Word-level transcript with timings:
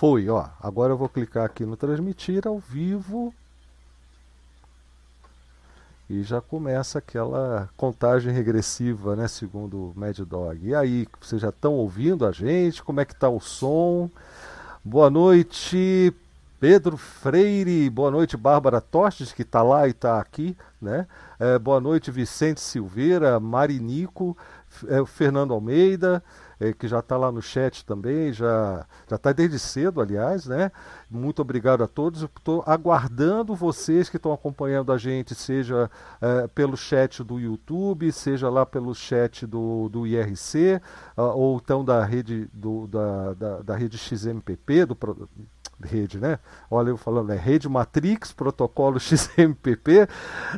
Foi, 0.00 0.30
ó. 0.30 0.48
Agora 0.62 0.94
eu 0.94 0.96
vou 0.96 1.10
clicar 1.10 1.44
aqui 1.44 1.66
no 1.66 1.76
transmitir 1.76 2.48
ao 2.48 2.58
vivo. 2.58 3.34
E 6.08 6.22
já 6.22 6.40
começa 6.40 6.98
aquela 6.98 7.68
contagem 7.76 8.32
regressiva, 8.32 9.14
né, 9.14 9.28
segundo 9.28 9.90
o 9.90 9.92
Mad 9.94 10.18
Dog. 10.20 10.66
E 10.66 10.74
aí, 10.74 11.06
vocês 11.20 11.42
já 11.42 11.50
estão 11.50 11.74
ouvindo 11.74 12.24
a 12.24 12.32
gente? 12.32 12.82
Como 12.82 12.98
é 12.98 13.04
que 13.04 13.14
tá 13.14 13.28
o 13.28 13.40
som? 13.40 14.08
Boa 14.82 15.10
noite, 15.10 16.14
Pedro 16.58 16.96
Freire. 16.96 17.90
Boa 17.90 18.10
noite, 18.10 18.38
Bárbara 18.38 18.80
Tostes, 18.80 19.34
que 19.34 19.42
está 19.42 19.62
lá 19.62 19.86
e 19.86 19.90
está 19.90 20.18
aqui, 20.18 20.56
né? 20.80 21.06
É, 21.38 21.58
boa 21.58 21.78
noite, 21.78 22.10
Vicente 22.10 22.62
Silveira, 22.62 23.38
Marinico, 23.38 24.34
é, 24.88 25.04
Fernando 25.04 25.52
Almeida 25.52 26.24
é, 26.60 26.72
que 26.74 26.86
já 26.86 26.98
está 26.98 27.16
lá 27.16 27.32
no 27.32 27.40
chat 27.40 27.84
também, 27.86 28.32
já 28.32 28.86
está 29.10 29.32
desde 29.32 29.58
cedo, 29.58 30.00
aliás, 30.00 30.46
né? 30.46 30.70
Muito 31.10 31.40
obrigado 31.40 31.82
a 31.82 31.88
todos. 31.88 32.22
Estou 32.22 32.62
aguardando 32.66 33.54
vocês 33.54 34.10
que 34.10 34.18
estão 34.18 34.32
acompanhando 34.32 34.92
a 34.92 34.98
gente, 34.98 35.34
seja 35.34 35.90
é, 36.20 36.46
pelo 36.48 36.76
chat 36.76 37.24
do 37.24 37.40
YouTube, 37.40 38.12
seja 38.12 38.50
lá 38.50 38.66
pelo 38.66 38.94
chat 38.94 39.46
do, 39.46 39.88
do 39.88 40.06
IRC, 40.06 40.76
uh, 41.16 41.20
ah, 41.20 41.34
ou 41.34 41.56
então 41.56 41.84
da 41.84 42.04
rede, 42.04 42.48
do, 42.52 42.86
da, 42.86 43.34
da, 43.34 43.62
da 43.62 43.76
rede 43.76 43.96
XMPP, 43.96 44.84
do, 44.84 44.96
rede, 45.82 46.18
né? 46.18 46.38
Olha 46.70 46.90
eu 46.90 46.96
falando, 46.96 47.32
é 47.32 47.36
rede 47.36 47.68
Matrix, 47.68 48.32
protocolo 48.32 48.98
XMPP, 49.00 50.08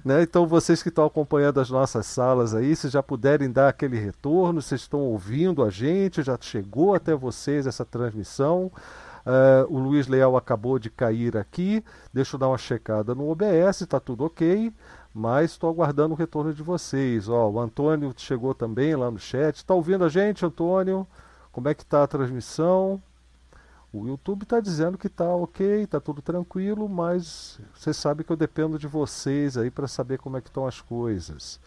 né? 0.05 0.23
Então 0.23 0.47
vocês 0.47 0.83
que 0.83 0.89
estão 0.89 1.05
acompanhando 1.05 1.61
as 1.61 1.71
nossas 1.71 2.07
salas 2.07 2.55
aí, 2.55 2.75
se 2.75 2.89
já 2.89 3.03
puderem 3.03 3.51
dar 3.51 3.69
aquele 3.69 3.99
retorno, 3.99 4.61
vocês 4.61 4.83
estão 4.83 5.01
ouvindo 5.01 5.63
a 5.63 5.71
gente, 5.71 6.23
já 6.23 6.37
chegou 6.41 6.95
até 6.95 7.15
vocês 7.15 7.67
essa 7.67 7.85
transmissão. 7.85 8.71
Uh, 9.25 9.73
o 9.73 9.79
Luiz 9.79 10.09
Leal 10.09 10.37
acabou 10.37 10.79
de 10.79 10.91
cair 10.91 11.37
aqui. 11.37 11.85
Deixa 12.13 12.35
eu 12.35 12.41
dar 12.41 12.49
uma 12.49 12.59
checada 12.59 13.15
no 13.15 13.31
OBS, 13.31 13.83
está 13.83 14.01
tudo 14.01 14.25
ok. 14.25 14.73
Mas 15.15 15.53
estou 15.53 15.69
aguardando 15.71 16.15
o 16.15 16.17
retorno 16.17 16.53
de 16.55 16.63
vocês. 16.63 17.29
Ó, 17.29 17.51
o 17.51 17.61
Antônio 17.61 18.13
chegou 18.17 18.55
também 18.55 18.97
lá 18.97 19.11
no 19.11 19.19
chat. 19.19 19.57
Está 19.57 19.75
ouvindo 19.75 20.05
a 20.05 20.09
gente, 20.09 20.45
Antônio? 20.45 21.07
Como 21.53 21.69
é 21.69 21.75
que 21.75 21.83
está 21.83 22.03
a 22.03 22.07
transmissão? 22.07 23.01
O 23.93 24.07
YouTube 24.07 24.45
está 24.45 24.59
dizendo 24.59 24.97
que 24.97 25.07
está 25.07 25.27
ok, 25.27 25.83
está 25.83 26.01
tudo 26.01 26.23
tranquilo, 26.23 26.89
mas 26.89 27.61
você 27.75 27.93
sabe 27.93 28.25
que 28.25 28.33
eu 28.33 28.37
dependo 28.37 28.79
de 28.79 28.87
vocês 28.87 29.59
aí 29.59 29.71
para 29.71 29.87
saber 29.87 30.19
como 30.19 30.37
é 30.37 30.41
que 30.41 30.49
estão 30.49 30.67
as 30.67 30.81
coisas. 30.81 31.61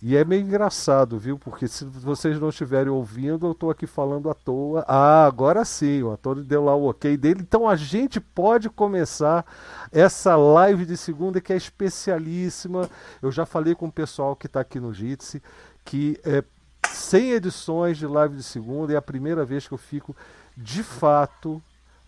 E 0.00 0.16
é 0.16 0.24
meio 0.24 0.42
engraçado, 0.42 1.18
viu? 1.18 1.38
Porque 1.38 1.66
se 1.66 1.84
vocês 1.84 2.38
não 2.38 2.50
estiverem 2.50 2.92
ouvindo, 2.92 3.46
eu 3.46 3.52
estou 3.52 3.70
aqui 3.70 3.86
falando 3.86 4.30
à 4.30 4.34
toa. 4.34 4.84
Ah, 4.86 5.26
agora 5.26 5.64
sim, 5.64 6.02
o 6.02 6.12
ator 6.12 6.42
deu 6.42 6.64
lá 6.64 6.74
o 6.74 6.88
ok 6.88 7.16
dele. 7.16 7.40
Então 7.40 7.68
a 7.68 7.74
gente 7.74 8.20
pode 8.20 8.68
começar 8.70 9.44
essa 9.90 10.36
live 10.36 10.84
de 10.84 10.96
segunda 10.96 11.40
que 11.40 11.52
é 11.52 11.56
especialíssima. 11.56 12.88
Eu 13.20 13.32
já 13.32 13.46
falei 13.46 13.74
com 13.74 13.86
o 13.86 13.92
pessoal 13.92 14.36
que 14.36 14.46
está 14.46 14.60
aqui 14.60 14.78
no 14.78 14.92
Jitsi 14.92 15.42
que 15.84 16.18
é 16.24 16.42
100 16.84 17.32
edições 17.32 17.98
de 17.98 18.06
live 18.06 18.36
de 18.36 18.42
segunda 18.42 18.92
é 18.92 18.96
a 18.96 19.02
primeira 19.02 19.44
vez 19.44 19.68
que 19.68 19.74
eu 19.74 19.78
fico 19.78 20.16
de 20.56 20.82
fato 20.82 21.62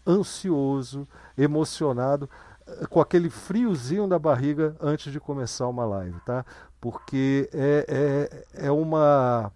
ansioso, 0.06 1.06
emocionado, 1.36 2.28
eh, 2.66 2.86
com 2.86 3.00
aquele 3.00 3.28
friozinho 3.28 4.06
na 4.06 4.18
barriga 4.18 4.74
antes 4.80 5.12
de 5.12 5.20
começar 5.20 5.68
uma 5.68 5.84
live, 5.84 6.18
tá? 6.24 6.44
Porque 6.80 7.48
é, 7.52 8.44
é, 8.54 8.66
é 8.66 8.70
uma. 8.70 9.52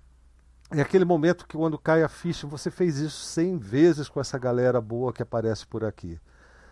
É 0.71 0.81
aquele 0.81 1.05
momento 1.05 1.47
que 1.47 1.57
quando 1.57 1.79
cai 1.79 2.03
a 2.03 2.09
ficha, 2.09 2.47
você 2.47 2.71
fez 2.71 2.99
isso 2.99 3.25
100 3.25 3.59
vezes 3.59 4.09
com 4.09 4.21
essa 4.21 4.39
galera 4.39 4.81
boa 4.81 5.13
que 5.13 5.23
aparece 5.23 5.67
por 5.67 5.85
aqui. 5.85 6.19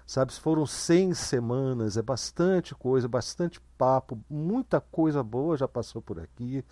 Sabe, 0.06 0.32
foram 0.32 0.66
100 0.66 1.14
semanas, 1.14 1.96
é 1.96 2.02
bastante 2.02 2.74
coisa, 2.74 3.06
bastante 3.06 3.60
papo, 3.78 4.18
muita 4.28 4.80
coisa 4.80 5.22
boa 5.22 5.56
já 5.56 5.69
passou 5.69 6.03
por 6.03 6.19
aqui. 6.19 6.64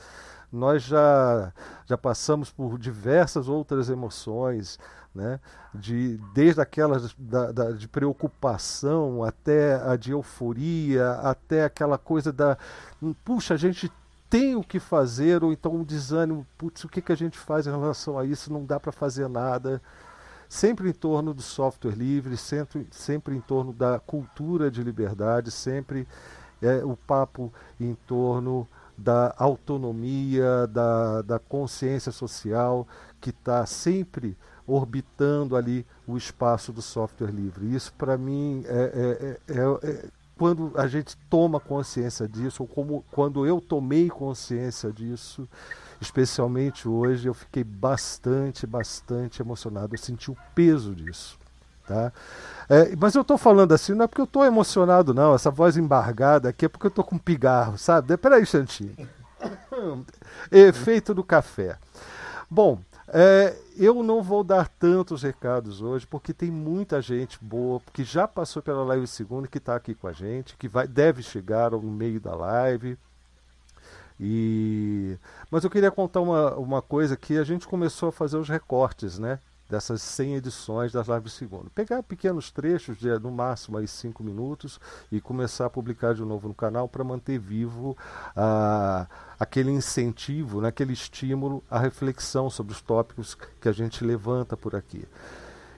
Nós 0.51 0.83
já, 0.83 1.53
já 1.87 1.97
passamos 1.97 2.51
por 2.51 2.77
diversas 2.77 3.49
outras 3.49 3.91
emoções, 3.91 4.77
né? 5.15 5.41
de, 5.75 6.19
desde 6.33 6.61
aquelas 6.61 7.15
da, 7.19 7.53
da, 7.53 7.71
de 7.73 7.89
preocupação 7.89 9.25
até 9.25 9.75
a 9.75 9.97
de 9.97 10.13
euforia, 10.13 11.13
até 11.23 11.65
aquela 11.65 11.99
coisa 11.99 12.33
da 12.33 12.57
puxa, 13.25 13.55
a 13.55 13.57
gente 13.57 13.91
tem 14.29 14.55
o 14.57 14.63
que 14.63 14.79
fazer, 14.79 15.43
ou 15.43 15.53
então 15.53 15.75
um 15.75 15.85
desânimo, 15.85 16.47
putz, 16.57 16.85
o 16.85 16.89
que, 16.89 17.01
que 17.01 17.13
a 17.13 17.17
gente 17.17 17.39
faz 17.39 17.67
em 17.67 17.71
relação 17.71 18.19
a 18.19 18.25
isso? 18.25 18.53
Não 18.53 18.65
dá 18.65 18.79
para 18.79 18.93
fazer 18.93 19.29
nada. 19.29 19.81
Sempre 20.49 20.89
em 20.89 20.93
torno 20.93 21.35
do 21.35 21.43
software 21.43 21.95
livre, 21.95 22.37
sempre, 22.37 22.87
sempre 22.91 23.35
em 23.35 23.41
torno 23.41 23.73
da 23.73 23.99
cultura 23.99 24.71
de 24.71 24.83
liberdade, 24.83 25.51
sempre 25.51 26.07
é, 26.63 26.85
o 26.85 26.97
papo 26.97 27.53
em 27.79 27.95
torno 28.07 28.67
da 28.97 29.35
autonomia, 29.39 30.67
da, 30.67 31.23
da 31.23 31.39
consciência 31.39 32.11
social, 32.11 32.87
que 33.21 33.31
está 33.31 33.65
sempre 33.65 34.37
orbitando 34.69 35.57
ali 35.57 35.87
o 36.07 36.17
espaço 36.17 36.73
do 36.73 36.83
software 36.83 37.31
livre. 37.31 37.75
Isso, 37.75 37.93
para 37.95 38.19
mim, 38.19 38.63
é, 38.67 39.39
é, 39.49 39.55
é, 39.55 39.61
é, 39.83 40.09
quando 40.37 40.73
a 40.77 40.87
gente 40.87 41.17
toma 41.29 41.59
consciência 41.59 42.29
disso, 42.29 42.63
ou 42.63 42.69
como 42.69 43.05
quando 43.11 43.47
eu 43.47 43.61
tomei 43.61 44.09
consciência 44.09 44.93
disso, 44.93 45.49
especialmente 46.01 46.87
hoje, 46.87 47.27
eu 47.27 47.35
fiquei 47.35 47.65
bastante, 47.65 48.67
bastante 48.67 49.43
emocionado. 49.43 49.95
Eu 49.95 49.99
senti 49.99 50.31
o 50.31 50.37
peso 50.55 50.95
disso. 50.95 51.39
Tá? 51.87 52.13
É, 52.69 52.95
mas 52.97 53.15
eu 53.15 53.23
estou 53.23 53.39
falando 53.39 53.73
assim, 53.73 53.95
não 53.95 54.05
é 54.05 54.07
porque 54.07 54.21
eu 54.21 54.27
estou 54.27 54.45
emocionado, 54.45 55.15
não. 55.15 55.35
Essa 55.35 55.51
voz 55.51 55.77
embargada 55.77 56.51
aqui 56.51 56.67
é 56.67 56.69
porque 56.69 56.87
eu 56.87 56.91
estou 56.91 57.03
com 57.03 57.17
pigarro, 57.17 57.79
sabe? 57.79 58.15
Peraí, 58.19 58.45
Xantinho. 58.45 58.95
Efeito 60.53 61.15
do 61.15 61.25
café. 61.25 61.79
Bom, 62.51 62.79
é, 63.13 63.57
eu 63.77 64.03
não 64.03 64.23
vou 64.23 64.45
dar 64.45 64.69
tantos 64.69 65.23
recados 65.23 65.81
hoje, 65.81 66.07
porque 66.07 66.35
tem 66.35 66.51
muita 66.51 67.01
gente 67.01 67.39
boa 67.43 67.81
que 67.93 68.05
já 68.05 68.29
passou 68.29 68.63
pela 68.63 68.85
live 68.85 69.07
segunda 69.07 69.49
que 69.49 69.59
está 69.59 69.77
aqui 69.77 69.95
com 69.95 70.07
a 70.07 70.13
gente, 70.13 70.57
que 70.57 70.69
vai, 70.69 70.87
deve 70.87 71.23
chegar 71.23 71.71
no 71.71 71.81
meio 71.83 72.21
da 72.21 72.35
live. 72.35 72.99
E... 74.21 75.17
Mas 75.51 75.65
eu 75.65 75.71
queria 75.71 75.91
contar 75.91 76.21
uma, 76.21 76.55
uma 76.57 76.83
coisa 76.83 77.17
que 77.17 77.39
a 77.39 77.45
gente 77.45 77.67
começou 77.67 78.09
a 78.09 78.13
fazer 78.13 78.37
os 78.37 78.49
recortes, 78.49 79.19
né? 79.19 79.39
Dessas 79.69 80.01
100 80.03 80.37
edições 80.37 80.93
das 80.93 81.07
lives 81.07 81.25
de 81.25 81.39
segunda. 81.39 81.71
Pegar 81.75 82.03
pequenos 82.03 82.51
trechos, 82.51 82.99
de 82.99 83.09
no 83.19 83.31
máximo 83.31 83.77
aí 83.77 83.87
5 83.87 84.23
minutos, 84.23 84.81
e 85.13 85.21
começar 85.21 85.67
a 85.67 85.71
publicar 85.71 86.15
de 86.15 86.23
novo 86.23 86.49
no 86.49 86.55
canal 86.55 86.89
para 86.89 87.05
manter 87.05 87.39
vivo 87.39 87.97
ah, 88.35 89.07
aquele 89.39 89.71
incentivo, 89.71 90.61
né, 90.61 90.69
aquele 90.69 90.93
estímulo 90.93 91.63
à 91.71 91.79
reflexão 91.79 92.49
sobre 92.49 92.73
os 92.73 92.81
tópicos 92.81 93.37
que 93.61 93.69
a 93.69 93.73
gente 93.73 94.05
levanta 94.05 94.57
por 94.57 94.75
aqui. 94.75 95.05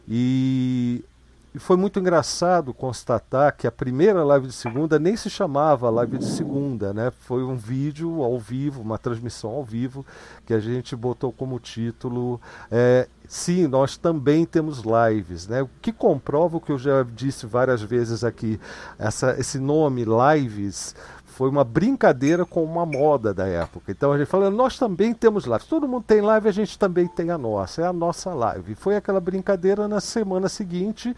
E 0.08 1.04
e 1.52 1.58
foi 1.58 1.76
muito 1.76 1.98
engraçado 1.98 2.72
constatar 2.72 3.56
que 3.56 3.66
a 3.66 3.72
primeira 3.72 4.22
live 4.22 4.46
de 4.46 4.52
segunda 4.52 4.98
nem 4.98 5.16
se 5.16 5.28
chamava 5.28 5.90
live 5.90 6.18
de 6.18 6.26
segunda, 6.26 6.94
né? 6.94 7.10
Foi 7.22 7.42
um 7.42 7.56
vídeo 7.56 8.22
ao 8.22 8.38
vivo, 8.38 8.80
uma 8.80 8.98
transmissão 8.98 9.50
ao 9.50 9.64
vivo, 9.64 10.06
que 10.46 10.54
a 10.54 10.60
gente 10.60 10.94
botou 10.94 11.32
como 11.32 11.58
título 11.58 12.40
é, 12.70 13.08
Sim, 13.26 13.68
nós 13.68 13.96
também 13.96 14.44
temos 14.44 14.82
lives, 14.82 15.46
né? 15.46 15.62
O 15.62 15.70
que 15.80 15.92
comprova 15.92 16.56
o 16.56 16.60
que 16.60 16.72
eu 16.72 16.78
já 16.78 17.04
disse 17.04 17.46
várias 17.46 17.80
vezes 17.80 18.24
aqui, 18.24 18.60
essa, 18.98 19.38
esse 19.38 19.58
nome 19.58 20.04
lives 20.04 20.96
foi 21.40 21.48
uma 21.48 21.64
brincadeira 21.64 22.44
com 22.44 22.62
uma 22.62 22.84
moda 22.84 23.32
da 23.32 23.46
época. 23.46 23.90
Então 23.90 24.12
a 24.12 24.18
gente 24.18 24.26
fala, 24.26 24.50
nós 24.50 24.78
também 24.78 25.14
temos 25.14 25.46
lives. 25.46 25.64
Todo 25.64 25.88
mundo 25.88 26.04
tem 26.06 26.20
live, 26.20 26.48
a 26.48 26.52
gente 26.52 26.78
também 26.78 27.08
tem 27.08 27.30
a 27.30 27.38
nossa. 27.38 27.80
É 27.80 27.86
a 27.86 27.94
nossa 27.94 28.34
live. 28.34 28.74
Foi 28.74 28.94
aquela 28.94 29.20
brincadeira 29.20 29.88
na 29.88 30.00
semana 30.00 30.50
seguinte. 30.50 31.16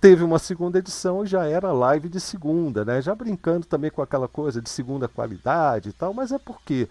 Teve 0.00 0.24
uma 0.24 0.38
segunda 0.38 0.78
edição 0.78 1.24
e 1.24 1.26
já 1.26 1.44
era 1.44 1.72
live 1.72 2.08
de 2.08 2.18
segunda, 2.18 2.84
né? 2.84 3.02
Já 3.02 3.14
brincando 3.14 3.66
também 3.66 3.90
com 3.90 4.00
aquela 4.00 4.26
coisa 4.26 4.60
de 4.60 4.70
segunda 4.70 5.06
qualidade 5.06 5.90
e 5.90 5.92
tal, 5.92 6.14
mas 6.14 6.32
é 6.32 6.38
porque 6.38 6.88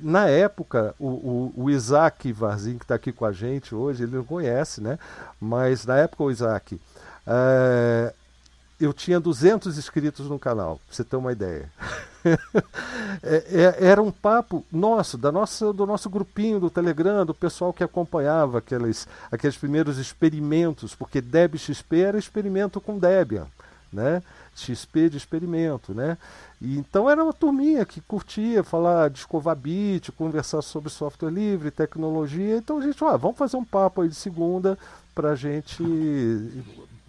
na 0.00 0.26
época, 0.26 0.94
o, 0.98 1.08
o, 1.08 1.52
o 1.64 1.70
Isaac 1.70 2.32
Varzin, 2.32 2.78
que 2.78 2.84
está 2.84 2.94
aqui 2.94 3.12
com 3.12 3.26
a 3.26 3.32
gente 3.32 3.74
hoje, 3.74 4.04
ele 4.04 4.16
não 4.16 4.24
conhece, 4.24 4.80
né? 4.80 4.98
Mas 5.38 5.84
na 5.84 5.98
época, 5.98 6.24
o 6.24 6.30
Isaac, 6.30 6.80
é, 7.26 8.14
eu 8.80 8.92
tinha 8.92 9.20
200 9.20 9.76
inscritos 9.76 10.26
no 10.28 10.38
canal, 10.38 10.80
pra 10.86 10.94
você 10.94 11.04
ter 11.04 11.16
uma 11.16 11.32
ideia. 11.32 11.70
É, 13.22 13.76
é, 13.80 13.86
era 13.86 14.02
um 14.02 14.10
papo 14.10 14.64
nosso, 14.70 15.16
da 15.16 15.32
nossa, 15.32 15.72
do 15.72 15.86
nosso 15.86 16.08
grupinho 16.10 16.60
do 16.60 16.68
Telegram, 16.68 17.24
do 17.24 17.34
pessoal 17.34 17.72
que 17.72 17.82
acompanhava 17.82 18.58
aqueles, 18.58 19.08
aqueles 19.32 19.56
primeiros 19.56 19.96
experimentos, 19.96 20.94
porque 20.94 21.20
Deb 21.20 21.56
XP 21.56 22.00
era 22.00 22.18
experimento 22.18 22.78
com 22.78 22.98
Debian, 22.98 23.46
né? 23.90 24.22
XP 24.54 25.08
de 25.08 25.16
experimento, 25.16 25.94
né? 25.94 26.18
E, 26.60 26.78
então 26.78 27.08
era 27.08 27.24
uma 27.24 27.32
turminha 27.32 27.84
que 27.86 28.00
curtia 28.00 28.62
falar 28.62 29.08
de 29.08 29.20
escovar 29.20 29.56
bit, 29.56 30.12
conversar 30.12 30.62
sobre 30.62 30.90
software 30.90 31.30
livre, 31.30 31.70
tecnologia. 31.70 32.56
Então 32.58 32.78
a 32.78 32.82
gente, 32.82 33.02
ah, 33.04 33.16
vamos 33.16 33.38
fazer 33.38 33.56
um 33.56 33.64
papo 33.64 34.02
aí 34.02 34.08
de 34.08 34.14
segunda 34.14 34.78
para 35.14 35.30
a 35.30 35.34
gente 35.34 35.82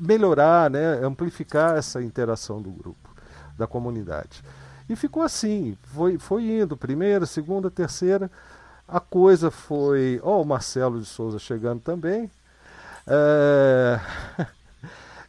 melhorar, 0.01 0.69
né, 0.69 0.99
amplificar 1.03 1.77
essa 1.77 2.01
interação 2.01 2.61
do 2.61 2.71
grupo, 2.71 3.09
da 3.55 3.67
comunidade. 3.67 4.43
E 4.89 4.95
ficou 4.95 5.21
assim, 5.21 5.77
foi, 5.83 6.17
foi 6.17 6.43
indo, 6.43 6.75
primeira, 6.75 7.25
segunda, 7.25 7.69
terceira, 7.69 8.29
a 8.87 8.99
coisa 8.99 9.51
foi. 9.51 10.19
Ó, 10.23 10.37
oh, 10.37 10.41
o 10.41 10.45
Marcelo 10.45 10.99
de 10.99 11.05
Souza 11.05 11.39
chegando 11.39 11.79
também. 11.79 12.29
É... 13.07 13.99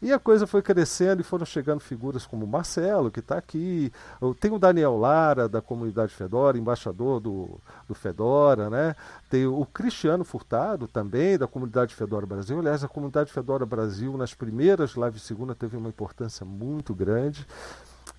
E 0.03 0.13
a 0.13 0.19
coisa 0.19 0.49
foi 0.49 0.61
crescendo 0.61 1.21
e 1.21 1.25
foram 1.25 1.47
chegando 1.47 1.79
figuras 1.79 2.27
como 2.27 2.45
o 2.45 2.49
Marcelo, 2.49 3.09
que 3.09 3.21
está 3.21 3.39
aqui. 3.39 3.93
Tem 4.41 4.51
o 4.51 4.59
Daniel 4.59 4.99
Lara, 4.99 5.49
da 5.49 5.63
comunidade 5.63 6.13
Fedora, 6.13 6.59
embaixador 6.59 7.21
do, 7.21 7.61
do 7.87 7.95
Fedora, 7.95 8.69
né? 8.69 8.97
Tem 9.31 9.47
o 9.47 9.65
Cristiano 9.65 10.25
Furtado, 10.25 10.89
também, 10.89 11.39
da 11.39 11.47
comunidade 11.47 11.95
Fedora 11.95 12.27
Brasil. 12.27 12.59
Aliás, 12.59 12.83
a 12.83 12.89
comunidade 12.89 13.33
Fedora 13.33 13.65
Brasil, 13.65 14.17
nas 14.17 14.35
primeiras 14.35 14.97
lives 14.97 15.23
segunda, 15.23 15.55
teve 15.55 15.77
uma 15.77 15.89
importância 15.89 16.45
muito 16.45 16.93
grande. 16.93 17.47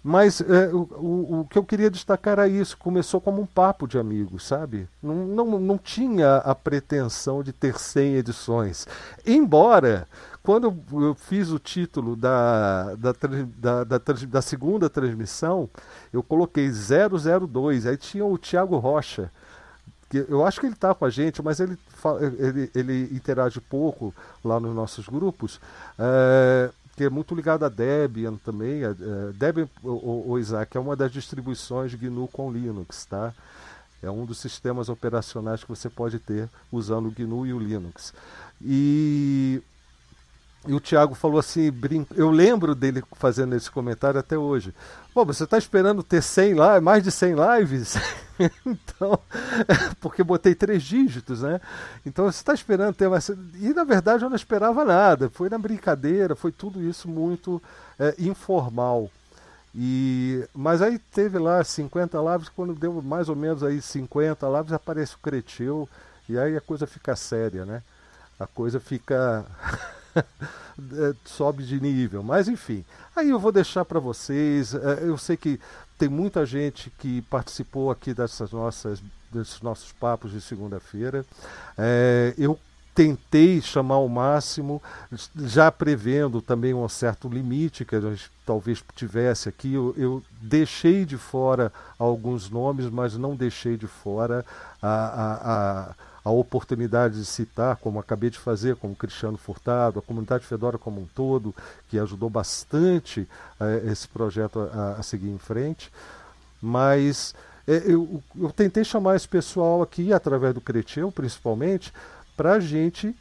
Mas 0.01 0.41
é, 0.41 0.67
o, 0.67 0.81
o, 0.91 1.39
o, 1.39 1.45
que 1.45 1.57
eu 1.57 1.63
queria 1.63 1.89
destacar 1.89 2.33
era 2.33 2.47
isso. 2.47 2.77
Começou 2.77 3.21
como 3.21 3.41
um 3.41 3.45
papo 3.45 3.87
de 3.87 3.97
amigos, 3.97 4.45
sabe? 4.45 4.87
Não, 5.01 5.15
não, 5.15 5.59
não 5.59 5.77
tinha 5.77 6.37
a 6.37 6.53
pretensão 6.53 7.41
de 7.41 7.53
ter 7.53 7.79
100 7.79 8.15
edições. 8.15 8.87
Embora 9.25 10.07
quando 10.43 10.77
eu 10.91 11.15
fiz 11.15 11.49
o 11.51 11.57
título 11.57 12.17
da, 12.17 12.95
da, 12.95 13.13
da, 13.57 13.83
da, 13.85 13.97
da 13.97 14.41
segunda 14.41 14.89
transmissão, 14.89 15.69
eu 16.11 16.21
coloquei 16.21 16.69
002, 16.69 17.85
aí 17.85 17.95
tinha 17.95 18.25
o 18.25 18.37
Tiago 18.37 18.77
Rocha, 18.77 19.31
que 20.09 20.25
eu 20.27 20.45
acho 20.45 20.59
que 20.59 20.65
ele 20.65 20.75
está 20.75 20.93
com 20.93 21.05
a 21.05 21.09
gente, 21.09 21.41
mas 21.41 21.61
ele, 21.61 21.77
ele, 22.37 22.71
ele 22.75 23.15
interage 23.15 23.61
pouco 23.61 24.13
lá 24.43 24.59
nos 24.59 24.75
nossos 24.75 25.07
grupos, 25.07 25.61
é, 25.97 26.69
que 26.97 27.05
é 27.05 27.09
muito 27.09 27.33
ligado 27.33 27.63
a 27.63 27.69
Debian 27.69 28.35
também. 28.35 28.83
É, 28.83 28.93
Debian, 29.33 29.67
o, 29.81 30.37
Isaac, 30.37 30.75
é 30.75 30.79
uma 30.79 30.95
das 30.95 31.11
distribuições 31.11 31.95
GNU 31.95 32.27
com 32.27 32.51
Linux, 32.51 33.05
tá? 33.05 33.33
É 34.03 34.11
um 34.11 34.25
dos 34.25 34.39
sistemas 34.39 34.89
operacionais 34.89 35.63
que 35.63 35.69
você 35.69 35.89
pode 35.89 36.19
ter 36.19 36.49
usando 36.69 37.07
o 37.07 37.11
GNU 37.11 37.47
e 37.47 37.53
o 37.53 37.59
Linux. 37.59 38.13
E 38.61 39.63
e 40.65 40.73
o 40.73 40.79
Thiago 40.79 41.13
falou 41.13 41.39
assim, 41.39 41.69
brinco, 41.69 42.13
eu 42.15 42.31
lembro 42.31 42.73
dele 42.73 43.03
fazendo 43.13 43.55
esse 43.55 43.69
comentário 43.69 44.19
até 44.19 44.37
hoje. 44.37 44.73
Pô, 45.13 45.25
você 45.25 45.43
está 45.43 45.57
esperando 45.57 46.01
ter 46.01 46.21
100 46.23 46.53
lives, 46.53 46.81
mais 46.81 47.03
de 47.03 47.11
100 47.11 47.35
lives? 47.35 47.95
então, 48.65 49.19
porque 49.99 50.23
botei 50.23 50.55
três 50.55 50.81
dígitos, 50.81 51.41
né? 51.41 51.59
Então 52.05 52.25
você 52.25 52.37
está 52.37 52.53
esperando 52.53 52.95
ter 52.95 53.09
mais. 53.09 53.27
E 53.27 53.73
na 53.73 53.83
verdade 53.83 54.23
eu 54.23 54.29
não 54.29 54.35
esperava 54.35 54.85
nada. 54.85 55.29
Foi 55.29 55.49
na 55.49 55.57
brincadeira, 55.57 56.35
foi 56.35 56.51
tudo 56.51 56.81
isso 56.81 57.07
muito 57.09 57.61
é, 57.99 58.15
informal. 58.19 59.09
E, 59.75 60.47
mas 60.53 60.81
aí 60.81 60.99
teve 60.99 61.39
lá 61.39 61.63
50 61.63 62.17
lives, 62.31 62.49
quando 62.49 62.75
deu 62.75 63.01
mais 63.01 63.27
ou 63.27 63.35
menos 63.35 63.63
aí 63.63 63.81
50 63.81 64.47
lives, 64.47 64.71
aparece 64.71 65.15
o 65.15 65.19
Creteu, 65.19 65.89
e 66.29 66.37
aí 66.37 66.55
a 66.55 66.61
coisa 66.61 66.85
fica 66.85 67.15
séria, 67.15 67.65
né? 67.65 67.81
A 68.39 68.45
coisa 68.47 68.79
fica. 68.79 69.45
É, 70.75 71.13
sobe 71.23 71.63
de 71.63 71.79
nível. 71.79 72.23
Mas 72.23 72.47
enfim, 72.47 72.83
aí 73.15 73.29
eu 73.29 73.39
vou 73.39 73.51
deixar 73.51 73.85
para 73.85 73.99
vocês. 73.99 74.73
É, 74.73 75.03
eu 75.03 75.19
sei 75.19 75.37
que 75.37 75.59
tem 75.99 76.09
muita 76.09 76.47
gente 76.47 76.89
que 76.97 77.21
participou 77.23 77.91
aqui 77.91 78.11
dessas 78.11 78.51
nossas, 78.51 78.99
desses 79.31 79.61
nossos 79.61 79.91
papos 79.91 80.31
de 80.31 80.41
segunda-feira. 80.41 81.23
É, 81.77 82.33
eu 82.39 82.59
tentei 82.95 83.61
chamar 83.61 83.97
o 83.99 84.09
máximo, 84.09 84.81
já 85.35 85.71
prevendo 85.71 86.41
também 86.41 86.73
um 86.73 86.87
certo 86.87 87.27
limite 87.27 87.85
que 87.85 87.95
a 87.95 88.01
gente 88.01 88.31
talvez 88.45 88.83
tivesse 88.95 89.49
aqui. 89.49 89.73
Eu, 89.73 89.93
eu 89.97 90.23
deixei 90.41 91.05
de 91.05 91.17
fora 91.17 91.71
alguns 91.97 92.49
nomes, 92.49 92.89
mas 92.89 93.17
não 93.17 93.35
deixei 93.35 93.77
de 93.77 93.87
fora 93.87 94.45
a, 94.81 94.89
a, 94.89 95.89
a 95.89 95.95
a 96.23 96.31
oportunidade 96.31 97.19
de 97.19 97.25
citar, 97.25 97.75
como 97.77 97.99
acabei 97.99 98.29
de 98.29 98.39
fazer, 98.39 98.75
como 98.77 98.95
Cristiano 98.95 99.37
Furtado, 99.37 99.99
a 99.99 100.01
comunidade 100.01 100.45
Fedora 100.45 100.77
como 100.77 101.01
um 101.01 101.05
todo, 101.05 101.53
que 101.89 101.99
ajudou 101.99 102.29
bastante 102.29 103.27
eh, 103.59 103.83
esse 103.91 104.07
projeto 104.07 104.59
a, 104.73 104.99
a, 104.99 105.03
seguir 105.03 105.29
em 105.29 105.37
frente. 105.37 105.91
Mas 106.61 107.35
eh, 107.67 107.83
eu, 107.85 108.23
eu, 108.39 108.51
tentei 108.51 108.85
chamar 108.85 109.17
esse 109.17 109.27
pessoal 109.27 109.81
aqui, 109.81 110.13
através 110.13 110.53
do 110.53 110.61
Creteu 110.61 111.11
principalmente, 111.11 111.91
para 112.37 112.53
a 112.53 112.59
gente 112.59 113.13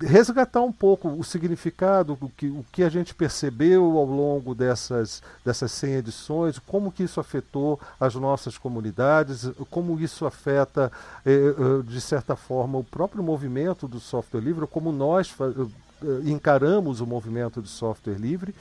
resgatar 0.00 0.60
um 0.60 0.72
pouco 0.72 1.08
o 1.08 1.24
significado, 1.24 2.16
o 2.20 2.28
que, 2.28 2.46
o 2.46 2.64
que 2.70 2.82
a 2.82 2.88
gente 2.88 3.14
percebeu 3.14 3.84
ao 3.96 4.04
longo 4.04 4.54
dessas, 4.54 5.22
dessas 5.44 5.72
100 5.72 5.94
edições, 5.94 6.58
como 6.58 6.92
que 6.92 7.02
isso 7.02 7.20
afetou 7.20 7.80
as 7.98 8.14
nossas 8.14 8.56
comunidades, 8.56 9.50
como 9.70 9.98
isso 10.00 10.26
afeta, 10.26 10.92
eh, 11.24 11.30
eh, 11.30 11.82
de 11.84 12.00
certa 12.00 12.36
forma, 12.36 12.78
o 12.78 12.84
próprio 12.84 13.22
movimento 13.22 13.88
do 13.88 14.00
software 14.00 14.40
livre, 14.40 14.66
como 14.66 14.92
nós 14.92 15.34
eh, 15.40 16.06
encaramos 16.24 17.00
o 17.00 17.06
movimento 17.06 17.60
do 17.60 17.68
software 17.68 18.18
livre. 18.18 18.54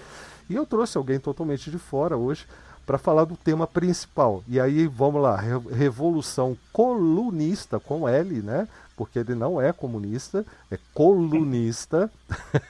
E 0.49 0.55
eu 0.55 0.65
trouxe 0.65 0.97
alguém 0.97 1.19
totalmente 1.19 1.69
de 1.69 1.77
fora 1.77 2.17
hoje 2.17 2.45
para 2.85 2.97
falar 2.97 3.25
do 3.25 3.35
tema 3.35 3.67
principal. 3.67 4.41
E 4.47 4.61
aí, 4.61 4.87
vamos 4.87 5.21
lá, 5.21 5.35
revolução 5.35 6.57
colunista 6.71 7.81
com 7.81 8.07
L, 8.07 8.41
né? 8.41 8.65
Porque 8.97 9.19
ele 9.19 9.35
não 9.35 9.61
é 9.61 9.71
comunista, 9.71 10.43
é 10.71 10.77
colunista, 10.93 12.11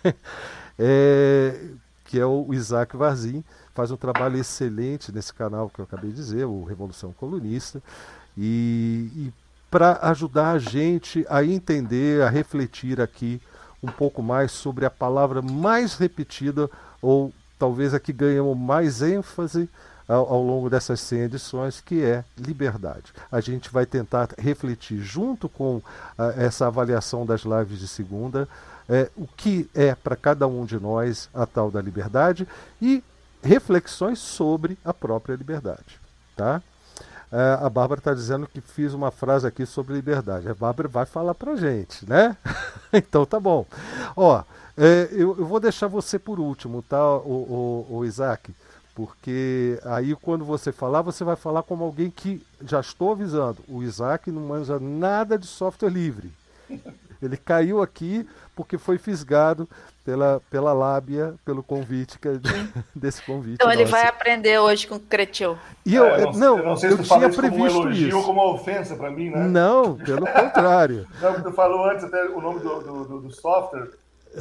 é, 0.77 1.69
que 2.03 2.19
é 2.19 2.25
o 2.25 2.53
Isaac 2.53 2.97
Varzim, 2.97 3.43
faz 3.73 3.89
um 3.89 3.97
trabalho 3.97 4.37
excelente 4.37 5.11
nesse 5.11 5.33
canal 5.33 5.69
que 5.69 5.79
eu 5.79 5.85
acabei 5.85 6.11
de 6.11 6.17
dizer, 6.17 6.45
o 6.45 6.65
Revolução 6.65 7.13
Colunista, 7.13 7.81
e, 8.37 9.09
e 9.15 9.33
para 9.71 9.99
ajudar 10.09 10.51
a 10.51 10.59
gente 10.59 11.25
a 11.29 11.43
entender, 11.43 12.21
a 12.21 12.29
refletir 12.29 12.99
aqui 12.99 13.41
um 13.81 13.87
pouco 13.87 14.21
mais 14.21 14.51
sobre 14.51 14.85
a 14.85 14.89
palavra 14.89 15.41
mais 15.41 15.95
repetida, 15.95 16.69
ou 17.01 17.33
talvez 17.57 17.93
a 17.93 17.99
que 17.99 18.11
ganhamos 18.11 18.57
mais 18.57 19.01
ênfase 19.01 19.69
ao, 20.07 20.33
ao, 20.33 20.41
longo 20.41 20.69
dessas 20.69 20.99
100 21.01 21.19
edições, 21.21 21.81
que 21.81 22.03
é 22.03 22.23
liberdade. 22.37 23.13
A 23.31 23.41
gente 23.41 23.69
vai 23.71 23.85
tentar 23.85 24.29
refletir, 24.37 24.99
junto 24.99 25.49
com 25.49 25.77
uh, 25.77 25.83
essa 26.37 26.67
avaliação 26.67 27.25
das 27.25 27.41
lives 27.41 27.79
de 27.79 27.87
segunda, 27.87 28.47
uh, 28.87 29.21
o 29.21 29.27
que 29.27 29.69
é 29.75 29.93
para 29.93 30.15
cada 30.15 30.47
um 30.47 30.65
de 30.65 30.79
nós 30.79 31.29
a 31.33 31.45
tal 31.45 31.69
da 31.69 31.81
liberdade 31.81 32.47
e 32.81 33.03
reflexões 33.43 34.19
sobre 34.19 34.77
a 34.83 34.93
própria 34.93 35.35
liberdade. 35.35 35.99
Tá? 36.35 36.61
Uh, 37.31 37.65
a 37.65 37.69
Bárbara 37.69 37.99
está 37.99 38.13
dizendo 38.13 38.47
que 38.47 38.61
fiz 38.61 38.93
uma 38.93 39.11
frase 39.11 39.45
aqui 39.45 39.65
sobre 39.65 39.93
liberdade. 39.93 40.47
A 40.47 40.53
Bárbara 40.53 40.87
vai 40.87 41.05
falar 41.05 41.35
para 41.35 41.57
gente, 41.57 42.07
né? 42.07 42.37
então 42.93 43.25
tá 43.25 43.37
bom. 43.37 43.65
Ó, 44.15 44.41
é, 44.77 45.09
eu, 45.11 45.35
eu, 45.37 45.45
vou 45.45 45.59
deixar 45.59 45.87
você 45.87 46.17
por 46.17 46.39
último, 46.39 46.81
tá, 46.81 47.03
o, 47.17 47.85
o, 47.89 47.97
o 47.97 48.05
Isaac? 48.05 48.53
Porque 48.97 49.79
aí 49.85 50.15
quando 50.15 50.43
você 50.43 50.71
falar, 50.71 51.03
você 51.03 51.23
vai 51.23 51.35
falar 51.35 51.61
como 51.61 51.83
alguém 51.83 52.09
que 52.09 52.43
já 52.63 52.79
estou 52.79 53.11
avisando, 53.11 53.59
o 53.67 53.83
Isaac 53.83 54.31
não 54.31 54.41
manja 54.41 54.79
nada 54.79 55.37
de 55.37 55.45
software 55.45 55.91
livre. 55.91 56.31
Ele 57.21 57.37
caiu 57.37 57.79
aqui 57.79 58.27
porque 58.55 58.75
foi 58.75 58.97
fisgado 58.97 59.69
pela, 60.03 60.41
pela 60.49 60.73
lábia, 60.73 61.35
pelo 61.45 61.61
convite 61.61 62.17
que, 62.17 62.27
desse 62.95 63.21
convite. 63.21 63.53
Então 63.55 63.71
ele 63.71 63.85
vai 63.85 64.07
aprender 64.07 64.57
hoje 64.57 64.87
com 64.87 64.95
o 64.95 64.99
Cretil. 64.99 65.55
E 65.85 65.93
eu, 65.93 66.05
é, 66.05 66.23
eu 66.23 66.31
não, 66.31 66.39
não, 66.39 66.57
eu, 66.57 66.65
não 66.65 66.75
sei 66.75 66.91
eu 66.91 66.97
tinha 66.97 67.29
previsto 67.29 67.51
como 67.51 67.63
um 67.63 67.67
elogio 67.67 68.07
isso. 68.07 68.17
ou 68.17 68.23
como 68.23 68.41
uma 68.41 68.51
ofensa 68.51 68.95
para 68.95 69.11
mim, 69.11 69.29
né? 69.29 69.47
Não, 69.47 69.95
pelo 69.95 70.25
contrário. 70.25 71.07
não, 71.21 71.39
tu 71.39 71.51
falou 71.51 71.87
antes 71.87 72.03
até 72.03 72.23
o 72.29 72.41
nome 72.41 72.61
do, 72.61 72.79
do, 72.79 73.21
do 73.21 73.31
software. 73.31 73.89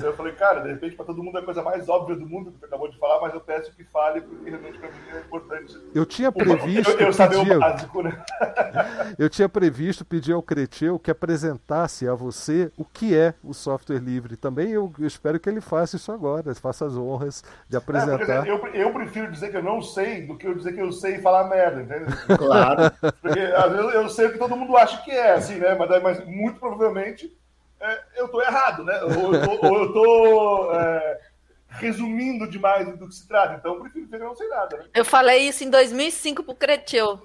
Eu 0.03 0.15
falei, 0.15 0.33
cara, 0.33 0.61
de 0.61 0.69
repente, 0.69 0.97
para 0.97 1.05
todo 1.05 1.23
mundo 1.23 1.39
é 1.39 1.41
a 1.41 1.45
coisa 1.45 1.63
mais 1.63 1.89
óbvia 1.89 2.17
do 2.17 2.27
mundo 2.27 2.53
que 2.53 2.59
você 2.59 2.67
acabou 2.67 2.89
de 2.89 2.99
falar, 2.99 3.21
mas 3.21 3.35
eu 3.35 3.41
peço 3.41 3.75
que 3.75 3.85
fale, 3.85 4.21
porque 4.21 4.51
realmente 4.51 4.79
para 4.79 4.91
mim 4.91 4.97
é 5.15 5.19
importante. 5.19 5.79
Eu 5.95 6.05
tinha 6.05 6.31
previsto. 6.31 6.91
Eu, 6.93 7.07
eu 7.07 7.13
saber 7.13 7.37
o 7.37 7.59
básico, 7.59 8.03
né? 8.03 8.25
eu 9.19 9.29
tinha 9.29 9.49
previsto 9.49 10.05
pedir 10.05 10.33
ao 10.33 10.43
Creteu 10.43 10.99
que 10.99 11.11
apresentasse 11.11 12.09
a 12.09 12.15
você 12.15 12.71
o 12.77 12.85
que 12.85 13.17
é 13.17 13.35
o 13.43 13.55
software 13.55 13.99
livre. 13.99 14.37
Também 14.37 14.71
eu, 14.71 14.93
eu 14.99 15.07
espero 15.07 15.41
que 15.41 15.49
ele 15.49 15.61
faça 15.61 15.97
isso 15.97 16.13
agora, 16.13 16.55
faça 16.55 16.87
as 16.87 16.97
honras 16.97 17.43
de 17.69 17.77
é, 17.77 17.79
apresentar. 17.79 18.47
É, 18.47 18.51
eu, 18.51 18.67
eu 18.69 18.93
prefiro 18.93 19.31
dizer 19.31 19.51
que 19.51 19.57
eu 19.57 19.63
não 19.63 19.81
sei 19.81 20.27
do 20.27 20.37
que 20.37 20.47
eu 20.47 20.55
dizer 20.55 20.73
que 20.75 20.81
eu 20.81 20.93
sei 20.93 21.17
e 21.17 21.23
falar 21.23 21.49
merda, 21.49 21.83
entendeu? 21.83 22.09
Claro. 22.37 22.91
Porque 23.23 23.41
às 23.41 23.73
vezes 23.73 23.95
eu 23.95 24.09
sei 24.09 24.27
o 24.27 24.33
que 24.33 24.39
todo 24.39 24.57
mundo 24.57 24.77
acha 24.77 25.03
que 25.03 25.11
é, 25.11 25.33
assim, 25.33 25.57
né? 25.57 25.75
Mas, 25.75 26.03
mas 26.03 26.27
muito 26.27 26.59
provavelmente 26.59 27.35
é, 27.81 28.03
eu 28.17 28.27
estou 28.27 28.43
errado, 28.43 28.85
né? 28.85 29.01
Ou 29.03 29.35
eu 29.35 29.87
estou 29.87 30.75
é, 30.75 31.21
resumindo 31.69 32.49
demais 32.49 32.87
do 32.99 33.09
que 33.09 33.15
se 33.15 33.27
trata. 33.29 33.55
Então, 33.55 33.75
eu 33.75 33.81
prefiro 33.81 34.05
dizer 34.05 34.19
que 34.19 34.23
eu 34.23 34.29
não 34.29 34.37
sei 34.37 34.49
nada. 34.49 34.77
Né? 34.79 34.85
Eu 34.95 35.05
falei 35.05 35.49
isso 35.49 35.65
em 35.65 35.71
2005 35.71 36.43
para 36.43 36.53
o 36.53 36.57
Creteu. 36.57 37.21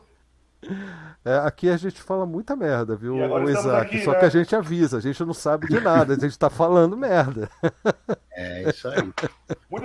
É, 1.25 1.37
aqui 1.37 1.69
a 1.69 1.77
gente 1.77 2.01
fala 2.01 2.25
muita 2.25 2.55
merda, 2.55 2.95
viu, 2.95 3.15
o 3.15 3.49
Isaac? 3.49 3.95
Aqui, 3.95 4.03
Só 4.03 4.11
né? 4.11 4.19
que 4.19 4.25
a 4.25 4.29
gente 4.29 4.55
avisa, 4.55 4.97
a 4.97 5.01
gente 5.01 5.23
não 5.23 5.33
sabe 5.33 5.67
de 5.67 5.79
nada, 5.79 6.13
a 6.13 6.15
gente 6.15 6.31
está 6.31 6.49
falando 6.49 6.97
merda. 6.97 7.49
É 8.33 8.69
isso 8.69 8.87
aí. 8.87 8.97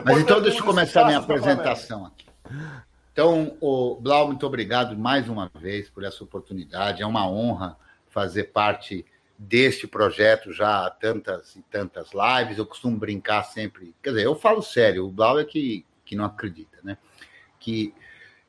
Mas 0.04 0.18
então 0.18 0.40
deixa 0.40 0.60
eu 0.60 0.64
começar 0.64 1.04
minha 1.04 1.18
apresentação 1.18 2.06
aqui. 2.06 2.26
Então, 3.12 3.54
o 3.60 3.96
Blau, 3.96 4.28
muito 4.28 4.46
obrigado 4.46 4.96
mais 4.96 5.28
uma 5.28 5.50
vez 5.58 5.90
por 5.90 6.04
essa 6.04 6.24
oportunidade. 6.24 7.02
É 7.02 7.06
uma 7.06 7.28
honra 7.28 7.76
fazer 8.08 8.44
parte 8.44 9.04
deste 9.38 9.86
projeto 9.86 10.52
já 10.52 10.86
há 10.86 10.90
tantas 10.90 11.56
e 11.56 11.62
tantas 11.62 12.10
lives. 12.12 12.58
Eu 12.58 12.66
costumo 12.66 12.96
brincar 12.96 13.42
sempre. 13.44 13.94
Quer 14.02 14.10
dizer, 14.10 14.24
eu 14.24 14.34
falo 14.34 14.62
sério, 14.62 15.06
o 15.06 15.10
Blau 15.10 15.38
é 15.38 15.44
que, 15.44 15.84
que 16.04 16.16
não 16.16 16.24
acredita, 16.24 16.78
né? 16.82 16.96
Que 17.58 17.92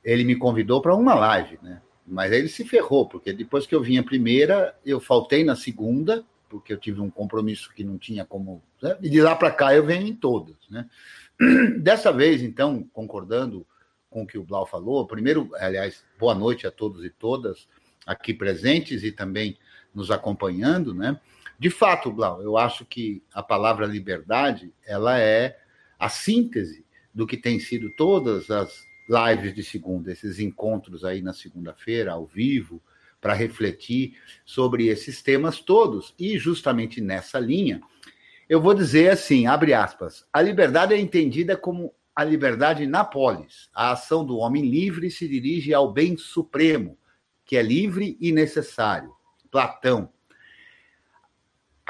ele 0.04 0.24
me 0.24 0.36
convidou 0.36 0.82
para 0.82 0.96
uma 0.96 1.14
live, 1.14 1.60
né? 1.62 1.82
Mas 2.06 2.32
aí 2.32 2.40
ele 2.40 2.48
se 2.48 2.64
ferrou, 2.64 3.08
porque 3.08 3.34
depois 3.34 3.68
que 3.68 3.76
eu 3.76 3.82
vim 3.82 3.98
a 3.98 4.04
primeira, 4.04 4.74
eu 4.86 5.00
faltei 5.00 5.44
na 5.44 5.58
segunda, 5.58 6.26
porque 6.48 6.72
eu 6.72 6.78
tive 6.78 7.02
um 7.02 7.10
compromisso 7.10 7.74
que 7.74 7.84
não 7.84 7.98
tinha 7.98 8.24
como. 8.24 8.64
Né? 8.82 8.98
E 9.02 9.10
de 9.10 9.22
lá 9.22 9.36
para 9.36 9.52
cá 9.52 9.76
eu 9.76 9.86
venho 9.86 10.08
em 10.08 10.16
todas. 10.16 10.56
Né? 10.70 10.90
Dessa 11.80 12.14
vez, 12.14 12.42
então, 12.42 12.84
concordando 12.94 13.68
com 14.10 14.24
o 14.24 14.28
que 14.28 14.38
o 14.38 14.44
Blau 14.44 14.66
falou, 14.66 15.06
primeiro, 15.06 15.50
aliás, 15.56 16.06
boa 16.18 16.34
noite 16.34 16.66
a 16.66 16.72
todos 16.72 17.04
e 17.04 17.10
todas 17.10 17.68
aqui 18.06 18.34
presentes 18.34 19.04
e 19.04 19.12
também 19.12 19.58
nos 19.98 20.12
acompanhando, 20.12 20.94
né? 20.94 21.20
De 21.60 21.72
fato, 21.72 22.12
Blau, 22.12 22.42
eu 22.42 22.56
acho 22.56 22.86
que 22.86 23.24
a 23.34 23.42
palavra 23.42 23.88
liberdade, 23.88 24.72
ela 24.86 25.20
é 25.20 25.58
a 25.98 26.08
síntese 26.08 26.86
do 27.12 27.26
que 27.26 27.36
tem 27.36 27.60
sido 27.60 27.90
todas 27.90 28.52
as 28.52 28.86
lives 29.10 29.56
de 29.56 29.64
segunda, 29.64 30.12
esses 30.12 30.40
encontros 30.40 31.04
aí 31.04 31.22
na 31.22 31.34
segunda-feira, 31.34 32.12
ao 32.12 32.28
vivo, 32.28 32.80
para 33.20 33.34
refletir 33.34 34.16
sobre 34.46 34.86
esses 34.86 35.24
temas 35.24 35.60
todos. 35.60 36.14
E 36.20 36.38
justamente 36.38 37.02
nessa 37.02 37.40
linha, 37.40 37.82
eu 38.48 38.62
vou 38.62 38.76
dizer 38.76 39.10
assim, 39.10 39.48
abre 39.48 39.74
aspas, 39.74 40.28
a 40.32 40.40
liberdade 40.44 40.94
é 40.94 41.00
entendida 41.00 41.58
como 41.58 41.92
a 42.16 42.24
liberdade 42.24 42.86
na 42.86 43.04
polis. 43.04 43.68
A 43.74 43.94
ação 43.94 44.24
do 44.24 44.38
homem 44.38 44.70
livre 44.70 45.10
se 45.10 45.28
dirige 45.28 45.74
ao 45.74 45.92
bem 45.92 46.16
supremo, 46.18 47.00
que 47.44 47.58
é 47.58 47.64
livre 47.64 48.16
e 48.22 48.32
necessário. 48.32 49.17
Platão. 49.58 50.14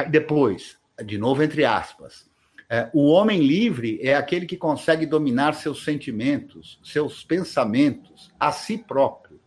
Depois, 0.10 0.78
de 1.04 1.18
novo 1.18 1.44
entre 1.44 1.66
aspas, 1.66 2.32
é, 2.70 2.90
o 2.94 3.08
homem 3.08 3.42
livre 3.42 4.00
é 4.02 4.16
aquele 4.16 4.46
que 4.46 4.56
consegue 4.56 5.06
dominar 5.06 5.52
seus 5.52 5.84
sentimentos, 5.84 6.80
seus 6.82 7.26
pensamentos, 7.26 8.34
a 8.40 8.54
si 8.54 8.78
próprio. 8.78 9.42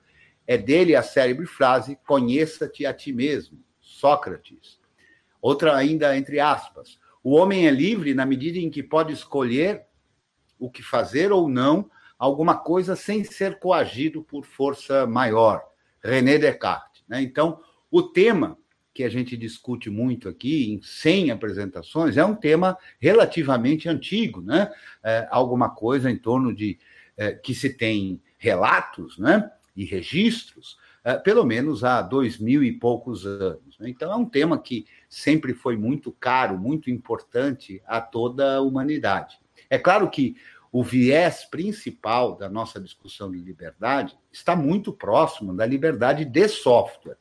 É 0.46 0.58
dele 0.58 0.94
a 0.94 1.02
célebre 1.02 1.46
frase: 1.46 1.98
conheça-te 2.06 2.84
a 2.84 2.92
ti 2.92 3.10
mesmo, 3.10 3.58
Sócrates. 3.80 4.78
Outra 5.40 5.74
ainda 5.74 6.14
entre 6.14 6.40
aspas. 6.40 7.00
O 7.24 7.36
homem 7.36 7.66
é 7.66 7.70
livre 7.70 8.12
na 8.12 8.26
medida 8.26 8.58
em 8.58 8.68
que 8.68 8.82
pode 8.82 9.14
escolher 9.14 9.86
o 10.58 10.70
que 10.70 10.82
fazer 10.82 11.32
ou 11.32 11.48
não 11.48 11.90
alguma 12.18 12.58
coisa 12.58 12.94
sem 12.94 13.24
ser 13.24 13.58
coagido 13.58 14.22
por 14.22 14.44
força 14.44 15.06
maior. 15.06 15.64
René 16.04 16.36
Descartes. 16.36 17.02
Né? 17.08 17.22
Então, 17.22 17.62
o 17.90 18.02
tema 18.02 18.56
que 18.92 19.04
a 19.04 19.08
gente 19.08 19.36
discute 19.36 19.88
muito 19.88 20.28
aqui, 20.28 20.72
em 20.72 20.82
100 20.82 21.30
apresentações, 21.30 22.16
é 22.16 22.24
um 22.24 22.34
tema 22.34 22.76
relativamente 23.00 23.88
antigo, 23.88 24.42
né? 24.42 24.70
É, 25.02 25.28
alguma 25.30 25.70
coisa 25.70 26.10
em 26.10 26.16
torno 26.16 26.54
de 26.54 26.78
é, 27.16 27.32
que 27.32 27.54
se 27.54 27.74
tem 27.74 28.20
relatos 28.38 29.18
né? 29.18 29.50
e 29.76 29.84
registros, 29.84 30.78
é, 31.04 31.14
pelo 31.14 31.44
menos 31.44 31.84
há 31.84 32.02
dois 32.02 32.38
mil 32.38 32.64
e 32.64 32.72
poucos 32.72 33.26
anos. 33.26 33.78
Né? 33.78 33.90
Então, 33.90 34.10
é 34.10 34.16
um 34.16 34.24
tema 34.24 34.58
que 34.58 34.86
sempre 35.08 35.54
foi 35.54 35.76
muito 35.76 36.10
caro, 36.12 36.58
muito 36.58 36.90
importante 36.90 37.82
a 37.86 38.00
toda 38.00 38.56
a 38.56 38.60
humanidade. 38.60 39.38
É 39.68 39.78
claro 39.78 40.10
que 40.10 40.36
o 40.72 40.82
viés 40.82 41.44
principal 41.44 42.36
da 42.36 42.48
nossa 42.48 42.80
discussão 42.80 43.30
de 43.30 43.38
liberdade 43.38 44.16
está 44.32 44.54
muito 44.54 44.92
próximo 44.92 45.54
da 45.54 45.66
liberdade 45.66 46.24
de 46.24 46.48
software. 46.48 47.18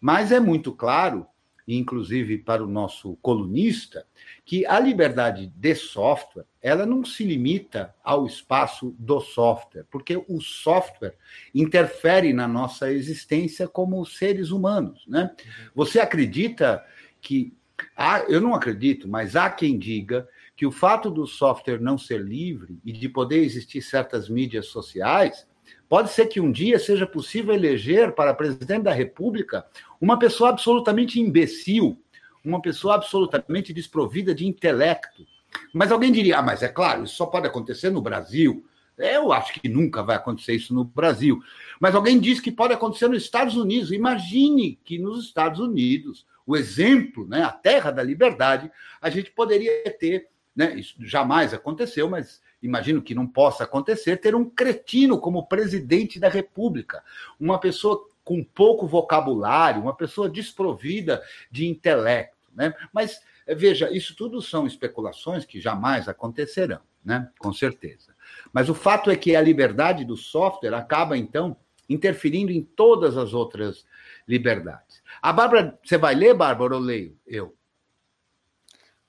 Mas 0.00 0.32
é 0.32 0.40
muito 0.40 0.72
claro, 0.72 1.26
inclusive 1.68 2.38
para 2.38 2.64
o 2.64 2.66
nosso 2.66 3.16
colunista, 3.16 4.06
que 4.44 4.66
a 4.66 4.80
liberdade 4.80 5.52
de 5.54 5.74
software, 5.74 6.46
ela 6.60 6.86
não 6.86 7.04
se 7.04 7.22
limita 7.22 7.94
ao 8.02 8.26
espaço 8.26 8.94
do 8.98 9.20
software, 9.20 9.84
porque 9.90 10.16
o 10.28 10.40
software 10.40 11.14
interfere 11.54 12.32
na 12.32 12.48
nossa 12.48 12.90
existência 12.90 13.68
como 13.68 14.04
seres 14.04 14.50
humanos, 14.50 15.04
né? 15.06 15.30
Você 15.74 16.00
acredita 16.00 16.84
que 17.20 17.52
há, 17.96 18.20
eu 18.20 18.40
não 18.40 18.54
acredito, 18.54 19.08
mas 19.08 19.36
há 19.36 19.50
quem 19.50 19.78
diga 19.78 20.28
que 20.56 20.66
o 20.66 20.72
fato 20.72 21.10
do 21.10 21.26
software 21.26 21.80
não 21.80 21.96
ser 21.96 22.20
livre 22.20 22.78
e 22.84 22.92
de 22.92 23.08
poder 23.08 23.38
existir 23.38 23.80
certas 23.80 24.28
mídias 24.28 24.66
sociais 24.66 25.46
Pode 25.90 26.12
ser 26.12 26.26
que 26.26 26.40
um 26.40 26.52
dia 26.52 26.78
seja 26.78 27.04
possível 27.04 27.52
eleger 27.52 28.12
para 28.12 28.32
presidente 28.32 28.84
da 28.84 28.92
República 28.92 29.66
uma 30.00 30.16
pessoa 30.16 30.50
absolutamente 30.50 31.20
imbecil, 31.20 32.00
uma 32.44 32.62
pessoa 32.62 32.94
absolutamente 32.94 33.72
desprovida 33.72 34.32
de 34.32 34.46
intelecto. 34.46 35.26
Mas 35.74 35.90
alguém 35.90 36.12
diria, 36.12 36.38
ah, 36.38 36.42
mas 36.42 36.62
é 36.62 36.68
claro, 36.68 37.02
isso 37.02 37.16
só 37.16 37.26
pode 37.26 37.48
acontecer 37.48 37.90
no 37.90 38.00
Brasil. 38.00 38.64
Eu 38.96 39.32
acho 39.32 39.52
que 39.54 39.68
nunca 39.68 40.00
vai 40.00 40.14
acontecer 40.14 40.54
isso 40.54 40.72
no 40.72 40.84
Brasil. 40.84 41.42
Mas 41.80 41.92
alguém 41.92 42.20
diz 42.20 42.38
que 42.38 42.52
pode 42.52 42.72
acontecer 42.72 43.08
nos 43.08 43.24
Estados 43.24 43.56
Unidos. 43.56 43.90
Imagine 43.90 44.78
que 44.84 44.96
nos 44.96 45.24
Estados 45.24 45.58
Unidos, 45.58 46.24
o 46.46 46.56
exemplo, 46.56 47.26
né, 47.26 47.42
a 47.42 47.50
terra 47.50 47.90
da 47.90 48.02
liberdade, 48.04 48.70
a 49.02 49.10
gente 49.10 49.32
poderia 49.32 49.90
ter, 49.98 50.28
né, 50.54 50.72
isso 50.76 50.94
jamais 51.00 51.52
aconteceu, 51.52 52.08
mas 52.08 52.40
imagino 52.62 53.02
que 53.02 53.14
não 53.14 53.26
possa 53.26 53.64
acontecer, 53.64 54.18
ter 54.18 54.34
um 54.34 54.48
cretino 54.48 55.18
como 55.18 55.46
presidente 55.46 56.18
da 56.18 56.28
República, 56.28 57.02
uma 57.38 57.58
pessoa 57.58 58.08
com 58.22 58.44
pouco 58.44 58.86
vocabulário, 58.86 59.82
uma 59.82 59.94
pessoa 59.94 60.28
desprovida 60.28 61.22
de 61.50 61.66
intelecto. 61.66 62.36
Né? 62.54 62.74
Mas 62.92 63.20
veja, 63.46 63.90
isso 63.90 64.14
tudo 64.14 64.40
são 64.40 64.66
especulações 64.66 65.44
que 65.44 65.60
jamais 65.60 66.08
acontecerão, 66.08 66.80
né? 67.04 67.28
com 67.38 67.52
certeza. 67.52 68.14
Mas 68.52 68.68
o 68.68 68.74
fato 68.74 69.10
é 69.10 69.16
que 69.16 69.34
a 69.34 69.40
liberdade 69.40 70.04
do 70.04 70.16
software 70.16 70.74
acaba, 70.74 71.16
então, 71.16 71.56
interferindo 71.88 72.52
em 72.52 72.62
todas 72.62 73.16
as 73.16 73.34
outras 73.34 73.84
liberdades. 74.26 75.02
A 75.20 75.32
Bárbara, 75.32 75.78
você 75.82 75.98
vai 75.98 76.14
ler, 76.14 76.34
Bárbara, 76.34 76.74
ou 76.74 76.80
leio? 76.80 77.18
Eu. 77.26 77.56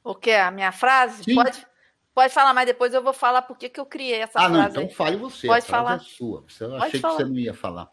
O 0.03 0.15
que? 0.15 0.31
A 0.31 0.49
minha 0.49 0.71
frase? 0.71 1.23
Sim. 1.23 1.35
Pode, 1.35 1.63
Pode 2.13 2.33
falar, 2.33 2.53
mas 2.53 2.65
depois 2.65 2.93
eu 2.93 3.01
vou 3.01 3.13
falar 3.13 3.41
por 3.41 3.57
que 3.57 3.71
eu 3.79 3.85
criei 3.85 4.19
essa 4.19 4.37
ah, 4.37 4.49
frase. 4.49 4.55
Ah, 4.55 4.57
não, 4.57 4.69
então 4.69 4.89
fale 4.89 5.15
você. 5.15 5.47
Pode 5.47 5.65
falar. 5.65 5.95
É 5.95 5.99
sua. 5.99 6.43
Eu 6.59 6.69
Pode 6.69 6.83
achei 6.83 6.99
falar. 6.99 7.17
que 7.17 7.23
você 7.23 7.29
não 7.29 7.39
ia 7.39 7.53
falar. 7.53 7.89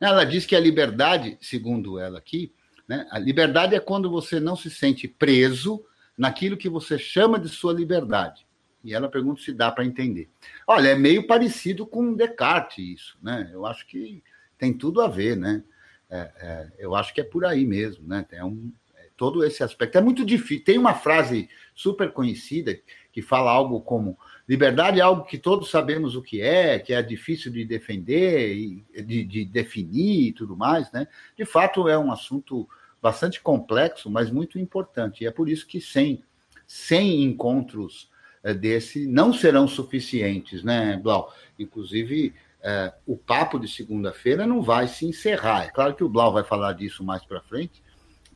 Ela 0.00 0.24
diz 0.24 0.46
que 0.46 0.56
a 0.56 0.60
liberdade, 0.60 1.36
segundo 1.40 1.98
ela 1.98 2.18
aqui, 2.18 2.52
né, 2.86 3.06
a 3.10 3.18
liberdade 3.18 3.74
é 3.74 3.80
quando 3.80 4.10
você 4.10 4.40
não 4.40 4.56
se 4.56 4.70
sente 4.70 5.06
preso 5.06 5.84
naquilo 6.16 6.56
que 6.56 6.68
você 6.68 6.98
chama 6.98 7.38
de 7.38 7.48
sua 7.48 7.72
liberdade. 7.72 8.46
E 8.82 8.94
ela 8.94 9.08
pergunta 9.08 9.42
se 9.42 9.52
dá 9.52 9.70
para 9.70 9.84
entender. 9.84 10.30
Olha, 10.66 10.88
é 10.88 10.94
meio 10.94 11.26
parecido 11.26 11.86
com 11.86 12.14
Descartes 12.14 12.78
isso, 12.78 13.18
né? 13.22 13.50
Eu 13.52 13.66
acho 13.66 13.86
que 13.86 14.22
tem 14.56 14.72
tudo 14.72 15.02
a 15.02 15.08
ver, 15.08 15.36
né? 15.36 15.62
É, 16.08 16.18
é, 16.40 16.72
eu 16.78 16.94
acho 16.94 17.12
que 17.12 17.20
é 17.20 17.24
por 17.24 17.44
aí 17.44 17.66
mesmo, 17.66 18.08
né? 18.08 18.24
Tem 18.28 18.42
um, 18.42 18.72
é, 18.96 19.08
todo 19.16 19.44
esse 19.44 19.62
aspecto. 19.62 19.98
É 19.98 20.00
muito 20.00 20.24
difícil. 20.24 20.64
Tem 20.64 20.78
uma 20.78 20.94
frase 20.94 21.50
super 21.74 22.12
conhecida 22.12 22.78
que 23.18 23.22
fala 23.22 23.50
algo 23.50 23.80
como 23.80 24.16
liberdade 24.48 25.00
é 25.00 25.02
algo 25.02 25.24
que 25.24 25.36
todos 25.36 25.72
sabemos 25.72 26.14
o 26.14 26.22
que 26.22 26.40
é, 26.40 26.78
que 26.78 26.94
é 26.94 27.02
difícil 27.02 27.50
de 27.50 27.64
defender, 27.64 28.84
de, 29.04 29.24
de 29.24 29.44
definir 29.44 30.28
e 30.28 30.32
tudo 30.32 30.56
mais, 30.56 30.90
né? 30.92 31.08
De 31.36 31.44
fato, 31.44 31.88
é 31.88 31.98
um 31.98 32.12
assunto 32.12 32.68
bastante 33.02 33.40
complexo, 33.40 34.08
mas 34.08 34.30
muito 34.30 34.56
importante. 34.56 35.24
E 35.24 35.26
é 35.26 35.32
por 35.32 35.48
isso 35.48 35.66
que 35.66 35.80
100, 35.80 36.22
100 36.64 37.24
encontros 37.24 38.08
é, 38.44 38.54
desse 38.54 39.04
não 39.04 39.32
serão 39.32 39.66
suficientes, 39.66 40.62
né, 40.62 40.96
Blau? 40.96 41.34
Inclusive, 41.58 42.32
é, 42.62 42.92
o 43.04 43.16
papo 43.16 43.58
de 43.58 43.66
segunda-feira 43.66 44.46
não 44.46 44.62
vai 44.62 44.86
se 44.86 45.06
encerrar. 45.06 45.64
É 45.64 45.70
claro 45.70 45.96
que 45.96 46.04
o 46.04 46.08
Blau 46.08 46.32
vai 46.32 46.44
falar 46.44 46.72
disso 46.74 47.02
mais 47.02 47.24
para 47.24 47.40
frente, 47.40 47.82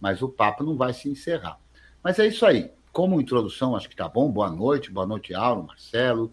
mas 0.00 0.22
o 0.22 0.28
papo 0.28 0.64
não 0.64 0.76
vai 0.76 0.92
se 0.92 1.08
encerrar. 1.08 1.56
Mas 2.02 2.18
é 2.18 2.26
isso 2.26 2.44
aí 2.44 2.68
como 2.92 3.20
introdução, 3.20 3.74
acho 3.74 3.88
que 3.88 3.96
tá 3.96 4.08
bom. 4.08 4.30
Boa 4.30 4.50
noite, 4.50 4.90
boa 4.90 5.06
noite, 5.06 5.34
Auro, 5.34 5.64
Marcelo, 5.64 6.32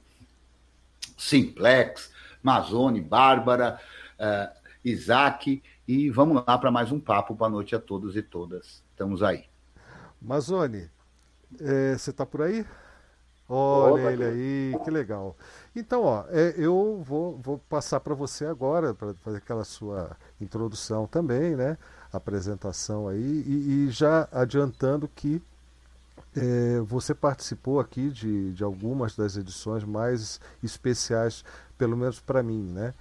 Simplex, 1.17 2.11
Mazone, 2.43 3.01
Bárbara, 3.01 3.79
uh, 4.19 4.59
Isaac, 4.83 5.63
e 5.87 6.09
vamos 6.09 6.43
lá 6.45 6.57
para 6.57 6.69
mais 6.69 6.91
um 6.91 6.99
papo. 6.99 7.33
Boa 7.33 7.49
noite 7.49 7.75
a 7.75 7.79
todos 7.79 8.15
e 8.15 8.21
todas. 8.21 8.83
Estamos 8.91 9.23
aí. 9.23 9.45
Mazone, 10.21 10.89
é, 11.61 11.97
você 11.97 12.09
está 12.09 12.25
por 12.25 12.41
aí? 12.41 12.65
Olha 13.47 14.11
ele 14.11 14.23
aí, 14.23 14.79
que 14.83 14.91
legal. 14.91 15.35
Então, 15.75 16.03
ó, 16.03 16.25
é, 16.29 16.53
eu 16.57 17.01
vou, 17.03 17.37
vou 17.37 17.57
passar 17.57 17.99
para 18.01 18.13
você 18.13 18.45
agora, 18.45 18.93
para 18.93 19.13
fazer 19.15 19.37
aquela 19.37 19.63
sua 19.63 20.15
introdução 20.39 21.07
também, 21.07 21.55
né? 21.55 21.77
Apresentação 22.13 23.07
aí, 23.07 23.43
e, 23.47 23.87
e 23.87 23.89
já 23.89 24.27
adiantando 24.31 25.07
que 25.07 25.41
é, 26.36 26.79
você 26.81 27.13
participou 27.13 27.79
aqui 27.79 28.09
de, 28.09 28.53
de 28.53 28.63
algumas 28.63 29.15
das 29.15 29.36
edições 29.36 29.83
mais 29.83 30.39
especiais, 30.63 31.43
pelo 31.77 31.98
menos 31.98 32.19
para 32.19 32.43
mim, 32.43 32.62
né? 32.62 32.93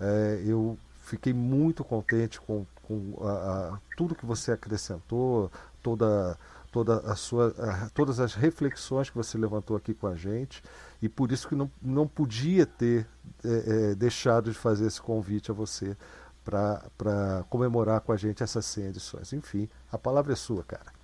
É, 0.00 0.42
eu 0.46 0.78
fiquei 1.02 1.32
muito 1.32 1.84
contente 1.84 2.40
com, 2.40 2.64
com 2.82 3.16
a, 3.20 3.74
a, 3.74 3.78
tudo 3.96 4.14
que 4.14 4.24
você 4.24 4.52
acrescentou, 4.52 5.50
toda 5.82 6.38
toda 6.70 6.98
a 6.98 7.16
sua, 7.16 7.52
todas 7.92 8.20
as 8.20 8.34
reflexões 8.34 9.10
que 9.10 9.16
você 9.16 9.36
levantou 9.36 9.76
aqui 9.76 9.92
com 9.92 10.06
a 10.06 10.14
gente 10.14 10.62
e 11.02 11.08
por 11.08 11.32
isso 11.32 11.48
que 11.48 11.54
não, 11.56 11.70
não 11.82 12.06
podia 12.06 12.64
ter 12.64 13.06
é, 13.44 13.90
é, 13.90 13.94
deixado 13.94 14.52
de 14.52 14.56
fazer 14.56 14.86
esse 14.86 15.00
convite 15.00 15.50
a 15.50 15.54
você 15.54 15.96
para 16.44 17.44
comemorar 17.48 18.00
com 18.00 18.12
a 18.12 18.16
gente 18.16 18.42
essas 18.42 18.64
100 18.66 18.84
edições. 18.86 19.32
Enfim, 19.32 19.68
a 19.90 19.98
palavra 19.98 20.32
é 20.32 20.36
sua, 20.36 20.62
cara. 20.62 20.99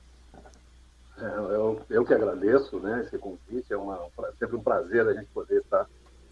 É, 1.18 1.24
eu, 1.24 1.80
eu 1.88 2.04
que 2.04 2.12
agradeço 2.12 2.78
né, 2.78 3.02
esse 3.02 3.16
convite, 3.18 3.72
é 3.72 3.76
uma, 3.76 3.98
sempre 4.38 4.56
um 4.56 4.62
prazer 4.62 5.06
a 5.06 5.14
gente 5.14 5.28
poder 5.32 5.60
estar 5.62 5.88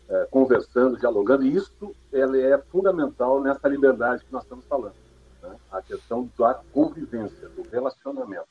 é, 0.09 0.29
conversando, 0.31 0.99
dialogando, 0.99 1.45
e 1.45 1.55
isso 1.55 1.95
ele 2.13 2.41
é 2.43 2.59
fundamental 2.59 3.41
nessa 3.41 3.67
liberdade 3.67 4.25
que 4.25 4.33
nós 4.33 4.43
estamos 4.43 4.65
falando. 4.67 4.95
Né? 5.43 5.57
A 5.73 5.81
questão 5.81 6.31
da 6.39 6.55
convivência, 6.73 7.49
do 7.49 7.63
relacionamento. 7.71 8.47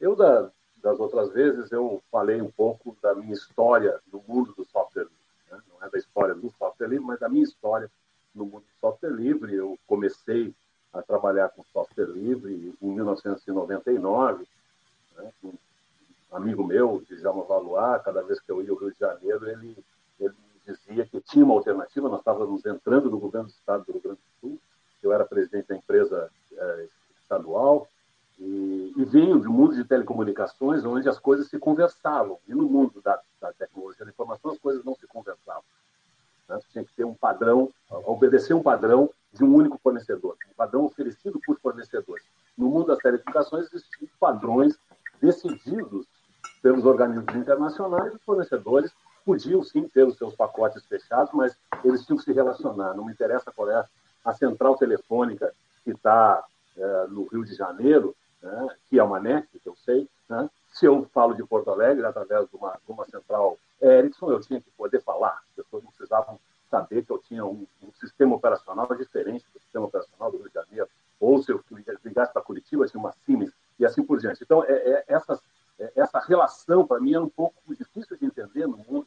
Eu, 0.00 0.14
da, 0.14 0.50
das 0.82 0.98
outras 1.00 1.32
vezes, 1.32 1.72
eu 1.72 2.00
falei 2.10 2.40
um 2.40 2.50
pouco 2.50 2.96
da 3.02 3.14
minha 3.14 3.32
história 3.32 3.98
no 4.12 4.22
mundo 4.26 4.52
do 4.52 4.64
software 4.64 5.04
livre. 5.04 5.16
Né? 5.50 5.60
Não 5.72 5.86
é 5.86 5.90
da 5.90 5.98
história 5.98 6.34
do 6.34 6.50
software 6.58 6.88
livre, 6.88 7.04
mas 7.04 7.18
da 7.18 7.28
minha 7.28 7.44
história 7.44 7.90
no 8.32 8.44
mundo 8.44 8.62
do 8.62 8.80
software 8.80 9.10
livre. 9.10 9.54
Eu 9.54 9.76
comecei 9.86 10.54
a 10.92 11.02
trabalhar 11.02 11.48
com 11.48 11.64
software 11.72 12.06
livre 12.06 12.74
em 12.80 12.86
1999. 12.86 14.44
Né? 15.16 15.32
Amigo 16.32 16.64
meu, 16.64 17.04
Djalma 17.06 17.44
Valois, 17.44 18.02
cada 18.02 18.22
vez 18.22 18.40
que 18.40 18.50
eu 18.50 18.62
ia 18.62 18.70
ao 18.70 18.76
Rio 18.76 18.90
de 18.90 18.98
Janeiro, 18.98 19.46
ele, 19.50 19.76
ele 20.18 20.34
dizia 20.66 21.04
que 21.04 21.20
tinha 21.20 21.44
uma 21.44 21.52
alternativa. 21.52 22.08
Nós 22.08 22.20
estávamos 22.20 22.64
entrando 22.64 23.10
no 23.10 23.18
governo 23.18 23.48
do 23.48 23.52
estado 23.52 23.84
do 23.84 23.92
Rio 23.92 24.00
Grande 24.00 24.18
do 24.18 24.40
Sul. 24.40 24.58
Eu 25.02 25.12
era 25.12 25.26
presidente 25.26 25.68
da 25.68 25.76
empresa 25.76 26.30
é, 26.52 26.88
estadual 27.20 27.86
e, 28.38 28.94
e 28.96 29.04
venho 29.04 29.38
do 29.38 29.50
mundo 29.50 29.74
de 29.74 29.84
telecomunicações, 29.84 30.82
onde 30.86 31.06
as 31.06 31.18
coisas 31.18 31.48
se 31.48 31.58
conversavam. 31.58 32.38
E 32.48 32.54
no 32.54 32.64
mundo 32.64 33.02
da, 33.02 33.20
da 33.38 33.52
tecnologia 33.52 34.06
da 34.06 34.10
informação, 34.10 34.52
as 34.52 34.58
coisas 34.58 34.82
não 34.84 34.94
se 34.94 35.06
conversavam. 35.06 35.64
Né? 36.48 36.58
Tinha 36.72 36.84
que 36.84 36.94
ter 36.94 37.04
um 37.04 37.14
padrão, 37.14 37.68
obedecer 38.06 38.54
um 38.54 38.62
padrão 38.62 39.10
de 39.34 39.44
um 39.44 39.54
único 39.54 39.78
fornecedor, 39.82 40.36
um 40.50 40.54
padrão 40.54 40.86
oferecido 40.86 41.38
por 41.44 41.58
fornecedores. 41.60 42.24
No 42.56 42.68
mundo 42.68 42.86
das 42.86 42.98
telecomunicações, 42.98 43.66
existiam 43.66 44.08
padrões 44.18 44.78
decididos 45.20 46.06
pelos 46.62 46.84
organismos 46.84 47.34
internacionais, 47.34 48.14
os 48.14 48.22
fornecedores 48.22 48.92
podiam 49.24 49.62
sim 49.62 49.86
ter 49.88 50.06
os 50.06 50.16
seus 50.16 50.34
pacotes 50.34 50.84
fechados, 50.86 51.32
mas 51.32 51.56
eles 51.84 52.06
tinham 52.06 52.16
que 52.16 52.24
se 52.24 52.32
relacionar. 52.32 52.94
Não 52.94 53.04
me 53.04 53.12
interessa 53.12 53.52
qual 53.52 53.70
é 53.70 53.84
a 54.24 54.32
central 54.32 54.76
telefônica 54.76 55.52
que 55.84 55.90
está 55.90 56.44
é, 56.76 57.06
no 57.08 57.24
Rio 57.26 57.44
de 57.44 57.54
Janeiro, 57.54 58.14
né, 58.40 58.68
que 58.88 58.98
é 58.98 59.02
uma 59.02 59.20
NEC, 59.20 59.46
que 59.58 59.68
eu 59.68 59.76
sei, 59.84 60.08
né, 60.28 60.48
se 60.72 60.86
eu 60.86 61.04
falo 61.12 61.34
de 61.34 61.44
Porto 61.44 61.70
Alegre 61.70 62.04
através 62.06 62.48
de 62.48 62.56
uma, 62.56 62.72
de 62.72 62.92
uma 62.92 63.04
central 63.04 63.58
Ericsson, 63.80 64.30
eu 64.30 64.40
tinha 64.40 64.60
que 64.60 64.70
poder 64.70 65.02
falar. 65.02 65.42
As 65.50 65.64
pessoas 65.64 65.82
não 65.82 65.90
precisavam 65.90 66.38
saber 66.70 67.04
que 67.04 67.10
eu 67.10 67.18
tinha 67.18 67.44
um, 67.44 67.66
um 67.82 67.92
sistema 68.00 68.34
operacional 68.34 68.86
diferente 68.96 69.44
do 69.52 69.60
sistema 69.60 69.86
operacional 69.86 70.30
do 70.30 70.38
Rio 70.38 70.48
de 70.48 70.54
Janeiro. 70.54 70.88
Ou 71.20 71.42
se 71.42 71.52
eu 71.52 71.62
ligasse 72.04 72.32
para 72.32 72.42
Curitiba, 72.42 72.86
tinha 72.86 73.00
uma 73.00 73.12
Siemens 73.26 73.52
e 73.78 73.84
assim 73.84 74.02
por 74.02 74.18
diante. 74.18 74.42
Então, 74.42 74.64
é, 74.64 74.72
é 74.72 75.04
essa, 75.08 75.34
é, 75.34 75.38
essa 75.96 76.20
relação, 76.20 76.86
para 76.86 77.00
mim, 77.00 77.14
é 77.14 77.20
um 77.20 77.28
pouco 77.28 77.54
difícil 77.74 78.16
de 78.16 78.26
entender 78.26 78.66
no 78.66 78.78
mundo, 78.78 79.06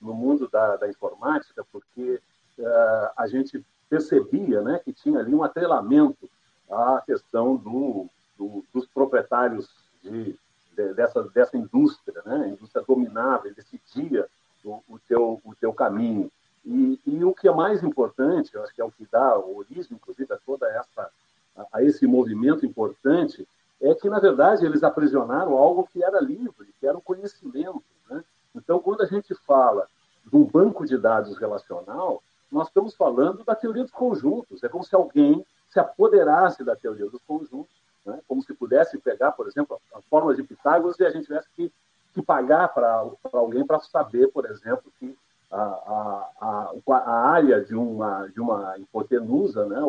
no 0.00 0.14
mundo 0.14 0.48
da, 0.48 0.76
da 0.76 0.88
informática, 0.88 1.64
porque 1.70 2.20
uh, 2.58 3.10
a 3.16 3.26
gente 3.26 3.64
percebia 3.88 4.60
né, 4.62 4.80
que 4.84 4.92
tinha 4.92 5.20
ali 5.20 5.34
um 5.34 5.42
atrelamento 5.42 6.28
à 6.70 7.02
questão 7.04 7.56
do, 7.56 8.06
do, 8.36 8.64
dos 8.72 8.86
proprietários 8.86 9.68
de, 10.02 10.36
de, 10.76 10.94
dessa, 10.94 11.22
dessa 11.24 11.56
indústria, 11.56 12.22
né? 12.24 12.44
a 12.44 12.48
indústria 12.48 12.84
dominava, 12.86 13.48
decidia 13.50 14.26
o, 14.64 14.82
o, 14.88 14.98
teu, 14.98 15.40
o 15.44 15.54
teu 15.54 15.72
caminho. 15.72 16.30
E, 16.64 17.00
e, 17.06 17.24
o 17.24 17.32
que 17.32 17.46
é 17.46 17.54
mais 17.54 17.84
importante, 17.84 18.52
eu 18.52 18.64
acho 18.64 18.74
que 18.74 18.80
é 18.80 18.84
o 18.84 18.90
que 18.90 19.06
dá 19.10 19.38
origem, 19.38 19.96
inclusive, 19.96 20.32
a 20.32 20.38
toda 20.44 20.66
essa 20.68 21.08
a, 21.56 21.66
a 21.74 21.82
esse 21.82 22.06
movimento 22.06 22.66
importante, 22.66 23.46
é 23.80 23.94
que, 23.94 24.08
na 24.08 24.18
verdade, 24.18 24.64
eles 24.64 24.82
aprisionaram 24.82 25.56
algo 25.56 25.86
que 25.92 26.02
era 26.02 26.20
livre, 26.20 26.72
que 26.80 26.86
era 26.86 26.96
o 26.96 27.02
conhecimento. 27.02 27.82
Né? 28.08 28.24
Então, 28.54 28.78
quando 28.78 29.02
a 29.02 29.06
gente 29.06 29.34
fala 29.46 29.86
do 30.24 30.44
banco 30.44 30.86
de 30.86 30.96
dados 30.96 31.36
relacional, 31.38 32.22
nós 32.50 32.68
estamos 32.68 32.94
falando 32.94 33.44
da 33.44 33.54
teoria 33.54 33.82
dos 33.82 33.92
conjuntos. 33.92 34.62
É 34.64 34.68
como 34.68 34.84
se 34.84 34.94
alguém 34.94 35.44
se 35.68 35.78
apoderasse 35.78 36.64
da 36.64 36.74
teoria 36.74 37.08
dos 37.10 37.22
conjuntos 37.26 37.76
né? 38.06 38.20
como 38.28 38.42
se 38.42 38.54
pudesse 38.54 38.96
pegar, 38.98 39.32
por 39.32 39.48
exemplo, 39.48 39.78
as 39.94 40.04
fórmulas 40.04 40.36
de 40.36 40.44
Pitágoras 40.44 40.98
e 40.98 41.04
a 41.04 41.10
gente 41.10 41.26
tivesse 41.26 41.48
que, 41.54 41.72
que 42.14 42.22
pagar 42.22 42.68
para 42.68 43.04
alguém 43.32 43.66
para 43.66 43.80
saber, 43.80 44.28
por 44.28 44.46
exemplo, 44.46 44.90
que 44.98 45.18
a, 45.50 45.60
a, 45.60 46.30
a, 46.40 46.72
a, 46.94 47.30
área 47.30 47.60
de 47.60 47.74
uma, 47.74 48.28
de 48.28 48.40
uma 48.40 48.78
hipotenusa, 48.78 49.66
né? 49.66 49.80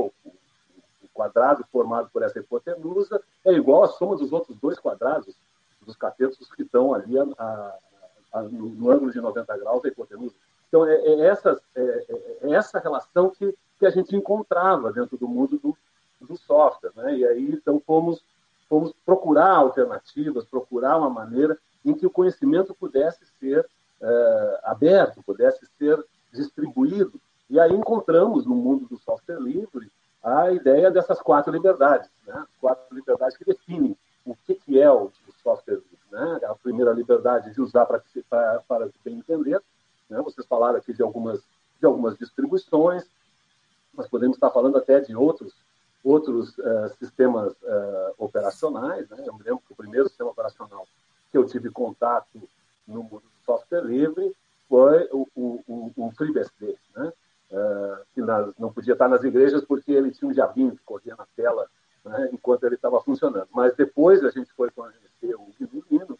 Quadrado 1.17 1.65
formado 1.71 2.09
por 2.13 2.21
essa 2.21 2.37
hipotenusa, 2.37 3.19
é 3.43 3.51
igual 3.51 3.83
à 3.83 3.87
soma 3.87 4.15
dos 4.15 4.31
outros 4.31 4.55
dois 4.59 4.77
quadrados 4.77 5.35
dos 5.81 5.95
catetos 5.95 6.47
que 6.55 6.61
estão 6.61 6.93
ali 6.93 7.15
no, 7.15 8.49
no, 8.49 8.91
ângulo 8.91 9.11
de 9.11 9.19
90 9.19 9.57
graus 9.57 9.81
da 9.81 9.89
hipotenusa. 9.89 10.35
Então, 10.67 10.85
é, 10.85 10.95
é, 10.95 11.21
essa, 11.25 11.59
é, 11.75 12.05
é, 12.43 12.51
essa 12.51 12.77
relação 12.77 13.31
que, 13.31 13.55
que 13.79 13.85
a 13.85 13.89
gente 13.89 14.15
encontrava 14.15 14.93
dentro 14.93 15.17
do 15.17 15.27
mundo 15.27 15.57
do, 15.57 15.75
do 16.21 16.37
software. 16.37 16.91
Né? 16.95 17.17
E 17.17 17.25
aí, 17.25 17.51
então, 17.51 17.81
fomos, 17.85 18.21
fomos 18.69 18.93
procurar 19.03 19.55
alternativas, 19.55 20.45
procurar 20.45 20.97
uma 20.97 21.09
maneira 21.09 21.57
em 21.83 21.95
que 21.95 22.05
o 22.05 22.11
conhecimento 22.11 22.75
pudesse 22.75 23.25
ser 23.39 23.67
é, 23.99 24.59
aberto, 24.65 25.23
pudesse 25.23 25.65
ser 25.79 26.03
distribuído. 26.31 27.19
E 27.49 27.59
aí 27.59 27.73
encontramos 27.73 28.45
no 28.45 28.53
mundo 28.53 28.85
do 28.87 28.97
software 28.99 29.39
livre 29.39 29.89
a 30.23 30.51
ideia 30.51 30.91
dessas 30.91 31.21
quatro 31.21 31.51
liberdades, 31.51 32.09
né? 32.25 32.45
quatro 32.59 32.95
liberdades 32.95 33.37
que 33.37 33.45
definem 33.45 33.95
o 34.25 34.35
que, 34.35 34.55
que 34.55 34.79
é 34.79 34.91
o, 34.91 35.05
o 35.05 35.33
software. 35.41 35.81
Né? 36.11 36.39
A 36.45 36.55
primeira 36.55 36.91
liberdade 36.91 37.53
de 37.53 37.61
usar 37.61 37.85
para, 37.85 38.01
para, 38.29 38.59
para 38.67 38.89
bem 39.03 39.19
entender. 39.19 39.61
Né? 40.09 40.21
Vocês 40.21 40.45
falaram 40.47 40.77
aqui 40.77 40.93
de 40.93 41.01
algumas, 41.01 41.39
de 41.79 41.85
algumas 41.85 42.17
distribuições, 42.17 43.05
nós 43.93 44.07
podemos 44.07 44.37
estar 44.37 44.51
falando 44.51 44.77
até 44.77 44.99
de 44.99 45.15
outros 45.15 45.53
outros 46.03 46.57
uh, 46.59 46.89
sistemas 46.97 47.51
uh, 47.63 48.13
operacionais. 48.17 49.09
Né? 49.09 49.23
Eu 49.25 49.33
me 49.33 49.43
lembro 49.43 49.61
que 49.67 49.73
o 49.73 49.75
primeiro 49.75 50.07
sistema 50.07 50.29
operacional 50.29 50.87
que 51.29 51.37
eu 51.37 51.45
tive 51.45 51.69
contato 51.69 52.41
no 52.87 53.03
mundo 53.03 53.19
do 53.19 53.45
software 53.45 53.83
livre 53.83 54.33
foi 54.69 55.09
o, 55.11 55.27
o, 55.35 55.91
o, 55.95 56.11
FreeBSD, 56.11 56.77
né? 56.95 57.11
Uh, 57.49 58.03
que 58.13 58.21
nas, 58.21 58.53
não 58.59 58.73
podia 58.73 58.91
estar 58.91 59.07
nas 59.07 59.23
igrejas 59.23 59.63
porque 59.63 59.91
ele 59.91 60.11
tinha 60.11 60.29
um 60.29 60.33
diabinho 60.33 60.71
que 60.75 60.83
corria 60.83 61.15
na 61.15 61.25
tela 61.33 61.65
né? 62.07 62.29
enquanto 62.33 62.63
ele 62.65 62.75
estava 62.75 63.01
funcionando. 63.01 63.47
Mas 63.53 63.75
depois 63.75 64.23
a 64.23 64.29
gente 64.29 64.51
foi 64.53 64.69
conhecer 64.71 65.35
o 65.35 65.47
Linux, 65.89 66.19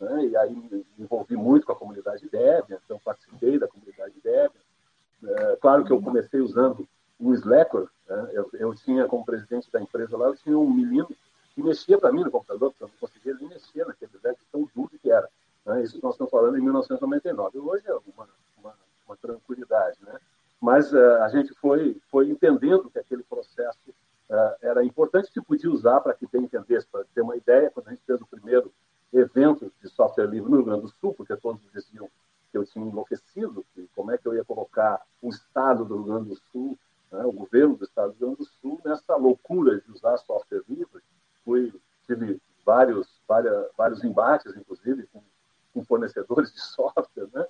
né? 0.00 0.26
e 0.26 0.36
aí 0.36 0.54
me 0.54 0.86
envolvi 0.98 1.36
muito 1.36 1.66
com 1.66 1.72
a 1.72 1.76
comunidade 1.76 2.28
Debian, 2.28 2.78
então 2.84 3.00
participei 3.04 3.58
da 3.58 3.66
comunidade 3.66 4.14
Debian. 4.22 5.56
claro 5.60 5.84
que 5.84 5.92
eu 5.92 6.00
comecei 6.00 6.40
usando 6.40 6.86
o 7.18 7.34
Slacker, 7.34 7.88
né? 8.08 8.30
eu, 8.32 8.48
eu, 8.54 8.74
tinha 8.74 9.06
como 9.06 9.24
presidente 9.24 9.70
da 9.72 9.80
empresa 9.80 10.16
lá, 10.16 10.26
eu 10.26 10.36
tinha 10.36 10.56
um 10.56 10.70
menino 10.70 11.08
que 11.54 11.62
mexia 11.62 11.98
para 11.98 12.12
mim 12.12 12.22
no 12.22 12.30
computador, 12.30 12.70
porque 12.70 12.84
eu 12.84 12.88
não 12.88 13.08
conseguia 13.08 13.34
nem 13.34 13.48
mexer 13.48 13.84
naquele 13.84 14.16
velho 14.22 14.38
tão 14.52 14.68
duro 14.74 14.90
que 15.02 15.10
era. 15.10 15.28
Né? 15.66 15.82
Isso 15.82 15.98
nós 16.02 16.14
estamos 16.14 16.30
falando 16.30 16.56
em 16.56 16.62
1999. 16.62 17.58
Hoje 17.58 17.82
é 17.86 17.92
uma, 17.92 18.28
uma, 18.56 18.74
uma 19.06 19.16
tranquilidade, 19.16 19.98
né? 20.02 20.18
Mas 20.60 20.92
uh, 20.92 21.22
a 21.22 21.28
gente 21.28 21.54
foi, 21.54 21.96
foi 22.10 22.28
entendendo 22.28 22.90
que 22.90 22.98
aquele 22.98 23.22
processo 23.22 23.78
uh, 24.30 24.56
era 24.60 24.84
importante 24.84 25.30
que 25.30 25.40
podia 25.40 25.70
usar 25.70 26.00
para 26.00 26.14
que 26.14 26.26
bem 26.26 26.42
entendesse, 26.42 26.86
para 26.86 27.04
ter 27.14 27.20
uma 27.20 27.36
ideia, 27.36 27.70
quando 27.70 27.88
a 27.88 27.90
gente 27.90 28.02
fez 28.04 28.20
o 28.20 28.26
primeiro 28.26 28.72
evento 29.12 29.72
de 29.82 29.88
software 29.88 30.26
livre 30.26 30.50
no 30.50 30.56
Rio 30.56 30.66
Grande 30.66 30.82
do 30.82 30.88
Sul, 30.88 31.14
porque 31.14 31.36
todos 31.36 31.60
diziam 31.72 32.08
que 32.50 32.58
eu 32.58 32.64
tinha 32.64 32.84
enlouquecido, 32.84 33.64
que 33.74 33.88
como 33.94 34.10
é 34.10 34.18
que 34.18 34.26
eu 34.26 34.34
ia 34.34 34.44
colocar 34.44 35.00
o 35.22 35.28
estado 35.28 35.84
do 35.84 35.96
Rio 35.96 36.04
Grande 36.04 36.28
do 36.30 36.36
Sul 36.50 36.78
né, 37.10 37.24
o 37.24 37.32
governo 37.32 37.76
do 37.76 37.84
Estado 37.84 38.12
do 38.12 38.18
Rio 38.18 38.26
Grande 38.26 38.38
do 38.38 38.44
Sul 38.60 38.80
nessa 38.84 39.16
loucura 39.16 39.80
de 39.80 39.90
usar 39.90 40.16
software 40.18 40.62
livre. 40.68 41.02
Fui, 41.44 41.72
tive 42.06 42.40
vários, 42.64 43.08
várias, 43.26 43.66
vários 43.76 44.04
embates, 44.04 44.54
inclusive, 44.56 45.06
com, 45.12 45.22
com 45.72 45.84
fornecedores 45.84 46.52
de 46.52 46.60
software, 46.74 47.28
né? 47.32 47.46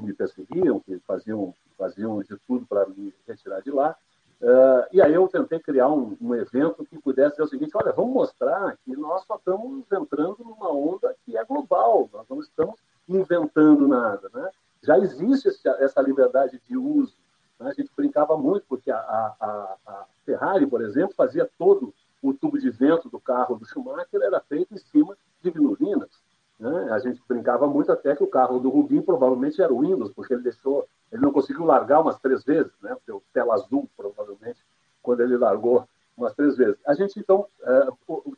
Me 0.00 0.12
perseguiam, 0.12 0.80
que 0.80 0.98
faziam, 1.00 1.54
faziam 1.78 2.20
de 2.20 2.36
tudo 2.46 2.66
para 2.66 2.86
me 2.86 3.12
retirar 3.26 3.60
de 3.60 3.70
lá. 3.70 3.96
Uh, 4.40 4.84
e 4.92 5.00
aí 5.00 5.14
eu 5.14 5.26
tentei 5.28 5.58
criar 5.58 5.88
um, 5.88 6.14
um, 6.20 6.34
evento 6.34 6.84
que 6.84 6.98
pudesse 6.98 7.30
dizer 7.30 7.42
o 7.42 7.48
seguinte: 7.48 7.72
olha, 7.74 7.92
vamos 7.92 8.12
mostrar 8.12 8.76
que 8.84 8.94
nós 8.94 9.24
só 9.24 9.36
estamos 9.36 9.90
entrando 9.90 10.36
numa 10.40 10.70
onda 10.70 11.14
que 11.24 11.38
é 11.38 11.44
global, 11.44 12.10
nós 12.12 12.26
não 12.28 12.40
estamos 12.40 12.76
inventando 13.08 13.88
nada. 13.88 14.28
Né? 14.34 14.50
Já 14.82 14.98
existe 14.98 15.48
essa 15.78 16.02
liberdade 16.02 16.60
de 16.68 16.76
uso. 16.76 17.14
Né? 17.58 17.70
A 17.70 17.72
gente 17.72 17.90
brincava 17.96 18.36
muito, 18.36 18.66
porque 18.68 18.90
a, 18.90 18.98
a, 18.98 19.76
a, 19.86 20.04
Ferrari, 20.26 20.66
por 20.66 20.82
exemplo, 20.82 21.14
fazia 21.14 21.48
todo 21.58 21.94
o 22.20 22.34
tubo 22.34 22.58
de 22.58 22.68
vento 22.68 23.08
do 23.08 23.18
carro 23.18 23.56
do 23.56 23.64
Schumacher, 23.64 24.20
era 24.20 24.40
feito 24.40 24.74
em 24.74 24.78
cima 24.78 25.16
de 25.42 25.50
vinilinas. 25.50 26.10
Né? 26.58 26.88
A 26.90 26.98
gente 26.98 27.20
brincava 27.28 27.66
muito 27.66 27.92
até 27.92 28.16
que 28.16 28.22
o 28.22 28.28
carro 28.28 28.58
do 28.58 28.70
Rubinho 28.70 29.02
provavelmente 29.02 29.60
era 29.60 29.72
o 29.72 29.80
Windows, 29.80 30.12
porque 30.12 30.34
ele 30.34 30.42
deixou, 30.42 30.86
ele 31.12 31.22
não 31.22 31.32
conseguiu 31.32 31.64
largar 31.64 32.00
umas 32.00 32.18
três 32.18 32.42
vezes, 32.44 32.72
né? 32.82 32.96
Deu 33.06 33.22
tela 33.32 33.54
azul, 33.54 33.88
provavelmente, 33.96 34.58
quando 35.02 35.20
ele 35.20 35.36
largou 35.36 35.86
umas 36.16 36.34
três 36.34 36.56
vezes. 36.56 36.76
A 36.86 36.94
gente, 36.94 37.20
então, 37.20 37.46
é, 37.62 37.88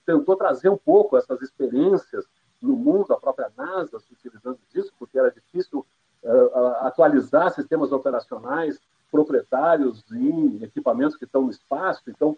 tentou 0.05 0.35
trazer 0.37 0.69
um 0.69 0.77
pouco 0.77 1.17
essas 1.17 1.41
experiências 1.43 2.27
no 2.61 2.75
mundo, 2.75 3.13
a 3.13 3.21
própria 3.21 3.53
NASA 3.57 4.01
se 4.01 4.13
utilizando 4.13 4.59
disso, 4.73 4.93
porque 4.99 5.17
era 5.17 5.31
difícil 5.31 5.87
é, 6.25 6.31
atualizar 6.81 7.53
sistemas 7.53 7.93
operacionais 7.93 8.81
proprietários 9.13 10.05
em 10.11 10.63
equipamentos 10.63 11.17
que 11.17 11.25
estão 11.25 11.43
no 11.43 11.51
espaço. 11.51 12.03
Então, 12.09 12.37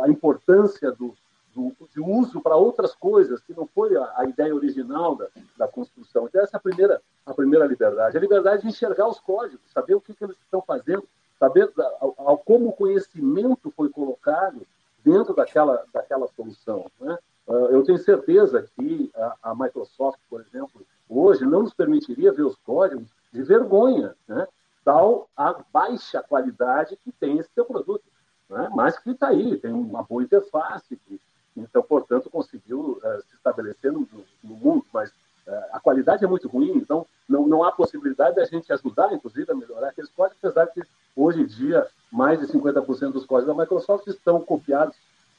a 0.00 0.08
importância 0.08 0.92
do, 0.92 1.14
do, 1.58 1.88
de 1.88 2.00
uso 2.00 2.40
para 2.40 2.56
outras 2.56 2.94
coisas, 2.94 3.40
que 3.40 3.52
não 3.52 3.66
foi 3.66 3.96
a, 3.96 4.12
a, 4.16 4.24
ideia 4.24 4.54
original 4.54 5.16
da, 5.16 5.26
da 5.56 5.66
construção. 5.66 6.26
Então, 6.26 6.40
essa 6.40 6.56
é 6.56 6.58
a 6.58 6.60
primeira, 6.60 7.02
a 7.26 7.34
primeira 7.34 7.66
liberdade. 7.66 8.16
A 8.16 8.20
liberdade 8.20 8.62
de 8.62 8.68
enxergar 8.68 9.08
os 9.08 9.18
códigos, 9.18 9.60
saber 9.72 9.94
o 9.94 10.00
que, 10.00 10.14
que 10.14 10.24
eles 10.24 10.36
estão 10.38 10.62
fazendo, 10.62 11.04
saber 11.38 11.70
ao, 12.00 12.38
como 12.38 12.68
o 12.68 12.72
conhecimento 12.72 13.72
foi 13.76 13.88
colocado 13.88 14.62
dentro 15.04 15.34
daquela, 15.34 15.84
daquela 15.92 16.28
solução. 16.28 16.90
Né? 17.00 17.18
Uh, 17.46 17.66
eu 17.70 17.82
tenho 17.82 17.98
certeza 17.98 18.68
que 18.76 19.10
a, 19.16 19.50
a, 19.50 19.54
Microsoft, 19.54 20.20
por 20.30 20.40
exemplo, 20.40 20.86
hoje 21.08 21.44
não 21.44 21.62
nos 21.62 21.74
permitiria 21.74 22.32
ver 22.32 22.42
os 22.42 22.56
códigos 22.56 23.08
de 23.32 23.42
vergonha, 23.42 24.14
né? 24.26 24.46
tal 24.84 25.28
a 25.36 25.54
baixa 25.72 26.22
qualidade 26.22 26.96
que 27.02 27.10
tem 27.12 27.38
esse 27.38 27.50
seu 27.54 27.64
produto. 27.64 28.04
Né? 28.48 28.68
Mas 28.74 28.98
que 28.98 29.10
está 29.10 29.28
aí, 29.28 29.58
tem 29.58 29.72
uma 29.72 30.02
boa 30.02 30.22
interface, 30.22 30.97
então, 31.68 31.82
portanto, 31.82 32.30
conseguiu 32.30 33.00
uh, 33.02 33.22
se 33.28 33.36
estabelecer 33.36 33.92
no, 33.92 34.08
no 34.42 34.54
mundo, 34.54 34.84
mas 34.92 35.10
uh, 35.10 35.64
a 35.72 35.80
qualidade 35.80 36.24
é 36.24 36.28
muito 36.28 36.48
ruim, 36.48 36.72
então 36.76 37.06
não, 37.28 37.46
não 37.46 37.62
há 37.62 37.72
possibilidade 37.72 38.36
da 38.36 38.44
gente 38.44 38.72
ajudar, 38.72 39.12
inclusive, 39.12 39.50
a 39.50 39.54
melhorar 39.54 39.88
aqueles 39.88 40.10
códigos, 40.10 40.38
apesar 40.42 40.66
que 40.68 40.82
hoje 41.14 41.42
em 41.42 41.46
dia 41.46 41.86
mais 42.10 42.40
de 42.40 42.46
50% 42.46 43.12
dos 43.12 43.26
códigos 43.26 43.54
da 43.54 43.62
Microsoft 43.62 44.06
estão 44.06 44.40
copiados 44.40 44.96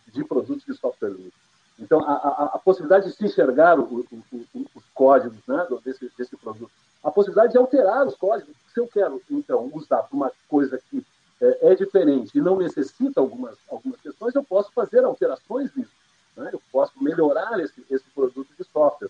de 0.07 0.23
produtos 0.23 0.65
de 0.65 0.73
software 0.75 1.09
livre. 1.09 1.33
Então, 1.79 2.03
a, 2.03 2.13
a, 2.13 2.45
a, 2.55 2.59
possibilidade 2.59 3.07
de 3.07 3.15
se 3.15 3.25
enxergar 3.25 3.79
o, 3.79 4.05
o, 4.11 4.15
o, 4.33 4.65
os 4.75 4.83
códigos 4.93 5.39
né, 5.47 5.65
desse, 5.83 6.11
desse 6.17 6.35
produto, 6.35 6.71
a 7.01 7.09
possibilidade 7.09 7.53
de 7.53 7.57
alterar 7.57 8.05
os 8.05 8.15
códigos, 8.15 8.53
se 8.73 8.79
eu 8.79 8.87
quero, 8.87 9.21
então, 9.31 9.71
usar 9.73 10.03
para 10.03 10.15
uma 10.15 10.31
coisa 10.49 10.79
que 10.89 11.05
é, 11.41 11.71
é, 11.71 11.75
diferente 11.75 12.37
e 12.37 12.41
não 12.41 12.57
necessita 12.57 13.21
algumas, 13.21 13.55
algumas 13.69 13.99
questões, 14.01 14.35
eu 14.35 14.43
posso 14.43 14.71
fazer 14.73 15.05
alterações 15.05 15.73
nisso. 15.73 15.91
Né? 16.35 16.49
Eu 16.51 16.61
posso 16.71 16.91
melhorar 17.01 17.59
esse, 17.61 17.81
esse 17.89 18.03
produto 18.13 18.49
de 18.57 18.63
software. 18.65 19.09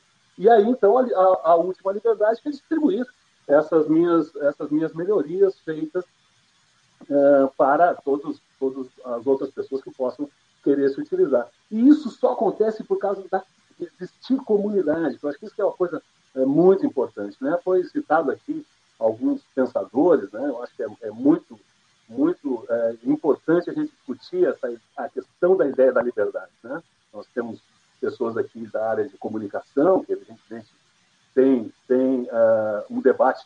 E 0.50 0.52
aí, 0.52 0.68
então, 0.68 0.98
a, 0.98 1.52
a, 1.52 1.56
última 1.58 1.92
liberdade 1.92 2.42
é 2.44 2.50
distribuir 2.50 3.06
essas 3.48 3.88
minhas, 3.88 4.36
essas 4.38 4.72
minhas 4.72 4.92
melhorias 4.96 5.60
feitas 5.60 6.04
uh, 7.04 7.54
para 7.56 7.94
todos, 7.94 8.42
todas 8.60 8.88
as 9.06 9.28
outras 9.28 9.52
pessoas 9.52 9.84
que 9.84 9.92
possam 9.92 10.28
querer 10.64 10.90
se 10.90 11.00
utilizar. 11.00 11.48
E 11.70 11.88
isso 11.88 12.10
só 12.10 12.34
acontece 12.34 12.84
por 12.84 12.98
causa 12.98 13.24
da 13.30 13.44
existir 13.80 14.38
comunidade. 14.38 15.20
Eu 15.22 15.30
acho 15.30 15.38
que 15.38 15.46
isso 15.46 15.62
é 15.62 15.64
uma 15.64 15.74
coisa 15.74 16.02
é, 16.36 16.44
muito 16.44 16.84
importante. 16.84 17.38
Né? 17.40 17.56
Foi 17.64 17.84
citado 17.84 18.32
aqui 18.32 18.66
alguns 18.98 19.44
pensadores, 19.54 20.32
né? 20.32 20.50
eu 20.50 20.64
acho 20.64 20.76
que 20.76 20.82
é, 20.82 20.88
é 21.04 21.12
muito 21.12 21.60
muito 22.10 22.66
é, 22.68 22.96
importante 23.04 23.70
a 23.70 23.74
gente 23.74 23.92
discutir 23.92 24.44
essa, 24.44 24.76
a 24.98 25.08
questão 25.08 25.56
da 25.56 25.68
ideia 25.68 25.94
da 25.94 26.02
liberdade. 26.02 26.50
Né? 26.64 26.82
Nós 27.14 27.28
temos 27.36 27.62
pessoas 28.00 28.38
aqui 28.38 28.66
da 28.68 28.90
área 28.90 29.08
de 29.08 29.18
comunicação, 29.18 30.04
que 30.04 30.14
evidentemente 30.14 30.68
tem, 31.34 31.72
tem 31.88 32.22
uh, 32.24 32.86
um 32.90 33.02
debate 33.02 33.46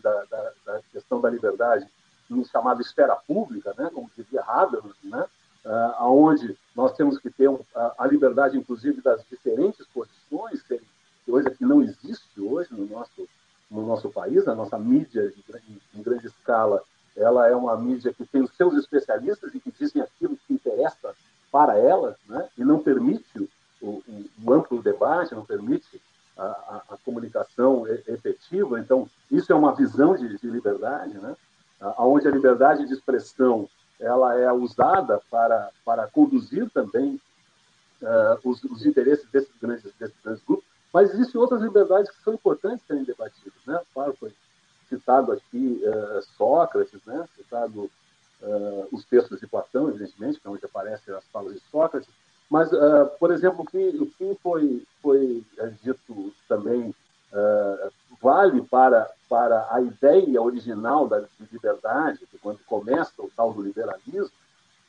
da, 0.00 0.24
da, 0.24 0.52
da, 0.66 0.80
questão 0.92 1.20
da 1.20 1.30
liberdade 1.30 1.86
no 2.28 2.44
chamado 2.44 2.80
esfera 2.80 3.14
pública, 3.14 3.74
né, 3.76 3.90
como 3.92 4.10
dizia 4.16 4.42
Habermas, 4.42 4.96
né, 5.02 5.26
uh, 5.64 6.04
onde 6.04 6.56
nós 6.74 6.92
temos 6.96 7.18
que 7.18 7.30
ter 7.30 7.48
um, 7.48 7.60
a, 7.74 7.94
a, 7.98 8.06
liberdade, 8.06 8.56
inclusive, 8.56 9.00
das 9.00 9.22
diferentes 9.30 9.86
posições, 9.88 10.62
que 10.62 10.80
coisa 11.26 11.50
que 11.50 11.64
não 11.64 11.82
existe 11.82 12.40
hoje 12.40 12.68
no 12.72 12.86
nosso, 12.86 13.28
no 13.70 13.86
nosso 13.86 14.10
país, 14.10 14.46
a 14.48 14.54
nossa 14.54 14.78
mídia 14.78 15.30
de, 15.30 15.44
em, 15.68 15.98
em 15.98 16.02
grande 16.02 16.26
escala, 16.26 16.82
ela 17.16 17.48
é 17.48 17.54
uma 17.54 17.76
mídia 17.76 18.12
que 18.12 18.24
tem 18.24 18.42
os 18.42 18.54
seus 18.56 18.74
especialistas 18.74 19.54
e 19.54 19.60
que 19.60 19.70
dizem 19.70 20.02
aquilo 20.02 20.36
que 20.46 20.54
interessa 20.54 21.14
para 21.50 21.78
elas, 21.78 22.16
né? 22.26 22.48
e 22.56 22.64
não 22.64 22.78
permite 22.78 23.38
o, 23.80 23.86
o, 23.86 24.24
o 24.42 24.52
amplo 24.52 24.82
debate, 24.82 25.34
não 25.34 25.44
permite 25.44 26.00
a, 26.36 26.44
a, 26.44 26.82
a, 26.90 26.96
comunicação 27.04 27.86
efetiva. 28.08 28.80
Então, 28.80 29.08
isso 29.30 29.52
é 29.52 29.54
uma 29.54 29.74
visão 29.74 30.16
de, 30.16 30.38
de 30.38 30.48
liberdade, 30.48 31.14
né? 31.18 31.36
onde 31.98 32.26
a 32.26 32.30
liberdade 32.62 32.86
de 32.86 32.94
expressão 32.94 33.68
ela 33.98 34.38
é 34.38 34.52
usada 34.52 35.20
para, 35.30 35.70
para 35.84 36.08
conduzir 36.08 36.68
também 36.70 37.20
uh, 38.00 38.48
os, 38.48 38.62
os, 38.64 38.84
interesses 38.86 39.28
desses 39.30 39.52
grandes, 39.60 39.92
desses 39.98 40.16
grandes 40.24 40.42
grupos, 40.44 40.64
mas 40.92 41.12
existem 41.12 41.40
outras 41.40 41.62
liberdades 41.62 42.10
que 42.10 42.22
são 42.22 42.34
importantes 42.34 42.84
serem 42.86 43.04
debatidas. 43.04 43.58
Né? 43.66 43.80
Claro, 43.94 44.16
foi 44.18 44.32
citado 44.88 45.32
aqui 45.32 45.82
uh, 45.84 46.22
Sócrates, 46.36 47.00
né? 47.06 47.28
citado 47.36 47.90
uh, 48.42 48.88
os 48.90 49.04
textos 49.04 49.38
de 49.40 49.46
Platão, 49.46 49.88
evidentemente, 49.88 50.40
que 50.40 50.48
é 50.48 50.50
onde 50.50 50.64
aparecem 50.64 51.14
as 51.14 51.24
falas 51.32 51.54
de 51.54 51.60
Sócrates, 51.70 52.08
mas, 52.50 52.68
por 53.18 53.30
exemplo, 53.32 53.62
o 53.62 53.66
que, 53.66 53.78
o 53.78 54.04
que 54.04 54.38
foi, 54.42 54.84
foi 55.00 55.42
dito 55.82 56.34
também 56.46 56.94
vale 58.20 58.60
para, 58.60 59.10
para 59.26 59.66
a 59.70 59.80
ideia 59.80 60.42
original 60.42 61.08
da 61.08 61.20
liberdade, 61.52 62.26
que 62.26 62.38
quando 62.38 62.58
começa 62.66 63.12
o 63.18 63.30
tal 63.36 63.52
do 63.52 63.62
liberalismo, 63.62 64.32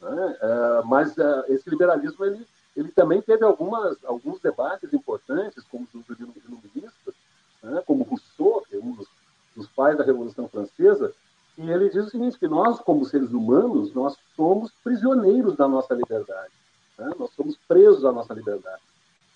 né? 0.01 0.37
mas 0.85 1.15
esse 1.47 1.69
liberalismo 1.69 2.25
ele, 2.25 2.45
ele 2.75 2.89
também 2.89 3.21
teve 3.21 3.43
algumas, 3.43 3.97
alguns 4.05 4.39
debates 4.39 4.91
importantes, 4.93 5.63
como 5.69 5.87
os 5.93 6.05
dos 6.05 6.19
iluministas, 6.19 7.13
né? 7.61 7.83
como 7.85 8.03
Rousseau, 8.03 8.63
que 8.67 8.75
é 8.75 8.79
um 8.79 8.91
dos, 8.93 9.07
dos 9.55 9.67
pais 9.67 9.97
da 9.97 10.03
Revolução 10.03 10.47
Francesa, 10.47 11.13
e 11.57 11.69
ele 11.69 11.89
diz 11.89 12.07
o 12.07 12.09
seguinte, 12.09 12.39
que 12.39 12.47
nós, 12.47 12.79
como 12.79 13.05
seres 13.05 13.31
humanos, 13.31 13.93
nós 13.93 14.17
somos 14.35 14.71
prisioneiros 14.83 15.55
da 15.55 15.67
nossa 15.67 15.93
liberdade. 15.93 16.51
Né? 16.97 17.11
Nós 17.17 17.31
somos 17.35 17.55
presos 17.67 18.03
à 18.05 18.11
nossa 18.11 18.33
liberdade. 18.33 18.81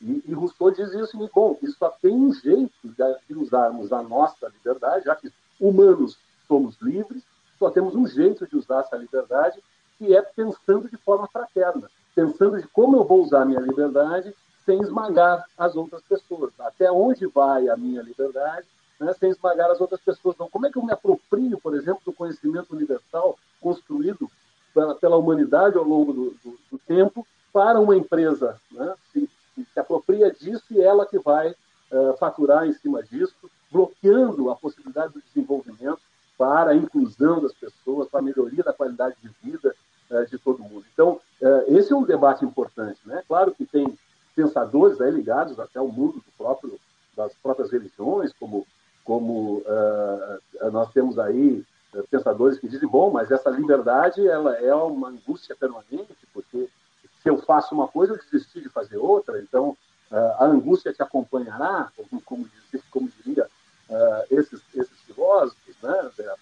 E, 0.01 0.23
e 0.25 0.33
Rousseau 0.33 0.71
diz 0.71 0.89
isso, 0.93 1.07
seguinte, 1.07 1.31
bom, 1.33 1.57
isso 1.61 1.75
só 1.77 1.89
tem 1.89 2.13
um 2.13 2.33
jeito 2.33 2.73
de 2.83 3.35
usarmos 3.35 3.91
a 3.93 4.01
nossa 4.01 4.47
liberdade, 4.47 5.05
já 5.05 5.15
que 5.15 5.31
humanos 5.59 6.17
somos 6.47 6.75
livres, 6.81 7.23
só 7.59 7.69
temos 7.69 7.95
um 7.95 8.07
jeito 8.07 8.47
de 8.47 8.55
usar 8.55 8.81
essa 8.81 8.95
liberdade, 8.95 9.61
que 9.97 10.15
é 10.15 10.21
pensando 10.21 10.89
de 10.89 10.97
forma 10.97 11.27
fraterna, 11.27 11.89
pensando 12.15 12.61
de 12.61 12.67
como 12.67 12.97
eu 12.97 13.03
vou 13.03 13.23
usar 13.23 13.41
a 13.41 13.45
minha 13.45 13.59
liberdade 13.59 14.33
sem 14.65 14.81
esmagar 14.81 15.45
as 15.57 15.75
outras 15.75 16.01
pessoas. 16.03 16.51
Até 16.59 16.91
onde 16.91 17.25
vai 17.25 17.69
a 17.69 17.77
minha 17.77 18.01
liberdade 18.01 18.67
né, 18.99 19.13
sem 19.13 19.29
esmagar 19.29 19.69
as 19.71 19.79
outras 19.79 20.01
pessoas. 20.01 20.35
Então, 20.35 20.49
como 20.49 20.65
é 20.65 20.71
que 20.71 20.77
eu 20.77 20.83
me 20.83 20.91
aproprio, 20.91 21.57
por 21.59 21.75
exemplo, 21.75 22.01
do 22.05 22.13
conhecimento 22.13 22.75
universal 22.75 23.37
construído 23.61 24.29
pela, 24.73 24.95
pela 24.95 25.17
humanidade 25.17 25.77
ao 25.77 25.83
longo 25.83 26.13
do, 26.13 26.29
do, 26.43 26.59
do, 26.71 26.79
tempo 26.79 27.25
para 27.53 27.79
uma 27.79 27.95
empresa? 27.95 28.59
Né, 28.71 28.93
se, 29.13 29.29
se, 29.55 29.79
apropria 29.79 30.31
disso 30.31 30.65
e 30.71 30.81
ela 30.81 31.05
que 31.05 31.19
vai 31.19 31.49
uh, 31.49 32.17
faturar 32.19 32.67
em 32.67 32.73
cima 32.73 33.01
disso, 33.03 33.35
bloqueando 33.71 34.49
a 34.49 34.55
possibilidade 34.55 35.13
do 35.13 35.21
desenvolvimento 35.21 35.96
para 36.37 36.71
a 36.71 36.75
inclusão 36.75 37.41
das 37.41 37.53
pessoas, 37.53 38.07
para 38.07 38.19
a 38.19 38.23
melhoria 38.23 38.63
da 38.63 38.73
qualidade 38.73 39.15
de 39.21 39.29
vida 39.43 39.75
uh, 40.11 40.25
de 40.27 40.37
todo 40.37 40.63
mundo. 40.63 40.85
Então, 40.93 41.19
uh, 41.41 41.77
esse 41.77 41.91
é 41.91 41.95
um 41.95 42.03
debate 42.03 42.45
importante. 42.45 42.99
Né? 43.05 43.23
Claro 43.27 43.53
que 43.53 43.65
tem 43.65 43.97
pensadores 44.35 45.01
aí 45.01 45.11
ligados 45.11 45.59
até 45.59 45.79
ao 45.79 45.87
mundo 45.87 46.15
do 46.15 46.31
próprio, 46.37 46.79
das 47.15 47.33
próprias 47.41 47.71
religiões, 47.71 48.31
como 48.39 48.65
como 49.07 49.59
uh, 49.59 50.69
nós 50.69 50.91
temos 50.91 51.17
aí 51.17 51.63
uh, 51.93 52.07
pensadores 52.11 52.59
que 52.59 52.67
dizem, 52.67 52.89
bom, 52.89 53.09
mas 53.09 53.31
essa 53.31 53.49
liberdade 53.49 54.27
ela 54.27 54.57
é 54.57 54.75
uma 54.75 55.07
angústia 55.07 55.55
permanente, 55.55 56.13
porque 56.33 56.67
se 57.23 57.29
eu 57.29 57.37
faço 57.37 57.73
uma 57.73 57.87
coisa, 57.87 58.13
eu 58.13 58.19
desisti 58.29 58.59
de 58.59 58.67
fazer 58.67 58.97
outra, 58.97 59.39
então 59.39 59.69
uh, 60.11 60.15
a 60.39 60.43
angústia 60.43 60.91
te 60.91 61.01
acompanhará, 61.01 61.89
como, 61.95 62.21
como, 62.21 62.49
como 62.91 63.09
diria 63.23 63.47
esses, 64.29 64.51
esses 64.51 64.66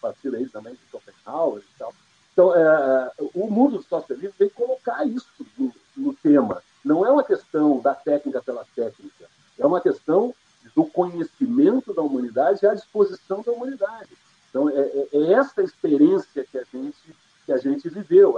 partir 0.06 0.36
aí 0.36 0.48
também 0.48 0.74
de 0.74 0.80
Schopenhauer 0.90 1.62
e 1.62 1.80
tal. 1.80 1.94
Então, 2.34 2.56
é, 2.56 2.60
é 2.60 3.12
o 3.34 3.50
mundo 3.50 3.82
socialista 3.82 3.90
socialistas 3.90 4.38
vem 4.38 4.50
colocar 4.50 5.06
isso 5.06 5.28
no, 5.58 5.74
no, 5.96 6.14
tema. 6.14 6.62
Não 6.84 7.06
é 7.06 7.12
uma 7.12 7.24
questão 7.24 7.80
da 7.80 7.96
técnica 7.96 8.42
pela 8.42 8.66
técnica, 8.76 9.26
é 9.58 9.66
uma 9.66 9.82
questão 9.82 10.34
do 10.76 10.86
conhecimento 10.86 11.94
da 11.94 12.02
humanidade 12.02 12.60
e 12.64 12.68
à 12.68 12.74
disposição 12.74 13.42
da 13.42 13.52
humanidade. 13.52 14.10
Então, 14.50 14.70
é, 14.70 14.74
é, 14.74 15.08
é 15.14 15.34
essa 15.34 15.62
experiência 15.62 16.46
que 16.46 16.58
a 16.58 16.64
gente 16.72 17.16
que 17.46 17.54
a 17.54 17.58
gente 17.58 17.88
viveu. 17.88 18.35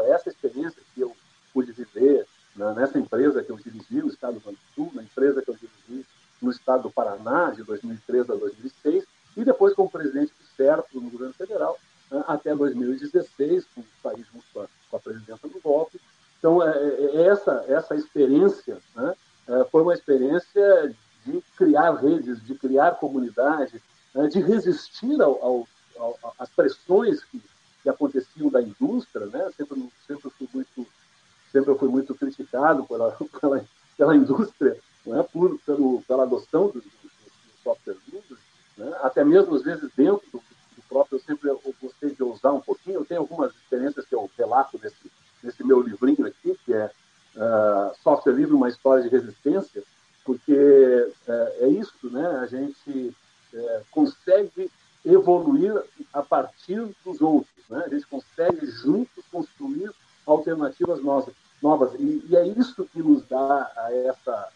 Criar 22.78 22.92
comunidade, 22.92 23.82
né, 24.14 24.28
de 24.28 24.40
resistir 24.40 25.20
ao, 25.22 25.44
ao, 25.44 25.68
ao, 25.98 26.34
às 26.38 26.50
pressões 26.50 27.24
que, 27.24 27.42
que 27.82 27.90
aconteciam 27.90 28.50
da 28.50 28.62
indústria, 28.62 29.26
né? 29.28 29.50
Sempre, 29.56 29.90
sempre 30.06 30.30
fui 30.30 30.48
muito, 30.54 30.88
sempre 31.52 31.76
fui 31.76 31.88
muito 31.88 32.14
criticado 32.14 32.86
pela 33.98 34.16
indústria, 34.16 34.78
né? 35.06 35.26
Por, 35.32 35.58
pelo, 35.66 36.02
pela 36.04 36.24
adoção 36.24 36.68
do, 36.68 36.74
do, 36.74 36.82
do 36.82 37.64
software 37.64 37.96
livre, 38.12 38.38
né? 38.78 38.94
Até 39.02 39.24
mesmo 39.24 39.56
às 39.56 39.64
vezes 39.64 39.90
dentro 39.96 40.22
do, 40.32 40.40
do 40.76 40.82
próprio, 40.90 41.18
eu 41.18 41.22
sempre 41.22 41.50
eu 41.50 41.62
gostei 41.82 42.12
de 42.12 42.22
ousar 42.22 42.54
um 42.54 42.62
pouquinho. 42.62 43.00
Eu 43.00 43.06
tenho 43.06 43.22
algumas 43.22 43.54
experiências 43.56 44.06
que 44.06 44.14
eu 44.14 44.30
relato 44.38 44.80
nesse, 44.84 45.12
nesse 45.42 45.64
meu 45.64 45.82
livrinho 45.82 46.28
aqui, 46.28 46.58
que 46.66 46.74
é 46.74 46.92
uh, 47.36 47.96
Software 48.04 48.34
Livre, 48.34 48.54
uma 48.54 48.70
história 48.70 49.02
de 49.02 49.10
resistência, 49.10 49.82
porque 50.26 50.54
uh, 50.54 51.64
é 51.64 51.70
isso, 51.70 52.10
né? 52.12 52.28
A 52.42 52.46
gente 52.48 53.16
uh, 53.54 53.86
consegue 53.92 54.70
evoluir 55.06 55.74
a 56.14 56.22
partir 56.22 56.86
dos 57.06 57.22
outros. 57.22 57.54
Né? 57.70 57.84
A 57.86 57.90
gente 57.90 58.06
consegue 58.08 58.66
juntos 58.66 59.24
construir 59.32 59.92
alternativas 60.26 61.02
novas. 61.02 61.34
novas. 61.62 61.94
E, 62.00 62.26
e, 62.30 62.36
é 62.36 62.46
isso 62.48 62.86
que 62.86 63.02
nos 63.02 63.26
dá 63.28 63.72
a 63.78 63.94
essa, 63.94 64.50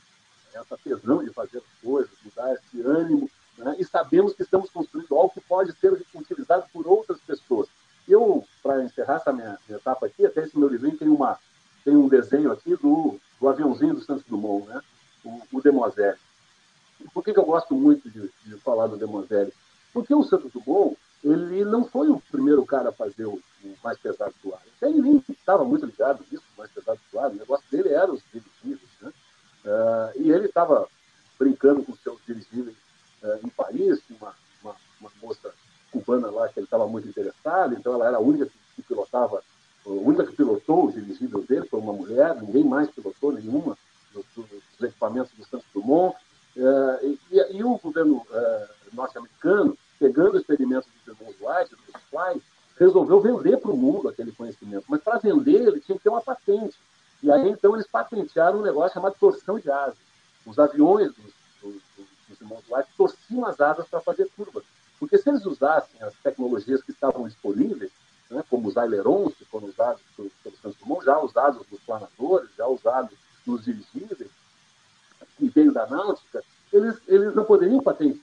essa 0.53 0.77
tesão 0.77 1.23
de 1.23 1.31
fazer 1.31 1.60
as 1.60 1.81
coisas, 1.81 2.12
nos 2.23 2.34
dá 2.34 2.53
esse 2.53 2.81
ânimo. 2.81 3.29
Né? 3.57 3.75
E 3.79 3.86
sabemos 3.86 4.34
que 4.34 4.43
estamos 4.43 4.69
construindo 4.69 5.15
algo 5.15 5.34
que 5.34 5.41
pode 5.41 5.71
ser 5.79 5.93
utilizado 6.13 6.65
por 6.73 6.86
outras 6.86 7.19
pessoas. 7.21 7.67
Eu, 8.07 8.43
para 8.62 8.84
encerrar 8.84 9.15
essa 9.15 9.31
minha, 9.31 9.57
minha, 9.67 9.77
etapa 9.77 10.05
aqui, 10.07 10.25
até 10.25 10.43
esse 10.43 10.57
meu 10.57 10.67
livrinho 10.67 10.97
tem, 10.97 11.07
uma, 11.07 11.38
tem 11.86 11.95
um 11.95 12.10
desenho 12.10 12.51
aqui 12.51 12.75
do, 12.75 13.17
do 13.39 13.47
aviãozinho 13.47 13.93
do 13.93 14.01
Santos 14.01 14.25
Dumont, 14.25 14.67
né? 14.67 14.81
o, 15.23 15.41
o 15.53 15.62
Demoiselle. 15.62 16.17
Por 17.13 17.23
que, 17.23 17.34
que 17.34 17.39
eu 17.39 17.45
gosto 17.45 17.73
muito 17.73 18.10
de, 18.10 18.29
de 18.45 18.57
falar 18.57 18.88
do 18.88 18.97
Demoiselle? 18.97 19.53
Porque 19.93 20.13
o 20.13 20.23
Santos 20.23 20.51
Dumont, 20.51 20.97
ele 21.23 21.63
não 21.65 21.84
foi 21.86 22.10
o 22.10 22.21
primeiro 22.31 22.65
cara 22.65 22.89
a 22.89 22.93
fazer 22.93 23.25
o, 23.25 23.39
o 23.63 23.75
mais 23.84 23.97
pesado 23.97 24.34
do 24.43 24.53
ar. 24.53 24.62
Ele 24.81 25.01
nem 25.01 25.23
estava 25.29 25.63
muito 25.63 25.86
ligado 25.86 26.23
nisso, 26.31 26.43
o 26.55 26.60
mais 26.60 26.71
pesado 26.71 26.99
do 27.12 27.19
ar. 27.19 27.29
O 27.29 27.36
negócio 27.36 27.65
dele 27.69 27.89
era 27.89 28.12
os 28.12 28.21
dirigíveis. 28.31 28.89
Né? 29.01 29.12
Uh, 29.65 30.21
e 30.21 30.31
ele 30.31 30.47
estava 30.47 30.88
brincando 31.38 31.84
com 31.84 31.95
seus 31.97 32.19
dirigíveis 32.25 32.75
uh, 33.23 33.45
em 33.45 33.49
Paris, 33.49 34.01
uma, 34.10 34.34
uma, 34.63 34.75
uma, 34.99 35.12
moça 35.21 35.53
cubana 35.91 36.31
lá 36.31 36.47
que 36.47 36.60
ele 36.60 36.65
estava 36.65 36.88
muito 36.88 37.07
interessado, 37.07 37.73
então 37.73 37.93
ela 37.93 38.07
era 38.07 38.17
a 38.17 38.21
única 38.21 38.45
que, 38.45 38.57
que 38.77 38.81
pilotava, 38.81 39.43
a 39.86 39.89
única 39.89 40.25
que 40.25 40.36
pilotou 40.36 40.86
o 40.86 40.91
dirigível 40.91 41.43
dele, 41.43 41.67
foi 41.67 41.79
uma 41.79 41.93
mulher, 41.93 42.41
ninguém 42.41 42.63
mais 42.63 42.89
pilotou 42.89 43.34
nenhuma 43.34 43.77
dos, 44.13 44.25
dos 44.36 44.62
equipamentos 44.81 45.31
do 45.34 45.43
Santos 45.45 45.67
Dumont. 45.73 46.15
Uh, 46.55 47.19
e, 47.31 47.57
e, 47.57 47.63
o 47.63 47.77
governo 47.77 48.25
norte-americano 48.91 49.77
pegando 50.01 50.34
o 50.34 50.39
experimento 50.39 50.88
dos 51.05 51.15
irmãos 51.15 51.36
White, 51.39 51.75
do 51.75 51.99
Fly, 52.10 52.41
resolveu 52.79 53.19
vender 53.19 53.57
para 53.57 53.69
o 53.69 53.77
mundo 53.77 54.10
aquele 54.10 54.31
conhecimento. 54.31 54.84
Mas 54.89 55.01
para 55.01 55.19
vender, 55.19 55.67
ele 55.67 55.79
tinha 55.79 55.95
que 55.95 56.03
ter 56.03 56.10
uma 56.10 56.21
patente. 56.21 56.75
E 57.21 57.31
aí, 57.31 57.49
então, 57.49 57.75
eles 57.75 57.86
patentearam 57.86 58.51
um 58.62 58.65
negócio 58.65 58.93
chamado 58.93 59.15
torção 59.19 59.60
de 59.60 59.69
asas. 59.69 59.97
Os 60.45 60.58
aviões 60.58 61.12
dos, 61.13 61.34
dos, 61.62 61.82
dos 62.30 62.41
irmãos 62.41 62.63
White 62.69 62.89
torciam 62.97 63.45
as 63.45 63.60
asas 63.60 63.88
para 63.88 64.02
fazer 64.02 64.30
curvas. 64.36 64.63
Porque 65.00 65.17
se 65.17 65.30
eles 65.30 65.45
usassem 65.45 66.02
as 66.02 66.13
tecnologias 66.24 66.82
que 66.84 66.91
estavam 66.91 67.28
disponíveis, 67.28 67.91
né, 68.30 68.43
como 68.50 68.67
os 68.67 68.78
ailerons, 68.78 69.34
que 69.36 69.45
foram 69.45 69.67
usados 69.67 70.02
pelo, 70.15 70.32
pelo 70.43 70.56
Santos 70.58 70.78
Dumont, 70.80 71.04
já 71.04 71.19
usados 71.19 71.65
nos 71.69 71.82
planadores, 71.82 72.50
já 72.58 72.67
usados 72.67 73.17
nos 73.45 73.65
dirigíveis, 73.65 74.30
que 75.38 75.50
veio 75.50 75.74
da 75.74 75.88
náutica, 75.88 76.43
eles, 76.71 76.95
eles 77.08 77.36
não 77.36 77.43
poderiam 77.43 77.82
patentear 77.82 78.21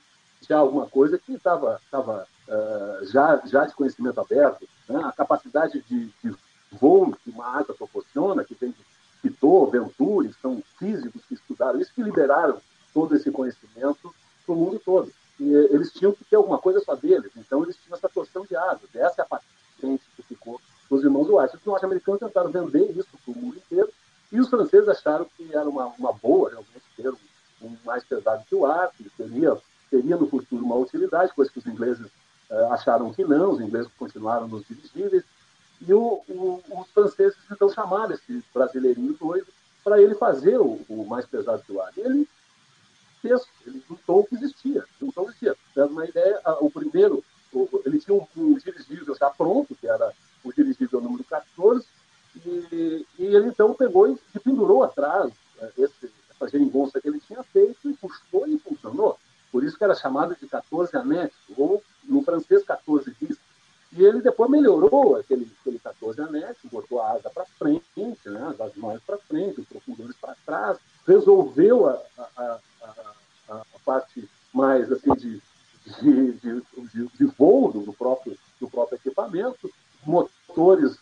alguma 0.60 0.86
coisa 0.86 1.18
que 1.18 1.32
estava 1.32 1.80
tava, 1.90 2.26
uh, 2.48 3.06
já, 3.06 3.42
já 3.44 3.66
de 3.66 3.74
conhecimento 3.74 4.20
aberto. 4.20 4.68
Né? 4.88 5.02
A 5.04 5.12
capacidade 5.12 5.82
de, 5.82 6.06
de 6.22 6.36
voo 6.72 7.12
que 7.22 7.30
uma 7.30 7.58
asa 7.58 7.74
proporciona, 7.74 8.44
que 8.44 8.54
tem 8.54 8.74
Pitot, 9.22 9.70
Venturi, 9.70 10.32
são 10.40 10.62
físicos 10.78 11.22
que 11.26 11.34
estudaram 11.34 11.80
isso, 11.80 11.92
que 11.92 12.02
liberaram 12.02 12.60
todo 12.94 13.14
esse 13.16 13.30
conhecimento 13.30 14.14
para 14.44 14.54
o 14.54 14.56
mundo 14.56 14.80
todo. 14.84 15.12
E 15.40 15.52
eles 15.52 15.92
tinham 15.92 16.12
que 16.12 16.24
ter 16.24 16.36
alguma 16.36 16.58
coisa 16.58 16.80
só 16.80 16.94
deles, 16.94 17.30
então 17.36 17.62
eles 17.62 17.76
tinham 17.76 17.96
essa 17.96 18.08
torção 18.08 18.44
de 18.44 18.56
asas. 18.56 18.88
Essa 18.94 19.22
é 19.22 19.24
a 19.24 19.26
patente 19.26 20.04
que 20.16 20.22
ficou 20.22 20.60
nos 20.90 21.04
irmãos 21.04 21.28
White. 21.28 21.56
Os 21.56 21.64
norte-americanos 21.64 22.22
vender 22.48 22.90
isso 22.96 23.08
para 23.24 23.32
o 23.32 23.38
mundo 23.38 23.56
inteiro, 23.56 23.88
e 24.30 24.40
os 24.40 24.48
franceses 24.48 24.88
acharam 24.88 25.26
que 25.36 25.54
era 25.54 25.68
uma, 25.68 25.86
uma 25.98 26.12
boa 26.12 26.50
realmente 26.50 26.84
ter 26.96 27.10
um, 27.10 27.16
um 27.62 27.76
mais 27.84 28.04
pesado 28.04 28.44
que 28.46 28.54
o 28.54 28.66
ar, 28.66 28.90
que 28.92 29.08
teria 29.10 29.56
teria 29.90 30.16
no 30.16 30.28
futuro 30.28 30.64
uma 30.64 30.76
utilidade, 30.76 31.32
coisa 31.32 31.50
que 31.50 31.58
os 31.58 31.66
ingleses 31.66 32.06
uh, 32.50 32.72
acharam 32.72 33.12
que 33.12 33.24
não, 33.24 33.52
os 33.52 33.60
ingleses 33.60 33.90
continuaram 33.98 34.48
nos 34.48 34.66
dirigíveis, 34.66 35.24
e 35.80 35.92
o, 35.92 36.22
o, 36.28 36.62
os 36.68 36.90
franceses 36.90 37.38
então 37.50 37.70
chamaram 37.70 38.14
esse 38.14 38.42
brasileirinho 38.52 39.14
doido 39.14 39.46
para 39.84 40.00
ele 40.00 40.14
fazer 40.14 40.58
o, 40.58 40.80
o, 40.88 41.06
mais 41.06 41.24
pesado 41.24 41.62
que 41.62 41.72
o 41.72 41.80
ar. 41.80 41.92
E 41.96 42.00
ele 42.00 42.28
fez, 43.22 43.42
ele 43.66 43.82
juntou 43.88 44.20
o 44.20 44.24
que 44.24 44.34
existia, 44.34 44.84
juntou 45.00 45.24
o 45.24 45.26
que 45.26 45.32
existia. 45.32 45.56
Dando 45.74 45.92
uma 45.92 46.04
ideia, 46.04 46.40
o 46.60 46.70
primeiro, 46.70 47.24
ele 47.84 48.00
tinha 48.00 48.14
um, 48.14 48.26
um 48.36 48.54
dirigível 48.54 49.14
já 49.14 49.30
pronto, 49.30 49.74
que 49.74 49.86
era 49.86 50.12
o 50.44 50.52
dirigível 50.52 51.00
número 51.00 51.24
14, 51.24 51.86
e, 52.44 53.06
e 53.18 53.24
ele 53.24 53.48
então 53.48 53.74
pegou 53.74 54.08
e, 54.08 54.18
e 54.34 54.38
pendurou 54.38 54.82
atrás 54.82 55.32
uh, 55.60 55.72
esse, 55.78 56.10
essa 56.30 56.48
geringonça 56.48 57.00
que 57.00 57.08
ele 57.08 57.20
tinha 57.20 57.42
feito 57.42 57.88
e 57.88 57.94
puxou 57.94 58.46
e 58.46 58.58
funcionou. 58.58 59.18
Por 59.50 59.64
isso 59.64 59.76
que 59.76 59.84
era 59.84 59.94
chamado 59.94 60.36
de 60.36 60.46
14 60.46 60.96
anéis, 60.96 61.32
ou 61.56 61.82
no 62.04 62.22
francês 62.22 62.62
14 62.64 63.14
bis. 63.20 63.38
E 63.92 64.04
ele 64.04 64.20
depois 64.20 64.50
melhorou 64.50 65.16
aquele, 65.16 65.50
aquele 65.60 65.78
14 65.78 66.20
anéis, 66.20 66.56
botou 66.64 67.00
a 67.00 67.12
asa 67.12 67.30
para 67.30 67.46
frente, 67.58 67.86
né, 68.26 68.54
as 68.60 68.74
mãos 68.76 69.00
para 69.06 69.16
frente, 69.16 69.60
os 69.60 69.66
profundores 69.66 70.14
para 70.20 70.36
trás, 70.44 70.78
resolveu 71.06 71.88
a, 71.88 72.02
a, 72.18 72.58
a, 72.82 73.54
a, 73.54 73.64
parte 73.86 74.28
mais 74.52 74.92
assim, 74.92 75.14
de, 75.14 75.42
de, 76.02 76.32
de, 76.32 76.62
de, 76.92 77.06
de 77.06 77.24
voo 77.38 77.72
do 77.72 77.92
próprio, 77.94 78.36
do 78.60 78.68
próprio 78.68 78.96
equipamento, 78.96 79.70
motores 80.04 80.98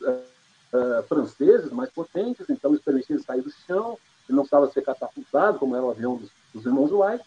uh, 0.77 1.03
franceses 1.05 1.71
mais 1.73 1.91
potentes, 1.91 2.49
então 2.49 2.75
isso 2.75 2.83
permitia 2.83 3.19
sair 3.19 3.43
do 3.43 3.51
chão, 3.51 3.99
ele 4.29 4.37
não 4.37 4.43
precisava 4.43 4.71
ser 4.71 4.83
catapultado, 4.83 5.59
como 5.59 5.77
era 5.77 5.85
o 5.85 5.91
avião 5.91 6.17
dos, 6.17 6.31
dos 6.53 6.67
irmãos 6.67 6.91
Wright, 6.93 7.25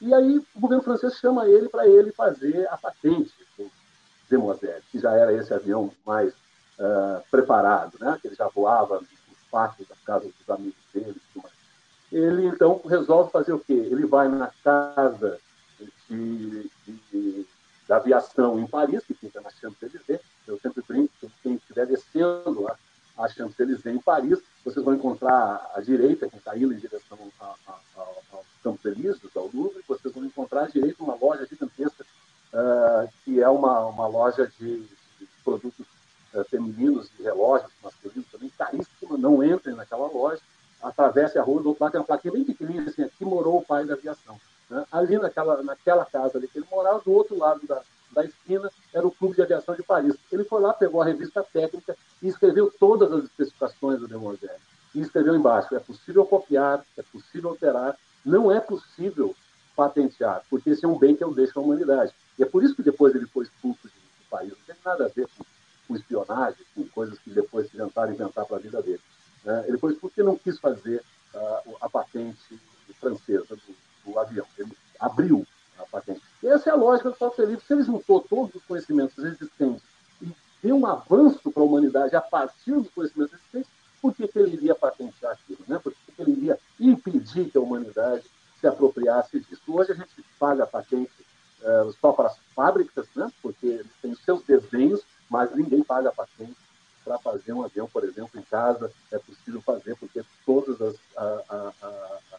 e 0.00 0.12
aí 0.12 0.38
o 0.38 0.60
governo 0.60 0.82
francês 0.82 1.14
chama 1.14 1.48
ele 1.48 1.68
para 1.68 1.86
ele 1.86 2.10
fazer 2.12 2.66
a 2.68 2.76
patente 2.76 3.32
do 3.56 3.70
Demoiselle, 4.28 4.82
que 4.90 4.98
já 4.98 5.12
era 5.12 5.32
esse 5.32 5.54
avião 5.54 5.92
mais 6.04 6.32
uh, 6.32 7.22
preparado, 7.30 7.96
né? 8.00 8.18
que 8.20 8.26
ele 8.26 8.34
já 8.34 8.48
voava 8.48 8.98
nos 9.00 9.38
pátios 9.50 9.86
das 9.86 9.98
casas 10.00 10.32
dos 10.32 10.50
amigos 10.50 10.78
dele. 10.92 11.20
Ele 12.10 12.46
então 12.46 12.80
resolve 12.84 13.30
fazer 13.30 13.52
o 13.52 13.60
quê? 13.60 13.72
Ele 13.72 14.04
vai 14.04 14.28
na 14.28 14.50
casa 14.64 15.38
de, 16.08 16.70
de, 16.86 17.46
da 17.88 17.96
aviação 17.96 18.58
em 18.58 18.66
Paris, 18.66 19.04
que 19.04 19.14
fica 19.14 19.40
na 19.40 19.50
Champs-Élysées. 19.50 20.20
Eu 20.46 20.58
sempre 20.58 20.82
brinco, 20.86 21.12
quem 21.42 21.54
estiver 21.54 21.86
descendo 21.86 22.66
a, 22.68 22.76
a 23.16 23.28
Champs-Élysées 23.28 23.94
em 23.94 23.98
Paris, 23.98 24.38
vocês 24.64 24.84
vão 24.84 24.94
encontrar 24.94 25.70
à 25.74 25.80
direita, 25.80 26.28
quem 26.28 26.38
está 26.38 26.56
indo 26.56 26.72
em 26.72 26.78
direção 26.78 27.18
a, 27.40 27.54
a, 27.66 27.74
ao 27.96 28.44
Campos 28.62 28.84
Elíseos, 28.84 29.36
ao 29.36 29.50
Louvre, 29.52 29.82
vocês 29.86 30.14
vão 30.14 30.24
encontrar 30.24 30.64
à 30.64 30.68
direita 30.68 31.02
uma 31.02 31.14
loja 31.14 31.46
gigantesca, 31.46 32.04
uh, 32.52 33.08
que 33.24 33.40
é 33.40 33.48
uma, 33.48 33.86
uma 33.86 34.06
loja 34.06 34.50
de, 34.58 34.80
de 34.82 35.28
produtos 35.44 35.86
uh, 36.34 36.44
femininos 36.44 37.10
e 37.18 37.22
relógios 37.22 37.70
masculinos 37.82 38.26
também, 38.30 38.50
caríssima, 38.56 39.18
não 39.18 39.42
entrem 39.42 39.74
naquela 39.74 40.06
loja, 40.06 40.40
atravesse 40.82 41.38
a 41.38 41.42
rua, 41.42 41.62
do 41.62 41.68
outro 41.68 41.84
lado 41.84 41.92
tem 41.92 42.00
uma 42.00 42.06
plaquinha 42.06 42.32
bem 42.32 42.44
pequenininha, 42.44 42.88
assim, 42.88 43.02
aqui 43.02 43.24
morou 43.24 43.58
o 43.58 43.64
pai 43.64 43.84
da 43.84 43.94
aviação. 43.94 44.40
Né? 44.68 44.84
Ali 44.90 45.18
naquela, 45.18 45.62
naquela 45.62 46.04
casa 46.04 46.38
ali 46.38 46.48
que 46.48 46.58
ele 46.58 46.66
morava, 46.70 47.00
do 47.00 47.12
outro 47.12 47.36
lado 47.36 47.66
da, 47.66 47.82
da 48.12 48.24
esquina, 48.24 48.70
era 48.92 49.06
o 49.06 49.10
Clube 49.10 49.34
de 49.34 49.42
Aviação 49.42 49.74
de 49.74 49.82
Paris. 49.82 50.14
Ele 50.30 50.44
foi 50.44 50.60
lá, 50.60 50.72
pegou 50.72 51.02
a 51.02 51.04
revista 51.04 51.42
técnica 51.42 51.96
e 52.22 52.28
escreveu 52.28 52.72
todas 52.78 53.12
as 53.12 53.24
especificações 53.24 54.00
do 54.00 54.08
Demoiselle. 54.08 54.60
E 54.94 55.00
escreveu 55.00 55.34
embaixo: 55.34 55.74
é 55.74 55.80
possível 55.80 56.24
copiar, 56.26 56.84
é 56.96 57.02
possível 57.02 57.50
alterar, 57.50 57.96
não 58.24 58.52
é 58.52 58.60
possível 58.60 59.34
patentear, 59.74 60.42
porque 60.50 60.70
esse 60.70 60.84
é 60.84 60.88
um 60.88 60.98
bem 60.98 61.16
que 61.16 61.24
eu 61.24 61.34
deixo 61.34 61.58
à 61.58 61.62
humanidade. 61.62 62.12
E 62.38 62.42
é 62.42 62.46
por 62.46 62.62
isso 62.62 62.74
que 62.74 62.82
depois 62.82 63.14
ele 63.14 63.26
foi 63.26 63.44
expulso 63.44 63.80
do 63.84 64.28
país. 64.30 64.50
Não 64.50 64.64
tem 64.66 64.76
nada 64.84 65.06
a 65.06 65.08
ver 65.08 65.26
com, 65.36 65.44
com 65.88 65.96
espionagem, 65.96 66.64
com 66.74 66.86
coisas 66.88 67.18
que 67.18 67.30
depois 67.30 67.70
se 67.70 67.76
tentaram 67.76 68.12
inventar 68.12 68.44
para 68.44 68.56
a 68.56 68.60
vida 68.60 68.82
dele. 68.82 69.00
Né? 69.44 69.64
Ele 69.68 69.78
foi 69.78 69.92
expulso 69.92 70.14
porque 70.14 70.22
não 70.22 70.36
quis 70.36 70.58
fazer 70.58 71.02
uh, 71.34 71.76
a 71.80 71.88
patente 71.88 72.60
francesa 73.00 73.56
do, 73.56 73.74
do, 74.04 74.18
avião. 74.18 74.46
Ele 74.58 74.72
abriu 75.00 75.46
a 75.78 75.84
patente. 75.84 76.20
E 76.42 76.48
essa 76.48 76.70
é 76.70 76.72
a 76.72 76.76
lógica 76.76 77.10
do 77.10 77.16
software 77.16 77.46
livre. 77.46 77.64
Se 77.64 77.72
ele 77.72 77.82
juntou 77.82 78.20
todos 78.20 78.54
os 78.54 78.64
conhecimentos 78.64 79.16
existentes 79.18 79.82
e 80.20 80.28
deu 80.62 80.76
um 80.76 80.86
avanço 80.86 81.50
para 81.50 81.62
a 81.62 81.66
humanidade 81.66 82.16
a 82.16 82.20
partir 82.20 82.72
dos 82.72 82.90
conhecimentos 82.90 83.34
existentes, 83.34 83.70
por 84.00 84.14
que, 84.14 84.26
que 84.26 84.38
ele 84.38 84.56
iria 84.56 84.74
patentear 84.74 85.32
aquilo? 85.32 85.60
Né? 85.68 85.78
Por 85.78 85.92
que, 85.92 86.12
que 86.12 86.22
ele 86.22 86.32
iria 86.32 86.58
impedir 86.80 87.50
que 87.50 87.56
a 87.56 87.60
humanidade 87.60 88.24
se 88.60 88.66
apropriasse 88.66 89.38
disso? 89.40 89.62
Hoje 89.68 89.92
a 89.92 89.94
gente 89.94 90.24
paga 90.38 90.64
a 90.64 90.66
patente 90.66 91.12
uh, 91.62 91.92
só 92.00 92.12
para 92.12 92.26
as 92.26 92.36
fábricas, 92.54 93.06
né? 93.14 93.30
porque 93.40 93.66
eles 93.66 93.92
têm 94.00 94.14
seus 94.16 94.42
desenhos, 94.42 95.02
mas 95.30 95.54
ninguém 95.54 95.84
paga 95.84 96.08
a 96.08 96.12
patente 96.12 96.56
para 97.04 97.18
fazer 97.18 97.52
um 97.52 97.64
avião, 97.64 97.88
por 97.88 98.04
exemplo, 98.04 98.38
em 98.38 98.42
casa. 98.42 98.92
É 99.10 99.18
possível 99.18 99.60
fazer, 99.62 99.96
porque 99.96 100.22
todos 100.44 100.80
as, 100.80 100.96
a, 101.16 101.42
a, 101.48 102.31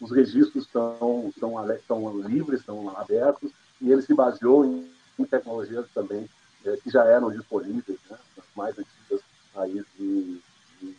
os 0.00 0.10
registros 0.10 0.66
são, 0.72 1.32
são, 1.38 1.54
são 1.86 2.20
livres, 2.20 2.64
são 2.64 2.96
abertos, 2.96 3.52
e 3.80 3.90
ele 3.90 4.02
se 4.02 4.14
baseou 4.14 4.64
em, 4.64 4.90
em 5.18 5.24
tecnologias 5.24 5.86
também 5.94 6.28
é, 6.64 6.76
que 6.76 6.90
já 6.90 7.04
eram 7.04 7.30
disponíveis, 7.30 7.98
né? 8.08 8.18
as 8.38 8.44
mais 8.54 8.78
antigas 8.78 9.20
aí 9.54 9.84
de, 9.98 10.40
de, 10.80 10.96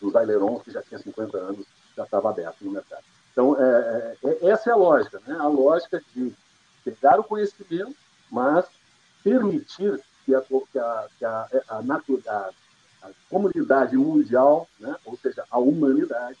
dos 0.00 0.14
ailerons, 0.14 0.62
que 0.62 0.70
já 0.70 0.82
tinha 0.82 0.98
50 0.98 1.36
anos, 1.36 1.66
já 1.96 2.04
estava 2.04 2.30
aberto 2.30 2.64
no 2.64 2.72
mercado. 2.72 3.04
Então, 3.32 3.56
é, 3.60 4.16
é, 4.24 4.28
é, 4.28 4.50
essa 4.50 4.70
é 4.70 4.72
a 4.72 4.76
lógica, 4.76 5.20
né? 5.26 5.36
a 5.38 5.46
lógica 5.46 6.02
de 6.14 6.32
pegar 6.84 7.18
o 7.20 7.24
conhecimento, 7.24 7.96
mas 8.30 8.66
permitir 9.22 10.00
que 10.24 10.34
a, 10.34 10.40
que 10.40 10.78
a, 10.78 11.08
que 11.18 11.24
a, 11.24 11.48
a, 11.68 11.78
a, 11.78 12.50
a 13.02 13.10
comunidade 13.28 13.96
mundial, 13.96 14.68
né? 14.78 14.96
ou 15.04 15.16
seja, 15.18 15.44
a 15.50 15.58
humanidade, 15.58 16.38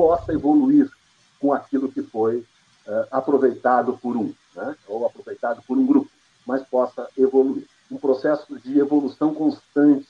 possa 0.00 0.32
evoluir 0.32 0.90
com 1.38 1.52
aquilo 1.52 1.92
que 1.92 2.00
foi 2.00 2.38
uh, 2.38 3.06
aproveitado 3.10 3.98
por 3.98 4.16
um, 4.16 4.32
né? 4.56 4.74
ou 4.88 5.04
aproveitado 5.04 5.62
por 5.66 5.76
um 5.76 5.84
grupo, 5.84 6.10
mas 6.46 6.62
possa 6.62 7.06
evoluir. 7.18 7.66
Um 7.90 7.98
processo 7.98 8.58
de 8.60 8.78
evolução 8.78 9.34
constante 9.34 10.08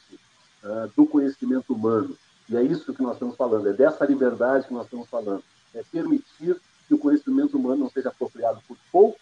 uh, 0.62 0.88
do 0.96 1.04
conhecimento 1.06 1.74
humano. 1.74 2.16
E 2.48 2.56
é 2.56 2.62
isso 2.62 2.94
que 2.94 3.02
nós 3.02 3.14
estamos 3.14 3.34
falando, 3.34 3.68
é 3.68 3.72
dessa 3.72 4.04
liberdade 4.04 4.68
que 4.68 4.74
nós 4.74 4.84
estamos 4.84 5.08
falando 5.08 5.42
é 5.74 5.82
permitir 5.90 6.56
que 6.86 6.94
o 6.94 6.98
conhecimento 6.98 7.56
humano 7.56 7.82
não 7.82 7.90
seja 7.90 8.10
apropriado 8.10 8.60
por 8.68 8.76
poucos, 8.92 9.20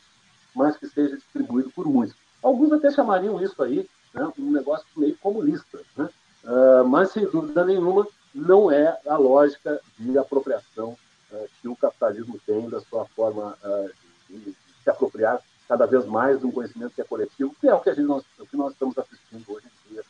mas 0.55 0.77
que 0.77 0.87
seja 0.87 1.17
distribuído 1.17 1.71
por 1.71 1.87
muitos. 1.87 2.15
Alguns 2.43 2.73
até 2.73 2.91
chamariam 2.91 3.43
isso 3.43 3.63
aí 3.63 3.89
né, 4.13 4.31
um 4.39 4.51
negócio 4.51 4.87
meio 4.97 5.17
comunista, 5.17 5.81
né? 5.97 6.11
uh, 6.45 6.87
mas 6.87 7.11
sem 7.11 7.25
dúvida 7.25 7.65
nenhuma 7.65 8.07
não 8.35 8.71
é 8.71 8.99
a 9.07 9.17
lógica 9.17 9.81
de 9.99 10.19
apropriação 10.19 10.97
uh, 11.33 11.49
que 11.61 11.69
o 11.69 11.77
capitalismo 11.77 12.39
tem 12.47 12.69
da 12.69 12.81
sua 12.81 13.05
forma 13.07 13.57
uh, 13.63 13.91
de, 14.29 14.39
de, 14.39 14.57
se 14.83 14.91
apropriar 14.91 15.41
cada 15.67 15.87
vez 15.87 16.07
mais 16.07 16.41
de 16.41 16.47
um 16.47 16.53
conhecimento 16.53 16.95
que 16.95 17.01
é 17.01 17.05
coletivo, 17.05 17.55
que 17.61 17.69
é 17.69 17.75
o 17.75 17.81
que, 17.81 17.91
a 17.91 17.95
gente, 17.95 18.07
nós, 18.07 18.25
o 18.39 18.47
que 18.47 18.57
nós 18.57 18.73
estamos 18.73 18.97
assistindo 18.99 19.45
hoje 19.53 19.67
em 19.67 19.93
dia 19.93 20.05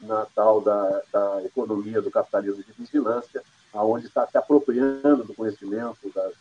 na 0.00 0.26
tal 0.34 0.60
da, 0.60 1.02
da 1.12 1.44
economia 1.44 2.00
do 2.00 2.10
capitalismo 2.10 2.62
de 2.62 2.72
vigilância, 2.72 3.42
aonde 3.72 4.06
está 4.06 4.26
se 4.26 4.36
apropriando 4.36 5.24
do 5.24 5.34
conhecimento 5.34 6.10
das, 6.14 6.32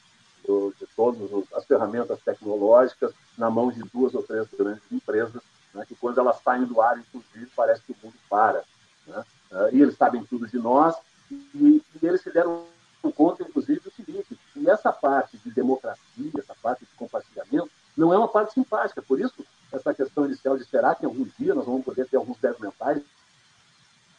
do, 0.46 0.74
de 0.80 0.88
todas 0.96 1.30
as 1.54 1.66
ferramentas 1.66 2.20
tecnológicas 2.24 3.14
na 3.38 3.50
mão 3.50 3.72
de 3.72 3.82
duas 3.94 4.14
ou 4.16 4.24
três 4.24 4.48
grandes 4.58 4.84
empresas, 4.92 5.42
né, 5.74 5.86
que 5.88 5.96
quando 5.96 6.20
elas 6.20 6.42
saem 6.42 6.66
do 6.66 6.82
ar, 6.82 6.98
inclusive, 6.98 7.52
parece 7.56 7.82
que 7.84 7.92
o 7.92 7.96
mundo 8.04 8.16
para. 8.30 8.64
Né? 9.08 9.24
Uh, 9.52 9.76
e 9.76 9.82
eles 9.82 9.96
sabem 9.96 10.24
tudo 10.26 10.48
de 10.48 10.58
nós, 10.58 10.96
e, 11.34 11.82
e 12.02 12.06
eles 12.06 12.22
se 12.22 12.32
deram 12.32 12.66
conta, 13.10 13.44
inclusive, 13.44 13.80
do 13.80 13.92
seguinte, 13.92 14.38
que 14.54 14.70
essa 14.70 14.92
parte 14.92 15.38
de 15.38 15.50
democracia, 15.52 16.32
essa 16.38 16.56
parte 16.62 16.86
de 16.86 16.92
compartilhamento, 16.96 17.70
não 17.96 18.14
é 18.14 18.18
uma 18.18 18.28
parte 18.28 18.54
simpática. 18.54 19.02
Por 19.02 19.20
isso, 19.20 19.46
essa 19.72 19.94
questão 19.94 20.26
inicial 20.26 20.58
de 20.58 20.66
será 20.66 20.94
que 20.94 21.06
algum 21.06 21.26
dia 21.40 21.56
nós 21.56 21.66
vamos 21.66 21.84
poder 21.84 22.08
ter 22.08 22.18
alguns 22.18 22.38
devs 22.38 22.60
mentais 22.60 23.02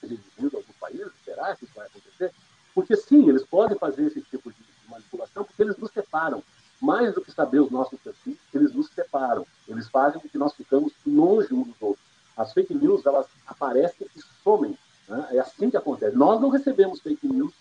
dividindo 0.03 0.57
alguns 0.57 0.77
países? 0.81 1.13
Será 1.25 1.55
que 1.55 1.65
isso 1.65 1.75
vai 1.75 1.87
acontecer? 1.87 2.33
Porque 2.75 2.97
sim, 2.97 3.29
eles 3.29 3.45
podem 3.45 3.79
fazer 3.79 4.07
esse 4.07 4.21
tipo 4.23 4.51
de 4.51 4.59
manipulação 4.89 5.45
porque 5.45 5.63
eles 5.63 5.77
nos 5.77 5.91
separam. 5.91 6.43
Mais 6.81 7.15
do 7.15 7.21
que 7.21 7.31
saber 7.31 7.61
os 7.61 7.71
nossos 7.71 8.01
perfis, 8.01 8.37
eles 8.53 8.73
nos 8.73 8.89
separam. 8.89 9.47
Eles 9.69 9.89
fazem 9.89 10.21
com 10.21 10.29
que 10.29 10.39
nós 10.39 10.53
ficamos 10.53 10.93
longe 11.07 11.55
uns 11.55 11.69
dos 11.69 11.77
outros. 11.81 12.05
As 12.37 12.53
fake 12.53 12.75
news, 12.75 13.07
elas 13.07 13.27
aparecem 13.47 14.07
e 14.17 14.21
somem. 14.43 14.77
Né? 15.13 15.27
É 15.33 15.39
assim 15.41 15.69
que 15.69 15.77
acontece. 15.77 16.17
Nós 16.17 16.41
não 16.41 16.49
recebemos 16.49 17.01
fake 17.01 17.29
news 17.29 17.53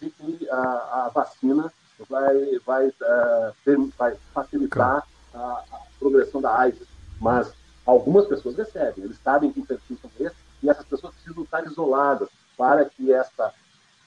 de 0.00 0.10
que 0.10 0.48
a, 0.48 1.06
a 1.06 1.10
vacina 1.12 1.72
vai, 2.08 2.58
vai, 2.64 2.86
uh, 2.86 3.52
ter, 3.64 3.76
vai 3.98 4.16
facilitar 4.32 5.04
a, 5.34 5.38
a, 5.38 5.80
progressão 5.98 6.40
da 6.40 6.56
AIDS. 6.56 6.86
Mas 7.20 7.52
algumas 7.84 8.26
pessoas 8.26 8.56
recebem. 8.56 9.04
Eles 9.04 9.18
sabem 9.24 9.52
que 9.52 9.60
perfis 9.60 9.98
são 10.00 10.10
esses 10.20 10.38
e 10.62 10.70
essas 10.70 10.84
pessoas 10.84 11.12
precisam 11.14 11.42
estar 11.42 11.66
isoladas 11.66 12.28
para 12.56 12.84
que 12.84 13.12
essa 13.12 13.52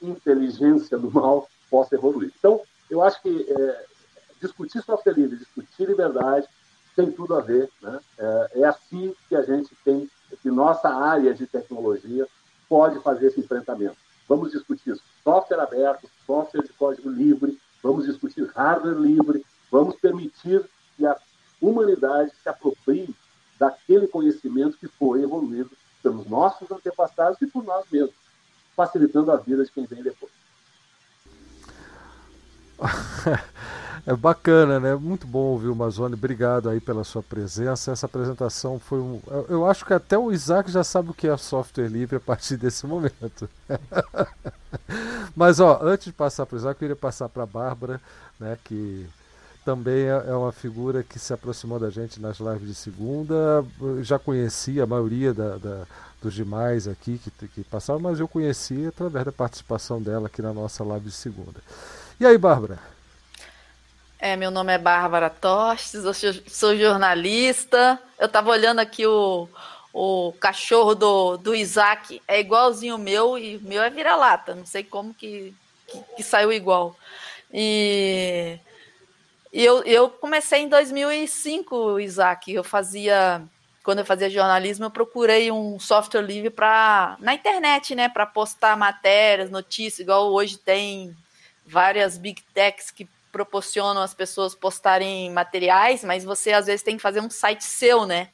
inteligência 0.02 0.98
do 0.98 1.12
mal 1.12 1.50
possa 1.70 1.96
evoluir. 1.96 2.32
Então, 2.39 2.62
eu 2.89 3.04
acho 3.04 3.22
que 3.22 3.46
é, 3.50 3.86
discutir 4.42 4.82
software 4.82 5.13
livre, 5.13 5.38
discutir 5.38 5.88
liberdade, 5.88 6.48
tem 6.96 7.12
tudo 7.12 7.36
a 7.36 7.42
ver. 7.42 7.70
Né? 7.82 8.00
É, 8.18 8.52
é, 8.62 8.63
assim 8.63 9.13
que 9.28 9.36
a 9.36 9.42
gente 9.42 9.76
tem, 9.84 10.10
que 10.42 10.50
nossa 10.50 10.88
área 10.88 11.34
de 11.34 11.46
tecnologia 11.46 12.26
pode 12.74 13.00
fazer 13.02 13.28
esse 13.28 13.40
enfrentamento. 13.40 13.96
Vamos 14.28 14.52
discutir 14.52 15.00
software 15.24 15.60
aberto, 15.60 16.10
software 16.26 16.64
de 16.64 16.74
código 16.74 17.08
livre, 17.08 17.60
vamos 17.84 18.08
discutir 18.08 18.50
hardware 18.56 18.98
livre, 18.98 19.46
vamos 19.70 19.96
permitir 19.98 20.68
que 20.98 21.06
a 21.06 21.16
humanidade 21.62 22.32
se 22.42 22.50
aproprie 22.50 23.14
daquele 23.60 24.08
conhecimento 24.08 24.76
que 24.80 24.88
foi 24.88 25.22
evoluído 25.22 25.70
pelos 26.02 26.26
nossos 26.26 26.72
antepassados 26.72 27.40
e 27.44 27.46
por 27.46 27.64
nós 27.64 27.86
mesmos 27.92 28.16
facilitando 28.76 29.32
a 29.32 29.36
vida 29.36 29.64
de 29.64 29.72
quem 29.72 29.86
vem 29.86 30.02
depois. 30.02 30.32
É 34.06 34.13
bacana, 34.13 34.82
né? 34.82 34.96
Muito 34.96 35.26
bom 35.26 35.39
ouvir 35.39 35.69
o 35.69 35.76
Mazone. 35.76 36.15
Obrigado 36.15 36.67
aí 36.67 36.82
pela 36.82 37.06
sua 37.06 37.24
presença. 37.24 37.89
Essa 37.89 38.06
apresentação 38.06 38.78
foi 38.78 39.00
um. 39.00 39.22
Eu 39.48 39.65
acho 39.65 39.86
que 39.86 39.93
até 39.93 40.17
o 40.17 40.30
Isaac 40.30 40.69
já 40.69 40.84
sabe 40.84 41.12
o 41.12 41.13
que 41.13 41.26
é 41.26 41.38
software 41.38 41.88
livre 41.88 42.17
a 42.17 42.19
partir 42.19 42.58
desse 42.60 42.86
momento. 42.86 43.50
Mas 45.34 45.62
ó, 45.62 45.80
antes 45.82 46.08
de 46.08 46.12
passar 46.12 46.46
para 46.46 46.56
o 46.56 46.60
Isaac, 46.60 46.76
eu 46.76 46.80
queria 46.80 46.96
passar 46.98 47.30
para 47.30 47.43
a 47.43 47.46
Bárbara, 47.46 48.02
né? 48.38 48.58
Que 48.65 49.08
também 49.63 50.04
é, 50.04 50.26
é 50.28 50.36
uma 50.36 50.52
figura 50.52 51.02
que 51.02 51.17
se 51.17 51.32
aproximou 51.32 51.80
da 51.80 51.89
gente 51.89 52.19
nas 52.19 52.39
lives 52.39 52.67
de 52.67 52.76
segunda. 52.76 53.65
já 54.02 54.19
conhecia 54.19 54.84
a 54.84 54.88
maioria 54.88 55.34
da, 55.34 55.58
da 55.58 55.84
dos 56.22 56.34
demais 56.34 56.88
aqui 56.88 57.19
que, 57.19 57.48
que 57.48 57.63
passaram, 57.65 58.00
mas 58.00 58.19
eu 58.19 58.28
conheci 58.28 58.86
através 58.88 59.26
da 59.26 59.32
participação 59.32 60.02
dela 60.02 60.28
aqui 60.28 60.41
na 60.41 60.54
nossa 60.54 60.84
live 60.84 61.06
de 61.06 61.12
segunda. 61.12 61.62
E 62.24 62.26
aí, 62.26 62.38
Bárbara? 62.38 62.80
É, 64.18 64.38
meu 64.38 64.50
nome 64.50 64.72
é 64.72 64.78
Bárbara 64.78 65.30
Tostes, 65.30 66.06
eu 66.06 66.14
sou 66.48 66.74
jornalista. 66.74 68.00
Eu 68.18 68.28
estava 68.28 68.50
olhando 68.50 68.80
aqui 68.80 69.06
o, 69.06 69.50
o 69.92 70.34
cachorro 70.40 70.96
do, 70.96 71.36
do 71.36 71.54
Isaac, 71.54 72.22
é 72.26 72.40
igualzinho 72.40 72.96
o 72.96 72.98
meu, 72.98 73.38
e 73.38 73.58
o 73.58 73.62
meu 73.62 73.84
é 73.84 73.90
vira-lata. 73.90 74.56
Não 74.56 74.66
sei 74.66 74.86
como 74.86 75.14
que, 75.14 75.54
que, 75.86 76.00
que, 76.16 76.24
saiu 76.24 76.54
igual. 76.54 76.96
E, 77.52 78.58
e 79.52 79.62
eu, 79.62 79.84
eu 79.84 80.10
comecei 80.10 80.62
em 80.62 80.69
2005, 80.69 82.00
Isaac. 82.00 82.54
Eu 82.54 82.63
fazia 82.63 83.42
quando 83.84 84.00
eu 84.00 84.06
fazia 84.06 84.30
jornalismo, 84.30 84.86
eu 84.86 84.92
procurei 84.92 85.52
um 85.52 85.78
software 85.78 86.21
livre 86.21 86.50
para 86.50 87.17
na 87.19 87.34
internet, 87.34 87.94
né, 87.94 88.08
para 88.08 88.26
postar 88.26 88.78
matérias, 88.78 89.50
notícias, 89.50 90.00
igual 90.00 90.32
hoje 90.32 90.58
tem 90.58 91.13
várias 91.66 92.18
big 92.18 92.42
techs 92.54 92.92
que 92.92 93.08
proporcionam 93.32 94.02
as 94.02 94.14
pessoas 94.14 94.54
postarem 94.54 95.32
materiais, 95.32 96.04
mas 96.04 96.24
você 96.24 96.54
às 96.54 96.68
vezes 96.68 96.84
tem 96.84 96.98
que 96.98 97.02
fazer 97.02 97.20
um 97.20 97.30
site 97.30 97.64
seu, 97.64 98.06
né? 98.06 98.30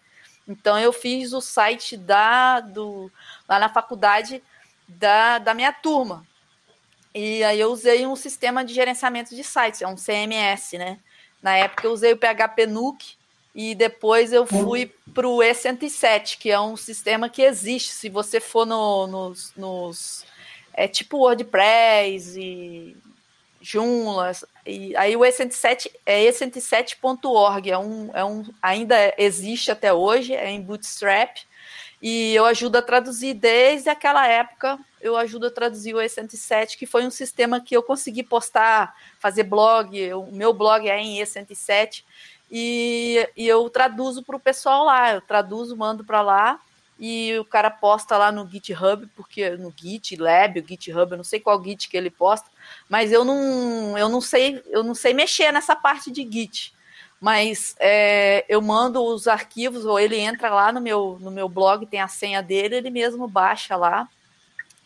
Então 0.47 0.77
eu 0.77 0.91
fiz 0.91 1.31
o 1.31 1.39
site 1.39 1.95
da 1.95 2.59
do 2.59 3.11
lá 3.47 3.59
na 3.59 3.69
faculdade 3.69 4.43
da, 4.87 5.37
da 5.37 5.53
minha 5.53 5.71
turma. 5.71 6.27
E 7.13 7.43
aí 7.43 7.59
eu 7.59 7.71
usei 7.71 8.05
um 8.05 8.15
sistema 8.15 8.63
de 8.63 8.73
gerenciamento 8.73 9.35
de 9.35 9.43
sites, 9.43 9.81
é 9.81 9.87
um 9.87 9.95
CMS, 9.95 10.77
né? 10.77 10.99
Na 11.41 11.55
época 11.55 11.87
eu 11.87 11.91
usei 11.91 12.11
o 12.11 12.17
PHP 12.17 12.67
Nuke 12.67 13.15
e 13.55 13.73
depois 13.73 14.33
eu 14.33 14.45
fui 14.45 14.91
para 15.13 15.27
o 15.27 15.37
E107, 15.37 16.37
que 16.37 16.51
é 16.51 16.59
um 16.59 16.75
sistema 16.75 17.29
que 17.29 17.41
existe. 17.41 17.91
Se 17.91 18.09
você 18.09 18.39
for 18.39 18.65
no, 18.65 19.07
nos, 19.07 19.53
nos. 19.55 20.25
É 20.73 20.87
tipo 20.87 21.17
WordPress 21.17 22.39
e 22.39 22.95
Joomla, 23.61 24.31
e 24.65 24.95
aí 24.95 25.15
o 25.15 25.21
E107 25.21 25.91
é 26.05 26.23
e107.org, 26.29 27.69
é 27.69 27.77
um, 27.77 28.09
é 28.13 28.23
um, 28.23 28.43
ainda 28.61 29.13
existe 29.17 29.71
até 29.71 29.93
hoje, 29.93 30.33
é 30.33 30.49
em 30.49 30.61
Bootstrap, 30.61 31.37
e 32.01 32.33
eu 32.33 32.45
ajudo 32.45 32.77
a 32.77 32.81
traduzir. 32.81 33.33
Desde 33.33 33.89
aquela 33.89 34.25
época, 34.27 34.79
eu 35.01 35.17
ajudo 35.17 35.47
a 35.47 35.51
traduzir 35.51 35.93
o 35.93 35.99
E107, 35.99 36.77
que 36.77 36.85
foi 36.85 37.05
um 37.05 37.11
sistema 37.11 37.59
que 37.59 37.75
eu 37.75 37.83
consegui 37.83 38.23
postar, 38.23 38.95
fazer 39.19 39.43
blog, 39.43 40.13
o 40.13 40.31
meu 40.31 40.53
blog 40.53 40.87
é 40.87 40.97
em 40.97 41.21
E107, 41.21 42.03
e, 42.51 43.27
e 43.35 43.47
eu 43.47 43.69
traduzo 43.69 44.23
para 44.23 44.35
o 44.35 44.39
pessoal 44.39 44.85
lá, 44.85 45.13
eu 45.13 45.21
traduzo, 45.21 45.75
mando 45.77 46.03
para 46.03 46.21
lá, 46.21 46.59
e 46.99 47.39
o 47.39 47.45
cara 47.45 47.71
posta 47.71 48.17
lá 48.17 48.29
no 48.29 48.45
GitHub, 48.45 49.07
porque 49.15 49.51
no 49.51 49.73
GitLab, 49.75 50.59
o 50.59 50.67
GitHub, 50.67 51.11
eu 51.11 51.17
não 51.17 51.23
sei 51.23 51.39
qual 51.39 51.63
Git 51.63 51.87
que 51.87 51.95
ele 51.95 52.09
posta, 52.09 52.49
mas 52.89 53.13
eu 53.13 53.23
não, 53.23 53.97
eu 53.97 54.09
não 54.09 54.19
sei, 54.19 54.61
eu 54.67 54.83
não 54.83 54.93
sei 54.93 55.13
mexer 55.13 55.53
nessa 55.53 55.77
parte 55.77 56.11
de 56.11 56.29
Git. 56.29 56.73
Mas 57.21 57.75
é, 57.79 58.45
eu 58.49 58.61
mando 58.61 59.01
os 59.03 59.27
arquivos, 59.27 59.85
ou 59.85 59.97
ele 59.97 60.17
entra 60.17 60.49
lá 60.49 60.73
no 60.73 60.81
meu, 60.81 61.17
no 61.21 61.31
meu 61.31 61.47
blog, 61.47 61.85
tem 61.85 62.01
a 62.01 62.07
senha 62.07 62.43
dele, 62.43 62.75
ele 62.75 62.89
mesmo 62.89 63.27
baixa 63.27 63.77
lá. 63.77 64.07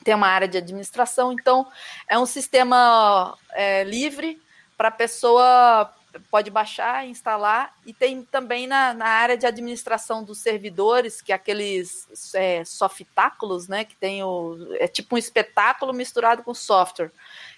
Tem 0.04 0.14
uma 0.14 0.28
área 0.28 0.48
de 0.48 0.58
administração, 0.58 1.32
então 1.32 1.66
é 2.08 2.20
um 2.20 2.26
sistema 2.26 3.36
é, 3.52 3.84
livre 3.84 4.40
para 4.78 4.90
a 4.90 4.92
pessoa 4.92 5.92
pode 6.30 6.50
baixar, 6.52 7.08
instalar, 7.08 7.76
e 7.86 7.94
tem 7.94 8.24
também 8.24 8.68
na, 8.68 8.94
na 8.94 9.06
área 9.06 9.38
de 9.38 9.46
administração 9.46 10.24
dos 10.24 10.40
servidores, 10.40 11.22
que 11.22 11.32
é 11.32 11.36
aqueles 11.36 12.08
é, 12.34 12.64
softáculos, 12.66 13.68
né? 13.68 13.84
Que 13.84 13.96
tem 13.96 14.24
o. 14.24 14.58
É 14.80 14.88
tipo 14.88 15.16
um 15.16 15.18
espetáculo 15.18 15.94
misturado 15.94 16.44
com 16.44 16.54
software, 16.54 17.12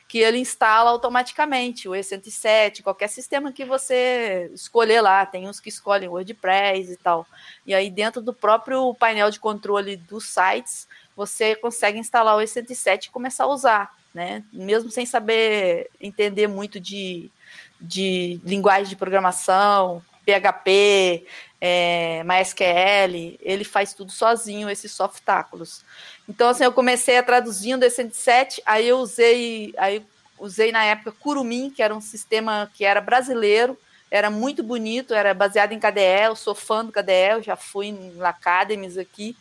que 0.08 0.20
ele 0.20 0.38
instala 0.38 0.92
automaticamente, 0.92 1.90
o 1.90 1.92
E107, 1.92 2.84
qualquer 2.84 3.10
sistema 3.10 3.52
que 3.52 3.66
você 3.66 4.50
escolher 4.54 5.02
lá, 5.02 5.26
tem 5.26 5.48
uns 5.48 5.60
que 5.60 5.70
escolhem 5.70 6.10
WordPress 6.10 6.94
e 6.94 6.98
tal. 6.98 7.26
E 7.66 7.74
aí, 7.74 7.90
dentro 7.90 8.22
do 8.22 8.34
próprio 8.34 8.94
painel 8.96 9.32
de 9.32 9.40
controle 9.40 9.98
dos 9.98 10.26
sites, 10.26 10.88
você 11.16 11.56
consegue 11.56 11.98
instalar 11.98 12.38
o 12.38 12.42
E107 12.42 13.06
e 13.06 13.10
começar 13.10 13.46
a 13.46 13.48
usar, 13.48 13.96
né? 14.14 14.44
Mesmo 14.54 14.92
sem 14.92 15.06
saber 15.06 15.90
entender 16.00 16.48
muito 16.48 16.80
de 16.80 17.32
de 17.80 18.40
linguagem 18.44 18.90
de 18.90 18.96
programação, 18.96 20.02
PHP, 20.26 21.26
é, 21.62 22.24
MySQL, 22.24 23.38
ele 23.42 23.64
faz 23.64 23.94
tudo 23.94 24.12
sozinho, 24.12 24.70
esses 24.70 24.92
softáculos. 24.92 25.84
Então, 26.28 26.50
assim, 26.50 26.64
eu 26.64 26.72
comecei 26.72 27.18
a 27.18 27.24
traduzindo 27.24 27.84
esse 27.84 27.98
107, 27.98 28.62
aí 28.66 28.88
eu 28.88 28.98
usei, 28.98 29.74
aí 29.78 30.06
usei 30.40 30.72
na 30.72 30.84
época 30.84 31.12
Curumim, 31.12 31.70
que 31.70 31.82
era 31.82 31.96
um 31.96 32.02
sistema 32.02 32.70
que 32.74 32.84
era 32.84 33.00
brasileiro, 33.00 33.78
era 34.10 34.30
muito 34.30 34.64
bonito, 34.64 35.14
era 35.14 35.34
baseado 35.34 35.72
em 35.72 35.80
KDE, 35.80 36.26
eu 36.26 36.36
sou 36.36 36.56
fã 36.56 36.86
do 36.86 36.92
KDE, 36.92 37.32
eu 37.32 37.44
já 37.44 37.56
fui 37.56 37.88
em 37.88 38.14
Academies 38.22 38.98
aqui, 38.98 39.36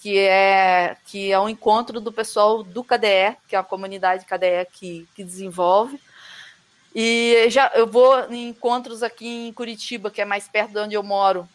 que 0.00 0.18
é 0.18 0.96
que 1.06 1.32
é 1.32 1.40
um 1.40 1.48
encontro 1.48 2.00
do 2.00 2.12
pessoal 2.12 2.62
do 2.62 2.84
KDE, 2.84 3.36
que 3.48 3.56
é 3.56 3.58
a 3.58 3.62
comunidade 3.62 4.26
KDE 4.26 4.66
que, 4.70 5.08
que 5.14 5.24
desenvolve. 5.24 5.98
E 6.94 7.46
já 7.50 7.72
eu 7.74 7.86
vou 7.86 8.32
em 8.32 8.48
encontros 8.48 9.02
aqui 9.02 9.48
em 9.48 9.52
Curitiba, 9.52 10.10
que 10.10 10.20
é 10.20 10.24
mais 10.24 10.46
perto 10.46 10.72
de 10.72 10.78
onde 10.78 10.94
eu 10.94 11.02
moro, 11.02 11.48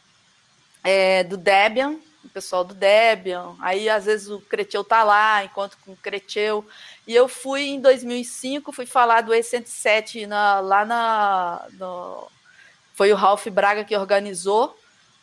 é, 0.84 1.24
do 1.24 1.38
Debian, 1.38 1.98
o 2.24 2.30
pessoal 2.30 2.66
do 2.66 2.74
Debian. 2.74 3.56
Aí 3.62 3.90
às 3.90 4.06
vezes 4.06 4.30
o 4.30 4.42
Creteu 4.42 4.84
tá 4.84 5.04
lá, 5.04 5.44
encontro 5.44 5.78
com 5.86 5.94
o 5.94 5.98
Creteu. 5.98 6.68
E 7.08 7.16
eu 7.16 7.30
fui 7.30 7.68
em 7.70 7.80
2005, 7.80 8.74
fui 8.74 8.86
falar 8.86 9.22
do 9.22 9.32
E107 9.32 10.28
na, 10.28 10.60
lá 10.60 10.86
na 10.86 11.66
no, 11.74 12.28
foi 12.94 13.14
o 13.14 13.16
Ralph 13.16 13.48
Braga 13.48 13.86
que 13.86 13.96
organizou, 13.96 14.78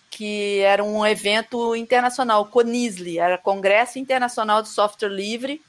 que 0.08 0.60
era 0.60 0.82
um 0.82 1.04
evento 1.06 1.76
internacional, 1.76 2.46
CONISLI, 2.46 3.18
era 3.18 3.36
Congresso 3.36 3.98
Internacional 3.98 4.62
de 4.62 4.70
Software 4.70 5.10
Livre. 5.10 5.62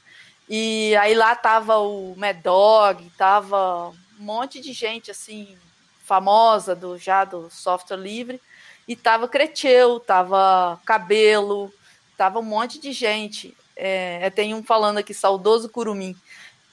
E 0.48 0.96
aí 0.96 1.14
lá 1.14 1.36
tava 1.36 1.76
o 1.76 2.14
Mad 2.16 2.38
Dog, 2.40 3.10
tava 3.18 3.92
um 4.18 4.24
monte 4.24 4.60
de 4.60 4.72
gente 4.72 5.10
assim 5.10 5.56
famosa 6.04 6.74
do 6.74 6.96
já 6.96 7.24
do 7.24 7.50
software 7.50 7.98
livre 7.98 8.40
e 8.88 8.96
tava 8.96 9.28
Creteu, 9.28 10.00
tava 10.00 10.80
Cabelo, 10.86 11.72
tava 12.16 12.38
um 12.38 12.42
monte 12.42 12.80
de 12.80 12.90
gente. 12.90 13.54
É, 13.76 14.30
tem 14.30 14.54
um 14.54 14.62
falando 14.62 14.98
aqui 14.98 15.12
saudoso 15.12 15.68
Curumim. 15.68 16.16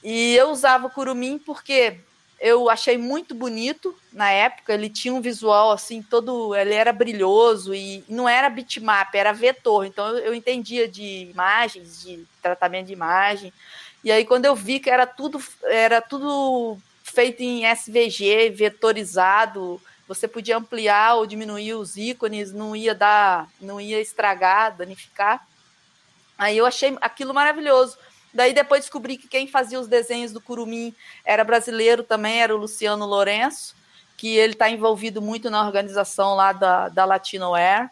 E 0.02 0.34
eu 0.34 0.50
usava 0.50 0.88
Curumim 0.88 1.38
porque 1.38 1.98
eu 2.40 2.70
achei 2.70 2.96
muito 2.96 3.34
bonito 3.34 3.94
na 4.10 4.30
época. 4.30 4.72
Ele 4.72 4.88
tinha 4.88 5.12
um 5.12 5.20
visual 5.20 5.70
assim 5.70 6.02
todo, 6.02 6.54
ele 6.54 6.72
era 6.72 6.92
brilhoso 6.92 7.74
e 7.74 8.02
não 8.08 8.26
era 8.26 8.48
bitmap, 8.48 9.14
era 9.14 9.32
vetor. 9.32 9.84
Então 9.84 10.08
eu, 10.08 10.18
eu 10.18 10.34
entendia 10.34 10.88
de 10.88 11.28
imagens, 11.30 12.02
de 12.02 12.26
tratamento 12.40 12.86
de 12.86 12.94
imagem. 12.94 13.52
E 14.02 14.10
aí 14.10 14.24
quando 14.24 14.46
eu 14.46 14.54
vi 14.54 14.80
que 14.80 14.88
era 14.88 15.06
tudo 15.06 15.42
era 15.64 16.00
tudo 16.00 16.78
feito 17.16 17.42
em 17.42 17.64
SVG, 17.64 18.50
vetorizado, 18.50 19.80
você 20.06 20.28
podia 20.28 20.58
ampliar 20.58 21.14
ou 21.14 21.26
diminuir 21.26 21.72
os 21.72 21.96
ícones, 21.96 22.52
não 22.52 22.76
ia 22.76 22.94
dar, 22.94 23.48
não 23.58 23.80
ia 23.80 23.98
estragar, 24.02 24.76
danificar. 24.76 25.48
Aí 26.36 26.58
eu 26.58 26.66
achei 26.66 26.94
aquilo 27.00 27.32
maravilhoso. 27.32 27.96
Daí 28.34 28.52
depois 28.52 28.82
descobri 28.82 29.16
que 29.16 29.28
quem 29.28 29.48
fazia 29.48 29.80
os 29.80 29.88
desenhos 29.88 30.30
do 30.30 30.42
Curumim 30.42 30.94
era 31.24 31.42
brasileiro 31.42 32.02
também, 32.02 32.42
era 32.42 32.54
o 32.54 32.58
Luciano 32.58 33.06
Lourenço, 33.06 33.74
que 34.14 34.36
ele 34.36 34.52
está 34.52 34.68
envolvido 34.68 35.22
muito 35.22 35.48
na 35.48 35.64
organização 35.64 36.34
lá 36.34 36.52
da, 36.52 36.90
da 36.90 37.06
Latinoair, 37.06 37.88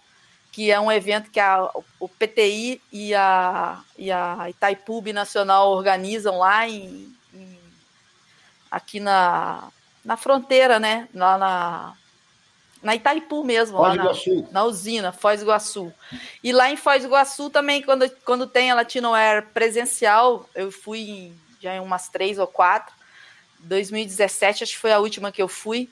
que 0.53 0.71
é 0.71 0.79
um 0.79 0.93
evento 0.93 1.31
que 1.31 1.41
a, 1.41 1.71
o 1.99 2.09
PTI 2.11 2.79
e 2.93 3.15
a, 3.15 3.83
e 3.97 4.13
a 4.13 4.51
Itaipu 4.51 5.03
Nacional 5.15 5.71
organizam 5.71 6.37
lá 6.37 6.69
em, 6.69 7.11
aqui 8.75 8.99
na, 8.99 9.69
na 10.05 10.17
fronteira, 10.17 10.81
né? 10.81 11.09
Lá 11.15 11.39
na, 11.39 11.95
na 12.83 12.95
Itaipu 12.97 13.45
mesmo, 13.45 13.79
Foz 13.79 13.97
lá 13.97 14.05
na, 14.05 14.13
na, 14.51 14.65
usina, 14.65 15.13
Foz 15.13 15.39
do 15.41 15.47
Iguaçu. 15.47 15.95
E 16.43 16.53
lá 16.53 16.69
em 16.71 16.77
Foz 16.77 17.03
do 17.03 17.09
Iguaçu 17.09 17.51
também, 17.51 17.83
quando, 17.83 18.11
quando 18.25 18.49
tem 18.49 18.73
a 18.73 18.75
Latino 18.75 19.15
Air 19.15 19.47
presencial, 19.55 20.49
eu 20.57 20.73
fui 20.73 21.01
em, 21.09 21.41
já 21.61 21.77
em 21.77 21.81
umas 21.81 22.09
três 22.09 22.37
ou 22.37 22.49
quatro, 22.49 22.93
2017 23.61 24.65
acho 24.65 24.73
que 24.73 24.79
foi 24.79 24.93
a 24.93 24.99
última 24.99 25.31
que 25.31 25.41
eu 25.41 25.49
fui, 25.49 25.89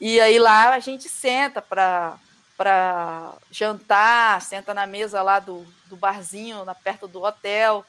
e 0.00 0.20
aí 0.20 0.38
lá 0.38 0.70
a 0.70 0.78
gente 0.78 1.08
senta 1.08 1.60
para 1.60 2.16
para 2.56 3.36
jantar, 3.50 4.42
senta 4.42 4.74
na 4.74 4.86
mesa 4.86 5.22
lá 5.22 5.38
do, 5.38 5.66
do 5.86 5.96
barzinho, 5.96 6.62
na, 6.62 6.74
perto 6.74 7.08
do 7.08 7.22
hotel, 7.22 7.86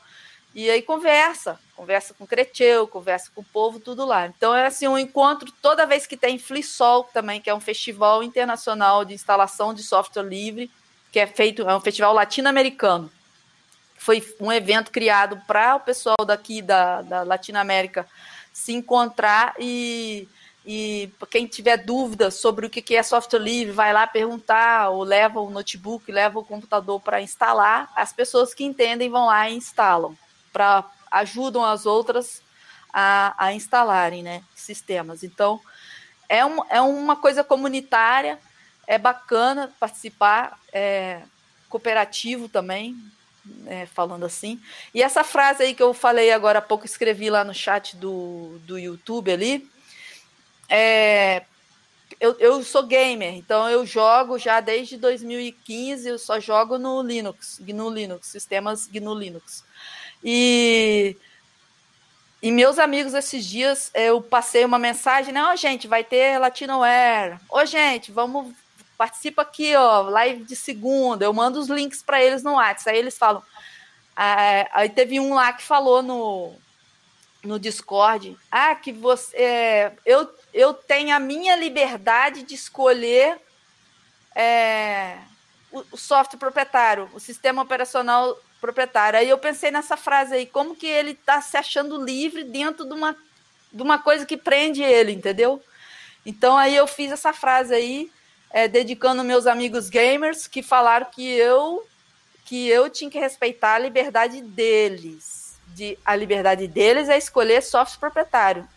e 0.54 0.70
aí 0.70 0.82
conversa, 0.82 1.58
conversa 1.76 2.14
com 2.14 2.26
o 2.26 2.28
Creteu, 2.28 2.86
conversa 2.86 3.32
com 3.34 3.40
o 3.40 3.46
povo, 3.46 3.80
tudo 3.80 4.06
lá. 4.06 4.28
Então 4.28 4.54
é 4.54 4.66
assim 4.66 4.88
um 4.88 4.98
encontro 4.98 5.52
toda 5.62 5.86
vez 5.86 6.06
que 6.06 6.18
tem 6.18 6.38
FliSol 6.38 7.06
também, 7.06 7.40
que 7.40 7.50
é 7.50 7.56
um 7.56 7.62
festival 7.62 8.22
internacional 8.22 9.06
de 9.06 9.14
instalação 9.14 9.74
de 9.74 9.82
software 9.82 10.24
livre, 10.24 10.70
que 11.10 11.20
é 11.20 11.28
feito, 11.28 11.68
é 11.68 11.76
um 11.76 11.80
festival 11.80 12.14
latino-americano. 12.14 13.10
Foi 13.98 14.22
um 14.42 14.52
evento 14.52 14.92
criado 14.92 15.42
para 15.48 15.76
o 15.76 15.80
pessoal 15.80 16.26
daqui 16.26 16.62
da, 16.62 17.02
da 17.02 17.24
Latinoamérica 17.24 18.06
se 18.52 18.74
encontrar 18.74 19.54
e, 19.58 20.28
e 20.66 21.10
quem 21.30 21.48
tiver 21.48 21.78
dúvida 21.78 22.30
sobre 22.30 22.66
o 22.66 22.70
que 22.70 22.94
é 22.94 23.04
software 23.04 23.40
livre, 23.40 23.72
vai 23.72 23.94
lá 23.94 24.06
perguntar, 24.06 24.90
ou 24.90 25.04
leva 25.04 25.40
o 25.40 25.50
notebook, 25.50 26.12
leva 26.12 26.40
o 26.40 26.44
computador 26.44 27.00
para 27.00 27.22
instalar. 27.22 27.90
As 27.96 28.12
pessoas 28.12 28.54
que 28.54 28.66
entendem 28.66 29.10
vão 29.10 29.28
lá 29.28 29.50
e 29.50 29.56
instalam 29.56 30.18
para 30.52 30.90
ajudam 31.10 31.64
as 31.64 31.86
outras 31.86 32.42
a, 32.94 33.36
a 33.38 33.54
instalarem 33.54 34.24
né, 34.24 34.44
sistemas. 34.56 35.24
Então, 35.24 35.60
é, 36.28 36.46
um, 36.46 36.64
é 36.70 36.82
uma 36.82 37.16
coisa 37.16 37.44
comunitária, 37.44 38.40
é 38.88 38.98
bacana 38.98 39.72
participar, 39.80 40.60
é 40.72 41.22
cooperativo 41.70 42.50
também, 42.50 42.98
é, 43.66 43.86
falando 43.86 44.26
assim. 44.26 44.62
E 44.94 45.02
essa 45.02 45.24
frase 45.24 45.64
aí 45.64 45.74
que 45.74 45.84
eu 45.84 45.94
falei 45.94 46.32
agora 46.32 46.60
há 46.60 46.62
pouco, 46.62 46.86
escrevi 46.86 47.30
lá 47.30 47.44
no 47.44 47.54
chat 47.54 47.96
do, 47.96 48.60
do 48.66 48.78
YouTube 48.78 49.32
ali, 49.32 49.70
é, 50.70 51.44
eu, 52.20 52.36
eu 52.40 52.64
sou 52.64 52.84
gamer, 52.84 53.34
então 53.34 53.70
eu 53.70 53.86
jogo 53.86 54.38
já 54.38 54.60
desde 54.60 54.96
2015, 54.98 56.08
eu 56.08 56.20
só 56.20 56.40
jogo 56.40 56.78
no 56.78 57.02
Linux, 57.02 57.60
GNU 57.60 57.90
Linux, 57.90 58.28
sistemas 58.28 58.88
GNU 58.88 59.14
Linux. 59.14 59.64
E, 60.24 61.18
e 62.42 62.52
meus 62.52 62.80
amigos, 62.80 63.14
esses 63.14 63.46
dias, 63.46 63.92
eu 63.94 64.22
passei 64.22 64.64
uma 64.66 64.80
mensagem, 64.80 65.34
né? 65.34 65.44
Ó, 65.44 65.54
oh, 65.54 65.56
gente, 65.56 65.88
vai 65.88 66.04
ter 66.04 66.40
Latinoware. 66.40 67.40
Ô, 67.50 67.60
oh, 67.60 67.66
gente, 67.66 68.12
vamos, 68.12 68.54
participa 68.98 69.42
aqui, 69.42 69.76
ó, 69.76 70.02
live 70.02 70.44
de 70.44 70.56
segunda. 70.56 71.26
Eu 71.26 71.34
mando 71.34 71.60
os 71.60 71.68
links 71.68 72.04
para 72.04 72.22
eles 72.22 72.44
no 72.44 72.54
WhatsApp. 72.54 72.92
Aí 72.92 73.00
eles 73.00 73.18
falam. 73.18 73.42
Ah, 74.16 74.68
aí 74.74 74.90
teve 74.90 75.20
um 75.20 75.34
lá 75.34 75.54
que 75.54 75.64
falou 75.64 76.02
no, 76.02 76.56
no 77.44 77.60
Discord, 77.60 78.38
ah, 78.52 78.76
que 78.76 78.92
você, 78.92 79.36
é, 79.36 79.94
eu, 80.06 80.30
eu 80.54 80.74
tenho 80.74 81.16
a 81.16 81.20
minha 81.20 81.56
liberdade 81.56 82.44
de 82.44 82.54
escolher 82.54 83.40
é, 84.36 85.18
o, 85.72 85.98
software 85.98 86.40
proprietário, 86.40 87.10
o 87.14 87.20
sistema 87.20 87.62
operacional 87.62 88.38
proprietário. 88.62 89.20
Aí 89.20 89.28
eu 89.28 89.38
pensei 89.40 89.72
nessa 89.72 89.98
frase 89.98 90.36
aí, 90.36 90.46
como 90.46 90.76
que 90.76 90.86
ele 90.86 91.12
está 91.12 91.42
se 91.42 91.58
achando 91.58 92.02
livre 92.02 92.44
dentro 92.44 92.86
de 92.86 92.94
uma, 92.94 93.18
de 93.74 93.82
uma 93.82 93.98
coisa 93.98 94.26
que 94.26 94.38
prende 94.38 94.84
ele, 94.84 95.12
entendeu? 95.12 95.62
Então 96.26 96.56
aí 96.56 96.76
eu 96.76 96.86
fiz 96.86 97.12
essa 97.12 97.34
frase 97.34 97.74
aí, 97.74 98.12
é, 98.52 98.68
dedicando 98.68 99.24
meus 99.24 99.48
amigos 99.48 99.90
gamers 99.90 100.48
que 100.48 100.62
falaram 100.62 101.08
que 101.08 101.26
eu 101.26 101.86
que 102.46 102.68
eu 102.68 102.90
tinha 102.90 103.10
que 103.10 103.18
respeitar 103.18 103.76
a 103.76 103.80
liberdade 103.80 104.42
deles. 104.42 105.58
De, 105.68 105.98
a 106.04 106.14
liberdade 106.16 106.68
deles 106.68 107.08
é 107.08 107.18
escolher 107.18 107.64
software 107.64 108.00
proprietário. 108.00 108.68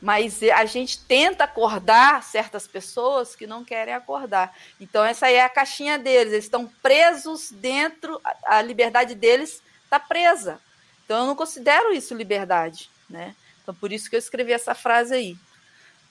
Mas 0.00 0.42
a 0.42 0.64
gente 0.64 0.98
tenta 1.00 1.44
acordar 1.44 2.22
certas 2.22 2.66
pessoas 2.66 3.36
que 3.36 3.46
não 3.46 3.64
querem 3.64 3.92
acordar. 3.92 4.56
Então, 4.80 5.04
essa 5.04 5.26
aí 5.26 5.34
é 5.34 5.44
a 5.44 5.48
caixinha 5.48 5.98
deles. 5.98 6.32
Eles 6.32 6.44
estão 6.46 6.66
presos 6.82 7.50
dentro, 7.50 8.20
a 8.44 8.62
liberdade 8.62 9.14
deles 9.14 9.62
está 9.84 10.00
presa. 10.00 10.60
Então, 11.04 11.18
eu 11.18 11.26
não 11.26 11.36
considero 11.36 11.92
isso 11.92 12.14
liberdade. 12.14 12.90
Né? 13.08 13.34
Então, 13.62 13.74
por 13.74 13.92
isso 13.92 14.08
que 14.08 14.16
eu 14.16 14.20
escrevi 14.20 14.52
essa 14.52 14.74
frase 14.74 15.14
aí. 15.14 15.36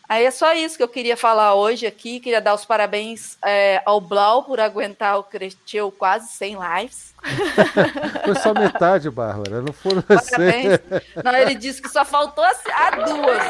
Aí 0.09 0.25
é 0.25 0.31
só 0.31 0.53
isso 0.53 0.75
que 0.75 0.81
eu 0.81 0.87
queria 0.87 1.15
falar 1.15 1.53
hoje 1.53 1.85
aqui. 1.85 2.19
Queria 2.19 2.41
dar 2.41 2.55
os 2.55 2.65
parabéns 2.65 3.37
é, 3.45 3.79
ao 3.85 4.01
Blau 4.01 4.43
por 4.43 4.59
aguentar 4.59 5.19
o 5.19 5.23
Cresceu 5.23 5.91
quase 5.91 6.29
100 6.29 6.57
lives. 6.57 7.13
Foi 8.25 8.33
só 8.33 8.51
metade, 8.51 9.07
Bárbara. 9.11 9.61
Não 9.61 9.71
foram 9.71 10.01
Parabéns. 10.01 10.79
Não, 11.23 11.35
ele 11.35 11.53
disse 11.53 11.79
que 11.79 11.89
só 11.89 12.03
faltou 12.03 12.43
a, 12.43 12.89
duas. 12.91 13.41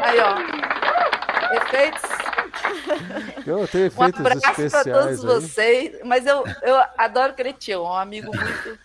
Aí, 0.00 0.18
ó. 0.18 1.54
Efeitos. 1.58 2.02
Eu 3.46 3.68
tenho 3.68 3.86
efeitos 3.86 4.20
um 4.20 4.26
abraço 4.26 4.70
para 4.70 4.84
todos 4.84 5.20
aí. 5.20 5.26
vocês. 5.26 5.96
Mas 6.04 6.26
eu, 6.26 6.42
eu 6.62 6.82
adoro 6.98 7.34
Creteu, 7.34 7.84
um 7.84 7.92
amigo 7.92 8.32
muito, 8.34 8.78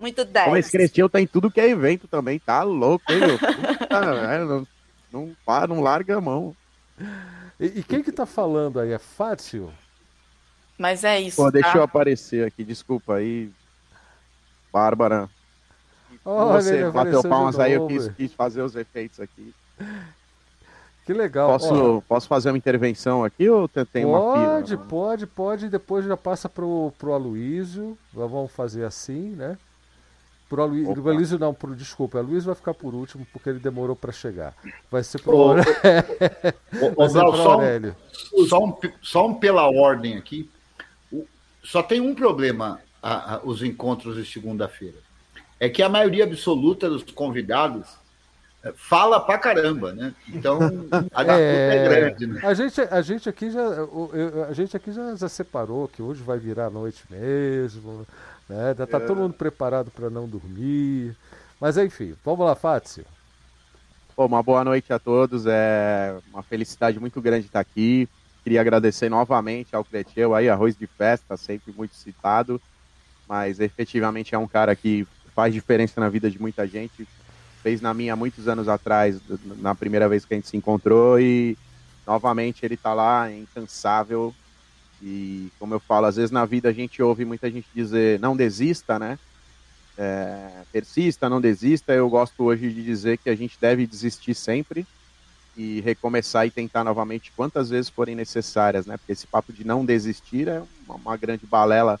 muito 0.00 0.24
10. 0.24 0.50
Mas 0.50 0.70
Creteu 0.70 1.06
tá 1.06 1.20
em 1.20 1.26
tudo 1.26 1.50
que 1.50 1.60
é 1.60 1.68
evento 1.68 2.08
também, 2.08 2.38
tá 2.38 2.62
louco, 2.62 3.12
hein, 3.12 3.18
meu? 3.18 3.38
Puta, 3.38 4.00
não 4.46 4.66
não 5.16 5.36
para, 5.44 5.66
não 5.66 5.80
larga 5.80 6.16
a 6.16 6.20
mão. 6.20 6.54
E, 7.58 7.66
e 7.66 7.82
quem 7.82 8.02
que 8.02 8.12
tá 8.12 8.26
falando 8.26 8.78
aí? 8.78 8.92
É 8.92 8.98
Fácil? 8.98 9.72
Mas 10.78 11.04
é 11.04 11.20
isso. 11.20 11.36
Pô, 11.36 11.50
deixa 11.50 11.72
tá? 11.72 11.78
eu 11.78 11.82
aparecer 11.82 12.46
aqui, 12.46 12.62
desculpa 12.62 13.14
aí. 13.14 13.50
Bárbara. 14.72 15.28
Olha, 16.24 16.60
você 16.60 16.90
bateu 16.90 17.22
palmas 17.22 17.58
aí, 17.58 17.72
eu 17.72 17.86
quis, 17.86 18.08
quis, 18.08 18.32
fazer 18.32 18.60
os 18.60 18.74
efeitos 18.74 19.20
aqui. 19.20 19.54
Que 21.06 21.12
legal. 21.12 21.48
Posso, 21.48 22.02
posso 22.08 22.28
fazer 22.28 22.50
uma 22.50 22.58
intervenção 22.58 23.24
aqui 23.24 23.48
ou 23.48 23.68
tem 23.68 23.84
pode, 23.84 24.04
uma 24.04 24.20
Pode, 24.20 24.76
pode, 24.76 25.26
pode. 25.26 25.68
Depois 25.68 26.04
já 26.04 26.16
passa 26.16 26.48
pro, 26.48 26.92
pro 26.98 27.12
Aloísio. 27.12 27.96
Vamos 28.12 28.50
fazer 28.50 28.84
assim, 28.84 29.30
né? 29.30 29.56
Pro 30.48 30.62
Aloysio, 30.62 31.10
Aloysio 31.10 31.38
não, 31.38 31.52
pro, 31.52 31.74
desculpa, 31.74 32.18
a 32.18 32.22
Luiz 32.22 32.44
vai 32.44 32.54
ficar 32.54 32.72
por 32.72 32.94
último 32.94 33.26
porque 33.32 33.48
ele 33.48 33.58
demorou 33.58 33.96
para 33.96 34.12
chegar. 34.12 34.54
Vai 34.88 35.02
ser 35.02 35.20
pro, 35.20 35.36
o, 35.36 35.54
o, 35.54 37.04
o, 37.04 37.08
só, 37.08 37.52
Aurélio. 37.52 37.96
Um, 38.32 38.46
só, 38.46 38.64
um, 38.64 38.76
só 39.02 39.26
um 39.26 39.34
pela 39.34 39.68
ordem 39.68 40.16
aqui. 40.16 40.48
Só 41.64 41.82
tem 41.82 42.00
um 42.00 42.14
problema 42.14 42.80
a, 43.02 43.34
a, 43.34 43.40
os 43.42 43.60
encontros 43.60 44.14
de 44.14 44.24
segunda-feira. 44.24 44.98
É 45.58 45.68
que 45.68 45.82
a 45.82 45.88
maioria 45.88 46.22
absoluta 46.22 46.88
dos 46.88 47.02
convidados 47.02 47.88
eh, 48.62 48.72
fala 48.76 49.18
pra 49.18 49.38
caramba, 49.38 49.92
né? 49.92 50.14
Então 50.28 50.58
a 51.12 51.24
é, 51.38 51.76
é 51.76 51.88
grande, 51.88 52.26
né? 52.26 52.40
A 52.44 52.54
gente, 52.54 52.80
a 52.80 53.02
gente 53.02 53.28
aqui 53.28 53.50
já 53.50 53.64
a 54.48 54.52
gente 54.52 54.76
aqui 54.76 54.92
já, 54.92 55.16
já 55.16 55.28
separou 55.28 55.88
que 55.88 56.02
hoje 56.02 56.22
vai 56.22 56.38
virar 56.38 56.70
noite 56.70 57.02
mesmo. 57.10 58.06
Né? 58.48 58.74
Já 58.76 58.84
está 58.84 58.98
é. 58.98 59.00
todo 59.00 59.18
mundo 59.18 59.34
preparado 59.34 59.90
para 59.90 60.10
não 60.10 60.28
dormir. 60.28 61.16
Mas 61.60 61.76
enfim, 61.76 62.14
vamos 62.24 62.46
lá, 62.46 62.54
Fácio. 62.54 63.04
uma 64.16 64.42
boa 64.42 64.64
noite 64.64 64.92
a 64.92 64.98
todos. 64.98 65.44
É 65.46 66.16
uma 66.32 66.42
felicidade 66.42 67.00
muito 67.00 67.20
grande 67.20 67.46
estar 67.46 67.60
aqui. 67.60 68.08
Queria 68.46 68.60
agradecer 68.60 69.08
novamente 69.08 69.74
ao 69.74 69.84
Creteu 69.84 70.32
aí, 70.32 70.48
arroz 70.48 70.76
de 70.76 70.86
festa, 70.86 71.36
sempre 71.36 71.74
muito 71.76 71.96
citado, 71.96 72.62
mas 73.28 73.58
efetivamente 73.58 74.36
é 74.36 74.38
um 74.38 74.46
cara 74.46 74.76
que 74.76 75.04
faz 75.34 75.52
diferença 75.52 76.00
na 76.00 76.08
vida 76.08 76.30
de 76.30 76.40
muita 76.40 76.64
gente. 76.64 77.08
Fez 77.60 77.80
na 77.80 77.92
minha 77.92 78.14
muitos 78.14 78.46
anos 78.46 78.68
atrás, 78.68 79.18
na 79.56 79.74
primeira 79.74 80.08
vez 80.08 80.24
que 80.24 80.32
a 80.32 80.36
gente 80.36 80.46
se 80.46 80.56
encontrou, 80.56 81.18
e 81.18 81.58
novamente 82.06 82.64
ele 82.64 82.74
está 82.74 82.94
lá, 82.94 83.28
incansável, 83.32 84.32
e 85.02 85.50
como 85.58 85.74
eu 85.74 85.80
falo, 85.80 86.06
às 86.06 86.16
vezes 86.16 86.30
na 86.30 86.44
vida 86.44 86.68
a 86.68 86.72
gente 86.72 87.02
ouve 87.02 87.24
muita 87.24 87.50
gente 87.50 87.66
dizer 87.74 88.18
não 88.18 88.36
desista, 88.36 88.98
né? 88.98 89.18
É, 89.98 90.62
persista, 90.72 91.28
não 91.28 91.40
desista. 91.40 91.92
Eu 91.92 92.08
gosto 92.08 92.44
hoje 92.44 92.70
de 92.70 92.82
dizer 92.82 93.18
que 93.18 93.30
a 93.30 93.34
gente 93.34 93.56
deve 93.60 93.86
desistir 93.86 94.34
sempre 94.34 94.86
e 95.56 95.80
recomeçar 95.80 96.46
e 96.46 96.50
tentar 96.50 96.84
novamente 96.84 97.32
quantas 97.34 97.70
vezes 97.70 97.88
forem 97.88 98.14
necessárias, 98.14 98.86
né? 98.86 98.96
Porque 98.96 99.12
esse 99.12 99.26
papo 99.26 99.52
de 99.52 99.66
não 99.66 99.84
desistir 99.84 100.48
é 100.48 100.62
uma, 100.86 101.16
grande 101.16 101.46
balela 101.46 101.98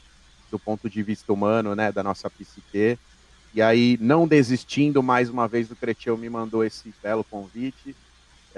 do 0.50 0.58
ponto 0.58 0.88
de 0.90 1.02
vista 1.02 1.32
humano, 1.32 1.74
né? 1.74 1.90
Da 1.90 2.02
nossa 2.02 2.28
psique. 2.28 2.98
E 3.54 3.62
aí, 3.62 3.96
não 4.00 4.28
desistindo, 4.28 5.02
mais 5.02 5.30
uma 5.30 5.48
vez, 5.48 5.70
o 5.70 5.76
Creteu 5.76 6.18
me 6.18 6.28
mandou 6.28 6.62
esse 6.62 6.92
belo 7.02 7.24
convite 7.24 7.96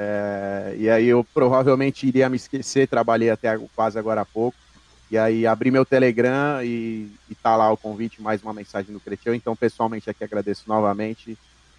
é, 0.00 0.76
e 0.78 0.88
aí 0.88 1.08
eu 1.08 1.26
provavelmente 1.34 2.06
iria 2.06 2.28
me 2.28 2.36
esquecer, 2.36 2.86
trabalhei 2.86 3.30
até 3.30 3.58
quase 3.74 3.98
agora 3.98 4.20
há 4.20 4.24
pouco. 4.24 4.56
E 5.10 5.18
aí 5.18 5.44
abri 5.44 5.72
meu 5.72 5.84
Telegram 5.84 6.62
e, 6.62 7.10
e 7.28 7.34
tá 7.34 7.56
lá 7.56 7.72
o 7.72 7.76
convite, 7.76 8.22
mais 8.22 8.40
uma 8.40 8.52
mensagem 8.52 8.92
do 8.92 9.00
Creteu. 9.00 9.34
Então, 9.34 9.56
pessoalmente 9.56 10.08
aqui 10.08 10.22
agradeço 10.22 10.64
novamente. 10.68 11.36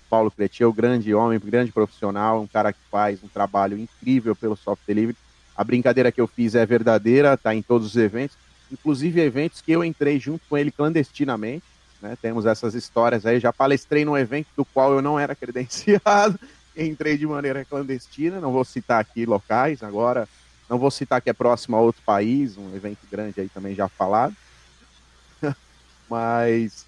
Paulo 0.09 0.30
Creteu, 0.30 0.74
grande 0.74 1.13
homem, 1.13 1.39
grande 1.39 1.72
profissional, 1.72 2.41
um 2.41 2.47
cara 2.47 2.74
que 2.74 2.80
faz 2.91 3.24
um 3.24 3.28
trabalho 3.30 3.78
incrível 3.78 4.36
pelo 4.36 4.57
software 4.57 4.95
livre. 4.95 5.15
A 5.55 5.63
brincadeira 5.63 6.11
que 6.11 6.20
eu 6.20 6.28
fiz 6.28 6.55
é 6.55 6.65
verdadeira, 6.65 7.38
tá 7.38 7.55
em 7.55 7.61
todos 7.61 7.88
os 7.88 7.95
eventos, 7.95 8.36
inclusive 8.70 9.22
eventos 9.22 9.61
que 9.61 9.72
eu 9.72 9.84
entrei 9.84 10.20
junto 10.20 10.41
com 10.49 10.57
ele 10.57 10.72
clandestinamente. 10.72 11.63
Né? 12.01 12.17
Temos 12.22 12.45
essas 12.45 12.74
histórias 12.74 13.26
aí. 13.26 13.39
Já 13.39 13.53
palestrei 13.53 14.03
num 14.03 14.17
evento 14.17 14.47
do 14.57 14.65
qual 14.65 14.91
eu 14.93 15.01
não 15.01 15.17
era 15.17 15.36
credenciado 15.36 16.38
entrei 16.88 17.17
de 17.17 17.27
maneira 17.27 17.65
clandestina, 17.65 18.39
não 18.39 18.51
vou 18.51 18.63
citar 18.63 18.99
aqui 18.99 19.25
locais 19.25 19.84
agora, 19.84 20.27
não 20.69 20.77
vou 20.77 20.91
citar 20.91 21.21
que 21.21 21.30
é 21.30 21.34
próximo 21.34 21.75
a 21.75 21.82
outro 21.82 22.01
país, 22.05 22.57
um 22.57 22.75
evento 22.75 22.99
grande 23.11 23.41
aí 23.41 23.49
também 23.49 23.75
já 23.75 23.88
falado. 23.88 24.36
Mas 26.09 26.86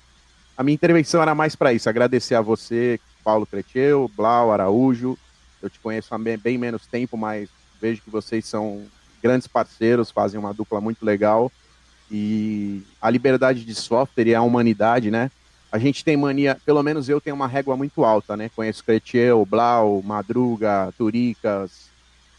a 0.55 0.63
minha 0.63 0.75
intervenção 0.75 1.21
era 1.21 1.33
mais 1.33 1.55
para 1.55 1.73
isso, 1.73 1.89
agradecer 1.89 2.35
a 2.35 2.41
você, 2.41 2.99
Paulo 3.23 3.45
Creteu, 3.45 4.09
Blau, 4.15 4.51
Araújo. 4.51 5.17
Eu 5.61 5.69
te 5.69 5.79
conheço 5.79 6.13
há 6.13 6.17
bem 6.17 6.57
menos 6.57 6.85
tempo, 6.87 7.15
mas 7.15 7.47
vejo 7.79 8.01
que 8.01 8.09
vocês 8.09 8.45
são 8.45 8.85
grandes 9.21 9.47
parceiros, 9.47 10.09
fazem 10.09 10.39
uma 10.39 10.53
dupla 10.53 10.81
muito 10.81 11.05
legal. 11.05 11.51
E 12.09 12.81
a 13.01 13.09
liberdade 13.09 13.63
de 13.63 13.75
software 13.75 14.27
e 14.27 14.35
a 14.35 14.41
humanidade, 14.41 15.11
né? 15.11 15.31
A 15.71 15.77
gente 15.77 16.03
tem 16.03 16.17
mania, 16.17 16.59
pelo 16.65 16.83
menos 16.83 17.07
eu 17.07 17.21
tenho 17.21 17.35
uma 17.35 17.47
régua 17.47 17.77
muito 17.77 18.03
alta, 18.03 18.35
né? 18.35 18.49
Conheço 18.53 18.83
Cretiel, 18.83 19.45
Blau, 19.45 20.01
Madruga, 20.01 20.93
Turicas, 20.97 21.89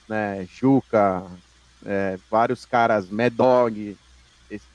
né? 0.06 0.46
Juca, 0.54 1.24
é, 1.86 2.18
vários 2.30 2.66
caras, 2.66 3.08
Medog. 3.08 3.96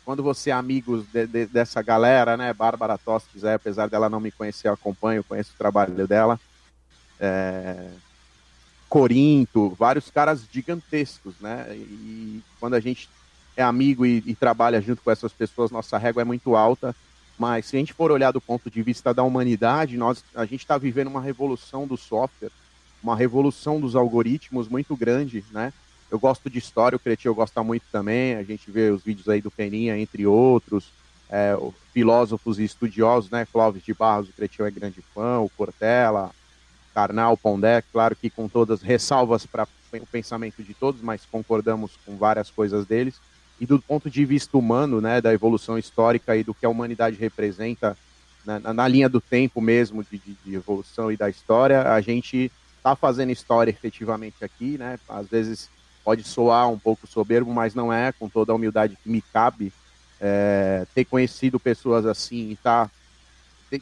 Quando 0.03 0.23
você 0.23 0.49
é 0.49 0.53
amigo 0.53 1.05
de, 1.13 1.27
de, 1.27 1.45
dessa 1.45 1.83
galera, 1.83 2.35
né? 2.35 2.51
Bárbara 2.51 2.97
Tostes, 2.97 3.43
é, 3.43 3.53
apesar 3.53 3.87
dela 3.89 4.09
não 4.09 4.19
me 4.19 4.31
conhecer, 4.31 4.69
eu 4.69 4.73
acompanho, 4.73 5.23
conheço 5.23 5.51
o 5.53 5.57
trabalho 5.57 6.07
dela. 6.07 6.39
É, 7.19 7.89
Corinto, 8.89 9.69
vários 9.77 10.09
caras 10.09 10.43
gigantescos, 10.51 11.35
né? 11.39 11.67
E 11.75 12.41
quando 12.59 12.73
a 12.73 12.79
gente 12.79 13.07
é 13.55 13.61
amigo 13.61 14.03
e, 14.03 14.23
e 14.25 14.33
trabalha 14.33 14.81
junto 14.81 15.03
com 15.03 15.11
essas 15.11 15.31
pessoas, 15.31 15.69
nossa 15.69 15.95
régua 15.99 16.23
é 16.23 16.25
muito 16.25 16.55
alta 16.55 16.95
mas 17.37 17.67
se 17.67 17.75
a 17.75 17.79
gente 17.79 17.93
for 17.93 18.11
olhar 18.11 18.31
do 18.31 18.41
ponto 18.41 18.69
de 18.69 18.81
vista 18.81 19.13
da 19.13 19.23
humanidade, 19.23 19.95
nós, 19.95 20.23
a 20.33 20.45
gente 20.45 20.61
está 20.61 20.77
vivendo 20.77 21.07
uma 21.07 21.21
revolução 21.21 21.85
do 21.85 21.95
software, 21.95 22.51
uma 23.01 23.15
revolução 23.15 23.79
dos 23.79 23.95
algoritmos 23.95 24.67
muito 24.67 24.95
grande, 24.95 25.45
né? 25.51 25.71
Eu 26.09 26.17
gosto 26.17 26.49
de 26.49 26.57
história, 26.57 26.95
o 26.95 26.99
Cretinho 26.99 27.35
gosta 27.35 27.61
muito 27.61 27.83
também, 27.91 28.35
a 28.35 28.43
gente 28.43 28.71
vê 28.71 28.89
os 28.89 29.03
vídeos 29.03 29.27
aí 29.29 29.41
do 29.41 29.51
Peninha, 29.51 29.97
entre 29.97 30.25
outros, 30.25 30.89
é, 31.29 31.55
filósofos 31.93 32.57
e 32.59 32.63
estudiosos, 32.63 33.29
né? 33.29 33.45
Clóvis 33.51 33.83
de 33.83 33.93
Barros, 33.93 34.29
o 34.29 34.33
Cretinho 34.33 34.67
é 34.67 34.71
grande 34.71 35.01
fã, 35.13 35.39
o 35.39 35.49
Cortella, 35.49 36.31
Karnal, 36.93 37.37
Pondé, 37.37 37.83
claro 37.91 38.15
que 38.15 38.29
com 38.29 38.47
todas 38.47 38.81
ressalvas 38.81 39.45
para 39.45 39.67
o 39.93 40.07
pensamento 40.07 40.63
de 40.63 40.73
todos, 40.73 41.01
mas 41.01 41.21
concordamos 41.29 41.91
com 42.03 42.17
várias 42.17 42.49
coisas 42.49 42.85
deles 42.87 43.15
e 43.59 43.65
do 43.65 43.81
ponto 43.81 44.09
de 44.09 44.23
vista 44.25 44.57
humano, 44.57 45.01
né, 45.01 45.19
da 45.19 45.33
evolução 45.33 45.77
histórica 45.77 46.35
e 46.35 46.43
do 46.43 46.53
que 46.53 46.65
a 46.65 46.69
humanidade 46.69 47.17
representa 47.17 47.97
na, 48.45 48.73
na 48.73 48.87
linha 48.87 49.09
do 49.09 49.19
tempo 49.19 49.59
mesmo 49.59 50.03
de, 50.03 50.17
de, 50.17 50.37
de, 50.45 50.55
evolução 50.55 51.11
e 51.11 51.17
da 51.17 51.29
história, 51.29 51.91
a 51.91 51.99
gente 51.99 52.51
está 52.77 52.95
fazendo 52.95 53.31
história 53.31 53.69
efetivamente 53.69 54.45
aqui, 54.45 54.77
né? 54.77 54.97
Às 55.09 55.27
vezes 55.27 55.69
pode 56.03 56.23
soar 56.23 56.69
um 56.69 56.79
pouco 56.79 57.05
soberbo, 57.05 57.53
mas 57.53 57.75
não 57.75 57.91
é, 57.91 58.13
com 58.13 58.29
toda 58.29 58.53
a 58.53 58.55
humildade 58.55 58.97
que 59.03 59.09
me 59.09 59.21
cabe, 59.21 59.73
é, 60.21 60.87
ter 60.95 61.03
conhecido 61.03 61.59
pessoas 61.59 62.05
assim 62.05 62.51
e 62.51 62.55
tá, 62.55 62.89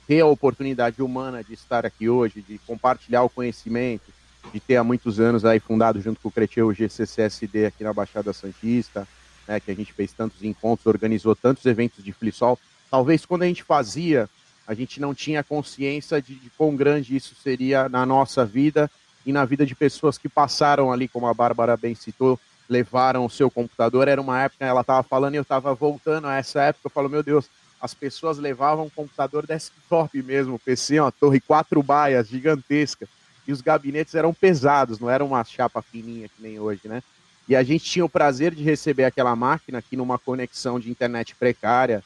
ter 0.08 0.22
a 0.22 0.26
oportunidade 0.26 1.02
humana 1.04 1.44
de 1.44 1.54
estar 1.54 1.86
aqui 1.86 2.10
hoje, 2.10 2.42
de 2.42 2.58
compartilhar 2.66 3.22
o 3.22 3.30
conhecimento, 3.30 4.12
de 4.52 4.60
ter 4.60 4.78
há 4.78 4.84
muitos 4.84 5.20
anos 5.20 5.46
aí 5.46 5.60
fundado 5.60 6.02
junto 6.02 6.20
com 6.20 6.30
o 6.30 6.32
Creteu 6.32 6.68
o 6.68 6.74
GCCSD 6.74 7.68
aqui 7.68 7.84
na 7.84 7.94
Baixada 7.94 8.34
Santista, 8.34 9.08
né, 9.48 9.60
que 9.60 9.72
a 9.72 9.76
gente 9.76 9.93
fez 9.93 10.12
tantos 10.12 10.43
encontros, 10.43 10.86
organizou 10.86 11.36
tantos 11.36 11.66
eventos 11.66 12.04
de 12.04 12.12
Flisol. 12.12 12.60
Talvez 12.89 13.26
quando 13.26 13.43
a 13.43 13.48
gente 13.48 13.64
fazia, 13.64 14.30
a 14.68 14.74
gente 14.74 15.00
não 15.00 15.14
tinha 15.14 15.43
consciência 15.43 16.22
de, 16.22 16.36
de 16.36 16.50
quão 16.52 16.76
grande 16.76 17.16
isso 17.16 17.36
seria 17.36 17.88
na 17.88 18.06
nossa 18.06 18.46
vida 18.46 18.89
e 19.26 19.32
na 19.32 19.46
vida 19.46 19.66
de 19.66 19.76
pessoas 19.76 20.18
que 20.18 20.30
passaram 20.30 20.91
ali, 20.91 21.08
como 21.08 21.28
a 21.28 21.34
Bárbara 21.34 21.76
bem 21.76 21.96
citou, 21.96 22.39
levaram 22.70 23.26
o 23.26 23.30
seu 23.30 23.50
computador. 23.50 24.08
Era 24.08 24.22
uma 24.22 24.43
época, 24.43 24.66
ela 24.66 24.82
estava 24.82 25.04
falando 25.04 25.34
e 25.34 25.38
eu 25.38 25.43
estava 25.43 25.74
voltando 25.74 26.28
a 26.28 26.36
essa 26.36 26.62
época. 26.62 26.88
Eu 26.88 26.91
falo, 26.91 27.10
meu 27.10 27.24
Deus, 27.24 27.50
as 27.82 27.93
pessoas 27.93 28.38
levavam 28.38 28.86
um 28.86 28.89
computador 28.89 29.46
desktop 29.46 30.22
mesmo, 30.24 30.60
PC, 30.60 31.00
uma 31.00 31.12
torre 31.12 31.39
quatro 31.39 31.82
baias 31.84 32.28
gigantesca. 32.28 33.08
E 33.48 33.52
os 33.52 33.62
gabinetes 33.62 34.16
eram 34.16 34.34
pesados, 34.34 35.00
não 35.00 35.10
era 35.10 35.24
uma 35.24 35.43
chapa 35.43 35.82
fininha 35.82 36.28
que 36.28 36.41
nem 36.41 36.60
hoje, 36.60 36.82
né? 36.86 37.04
E 37.48 37.56
a 37.56 37.64
gente 37.64 37.86
tinha 37.86 38.06
o 38.06 38.10
prazer 38.10 38.54
de 38.54 38.64
receber 38.64 39.06
aquela 39.06 39.36
máquina 39.36 39.80
aqui 39.80 39.96
numa 39.96 40.18
conexão 40.18 40.80
de 40.80 40.89
internet 40.89 41.36
precária, 41.36 42.04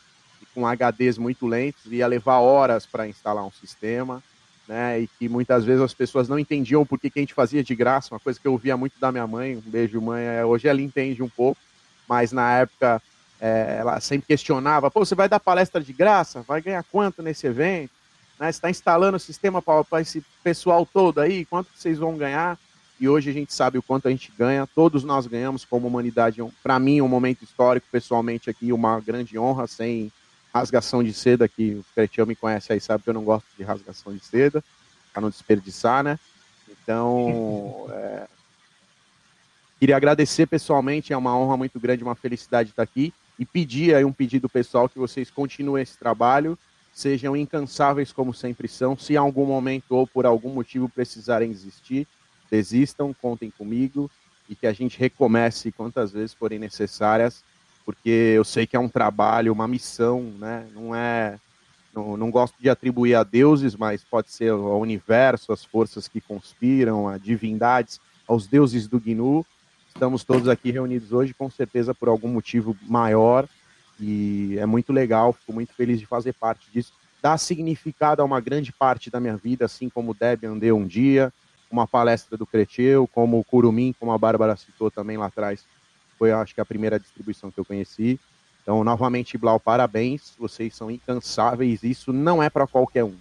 com 0.54 0.66
HDs 0.66 1.18
muito 1.18 1.48
lentos, 1.48 1.86
ia 1.92 2.08
levar 2.08 2.40
horas 2.40 2.86
para 2.86 3.08
instalar 3.08 3.46
um 3.46 3.52
sistema 3.52 4.22
né? 4.70 5.00
E 5.00 5.08
que 5.08 5.28
muitas 5.28 5.66
vezes 5.66 5.82
as 5.82 5.96
pessoas 5.96 6.30
não 6.30 6.38
entendiam 6.38 6.86
por 6.86 7.00
que, 7.00 7.10
que 7.10 7.18
a 7.18 7.24
gente 7.24 7.34
fazia 7.34 7.64
de 7.64 7.74
graça, 7.74 8.14
uma 8.14 8.20
coisa 8.20 8.40
que 8.40 8.48
eu 8.48 8.52
ouvia 8.52 8.78
muito 8.78 9.00
da 9.00 9.12
minha 9.12 9.26
mãe, 9.26 9.58
um 9.58 9.62
beijo 9.62 10.00
mãe, 10.00 10.24
é, 10.24 10.46
hoje 10.46 10.68
ela 10.68 10.80
entende 10.80 11.24
um 11.24 11.28
pouco, 11.28 11.60
mas 12.08 12.32
na 12.32 12.60
época 12.60 13.02
é, 13.42 13.78
ela 13.80 14.00
sempre 14.00 14.28
questionava, 14.28 14.92
pô, 14.92 15.04
você 15.04 15.16
vai 15.16 15.28
dar 15.28 15.40
palestra 15.40 15.82
de 15.82 15.92
graça? 15.92 16.44
Vai 16.44 16.62
ganhar 16.62 16.84
quanto 16.84 17.24
nesse 17.24 17.48
evento? 17.48 17.90
Né, 18.40 18.46
você 18.52 18.58
está 18.58 18.70
instalando 18.70 19.18
o 19.18 19.20
sistema 19.20 19.60
para 19.60 20.02
esse 20.02 20.24
pessoal 20.44 20.86
todo 20.86 21.20
aí, 21.20 21.46
quanto 21.46 21.70
vocês 21.76 21.98
vão 21.98 22.16
ganhar? 22.16 22.58
E 23.00 23.08
hoje 23.08 23.30
a 23.30 23.34
gente 23.34 23.54
sabe 23.54 23.78
o 23.78 23.82
quanto 23.82 24.08
a 24.08 24.12
gente 24.12 24.32
ganha, 24.38 24.68
todos 24.68 25.06
nós 25.06 25.26
ganhamos 25.26 25.64
como 25.64 25.88
humanidade. 25.88 26.44
Para 26.62 26.78
mim, 26.78 27.00
um 27.00 27.08
momento 27.08 27.44
histórico, 27.44 27.88
pessoalmente 27.90 28.50
aqui, 28.50 28.74
uma 28.74 29.00
grande 29.00 29.40
honra, 29.40 29.68
sem 29.68 30.12
rasgação 30.54 31.02
de 31.02 31.14
seda, 31.14 31.48
que 31.48 31.76
o 31.76 31.86
Cretião 31.96 32.26
me 32.26 32.36
conhece 32.36 32.74
aí, 32.74 32.82
sabe 32.82 33.04
que 33.04 33.10
eu 33.10 33.14
não 33.14 33.24
gosto 33.24 33.46
de 33.58 33.64
rasgação 33.64 34.14
de 34.14 34.24
seda, 34.24 34.62
para 35.14 35.22
não 35.22 35.30
desperdiçar, 35.30 36.04
né? 36.04 36.20
Então, 36.68 37.88
é... 37.94 38.28
queria 39.80 39.96
agradecer 39.96 40.46
pessoalmente, 40.48 41.14
é 41.14 41.18
uma 41.18 41.38
honra 41.38 41.56
muito 41.56 41.80
grande, 41.80 42.04
uma 42.04 42.16
felicidade 42.16 42.72
estar 42.72 42.84
aqui, 42.84 43.14
e 43.38 43.46
pedir 43.46 43.96
aí 43.96 44.04
um 44.04 44.12
pedido 44.12 44.50
pessoal 44.50 44.90
que 44.90 45.00
vocês 45.00 45.32
continuem 45.32 45.84
esse 45.84 45.98
trabalho, 45.98 46.60
sejam 46.94 47.34
incansáveis 47.34 48.12
como 48.12 48.34
sempre 48.34 48.68
são, 48.68 48.98
se 48.98 49.14
em 49.14 49.16
algum 49.16 49.46
momento 49.46 49.92
ou 49.92 50.06
por 50.06 50.26
algum 50.26 50.50
motivo 50.50 50.90
precisarem 50.90 51.50
desistir, 51.50 52.06
desistam, 52.50 53.14
contem 53.14 53.52
comigo, 53.52 54.10
e 54.50 54.56
que 54.56 54.66
a 54.66 54.74
gente 54.74 55.00
recomece 55.00 55.72
quantas 55.72 56.12
vezes 56.12 56.34
forem 56.34 56.58
necessárias, 56.58 57.44
porque 57.86 58.10
eu 58.10 58.44
sei 58.44 58.66
que 58.66 58.76
é 58.76 58.80
um 58.80 58.90
trabalho, 58.90 59.54
uma 59.54 59.68
missão, 59.68 60.22
né? 60.40 60.68
Não 60.74 60.94
é. 60.94 61.40
Não, 61.94 62.16
não 62.16 62.30
gosto 62.30 62.56
de 62.60 62.70
atribuir 62.70 63.16
a 63.16 63.24
deuses, 63.24 63.76
mas 63.76 64.04
pode 64.04 64.32
ser 64.32 64.52
ao 64.52 64.80
universo, 64.80 65.52
as 65.52 65.66
forças 65.66 66.08
que 66.08 66.22
conspiram, 66.22 67.08
a 67.08 67.18
divindades, 67.18 68.00
aos 68.28 68.46
deuses 68.46 68.88
do 68.88 69.00
Gnu. 69.00 69.44
Estamos 69.88 70.24
todos 70.24 70.48
aqui 70.48 70.70
reunidos 70.70 71.12
hoje, 71.12 71.34
com 71.34 71.50
certeza 71.50 71.96
por 71.96 72.08
algum 72.08 72.28
motivo 72.28 72.78
maior, 72.84 73.48
e 74.00 74.56
é 74.60 74.66
muito 74.68 74.94
legal, 74.94 75.34
fico 75.34 75.52
muito 75.52 75.74
feliz 75.74 76.00
de 76.00 76.06
fazer 76.06 76.34
parte 76.34 76.70
disso. 76.72 76.94
Dá 77.22 77.38
significado 77.38 78.22
a 78.22 78.26
uma 78.26 78.40
grande 78.40 78.72
parte 78.72 79.10
da 79.10 79.20
minha 79.20 79.36
vida, 79.36 79.66
assim 79.66 79.90
como 79.90 80.12
o 80.12 80.14
Deb 80.14 80.46
andei 80.46 80.72
um 80.72 80.86
dia, 80.86 81.34
uma 81.72 81.88
palestra 81.88 82.38
do 82.38 82.46
Creteu, 82.46 83.08
como 83.08 83.40
o 83.40 83.44
Curumim, 83.44 83.94
como 84.00 84.12
a 84.12 84.18
Bárbara 84.18 84.56
citou 84.56 84.90
também 84.90 85.18
lá 85.18 85.28
atrás, 85.28 85.66
foi, 86.18 86.32
acho 86.32 86.54
que, 86.54 86.62
a 86.62 86.66
primeira 86.66 87.00
distribuição 87.00 87.50
que 87.50 87.60
eu 87.60 87.66
conheci. 87.66 88.20
Então, 88.62 88.84
novamente, 88.84 89.38
Blau, 89.38 89.60
parabéns. 89.60 90.34
Vocês 90.38 90.76
são 90.76 90.92
incansáveis. 90.92 91.82
Isso 91.82 92.12
não 92.12 92.44
é 92.44 92.50
para 92.50 92.68
qualquer 92.68 93.06
um. 93.06 93.16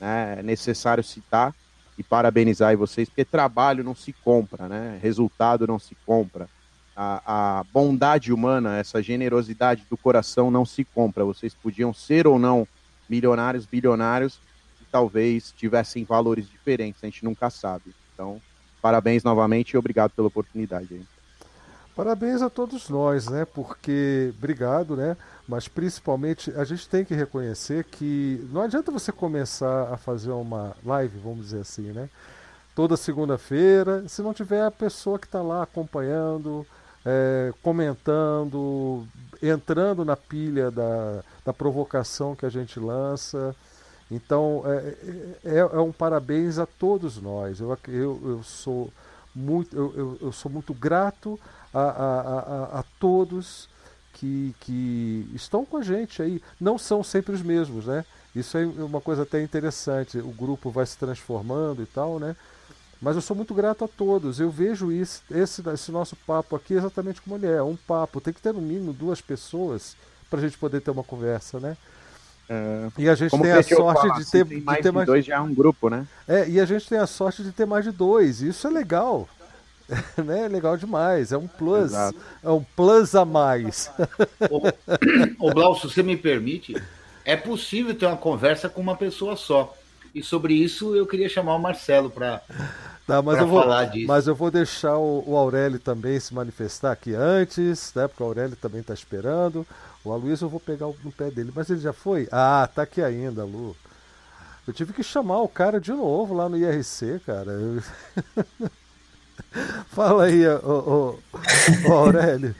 Né? 0.00 0.36
É 0.38 0.42
necessário 0.42 1.04
citar 1.04 1.54
e 1.96 2.02
parabenizar 2.02 2.76
vocês, 2.76 3.08
porque 3.08 3.24
trabalho 3.24 3.84
não 3.84 3.94
se 3.94 4.12
compra, 4.12 4.68
né? 4.68 4.98
resultado 5.00 5.66
não 5.66 5.78
se 5.78 5.94
compra. 6.06 6.48
A, 6.96 7.60
a, 7.60 7.64
bondade 7.72 8.32
humana, 8.32 8.78
essa 8.78 9.02
generosidade 9.02 9.84
do 9.88 9.96
coração 9.96 10.50
não 10.50 10.64
se 10.64 10.84
compra. 10.84 11.24
Vocês 11.24 11.54
podiam 11.54 11.92
ser 11.92 12.26
ou 12.26 12.38
não 12.38 12.66
milionários, 13.08 13.66
bilionários, 13.66 14.40
talvez 14.94 15.52
tivessem 15.56 16.04
valores 16.04 16.48
diferentes, 16.48 17.02
a 17.02 17.06
gente 17.06 17.24
nunca 17.24 17.50
sabe. 17.50 17.92
Então, 18.14 18.40
parabéns 18.80 19.24
novamente 19.24 19.72
e 19.72 19.76
obrigado 19.76 20.12
pela 20.12 20.28
oportunidade. 20.28 21.04
Parabéns 21.96 22.40
a 22.40 22.48
todos 22.48 22.88
nós, 22.88 23.26
né? 23.26 23.44
Porque, 23.44 24.32
obrigado, 24.38 24.96
né? 24.96 25.16
Mas 25.48 25.66
principalmente 25.66 26.52
a 26.52 26.62
gente 26.62 26.88
tem 26.88 27.04
que 27.04 27.12
reconhecer 27.12 27.82
que 27.82 28.48
não 28.52 28.62
adianta 28.62 28.92
você 28.92 29.10
começar 29.10 29.92
a 29.92 29.96
fazer 29.96 30.30
uma 30.30 30.76
live, 30.84 31.18
vamos 31.18 31.46
dizer 31.46 31.62
assim, 31.62 31.90
né? 31.90 32.08
Toda 32.72 32.96
segunda-feira, 32.96 34.04
se 34.06 34.22
não 34.22 34.32
tiver 34.32 34.64
a 34.64 34.70
pessoa 34.70 35.18
que 35.18 35.26
está 35.26 35.42
lá 35.42 35.64
acompanhando, 35.64 36.64
é, 37.04 37.52
comentando, 37.64 39.04
entrando 39.42 40.04
na 40.04 40.16
pilha 40.16 40.70
da, 40.70 41.24
da 41.44 41.52
provocação 41.52 42.36
que 42.36 42.46
a 42.46 42.48
gente 42.48 42.78
lança. 42.78 43.56
Então, 44.10 44.62
é, 44.66 44.94
é, 45.44 45.58
é 45.58 45.80
um 45.80 45.92
parabéns 45.92 46.58
a 46.58 46.66
todos 46.66 47.20
nós. 47.20 47.60
Eu, 47.60 47.76
eu, 47.88 48.20
eu 48.24 48.42
sou 48.42 48.92
muito, 49.34 49.74
eu, 49.76 50.18
eu, 50.20 50.32
sou 50.32 50.50
muito 50.50 50.72
grato 50.72 51.38
a, 51.72 51.80
a, 51.80 52.20
a, 52.20 52.80
a 52.80 52.84
todos 53.00 53.68
que, 54.12 54.54
que 54.60 55.28
estão 55.34 55.64
com 55.64 55.78
a 55.78 55.82
gente 55.82 56.22
aí. 56.22 56.40
Não 56.60 56.78
são 56.78 57.02
sempre 57.02 57.34
os 57.34 57.42
mesmos, 57.42 57.86
né? 57.86 58.04
Isso 58.34 58.58
é 58.58 58.64
uma 58.66 59.00
coisa 59.00 59.22
até 59.22 59.42
interessante. 59.42 60.18
O 60.18 60.30
grupo 60.30 60.70
vai 60.70 60.84
se 60.86 60.98
transformando 60.98 61.82
e 61.82 61.86
tal, 61.86 62.18
né? 62.18 62.36
Mas 63.00 63.16
eu 63.16 63.22
sou 63.22 63.36
muito 63.36 63.54
grato 63.54 63.84
a 63.84 63.88
todos. 63.88 64.40
Eu 64.40 64.50
vejo 64.50 64.90
isso, 64.90 65.22
esse, 65.30 65.62
esse 65.68 65.92
nosso 65.92 66.16
papo 66.16 66.56
aqui 66.56 66.74
exatamente 66.74 67.20
como 67.20 67.36
ele 67.36 67.46
é, 67.46 67.62
um 67.62 67.76
papo. 67.76 68.20
Tem 68.20 68.32
que 68.32 68.40
ter 68.40 68.52
no 68.52 68.60
mínimo 68.60 68.92
duas 68.92 69.20
pessoas 69.20 69.96
para 70.30 70.38
a 70.38 70.42
gente 70.42 70.58
poder 70.58 70.80
ter 70.80 70.90
uma 70.90 71.04
conversa, 71.04 71.60
né? 71.60 71.76
É, 72.48 72.88
e 72.98 73.08
a 73.08 73.14
gente 73.14 73.30
tem 73.30 73.52
a 73.52 73.62
sorte 73.62 74.08
falo, 74.08 74.20
de 74.20 74.30
ter, 74.30 74.44
mais 74.62 74.76
de 74.78 74.82
ter 74.82 74.92
mais 74.92 75.06
dois 75.06 75.24
já 75.24 75.36
é 75.36 75.40
um 75.40 75.54
grupo, 75.54 75.88
né? 75.88 76.06
É, 76.28 76.48
e 76.48 76.60
a 76.60 76.64
gente 76.66 76.88
tem 76.88 76.98
a 76.98 77.06
sorte 77.06 77.42
de 77.42 77.52
ter 77.52 77.66
mais 77.66 77.84
de 77.84 77.90
dois. 77.90 78.42
Isso 78.42 78.66
é 78.66 78.70
legal. 78.70 79.28
né? 80.22 80.48
Legal 80.48 80.76
demais. 80.76 81.32
É 81.32 81.38
um 81.38 81.46
plus. 81.46 81.92
Exato. 81.92 82.18
É 82.42 82.50
um 82.50 82.64
plus 82.76 83.14
a 83.14 83.24
mais. 83.24 83.90
Ô, 85.38 85.52
Blau, 85.52 85.74
se 85.76 85.88
você 85.88 86.02
me 86.02 86.16
permite, 86.16 86.74
é 87.24 87.36
possível 87.36 87.94
ter 87.94 88.06
uma 88.06 88.16
conversa 88.16 88.68
com 88.68 88.80
uma 88.80 88.96
pessoa 88.96 89.36
só. 89.36 89.74
E 90.14 90.22
sobre 90.22 90.54
isso 90.54 90.94
eu 90.94 91.06
queria 91.06 91.28
chamar 91.28 91.56
o 91.56 91.58
Marcelo 91.58 92.10
para 92.10 92.42
Tá, 93.06 93.20
mas, 93.20 93.38
eu 93.38 93.46
vou, 93.46 93.62
mas 94.06 94.26
eu 94.26 94.34
vou 94.34 94.50
deixar 94.50 94.96
o, 94.96 95.22
o, 95.26 95.36
Aurélio 95.36 95.78
também 95.78 96.18
se 96.18 96.32
manifestar 96.32 96.90
aqui 96.90 97.14
antes, 97.14 97.92
né? 97.94 98.08
Porque 98.08 98.22
o 98.22 98.26
Aurélio 98.26 98.56
também 98.56 98.80
está 98.80 98.94
esperando. 98.94 99.66
O 100.04 100.12
Aloysio 100.12 100.44
eu 100.44 100.50
vou 100.50 100.60
pegar 100.60 100.86
no 101.02 101.10
pé 101.10 101.30
dele. 101.30 101.50
Mas 101.54 101.70
ele 101.70 101.80
já 101.80 101.92
foi? 101.92 102.28
Ah, 102.30 102.68
tá 102.72 102.82
aqui 102.82 103.00
ainda, 103.00 103.44
Lu. 103.44 103.74
Eu 104.66 104.72
tive 104.72 104.92
que 104.92 105.02
chamar 105.02 105.40
o 105.40 105.48
cara 105.48 105.80
de 105.80 105.92
novo 105.92 106.34
lá 106.34 106.48
no 106.48 106.56
IRC, 106.56 107.20
cara. 107.24 107.50
Eu... 107.52 107.82
Fala 109.88 110.24
aí, 110.24 110.46
ô, 110.46 111.18
ô, 111.86 111.88
ô 111.88 111.92
Aurélio. 111.92 112.54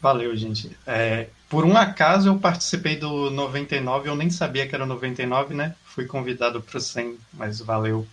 Valeu, 0.00 0.36
gente. 0.36 0.76
É, 0.86 1.28
por 1.48 1.64
um 1.64 1.76
acaso 1.76 2.28
eu 2.28 2.38
participei 2.38 2.96
do 2.96 3.30
99, 3.30 4.08
eu 4.08 4.14
nem 4.16 4.30
sabia 4.30 4.66
que 4.68 4.74
era 4.74 4.86
99, 4.86 5.54
né? 5.54 5.74
Fui 5.84 6.06
convidado 6.06 6.60
para 6.60 6.78
o 6.78 6.80
100, 6.80 7.18
mas 7.32 7.60
valeu. 7.60 8.06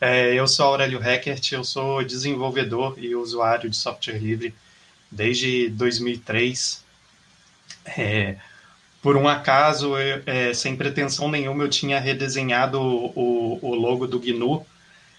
É, 0.00 0.34
eu 0.34 0.46
sou 0.46 0.66
Aurélio 0.66 1.02
Heckert, 1.02 1.52
eu 1.52 1.64
sou 1.64 2.04
desenvolvedor 2.04 2.94
e 2.98 3.14
usuário 3.14 3.70
de 3.70 3.76
software 3.76 4.18
livre 4.18 4.54
desde 5.10 5.68
2003. 5.70 6.81
É, 7.84 8.36
por 9.02 9.16
um 9.16 9.28
acaso, 9.28 9.98
eu, 9.98 10.22
é, 10.26 10.54
sem 10.54 10.76
pretensão 10.76 11.30
nenhuma, 11.30 11.64
eu 11.64 11.68
tinha 11.68 11.98
redesenhado 11.98 12.80
o, 12.80 13.58
o 13.60 13.74
logo 13.74 14.06
do 14.06 14.20
GNU 14.20 14.64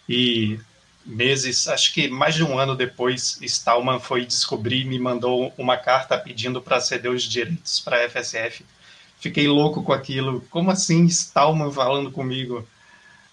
e 0.08 0.60
meses, 1.06 1.68
acho 1.68 1.94
que 1.94 2.08
mais 2.08 2.36
de 2.36 2.44
um 2.44 2.58
ano 2.58 2.76
depois, 2.76 3.38
Stallman 3.42 4.00
foi 4.00 4.26
descobrir 4.26 4.82
e 4.82 4.86
me 4.86 4.98
mandou 5.00 5.54
uma 5.58 5.78
carta 5.78 6.18
pedindo 6.18 6.62
para 6.62 6.80
ceder 6.80 7.12
os 7.12 7.24
direitos 7.24 7.80
para 7.80 7.98
a 7.98 8.10
FSF. 8.10 8.66
fiquei 9.20 9.48
louco 9.48 9.84
com 9.84 9.94
aquilo. 9.94 10.42
Como 10.50 10.72
assim 10.72 11.06
Stallman 11.06 11.72
falando 11.72 12.12
comigo? 12.12 12.68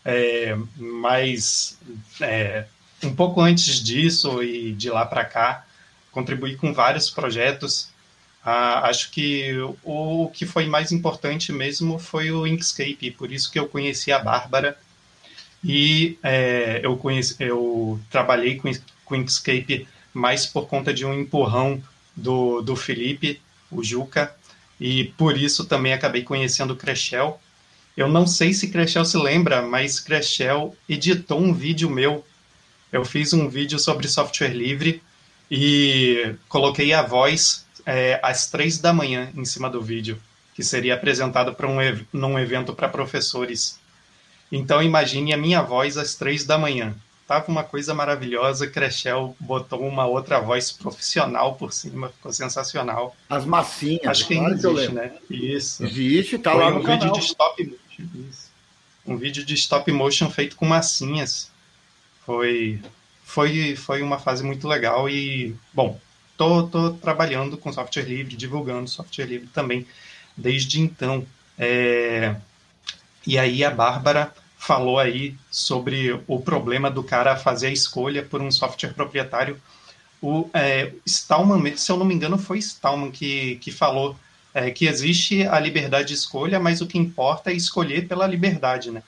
É, 0.04 0.56
mas 0.76 1.78
é, 2.20 2.64
um 3.02 3.14
pouco 3.14 3.40
antes 3.40 3.82
disso 3.82 4.42
e 4.42 4.72
de 4.72 4.90
lá 4.90 5.04
para 5.06 5.24
cá, 5.24 5.64
contribuí 6.10 6.56
com 6.56 6.72
vários 6.72 7.10
projetos. 7.10 7.89
Ah, 8.44 8.88
acho 8.88 9.10
que 9.10 9.52
o, 9.84 10.30
que 10.32 10.46
foi 10.46 10.66
mais 10.66 10.92
importante 10.92 11.52
mesmo 11.52 11.98
foi 11.98 12.30
o 12.30 12.46
Inkscape, 12.46 13.10
por 13.10 13.30
isso 13.30 13.50
que 13.50 13.58
eu 13.58 13.68
conheci 13.68 14.10
a 14.10 14.18
Bárbara 14.18 14.78
e 15.62 16.18
é, 16.22 16.80
eu, 16.82 16.96
conheci, 16.96 17.36
eu 17.38 18.00
trabalhei 18.10 18.56
com, 18.56 18.70
com 19.04 19.16
Inkscape 19.16 19.86
mais 20.14 20.46
por 20.46 20.66
conta 20.66 20.92
de 20.92 21.04
um 21.04 21.12
empurrão 21.12 21.82
do, 22.16 22.62
do 22.62 22.74
Felipe, 22.74 23.40
o 23.70 23.84
Juca, 23.84 24.34
e 24.80 25.04
por 25.16 25.36
isso 25.36 25.66
também 25.66 25.92
acabei 25.92 26.22
conhecendo 26.22 26.72
o 26.72 26.76
Crechel. 26.76 27.40
Eu 27.96 28.08
não 28.08 28.26
sei 28.26 28.52
se 28.54 28.68
Crechel 28.68 29.04
se 29.04 29.18
lembra, 29.18 29.62
mas 29.62 30.00
Crechel 30.00 30.74
editou 30.88 31.40
um 31.40 31.52
vídeo 31.52 31.90
meu. 31.90 32.24
Eu 32.90 33.04
fiz 33.04 33.32
um 33.32 33.48
vídeo 33.48 33.78
sobre 33.78 34.08
software 34.08 34.54
livre 34.54 35.02
e 35.50 36.34
coloquei 36.48 36.92
a 36.92 37.02
voz 37.02 37.66
é, 37.86 38.20
às 38.22 38.50
três 38.50 38.78
da 38.78 38.92
manhã 38.92 39.30
em 39.34 39.44
cima 39.44 39.68
do 39.68 39.80
vídeo, 39.80 40.20
que 40.54 40.62
seria 40.62 40.94
apresentado 40.94 41.54
para 41.54 41.68
um, 41.68 41.78
num 42.12 42.38
evento 42.38 42.74
para 42.74 42.88
professores. 42.88 43.78
Então 44.50 44.82
imagine 44.82 45.32
a 45.32 45.36
minha 45.36 45.62
voz 45.62 45.96
às 45.96 46.14
três 46.14 46.44
da 46.44 46.58
manhã. 46.58 46.94
Tava 47.30 47.46
uma 47.46 47.62
coisa 47.62 47.94
maravilhosa, 47.94 48.66
Crechel 48.66 49.36
botou 49.38 49.86
uma 49.86 50.04
outra 50.04 50.40
voz 50.40 50.72
profissional 50.72 51.54
por 51.54 51.72
cima, 51.72 52.08
ficou 52.08 52.32
sensacional. 52.32 53.16
As 53.28 53.44
massinhas. 53.44 54.08
Acho 54.08 54.26
que 54.26 54.34
ainda 54.34 54.50
existe, 54.50 54.92
né? 54.92 55.12
Isso. 55.30 55.84
Existe, 55.84 56.38
tá 56.38 56.50
Foi 56.50 56.60
lá 56.60 56.70
no 56.72 56.80
um 56.80 56.82
vídeo 56.82 57.12
de 57.12 57.20
stop 57.20 57.64
motion. 57.64 58.08
Isso. 58.28 58.50
Um 59.06 59.16
vídeo 59.16 59.44
de 59.44 59.54
stop 59.54 59.92
motion 59.92 60.28
feito 60.28 60.56
com 60.56 60.66
massinhas. 60.66 61.52
Foi, 62.26 62.82
foi, 63.22 63.76
foi 63.76 64.02
uma 64.02 64.18
fase 64.18 64.42
muito 64.42 64.66
legal 64.66 65.08
e, 65.08 65.54
bom, 65.72 66.00
tô, 66.40 66.62
tô 66.62 66.92
trabalhando 66.92 67.58
com 67.58 67.70
software 67.70 68.04
livre, 68.04 68.34
divulgando 68.34 68.88
software 68.88 69.26
livre 69.26 69.48
também 69.48 69.86
desde 70.34 70.80
então. 70.80 71.26
É... 71.58 72.34
E 73.26 73.38
aí 73.38 73.62
a 73.62 73.70
Bárbara 73.70 74.32
falou 74.56 74.98
aí 74.98 75.34
sobre 75.50 76.18
o 76.26 76.40
problema 76.40 76.90
do 76.90 77.04
cara 77.04 77.36
fazer 77.36 77.66
a 77.66 77.72
escolha 77.72 78.22
por 78.22 78.40
um 78.40 78.50
software 78.50 78.94
proprietário. 78.94 79.60
O 80.22 80.48
é, 80.54 80.92
Stallman, 81.04 81.76
se 81.76 81.92
eu 81.92 81.98
não 81.98 82.06
me 82.06 82.14
engano, 82.14 82.38
foi 82.38 82.58
Stallman 82.58 83.10
que, 83.10 83.56
que 83.56 83.70
falou 83.70 84.16
é, 84.54 84.70
que 84.70 84.86
existe 84.86 85.46
a 85.46 85.60
liberdade 85.60 86.08
de 86.08 86.14
escolha, 86.14 86.58
mas 86.58 86.80
o 86.80 86.86
que 86.86 86.98
importa 86.98 87.50
é 87.50 87.54
escolher 87.54 88.08
pela 88.08 88.26
liberdade, 88.26 88.90
né? 88.90 89.02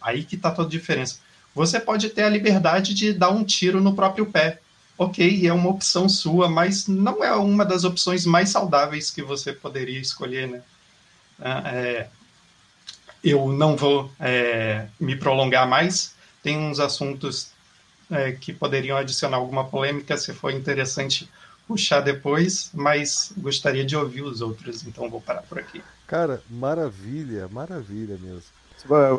Aí 0.00 0.24
que 0.24 0.34
está 0.34 0.50
toda 0.50 0.68
a 0.68 0.70
diferença. 0.70 1.18
Você 1.54 1.80
pode 1.80 2.10
ter 2.10 2.22
a 2.22 2.28
liberdade 2.28 2.92
de 2.92 3.14
dar 3.14 3.30
um 3.30 3.44
tiro 3.44 3.80
no 3.80 3.94
próprio 3.94 4.26
pé. 4.26 4.60
Ok, 4.98 5.46
é 5.46 5.52
uma 5.52 5.68
opção 5.68 6.08
sua, 6.08 6.48
mas 6.48 6.88
não 6.88 7.22
é 7.22 7.34
uma 7.34 7.64
das 7.64 7.84
opções 7.84 8.24
mais 8.24 8.48
saudáveis 8.48 9.10
que 9.10 9.22
você 9.22 9.52
poderia 9.52 10.00
escolher, 10.00 10.48
né? 10.48 10.62
É, 11.38 12.08
eu 13.22 13.52
não 13.52 13.76
vou 13.76 14.10
é, 14.18 14.86
me 14.98 15.16
prolongar 15.16 15.68
mais. 15.68 16.14
Tem 16.42 16.56
uns 16.56 16.80
assuntos 16.80 17.50
é, 18.10 18.32
que 18.32 18.52
poderiam 18.52 18.96
adicionar 18.96 19.36
alguma 19.36 19.64
polêmica, 19.64 20.16
se 20.16 20.32
for 20.32 20.50
interessante 20.50 21.28
puxar 21.66 22.00
depois, 22.00 22.70
mas 22.72 23.32
gostaria 23.36 23.84
de 23.84 23.96
ouvir 23.96 24.22
os 24.22 24.40
outros, 24.40 24.86
então 24.86 25.10
vou 25.10 25.20
parar 25.20 25.42
por 25.42 25.58
aqui. 25.58 25.82
Cara, 26.06 26.40
maravilha, 26.48 27.48
maravilha 27.48 28.16
mesmo. 28.16 28.44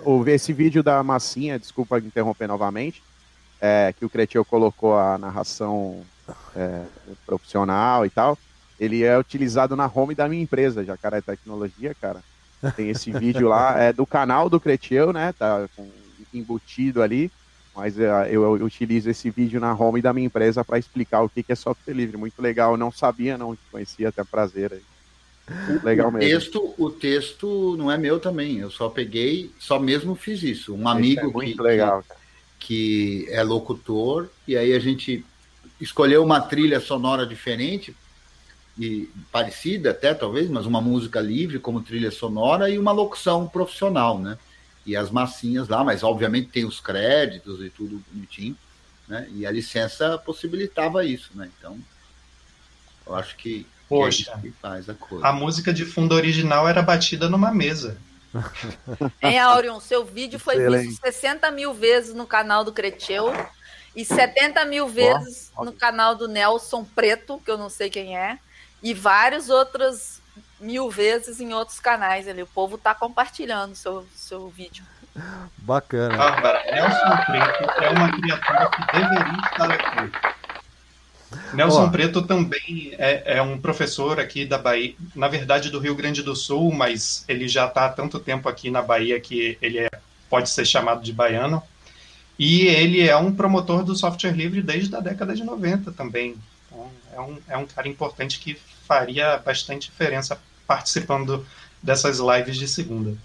Ouvir 0.06 0.32
esse 0.32 0.54
vídeo 0.54 0.82
da 0.82 1.04
massinha, 1.04 1.60
desculpa 1.60 2.00
interromper 2.00 2.48
novamente, 2.48 3.04
é, 3.62 3.94
que 3.98 4.06
o 4.06 4.10
Cretil 4.10 4.46
colocou 4.46 4.98
a 4.98 5.18
narração 5.18 6.02
é, 6.56 6.84
profissional 7.26 8.06
e 8.06 8.10
tal, 8.10 8.38
ele 8.80 9.04
é 9.04 9.18
utilizado 9.18 9.76
na 9.76 9.90
home 9.94 10.14
da 10.14 10.28
minha 10.28 10.44
empresa, 10.44 10.84
Jacaré 10.84 11.22
Tecnologia, 11.22 11.96
cara. 12.00 12.22
Tem 12.76 12.90
esse 12.90 13.12
vídeo 13.18 13.48
lá, 13.48 13.80
é 13.80 13.92
do 13.92 14.06
canal 14.06 14.50
do 14.50 14.60
Cretiel, 14.60 15.12
né? 15.12 15.34
Tá 15.38 15.68
com, 15.76 15.90
embutido 16.34 17.02
ali. 17.02 17.32
Mas 17.76 18.00
é, 18.00 18.10
eu, 18.32 18.58
eu, 18.58 18.66
utilizo 18.66 19.10
esse 19.10 19.30
vídeo 19.30 19.60
na 19.60 19.74
home 19.74 20.02
da 20.02 20.12
minha 20.12 20.26
empresa 20.26 20.66
para 20.66 20.80
explicar 20.80 21.22
o 21.22 21.30
que, 21.30 21.44
que 21.44 21.52
é 21.52 21.56
software 21.56 21.94
livre. 21.94 22.18
Muito 22.18 22.42
legal. 22.42 22.72
Eu 22.72 22.78
não 22.78 22.92
sabia, 22.92 23.38
não 23.38 23.56
conhecia, 23.72 24.10
até 24.10 24.24
prazer 24.24 24.74
aí. 24.74 24.82
Legal 25.84 26.10
o 26.10 26.12
mesmo. 26.12 26.28
Texto, 26.28 26.74
o 26.78 26.90
texto 26.90 27.76
não 27.78 27.92
é 27.92 27.98
meu 27.98 28.20
também. 28.20 28.58
Eu 28.58 28.72
só 28.72 28.90
peguei, 28.90 29.52
só 29.60 29.80
mesmo 29.80 30.16
fiz 30.16 30.42
isso. 30.44 30.74
Um 30.74 30.88
amigo 30.88 31.42
é 31.42 31.46
que, 31.46 31.62
legal, 31.62 32.04
que, 32.04 32.14
que 32.60 33.28
é 33.30 33.44
locutor, 33.44 34.30
e 34.48 34.58
aí 34.58 34.74
a 34.74 34.80
gente 34.80 35.26
escolheu 35.80 36.24
uma 36.24 36.42
trilha 36.42 36.80
sonora 36.80 37.26
diferente 37.26 37.96
e 38.78 39.10
parecida 39.32 39.92
até 39.92 40.14
talvez, 40.14 40.50
mas 40.50 40.66
uma 40.66 40.82
música 40.82 41.20
livre 41.20 41.60
como 41.60 41.82
trilha 41.82 42.12
sonora 42.12 42.70
e 42.70 42.78
uma 42.78 42.92
locução 42.92 43.48
profissional, 43.48 44.20
né? 44.20 44.38
E 44.86 44.96
as 44.96 45.10
massinhas 45.10 45.68
lá, 45.68 45.84
mas 45.84 46.04
obviamente 46.04 46.50
tem 46.50 46.66
os 46.66 46.80
créditos 46.80 47.62
e 47.62 47.70
tudo 47.70 48.02
bonitinho, 48.12 48.56
né? 49.08 49.28
E 49.34 49.46
a 49.46 49.52
licença 49.52 50.18
possibilitava 50.18 51.04
isso, 51.04 51.32
né? 51.36 51.50
Então, 51.58 51.78
eu 53.06 53.16
acho 53.16 53.36
que, 53.36 53.66
Poxa, 53.90 54.26
que, 54.26 54.30
é 54.30 54.42
que 54.42 54.52
faz 54.52 54.90
a 54.90 54.94
coisa. 54.94 55.26
A 55.26 55.34
música 55.34 55.74
de 55.74 55.86
fundo 55.86 56.14
original 56.14 56.68
era 56.68 56.82
batida 56.82 57.30
numa 57.30 57.52
mesa. 57.52 57.98
Hein, 59.22 59.40
Aurion, 59.40 59.80
seu 59.80 60.06
vídeo 60.06 60.40
foi 60.40 60.56
Excelente. 60.56 60.88
visto 60.88 61.02
60 61.02 61.50
mil 61.52 61.74
vezes 61.74 62.14
no 62.14 62.26
canal 62.26 62.64
do 62.64 62.74
Creteu 62.74 63.32
e 63.96 64.06
70 64.06 64.66
mil 64.66 64.88
vezes 64.88 65.52
oh, 65.58 65.66
no 65.66 65.74
canal 65.74 66.16
do 66.16 66.28
Nelson 66.28 66.84
Preto, 66.84 67.42
que 67.44 67.50
eu 67.50 67.58
não 67.58 67.70
sei 67.70 67.90
quem 67.90 68.18
é 68.18 68.38
e 68.82 68.94
vários 68.94 69.50
outros 69.50 70.22
mil 70.60 70.90
vezes 70.90 71.40
em 71.40 71.54
outros 71.54 71.80
canais 71.80 72.28
ali. 72.28 72.42
O 72.42 72.48
povo 72.48 72.78
tá 72.78 72.94
compartilhando 72.94 73.76
seu 73.76 74.06
seu 74.14 74.48
vídeo. 74.50 74.86
Bacana. 75.58 76.16
Bárbara, 76.16 76.64
Nelson 76.72 77.26
Preto 77.26 77.82
é 77.82 77.90
uma 77.90 78.12
criatura 78.12 78.70
que 78.70 79.00
deveria 79.00 79.42
estar 79.52 79.72
aqui. 79.72 80.37
Nelson 81.54 81.86
oh. 81.86 81.90
Preto 81.90 82.22
também 82.22 82.94
é, 82.98 83.38
é, 83.38 83.42
um 83.42 83.58
professor 83.58 84.20
aqui 84.20 84.46
da 84.46 84.58
Bahia, 84.58 84.96
na 85.16 85.28
verdade 85.28 85.70
do 85.70 85.80
Rio 85.80 85.96
Grande 85.96 86.24
do 86.24 86.36
Sul, 86.36 86.74
mas 86.74 87.26
ele 87.28 87.48
já 87.48 87.66
está 87.66 87.86
há 87.86 87.90
tanto 87.90 88.20
tempo 88.20 88.48
aqui 88.48 88.70
na 88.70 88.82
Bahia 88.82 89.20
que 89.20 89.58
ele 89.62 89.80
é, 89.80 89.90
pode 90.30 90.50
ser 90.50 90.66
chamado 90.66 91.04
de 91.04 91.12
baiano. 91.12 91.62
E 92.40 92.68
ele 92.68 93.08
é 93.08 93.18
um 93.18 93.34
promotor 93.34 93.84
do 93.84 93.96
software 93.96 94.32
livre 94.32 94.62
desde 94.62 94.96
a 94.96 95.00
década 95.00 95.36
de 95.36 95.44
90 95.44 95.92
também 95.92 96.36
é 97.18 97.22
um, 97.22 97.38
é 97.50 97.58
um 97.58 97.66
cara 97.66 97.88
importante 97.88 98.40
que 98.40 98.54
faria 98.86 99.38
bastante 99.38 99.90
diferença 99.90 100.40
participando 100.68 101.46
dessas 101.82 102.20
lives 102.20 102.58
de 102.58 102.68
segunda. 102.68 103.18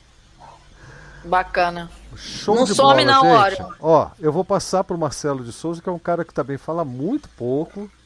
Bacana. 1.25 1.91
Show 2.17 2.55
não 2.55 2.65
de 2.65 2.75
some 2.75 3.05
bola, 3.05 3.05
não, 3.05 3.51
gente. 3.51 3.63
Ó, 3.81 4.11
eu 4.21 4.33
vou 4.33 4.45
passar 4.45 4.85
para 4.85 4.97
o 4.97 4.99
Marcelo 4.99 5.45
de 5.45 5.53
Souza, 5.53 5.81
que 5.81 5.89
é 5.89 5.93
um 5.93 5.99
cara 5.99 6.25
que 6.25 6.35
também 6.35 6.59
fala 6.59 6.85
muito 6.85 7.29
pouco. 7.31 7.91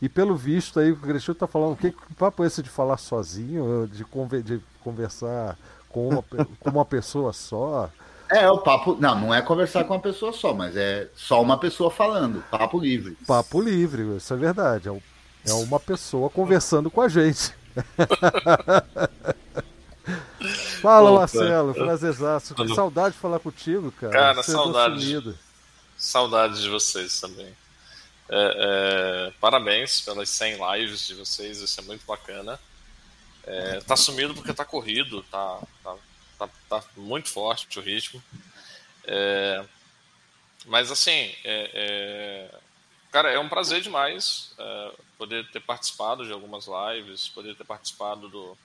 E 0.00 0.10
pelo 0.10 0.36
visto 0.36 0.78
aí, 0.78 0.92
o 0.92 0.96
Cristiano 0.96 1.36
está 1.36 1.46
falando, 1.46 1.72
o 1.72 1.76
que, 1.76 1.90
que 1.90 2.14
papo 2.18 2.44
é 2.44 2.46
esse 2.46 2.62
de 2.62 2.68
falar 2.68 2.98
sozinho, 2.98 3.88
de, 3.90 4.04
conver, 4.04 4.42
de 4.42 4.60
conversar 4.84 5.56
com 5.88 6.10
uma, 6.10 6.22
com 6.60 6.68
uma 6.68 6.84
pessoa 6.84 7.32
só? 7.32 7.88
É, 8.28 8.46
o 8.50 8.58
papo. 8.58 8.98
Não, 9.00 9.18
não 9.18 9.34
é 9.34 9.40
conversar 9.40 9.84
com 9.84 9.94
uma 9.94 10.00
pessoa 10.00 10.34
só, 10.34 10.52
mas 10.52 10.76
é 10.76 11.08
só 11.14 11.40
uma 11.40 11.58
pessoa 11.58 11.90
falando. 11.90 12.44
Papo 12.50 12.78
livre. 12.78 13.16
Papo 13.26 13.58
livre, 13.58 14.16
isso 14.16 14.34
é 14.34 14.36
verdade. 14.36 14.90
É, 14.90 15.00
é 15.48 15.54
uma 15.54 15.80
pessoa 15.80 16.28
conversando 16.28 16.90
com 16.90 17.00
a 17.00 17.08
gente. 17.08 17.54
Fala, 20.80 21.10
Opa. 21.10 21.20
Marcelo, 21.20 21.74
prazerzaço. 21.74 22.54
Que 22.54 22.74
saudade 22.74 23.14
de 23.14 23.20
falar 23.20 23.38
contigo, 23.40 23.90
cara. 23.92 24.12
Cara, 24.12 24.42
saudade. 24.42 25.34
Saudade 25.96 26.62
de 26.62 26.68
vocês 26.68 27.20
também. 27.20 27.54
É, 28.28 29.28
é, 29.28 29.32
parabéns 29.40 30.00
pelas 30.00 30.28
100 30.30 30.58
lives 30.72 31.06
de 31.06 31.14
vocês, 31.14 31.58
isso 31.58 31.80
é 31.80 31.84
muito 31.84 32.04
bacana. 32.06 32.58
É, 33.44 33.80
tá 33.80 33.96
sumido 33.96 34.34
porque 34.34 34.52
tá 34.52 34.64
corrido, 34.64 35.22
tá, 35.30 35.60
tá 35.82 35.96
tá, 36.38 36.48
tá 36.68 36.82
muito 36.96 37.28
forte 37.28 37.78
o 37.78 37.82
ritmo. 37.82 38.22
É, 39.04 39.64
mas 40.66 40.90
assim, 40.90 41.34
é, 41.44 41.70
é, 41.74 42.58
cara, 43.10 43.30
é 43.30 43.38
um 43.38 43.48
prazer 43.48 43.80
demais 43.80 44.52
é, 44.58 44.92
poder 45.18 45.48
ter 45.50 45.60
participado 45.60 46.24
de 46.24 46.32
algumas 46.32 46.66
lives, 46.66 47.28
poder 47.28 47.54
ter 47.56 47.64
participado 47.64 48.28
do, 48.28 48.56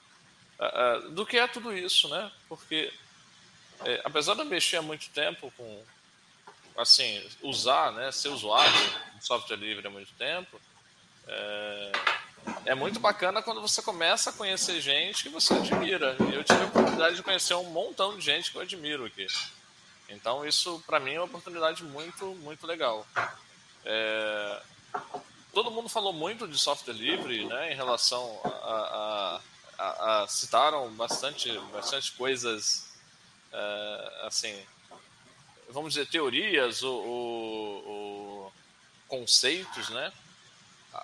é, 0.62 1.06
é, 1.06 1.10
do 1.10 1.26
que 1.26 1.38
é 1.38 1.46
tudo 1.46 1.76
isso, 1.76 2.08
né? 2.08 2.30
Porque 2.48 2.92
apesar 4.04 4.34
de 4.34 4.40
eu 4.40 4.46
mexer 4.46 4.76
há 4.76 4.82
muito 4.82 5.08
tempo 5.10 5.52
com, 5.56 5.82
assim, 6.76 7.20
usar, 7.42 7.90
né, 7.92 8.12
ser 8.12 8.28
usuário 8.28 8.72
de 9.16 9.26
software 9.26 9.56
livre 9.56 9.84
há 9.84 9.90
muito 9.90 10.12
tempo, 10.14 10.60
é 12.64 12.74
muito 12.74 13.00
bacana 13.00 13.42
quando 13.42 13.60
você 13.60 13.82
começa 13.82 14.30
a 14.30 14.32
conhecer 14.32 14.80
gente 14.80 15.24
que 15.24 15.28
você 15.28 15.54
admira. 15.54 16.16
Eu 16.32 16.44
tive 16.44 16.62
a 16.62 16.66
oportunidade 16.66 17.16
de 17.16 17.22
conhecer 17.22 17.54
um 17.54 17.70
montão 17.70 18.16
de 18.16 18.24
gente 18.24 18.50
que 18.50 18.56
eu 18.56 18.62
admiro 18.62 19.04
aqui. 19.04 19.26
Então 20.08 20.46
isso 20.46 20.82
para 20.86 21.00
mim 21.00 21.14
é 21.14 21.18
uma 21.18 21.26
oportunidade 21.26 21.82
muito, 21.84 22.26
muito 22.36 22.66
legal. 22.66 23.06
É... 23.84 24.62
Todo 25.52 25.70
mundo 25.70 25.88
falou 25.88 26.12
muito 26.12 26.48
de 26.48 26.58
software 26.58 26.94
livre, 26.94 27.44
né, 27.46 27.72
em 27.72 27.76
relação 27.76 28.40
a, 28.44 28.48
a, 28.48 29.40
a, 29.82 30.22
a 30.22 30.28
citaram 30.28 30.88
bastante, 30.92 31.50
bastante 31.72 32.12
coisas, 32.12 32.88
é, 33.52 34.20
assim, 34.22 34.54
vamos 35.70 35.94
dizer 35.94 36.06
teorias 36.06 36.82
ou, 36.82 37.04
ou, 37.04 37.88
ou 37.88 38.52
conceitos, 39.08 39.88
né? 39.90 40.12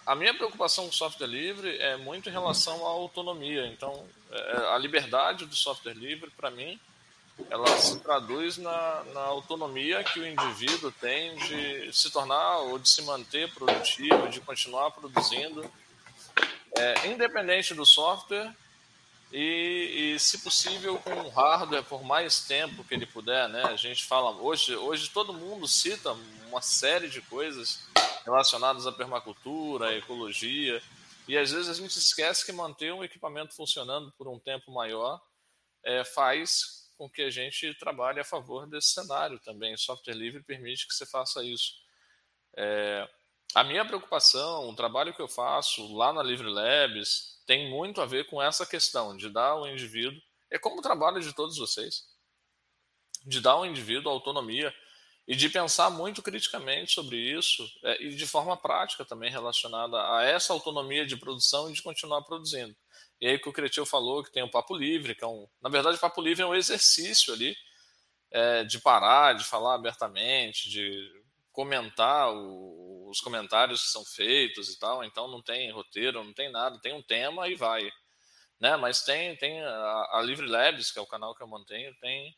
A 0.06 0.14
minha 0.14 0.34
preocupação 0.34 0.84
com 0.84 0.92
software 0.92 1.26
livre 1.26 1.76
é 1.78 1.96
muito 1.96 2.28
em 2.28 2.32
relação 2.32 2.86
à 2.86 2.90
autonomia. 2.90 3.66
Então, 3.66 4.06
é, 4.30 4.74
a 4.74 4.78
liberdade 4.78 5.46
do 5.46 5.56
software 5.56 5.94
livre, 5.94 6.30
para 6.30 6.50
mim, 6.50 6.78
ela 7.50 7.66
se 7.78 7.98
traduz 8.00 8.58
na, 8.58 9.04
na, 9.14 9.20
autonomia 9.20 10.04
que 10.04 10.20
o 10.20 10.26
indivíduo 10.26 10.92
tem 11.00 11.36
de 11.36 11.92
se 11.92 12.10
tornar 12.10 12.58
ou 12.58 12.78
de 12.78 12.88
se 12.88 13.00
manter 13.02 13.50
produtivo, 13.54 14.28
de 14.28 14.40
continuar 14.40 14.90
produzindo, 14.90 15.64
é, 16.76 17.06
independente 17.06 17.74
do 17.74 17.86
software 17.86 18.52
e, 19.32 20.14
e, 20.14 20.18
se 20.18 20.38
possível, 20.38 20.98
com 20.98 21.12
o 21.12 21.28
hardware 21.28 21.84
por 21.84 22.02
mais 22.02 22.46
tempo 22.46 22.84
que 22.84 22.94
ele 22.94 23.06
puder. 23.06 23.48
Né? 23.48 23.62
A 23.64 23.76
gente 23.76 24.04
fala, 24.04 24.30
hoje, 24.30 24.74
hoje 24.76 25.10
todo 25.10 25.34
mundo 25.34 25.68
cita 25.68 26.12
uma 26.48 26.62
série 26.62 27.08
de 27.08 27.20
coisas 27.20 27.86
relacionadas 28.24 28.86
à 28.86 28.92
permacultura, 28.92 29.88
à 29.88 29.94
ecologia, 29.94 30.82
e 31.26 31.36
às 31.36 31.50
vezes 31.50 31.68
a 31.68 31.74
gente 31.74 31.98
esquece 31.98 32.44
que 32.44 32.52
manter 32.52 32.92
um 32.92 33.04
equipamento 33.04 33.54
funcionando 33.54 34.10
por 34.12 34.28
um 34.28 34.38
tempo 34.38 34.72
maior 34.72 35.20
é, 35.84 36.04
faz 36.04 36.90
com 36.96 37.08
que 37.08 37.22
a 37.22 37.30
gente 37.30 37.72
trabalhe 37.74 38.18
a 38.18 38.24
favor 38.24 38.66
desse 38.66 38.88
cenário 38.88 39.38
também. 39.40 39.74
O 39.74 39.78
software 39.78 40.14
livre 40.14 40.42
permite 40.42 40.86
que 40.86 40.94
você 40.94 41.06
faça 41.06 41.44
isso. 41.44 41.74
É, 42.56 43.08
a 43.54 43.62
minha 43.62 43.84
preocupação, 43.84 44.68
o 44.68 44.74
trabalho 44.74 45.14
que 45.14 45.22
eu 45.22 45.28
faço 45.28 45.94
lá 45.94 46.12
na 46.12 46.22
Livre 46.22 46.48
Labs, 46.48 47.37
tem 47.48 47.70
muito 47.70 48.02
a 48.02 48.06
ver 48.06 48.26
com 48.26 48.42
essa 48.42 48.66
questão 48.66 49.16
de 49.16 49.30
dar 49.30 49.52
ao 49.52 49.66
indivíduo, 49.66 50.20
é 50.50 50.58
como 50.58 50.80
o 50.80 50.82
trabalho 50.82 51.18
de 51.18 51.32
todos 51.32 51.56
vocês, 51.56 52.04
de 53.24 53.40
dar 53.40 53.52
ao 53.52 53.64
indivíduo 53.64 54.12
autonomia 54.12 54.72
e 55.26 55.34
de 55.34 55.48
pensar 55.48 55.88
muito 55.88 56.22
criticamente 56.22 56.92
sobre 56.92 57.16
isso 57.16 57.66
é, 57.84 58.02
e 58.02 58.14
de 58.14 58.26
forma 58.26 58.54
prática 58.54 59.02
também 59.02 59.30
relacionada 59.30 59.96
a 60.14 60.24
essa 60.24 60.52
autonomia 60.52 61.06
de 61.06 61.16
produção 61.16 61.70
e 61.70 61.72
de 61.72 61.82
continuar 61.82 62.20
produzindo. 62.20 62.76
E 63.18 63.26
aí 63.26 63.38
que 63.38 63.48
o 63.48 63.52
Cretil 63.52 63.86
falou 63.86 64.22
que 64.22 64.30
tem 64.30 64.42
o 64.42 64.50
Papo 64.50 64.76
Livre, 64.76 65.14
que 65.14 65.24
é 65.24 65.26
um. 65.26 65.48
Na 65.62 65.70
verdade, 65.70 65.96
o 65.96 66.00
Papo 66.00 66.20
Livre 66.20 66.42
é 66.42 66.46
um 66.46 66.54
exercício 66.54 67.32
ali 67.32 67.56
é, 68.30 68.62
de 68.64 68.78
parar, 68.78 69.32
de 69.32 69.44
falar 69.44 69.74
abertamente, 69.74 70.68
de 70.68 71.10
comentar 71.58 72.32
o, 72.32 73.08
os 73.10 73.20
comentários 73.20 73.82
que 73.82 73.88
são 73.88 74.04
feitos 74.04 74.68
e 74.68 74.78
tal. 74.78 75.02
Então 75.02 75.26
não 75.26 75.42
tem 75.42 75.72
roteiro, 75.72 76.22
não 76.22 76.32
tem 76.32 76.52
nada, 76.52 76.78
tem 76.80 76.94
um 76.94 77.02
tema 77.02 77.48
e 77.48 77.56
vai. 77.56 77.90
Né? 78.60 78.76
Mas 78.76 79.02
tem, 79.02 79.36
tem 79.38 79.60
a, 79.60 80.08
a 80.12 80.22
Livre 80.22 80.46
Labs, 80.46 80.92
que 80.92 81.00
é 81.00 81.02
o 81.02 81.06
canal 81.06 81.34
que 81.34 81.42
eu 81.42 81.48
mantenho, 81.48 81.92
tem 82.00 82.32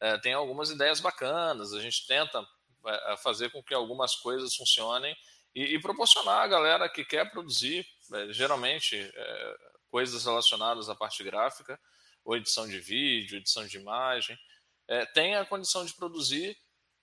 é, 0.00 0.18
tem 0.18 0.34
algumas 0.34 0.70
ideias 0.70 1.00
bacanas, 1.00 1.72
a 1.72 1.80
gente 1.80 2.06
tenta 2.06 2.46
é, 2.86 3.16
fazer 3.16 3.50
com 3.50 3.62
que 3.62 3.72
algumas 3.72 4.14
coisas 4.14 4.54
funcionem 4.54 5.16
e, 5.54 5.74
e 5.74 5.80
proporcionar 5.80 6.42
a 6.42 6.46
galera 6.46 6.88
que 6.90 7.06
quer 7.06 7.30
produzir, 7.30 7.86
é, 8.12 8.32
geralmente, 8.34 8.96
é, 8.96 9.56
coisas 9.90 10.26
relacionadas 10.26 10.90
à 10.90 10.94
parte 10.94 11.24
gráfica, 11.24 11.80
ou 12.22 12.36
edição 12.36 12.68
de 12.68 12.78
vídeo, 12.78 13.38
edição 13.38 13.66
de 13.66 13.78
imagem, 13.78 14.38
é, 14.86 15.06
tenha 15.06 15.40
a 15.40 15.46
condição 15.46 15.86
de 15.86 15.94
produzir 15.94 16.56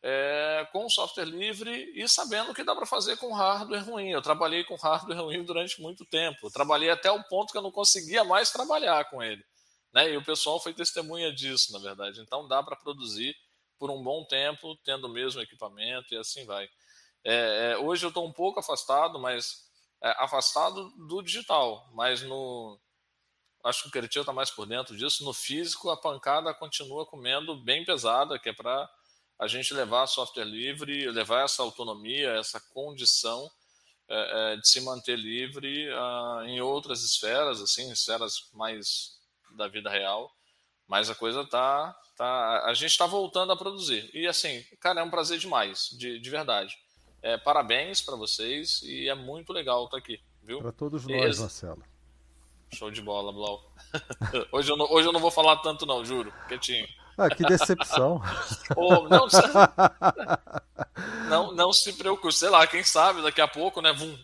é, 0.07 0.67
com 0.71 0.87
software 0.87 1.25
livre 1.25 1.91
e 1.95 2.07
sabendo 2.07 2.53
que 2.53 2.63
dá 2.63 2.75
para 2.75 2.85
fazer 2.85 3.17
com 3.17 3.33
hardware 3.33 3.83
ruim. 3.83 4.11
Eu 4.11 4.21
trabalhei 4.21 4.63
com 4.63 4.75
hardware 4.75 5.19
ruim 5.19 5.43
durante 5.43 5.81
muito 5.81 6.05
tempo. 6.05 6.45
Eu 6.45 6.51
trabalhei 6.51 6.91
até 6.91 7.09
o 7.09 7.23
ponto 7.23 7.51
que 7.51 7.57
eu 7.57 7.61
não 7.63 7.71
conseguia 7.71 8.23
mais 8.23 8.51
trabalhar 8.51 9.09
com 9.09 9.23
ele. 9.23 9.43
Né? 9.91 10.11
E 10.11 10.17
o 10.17 10.23
pessoal 10.23 10.61
foi 10.61 10.75
testemunha 10.75 11.33
disso, 11.33 11.73
na 11.73 11.79
verdade. 11.79 12.21
Então 12.21 12.47
dá 12.47 12.61
para 12.61 12.75
produzir 12.75 13.35
por 13.79 13.89
um 13.89 14.03
bom 14.03 14.23
tempo, 14.25 14.77
tendo 14.85 15.07
o 15.07 15.11
mesmo 15.11 15.41
equipamento 15.41 16.13
e 16.13 16.17
assim 16.17 16.45
vai. 16.45 16.69
É, 17.23 17.71
é, 17.71 17.77
hoje 17.79 18.05
eu 18.05 18.09
estou 18.09 18.27
um 18.27 18.31
pouco 18.31 18.59
afastado, 18.59 19.17
mas 19.17 19.65
é, 20.03 20.09
afastado 20.23 20.87
do 21.07 21.23
digital, 21.23 21.89
mas 21.95 22.21
no 22.21 22.79
acho 23.63 23.81
que 23.81 23.87
o 23.87 23.91
Cretil 23.91 24.21
está 24.21 24.31
mais 24.31 24.51
por 24.51 24.67
dentro 24.67 24.95
disso. 24.95 25.25
No 25.25 25.33
físico, 25.33 25.89
a 25.89 25.97
pancada 25.97 26.53
continua 26.53 27.07
comendo 27.07 27.55
bem 27.63 27.83
pesada, 27.83 28.37
que 28.37 28.49
é 28.49 28.53
para 28.53 28.87
a 29.39 29.47
gente 29.47 29.73
levar 29.73 30.07
software 30.07 30.45
livre, 30.45 31.09
levar 31.11 31.43
essa 31.43 31.61
autonomia, 31.61 32.31
essa 32.31 32.59
condição 32.73 33.49
é, 34.07 34.53
é, 34.53 34.57
de 34.57 34.67
se 34.67 34.81
manter 34.81 35.17
livre 35.17 35.89
uh, 35.89 36.43
em 36.43 36.61
outras 36.61 37.03
esferas, 37.03 37.59
assim, 37.59 37.91
esferas 37.91 38.49
mais 38.53 39.15
da 39.57 39.67
vida 39.67 39.89
real, 39.89 40.31
mas 40.87 41.09
a 41.09 41.15
coisa 41.15 41.43
tá, 41.45 41.93
tá 42.15 42.63
a 42.65 42.73
gente 42.73 42.91
está 42.91 43.05
voltando 43.05 43.51
a 43.51 43.57
produzir. 43.57 44.09
E 44.13 44.27
assim, 44.27 44.63
cara, 44.79 45.01
é 45.01 45.03
um 45.03 45.09
prazer 45.09 45.39
demais, 45.39 45.89
de, 45.97 46.19
de 46.19 46.29
verdade. 46.29 46.77
É, 47.21 47.37
parabéns 47.37 48.01
para 48.01 48.15
vocês 48.15 48.83
e 48.83 49.09
é 49.09 49.15
muito 49.15 49.51
legal 49.51 49.85
estar 49.85 49.97
tá 49.97 50.03
aqui, 50.03 50.21
viu? 50.43 50.59
Para 50.59 50.71
todos 50.71 51.05
nós, 51.05 51.31
Esse... 51.31 51.41
Marcelo. 51.41 51.83
Show 52.73 52.91
de 52.91 53.01
bola, 53.01 53.31
Blau. 53.31 53.73
hoje, 54.51 54.71
eu 54.71 54.77
não, 54.77 54.85
hoje 54.91 55.07
eu 55.07 55.11
não 55.11 55.19
vou 55.19 55.31
falar 55.31 55.57
tanto, 55.57 55.85
não, 55.85 56.05
juro. 56.05 56.31
Quietinho. 56.47 56.87
Ah, 57.17 57.29
que 57.29 57.43
decepção. 57.45 58.21
oh, 58.75 59.07
não, 59.07 59.27
não, 61.29 61.55
não 61.55 61.73
se 61.73 61.93
preocupe, 61.93 62.33
sei 62.33 62.49
lá, 62.49 62.67
quem 62.67 62.83
sabe 62.83 63.21
daqui 63.21 63.41
a 63.41 63.47
pouco, 63.47 63.81
né? 63.81 63.93
Vum. 63.93 64.17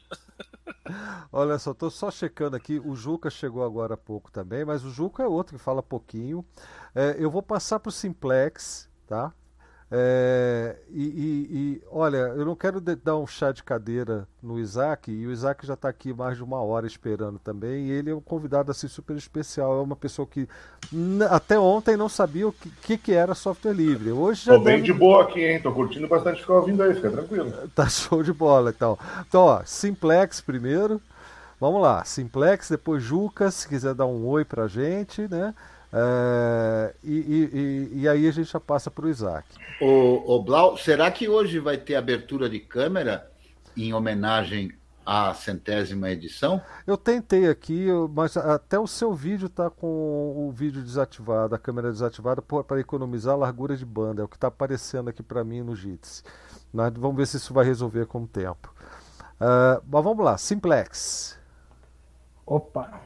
Olha 1.32 1.58
só, 1.58 1.74
tô 1.74 1.90
só 1.90 2.12
checando 2.12 2.56
aqui. 2.56 2.80
O 2.80 2.96
Juca 2.96 3.30
chegou 3.30 3.64
agora 3.64 3.94
há 3.94 3.98
pouco 3.98 4.32
também, 4.32 4.66
mas 4.66 4.84
o 4.84 4.90
Juca 4.90 5.24
é 5.24 5.28
outro 5.28 5.58
que 5.58 5.64
fala 5.64 5.82
pouquinho. 5.82 6.46
É, 6.94 7.16
eu 7.18 7.32
vou 7.32 7.42
passar 7.42 7.80
para 7.80 7.90
o 7.90 7.94
Simplex, 7.94 8.90
tá? 9.08 9.34
É, 9.94 10.78
e, 10.90 11.04
e, 11.04 11.48
e, 11.52 11.82
olha, 11.92 12.18
eu 12.18 12.46
não 12.46 12.56
quero 12.56 12.80
dar 12.80 13.18
um 13.18 13.28
chá 13.28 13.52
de 13.52 13.62
cadeira 13.62 14.26
no 14.42 14.58
Isaac, 14.58 15.12
e 15.12 15.28
o 15.28 15.32
Isaac 15.32 15.68
já 15.68 15.74
está 15.74 15.90
aqui 15.90 16.14
mais 16.14 16.38
de 16.38 16.44
uma 16.44 16.62
hora 16.62 16.88
esperando 16.88 17.38
também, 17.38 17.88
e 17.88 17.92
ele 17.92 18.10
é 18.10 18.16
um 18.16 18.22
convidado 18.22 18.72
assim 18.72 18.88
super 18.88 19.18
especial, 19.18 19.80
é 19.80 19.82
uma 19.82 19.98
pessoa 19.98 20.26
que 20.26 20.48
até 21.30 21.60
ontem 21.60 21.98
não 21.98 22.08
sabia 22.08 22.48
o 22.48 22.54
que, 22.54 22.98
que, 22.98 23.12
era 23.12 23.36
software 23.36 23.74
livre. 23.74 24.12
Hoje 24.14 24.46
já 24.46 24.54
Tô 24.54 24.62
bem 24.62 24.82
de 24.82 24.94
boa 24.94 25.24
aqui, 25.24 25.44
hein? 25.44 25.62
Tô 25.62 25.74
curtindo 25.74 26.08
bastante 26.08 26.40
ficar 26.40 26.54
ouvindo 26.54 26.82
aí, 26.82 26.94
fica 26.94 27.12
tranquilo. 27.12 27.52
Tá 27.76 27.90
show 27.90 28.24
de 28.24 28.32
bola, 28.32 28.70
então. 28.70 28.98
Então, 29.28 29.42
ó, 29.42 29.62
Simplex 29.66 30.40
primeiro. 30.40 31.02
Vamos 31.60 31.82
lá, 31.82 32.04
Simplex, 32.06 32.70
depois 32.70 33.04
Juca, 33.04 33.52
se 33.52 33.68
quiser 33.68 33.94
dar 33.94 34.06
um 34.06 34.26
oi 34.26 34.46
pra 34.46 34.68
gente, 34.68 35.28
né? 35.28 35.54
É, 35.94 36.94
e, 37.04 37.14
e, 37.14 38.00
e, 38.02 38.08
aí 38.08 38.26
a 38.26 38.32
gente 38.32 38.50
já 38.50 38.60
passa 38.60 38.90
para 38.90 39.06
o 39.06 39.10
Isaac. 39.10 39.46
O, 39.82 40.36
o 40.36 40.42
Blau, 40.42 40.78
será 40.78 41.12
que 41.12 41.28
hoje 41.28 41.60
vai 41.60 41.78
ter 41.78 41.96
abertura 41.96 42.50
de 42.50 42.60
câmera 42.60 43.30
em 43.76 43.94
homenagem 43.94 44.72
à 45.06 45.34
centésima 45.34 46.10
edição? 46.10 46.62
Eu 46.88 46.96
tentei 46.96 47.50
aqui, 47.50 47.88
mas 48.14 48.38
até 48.38 48.80
o 48.80 48.88
seu 48.88 49.14
vídeo 49.14 49.48
está 49.48 49.70
com 49.70 50.48
o 50.48 50.52
vídeo 50.52 50.82
desativado, 50.82 51.56
a 51.56 51.60
câmera 51.60 51.92
desativada 51.92 52.42
para 52.42 52.80
economizar 52.80 53.34
a 53.34 53.38
largura 53.38 53.76
de 53.76 53.86
banda. 53.86 54.22
É 54.22 54.26
o 54.26 54.30
que 54.30 54.38
está 54.38 54.48
aparecendo 54.48 55.10
aqui 55.10 55.22
para 55.22 55.44
mim 55.44 55.62
no 55.62 55.76
Jitsi. 55.76 56.24
Vamos 56.74 57.18
ver 57.18 57.28
se 57.28 57.36
isso 57.36 57.54
vai 57.54 57.66
resolver 57.66 58.06
com 58.06 58.24
o 58.24 58.28
tempo. 58.28 58.74
Uh, 59.42 59.84
mas 59.90 60.04
vamos 60.04 60.24
lá, 60.24 60.38
Simplex. 60.38 61.38
Opa! 62.46 63.02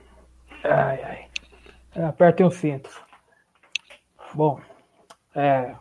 Ai, 0.63 1.03
ai. 1.03 1.24
Apertem 1.95 2.45
o 2.45 2.51
cinto. 2.51 2.89
Bom, 4.33 4.59
é, 5.33 5.75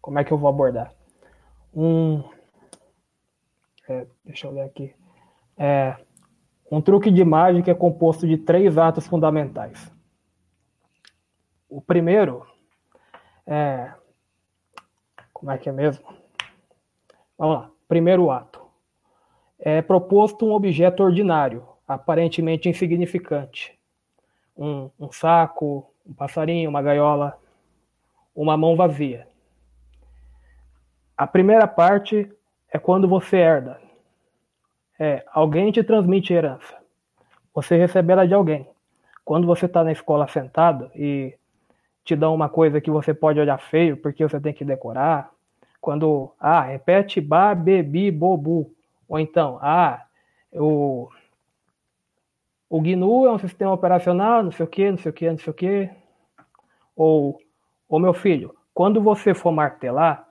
como 0.00 0.18
é 0.18 0.24
que 0.24 0.32
eu 0.32 0.38
vou 0.38 0.48
abordar? 0.48 0.94
Um, 1.74 2.24
é, 3.86 4.06
deixa 4.24 4.46
eu 4.46 4.52
ler 4.52 4.62
aqui. 4.62 4.94
É, 5.58 5.96
um 6.70 6.80
truque 6.80 7.10
de 7.10 7.22
mágica 7.22 7.70
é 7.70 7.74
composto 7.74 8.26
de 8.26 8.38
três 8.38 8.78
atos 8.78 9.06
fundamentais. 9.06 9.92
O 11.68 11.82
primeiro 11.82 12.46
é. 13.46 13.92
Como 15.34 15.52
é 15.52 15.58
que 15.58 15.68
é 15.68 15.72
mesmo? 15.72 16.04
Vamos 17.36 17.56
lá. 17.56 17.70
Primeiro 17.86 18.30
ato. 18.30 18.62
É 19.58 19.82
proposto 19.82 20.46
um 20.46 20.52
objeto 20.52 21.02
ordinário, 21.02 21.68
aparentemente 21.86 22.70
insignificante, 22.70 23.78
um, 24.56 24.90
um 24.98 25.12
saco, 25.12 25.90
um 26.06 26.12
passarinho, 26.12 26.70
uma 26.70 26.82
gaiola, 26.82 27.38
uma 28.34 28.56
mão 28.56 28.76
vazia. 28.76 29.26
A 31.16 31.26
primeira 31.26 31.66
parte 31.66 32.30
é 32.72 32.78
quando 32.78 33.06
você 33.06 33.36
herda. 33.36 33.80
É, 34.98 35.24
alguém 35.32 35.70
te 35.72 35.82
transmite 35.82 36.32
herança. 36.32 36.76
você 37.54 37.76
recebe 37.76 38.12
ela 38.12 38.26
de 38.26 38.34
alguém. 38.34 38.68
Quando 39.24 39.46
você 39.46 39.66
está 39.66 39.84
na 39.84 39.92
escola 39.92 40.26
sentado 40.28 40.90
e 40.94 41.34
te 42.04 42.16
dão 42.16 42.34
uma 42.34 42.48
coisa 42.48 42.80
que 42.80 42.90
você 42.90 43.14
pode 43.14 43.38
olhar 43.38 43.58
feio 43.58 43.96
porque 43.96 44.26
você 44.26 44.40
tem 44.40 44.52
que 44.52 44.64
decorar, 44.64 45.30
quando, 45.80 46.32
ah, 46.38 46.62
repete 46.62 47.20
ba, 47.20 47.54
bebi, 47.54 48.10
bobu, 48.10 48.72
ou 49.08 49.18
então, 49.18 49.58
ah, 49.60 50.04
o, 50.52 51.08
o 52.72 52.80
GNU 52.80 53.26
é 53.26 53.30
um 53.30 53.38
sistema 53.38 53.70
operacional, 53.70 54.42
não 54.42 54.50
sei 54.50 54.64
o 54.64 54.66
que, 54.66 54.90
não 54.90 54.96
sei 54.96 55.10
o 55.10 55.12
que, 55.12 55.30
não 55.30 55.36
sei 55.36 55.50
o 55.50 55.54
que, 55.54 55.90
ou, 56.96 57.38
ou 57.86 58.00
meu 58.00 58.14
filho, 58.14 58.56
quando 58.72 58.98
você 58.98 59.34
for 59.34 59.52
martelar, 59.52 60.26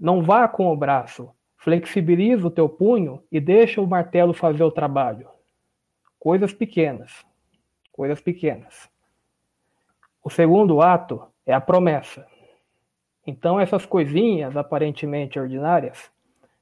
não 0.00 0.22
vá 0.22 0.48
com 0.48 0.72
o 0.72 0.76
braço, 0.78 1.30
flexibiliza 1.58 2.46
o 2.46 2.50
teu 2.50 2.70
punho 2.70 3.22
e 3.30 3.38
deixa 3.38 3.82
o 3.82 3.86
martelo 3.86 4.32
fazer 4.32 4.64
o 4.64 4.70
trabalho. 4.70 5.28
Coisas 6.18 6.54
pequenas, 6.54 7.22
coisas 7.92 8.18
pequenas. 8.18 8.88
O 10.22 10.30
segundo 10.30 10.80
ato 10.80 11.22
é 11.44 11.52
a 11.52 11.60
promessa. 11.60 12.26
Então 13.26 13.60
essas 13.60 13.84
coisinhas 13.84 14.56
aparentemente 14.56 15.38
ordinárias 15.38 16.10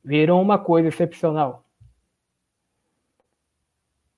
viram 0.04 0.42
uma 0.42 0.58
coisa 0.58 0.88
excepcional. 0.88 1.64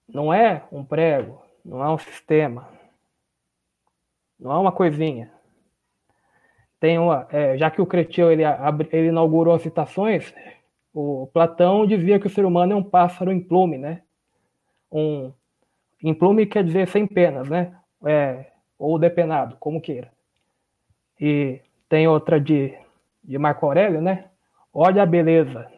Não 0.08 0.32
é 0.32 0.62
um 0.70 0.84
prego, 0.84 1.42
não 1.64 1.82
é 1.82 1.88
um 1.88 1.98
sistema, 1.98 2.68
não 4.38 4.52
é 4.52 4.58
uma 4.58 4.72
coisinha. 4.72 5.32
Tem 6.78 6.98
uma, 6.98 7.26
é, 7.30 7.56
já 7.56 7.70
que 7.70 7.80
o 7.80 7.86
Cretil 7.86 8.30
ele, 8.30 8.42
ele 8.92 9.08
inaugurou 9.08 9.54
as 9.54 9.62
citações, 9.62 10.34
o 10.92 11.28
Platão 11.32 11.86
dizia 11.86 12.20
que 12.20 12.26
o 12.26 12.30
ser 12.30 12.44
humano 12.44 12.74
é 12.74 12.76
um 12.76 12.82
pássaro 12.82 13.32
em 13.32 13.40
plume, 13.40 13.78
né? 13.78 14.02
Um, 14.92 15.32
em 16.02 16.12
plume 16.12 16.46
quer 16.46 16.62
dizer 16.62 16.86
sem 16.88 17.06
penas, 17.06 17.48
né? 17.48 17.74
É, 18.04 18.52
ou 18.78 18.98
depenado, 18.98 19.56
como 19.58 19.80
queira. 19.80 20.12
E 21.18 21.62
tem 21.88 22.06
outra 22.06 22.38
de, 22.38 22.76
de 23.22 23.38
Marco 23.38 23.64
Aurélio, 23.64 24.02
né? 24.02 24.28
Olha 24.72 25.02
a 25.02 25.06
beleza, 25.06 25.70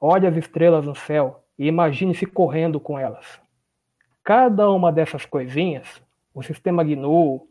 olha 0.00 0.28
as 0.28 0.36
estrelas 0.36 0.84
no 0.84 0.94
céu 0.96 1.41
e 1.58 1.66
imagine-se 1.66 2.26
correndo 2.26 2.80
com 2.80 2.98
elas. 2.98 3.40
Cada 4.24 4.70
uma 4.70 4.92
dessas 4.92 5.26
coisinhas, 5.26 6.02
o 6.34 6.42
sistema 6.42 6.84
GNU, 6.84 7.46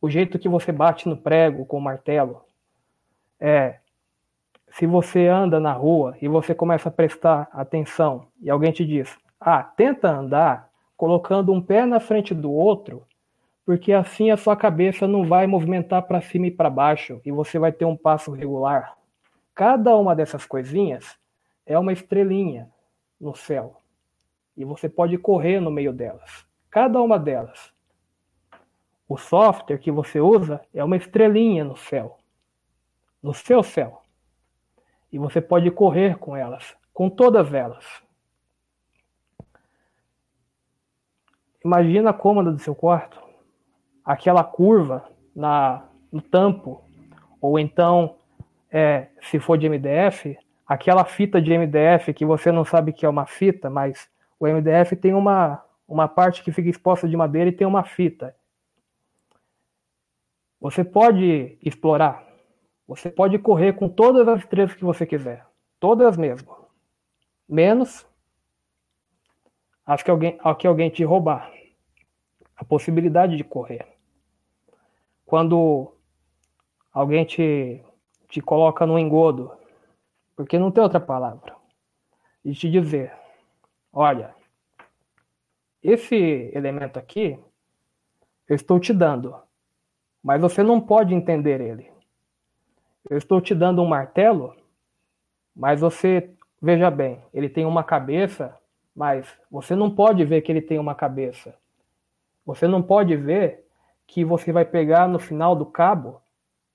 o 0.00 0.10
jeito 0.10 0.38
que 0.38 0.48
você 0.48 0.72
bate 0.72 1.08
no 1.08 1.16
prego 1.16 1.64
com 1.64 1.78
o 1.78 1.80
martelo, 1.80 2.42
é, 3.40 3.78
se 4.70 4.86
você 4.86 5.26
anda 5.26 5.58
na 5.58 5.72
rua 5.72 6.16
e 6.20 6.28
você 6.28 6.54
começa 6.54 6.88
a 6.88 6.92
prestar 6.92 7.48
atenção 7.52 8.26
e 8.40 8.50
alguém 8.50 8.72
te 8.72 8.84
diz, 8.84 9.16
ah, 9.40 9.62
tenta 9.62 10.10
andar 10.10 10.68
colocando 10.96 11.52
um 11.52 11.60
pé 11.60 11.86
na 11.86 12.00
frente 12.00 12.34
do 12.34 12.50
outro, 12.50 13.04
porque 13.64 13.92
assim 13.92 14.30
a 14.30 14.36
sua 14.36 14.56
cabeça 14.56 15.06
não 15.06 15.24
vai 15.24 15.46
movimentar 15.46 16.02
para 16.02 16.20
cima 16.20 16.46
e 16.48 16.50
para 16.50 16.70
baixo 16.70 17.20
e 17.24 17.30
você 17.30 17.58
vai 17.58 17.70
ter 17.70 17.84
um 17.84 17.96
passo 17.96 18.32
regular. 18.32 18.96
Cada 19.54 19.96
uma 19.96 20.14
dessas 20.14 20.44
coisinhas 20.44 21.16
é 21.66 21.78
uma 21.78 21.92
estrelinha 21.92 22.68
no 23.20 23.34
céu 23.34 23.80
e 24.56 24.64
você 24.64 24.88
pode 24.88 25.16
correr 25.18 25.60
no 25.60 25.70
meio 25.70 25.92
delas. 25.92 26.46
Cada 26.70 27.00
uma 27.00 27.18
delas. 27.18 27.72
O 29.08 29.16
software 29.16 29.78
que 29.78 29.90
você 29.90 30.20
usa 30.20 30.60
é 30.74 30.82
uma 30.82 30.96
estrelinha 30.96 31.64
no 31.64 31.76
céu, 31.76 32.18
no 33.22 33.32
seu 33.32 33.62
céu. 33.62 34.02
E 35.10 35.18
você 35.18 35.40
pode 35.40 35.70
correr 35.70 36.18
com 36.18 36.36
elas, 36.36 36.76
com 36.92 37.08
todas 37.08 37.54
elas. 37.54 37.84
Imagina 41.64 42.10
a 42.10 42.14
cômoda 42.14 42.52
do 42.52 42.58
seu 42.58 42.74
quarto 42.74 43.28
aquela 44.08 44.42
curva 44.42 45.06
na, 45.36 45.86
no 46.10 46.22
tampo, 46.22 46.82
ou 47.42 47.58
então, 47.58 48.16
é, 48.70 49.08
se 49.20 49.38
for 49.38 49.58
de 49.58 49.68
MDF, 49.68 50.34
aquela 50.68 51.04
fita 51.06 51.40
de 51.40 51.56
MDF 51.56 52.12
que 52.12 52.26
você 52.26 52.52
não 52.52 52.62
sabe 52.62 52.92
que 52.92 53.06
é 53.06 53.08
uma 53.08 53.24
fita, 53.24 53.70
mas 53.70 54.10
o 54.38 54.46
MDF 54.46 54.94
tem 54.94 55.14
uma, 55.14 55.64
uma 55.88 56.06
parte 56.06 56.42
que 56.42 56.52
fica 56.52 56.68
exposta 56.68 57.08
de 57.08 57.16
madeira 57.16 57.48
e 57.48 57.52
tem 57.52 57.66
uma 57.66 57.82
fita. 57.82 58.36
Você 60.60 60.84
pode 60.84 61.56
explorar, 61.62 62.22
você 62.86 63.08
pode 63.08 63.38
correr 63.38 63.72
com 63.72 63.88
todas 63.88 64.28
as 64.28 64.40
estrelas 64.40 64.74
que 64.74 64.84
você 64.84 65.06
quiser, 65.06 65.46
todas 65.80 66.16
mesmo, 66.18 66.54
menos 67.48 68.06
as 69.86 70.02
que 70.02 70.10
alguém, 70.10 70.38
as 70.44 70.56
que 70.58 70.66
alguém 70.66 70.90
te 70.90 71.02
roubar, 71.02 71.50
a 72.54 72.64
possibilidade 72.64 73.36
de 73.36 73.44
correr. 73.44 73.86
Quando 75.24 75.94
alguém 76.92 77.24
te, 77.24 77.82
te 78.28 78.40
coloca 78.40 78.84
no 78.84 78.98
engodo, 78.98 79.57
porque 80.38 80.56
não 80.56 80.70
tem 80.70 80.84
outra 80.84 81.00
palavra, 81.00 81.56
e 82.44 82.52
te 82.52 82.70
dizer: 82.70 83.12
olha, 83.92 84.32
esse 85.82 86.14
elemento 86.54 86.96
aqui 86.96 87.36
eu 88.48 88.54
estou 88.54 88.78
te 88.78 88.94
dando, 88.94 89.34
mas 90.22 90.40
você 90.40 90.62
não 90.62 90.80
pode 90.80 91.12
entender 91.12 91.60
ele. 91.60 91.90
Eu 93.10 93.18
estou 93.18 93.40
te 93.40 93.52
dando 93.52 93.82
um 93.82 93.88
martelo, 93.88 94.54
mas 95.56 95.80
você, 95.80 96.32
veja 96.62 96.88
bem, 96.88 97.20
ele 97.34 97.48
tem 97.48 97.66
uma 97.66 97.82
cabeça, 97.82 98.56
mas 98.94 99.26
você 99.50 99.74
não 99.74 99.92
pode 99.92 100.24
ver 100.24 100.42
que 100.42 100.52
ele 100.52 100.62
tem 100.62 100.78
uma 100.78 100.94
cabeça. 100.94 101.52
Você 102.46 102.68
não 102.68 102.80
pode 102.80 103.16
ver 103.16 103.66
que 104.06 104.24
você 104.24 104.52
vai 104.52 104.64
pegar 104.64 105.08
no 105.08 105.18
final 105.18 105.56
do 105.56 105.66
cabo 105.66 106.22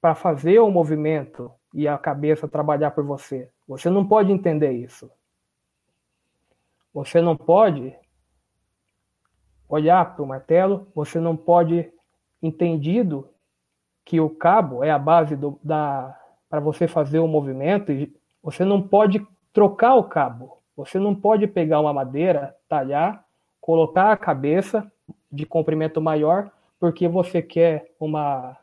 para 0.02 0.14
fazer 0.14 0.60
o 0.60 0.70
movimento 0.70 1.50
e 1.74 1.88
a 1.88 1.98
cabeça 1.98 2.46
trabalhar 2.46 2.92
por 2.92 3.06
você. 3.06 3.53
Você 3.68 3.90
não 3.90 4.06
pode 4.06 4.32
entender 4.32 4.72
isso. 4.72 5.10
Você 6.94 7.22
não 7.22 7.36
pode 7.36 7.96
olhar 9.68 10.14
para 10.14 10.24
o 10.24 10.28
martelo, 10.28 10.88
você 10.94 11.20
não 11.20 11.36
pode 11.36 11.92
entendido 12.42 13.30
que 14.06 14.20
o 14.20 14.30
cabo 14.30 14.84
é 14.84 14.92
a 14.92 15.00
base 15.00 15.36
do, 15.36 15.60
da 15.64 16.20
para 16.50 16.60
você 16.60 16.88
fazer 16.88 17.18
o 17.18 17.28
movimento, 17.28 17.92
você 18.44 18.64
não 18.64 18.80
pode 18.80 19.26
trocar 19.52 19.96
o 19.96 20.04
cabo. 20.04 20.62
Você 20.78 21.00
não 21.00 21.16
pode 21.16 21.48
pegar 21.48 21.80
uma 21.80 21.94
madeira, 21.94 22.56
talhar, 22.70 23.26
colocar 23.60 24.12
a 24.12 24.18
cabeça 24.18 24.92
de 25.32 25.48
comprimento 25.48 26.00
maior 26.00 26.52
porque 26.80 27.08
você 27.08 27.42
quer 27.42 27.94
uma, 27.98 28.58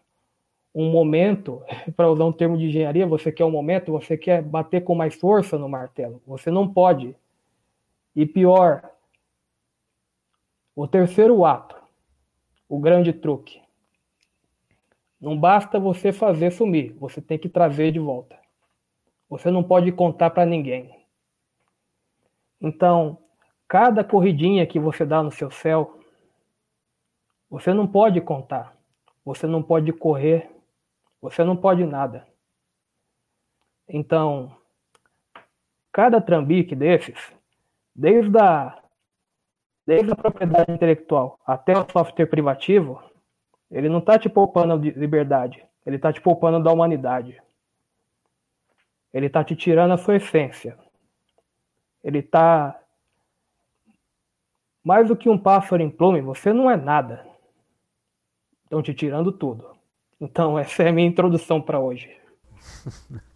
um 0.74 0.90
momento, 0.90 1.62
para 1.96 2.10
usar 2.10 2.24
um 2.24 2.32
termo 2.32 2.56
de 2.56 2.66
engenharia, 2.66 3.06
você 3.06 3.32
quer 3.32 3.44
um 3.44 3.50
momento, 3.50 3.92
você 3.92 4.16
quer 4.16 4.42
bater 4.42 4.82
com 4.82 4.94
mais 4.94 5.14
força 5.14 5.58
no 5.58 5.68
martelo. 5.68 6.22
Você 6.26 6.50
não 6.50 6.72
pode. 6.72 7.14
E 8.14 8.26
pior, 8.26 8.90
o 10.74 10.86
terceiro 10.86 11.44
ato, 11.44 11.76
o 12.68 12.78
grande 12.78 13.12
truque. 13.12 13.60
Não 15.20 15.38
basta 15.38 15.78
você 15.78 16.12
fazer 16.12 16.50
sumir, 16.50 16.94
você 16.94 17.20
tem 17.20 17.38
que 17.38 17.48
trazer 17.48 17.92
de 17.92 17.98
volta. 17.98 18.38
Você 19.28 19.50
não 19.50 19.62
pode 19.62 19.92
contar 19.92 20.30
para 20.30 20.46
ninguém. 20.46 20.98
Então, 22.60 23.18
cada 23.68 24.02
corridinha 24.02 24.66
que 24.66 24.78
você 24.78 25.04
dá 25.04 25.22
no 25.22 25.30
seu 25.30 25.50
céu, 25.50 26.00
você 27.48 27.72
não 27.72 27.86
pode 27.86 28.20
contar, 28.20 28.76
você 29.24 29.46
não 29.46 29.62
pode 29.62 29.92
correr, 29.92 30.50
você 31.20 31.44
não 31.44 31.56
pode 31.56 31.84
nada. 31.84 32.26
Então, 33.88 34.56
cada 35.92 36.20
trambique 36.20 36.74
desses, 36.74 37.18
desde 37.94 38.38
a, 38.38 38.80
desde 39.86 40.12
a 40.12 40.16
propriedade 40.16 40.72
intelectual 40.72 41.38
até 41.46 41.76
o 41.76 41.88
software 41.90 42.26
privativo, 42.26 43.02
ele 43.70 43.88
não 43.88 43.98
está 43.98 44.18
te 44.18 44.28
poupando 44.28 44.78
de 44.78 44.90
liberdade, 44.90 45.64
ele 45.84 45.96
está 45.96 46.12
te 46.12 46.20
poupando 46.20 46.62
da 46.62 46.72
humanidade. 46.72 47.40
Ele 49.12 49.26
está 49.26 49.42
te 49.42 49.56
tirando 49.56 49.92
a 49.92 49.98
sua 49.98 50.16
essência. 50.16 50.78
Ele 52.02 52.20
está 52.20 52.80
mais 54.82 55.08
do 55.08 55.16
que 55.16 55.28
um 55.28 55.38
pássaro 55.38 55.82
em 55.82 55.90
plume, 55.90 56.20
você 56.20 56.52
não 56.52 56.70
é 56.70 56.76
nada. 56.76 57.26
Estão 58.64 58.82
te 58.82 58.94
tirando 58.94 59.32
tudo. 59.32 59.76
Então, 60.20 60.58
essa 60.58 60.82
é 60.82 60.88
a 60.88 60.92
minha 60.92 61.08
introdução 61.08 61.60
para 61.60 61.80
hoje. 61.80 62.10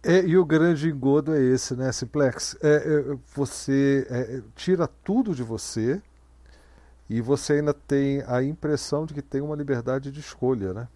É, 0.00 0.24
e 0.24 0.38
o 0.38 0.44
grande 0.44 0.88
engodo 0.88 1.34
é 1.34 1.42
esse, 1.42 1.74
né, 1.74 1.90
Simplex? 1.90 2.56
É, 2.62 2.76
é, 2.76 3.18
você 3.34 4.06
é, 4.08 4.42
tira 4.54 4.86
tudo 4.86 5.34
de 5.34 5.42
você 5.42 6.00
e 7.10 7.20
você 7.20 7.54
ainda 7.54 7.74
tem 7.74 8.22
a 8.26 8.42
impressão 8.42 9.04
de 9.04 9.12
que 9.12 9.20
tem 9.20 9.40
uma 9.40 9.56
liberdade 9.56 10.12
de 10.12 10.20
escolha, 10.20 10.72
né? 10.72 10.88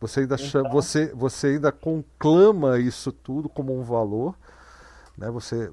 Você 0.00 0.20
ainda, 0.20 0.36
então... 0.40 0.70
você, 0.70 1.12
você 1.14 1.48
ainda 1.48 1.70
conclama 1.70 2.78
isso 2.78 3.12
tudo 3.12 3.48
como 3.50 3.78
um 3.78 3.82
valor, 3.82 4.34
né? 5.16 5.30
Você 5.30 5.70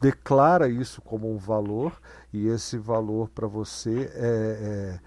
declara 0.00 0.68
isso 0.68 1.00
como 1.00 1.32
um 1.32 1.38
valor 1.38 1.98
e 2.32 2.48
esse 2.48 2.76
valor 2.76 3.28
para 3.30 3.46
você 3.46 4.10
é, 4.14 4.20
é, 4.20 5.00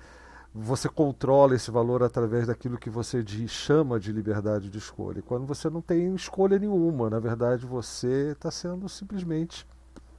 você 0.54 0.89
controla 0.89 1.56
esse 1.56 1.70
valor 1.70 2.02
através 2.02 2.47
daquilo 2.47 2.78
que 2.78 2.89
você 2.89 3.24
diz, 3.24 3.52
chama 3.52 4.00
de 4.00 4.12
liberdade 4.12 4.70
de 4.70 4.78
escolha. 4.78 5.22
Quando 5.22 5.45
você 5.45 5.70
não 5.70 5.82
tem 5.82 6.14
escolha 6.16 6.58
nenhuma, 6.58 7.10
na 7.10 7.20
verdade 7.20 7.66
você 7.66 8.32
está 8.32 8.50
sendo 8.50 8.89
simplesmente 8.89 9.66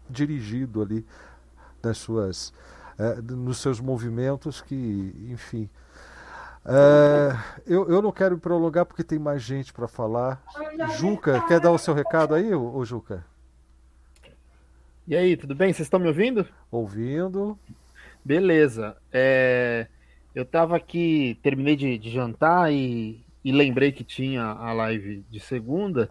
dirigido 0.09 0.83
ali 0.83 1.05
nas 1.83 1.99
suas, 1.99 2.53
é, 2.99 3.21
nos 3.21 3.59
seus 3.59 3.81
movimentos 3.81 4.61
que, 4.61 5.15
enfim. 5.31 5.69
É, 6.65 7.37
eu, 7.67 7.89
eu 7.89 8.03
não 8.03 8.13
quero 8.13 8.35
me 8.35 8.41
prolongar 8.41 8.85
porque 8.85 9.03
tem 9.03 9.19
mais 9.19 9.43
gente 9.43 9.73
para 9.73 9.89
falar. 9.89 10.43
Juca, 10.99 11.41
quer 11.49 11.59
dar 11.59 11.71
o 11.71 11.79
seu 11.79 11.95
recado 11.95 12.35
aí, 12.35 12.55
ô, 12.55 12.85
Juca? 12.85 13.25
E 15.09 15.17
aí, 15.17 15.37
tudo 15.37 15.57
bem? 15.57 15.73
Vocês 15.73 15.87
estão 15.87 15.99
me 15.99 16.07
ouvindo? 16.07 16.47
Ouvindo. 16.71 17.59
Beleza. 18.25 18.97
É, 19.11 19.89
eu 20.35 20.43
estava 20.43 20.77
aqui, 20.77 21.39
terminei 21.43 21.77
de, 21.77 21.99
de 21.99 22.11
jantar 22.11 22.73
e, 22.73 23.25
e, 23.45 23.53
lembrei 23.53 23.93
que 23.93 24.05
tinha 24.05 24.45
a 24.45 24.73
live 24.73 25.25
de 25.29 25.41
segunda. 25.41 26.11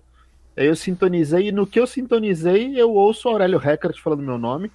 Aí 0.57 0.65
eu 0.65 0.75
sintonizei 0.75 1.47
e 1.47 1.51
no 1.51 1.65
que 1.65 1.79
eu 1.79 1.87
sintonizei, 1.87 2.79
eu 2.79 2.93
ouço 2.93 3.27
o 3.27 3.31
Aurélio 3.31 3.57
Record 3.57 3.97
falando 3.97 4.21
meu 4.21 4.37
nome. 4.37 4.71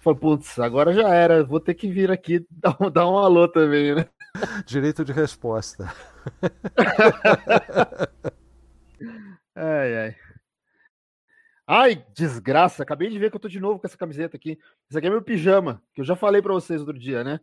Falei, 0.00 0.18
putz, 0.18 0.58
agora 0.58 0.94
já 0.94 1.14
era, 1.14 1.44
vou 1.44 1.60
ter 1.60 1.74
que 1.74 1.90
vir 1.90 2.10
aqui 2.10 2.44
dar 2.50 2.76
um, 2.80 2.90
dar 2.90 3.08
um 3.08 3.18
alô 3.18 3.46
também, 3.46 3.94
né? 3.94 4.06
Direito 4.64 5.04
de 5.04 5.12
resposta. 5.12 5.92
ai, 9.54 9.96
ai. 9.96 10.16
Ai, 11.66 12.04
desgraça, 12.14 12.82
acabei 12.82 13.08
de 13.08 13.18
ver 13.18 13.30
que 13.30 13.36
eu 13.36 13.40
tô 13.40 13.48
de 13.48 13.60
novo 13.60 13.78
com 13.78 13.86
essa 13.86 13.96
camiseta 13.96 14.36
aqui. 14.36 14.58
Esse 14.88 14.98
aqui 14.98 15.06
é 15.06 15.10
meu 15.10 15.22
pijama, 15.22 15.80
que 15.94 16.00
eu 16.00 16.04
já 16.04 16.16
falei 16.16 16.42
para 16.42 16.52
vocês 16.52 16.80
outro 16.80 16.98
dia, 16.98 17.22
né? 17.22 17.38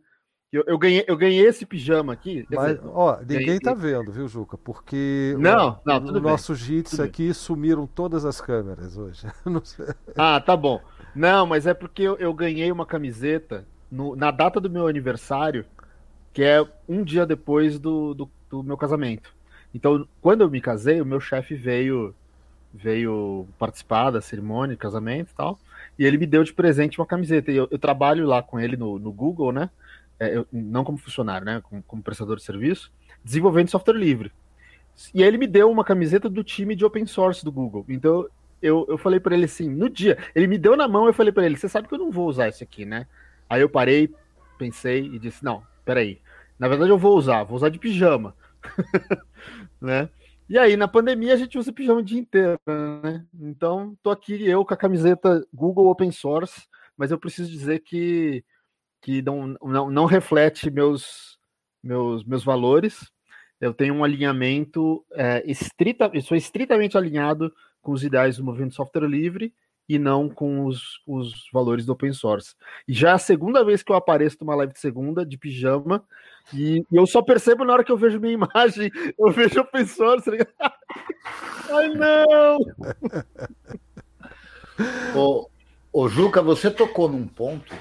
Eu, 0.50 0.64
eu, 0.66 0.78
ganhei, 0.78 1.04
eu 1.06 1.16
ganhei 1.16 1.46
esse 1.46 1.66
pijama 1.66 2.12
aqui. 2.12 2.46
Mas, 2.50 2.76
dizer, 2.76 2.80
ó, 2.86 3.18
ninguém 3.20 3.46
ganhei... 3.46 3.60
tá 3.60 3.74
vendo, 3.74 4.10
viu, 4.10 4.26
Juca? 4.26 4.56
Porque 4.56 5.36
não, 5.38 5.78
não, 5.84 6.00
tudo 6.00 6.20
no 6.20 6.28
nosso 6.28 6.54
JITS 6.54 7.00
aqui 7.00 7.34
sumiram 7.34 7.86
todas 7.86 8.24
as 8.24 8.40
câmeras 8.40 8.96
hoje. 8.96 9.26
ah, 10.16 10.40
tá 10.40 10.56
bom. 10.56 10.80
Não, 11.14 11.46
mas 11.46 11.66
é 11.66 11.74
porque 11.74 12.02
eu, 12.02 12.16
eu 12.16 12.32
ganhei 12.32 12.72
uma 12.72 12.86
camiseta 12.86 13.66
no, 13.90 14.16
na 14.16 14.30
data 14.30 14.58
do 14.58 14.70
meu 14.70 14.86
aniversário, 14.86 15.66
que 16.32 16.42
é 16.42 16.66
um 16.88 17.04
dia 17.04 17.26
depois 17.26 17.78
do, 17.78 18.14
do, 18.14 18.30
do 18.48 18.62
meu 18.62 18.78
casamento. 18.78 19.34
Então, 19.74 20.08
quando 20.22 20.40
eu 20.40 20.50
me 20.50 20.62
casei, 20.62 21.00
o 21.00 21.06
meu 21.06 21.20
chefe 21.20 21.54
veio 21.54 22.14
veio 22.72 23.46
participar 23.58 24.10
da 24.10 24.20
cerimônia 24.20 24.76
de 24.76 24.80
casamento 24.80 25.30
e 25.32 25.34
tal, 25.34 25.58
e 25.98 26.04
ele 26.04 26.18
me 26.18 26.26
deu 26.26 26.44
de 26.44 26.52
presente 26.52 26.98
uma 26.98 27.06
camiseta. 27.06 27.50
E 27.50 27.56
eu, 27.56 27.68
eu 27.70 27.78
trabalho 27.78 28.26
lá 28.26 28.42
com 28.42 28.58
ele 28.58 28.76
no, 28.76 28.98
no 28.98 29.12
Google, 29.12 29.52
né? 29.52 29.68
É, 30.20 30.36
eu, 30.36 30.46
não 30.52 30.84
como 30.84 30.98
funcionário, 30.98 31.44
né, 31.44 31.60
como, 31.62 31.82
como, 31.82 32.02
prestador 32.02 32.36
de 32.36 32.42
serviço, 32.42 32.92
desenvolvendo 33.24 33.68
software 33.68 33.96
livre. 33.96 34.32
E 35.14 35.22
aí 35.22 35.28
ele 35.28 35.38
me 35.38 35.46
deu 35.46 35.70
uma 35.70 35.84
camiseta 35.84 36.28
do 36.28 36.42
time 36.42 36.74
de 36.74 36.84
open 36.84 37.06
source 37.06 37.44
do 37.44 37.52
Google. 37.52 37.84
Então 37.88 38.26
eu, 38.60 38.84
eu 38.88 38.98
falei 38.98 39.20
para 39.20 39.34
ele 39.34 39.44
assim, 39.44 39.68
no 39.68 39.88
dia, 39.88 40.18
ele 40.34 40.46
me 40.46 40.58
deu 40.58 40.76
na 40.76 40.88
mão, 40.88 41.06
eu 41.06 41.12
falei 41.12 41.32
para 41.32 41.46
ele, 41.46 41.56
você 41.56 41.68
sabe 41.68 41.86
que 41.86 41.94
eu 41.94 41.98
não 41.98 42.10
vou 42.10 42.28
usar 42.28 42.48
isso 42.48 42.64
aqui, 42.64 42.84
né? 42.84 43.06
Aí 43.48 43.60
eu 43.60 43.68
parei, 43.68 44.12
pensei 44.58 45.04
e 45.04 45.18
disse, 45.18 45.44
não, 45.44 45.62
peraí, 45.84 46.20
na 46.58 46.68
verdade 46.68 46.90
eu 46.90 46.98
vou 46.98 47.16
usar, 47.16 47.44
vou 47.44 47.56
usar 47.56 47.68
de 47.68 47.78
pijama, 47.78 48.34
né? 49.80 50.08
E 50.48 50.56
aí, 50.56 50.78
na 50.78 50.88
pandemia, 50.88 51.34
a 51.34 51.36
gente 51.36 51.58
usa 51.58 51.70
pijama 51.70 52.00
o 52.00 52.02
dia 52.02 52.18
inteiro, 52.18 52.58
né? 53.02 53.22
Então, 53.38 53.94
tô 54.02 54.08
aqui 54.08 54.48
eu 54.48 54.64
com 54.64 54.72
a 54.72 54.78
camiseta 54.78 55.46
Google 55.52 55.88
Open 55.88 56.10
Source, 56.10 56.66
mas 56.96 57.10
eu 57.10 57.18
preciso 57.18 57.50
dizer 57.50 57.80
que 57.80 58.42
que 59.00 59.22
não, 59.22 59.56
não, 59.62 59.90
não 59.90 60.04
reflete 60.04 60.70
meus, 60.70 61.38
meus, 61.82 62.24
meus 62.24 62.44
valores. 62.44 63.10
Eu 63.60 63.74
tenho 63.74 63.94
um 63.94 64.04
alinhamento 64.04 65.04
é, 65.12 65.42
estrita, 65.50 66.10
eu 66.12 66.22
sou 66.22 66.36
estritamente 66.36 66.96
alinhado 66.96 67.52
com 67.82 67.92
os 67.92 68.04
ideais 68.04 68.36
do 68.36 68.44
movimento 68.44 68.74
software 68.74 69.08
livre 69.08 69.52
e 69.88 69.98
não 69.98 70.28
com 70.28 70.66
os, 70.66 71.00
os 71.06 71.48
valores 71.52 71.86
do 71.86 71.92
open 71.92 72.12
source. 72.12 72.54
E 72.86 72.92
já 72.92 73.10
é 73.10 73.12
a 73.12 73.18
segunda 73.18 73.64
vez 73.64 73.82
que 73.82 73.90
eu 73.90 73.96
apareço 73.96 74.36
numa 74.40 74.54
live 74.54 74.72
de 74.72 74.78
segunda, 74.78 75.24
de 75.24 75.38
pijama, 75.38 76.04
e, 76.52 76.84
e 76.92 76.96
eu 76.96 77.06
só 77.06 77.22
percebo 77.22 77.64
na 77.64 77.72
hora 77.72 77.84
que 77.84 77.90
eu 77.90 77.96
vejo 77.96 78.20
minha 78.20 78.34
imagem, 78.34 78.90
eu 79.18 79.30
vejo 79.32 79.60
open 79.60 79.86
source. 79.86 80.30
Tá 80.58 80.74
Ai, 81.72 81.88
não! 81.88 82.58
ô, 85.16 85.48
ô, 85.92 86.08
Juca, 86.08 86.42
você 86.42 86.70
tocou 86.70 87.08
num 87.08 87.26
ponto 87.26 87.74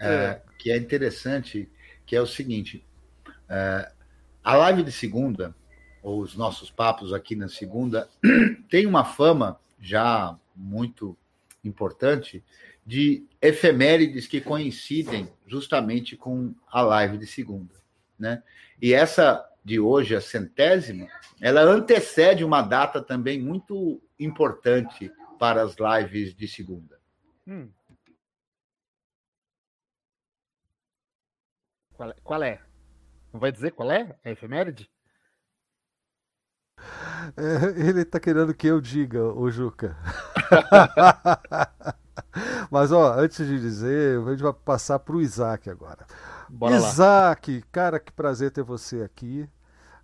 é, 0.00 0.08
é, 0.08 0.42
que 0.58 0.70
é 0.70 0.76
interessante, 0.76 1.68
que 2.04 2.14
é 2.16 2.20
o 2.20 2.26
seguinte: 2.26 2.84
é, 3.48 3.90
a 4.42 4.56
live 4.56 4.82
de 4.82 4.92
segunda, 4.92 5.54
ou 6.02 6.20
os 6.20 6.36
nossos 6.36 6.70
papos 6.70 7.12
aqui 7.12 7.34
na 7.34 7.48
segunda, 7.48 8.08
tem 8.70 8.86
uma 8.86 9.04
fama 9.04 9.58
já 9.80 10.36
muito 10.54 11.16
importante 11.64 12.42
de 12.86 13.26
efemérides 13.42 14.26
que 14.26 14.40
coincidem 14.40 15.28
justamente 15.46 16.16
com 16.16 16.54
a 16.70 16.82
live 16.82 17.18
de 17.18 17.26
segunda, 17.26 17.74
né? 18.18 18.42
E 18.80 18.94
essa 18.94 19.44
de 19.64 19.80
hoje, 19.80 20.14
a 20.14 20.20
centésima, 20.20 21.08
ela 21.40 21.62
antecede 21.62 22.44
uma 22.44 22.62
data 22.62 23.02
também 23.02 23.42
muito 23.42 24.00
importante 24.18 25.10
para 25.40 25.60
as 25.62 25.74
lives 25.76 26.32
de 26.36 26.46
segunda. 26.46 27.00
Hum. 27.44 27.68
Qual 31.96 32.10
é? 32.10 32.14
Qual 32.22 32.42
é? 32.42 32.60
Não 33.32 33.40
vai 33.40 33.50
dizer 33.50 33.72
qual 33.72 33.90
é? 33.90 34.14
É 34.22 34.32
efeméride? 34.32 34.90
É, 37.36 37.88
ele 37.88 38.04
tá 38.04 38.20
querendo 38.20 38.54
que 38.54 38.66
eu 38.66 38.80
diga, 38.80 39.22
o 39.22 39.50
Juca. 39.50 39.96
Mas, 42.70 42.92
ó, 42.92 43.14
antes 43.14 43.46
de 43.46 43.58
dizer, 43.58 44.20
a 44.20 44.30
gente 44.30 44.42
vai 44.42 44.52
passar 44.52 44.98
pro 44.98 45.20
Isaac 45.20 45.70
agora. 45.70 46.06
Bora 46.48 46.76
Isaac, 46.76 47.56
lá. 47.56 47.62
cara, 47.72 47.98
que 47.98 48.12
prazer 48.12 48.50
ter 48.50 48.62
você 48.62 49.02
aqui. 49.02 49.48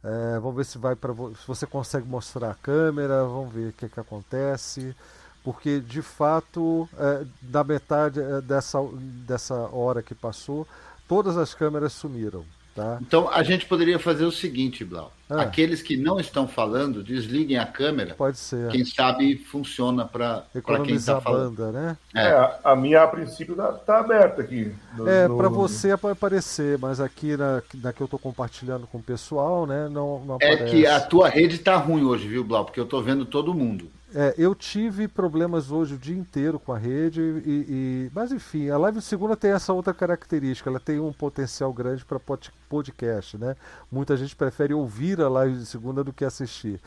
É, 0.02 0.40
vamos 0.40 0.56
ver 0.56 0.64
se 0.64 0.78
vai 0.78 0.96
para 0.96 1.14
se 1.14 1.46
você 1.46 1.64
consegue 1.64 2.08
mostrar 2.08 2.50
a 2.50 2.54
câmera, 2.54 3.22
vamos 3.24 3.52
ver 3.52 3.68
o 3.68 3.72
que, 3.72 3.88
que 3.88 4.00
acontece. 4.00 4.96
Porque 5.44 5.80
de 5.80 6.02
fato, 6.02 6.88
é, 6.98 7.24
da 7.42 7.62
metade 7.62 8.20
é, 8.20 8.40
dessa, 8.40 8.78
dessa 9.26 9.54
hora 9.54 10.02
que 10.02 10.14
passou, 10.14 10.66
todas 11.12 11.36
as 11.36 11.52
câmeras 11.52 11.92
sumiram. 11.92 12.42
Tá? 12.74 12.98
Então 13.02 13.28
a 13.28 13.42
gente 13.42 13.66
poderia 13.66 13.98
fazer 13.98 14.24
o 14.24 14.32
seguinte, 14.32 14.82
Blau. 14.82 15.12
Ah. 15.28 15.42
Aqueles 15.42 15.82
que 15.82 15.94
não 15.94 16.18
estão 16.18 16.48
falando, 16.48 17.04
desliguem 17.04 17.58
a 17.58 17.66
câmera. 17.66 18.14
Pode 18.14 18.38
ser. 18.38 18.70
Quem 18.70 18.82
sabe 18.82 19.36
funciona 19.36 20.06
para 20.06 20.46
quem 20.82 20.94
está 20.94 21.20
falando. 21.20 21.54
Banda, 21.54 21.70
né? 21.70 21.96
É. 22.14 22.28
é. 22.28 22.58
a 22.64 22.74
minha 22.74 23.02
a 23.02 23.06
princípio 23.06 23.52
está 23.52 23.72
tá 23.72 23.98
aberta 23.98 24.40
aqui. 24.40 24.74
No, 24.96 25.06
é, 25.06 25.28
para 25.28 25.50
você 25.50 25.90
aparecer, 25.90 26.78
mas 26.78 26.98
aqui 26.98 27.36
na, 27.36 27.62
na 27.74 27.92
que 27.92 28.00
eu 28.00 28.06
estou 28.06 28.18
compartilhando 28.18 28.86
com 28.86 28.96
o 28.96 29.02
pessoal, 29.02 29.66
né, 29.66 29.90
não, 29.90 30.24
não 30.24 30.36
aparece. 30.36 30.62
É 30.62 30.66
que 30.66 30.86
a 30.86 30.98
tua 30.98 31.28
rede 31.28 31.56
está 31.56 31.76
ruim 31.76 32.04
hoje, 32.04 32.26
viu, 32.26 32.42
Blau? 32.42 32.64
Porque 32.64 32.80
eu 32.80 32.84
estou 32.84 33.02
vendo 33.02 33.26
todo 33.26 33.52
mundo. 33.52 33.90
É, 34.14 34.34
eu 34.36 34.54
tive 34.54 35.08
problemas 35.08 35.70
hoje 35.70 35.94
o 35.94 35.98
dia 35.98 36.16
inteiro 36.16 36.58
com 36.58 36.72
a 36.72 36.78
rede, 36.78 37.20
e, 37.20 37.66
e, 37.68 38.10
mas 38.14 38.30
enfim, 38.30 38.68
a 38.68 38.76
live 38.76 39.00
segunda 39.00 39.34
tem 39.34 39.52
essa 39.52 39.72
outra 39.72 39.94
característica, 39.94 40.68
ela 40.68 40.78
tem 40.78 41.00
um 41.00 41.12
potencial 41.12 41.72
grande 41.72 42.04
para 42.04 42.20
podcast, 42.68 43.38
né? 43.38 43.56
Muita 43.90 44.14
gente 44.16 44.36
prefere 44.36 44.74
ouvir 44.74 45.18
a 45.20 45.30
live 45.30 45.56
de 45.56 45.64
segunda 45.64 46.04
do 46.04 46.12
que 46.12 46.26
assistir. 46.26 46.78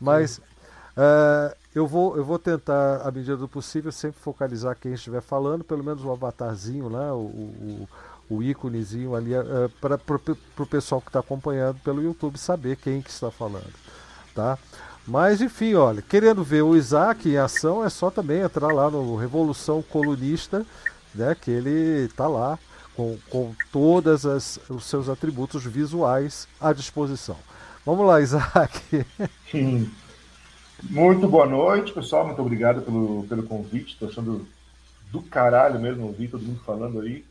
Mas 0.00 0.38
uh, 0.38 1.52
eu, 1.74 1.84
vou, 1.84 2.16
eu 2.16 2.24
vou 2.24 2.38
tentar, 2.38 3.02
à 3.02 3.10
medida 3.10 3.36
do 3.36 3.48
possível, 3.48 3.90
sempre 3.90 4.20
focalizar 4.20 4.76
quem 4.76 4.92
estiver 4.92 5.20
falando, 5.20 5.64
pelo 5.64 5.82
menos 5.82 6.04
o 6.04 6.12
avatarzinho 6.12 6.88
lá, 6.88 7.12
o, 7.12 7.26
o, 7.26 7.88
o 8.30 8.40
íconezinho 8.40 9.16
ali, 9.16 9.36
uh, 9.36 9.68
para 9.80 9.98
o 10.62 10.66
pessoal 10.66 11.00
que 11.00 11.08
está 11.08 11.18
acompanhando 11.18 11.80
pelo 11.80 12.00
YouTube 12.00 12.38
saber 12.38 12.76
quem 12.76 13.02
que 13.02 13.10
está 13.10 13.32
falando. 13.32 13.74
Tá? 14.32 14.56
Mas 15.08 15.40
enfim, 15.40 15.72
olha, 15.72 16.02
querendo 16.02 16.44
ver 16.44 16.60
o 16.60 16.76
Isaac 16.76 17.26
em 17.26 17.38
ação, 17.38 17.82
é 17.82 17.88
só 17.88 18.10
também 18.10 18.42
entrar 18.42 18.70
lá 18.74 18.90
no 18.90 19.16
Revolução 19.16 19.80
Colunista, 19.80 20.66
né? 21.14 21.34
Que 21.34 21.50
ele 21.50 22.04
está 22.04 22.28
lá 22.28 22.58
com, 22.94 23.16
com 23.30 23.54
todos 23.72 24.26
os 24.26 24.84
seus 24.84 25.08
atributos 25.08 25.64
visuais 25.64 26.46
à 26.60 26.74
disposição. 26.74 27.38
Vamos 27.86 28.06
lá, 28.06 28.20
Isaac. 28.20 29.06
Muito 30.82 31.26
boa 31.26 31.46
noite, 31.46 31.94
pessoal. 31.94 32.26
Muito 32.26 32.42
obrigado 32.42 32.82
pelo, 32.82 33.24
pelo 33.26 33.44
convite. 33.44 33.94
Estou 33.94 34.10
achando 34.10 34.46
do 35.10 35.22
caralho 35.22 35.80
mesmo 35.80 36.04
ouvir 36.04 36.28
todo 36.28 36.44
mundo 36.44 36.60
falando 36.66 37.00
aí. 37.00 37.24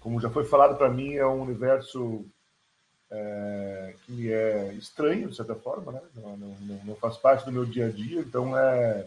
Como 0.00 0.20
já 0.20 0.28
foi 0.28 0.44
falado 0.44 0.76
para 0.76 0.90
mim, 0.90 1.14
é 1.14 1.24
um 1.24 1.42
universo 1.42 2.24
é, 3.12 3.94
que 4.06 4.32
é 4.32 4.72
estranho, 4.72 5.28
de 5.28 5.36
certa 5.36 5.54
forma, 5.54 5.92
né? 5.92 6.00
não, 6.16 6.36
não, 6.36 6.56
não, 6.84 6.96
faz 6.96 7.16
parte 7.18 7.44
do 7.44 7.52
meu 7.52 7.66
dia 7.66 7.86
a 7.86 7.90
dia, 7.90 8.20
então 8.20 8.56
é, 8.56 9.06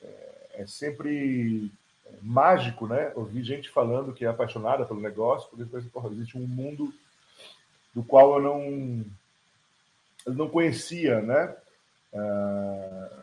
é, 0.00 0.46
é 0.54 0.66
sempre 0.66 1.70
mágico, 2.22 2.86
né? 2.86 3.12
Ouvir 3.16 3.42
gente 3.42 3.68
falando 3.68 4.12
que 4.12 4.24
é 4.24 4.28
apaixonada 4.28 4.84
pelo 4.84 5.00
negócio, 5.00 5.48
porque 5.48 5.64
depois, 5.64 5.84
porra, 5.86 6.08
existe 6.10 6.38
um 6.38 6.46
mundo 6.46 6.94
do 7.92 8.02
qual 8.02 8.36
eu 8.36 8.42
não, 8.42 9.04
eu 10.24 10.34
não 10.34 10.48
conhecia, 10.48 11.20
né? 11.20 11.54
Uh, 12.12 13.18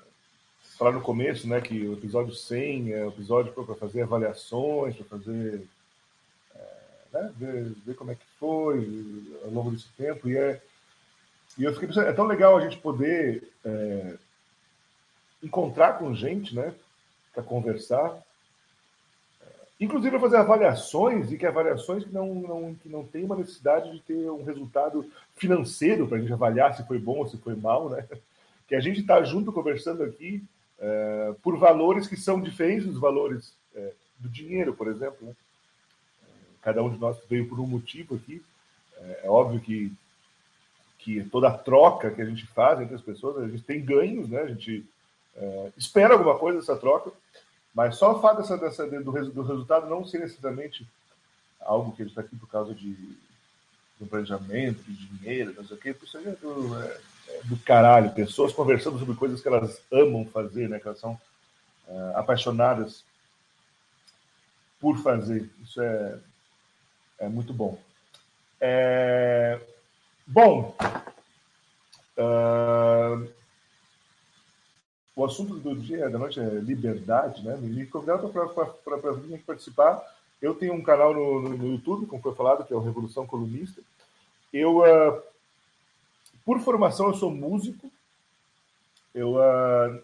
falar 0.77 0.91
no 0.91 1.01
começo, 1.01 1.47
né, 1.47 1.61
que 1.61 1.87
o 1.87 1.93
episódio 1.93 2.33
100 2.33 2.91
é 2.91 3.05
o 3.05 3.09
episódio 3.09 3.53
para 3.53 3.75
fazer 3.75 4.01
avaliações, 4.01 4.95
para 4.97 5.05
fazer 5.05 5.65
né, 7.15 7.33
ver, 7.37 7.73
ver, 7.85 7.95
como 7.95 8.11
é 8.11 8.15
que 8.15 8.25
foi 8.39 9.39
ao 9.43 9.51
longo 9.51 9.71
desse 9.71 9.89
tempo 9.97 10.29
e 10.29 10.37
é 10.37 10.61
e 11.57 11.63
eu 11.63 11.71
fiquei 11.73 11.87
pensando, 11.87 12.07
é 12.07 12.13
tão 12.13 12.25
legal 12.25 12.57
a 12.57 12.61
gente 12.61 12.77
poder 12.77 13.49
é, 13.63 14.15
encontrar 15.41 15.93
com 15.97 16.13
gente, 16.13 16.53
né, 16.53 16.73
para 17.33 17.41
conversar 17.41 18.21
Inclusive 19.79 20.19
fazer 20.19 20.37
avaliações 20.37 21.31
e 21.31 21.37
que 21.37 21.45
avaliações 21.45 22.05
que 22.05 22.13
não, 22.13 22.33
não, 22.33 22.75
que 22.75 22.87
não 22.87 23.05
tem 23.05 23.25
uma 23.25 23.35
necessidade 23.35 23.91
de 23.91 23.99
ter 23.99 24.29
um 24.29 24.43
resultado 24.43 25.05
financeiro 25.35 26.07
para 26.07 26.17
a 26.17 26.21
gente 26.21 26.31
avaliar 26.31 26.73
se 26.73 26.87
foi 26.87 26.97
bom 26.97 27.17
ou 27.17 27.27
se 27.27 27.37
foi 27.37 27.55
mal, 27.55 27.89
né? 27.89 28.07
Que 28.67 28.75
a 28.75 28.79
gente 28.79 29.01
está 29.01 29.21
junto 29.23 29.51
conversando 29.51 30.01
aqui 30.03 30.41
é, 30.79 31.35
por 31.43 31.57
valores 31.57 32.07
que 32.07 32.15
são 32.15 32.39
diferentes 32.39 32.85
dos 32.85 32.97
valores 32.97 33.53
é, 33.75 33.91
do 34.17 34.29
dinheiro, 34.29 34.73
por 34.73 34.87
exemplo. 34.87 35.27
Né? 35.27 35.35
Cada 36.65 36.81
um 36.81 36.89
de 36.89 36.97
nós 36.97 37.15
veio 37.29 37.47
por 37.47 37.59
um 37.59 37.67
motivo 37.67 38.15
aqui. 38.15 38.43
É, 38.97 39.21
é 39.25 39.29
óbvio 39.29 39.59
que, 39.59 39.93
que 40.97 41.23
toda 41.25 41.47
a 41.47 41.55
troca 41.55 42.09
que 42.09 42.23
a 42.23 42.25
gente 42.25 42.47
faz 42.47 42.81
entre 42.81 42.95
as 42.95 43.01
pessoas, 43.03 43.37
a 43.37 43.47
gente 43.47 43.61
tem 43.61 43.85
ganhos, 43.85 44.27
né? 44.27 44.41
A 44.41 44.47
gente 44.47 44.83
é, 45.35 45.71
espera 45.77 46.15
alguma 46.15 46.39
coisa 46.39 46.57
dessa 46.57 46.75
troca. 46.75 47.11
Mas 47.71 47.97
só 47.97 48.15
o 48.15 48.19
fato 48.19 48.37
dessa, 48.37 48.57
dessa, 48.57 48.87
do, 48.87 49.11
do 49.31 49.43
resultado 49.43 49.87
não 49.87 50.07
ser 50.07 50.17
necessariamente 50.17 50.87
algo 51.59 51.95
que 51.95 52.01
ele 52.01 52.09
está 52.09 52.21
aqui 52.21 52.35
por 52.35 52.49
causa 52.49 52.73
de, 52.73 52.95
de 52.95 53.17
um 54.01 54.07
planejamento, 54.07 54.81
de 54.81 55.05
dinheiro, 55.05 55.53
não 55.55 55.65
sei 55.65 55.77
o 55.77 55.79
quê, 55.79 55.95
isso 56.01 56.17
aí 56.17 56.25
é 56.25 56.31
do, 56.31 56.81
é, 56.81 57.01
é 57.27 57.41
do 57.43 57.57
caralho. 57.57 58.11
Pessoas 58.11 58.51
conversando 58.51 58.97
sobre 58.97 59.15
coisas 59.15 59.39
que 59.39 59.47
elas 59.47 59.79
amam 59.91 60.25
fazer, 60.25 60.67
né? 60.67 60.79
Que 60.79 60.87
elas 60.87 60.99
são 60.99 61.19
é, 61.87 62.13
apaixonadas 62.15 63.03
por 64.79 64.97
fazer. 65.03 65.47
Isso 65.63 65.79
é, 65.79 66.17
é 67.19 67.27
muito 67.27 67.53
bom. 67.53 67.77
É, 68.59 69.59
bom, 70.25 70.75
uh, 72.17 73.29
o 75.15 75.23
assunto 75.23 75.55
do 75.55 75.75
dia, 75.75 76.09
da 76.09 76.17
noite 76.17 76.39
é 76.39 76.43
liberdade, 76.43 77.43
né? 77.43 77.55
Me 77.57 77.85
convidaram 77.85 78.29
para 78.29 79.11
vir 79.13 79.41
participar. 79.43 80.03
Eu 80.41 80.53
tenho 80.53 80.73
um 80.73 80.83
canal 80.83 81.13
no, 81.13 81.49
no, 81.49 81.71
YouTube, 81.71 82.05
como 82.05 82.21
foi 82.21 82.35
falado, 82.35 82.65
que 82.65 82.73
é 82.73 82.75
o 82.75 82.81
Revolução 82.81 83.25
Colunista. 83.25 83.81
Eu, 84.51 84.79
uh, 84.79 85.21
por 86.43 86.59
formação, 86.59 87.07
eu 87.07 87.13
sou 87.13 87.31
músico. 87.31 87.89
Eu 89.13 89.35
uh, 89.35 90.03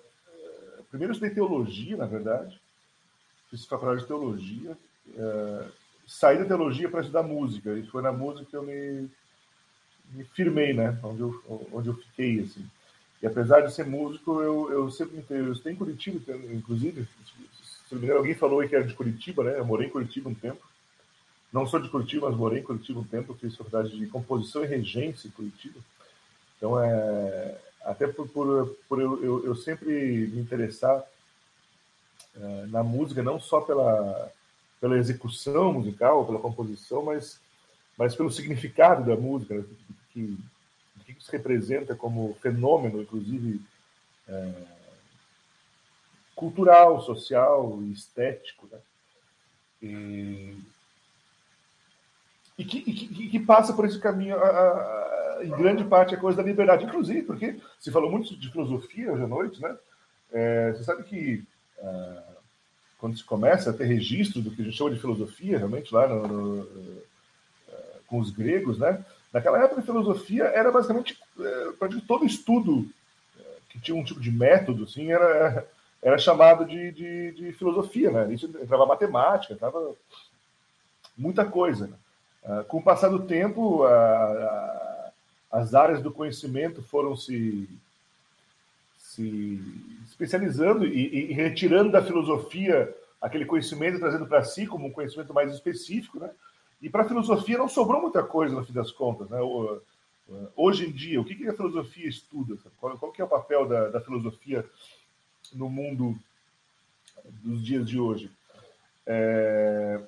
primeiro 0.89 1.11
estudei 1.11 1.33
teologia, 1.35 1.97
na 1.97 2.05
verdade. 2.05 2.59
Fiz 3.49 3.65
faculdade 3.65 4.01
de 4.01 4.07
teologia. 4.07 4.77
Uh, 5.09 5.80
saí 6.11 6.37
da 6.37 6.45
teologia 6.45 6.89
para 6.89 6.99
estudar 6.99 7.23
música. 7.23 7.73
E 7.73 7.87
foi 7.87 8.01
na 8.01 8.11
música 8.11 8.45
que 8.45 8.55
eu 8.55 8.63
me, 8.63 9.09
me 10.11 10.25
firmei, 10.25 10.73
né? 10.73 10.99
Onde 11.01 11.21
eu, 11.21 11.69
onde 11.71 11.87
eu 11.87 11.95
fiquei, 11.95 12.41
assim. 12.41 12.65
E 13.21 13.27
apesar 13.27 13.61
de 13.61 13.73
ser 13.73 13.85
músico, 13.85 14.41
eu, 14.41 14.71
eu 14.71 14.91
sempre 14.91 15.23
eu 15.29 15.53
estou 15.53 15.71
em 15.71 15.75
Curitiba, 15.75 16.19
inclusive. 16.51 17.07
Se 17.87 17.95
me 17.95 18.11
alguém 18.11 18.35
falou 18.35 18.59
aí 18.59 18.67
que 18.67 18.75
era 18.75 18.85
de 18.85 18.93
Curitiba, 18.93 19.43
né? 19.43 19.57
Eu 19.57 19.65
morei 19.65 19.87
em 19.87 19.91
Curitiba 19.91 20.29
um 20.29 20.33
tempo. 20.33 20.61
Não 21.53 21.65
sou 21.65 21.79
de 21.79 21.89
Curitiba, 21.89 22.29
mas 22.29 22.37
morei 22.37 22.59
em 22.59 22.63
Curitiba 22.63 22.99
um 22.99 23.05
tempo. 23.05 23.33
Fiz 23.35 23.55
faculdade 23.55 23.97
de 23.97 24.07
composição 24.07 24.63
e 24.63 24.67
regência 24.67 25.27
em 25.27 25.31
Curitiba. 25.31 25.79
Então, 26.57 26.81
é, 26.83 27.57
até 27.85 28.07
por, 28.07 28.27
por, 28.27 28.75
por 28.89 29.01
eu, 29.01 29.23
eu, 29.23 29.45
eu, 29.45 29.55
sempre 29.55 30.27
me 30.27 30.39
interessar 30.39 31.03
é, 32.35 32.65
na 32.67 32.83
música, 32.83 33.23
não 33.23 33.39
só 33.39 33.61
pela, 33.61 34.31
pela 34.81 34.97
execução 34.97 35.73
musical, 35.73 36.25
pela 36.25 36.39
composição, 36.39 37.03
mas, 37.03 37.39
mas 37.95 38.15
pelo 38.15 38.31
significado 38.31 39.05
da 39.05 39.15
música, 39.15 39.53
né? 39.53 39.63
que, 40.11 40.37
que 41.05 41.11
isso 41.11 41.31
representa 41.31 41.95
como 41.95 42.35
fenômeno, 42.41 43.03
inclusive 43.03 43.61
é, 44.27 44.51
cultural, 46.35 46.99
social 47.01 47.79
e 47.83 47.91
estético, 47.91 48.67
né? 48.71 48.79
E, 49.83 50.57
e, 52.57 52.65
que, 52.65 52.77
e 52.79 52.93
que, 52.93 53.29
que, 53.29 53.39
passa 53.39 53.73
por 53.73 53.85
esse 53.85 53.99
caminho, 53.99 54.35
a, 54.35 54.47
a, 54.47 55.39
em 55.43 55.49
grande 55.49 55.83
parte, 55.83 56.15
a 56.15 56.19
coisa 56.19 56.37
da 56.37 56.47
liberdade. 56.47 56.85
Inclusive, 56.85 57.23
porque 57.23 57.59
se 57.79 57.91
falou 57.91 58.09
muito 58.09 58.35
de 58.35 58.51
filosofia 58.51 59.11
hoje 59.11 59.23
à 59.23 59.27
noite, 59.27 59.61
né? 59.61 59.77
É, 60.31 60.71
você 60.71 60.83
sabe 60.83 61.03
que 61.03 61.43
é, 61.77 62.23
quando 63.01 63.17
se 63.17 63.23
começa 63.23 63.71
a 63.71 63.73
ter 63.73 63.85
registro 63.85 64.43
do 64.43 64.51
que 64.51 64.61
a 64.61 64.65
gente 64.65 64.77
chama 64.77 64.91
de 64.91 64.99
filosofia, 64.99 65.57
realmente 65.57 65.91
lá 65.91 66.07
no, 66.07 66.27
no, 66.27 67.01
é, 67.67 67.73
com 68.05 68.19
os 68.19 68.29
gregos, 68.29 68.77
né? 68.77 69.03
Naquela 69.33 69.57
época, 69.63 69.81
a 69.81 69.83
filosofia 69.83 70.43
era 70.43 70.71
basicamente 70.71 71.17
é, 71.39 71.99
todo 72.07 72.27
estudo 72.27 72.87
é, 73.39 73.43
que 73.69 73.79
tinha 73.79 73.97
um 73.97 74.03
tipo 74.03 74.19
de 74.19 74.31
método, 74.31 74.83
assim, 74.83 75.11
era, 75.11 75.67
era 75.99 76.17
chamado 76.19 76.63
de, 76.63 76.91
de, 76.91 77.31
de 77.31 77.53
filosofia, 77.53 78.11
né? 78.11 78.31
Isso 78.31 78.45
entrava 78.45 78.85
matemática, 78.85 79.55
entrava 79.55 79.95
muita 81.17 81.43
coisa. 81.43 81.87
Né? 81.87 81.95
Uh, 82.43 82.63
com 82.65 82.77
o 82.77 82.83
passar 82.83 83.09
do 83.09 83.25
tempo, 83.25 83.83
as 85.51 85.73
áreas 85.73 86.03
do 86.03 86.11
conhecimento 86.11 86.83
foram 86.83 87.15
se, 87.15 87.67
se 88.99 89.59
especializando 90.21 90.85
e, 90.85 91.31
e 91.31 91.33
retirando 91.33 91.91
da 91.91 92.03
filosofia 92.03 92.93
aquele 93.19 93.45
conhecimento, 93.45 93.99
trazendo 93.99 94.27
para 94.27 94.43
si 94.43 94.67
como 94.67 94.87
um 94.87 94.91
conhecimento 94.91 95.33
mais 95.33 95.51
específico, 95.51 96.19
né? 96.19 96.29
E 96.81 96.89
para 96.89 97.03
a 97.03 97.07
filosofia 97.07 97.57
não 97.57 97.67
sobrou 97.67 98.01
muita 98.01 98.23
coisa, 98.23 98.55
no 98.55 98.65
fim 98.65 98.73
das 98.73 98.91
contas. 98.91 99.29
Né? 99.29 99.37
Hoje 100.55 100.87
em 100.87 100.91
dia, 100.91 101.21
o 101.21 101.25
que, 101.25 101.47
a 101.47 101.53
filosofia 101.53 102.07
estuda? 102.07 102.57
Qual, 102.79 102.97
qual 102.97 103.11
que 103.11 103.21
é 103.21 103.25
o 103.25 103.29
papel 103.29 103.67
da, 103.67 103.89
da 103.89 104.01
filosofia 104.01 104.67
no 105.53 105.69
mundo 105.69 106.15
dos 107.43 107.63
dias 107.63 107.87
de 107.87 107.99
hoje? 107.99 108.31
É... 109.05 110.01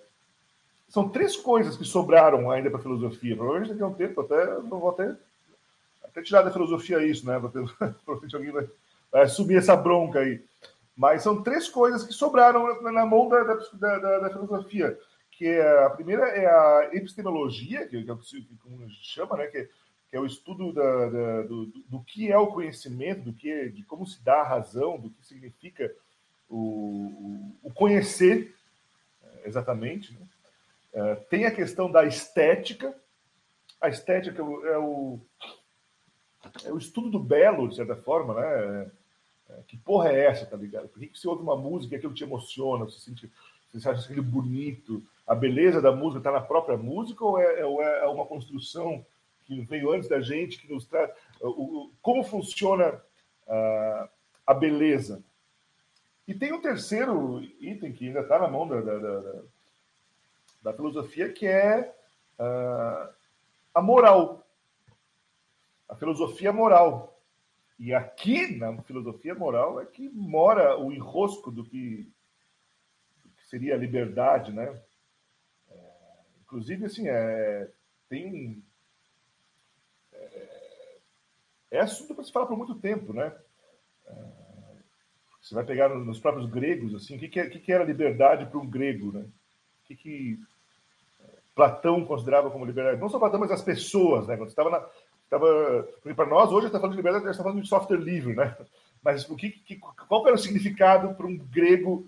São 0.90 1.10
três 1.10 1.36
coisas 1.36 1.78
que 1.78 1.86
sobraram 1.86 2.50
ainda 2.50 2.70
para 2.70 2.80
a 2.80 2.84
filosofia. 2.84 3.36
Provavelmente 3.36 3.72
daqui 3.72 3.84
a 3.84 3.88
um 3.88 3.94
tempo 3.94 4.22
até 4.22 4.46
não 4.62 4.80
vou 4.80 4.90
até, 4.90 5.16
até 6.04 6.22
tirar 6.24 6.42
da 6.42 6.52
filosofia 6.52 7.06
isso, 7.06 7.26
né? 7.28 7.40
Provavelmente 8.04 8.36
alguém 8.36 8.52
vai, 8.52 8.68
vai 9.14 9.22
assumir 9.22 9.56
essa 9.56 9.78
bronca 9.78 10.20
aí. 10.20 10.44
Mas 10.94 11.24
são 11.24 11.42
três 11.42 11.70
coisas 11.70 12.04
que 12.04 12.14
sobraram 12.14 12.82
na 12.82 13.06
mão 13.06 13.30
da, 13.30 13.44
da, 13.44 14.00
da, 14.00 14.20
da 14.20 14.30
filosofia 14.30 14.98
que 15.38 15.48
é, 15.48 15.86
a 15.86 15.90
primeira 15.90 16.28
é 16.30 16.46
a 16.46 16.90
epistemologia, 16.94 17.88
que, 17.88 17.98
é 17.98 18.00
o 18.14 18.18
que 18.18 18.58
como 18.62 18.90
chama, 19.02 19.38
né, 19.38 19.48
que, 19.48 19.70
que 20.10 20.16
é 20.16 20.20
o 20.20 20.26
estudo 20.26 20.72
da, 20.72 21.10
da, 21.10 21.42
do, 21.44 21.66
do, 21.66 22.04
que 22.04 22.32
é 22.32 22.38
o 22.38 22.48
conhecimento, 22.48 23.24
do 23.24 23.34
que 23.34 23.52
é, 23.52 23.68
de 23.68 23.84
como 23.84 24.06
se 24.06 24.24
dá 24.24 24.36
a 24.36 24.48
razão, 24.48 25.00
do 25.00 25.10
que 25.10 25.26
significa 25.26 25.94
o, 26.50 27.52
o 27.64 27.74
conhecer 27.74 28.56
é, 29.24 29.48
exatamente. 29.48 30.14
Né? 30.14 30.28
É, 30.94 31.16
tem 31.16 31.46
a 31.46 31.52
questão 31.52 31.92
da 31.92 32.06
estética. 32.06 32.96
A 33.82 33.90
estética 33.90 34.42
é 34.42 34.46
o, 34.46 34.66
é 34.68 34.78
o, 34.78 35.20
é 36.66 36.72
o 36.72 36.78
estudo 36.78 37.10
do 37.10 37.20
belo, 37.20 37.68
de 37.68 37.76
certa 37.76 37.96
forma, 37.96 38.36
né? 38.36 38.92
É, 39.54 39.64
que 39.68 39.78
porra 39.78 40.10
é 40.10 40.26
essa, 40.26 40.46
tá 40.46 40.58
ligado? 40.58 40.88
Por 40.88 41.00
que, 41.00 41.18
você 41.18 41.28
ouve 41.28 41.44
uma 41.44 41.56
música 41.56 41.94
e 41.94 41.98
aquilo 41.98 42.14
te 42.14 42.24
emociona, 42.24 42.86
você 42.86 43.00
sente, 43.00 43.32
você 43.72 43.90
acha 43.90 44.06
aquilo 44.06 44.24
bonito, 44.24 45.04
a 45.28 45.36
beleza 45.36 45.82
da 45.82 45.92
música 45.92 46.20
está 46.20 46.32
na 46.32 46.42
própria 46.42 46.78
música 46.78 47.24
ou 47.24 47.40
é, 47.40 47.66
ou 47.66 47.82
é, 47.82 48.08
uma 48.08 48.26
construção 48.26 49.06
que 49.46 49.62
veio 49.62 49.92
antes 49.92 50.10
da 50.10 50.22
gente, 50.22 50.60
que 50.60 50.72
nos 50.72 50.86
traz. 50.86 51.12
Como 52.02 52.24
funciona 52.24 53.02
a, 53.48 54.10
a 54.48 54.54
beleza? 54.54 55.24
E 56.28 56.34
tem 56.34 56.54
um 56.54 56.62
terceiro 56.62 57.42
item 57.60 57.92
que 57.92 58.08
ainda 58.08 58.22
está 58.22 58.40
na 58.40 58.48
mão 58.48 58.68
da, 58.68 58.80
da, 58.80 58.98
da, 58.98 59.42
da, 60.62 60.74
filosofia, 60.74 61.32
que 61.32 61.46
é 61.46 61.94
uh, 62.40 63.14
a 63.74 63.82
moral. 63.82 64.48
A 65.90 65.96
filosofia 65.96 66.54
moral. 66.54 67.13
E 67.80 67.94
aqui, 67.94 68.56
na 68.58 68.82
filosofia 68.84 69.36
moral, 69.36 69.82
é 69.82 69.86
que 69.86 70.08
mora 70.10 70.78
o 70.78 70.92
enrosco 70.92 71.52
do 71.52 71.64
que, 71.64 72.10
do 73.24 73.30
que 73.30 73.48
seria 73.48 73.76
a 73.76 73.78
liberdade, 73.78 74.52
né? 74.52 74.80
Inclusive, 76.44 76.86
assim, 76.86 77.08
é, 77.08 77.68
tem. 78.08 78.64
É, 80.14 80.98
é 81.72 81.80
assunto 81.80 82.14
para 82.14 82.24
se 82.24 82.32
falar 82.32 82.46
por 82.46 82.56
muito 82.56 82.76
tempo, 82.76 83.12
né? 83.12 83.36
É, 84.06 84.14
você 85.42 85.56
vai 85.56 85.66
pegar 85.66 85.90
nos 85.90 86.20
próprios 86.20 86.50
gregos, 86.50 86.94
assim, 86.94 87.16
o 87.16 87.20
que, 87.20 87.28
que, 87.28 87.40
é, 87.40 87.50
que 87.50 87.72
era 87.72 87.84
liberdade 87.84 88.46
para 88.46 88.60
um 88.60 88.70
grego, 88.70 89.12
né? 89.12 89.22
O 89.22 89.88
que, 89.88 89.96
que 89.96 90.40
Platão 91.56 92.06
considerava 92.06 92.52
como 92.52 92.66
liberdade? 92.66 93.02
Não 93.02 93.10
só 93.10 93.18
Platão, 93.18 93.40
mas 93.40 93.52
as 93.52 93.64
pessoas, 93.64 94.28
né? 94.28 94.38
Quando 94.38 94.50
estava 94.50 94.70
na, 94.70 94.88
estava, 95.34 96.16
para 96.16 96.26
nós 96.26 96.52
hoje 96.52 96.68
está 96.68 96.80
falando 96.80 96.96
de 96.96 96.98
liberdade, 96.98 97.30
está 97.30 97.44
falando 97.44 97.62
de 97.62 97.68
software 97.68 97.98
livre, 97.98 98.36
né? 98.36 98.56
Mas 99.02 99.30
o 99.30 99.36
que, 99.36 99.50
que 99.50 99.78
qual 99.78 100.26
era 100.28 100.36
o 100.36 100.40
significado 100.40 101.14
para 101.16 101.26
um 101.26 101.38
grego 101.38 102.08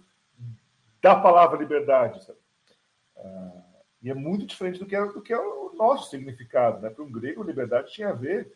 da 1.01 1.15
palavra 1.15 1.57
liberdade? 1.57 2.25
Ah, 3.17 3.61
e 4.01 4.09
é 4.09 4.13
muito 4.13 4.45
diferente 4.45 4.79
do 4.79 4.85
que 4.85 4.95
é, 4.95 5.03
do 5.05 5.21
que 5.21 5.33
é 5.33 5.39
o 5.39 5.73
nosso 5.75 6.09
significado, 6.09 6.81
né? 6.81 6.89
Para 6.89 7.03
um 7.03 7.11
grego, 7.11 7.43
liberdade 7.43 7.91
tinha 7.91 8.09
a 8.09 8.13
ver 8.13 8.53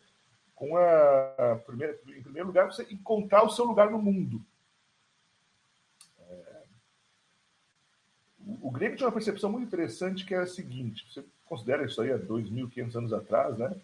com 0.54 0.76
a, 0.76 1.52
a 1.52 1.56
primeira, 1.56 1.98
em 2.06 2.22
primeiro 2.22 2.48
lugar, 2.48 2.66
você 2.66 2.86
encontrar 2.90 3.44
o 3.44 3.50
seu 3.50 3.64
lugar 3.64 3.90
no 3.90 4.00
mundo. 4.00 4.44
É, 6.20 6.62
o, 8.38 8.68
o 8.68 8.70
grego 8.70 8.96
tinha 8.96 9.08
uma 9.08 9.14
percepção 9.14 9.50
muito 9.50 9.66
interessante 9.66 10.24
que 10.24 10.34
é 10.34 10.38
a 10.38 10.46
seguinte: 10.46 11.06
você 11.12 11.24
considera 11.46 11.84
isso 11.84 12.00
aí 12.00 12.12
há 12.12 12.18
2.500 12.18 12.96
anos 12.96 13.12
atrás, 13.12 13.58
né? 13.58 13.74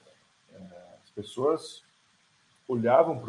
Pessoas 1.17 1.83
olhavam 2.69 3.21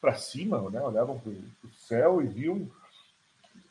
para 0.00 0.14
cima, 0.14 0.68
né? 0.70 0.80
olhavam 0.82 1.18
para 1.18 1.30
o 1.30 1.72
céu 1.72 2.20
e 2.20 2.26
viam 2.26 2.68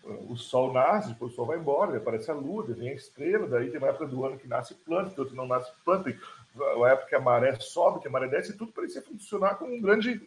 uh, 0.06 0.32
o 0.32 0.38
sol 0.38 0.72
nasce, 0.72 1.10
depois 1.10 1.34
o 1.34 1.36
sol 1.36 1.46
vai 1.46 1.58
embora, 1.58 1.98
aparece 1.98 2.32
a 2.32 2.34
lua, 2.34 2.64
vem 2.64 2.90
a 2.90 2.94
estrela, 2.94 3.48
daí 3.48 3.70
tem 3.70 3.78
uma 3.78 3.90
época 3.90 4.08
do 4.08 4.26
ano 4.26 4.40
que 4.40 4.48
nasce 4.48 4.74
planta, 4.74 5.26
que 5.26 5.36
não 5.36 5.46
nasce 5.46 5.72
planta, 5.84 6.10
a 6.10 6.90
época 6.90 7.10
que 7.10 7.16
a 7.16 7.20
maré 7.20 7.60
sobe, 7.60 8.00
que 8.00 8.08
a 8.08 8.12
maré 8.12 8.28
desce, 8.28 8.58
tudo 8.58 8.72
parecia 8.72 9.02
funcionar 9.02 9.56
como 9.56 9.74
um 9.74 9.82
grande, 9.82 10.26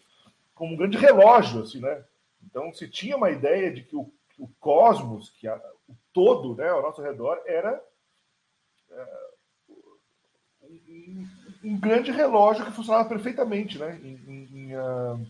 como 0.55 0.75
um 0.75 0.77
grande 0.77 0.99
relógio, 0.99 1.63
assim, 1.63 1.81
né? 1.81 2.05
Então 2.45 2.73
se 2.75 2.87
tinha 2.89 3.17
uma 3.17 3.31
ideia 3.31 3.73
de 3.73 3.83
que 3.83 3.97
o, 3.97 4.13
o 4.39 4.49
cosmos, 4.61 5.31
que 5.31 5.49
a, 5.49 5.57
o 5.89 5.95
todo, 6.13 6.55
né, 6.57 6.69
ao 6.69 6.83
nosso 6.83 7.01
redor, 7.01 7.41
era 7.47 7.83
é, 8.91 9.31
um, 10.63 11.27
um 11.65 11.79
grande 11.79 12.11
relógio 12.11 12.65
que 12.65 12.73
funcionava 12.73 13.09
perfeitamente, 13.09 13.79
né? 13.79 14.01
Em, 14.03 14.21
em, 14.27 14.49
em, 14.53 14.77
uh, 14.77 15.27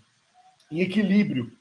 em, 0.71 0.81
equilíbrio. 0.81 1.53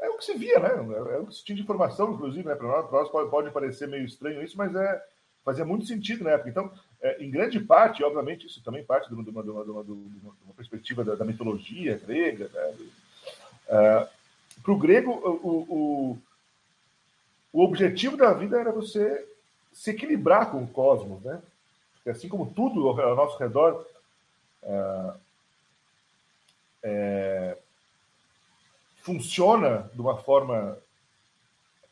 É 0.00 0.08
o 0.08 0.16
que 0.16 0.24
se 0.24 0.34
via, 0.34 0.58
né? 0.58 0.70
É, 0.70 1.18
o 1.18 1.26
que 1.26 1.34
se 1.34 1.44
tinha 1.44 1.56
de 1.56 1.62
informação, 1.62 2.12
inclusive, 2.12 2.46
né? 2.46 2.54
Para 2.54 2.88
nós, 2.90 3.08
pode, 3.08 3.30
pode, 3.30 3.50
parecer 3.50 3.88
meio 3.88 4.04
estranho 4.04 4.42
isso, 4.42 4.56
mas 4.56 4.74
é, 4.74 5.04
fazia 5.44 5.64
muito 5.64 5.86
sentido 5.86 6.24
na 6.24 6.30
época. 6.30 6.50
Então, 6.50 6.72
é, 7.00 7.22
em 7.22 7.30
grande 7.30 7.60
parte, 7.60 8.02
obviamente, 8.02 8.46
isso 8.46 8.62
também 8.62 8.84
parte 8.84 9.08
de 9.08 9.14
uma, 9.14 9.22
de 9.22 9.30
uma, 9.30 9.42
de 9.42 9.70
uma, 9.70 9.84
de 9.84 9.92
uma 9.92 10.54
perspectiva 10.56 11.04
da, 11.04 11.14
da, 11.14 11.24
mitologia 11.24 12.00
grega. 12.04 12.50
Né? 12.52 12.74
Uh, 13.68 14.08
Para 14.62 14.72
o 14.72 14.78
grego, 14.78 15.10
o, 15.12 16.18
o 17.56 17.64
objetivo 17.64 18.18
da 18.18 18.34
vida 18.34 18.60
era 18.60 18.70
você 18.70 19.26
se 19.72 19.90
equilibrar 19.90 20.50
com 20.50 20.62
o 20.62 20.68
cosmos, 20.68 21.22
né? 21.22 21.40
Assim 22.10 22.28
como 22.28 22.52
tudo 22.52 22.88
ao 22.88 23.16
nosso 23.16 23.38
redor 23.38 23.86
é, 24.62 25.12
é, 26.82 27.58
funciona 29.02 29.90
de 29.92 30.00
uma 30.00 30.16
forma 30.18 30.78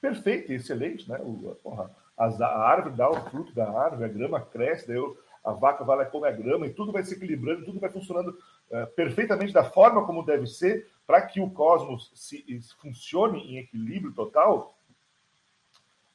perfeita 0.00 0.52
e 0.52 0.56
excelente, 0.56 1.08
né? 1.08 1.18
O, 1.20 1.56
porra, 1.62 1.90
a, 2.16 2.26
a, 2.26 2.68
árvore 2.68 2.96
dá 2.96 3.08
o 3.08 3.30
fruto 3.30 3.54
da 3.54 3.70
árvore, 3.70 4.04
a 4.04 4.08
grama 4.08 4.40
cresce, 4.40 4.86
daí 4.86 4.98
a 5.44 5.52
vaca 5.52 5.84
vai 5.84 5.96
lá 5.96 6.02
e 6.04 6.10
come 6.10 6.26
a 6.26 6.32
grama, 6.32 6.66
e 6.66 6.72
tudo 6.72 6.92
vai 6.92 7.04
se 7.04 7.14
equilibrando, 7.14 7.64
tudo 7.64 7.80
vai 7.80 7.90
funcionando 7.90 8.36
é, 8.70 8.86
perfeitamente 8.86 9.52
da 9.52 9.64
forma 9.64 10.06
como 10.06 10.24
deve 10.24 10.46
ser, 10.46 10.90
para 11.06 11.22
que 11.22 11.40
o 11.40 11.50
cosmos 11.50 12.10
se, 12.14 12.44
funcione 12.80 13.40
em 13.40 13.58
equilíbrio 13.58 14.12
total. 14.12 14.74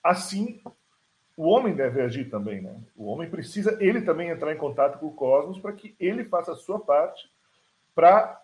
Assim, 0.03 0.61
o 1.39 1.47
homem 1.47 1.73
deve 1.73 2.01
agir 2.01 2.29
também, 2.29 2.59
né? 2.59 2.75
O 2.97 3.05
homem 3.05 3.29
precisa 3.29 3.77
ele 3.79 4.01
também 4.01 4.27
entrar 4.27 4.53
em 4.53 4.57
contato 4.57 4.99
com 4.99 5.05
o 5.05 5.13
cosmos 5.13 5.57
para 5.57 5.71
que 5.71 5.95
ele 5.97 6.25
faça 6.25 6.51
a 6.51 6.55
sua 6.57 6.77
parte 6.81 7.31
para 7.95 8.37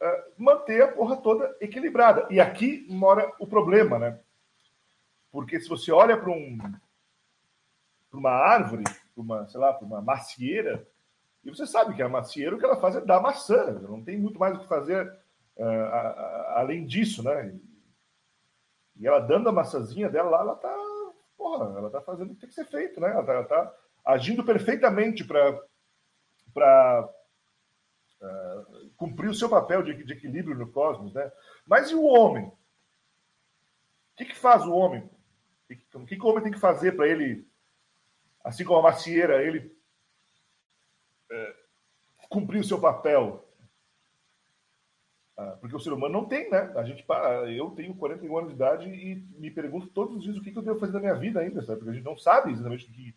uh, 0.00 0.04
eh, 0.04 0.24
manter 0.38 0.82
a 0.82 0.88
porra 0.88 1.18
toda 1.18 1.54
equilibrada. 1.60 2.26
E 2.30 2.40
aqui 2.40 2.86
mora 2.88 3.30
o 3.38 3.46
problema, 3.46 3.98
né? 3.98 4.18
Porque 5.30 5.60
se 5.60 5.68
você 5.68 5.92
olha 5.92 6.16
para 6.16 6.30
um 6.30 6.56
uma 8.10 8.30
árvore, 8.30 8.84
para 8.84 9.22
uma, 9.22 9.46
sei 9.46 9.60
lá, 9.60 9.74
para 9.74 9.86
uma 9.86 10.00
macieira, 10.00 10.88
e 11.44 11.50
você 11.50 11.66
sabe 11.66 11.94
que 11.94 12.02
a 12.02 12.08
macieira 12.08 12.56
o 12.56 12.58
que 12.58 12.64
ela 12.64 12.80
faz 12.80 12.96
é 12.96 13.02
dar 13.02 13.20
maçã, 13.20 13.70
não 13.82 14.02
tem 14.02 14.18
muito 14.18 14.38
mais 14.38 14.56
o 14.56 14.60
que 14.60 14.66
fazer 14.66 15.06
uh, 15.58 15.62
a, 15.62 15.98
a, 15.98 16.60
além 16.60 16.86
disso, 16.86 17.22
né? 17.22 17.54
E 18.98 19.06
ela 19.06 19.20
dando 19.20 19.50
a 19.50 19.52
maçãzinha 19.52 20.08
dela 20.08 20.30
lá, 20.30 20.40
ela 20.40 20.54
está 20.54 20.89
porra, 21.40 21.78
ela 21.78 21.86
está 21.86 22.02
fazendo 22.02 22.32
o 22.32 22.34
que 22.34 22.40
tem 22.42 22.50
que 22.50 22.54
ser 22.54 22.66
feito, 22.66 23.00
né? 23.00 23.10
Ela 23.10 23.22
está 23.22 23.44
tá 23.44 23.74
agindo 24.04 24.44
perfeitamente 24.44 25.24
para 25.24 25.58
uh, 26.54 27.08
é, 28.22 28.64
cumprir 28.94 29.30
o 29.30 29.34
seu 29.34 29.48
papel 29.48 29.82
de, 29.82 30.04
de, 30.04 30.12
equilíbrio 30.12 30.54
no 30.54 30.70
cosmos, 30.70 31.14
né? 31.14 31.32
Mas 31.66 31.90
e 31.90 31.94
o 31.94 32.04
homem? 32.04 32.44
O 32.44 32.56
que, 34.16 34.26
que 34.26 34.36
faz 34.36 34.66
o 34.66 34.72
homem? 34.74 35.00
O 35.00 35.74
que, 35.74 35.96
o 35.96 36.06
que, 36.06 36.16
que 36.16 36.22
o 36.22 36.28
homem 36.28 36.42
tem 36.42 36.52
que 36.52 36.58
fazer 36.58 36.94
para 36.94 37.08
ele, 37.08 37.48
assim 38.44 38.62
como 38.62 38.80
a 38.80 38.82
macieira, 38.82 39.42
ele 39.42 39.74
é, 41.32 41.56
cumprir 42.28 42.60
o 42.60 42.64
seu 42.64 42.78
papel? 42.78 43.49
Ah, 45.40 45.56
porque 45.58 45.74
o 45.74 45.80
ser 45.80 45.90
humano 45.90 46.12
não 46.12 46.26
tem, 46.26 46.50
né? 46.50 46.70
A 46.76 46.84
gente 46.84 47.02
para. 47.02 47.50
Eu 47.50 47.70
tenho 47.70 47.94
41 47.94 48.36
anos 48.36 48.50
de 48.50 48.56
idade 48.56 48.90
e 48.90 49.14
me 49.38 49.50
pergunto 49.50 49.86
todos 49.86 50.16
os 50.16 50.22
dias 50.22 50.36
o 50.36 50.42
que, 50.42 50.54
eu 50.54 50.60
devo 50.60 50.78
fazer 50.78 50.92
na 50.92 51.00
minha 51.00 51.14
vida 51.14 51.40
ainda, 51.40 51.62
sabe? 51.62 51.78
Porque 51.78 51.92
a 51.92 51.94
gente 51.94 52.04
não 52.04 52.18
sabe 52.18 52.52
exatamente 52.52 52.84
o 52.84 52.92
que, 52.92 53.14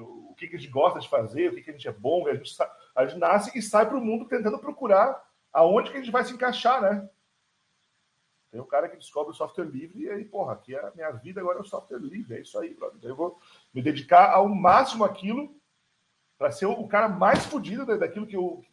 o 0.00 0.34
que, 0.34 0.46
a 0.46 0.58
gente 0.58 0.70
gosta 0.70 0.98
de 0.98 1.06
fazer, 1.06 1.50
o 1.50 1.54
que, 1.54 1.68
a 1.68 1.72
gente 1.74 1.86
é 1.86 1.92
bom. 1.92 2.26
A 2.28 2.34
gente, 2.34 2.50
a 2.94 3.06
gente 3.06 3.18
nasce 3.18 3.58
e 3.58 3.60
sai 3.60 3.86
para 3.86 3.98
o 3.98 4.00
mundo 4.00 4.24
tentando 4.24 4.58
procurar 4.58 5.22
aonde 5.52 5.90
que 5.90 5.98
a 5.98 6.00
gente 6.00 6.10
vai 6.10 6.24
se 6.24 6.32
encaixar, 6.32 6.80
né? 6.80 7.06
Tem 8.50 8.58
o 8.58 8.64
cara 8.64 8.88
que 8.88 8.96
descobre 8.96 9.32
o 9.32 9.36
software 9.36 9.66
livre 9.66 10.04
e 10.04 10.08
aí, 10.08 10.24
porra, 10.24 10.54
aqui 10.54 10.74
é 10.74 10.80
a 10.80 10.92
minha 10.94 11.10
vida 11.10 11.42
agora 11.42 11.58
é 11.58 11.60
o 11.60 11.64
software 11.64 11.98
livre, 11.98 12.38
é 12.38 12.40
isso 12.40 12.58
aí, 12.58 12.72
brother. 12.72 12.96
Então 12.96 13.10
eu 13.10 13.16
vou 13.16 13.38
me 13.74 13.82
dedicar 13.82 14.30
ao 14.30 14.48
máximo 14.48 15.04
aquilo 15.04 15.54
para 16.38 16.50
ser 16.50 16.64
o 16.64 16.88
cara 16.88 17.06
mais 17.06 17.44
fodido 17.44 17.84
daquilo 17.98 18.26
que 18.26 18.36
eu, 18.36 18.64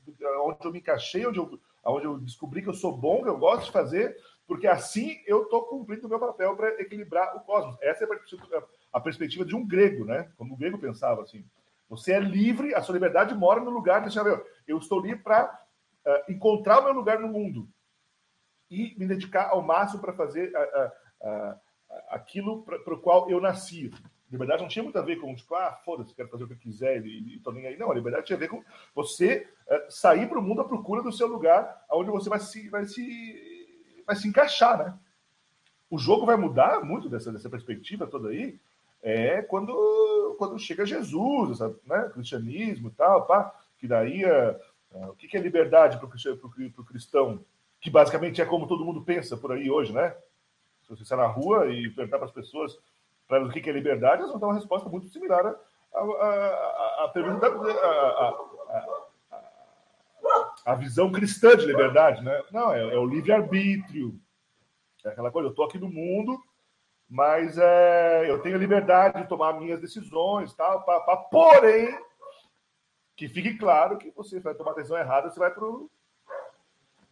onde 0.45 0.65
eu 0.65 0.71
me 0.71 0.79
encaixei, 0.79 1.27
onde 1.27 1.39
eu 1.39 1.59
onde 1.85 2.05
eu 2.05 2.19
descobri 2.19 2.61
que 2.61 2.69
eu 2.69 2.73
sou 2.73 2.95
bom, 2.95 3.23
que 3.23 3.29
eu 3.29 3.37
gosto 3.37 3.65
de 3.65 3.71
fazer, 3.71 4.15
porque 4.47 4.67
assim 4.67 5.21
eu 5.25 5.43
estou 5.43 5.63
cumprindo 5.63 6.07
o 6.07 6.09
meu 6.09 6.19
papel 6.19 6.55
para 6.55 6.81
equilibrar 6.81 7.35
o 7.35 7.41
cosmos. 7.41 7.77
Essa 7.81 8.05
é 8.05 8.07
a 8.91 8.99
perspectiva 8.99 9.45
de 9.45 9.55
um 9.55 9.65
grego, 9.65 10.05
né? 10.05 10.31
Como 10.37 10.53
o 10.53 10.57
grego 10.57 10.77
pensava 10.77 11.21
assim. 11.21 11.45
Você 11.89 12.13
é 12.13 12.19
livre, 12.19 12.73
a 12.73 12.81
sua 12.81 12.93
liberdade 12.93 13.35
mora 13.35 13.59
no 13.59 13.69
lugar 13.69 14.03
que 14.03 14.09
você 14.09 14.19
Eu 14.67 14.77
estou 14.77 14.99
livre 14.99 15.21
para 15.21 15.45
uh, 15.45 16.09
eh, 16.09 16.25
encontrar 16.29 16.79
o 16.79 16.85
meu 16.85 16.93
lugar 16.93 17.19
no 17.19 17.27
mundo 17.27 17.69
e 18.69 18.95
me 18.97 19.05
dedicar 19.05 19.49
ao 19.49 19.61
máximo 19.61 20.01
para 20.01 20.13
fazer 20.13 20.51
uh, 20.55 21.27
uh, 21.27 21.59
aquilo 22.09 22.63
para 22.63 22.93
o 22.93 22.99
qual 22.99 23.29
eu 23.29 23.39
nasci. 23.39 23.91
Liberdade 24.33 24.63
não 24.63 24.67
tinha 24.67 24.81
muito 24.81 24.97
a 24.97 25.01
ver 25.03 25.17
com, 25.17 25.35
tipo, 25.35 25.53
ah, 25.53 25.79
foda-se, 25.85 26.15
quero 26.15 26.27
fazer 26.27 26.43
o 26.43 26.47
que 26.47 26.53
eu 26.53 26.57
quiser 26.57 27.05
e, 27.05 27.35
e 27.35 27.39
tô 27.39 27.51
nem 27.51 27.67
aí. 27.67 27.77
Não, 27.77 27.91
a 27.91 27.93
liberdade 27.93 28.25
tinha 28.25 28.35
a 28.35 28.39
ver 28.39 28.47
com 28.47 28.63
você 28.95 29.47
é, 29.67 29.85
sair 29.91 30.27
para 30.27 30.39
o 30.39 30.41
mundo 30.41 30.61
à 30.61 30.65
procura 30.65 31.03
do 31.03 31.11
seu 31.11 31.27
lugar, 31.27 31.85
onde 31.91 32.09
você 32.09 32.31
vai 32.31 32.39
se, 32.39 32.67
vai 32.67 32.83
se, 32.83 34.03
vai 34.07 34.15
se 34.15 34.27
encaixar, 34.27 34.79
né? 34.79 34.97
O 35.87 35.99
jogo 35.99 36.25
vai 36.25 36.35
mudar 36.35 36.83
muito 36.83 37.07
dessa, 37.07 37.31
dessa 37.31 37.47
perspectiva 37.47 38.07
toda 38.07 38.29
aí, 38.29 38.59
é 39.03 39.43
quando, 39.43 40.35
quando 40.39 40.57
chega 40.57 40.83
Jesus, 40.83 41.59
sabe, 41.59 41.75
né? 41.85 42.09
cristianismo 42.11 42.87
e 42.87 42.91
tal, 42.93 43.27
pá, 43.27 43.53
que 43.77 43.87
daí, 43.87 44.25
uh, 44.25 44.59
uh, 44.93 45.09
o 45.09 45.15
que 45.15 45.37
é 45.37 45.39
liberdade 45.39 45.99
para 45.99 46.07
o 46.07 46.85
cristão? 46.85 47.45
Que 47.79 47.91
basicamente 47.91 48.41
é 48.41 48.45
como 48.45 48.65
todo 48.65 48.83
mundo 48.83 49.03
pensa 49.03 49.37
por 49.37 49.51
aí 49.51 49.69
hoje, 49.69 49.93
né? 49.93 50.15
Se 50.81 50.89
você 50.89 51.05
sair 51.05 51.19
na 51.19 51.27
rua 51.27 51.71
e 51.71 51.87
perguntar 51.91 52.17
para 52.17 52.25
as 52.25 52.33
pessoas 52.33 52.79
para 53.39 53.49
o 53.49 53.51
que 53.51 53.69
é 53.69 53.73
liberdade, 53.73 54.21
elas 54.21 54.31
vão 54.31 54.39
dar 54.39 54.47
uma 54.47 54.55
resposta 54.55 54.89
muito 54.89 55.07
similar 55.07 55.55
à, 55.93 57.11
pergunta 57.13 57.47
a, 60.65 60.75
visão 60.75 61.11
cristã 61.11 61.55
de 61.55 61.65
liberdade, 61.65 62.23
né? 62.23 62.43
Não, 62.51 62.73
é, 62.73 62.81
é 62.81 62.97
o 62.97 63.05
livre-arbítrio. 63.05 64.19
É 65.05 65.09
aquela 65.09 65.31
coisa, 65.31 65.47
eu 65.47 65.51
estou 65.51 65.65
aqui 65.65 65.77
no 65.77 65.89
mundo, 65.89 66.41
mas 67.09 67.57
é, 67.57 68.29
eu 68.29 68.41
tenho 68.41 68.57
liberdade 68.57 69.21
de 69.21 69.27
tomar 69.27 69.53
minhas 69.53 69.79
decisões, 69.79 70.53
tal, 70.53 70.83
pá, 70.83 71.17
porém, 71.29 71.97
que 73.15 73.27
fique 73.27 73.57
claro 73.57 73.97
que 73.97 74.11
você 74.11 74.39
vai 74.39 74.55
tomar 74.55 74.71
a 74.71 74.75
decisão 74.75 74.97
errada, 74.97 75.29
você 75.29 75.39
vai 75.39 75.51
para 75.51 75.63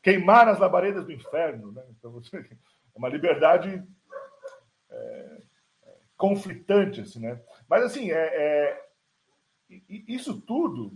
queimar 0.02 0.46
nas 0.46 0.58
labaredas 0.58 1.06
do 1.06 1.12
inferno, 1.12 1.72
né? 1.72 1.84
Então, 1.92 2.12
você, 2.12 2.38
é 2.40 2.98
uma 2.98 3.10
liberdade 3.10 3.84
é, 4.90 5.42
conflitante, 6.22 7.02
assim, 7.02 7.20
né? 7.20 7.42
Mas, 7.68 7.84
assim, 7.84 8.12
é, 8.12 8.16
é 8.16 8.86
isso 10.08 10.40
tudo, 10.40 10.94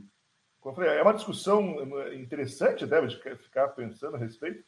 é 0.83 1.01
uma 1.01 1.15
discussão 1.15 1.77
interessante, 2.13 2.85
deve 2.85 3.09
ficar 3.37 3.69
pensando 3.69 4.15
a 4.17 4.19
respeito, 4.19 4.63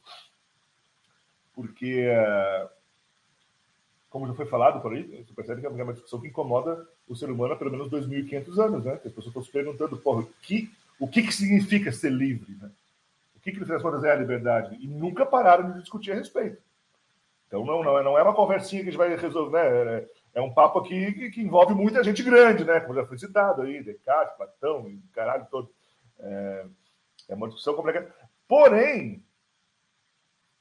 porque, 1.54 2.08
uh, 2.08 2.70
como 4.10 4.26
já 4.26 4.34
foi 4.34 4.48
falado 4.48 4.82
por 4.82 4.94
aí, 4.94 5.24
você 5.24 5.34
percebe 5.34 5.62
que 5.62 5.68
é 5.68 5.70
uma 5.70 5.94
discussão 5.94 6.20
que 6.20 6.28
incomoda 6.28 6.88
o 7.08 7.16
ser 7.16 7.30
humano 7.30 7.54
há 7.54 7.58
pelo 7.58 7.72
menos 7.72 7.90
2.500 7.90 8.58
anos, 8.58 8.86
né? 8.86 8.94
As 8.94 9.02
pessoas 9.02 9.28
estão 9.28 9.44
se 9.44 9.52
perguntando, 9.52 9.98
porra, 9.98 10.22
o 10.22 10.34
que, 10.42 10.72
o 11.00 11.08
que, 11.08 11.22
que 11.22 11.34
significa 11.34 11.92
ser 11.92 12.12
livre, 12.12 12.58
né? 12.60 12.72
O 13.36 13.40
que, 13.40 13.52
que 13.52 13.60
no 13.60 13.66
final 13.66 14.06
é 14.06 14.12
a 14.12 14.16
liberdade? 14.16 14.76
E 14.80 14.88
nunca 14.88 15.24
pararam 15.24 15.72
de 15.72 15.82
discutir 15.82 16.14
a 16.14 16.16
respeito. 16.16 16.62
Então, 17.48 17.66
não, 17.66 17.84
não, 17.84 18.04
não 18.04 18.18
é 18.18 18.24
uma 18.24 18.36
conversinha 18.36 18.82
que 18.84 18.90
a 18.90 18.92
gente 18.92 19.00
vai 19.00 19.16
resolver, 19.16 19.86
né? 19.86 20.08
É, 20.38 20.42
um 20.42 20.54
papo 20.54 20.78
aqui 20.78 21.14
que, 21.14 21.32
que, 21.32 21.42
envolve 21.42 21.74
muita 21.74 22.04
gente 22.04 22.22
grande, 22.22 22.64
né? 22.64 22.80
Como 22.80 22.94
já 22.94 23.04
foi 23.08 23.18
citado 23.18 23.64
aí, 23.64 23.82
Descartes, 23.82 24.38
Platão, 24.38 24.96
caralho 25.12 25.48
todo. 25.50 25.68
É, 26.20 26.66
é 27.30 27.34
uma 27.34 27.48
discussão 27.48 27.74
complicada. 27.74 28.14
Porém, 28.48 29.26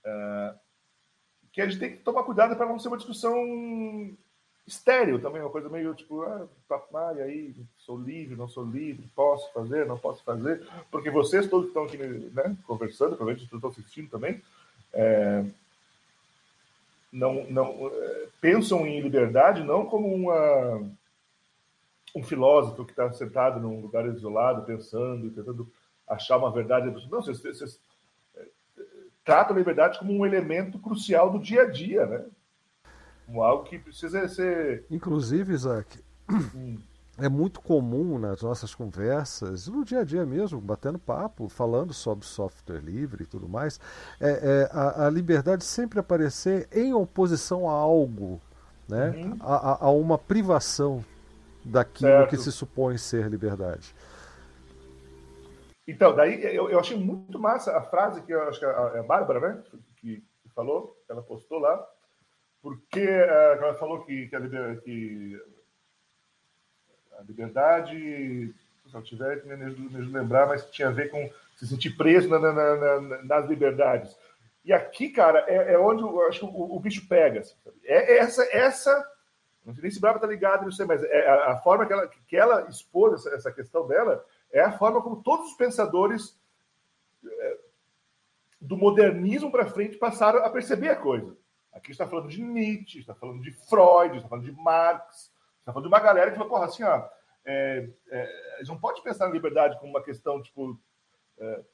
é, 0.02 0.54
que 1.52 1.60
a 1.60 1.66
gente 1.66 1.78
tem 1.78 1.90
que 1.90 1.98
tomar 1.98 2.22
cuidado 2.22 2.56
para 2.56 2.64
não 2.64 2.78
ser 2.78 2.88
uma 2.88 2.96
discussão 2.96 4.16
estéreo 4.66 5.20
também, 5.20 5.42
uma 5.42 5.50
coisa 5.50 5.68
meio 5.68 5.94
tipo, 5.94 6.22
ah, 6.22 6.48
ah, 6.70 7.12
e 7.14 7.20
aí, 7.20 7.54
sou 7.76 8.00
livre, 8.00 8.34
não 8.34 8.48
sou 8.48 8.64
livre, 8.64 9.06
posso 9.14 9.52
fazer, 9.52 9.84
não 9.84 9.98
posso 9.98 10.24
fazer, 10.24 10.66
porque 10.90 11.10
vocês 11.10 11.50
todos 11.50 11.68
estão 11.68 11.84
aqui 11.84 11.98
né, 11.98 12.56
conversando, 12.66 13.14
provavelmente 13.14 13.46
todos 13.46 13.58
estão 13.58 13.70
assistindo 13.70 14.08
também, 14.08 14.42
é, 14.94 15.44
não, 17.16 17.46
não 17.50 17.90
pensam 18.40 18.86
em 18.86 19.00
liberdade 19.00 19.64
não 19.64 19.86
como 19.86 20.14
uma, 20.14 20.90
um 22.14 22.22
filósofo 22.22 22.84
que 22.84 22.92
está 22.92 23.10
sentado 23.12 23.58
num 23.58 23.80
lugar 23.80 24.06
isolado, 24.06 24.66
pensando, 24.66 25.30
tentando 25.30 25.70
achar 26.06 26.36
uma 26.36 26.52
verdade. 26.52 26.86
Não, 27.10 27.22
vocês, 27.22 27.40
vocês 27.40 27.80
tratam 29.24 29.56
a 29.56 29.58
liberdade 29.58 29.98
como 29.98 30.12
um 30.12 30.26
elemento 30.26 30.78
crucial 30.78 31.30
do 31.30 31.38
dia 31.38 31.62
a 31.62 31.70
dia, 31.70 32.06
né? 32.06 32.24
Como 33.24 33.42
algo 33.42 33.64
que 33.64 33.78
precisa 33.78 34.28
ser. 34.28 34.84
Inclusive, 34.90 35.54
Isaac, 35.54 35.98
hum. 36.54 36.78
É 37.18 37.28
muito 37.28 37.60
comum 37.60 38.18
nas 38.18 38.42
nossas 38.42 38.74
conversas, 38.74 39.68
no 39.68 39.84
dia 39.84 40.00
a 40.00 40.04
dia 40.04 40.26
mesmo, 40.26 40.60
batendo 40.60 40.98
papo, 40.98 41.48
falando 41.48 41.92
sobre 41.94 42.26
software 42.26 42.80
livre 42.80 43.24
e 43.24 43.26
tudo 43.26 43.48
mais, 43.48 43.80
é, 44.20 44.30
é 44.30 44.70
a, 44.70 45.06
a, 45.06 45.10
liberdade 45.10 45.64
sempre 45.64 45.98
aparecer 45.98 46.68
em 46.72 46.92
oposição 46.92 47.68
a 47.68 47.72
algo, 47.72 48.40
né? 48.88 49.10
Uhum. 49.10 49.36
A, 49.40 49.86
a, 49.86 49.90
uma 49.90 50.18
privação 50.18 51.04
daquilo 51.64 52.10
certo. 52.10 52.30
que 52.30 52.36
se 52.36 52.52
supõe 52.52 52.98
ser 52.98 53.28
liberdade. 53.28 53.94
Então, 55.88 56.14
daí 56.14 56.42
eu, 56.54 56.68
eu 56.68 56.78
achei 56.78 56.98
muito 56.98 57.38
massa 57.38 57.76
a 57.76 57.82
frase 57.82 58.20
que 58.22 58.32
eu 58.32 58.42
acho 58.48 58.58
que 58.58 58.66
a, 58.66 59.00
a 59.00 59.02
Bárbara, 59.02 59.40
né, 59.40 59.62
que, 59.96 60.16
que 60.42 60.48
falou, 60.54 60.96
ela 61.08 61.22
postou 61.22 61.58
lá, 61.58 61.84
porque 62.60 63.06
uh, 63.06 63.62
ela 63.62 63.74
falou 63.74 64.04
que, 64.04 64.26
que, 64.26 64.36
a, 64.36 64.76
que 64.80 65.40
a 67.18 67.22
liberdade, 67.22 68.54
se 68.86 68.94
eu 68.94 69.02
tiver 69.02 69.40
que 69.40 69.48
me 69.48 70.00
lembrar, 70.12 70.46
mas 70.46 70.70
tinha 70.70 70.88
a 70.88 70.92
ver 70.92 71.10
com 71.10 71.30
se 71.56 71.66
sentir 71.66 71.96
preso 71.96 72.28
na, 72.28 72.38
na, 72.38 72.52
na, 72.52 73.22
nas 73.24 73.48
liberdades. 73.48 74.16
E 74.64 74.72
aqui, 74.72 75.08
cara, 75.08 75.44
é, 75.48 75.74
é 75.74 75.78
onde 75.78 76.02
eu 76.02 76.26
acho 76.26 76.40
que 76.40 76.44
o, 76.44 76.76
o 76.76 76.80
bicho 76.80 77.06
pega. 77.08 77.40
Assim, 77.40 77.54
é 77.84 78.18
essa, 78.18 78.44
essa, 78.52 79.12
não 79.64 79.72
sei 79.72 79.82
nem 79.82 79.90
se 79.90 80.00
Brava 80.00 80.18
tá 80.18 80.26
ligado, 80.26 80.64
não 80.64 80.72
sei, 80.72 80.84
mas 80.84 81.02
é 81.04 81.28
a, 81.28 81.52
a, 81.52 81.56
forma 81.58 81.86
que 81.86 81.92
ela, 81.92 82.08
que 82.08 82.36
ela 82.36 82.68
expôs 82.68 83.14
essa, 83.14 83.34
essa 83.34 83.52
questão 83.52 83.86
dela 83.86 84.24
é 84.52 84.60
a 84.60 84.72
forma 84.72 85.02
como 85.02 85.22
todos 85.22 85.50
os 85.50 85.56
pensadores 85.56 86.38
é, 87.24 87.58
do 88.60 88.76
modernismo 88.76 89.50
para 89.50 89.66
frente 89.66 89.96
passaram 89.96 90.44
a 90.44 90.50
perceber 90.50 90.88
a 90.90 90.96
coisa. 90.96 91.36
Aqui 91.72 91.90
está 91.90 92.06
falando 92.06 92.28
de 92.28 92.42
Nietzsche, 92.42 93.00
está 93.00 93.14
falando 93.14 93.42
de 93.42 93.52
Freud, 93.52 94.16
está 94.16 94.28
falando 94.28 94.46
de 94.46 94.52
Marx, 94.52 95.30
está 95.66 95.72
falando 95.72 95.88
de 95.88 95.94
uma 95.94 96.00
galera 96.00 96.30
que 96.30 96.36
fala, 96.36 96.48
porra, 96.48 96.66
assim, 96.66 96.84
ó, 96.84 97.08
é, 97.44 97.90
é, 98.08 98.54
a 98.54 98.58
gente 98.58 98.68
não 98.68 98.78
pode 98.78 99.02
pensar 99.02 99.26
na 99.26 99.32
liberdade 99.32 99.76
como 99.80 99.90
uma 99.90 100.02
questão, 100.02 100.40
tipo, 100.40 100.80
é, 101.38 101.44
é 101.44 101.64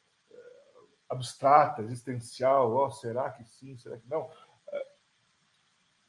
abstrata, 1.11 1.83
existencial, 1.83 2.75
oh, 2.75 2.91
será 2.91 3.31
que 3.31 3.45
sim, 3.45 3.77
será 3.77 3.99
que 3.99 4.09
não? 4.09 4.31
É, 4.73 4.87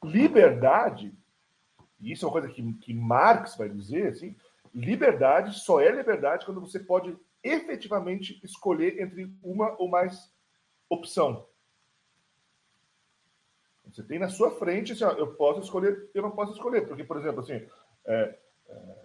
liberdade, 0.02 1.14
e 2.00 2.10
isso 2.10 2.24
é 2.24 2.28
uma 2.28 2.32
coisa 2.32 2.48
que, 2.48 2.72
que 2.74 2.94
Marx 2.94 3.54
vai 3.54 3.68
dizer, 3.68 4.08
assim, 4.08 4.34
liberdade 4.72 5.54
só 5.58 5.78
é 5.78 5.90
liberdade 5.90 6.46
quando 6.46 6.62
você 6.62 6.80
pode 6.80 7.14
efetivamente 7.42 8.40
escolher 8.42 8.98
entre 8.98 9.30
uma 9.42 9.76
ou 9.78 9.88
mais 9.88 10.34
opção. 10.88 11.46
Você 13.94 14.02
tem 14.02 14.18
na 14.18 14.28
sua 14.28 14.50
frente, 14.50 14.92
assim, 14.92 15.04
ó, 15.04 15.12
eu 15.12 15.34
posso 15.34 15.60
escolher, 15.60 16.10
eu 16.12 16.22
não 16.22 16.32
posso 16.32 16.52
escolher, 16.52 16.84
porque, 16.88 17.04
por 17.04 17.16
exemplo, 17.16 17.40
assim, 17.40 17.64
é, 18.04 18.36
é, 18.68 18.96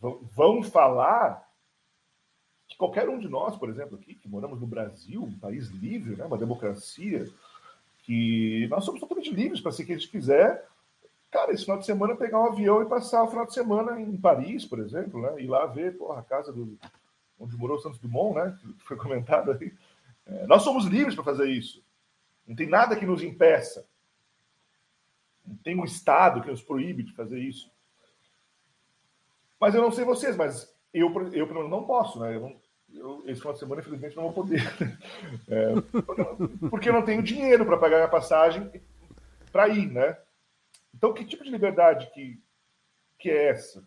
vão 0.00 0.62
falar 0.62 1.46
que 2.66 2.74
qualquer 2.74 3.06
um 3.06 3.18
de 3.18 3.28
nós, 3.28 3.54
por 3.58 3.68
exemplo, 3.68 3.98
aqui, 3.98 4.14
que 4.14 4.26
moramos 4.26 4.58
no 4.58 4.66
Brasil, 4.66 5.22
um 5.22 5.38
país 5.38 5.68
livre, 5.68 6.16
né, 6.16 6.24
uma 6.24 6.38
democracia, 6.38 7.28
que 8.04 8.66
nós 8.70 8.82
somos 8.82 8.98
totalmente 8.98 9.30
livres 9.30 9.60
para 9.60 9.70
ser 9.70 9.82
o 9.82 9.86
que 9.86 9.92
a 9.92 9.98
gente 9.98 10.10
quiser. 10.10 10.66
Cara, 11.30 11.52
esse 11.52 11.64
final 11.64 11.78
de 11.78 11.84
semana 11.84 12.16
pegar 12.16 12.40
um 12.40 12.46
avião 12.46 12.80
e 12.80 12.88
passar 12.88 13.22
o 13.22 13.28
final 13.28 13.44
de 13.44 13.52
semana 13.52 14.00
em 14.00 14.16
Paris, 14.16 14.64
por 14.64 14.78
exemplo, 14.78 15.20
né, 15.20 15.42
ir 15.42 15.48
lá 15.48 15.66
ver 15.66 15.98
porra, 15.98 16.20
a 16.20 16.24
casa 16.24 16.50
do, 16.50 16.78
onde 17.38 17.54
morou 17.58 17.78
Santos 17.78 17.98
Dumont, 17.98 18.34
né, 18.34 18.58
que 18.58 18.84
foi 18.84 18.96
comentado 18.96 19.52
aí. 19.52 19.70
É, 20.24 20.46
nós 20.46 20.62
somos 20.62 20.86
livres 20.86 21.14
para 21.14 21.24
fazer 21.24 21.50
isso. 21.50 21.84
Não 22.46 22.56
tem 22.56 22.68
nada 22.68 22.96
que 22.96 23.06
nos 23.06 23.22
impeça. 23.22 23.86
Não 25.46 25.56
tem 25.56 25.78
um 25.78 25.84
Estado 25.84 26.42
que 26.42 26.50
nos 26.50 26.62
proíbe 26.62 27.02
de 27.02 27.12
fazer 27.14 27.38
isso. 27.38 27.70
Mas 29.60 29.74
eu 29.74 29.82
não 29.82 29.92
sei 29.92 30.04
vocês, 30.04 30.36
mas 30.36 30.72
eu, 30.92 31.08
eu 31.32 31.46
pelo 31.46 31.60
menos, 31.60 31.70
não 31.70 31.84
posso, 31.84 32.18
né? 32.20 32.34
Eu 32.34 32.40
não, 32.40 32.60
eu, 32.94 33.22
esse 33.26 33.40
final 33.40 33.52
de 33.52 33.58
semana, 33.58 33.80
infelizmente, 33.80 34.16
não 34.16 34.24
vou 34.24 34.32
poder. 34.32 34.62
É, 35.48 36.68
porque 36.68 36.88
eu 36.88 36.92
não 36.92 37.04
tenho 37.04 37.22
dinheiro 37.22 37.64
para 37.64 37.76
pagar 37.76 37.96
minha 37.96 38.08
passagem 38.08 38.70
para 39.50 39.68
ir, 39.68 39.90
né? 39.90 40.16
Então, 40.94 41.12
que 41.12 41.24
tipo 41.24 41.44
de 41.44 41.50
liberdade 41.50 42.10
que, 42.12 42.40
que 43.18 43.30
é 43.30 43.48
essa? 43.48 43.86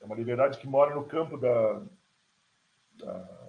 É 0.00 0.04
uma 0.04 0.14
liberdade 0.16 0.58
que 0.58 0.66
mora 0.66 0.94
no 0.94 1.04
campo 1.04 1.36
da, 1.36 1.82
da 2.94 3.39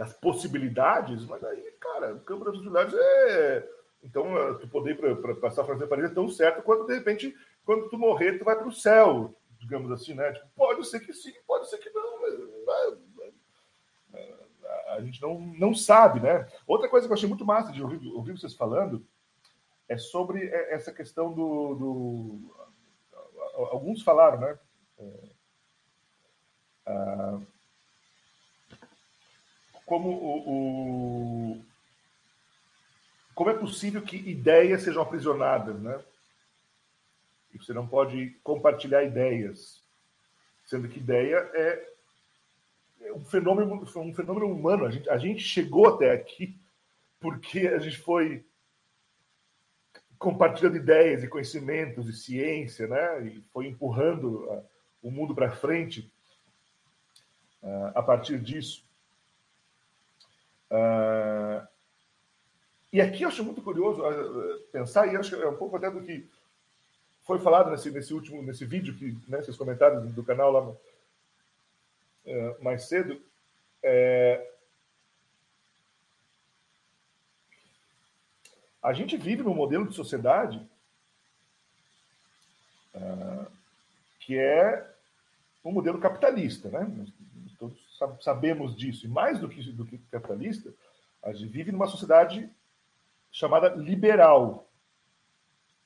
das 0.00 0.14
possibilidades, 0.14 1.26
mas 1.26 1.44
aí, 1.44 1.60
cara, 1.78 2.14
o 2.14 2.20
campo 2.20 2.42
das 2.42 2.54
possibilidades 2.54 2.94
é. 2.94 3.68
Então, 4.02 4.34
eh, 4.34 4.54
tu 4.54 4.66
poder 4.66 4.96
para 4.96 5.34
passar 5.34 5.60
a 5.60 5.66
fazer 5.66 5.86
Paris 5.88 6.10
é 6.10 6.14
tão 6.14 6.26
certo 6.26 6.62
quanto, 6.62 6.86
de 6.86 6.94
repente, 6.94 7.36
quando 7.66 7.86
tu 7.90 7.98
morrer, 7.98 8.38
tu 8.38 8.44
vai 8.46 8.56
para 8.56 8.66
o 8.66 8.72
céu, 8.72 9.36
digamos 9.58 9.92
assim, 9.92 10.14
né? 10.14 10.32
Tipo, 10.32 10.48
pode 10.56 10.88
ser 10.88 11.00
que 11.00 11.12
sim, 11.12 11.34
pode 11.46 11.68
ser 11.68 11.76
que 11.76 11.90
não, 11.90 12.18
mas, 12.64 12.98
eh, 14.14 14.84
a 14.88 15.02
gente 15.02 15.20
não, 15.20 15.38
não 15.38 15.74
sabe, 15.74 16.18
né? 16.18 16.50
Outra 16.66 16.88
coisa 16.88 17.06
que 17.06 17.12
eu 17.12 17.16
achei 17.16 17.28
muito 17.28 17.44
massa 17.44 17.70
de 17.70 17.82
ouvir, 17.82 18.00
ouvir 18.14 18.32
vocês 18.32 18.54
falando 18.54 19.06
é 19.86 19.98
sobre 19.98 20.48
essa 20.48 20.90
questão 20.94 21.30
do. 21.30 21.74
do 21.74 22.54
alguns 23.70 24.00
falaram, 24.00 24.40
né? 24.40 24.58
É, 24.98 25.30
a, 26.86 27.40
como 29.90 30.08
o, 30.08 31.54
o, 31.56 31.64
como 33.34 33.50
é 33.50 33.54
possível 33.54 34.00
que 34.00 34.16
ideias 34.16 34.84
sejam 34.84 35.02
aprisionadas, 35.02 35.80
né? 35.80 36.00
E 37.52 37.58
você 37.58 37.72
não 37.72 37.88
pode 37.88 38.38
compartilhar 38.44 39.02
ideias, 39.02 39.82
sendo 40.64 40.88
que 40.88 41.00
ideia 41.00 41.38
é, 41.54 41.88
é 43.00 43.12
um 43.12 43.24
fenômeno, 43.24 43.82
um 43.96 44.14
fenômeno 44.14 44.46
humano. 44.46 44.86
A 44.86 44.92
gente, 44.92 45.10
a 45.10 45.18
gente 45.18 45.42
chegou 45.42 45.88
até 45.88 46.12
aqui 46.12 46.56
porque 47.18 47.66
a 47.66 47.80
gente 47.80 47.98
foi 47.98 48.44
compartilhando 50.20 50.76
ideias 50.76 51.24
e 51.24 51.28
conhecimentos 51.28 52.08
e 52.08 52.12
ciência, 52.12 52.86
né? 52.86 53.26
E 53.26 53.42
foi 53.52 53.66
empurrando 53.66 54.44
uh, 54.44 54.64
o 55.02 55.10
mundo 55.10 55.34
para 55.34 55.50
frente 55.50 56.08
uh, 57.60 57.90
a 57.92 58.02
partir 58.04 58.38
disso. 58.38 58.88
Uh, 60.70 61.66
e 62.92 63.00
aqui 63.00 63.22
eu 63.22 63.28
acho 63.28 63.44
muito 63.44 63.62
curioso 63.62 64.02
uh, 64.02 64.60
pensar, 64.72 65.06
e 65.12 65.16
acho 65.16 65.36
que 65.36 65.42
é 65.42 65.48
um 65.48 65.56
pouco 65.56 65.76
até 65.76 65.90
do 65.90 66.02
que 66.02 66.28
foi 67.24 67.38
falado 67.38 67.70
nesse, 67.70 67.90
nesse 67.90 68.14
último 68.14 68.42
nesse 68.42 68.64
vídeo, 68.64 68.96
que, 68.96 69.16
né, 69.28 69.40
comentários 69.56 70.02
do 70.14 70.24
canal 70.24 70.50
lá 70.50 70.68
uh, 72.26 72.62
mais 72.62 72.84
cedo. 72.84 73.20
É, 73.82 74.50
a 78.82 78.92
gente 78.92 79.16
vive 79.16 79.42
num 79.42 79.54
modelo 79.54 79.88
de 79.88 79.94
sociedade 79.94 80.68
que 84.30 84.38
é 84.38 84.88
um 85.64 85.72
modelo 85.72 85.98
capitalista, 85.98 86.68
né? 86.68 86.86
Sabemos 88.20 88.76
disso. 88.76 89.06
E 89.06 89.08
mais 89.08 89.38
do 89.38 89.48
que, 89.48 89.72
do 89.72 89.84
que 89.84 89.98
capitalista, 90.10 90.72
a 91.22 91.32
gente 91.32 91.50
vive 91.50 91.72
numa 91.72 91.86
sociedade 91.86 92.48
chamada 93.30 93.68
liberal. 93.68 94.68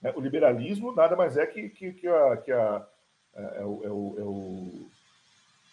Né? 0.01 0.12
O 0.16 0.20
liberalismo 0.20 0.95
nada 0.95 1.16
mais 1.16 1.36
é 1.36 1.47
que, 1.47 1.69
que, 1.69 1.93
que, 1.93 2.07
a, 2.07 2.36
que 2.36 2.53
a, 2.53 2.86
é, 3.35 3.43
é, 3.43 3.65
o, 3.65 3.85
é, 3.85 3.89
o, 3.89 4.15
é, 4.19 4.23
o, 4.23 4.86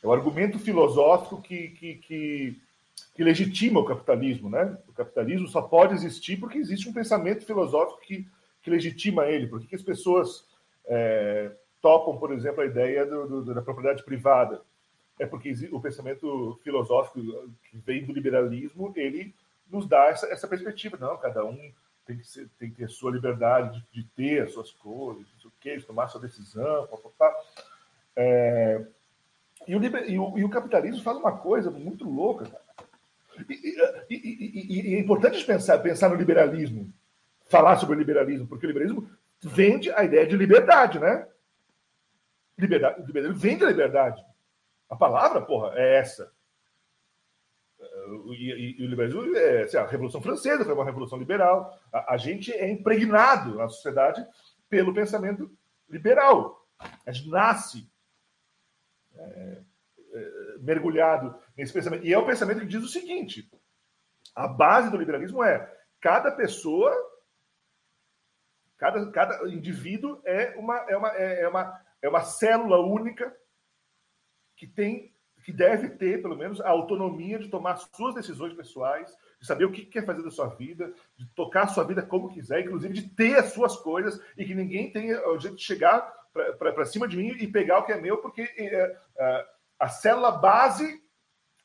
é 0.03 0.07
o 0.07 0.13
argumento 0.13 0.57
filosófico 0.57 1.41
que, 1.41 1.69
que, 1.69 1.95
que, 1.95 2.61
que 3.15 3.23
legitima 3.23 3.80
o 3.80 3.85
capitalismo. 3.85 4.49
Né? 4.49 4.77
O 4.88 4.93
capitalismo 4.93 5.47
só 5.47 5.61
pode 5.61 5.93
existir 5.93 6.38
porque 6.38 6.57
existe 6.57 6.89
um 6.89 6.93
pensamento 6.93 7.45
filosófico 7.45 8.01
que, 8.01 8.27
que 8.63 8.69
legitima 8.69 9.27
ele. 9.27 9.47
Por 9.47 9.61
que 9.61 9.76
as 9.76 9.84
pessoas 9.84 10.45
é, 10.85 11.51
topam, 11.81 12.18
por 12.18 12.31
exemplo, 12.34 12.61
a 12.61 12.65
ideia 12.65 13.05
do, 13.05 13.43
do, 13.43 13.53
da 13.53 13.61
propriedade 13.61 14.03
privada? 14.03 14.61
É 15.22 15.26
porque 15.27 15.53
o 15.72 15.80
pensamento 15.80 16.60
filosófico 16.64 17.22
que 17.69 17.77
vem 17.77 18.03
do 18.03 18.11
liberalismo, 18.11 18.91
ele 18.95 19.35
nos 19.69 19.88
dá 19.88 20.07
essa, 20.07 20.26
essa 20.26 20.48
perspectiva. 20.48 20.98
Não, 20.99 21.15
cada 21.15 21.45
um 21.45 21.72
tem 22.07 22.18
que, 22.18 22.26
ser, 22.26 22.49
tem 22.57 22.72
que 22.72 22.77
ter 22.77 22.89
sua 22.89 23.11
liberdade 23.11 23.85
de, 23.93 24.02
de 24.02 24.10
ter 24.15 24.41
as 24.41 24.52
suas 24.52 24.72
coisas, 24.72 25.27
o 25.45 25.52
que, 25.60 25.77
de 25.77 25.85
tomar 25.85 26.07
sua 26.07 26.19
decisão, 26.19 26.88
pá, 26.88 26.98
pá, 26.98 27.10
pá. 27.19 27.35
É, 28.15 28.84
e, 29.68 29.76
o, 29.76 29.84
e, 29.84 30.18
o, 30.18 30.39
e, 30.39 30.43
o, 30.43 30.49
capitalismo 30.49 31.03
fala 31.03 31.19
uma 31.19 31.38
coisa 31.38 31.69
muito 31.69 32.10
louca. 32.10 32.52
E, 33.48 34.89
e, 34.89 34.95
é 34.95 34.99
importante 34.99 35.45
pensar, 35.45 35.77
pensar 35.77 36.10
no 36.10 36.15
liberalismo, 36.15 36.91
falar 37.45 37.77
sobre 37.77 37.95
o 37.95 37.99
liberalismo, 37.99 38.48
porque 38.48 38.65
o 38.65 38.69
liberalismo 38.69 39.07
vende 39.39 39.91
a 39.91 40.03
ideia 40.03 40.26
de 40.26 40.35
liberdade, 40.35 40.98
né? 40.98 41.27
Liberdade, 42.57 43.02
o 43.02 43.06
liberalismo 43.06 43.38
vende 43.38 43.64
a 43.64 43.69
liberdade. 43.69 44.30
A 44.91 44.95
palavra, 44.97 45.41
porra, 45.41 45.73
é 45.76 45.99
essa. 45.99 46.30
E, 47.80 48.51
e, 48.51 48.81
e 48.81 48.85
o 48.85 48.89
liberalismo, 48.89 49.38
é, 49.38 49.63
assim, 49.63 49.77
a 49.77 49.88
Revolução 49.88 50.22
Francesa 50.22 50.65
foi 50.65 50.73
uma 50.73 50.84
revolução 50.84 51.18
liberal. 51.18 51.80
A, 51.93 52.15
a, 52.15 52.18
gente 52.18 52.51
é 52.51 52.69
impregnado 52.69 53.55
na 53.55 53.69
sociedade 53.69 54.22
pelo 54.69 54.93
pensamento 54.93 55.49
liberal. 55.89 56.68
A 57.05 57.11
gente 57.11 57.30
nasce 57.30 57.89
é, 59.15 59.61
é, 60.13 60.57
mergulhado 60.59 61.39
nesse 61.55 61.72
pensamento. 61.72 62.05
E 62.05 62.11
é 62.11 62.18
o 62.18 62.26
pensamento 62.26 62.59
que 62.59 62.68
diz 62.68 62.84
o 62.84 62.89
seguinte: 62.89 63.49
a 64.35 64.45
base 64.45 64.91
do 64.91 64.97
liberalismo 64.97 65.41
é 65.41 65.73
cada 66.01 66.34
pessoa, 66.34 66.93
cada, 68.77 69.09
cada 69.09 69.47
indivíduo 69.47 70.22
é 70.26 70.53
uma, 70.57 70.77
é, 70.89 70.97
uma, 70.97 71.15
é, 71.15 71.41
é 71.43 71.47
uma, 71.47 71.81
é 72.01 72.09
uma 72.09 72.23
célula 72.23 72.81
única 72.81 73.34
que 74.61 74.67
tem 74.67 75.11
que 75.43 75.51
deve 75.51 75.89
ter, 75.89 76.21
pelo 76.21 76.38
menos, 76.38 76.61
a 76.61 76.69
autonomia 76.69 77.39
de 77.39 77.49
tomar 77.49 77.75
suas 77.75 78.13
decisões 78.13 78.53
pessoais, 78.53 79.11
de 79.39 79.47
saber 79.47 79.65
o 79.65 79.71
que 79.71 79.88
quer 79.88 80.05
fazer 80.05 80.21
da 80.21 80.29
sua 80.29 80.49
vida, 80.49 80.93
de 81.17 81.25
tocar 81.33 81.63
a 81.63 81.67
sua 81.67 81.83
vida 81.83 82.03
como 82.03 82.31
quiser, 82.31 82.61
inclusive 82.61 82.93
de 82.93 83.09
ter 83.09 83.39
as 83.39 83.51
suas 83.51 83.75
coisas 83.75 84.21
e 84.38 84.45
que 84.45 84.53
ninguém 84.53 84.91
tenha 84.91 85.27
o 85.27 85.39
jeito 85.39 85.57
de 85.57 85.63
chegar 85.63 86.01
para 86.59 86.85
cima 86.85 87.07
de 87.07 87.17
mim 87.17 87.29
e 87.29 87.47
pegar 87.47 87.79
o 87.79 87.85
que 87.88 87.91
é 87.91 87.99
meu, 87.99 88.19
porque 88.19 88.43
é, 88.55 88.95
é, 89.17 89.47
a 89.79 89.89
célula 89.89 90.31
base 90.31 91.03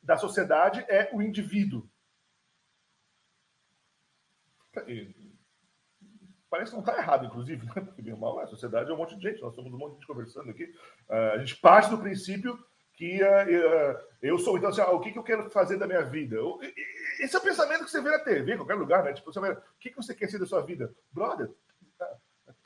da 0.03 0.17
sociedade 0.17 0.83
é 0.89 1.11
o 1.13 1.21
indivíduo. 1.21 1.87
Parece 6.49 6.71
que 6.71 6.77
não 6.77 6.85
está 6.85 6.97
errado, 6.97 7.27
inclusive, 7.27 7.67
né? 7.67 7.73
porque 7.75 8.01
bem 8.01 8.17
mal, 8.17 8.41
a 8.41 8.47
sociedade 8.47 8.91
é 8.91 8.95
um 8.95 8.97
monte 8.97 9.15
de 9.17 9.23
gente, 9.23 9.43
nós 9.43 9.55
somos 9.55 9.71
um 9.71 9.77
monte 9.77 9.91
de 9.91 9.97
gente 9.97 10.07
conversando 10.07 10.51
aqui. 10.51 10.65
Uh, 11.11 11.35
a 11.35 11.39
gente 11.39 11.57
parte 11.57 11.91
do 11.91 11.99
princípio 11.99 12.59
que 12.97 13.23
uh, 13.23 13.99
eu 14.23 14.39
sou. 14.39 14.57
Então, 14.57 14.71
assim, 14.71 14.81
ah, 14.81 14.91
o 14.91 15.01
que, 15.01 15.13
que 15.13 15.19
eu 15.19 15.23
quero 15.23 15.49
fazer 15.51 15.77
da 15.77 15.87
minha 15.87 16.03
vida? 16.03 16.37
Esse 17.21 17.37
é 17.37 17.39
o 17.39 17.43
pensamento 17.43 17.85
que 17.85 17.91
você 17.91 18.01
vê 18.01 18.11
na 18.11 18.19
TV, 18.19 18.55
em 18.55 18.57
qualquer 18.57 18.75
lugar, 18.75 19.05
né? 19.05 19.13
Tipo, 19.13 19.33
você 19.33 19.41
vê, 19.41 19.51
o 19.51 19.63
que, 19.79 19.91
que 19.91 19.97
você 19.97 20.15
quer 20.15 20.29
ser 20.29 20.39
da 20.39 20.47
sua 20.47 20.63
vida? 20.63 20.93
Brother, 21.13 21.51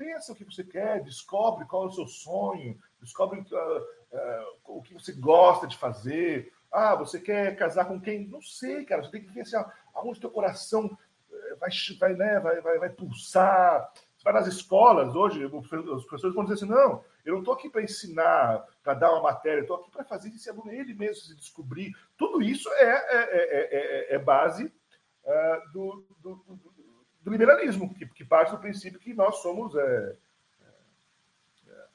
pensa 0.01 0.33
o 0.33 0.35
que 0.35 0.45
você 0.45 0.65
quer, 0.65 1.03
descobre 1.03 1.67
qual 1.67 1.85
é 1.85 1.87
o 1.89 1.93
seu 1.93 2.07
sonho, 2.07 2.79
descobre 3.03 3.41
uh, 3.41 3.45
uh, 3.45 4.79
o 4.79 4.83
que 4.83 4.95
você 4.95 5.13
gosta 5.13 5.67
de 5.67 5.77
fazer. 5.77 6.51
Ah, 6.73 6.95
você 6.95 7.21
quer 7.21 7.55
casar 7.57 7.85
com 7.85 8.01
quem? 8.01 8.27
Não 8.27 8.41
sei, 8.41 8.87
cara. 8.87 9.03
Você 9.03 9.11
tem 9.11 9.23
que 9.23 9.31
ver 9.31 9.43
assim, 9.43 9.57
aonde 9.93 10.21
teu 10.21 10.31
coração 10.31 10.97
eh, 11.31 11.57
vai, 11.59 11.71
vai, 11.99 12.15
né, 12.15 12.39
vai, 12.39 12.61
vai, 12.61 12.79
vai 12.79 12.91
pulsar. 12.91 13.93
Vai 14.23 14.33
nas 14.33 14.47
escolas 14.47 15.15
hoje, 15.17 15.45
os 15.45 16.05
professores 16.05 16.35
vão 16.35 16.45
dizer 16.45 16.55
assim: 16.55 16.67
não, 16.67 17.03
eu 17.25 17.33
não 17.33 17.41
estou 17.41 17.55
aqui 17.55 17.69
para 17.69 17.83
ensinar, 17.83 18.65
para 18.91 18.99
dar 18.99 19.13
uma 19.13 19.23
matéria, 19.23 19.61
estou 19.61 19.77
aqui 19.77 19.91
para 19.91 20.05
fazer 20.05 20.31
esse 20.31 20.51
aluno 20.51 20.73
ele 20.73 20.95
mesmo 20.95 21.23
se 21.23 21.37
descobrir. 21.37 21.95
Tudo 22.17 22.43
isso 22.43 22.69
é, 22.75 22.85
é, 22.85 24.09
é, 24.11 24.15
é 24.15 24.19
base 24.19 24.65
uh, 24.65 25.73
do, 25.73 26.05
do, 26.21 26.37
do, 26.37 26.75
do, 27.23 27.31
liberalismo, 27.31 27.95
que, 27.95 28.07
que, 28.07 28.25
parte 28.25 28.51
do 28.51 28.59
princípio 28.59 28.99
que 28.99 29.15
nós 29.15 29.37
somos 29.37 29.75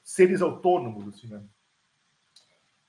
seres 0.04 0.42
autônomos, 0.42 1.14
assim, 1.14 1.28
né? 1.28 1.44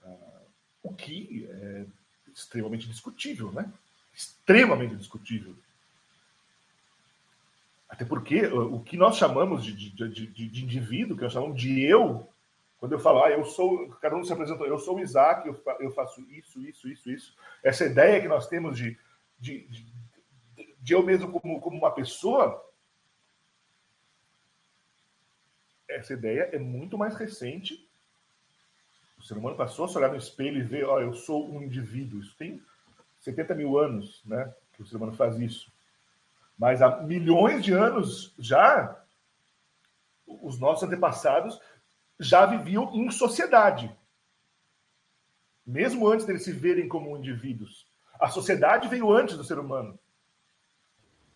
Uh, 0.04 0.46
o 0.84 0.94
que 0.94 1.48
é 1.50 1.86
extremamente 2.32 2.88
discutível, 2.88 3.50
né? 3.50 3.72
Extremamente 4.14 4.94
discutível. 4.94 5.56
Até 7.88 8.04
porque 8.04 8.46
o 8.46 8.80
que 8.80 8.96
nós 8.96 9.16
chamamos 9.16 9.64
de, 9.64 9.72
de, 9.72 10.08
de, 10.08 10.48
de, 10.48 10.64
indivíduo, 10.64 11.16
que 11.16 11.22
nós 11.22 11.32
chamamos 11.32 11.60
de 11.60 11.82
eu, 11.82 12.28
quando 12.86 12.92
eu 12.92 13.00
falo, 13.00 13.24
ah, 13.24 13.30
eu 13.30 13.44
sou, 13.44 13.88
cada 14.00 14.14
um 14.16 14.22
se 14.22 14.32
apresentou, 14.32 14.64
eu 14.64 14.78
sou 14.78 14.96
o 14.96 15.00
Isaac, 15.00 15.48
eu, 15.80 15.90
faço 15.90 16.20
isso, 16.30 16.62
isso, 16.62 16.88
isso, 16.88 17.10
isso. 17.10 17.36
Essa 17.64 17.84
ideia 17.84 18.20
que 18.20 18.28
nós 18.28 18.46
temos 18.46 18.78
de, 18.78 18.96
de, 19.40 19.66
de, 19.66 19.92
de 20.78 20.92
eu 20.94 21.02
mesmo 21.02 21.32
como, 21.32 21.60
como 21.60 21.76
uma 21.76 21.90
pessoa, 21.90 22.64
essa 25.88 26.12
ideia 26.12 26.48
é 26.52 26.60
muito 26.60 26.96
mais 26.96 27.16
recente. 27.16 27.90
O 29.18 29.22
ser 29.24 29.36
humano 29.36 29.56
passou 29.56 29.86
a 29.86 29.88
se 29.88 29.98
olhar 29.98 30.10
no 30.10 30.16
espelho 30.16 30.58
e 30.58 30.62
ver, 30.62 30.84
ó, 30.84 30.94
oh, 30.94 31.00
eu 31.00 31.12
sou 31.12 31.50
um 31.50 31.60
indivíduo. 31.60 32.20
Isso 32.20 32.36
tem 32.36 32.62
70 33.18 33.52
mil 33.56 33.76
anos, 33.80 34.22
né, 34.24 34.54
que 34.74 34.82
o 34.82 34.86
ser 34.86 34.94
humano 34.94 35.12
faz 35.12 35.36
isso. 35.40 35.72
Mas 36.56 36.80
há 36.82 37.02
milhões 37.02 37.64
de 37.64 37.72
anos 37.72 38.32
já, 38.38 39.04
os 40.24 40.56
nossos 40.60 40.84
antepassados 40.84 41.60
já 42.18 42.46
viviam 42.46 42.90
em 42.94 43.10
sociedade. 43.10 43.94
Mesmo 45.66 46.06
antes 46.08 46.24
deles 46.24 46.44
se 46.44 46.52
verem 46.52 46.88
como 46.88 47.16
indivíduos. 47.16 47.86
A 48.20 48.28
sociedade 48.28 48.88
veio 48.88 49.12
antes 49.12 49.36
do 49.36 49.44
ser 49.44 49.58
humano. 49.58 49.98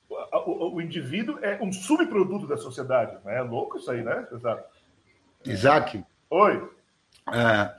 O, 0.08 0.14
o, 0.50 0.74
o 0.76 0.82
indivíduo 0.82 1.38
é 1.42 1.60
um 1.62 1.72
subproduto 1.72 2.46
da 2.46 2.56
sociedade. 2.56 3.16
É 3.26 3.40
louco 3.42 3.78
isso 3.78 3.90
aí, 3.90 4.02
né? 4.02 4.26
Isaac. 5.44 6.04
Oi. 6.30 6.70
É, 7.32 7.74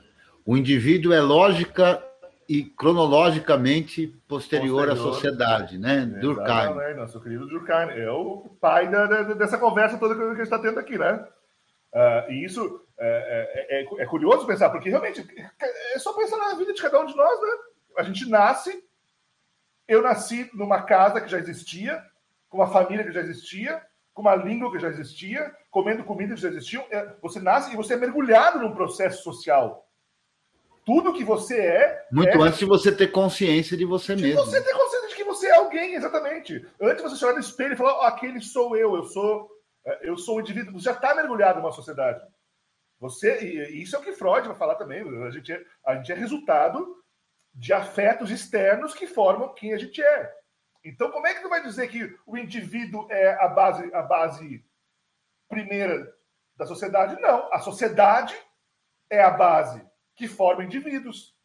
o 0.45 0.57
indivíduo 0.57 1.13
é 1.13 1.21
lógica 1.21 2.03
e 2.47 2.63
cronologicamente 2.63 4.07
posterior, 4.27 4.87
posterior 4.87 4.89
à 4.89 4.95
sociedade, 4.95 5.77
né? 5.77 6.05
Durkheim. 6.05 6.95
Nosso 6.95 7.21
querido 7.21 7.47
Durkheim. 7.47 7.91
É 7.91 8.11
o 8.11 8.49
pai 8.59 8.89
da, 8.89 9.05
da, 9.05 9.23
dessa 9.33 9.57
conversa 9.57 9.97
toda 9.97 10.15
que 10.15 10.21
a 10.21 10.29
gente 10.29 10.41
está 10.41 10.59
tendo 10.59 10.79
aqui, 10.79 10.97
né? 10.97 11.25
Uh, 11.93 12.31
e 12.31 12.45
isso 12.45 12.85
é, 12.97 13.79
é, 13.79 13.79
é, 13.81 14.03
é, 14.03 14.05
curioso 14.05 14.47
pensar, 14.47 14.69
porque 14.69 14.89
realmente 14.89 15.27
é 15.93 15.99
só 15.99 16.13
pensar 16.13 16.37
na 16.37 16.53
vida 16.53 16.73
de 16.73 16.81
cada 16.81 16.99
um 17.01 17.05
de 17.05 17.15
nós, 17.15 17.41
né? 17.41 17.47
A 17.97 18.03
gente 18.03 18.29
nasce, 18.29 18.83
eu 19.87 20.01
nasci 20.01 20.49
numa 20.53 20.83
casa 20.83 21.19
que 21.19 21.27
já 21.27 21.37
existia, 21.37 22.01
com 22.49 22.57
uma 22.57 22.71
família 22.71 23.03
que 23.03 23.11
já 23.11 23.21
existia, 23.21 23.81
com 24.13 24.21
uma 24.21 24.35
língua 24.35 24.71
que 24.71 24.79
já 24.79 24.87
existia, 24.87 25.53
comendo 25.69 26.03
comida 26.03 26.35
que 26.35 26.41
já 26.41 26.49
existia. 26.49 26.85
É, 26.91 27.13
você 27.21 27.39
nasce 27.39 27.73
e 27.73 27.75
você 27.75 27.95
é 27.95 27.97
mergulhado 27.97 28.59
num 28.59 28.73
processo 28.73 29.23
social 29.23 29.87
tudo 30.85 31.13
que 31.13 31.23
você 31.23 31.59
é. 31.59 32.05
Muito 32.11 32.29
é... 32.29 32.41
antes 32.41 32.59
de 32.59 32.65
você 32.65 32.91
ter 32.91 33.07
consciência 33.07 33.77
de 33.77 33.85
você 33.85 34.15
de 34.15 34.23
mesmo. 34.23 34.43
Você 34.45 34.61
ter 34.61 34.73
consciência 34.73 35.09
de 35.09 35.15
que 35.15 35.23
você 35.23 35.47
é 35.47 35.55
alguém, 35.55 35.95
exatamente. 35.95 36.65
Antes 36.81 37.03
de 37.03 37.09
você 37.09 37.25
olhar 37.25 37.35
no 37.35 37.39
espelho 37.39 37.73
e 37.73 37.77
falar, 37.77 37.99
oh, 37.99 38.03
aquele 38.03 38.41
sou 38.41 38.75
eu, 38.75 38.95
eu 38.95 39.03
sou, 39.05 39.49
eu 40.01 40.17
sou 40.17 40.37
um 40.37 40.41
indivíduo. 40.41 40.73
Você 40.73 40.85
já 40.85 40.93
está 40.93 41.15
mergulhado 41.15 41.59
numa 41.59 41.71
sociedade. 41.71 42.21
Você, 42.99 43.43
e 43.43 43.81
isso 43.81 43.95
é 43.95 43.99
o 43.99 44.03
que 44.03 44.13
Freud 44.13 44.47
vai 44.47 44.57
falar 44.57 44.75
também. 44.75 45.01
A 45.25 45.31
gente 45.31 45.51
é, 45.51 45.65
a 45.85 45.95
gente 45.95 46.11
é 46.11 46.15
resultado 46.15 47.01
de 47.53 47.73
afetos 47.73 48.29
externos 48.29 48.93
que 48.93 49.07
formam 49.07 49.53
quem 49.53 49.73
a 49.73 49.77
gente 49.77 50.01
é. 50.01 50.33
Então, 50.83 51.11
como 51.11 51.27
é 51.27 51.33
que 51.33 51.41
tu 51.41 51.49
vai 51.49 51.61
dizer 51.61 51.87
que 51.89 52.15
o 52.25 52.37
indivíduo 52.37 53.07
é 53.11 53.33
a 53.43 53.47
base, 53.47 53.93
a 53.93 54.01
base 54.01 54.65
primeira 55.49 56.15
da 56.55 56.65
sociedade? 56.65 57.19
Não, 57.21 57.51
a 57.53 57.59
sociedade 57.59 58.35
é 59.09 59.21
a 59.21 59.31
base 59.31 59.85
que 60.15 60.27
formam 60.27 60.65
indivíduos. 60.65 61.35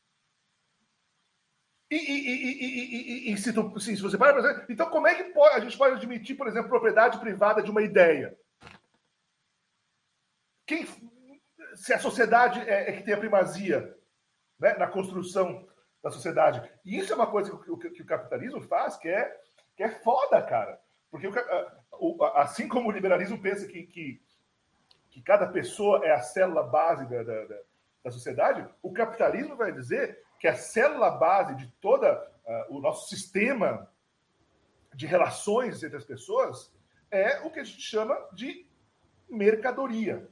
E, 1.90 1.96
e, 1.96 3.28
e, 3.28 3.32
e 3.32 3.38
se, 3.38 3.52
tu, 3.52 3.78
se, 3.78 3.94
você 3.96 4.18
para 4.18 4.34
pensar, 4.34 4.66
então 4.68 4.90
como 4.90 5.06
é 5.06 5.14
que 5.14 5.24
pode, 5.32 5.54
a 5.54 5.60
gente 5.60 5.78
pode 5.78 5.94
admitir, 5.94 6.36
por 6.36 6.48
exemplo, 6.48 6.68
propriedade 6.68 7.18
privada 7.18 7.62
de 7.62 7.70
uma 7.70 7.82
ideia? 7.82 8.36
Quem, 10.66 10.86
se 11.74 11.92
a 11.92 11.98
sociedade 11.98 12.60
é, 12.68 12.90
é 12.90 12.92
que 12.92 13.04
tem 13.04 13.14
a 13.14 13.18
primazia 13.18 13.96
né, 14.58 14.74
na 14.74 14.86
construção 14.86 15.66
da 16.02 16.10
sociedade. 16.10 16.62
E 16.84 16.96
isso 16.96 17.12
é 17.12 17.16
uma 17.16 17.26
coisa 17.26 17.50
que, 17.50 17.76
que, 17.76 17.90
que, 17.90 18.02
o 18.02 18.06
capitalismo 18.06 18.60
faz 18.62 18.96
que 18.96 19.08
é, 19.08 19.40
que 19.76 19.82
é 19.82 19.90
foda, 19.90 20.40
cara. 20.42 20.80
Porque 21.10 21.28
assim 22.34 22.68
como 22.68 22.88
o 22.88 22.92
liberalismo 22.92 23.40
pensa 23.40 23.66
que, 23.66 23.82
que, 23.84 24.22
que 25.10 25.22
cada 25.22 25.46
pessoa 25.46 26.04
é 26.04 26.12
a 26.12 26.20
célula 26.20 26.62
base 26.62 27.06
da, 27.06 27.22
da, 27.22 27.58
da, 28.04 28.10
sociedade, 28.10 28.68
o 28.82 28.92
capitalismo 28.92 29.56
vai 29.56 29.72
dizer 29.72 30.22
que 30.38 30.46
a 30.46 30.54
célula 30.54 31.10
base 31.10 31.54
de 31.56 31.66
todo 31.80 32.04
uh, 32.06 32.76
o 32.76 32.80
nosso 32.80 33.08
sistema 33.08 33.88
de 34.94 35.06
relações 35.06 35.82
entre 35.82 35.96
as 35.96 36.04
pessoas 36.04 36.72
é 37.10 37.40
o 37.40 37.50
que 37.50 37.60
a 37.60 37.64
gente 37.64 37.80
chama 37.80 38.16
de 38.32 38.66
mercadoria. 39.28 40.28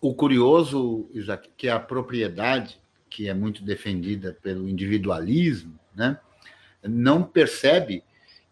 O 0.00 0.14
curioso, 0.14 1.08
Isaac, 1.12 1.50
que 1.56 1.68
a 1.68 1.78
propriedade, 1.78 2.80
que 3.08 3.28
é 3.28 3.34
muito 3.34 3.62
defendida 3.62 4.36
pelo 4.42 4.68
individualismo, 4.68 5.78
né, 5.94 6.18
não 6.82 7.22
percebe 7.22 8.02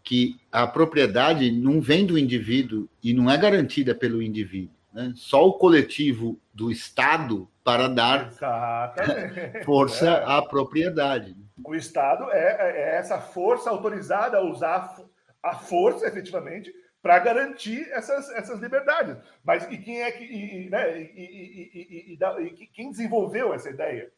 que 0.03 0.41
a 0.51 0.67
propriedade 0.67 1.51
não 1.51 1.81
vem 1.81 2.07
do 2.07 2.19
indivíduo 2.19 2.89
e 3.03 3.13
não 3.13 3.31
é 3.31 3.37
garantida 3.37 3.95
pelo 3.95 4.23
indivíduo. 4.23 4.78
Né? 4.99 5.13
Só 5.15 5.47
o 5.47 5.53
coletivo 5.53 6.41
do 6.53 6.73
Estado 6.73 7.49
para 7.63 7.87
dar 7.87 8.27
Exatamente. 8.27 9.63
força 9.65 10.09
é. 10.09 10.25
à 10.25 10.43
propriedade. 10.43 11.37
O 11.65 11.73
Estado 11.77 12.29
é, 12.33 12.39
é, 12.39 12.81
é, 12.81 12.97
essa 12.97 13.21
força 13.21 13.71
autorizada 13.71 14.39
a 14.39 14.43
usar 14.43 14.97
a 15.41 15.55
força, 15.55 16.05
efetivamente, 16.05 16.75
para 17.01 17.17
garantir 17.21 17.89
essas, 17.93 18.29
essas 18.31 18.59
liberdades. 18.59 19.17
Mas 19.45 19.71
e 19.71 19.79
quem 19.79 20.03
é 20.03 20.11
que. 20.11 20.25
E, 20.25 20.69
né, 20.69 21.01
e, 21.01 22.19
e, 22.19 22.67
quem 22.67 22.91
desenvolveu 22.91 23.55
essa 23.55 23.71
ideia? 23.71 24.13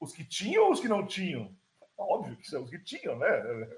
Os 0.00 0.12
que 0.12 0.24
tinham 0.24 0.64
ou 0.64 0.72
os 0.72 0.80
que 0.80 0.88
não 0.88 1.06
tinham? 1.06 1.54
Óbvio 1.96 2.36
que 2.36 2.48
são 2.48 2.64
os 2.64 2.70
que 2.70 2.78
tinham, 2.80 3.16
né? 3.16 3.68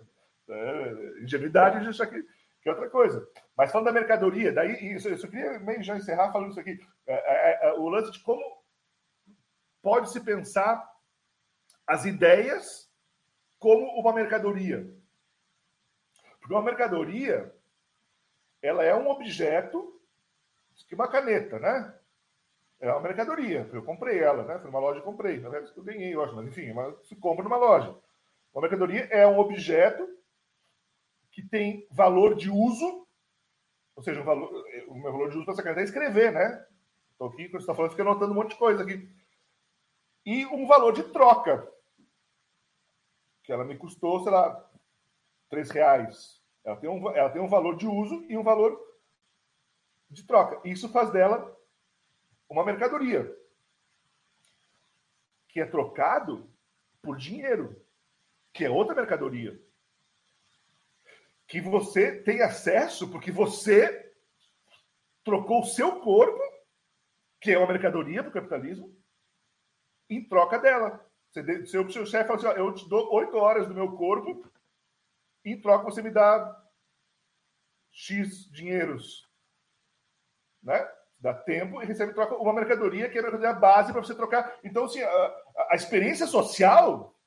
É, 0.48 1.22
ingenuidade, 1.22 1.88
isso 1.88 2.02
aqui, 2.02 2.24
que 2.62 2.68
é 2.68 2.72
outra 2.72 2.88
coisa. 2.88 3.28
Mas 3.60 3.70
falando 3.70 3.88
da 3.88 3.92
mercadoria, 3.92 4.50
daí 4.50 4.94
isso, 4.94 5.06
eu 5.06 5.18
só 5.18 5.28
queria 5.28 5.58
meio 5.58 5.82
já 5.82 5.94
encerrar 5.94 6.32
falando 6.32 6.52
isso 6.52 6.60
aqui. 6.60 6.80
É, 7.06 7.12
é, 7.12 7.68
é, 7.68 7.72
o 7.74 7.90
lance 7.90 8.10
de 8.10 8.18
como 8.20 8.42
pode 9.82 10.10
se 10.10 10.18
pensar 10.18 10.90
as 11.86 12.06
ideias 12.06 12.90
como 13.58 14.00
uma 14.00 14.14
mercadoria. 14.14 14.90
Porque 16.38 16.54
uma 16.54 16.62
mercadoria 16.62 17.54
ela 18.62 18.82
é 18.82 18.96
um 18.96 19.10
objeto, 19.10 20.00
que 20.88 20.94
uma 20.94 21.08
caneta, 21.08 21.58
né? 21.58 21.94
É 22.80 22.90
uma 22.90 23.00
mercadoria. 23.02 23.68
Eu 23.74 23.84
comprei 23.84 24.20
ela, 24.20 24.42
né? 24.42 24.58
Foi 24.58 24.70
numa 24.70 24.80
loja 24.80 25.00
e 25.00 25.04
comprei. 25.04 25.38
Na 25.38 25.50
verdade, 25.50 25.76
eu 25.76 25.84
ganhei, 25.84 26.14
eu 26.14 26.24
acho, 26.24 26.34
mas 26.34 26.46
enfim, 26.46 26.72
se 27.02 27.14
compra 27.14 27.44
numa 27.44 27.58
loja. 27.58 27.94
Uma 28.54 28.62
mercadoria 28.62 29.04
é 29.10 29.26
um 29.26 29.38
objeto 29.38 30.08
que 31.30 31.46
tem 31.46 31.86
valor 31.90 32.34
de 32.34 32.50
uso, 32.50 33.06
ou 34.00 34.04
seja, 34.04 34.22
o, 34.22 34.24
valor, 34.24 34.50
o 34.88 34.94
meu 34.94 35.12
valor 35.12 35.28
de 35.28 35.36
uso 35.36 35.44
para 35.44 35.52
essa 35.52 35.62
caneta 35.62 35.82
é 35.82 35.84
escrever, 35.84 36.32
né? 36.32 36.66
Estou 37.12 37.28
aqui, 37.28 37.50
quando 37.50 37.60
você 37.60 37.64
está 37.64 37.74
falando, 37.74 37.90
fica 37.90 38.02
anotando 38.02 38.32
um 38.32 38.34
monte 38.34 38.52
de 38.52 38.56
coisa 38.56 38.82
aqui. 38.82 39.06
E 40.24 40.46
um 40.46 40.66
valor 40.66 40.94
de 40.94 41.02
troca, 41.12 41.70
que 43.42 43.52
ela 43.52 43.62
me 43.62 43.76
custou, 43.76 44.22
sei 44.22 44.32
lá, 44.32 44.70
três 45.50 45.70
reais. 45.70 46.42
Ela 46.64 46.78
tem, 46.78 46.88
um, 46.88 47.10
ela 47.10 47.28
tem 47.28 47.42
um 47.42 47.48
valor 47.48 47.76
de 47.76 47.86
uso 47.86 48.24
e 48.26 48.38
um 48.38 48.42
valor 48.42 48.80
de 50.08 50.26
troca. 50.26 50.66
Isso 50.66 50.88
faz 50.88 51.10
dela 51.10 51.54
uma 52.48 52.64
mercadoria 52.64 53.36
que 55.46 55.60
é 55.60 55.66
trocado 55.66 56.50
por 57.02 57.18
dinheiro, 57.18 57.84
que 58.50 58.64
é 58.64 58.70
outra 58.70 58.94
mercadoria 58.94 59.60
que 61.50 61.60
você 61.60 62.22
tem 62.22 62.42
acesso 62.42 63.10
porque 63.10 63.32
você 63.32 64.14
trocou 65.24 65.62
o 65.62 65.66
seu 65.66 66.00
corpo, 66.00 66.40
que 67.40 67.50
é 67.50 67.58
uma 67.58 67.66
mercadoria 67.66 68.22
para 68.22 68.30
o 68.30 68.32
capitalismo, 68.32 68.96
em 70.08 70.26
troca 70.28 70.60
dela. 70.60 71.04
Você, 71.28 71.66
seu, 71.66 71.90
seu 71.90 72.06
chefe 72.06 72.28
fala 72.28 72.38
assim: 72.38 72.46
ó, 72.46 72.52
eu 72.52 72.72
te 72.72 72.88
dou 72.88 73.12
oito 73.14 73.36
horas 73.36 73.66
do 73.66 73.74
meu 73.74 73.96
corpo, 73.96 74.48
em 75.44 75.60
troca 75.60 75.84
você 75.84 76.00
me 76.00 76.10
dá 76.10 76.56
X 77.90 78.48
dinheiros. 78.52 79.28
Né? 80.62 80.88
Dá 81.18 81.34
tempo 81.34 81.82
e 81.82 81.86
recebe 81.86 82.14
troca 82.14 82.36
uma 82.36 82.52
mercadoria 82.52 83.10
que 83.10 83.18
é 83.18 83.46
a 83.46 83.52
base 83.52 83.92
para 83.92 84.00
você 84.00 84.14
trocar. 84.14 84.56
Então, 84.62 84.84
assim, 84.84 85.02
a, 85.02 85.36
a 85.70 85.74
experiência 85.74 86.28
social 86.28 87.18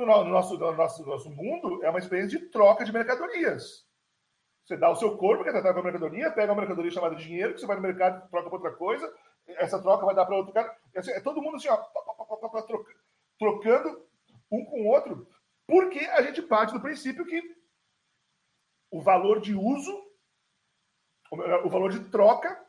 no, 0.00 0.24
nosso, 0.24 0.58
no 0.58 0.72
nosso, 0.72 1.06
nosso 1.06 1.30
mundo, 1.30 1.82
é 1.84 1.90
uma 1.90 1.98
experiência 1.98 2.38
de 2.38 2.46
troca 2.46 2.84
de 2.84 2.92
mercadorias. 2.92 3.88
Você 4.64 4.76
dá 4.76 4.90
o 4.90 4.96
seu 4.96 5.16
corpo, 5.16 5.42
quer 5.42 5.52
tratar 5.52 5.72
com 5.74 5.80
a 5.80 5.82
mercadoria, 5.82 6.30
pega 6.30 6.52
uma 6.52 6.60
mercadoria 6.60 6.90
chamada 6.90 7.16
dinheiro, 7.16 7.54
que 7.54 7.60
você 7.60 7.66
vai 7.66 7.76
no 7.76 7.82
mercado 7.82 8.28
troca 8.30 8.48
para 8.48 8.58
outra 8.58 8.72
coisa, 8.76 9.12
essa 9.46 9.80
troca 9.80 10.06
vai 10.06 10.14
dar 10.14 10.26
para 10.26 10.36
outro 10.36 10.52
cara. 10.52 10.76
Assim, 10.94 11.10
é 11.10 11.20
todo 11.20 11.42
mundo 11.42 11.56
assim, 11.56 11.68
ó, 11.68 11.76
trocando 13.38 14.06
um 14.50 14.64
com 14.64 14.82
o 14.82 14.86
outro, 14.88 15.26
porque 15.66 15.98
a 15.98 16.22
gente 16.22 16.42
parte 16.42 16.72
do 16.72 16.80
princípio 16.80 17.24
que 17.24 17.42
o 18.90 19.00
valor 19.00 19.40
de 19.40 19.54
uso, 19.54 19.92
o 21.64 21.70
valor 21.70 21.90
de 21.90 22.10
troca, 22.10 22.64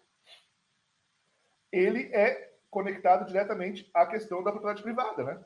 ele 1.72 2.14
é 2.14 2.52
conectado 2.70 3.26
diretamente 3.26 3.90
à 3.94 4.06
questão 4.06 4.44
da 4.44 4.52
propriedade 4.52 4.84
privada, 4.84 5.24
né? 5.24 5.46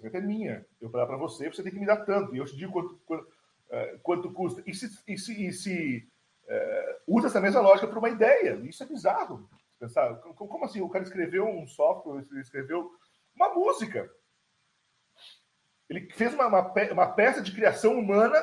Caneta 0.00 0.18
é 0.18 0.20
minha. 0.20 0.66
Eu 0.80 0.88
dar 0.90 1.06
para 1.06 1.16
você, 1.16 1.48
você 1.48 1.62
tem 1.62 1.72
que 1.72 1.78
me 1.78 1.86
dar 1.86 2.04
tanto. 2.04 2.34
E 2.34 2.38
eu 2.38 2.44
te 2.44 2.56
digo 2.56 2.72
quanto, 2.72 2.96
quanto, 3.04 3.22
uh, 3.24 3.98
quanto 4.02 4.32
custa. 4.32 4.62
E 4.66 4.74
se, 4.74 4.86
e 5.06 5.18
se, 5.18 5.46
e 5.46 5.52
se 5.52 6.08
uh, 6.44 7.16
usa 7.16 7.28
essa 7.28 7.40
mesma 7.40 7.60
lógica 7.60 7.86
para 7.86 7.98
uma 7.98 8.10
ideia. 8.10 8.54
Isso 8.64 8.82
é 8.82 8.86
bizarro. 8.86 9.48
Pensar, 9.78 10.14
como 10.14 10.64
assim? 10.64 10.80
O 10.80 10.88
cara 10.88 11.04
escreveu 11.04 11.46
um 11.46 11.66
software, 11.66 12.24
escreveu 12.40 12.92
uma 13.34 13.52
música. 13.54 14.08
Ele 15.88 16.08
fez 16.12 16.32
uma, 16.32 16.46
uma, 16.46 16.72
uma 16.92 17.06
peça 17.08 17.42
de 17.42 17.52
criação 17.52 17.98
humana 17.98 18.40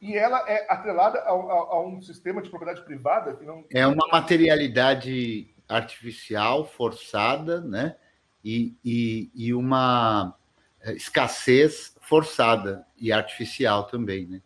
e 0.00 0.16
ela 0.16 0.48
é 0.48 0.70
atrelada 0.70 1.18
a, 1.20 1.30
a, 1.30 1.32
a, 1.32 1.80
um 1.80 2.00
sistema 2.00 2.42
de 2.42 2.50
propriedade 2.50 2.84
privada 2.84 3.34
que 3.36 3.44
não. 3.44 3.64
É 3.70 3.86
uma 3.86 4.06
materialidade 4.08 5.54
artificial 5.68 6.64
forçada, 6.64 7.60
né? 7.60 7.96
E, 8.44 8.74
e, 8.84 9.30
e 9.34 9.54
uma 9.54 10.36
eh, 10.82 10.92
escassez 10.92 11.96
forçada 12.02 12.86
e 12.98 13.10
artificial 13.10 13.84
também, 13.84 14.26
né? 14.26 14.42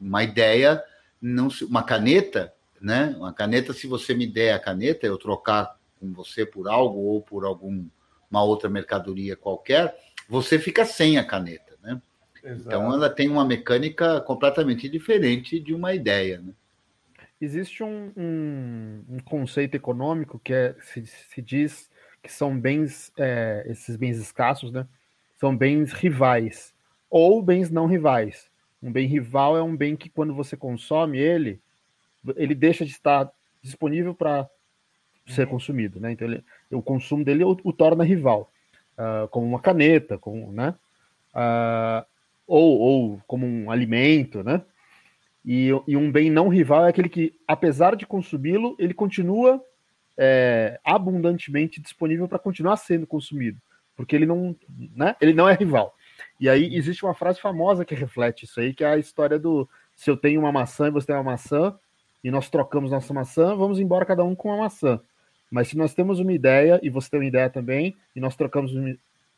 Uma 0.00 0.24
ideia, 0.24 0.82
não 1.20 1.48
uma 1.62 1.82
caneta, 1.82 2.52
né? 2.80 3.14
Uma 3.18 3.32
caneta, 3.32 3.72
se 3.74 3.86
você 3.86 4.14
me 4.14 4.26
der 4.26 4.54
a 4.54 4.58
caneta, 4.58 5.06
eu 5.06 5.18
trocar 5.18 5.78
com 6.00 6.12
você 6.12 6.46
por 6.46 6.66
algo 6.68 6.98
ou 6.98 7.20
por 7.20 7.44
alguma 7.44 7.90
outra 8.32 8.70
mercadoria 8.70 9.36
qualquer, 9.36 9.94
você 10.28 10.58
fica 10.58 10.84
sem 10.84 11.18
a 11.18 11.24
caneta, 11.24 11.76
né? 11.82 12.00
Exato. 12.42 12.68
Então 12.68 12.92
ela 12.92 13.10
tem 13.10 13.28
uma 13.28 13.44
mecânica 13.44 14.20
completamente 14.22 14.88
diferente 14.88 15.60
de 15.60 15.74
uma 15.74 15.94
ideia, 15.94 16.40
né? 16.40 16.52
Existe 17.38 17.82
um, 17.82 18.10
um, 18.16 19.04
um 19.10 19.18
conceito 19.18 19.74
econômico 19.74 20.40
que 20.42 20.54
é, 20.54 20.74
se, 20.80 21.04
se 21.04 21.42
diz 21.42 21.90
que 22.26 22.32
são 22.32 22.58
bens, 22.58 23.12
é, 23.18 23.64
esses 23.68 23.96
bens 23.96 24.18
escassos, 24.18 24.72
né? 24.72 24.86
São 25.38 25.56
bens 25.56 25.92
rivais 25.92 26.74
ou 27.10 27.42
bens 27.42 27.70
não 27.70 27.86
rivais. 27.86 28.50
Um 28.82 28.92
bem 28.92 29.06
rival 29.06 29.56
é 29.56 29.62
um 29.62 29.76
bem 29.76 29.96
que 29.96 30.08
quando 30.08 30.34
você 30.34 30.56
consome 30.56 31.18
ele, 31.18 31.60
ele 32.36 32.54
deixa 32.54 32.84
de 32.84 32.90
estar 32.90 33.30
disponível 33.62 34.14
para 34.14 34.48
ser 35.26 35.44
uhum. 35.44 35.52
consumido, 35.52 36.00
né? 36.00 36.12
Então 36.12 36.28
ele, 36.28 36.44
o 36.70 36.82
consumo 36.82 37.24
dele 37.24 37.44
o, 37.44 37.56
o 37.64 37.72
torna 37.72 38.04
rival, 38.04 38.50
uh, 38.98 39.28
como 39.28 39.46
uma 39.46 39.60
caneta, 39.60 40.18
como, 40.18 40.52
né? 40.52 40.74
Uh, 41.34 42.06
ou, 42.46 42.78
ou 42.78 43.20
como 43.26 43.46
um 43.46 43.70
alimento, 43.70 44.42
né? 44.42 44.62
E, 45.44 45.68
e 45.86 45.96
um 45.96 46.10
bem 46.10 46.30
não 46.30 46.48
rival 46.48 46.86
é 46.86 46.88
aquele 46.88 47.08
que, 47.08 47.32
apesar 47.46 47.94
de 47.94 48.06
consumi-lo, 48.06 48.74
ele 48.78 48.92
continua 48.92 49.62
é, 50.18 50.78
abundantemente 50.84 51.80
disponível 51.80 52.28
para 52.28 52.38
continuar 52.38 52.76
sendo 52.76 53.06
consumido, 53.06 53.58
porque 53.96 54.14
ele 54.14 54.26
não, 54.26 54.56
né, 54.94 55.14
ele 55.20 55.32
não 55.32 55.48
é 55.48 55.54
rival. 55.54 55.94
E 56.40 56.48
aí 56.48 56.74
existe 56.74 57.04
uma 57.04 57.14
frase 57.14 57.40
famosa 57.40 57.84
que 57.84 57.94
reflete 57.94 58.44
isso 58.44 58.60
aí, 58.60 58.72
que 58.72 58.84
é 58.84 58.88
a 58.88 58.98
história 58.98 59.38
do 59.38 59.68
se 59.94 60.10
eu 60.10 60.16
tenho 60.16 60.40
uma 60.40 60.52
maçã 60.52 60.88
e 60.88 60.90
você 60.90 61.06
tem 61.06 61.16
uma 61.16 61.22
maçã, 61.22 61.74
e 62.22 62.30
nós 62.30 62.50
trocamos 62.50 62.90
nossa 62.90 63.14
maçã, 63.14 63.54
vamos 63.54 63.78
embora 63.78 64.04
cada 64.04 64.24
um 64.24 64.34
com 64.34 64.48
uma 64.48 64.64
maçã. 64.64 65.00
Mas 65.50 65.68
se 65.68 65.76
nós 65.76 65.94
temos 65.94 66.18
uma 66.18 66.32
ideia 66.32 66.78
e 66.82 66.90
você 66.90 67.08
tem 67.08 67.20
uma 67.20 67.26
ideia 67.26 67.48
também, 67.48 67.96
e 68.14 68.20
nós 68.20 68.36
trocamos 68.36 68.72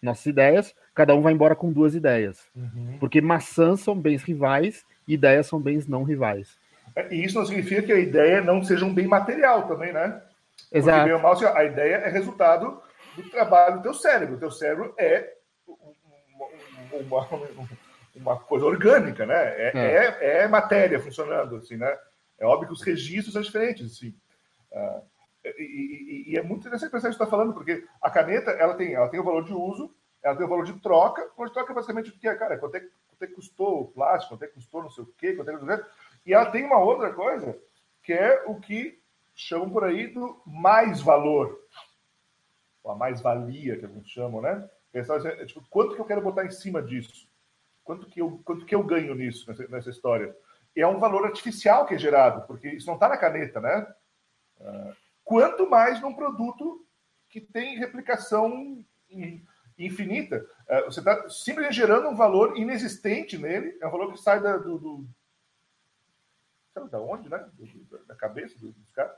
nossas 0.02 0.26
ideias, 0.26 0.74
cada 0.94 1.14
um 1.14 1.20
vai 1.20 1.32
embora 1.32 1.54
com 1.54 1.72
duas 1.72 1.94
ideias. 1.94 2.46
Uhum. 2.56 2.96
Porque 2.98 3.20
maçãs 3.20 3.80
são 3.80 3.94
bens 3.94 4.22
rivais 4.22 4.84
e 5.06 5.14
ideias 5.14 5.46
são 5.46 5.60
bens 5.60 5.86
não 5.86 6.02
rivais. 6.02 6.56
É, 6.96 7.14
e 7.14 7.24
isso 7.24 7.38
não 7.38 7.46
significa 7.46 7.82
que 7.82 7.92
a 7.92 7.98
ideia 7.98 8.40
não 8.40 8.62
seja 8.62 8.84
um 8.84 8.94
bem 8.94 9.06
material 9.06 9.68
também, 9.68 9.92
né? 9.92 10.20
Exato. 10.72 11.08
Porque, 11.08 11.22
mal, 11.22 11.56
a 11.56 11.64
ideia 11.64 11.96
é 11.96 12.08
resultado 12.08 12.82
do 13.16 13.30
trabalho 13.30 13.76
do 13.76 13.82
teu 13.82 13.94
cérebro. 13.94 14.36
O 14.36 14.38
teu 14.38 14.50
cérebro 14.50 14.94
é 14.98 15.34
uma, 16.92 17.26
uma, 17.26 17.68
uma 18.14 18.38
coisa 18.38 18.66
orgânica, 18.66 19.26
né? 19.26 19.34
É, 19.34 19.72
é. 19.74 19.94
é, 20.20 20.42
é 20.42 20.48
matéria 20.48 21.00
funcionando, 21.00 21.56
assim, 21.56 21.76
né? 21.76 21.96
É 22.38 22.46
óbvio 22.46 22.68
que 22.68 22.74
os 22.74 22.82
registros 22.82 23.32
são 23.32 23.42
diferentes, 23.42 23.92
assim. 23.92 24.14
Uh, 24.70 25.02
e, 25.58 25.62
e, 25.62 26.32
e, 26.32 26.36
é 26.36 26.42
muito 26.42 26.60
interessante 26.60 26.90
pensar 26.90 27.08
isso 27.08 27.18
que 27.18 27.24
está 27.24 27.36
falando, 27.36 27.54
porque 27.54 27.84
a 28.00 28.10
caneta 28.10 28.50
ela 28.52 28.74
tem, 28.74 28.94
ela 28.94 29.08
tem 29.08 29.18
o 29.18 29.24
valor 29.24 29.44
de 29.44 29.52
uso, 29.52 29.94
ela 30.22 30.36
tem 30.36 30.46
o 30.46 30.48
valor 30.48 30.64
de 30.64 30.74
troca. 30.80 31.22
O 31.22 31.36
valor 31.36 31.48
de 31.48 31.54
troca 31.54 31.72
é 31.72 31.74
basicamente 31.74 32.10
o 32.10 32.18
que 32.18 32.28
é, 32.28 32.34
cara, 32.34 32.58
quanto 32.58 32.76
é, 32.76 32.80
quanto 32.80 33.22
é 33.22 33.26
que 33.26 33.34
custou 33.34 33.80
o 33.82 33.88
plástico, 33.88 34.34
quanto 34.34 34.44
é 34.44 34.46
que 34.48 34.54
custou 34.54 34.82
não 34.82 34.90
sei 34.90 35.04
o 35.04 35.14
quê, 35.16 35.34
quanto 35.34 35.50
é 35.50 35.56
que... 35.56 35.84
E 36.26 36.34
ela 36.34 36.50
tem 36.50 36.64
uma 36.64 36.78
outra 36.78 37.12
coisa, 37.12 37.58
que 38.02 38.12
é 38.12 38.44
o 38.46 38.56
que 38.56 38.97
chamam 39.38 39.70
por 39.70 39.84
aí 39.84 40.08
do 40.08 40.42
mais 40.44 41.00
valor, 41.00 41.56
ou 42.82 42.90
a 42.90 42.96
mais-valia, 42.96 43.78
que 43.78 43.84
alguns 43.84 44.08
chamam, 44.10 44.42
né? 44.42 44.68
Pensar, 44.90 45.24
é, 45.24 45.46
tipo, 45.46 45.64
quanto 45.70 45.94
que 45.94 46.00
eu 46.00 46.04
quero 46.04 46.20
botar 46.20 46.44
em 46.44 46.50
cima 46.50 46.82
disso? 46.82 47.28
Quanto 47.84 48.08
que 48.08 48.20
eu, 48.20 48.40
quanto 48.44 48.66
que 48.66 48.74
eu 48.74 48.82
ganho 48.82 49.14
nisso, 49.14 49.48
nessa, 49.48 49.68
nessa 49.68 49.90
história? 49.90 50.36
E 50.74 50.80
é 50.80 50.86
um 50.88 50.98
valor 50.98 51.24
artificial 51.24 51.86
que 51.86 51.94
é 51.94 51.98
gerado, 51.98 52.46
porque 52.48 52.68
isso 52.68 52.86
não 52.88 52.94
está 52.94 53.08
na 53.08 53.16
caneta, 53.16 53.60
né? 53.60 53.94
Uh, 54.58 54.96
quanto 55.24 55.70
mais 55.70 56.00
num 56.00 56.14
produto 56.14 56.84
que 57.28 57.40
tem 57.40 57.78
replicação 57.78 58.84
infinita. 59.78 60.44
Uh, 60.68 60.84
você 60.86 60.98
está 60.98 61.28
simplesmente 61.28 61.76
gerando 61.76 62.08
um 62.08 62.16
valor 62.16 62.58
inexistente 62.58 63.38
nele, 63.38 63.78
é 63.80 63.86
um 63.86 63.90
valor 63.90 64.12
que 64.12 64.20
sai 64.20 64.42
da, 64.42 64.56
do, 64.56 64.78
do 64.78 65.08
da 66.90 67.00
onde, 67.00 67.28
né? 67.28 67.48
Da 68.06 68.14
cabeça 68.14 68.56
dos 68.58 68.90
caras, 68.92 69.12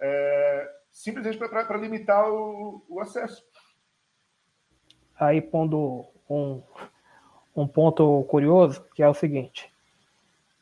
é, 0.00 0.70
simplesmente 0.90 1.38
para 1.38 1.76
limitar 1.76 2.28
o, 2.28 2.84
o 2.88 3.00
acesso 3.00 3.42
aí 5.20 5.42
pondo 5.42 6.06
um, 6.28 6.62
um 7.54 7.68
ponto 7.68 8.24
curioso, 8.24 8.82
que 8.94 9.02
é 9.02 9.08
o 9.08 9.14
seguinte. 9.14 9.70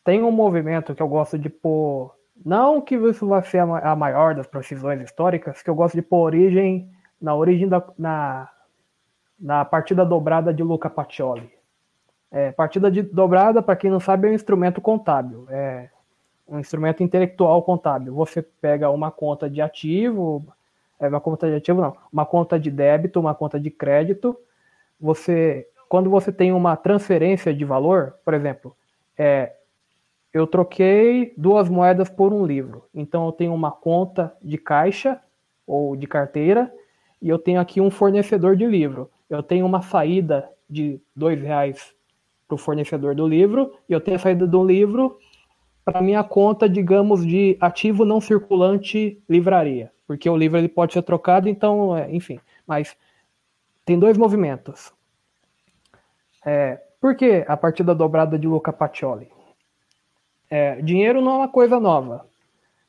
Tem 0.04 0.22
um 0.22 0.32
movimento 0.32 0.94
que 0.94 1.02
eu 1.02 1.08
gosto 1.08 1.38
de 1.38 1.48
pôr, 1.48 2.12
não 2.44 2.80
que 2.80 2.96
isso 2.96 3.26
vai 3.28 3.42
ser 3.42 3.58
a 3.58 3.94
maior 3.94 4.34
das 4.34 4.46
precisões 4.46 5.00
históricas, 5.00 5.62
que 5.62 5.70
eu 5.70 5.74
gosto 5.74 5.94
de 5.94 6.02
pôr 6.02 6.24
origem 6.24 6.90
na 7.20 7.34
origem 7.34 7.68
da 7.68 7.84
na, 7.96 8.50
na 9.38 9.64
partida 9.64 10.04
dobrada 10.04 10.52
de 10.52 10.62
Luca 10.62 10.90
Pacioli. 10.90 11.50
É, 12.30 12.52
partida 12.52 12.90
de 12.90 13.02
dobrada, 13.02 13.62
para 13.62 13.76
quem 13.76 13.90
não 13.90 14.00
sabe, 14.00 14.28
é 14.28 14.30
um 14.30 14.34
instrumento 14.34 14.80
contábil. 14.80 15.46
É 15.48 15.88
um 16.48 16.58
instrumento 16.58 17.02
intelectual 17.02 17.62
contábil. 17.62 18.14
Você 18.14 18.42
pega 18.42 18.90
uma 18.90 19.10
conta 19.10 19.48
de 19.50 19.60
ativo, 19.60 20.44
é 20.98 21.06
uma 21.08 21.20
conta 21.20 21.46
de 21.48 21.54
ativo 21.54 21.80
não, 21.80 21.96
uma 22.12 22.24
conta 22.24 22.58
de 22.58 22.70
débito, 22.70 23.20
uma 23.20 23.34
conta 23.34 23.60
de 23.60 23.70
crédito, 23.70 24.36
você, 25.00 25.68
quando 25.88 26.10
você 26.10 26.32
tem 26.32 26.52
uma 26.52 26.76
transferência 26.76 27.54
de 27.54 27.64
valor, 27.64 28.14
por 28.24 28.34
exemplo, 28.34 28.76
é, 29.16 29.52
eu 30.32 30.46
troquei 30.46 31.32
duas 31.36 31.68
moedas 31.68 32.08
por 32.08 32.32
um 32.32 32.44
livro. 32.44 32.84
Então 32.94 33.26
eu 33.26 33.32
tenho 33.32 33.54
uma 33.54 33.70
conta 33.70 34.34
de 34.42 34.58
caixa 34.58 35.20
ou 35.66 35.94
de 35.94 36.06
carteira 36.06 36.72
e 37.20 37.28
eu 37.28 37.38
tenho 37.38 37.60
aqui 37.60 37.80
um 37.80 37.90
fornecedor 37.90 38.56
de 38.56 38.66
livro. 38.66 39.10
Eu 39.28 39.42
tenho 39.42 39.64
uma 39.64 39.82
saída 39.82 40.48
de 40.68 41.00
dois 41.14 41.40
reais 41.40 41.94
para 42.46 42.54
o 42.54 42.58
fornecedor 42.58 43.14
do 43.14 43.26
livro 43.26 43.74
e 43.88 43.92
eu 43.92 44.00
tenho 44.00 44.16
a 44.16 44.20
saída 44.20 44.46
do 44.46 44.64
livro 44.64 45.18
para 45.88 46.02
minha 46.02 46.22
conta, 46.22 46.68
digamos, 46.68 47.26
de 47.26 47.56
ativo 47.58 48.04
não 48.04 48.20
circulante 48.20 49.18
livraria, 49.26 49.90
porque 50.06 50.28
o 50.28 50.36
livro 50.36 50.58
ele 50.58 50.68
pode 50.68 50.92
ser 50.92 51.00
trocado, 51.00 51.48
então, 51.48 51.96
é, 51.96 52.14
enfim. 52.14 52.38
Mas 52.66 52.94
tem 53.86 53.98
dois 53.98 54.18
movimentos. 54.18 54.92
É, 56.44 56.78
por 57.00 57.16
que 57.16 57.42
a 57.48 57.56
partida 57.56 57.94
dobrada 57.94 58.38
de 58.38 58.46
Luca 58.46 58.70
Pacioli? 58.70 59.30
É, 60.50 60.74
dinheiro 60.82 61.22
não 61.22 61.32
é 61.32 61.36
uma 61.36 61.48
coisa 61.48 61.80
nova. 61.80 62.26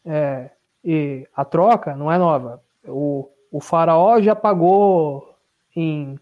É, 0.05 0.49
e 0.83 1.25
a 1.33 1.45
troca 1.45 1.95
não 1.95 2.11
é 2.11 2.17
nova. 2.17 2.61
O, 2.85 3.29
o 3.49 3.61
faraó 3.61 4.19
já 4.19 4.35
pagou 4.35 5.37
em, 5.73 6.19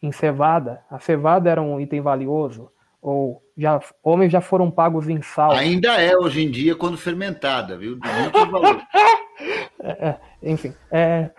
em 0.00 0.12
cevada. 0.12 0.84
A 0.88 1.00
cevada 1.00 1.50
era 1.50 1.60
um 1.60 1.80
item 1.80 2.00
valioso. 2.00 2.70
Ou 3.00 3.41
já, 3.56 3.80
homens 4.02 4.32
já 4.32 4.40
foram 4.40 4.70
pagos 4.70 5.08
em 5.08 5.20
sal. 5.22 5.52
Ainda 5.52 6.00
é 6.00 6.16
hoje 6.16 6.42
em 6.42 6.50
dia 6.50 6.74
quando 6.74 6.96
fermentada, 6.96 7.76
viu? 7.76 7.98
De 7.98 8.08
muito 8.08 8.46
valor. 8.50 8.82
É, 9.80 10.08
é, 10.08 10.20
enfim. 10.42 10.74
É, 10.90 11.30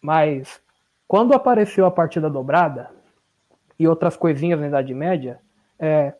mas 0.00 0.60
quando 1.06 1.34
apareceu 1.34 1.86
a 1.86 1.90
partida 1.90 2.30
dobrada 2.30 2.90
e 3.78 3.86
outras 3.86 4.16
coisinhas 4.16 4.60
na 4.60 4.68
Idade 4.68 4.94
Média, 4.94 5.40
é, 5.78 6.14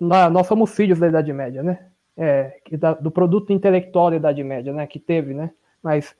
nós 0.00 0.46
somos 0.46 0.74
filhos 0.74 0.98
da 0.98 1.08
Idade 1.08 1.32
Média, 1.32 1.62
né? 1.62 1.86
É, 2.16 2.60
do 3.00 3.10
produto 3.10 3.52
intelectual 3.52 4.10
da 4.10 4.16
Idade 4.16 4.42
Média, 4.42 4.72
né? 4.72 4.86
Que 4.86 4.98
teve, 4.98 5.32
né? 5.32 5.50
Mas 5.82 6.14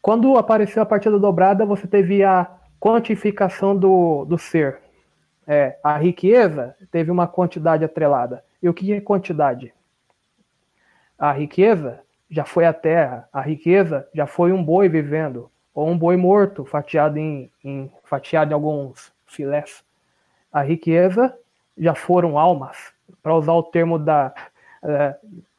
quando 0.00 0.36
apareceu 0.36 0.82
a 0.82 0.86
partida 0.86 1.18
dobrada, 1.18 1.66
você 1.66 1.86
teve 1.86 2.24
a 2.24 2.50
quantificação 2.80 3.76
do, 3.76 4.24
do 4.24 4.38
ser. 4.38 4.87
É, 5.50 5.78
a 5.82 5.96
riqueza 5.96 6.76
teve 6.90 7.10
uma 7.10 7.26
quantidade 7.26 7.82
atrelada. 7.82 8.44
E 8.62 8.68
o 8.68 8.74
que 8.74 8.92
é 8.92 9.00
quantidade? 9.00 9.72
A 11.18 11.32
riqueza 11.32 12.00
já 12.30 12.44
foi 12.44 12.66
a 12.66 12.72
terra, 12.74 13.26
a 13.32 13.40
riqueza 13.40 14.06
já 14.12 14.26
foi 14.26 14.52
um 14.52 14.62
boi 14.62 14.90
vivendo, 14.90 15.50
ou 15.74 15.88
um 15.88 15.96
boi 15.96 16.18
morto, 16.18 16.66
fatiado 16.66 17.18
em, 17.18 17.50
em, 17.64 17.90
fatiado 18.04 18.50
em 18.50 18.54
alguns 18.54 19.10
filés. 19.26 19.82
A 20.52 20.60
riqueza 20.60 21.34
já 21.78 21.94
foram 21.94 22.38
almas, 22.38 22.92
para 23.22 23.34
usar 23.34 23.54
o 23.54 23.62
termo 23.62 23.98
da 23.98 24.34
é, 24.82 25.16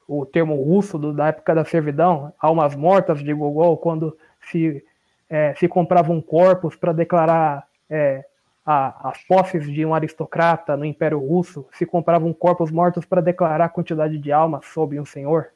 o 0.07 0.25
termo 0.25 0.55
russo 0.55 0.97
do, 0.97 1.13
da 1.13 1.27
época 1.27 1.53
da 1.53 1.63
servidão, 1.63 2.33
almas 2.39 2.75
mortas 2.75 3.23
de 3.23 3.31
Gogol, 3.31 3.77
quando 3.77 4.17
se, 4.49 4.83
é, 5.29 5.53
se 5.53 5.67
compravam 5.67 6.19
corpos 6.19 6.75
para 6.75 6.91
declarar 6.91 7.67
é, 7.87 8.25
a, 8.71 9.09
as 9.09 9.23
posses 9.23 9.65
de 9.65 9.83
um 9.83 9.95
aristocrata 9.95 10.77
no 10.77 10.85
Império 10.85 11.17
Russo, 11.17 11.65
se 11.71 11.87
compravam 11.87 12.31
corpos 12.31 12.69
mortos 12.69 13.03
para 13.03 13.19
declarar 13.19 13.65
a 13.65 13.69
quantidade 13.69 14.19
de 14.19 14.31
almas 14.31 14.63
sobre 14.67 14.99
um 14.99 15.05
senhor. 15.05 15.49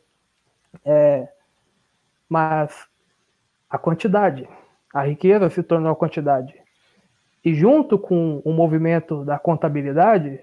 É, 0.83 1.27
mas 2.27 2.87
a 3.69 3.77
quantidade. 3.77 4.49
A 4.91 5.03
riqueza 5.03 5.47
se 5.51 5.61
tornou 5.61 5.91
a 5.91 5.95
quantidade. 5.95 6.59
E 7.45 7.53
junto 7.53 7.99
com 7.99 8.41
o 8.43 8.51
movimento 8.51 9.23
da 9.23 9.37
contabilidade, 9.37 10.39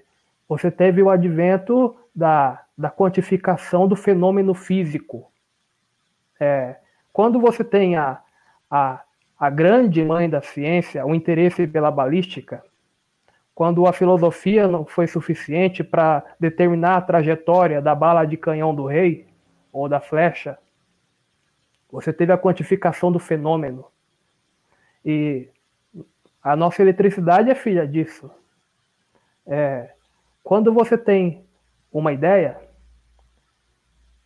você 0.47 0.71
teve 0.71 1.03
o 1.03 1.09
advento 1.09 1.97
da, 2.15 2.63
da 2.77 2.89
quantificação 2.89 3.85
do 3.85 3.97
fenômeno 3.97 4.53
físico. 4.53 5.29
É, 6.39 6.77
quando 7.11 7.37
você 7.37 7.65
tem 7.65 7.97
a, 7.97 8.21
a, 8.69 9.01
a 9.41 9.49
grande 9.49 10.05
mãe 10.05 10.29
da 10.29 10.39
ciência, 10.39 11.03
o 11.03 11.15
interesse 11.15 11.65
pela 11.65 11.89
balística, 11.89 12.63
quando 13.55 13.87
a 13.87 13.91
filosofia 13.91 14.67
não 14.67 14.85
foi 14.85 15.07
suficiente 15.07 15.83
para 15.83 16.23
determinar 16.39 16.97
a 16.97 17.01
trajetória 17.01 17.81
da 17.81 17.95
bala 17.95 18.23
de 18.23 18.37
canhão 18.37 18.75
do 18.75 18.85
rei 18.85 19.27
ou 19.73 19.89
da 19.89 19.99
flecha, 19.99 20.59
você 21.91 22.13
teve 22.13 22.31
a 22.31 22.37
quantificação 22.37 23.11
do 23.11 23.17
fenômeno. 23.17 23.85
E 25.03 25.49
a 26.43 26.55
nossa 26.55 26.83
eletricidade 26.83 27.49
é 27.49 27.55
filha 27.55 27.87
disso. 27.87 28.29
É, 29.47 29.89
quando 30.43 30.71
você 30.71 30.95
tem 30.95 31.43
uma 31.91 32.13
ideia, 32.13 32.61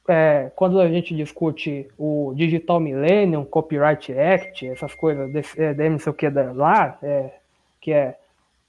é, 0.07 0.51
quando 0.55 0.79
a 0.79 0.87
gente 0.87 1.15
discute 1.15 1.87
o 1.97 2.33
Digital 2.35 2.79
Millennium, 2.79 3.43
Copyright 3.43 4.13
Act, 4.13 4.67
essas 4.67 4.93
coisas, 4.93 5.31
desse, 5.31 5.61
é, 5.61 5.73
não 5.89 5.99
sei 5.99 6.11
o 6.11 6.13
que 6.13 6.29
lá, 6.29 6.97
é, 7.01 7.33
que 7.81 7.91
é 7.91 8.17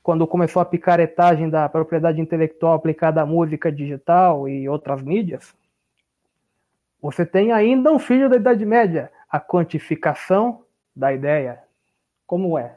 quando 0.02 0.26
começou 0.26 0.62
a 0.62 0.64
picaretagem 0.64 1.50
da 1.50 1.68
propriedade 1.68 2.20
intelectual 2.20 2.74
aplicada 2.74 3.20
à 3.20 3.26
música 3.26 3.72
digital 3.72 4.48
e 4.48 4.68
outras 4.68 5.02
mídias, 5.02 5.52
você 7.02 7.26
tem 7.26 7.52
ainda 7.52 7.92
um 7.92 7.98
filho 7.98 8.28
da 8.28 8.36
Idade 8.36 8.64
Média, 8.64 9.10
a 9.28 9.40
quantificação 9.40 10.62
da 10.94 11.12
ideia. 11.12 11.58
Como 12.26 12.56
é? 12.56 12.76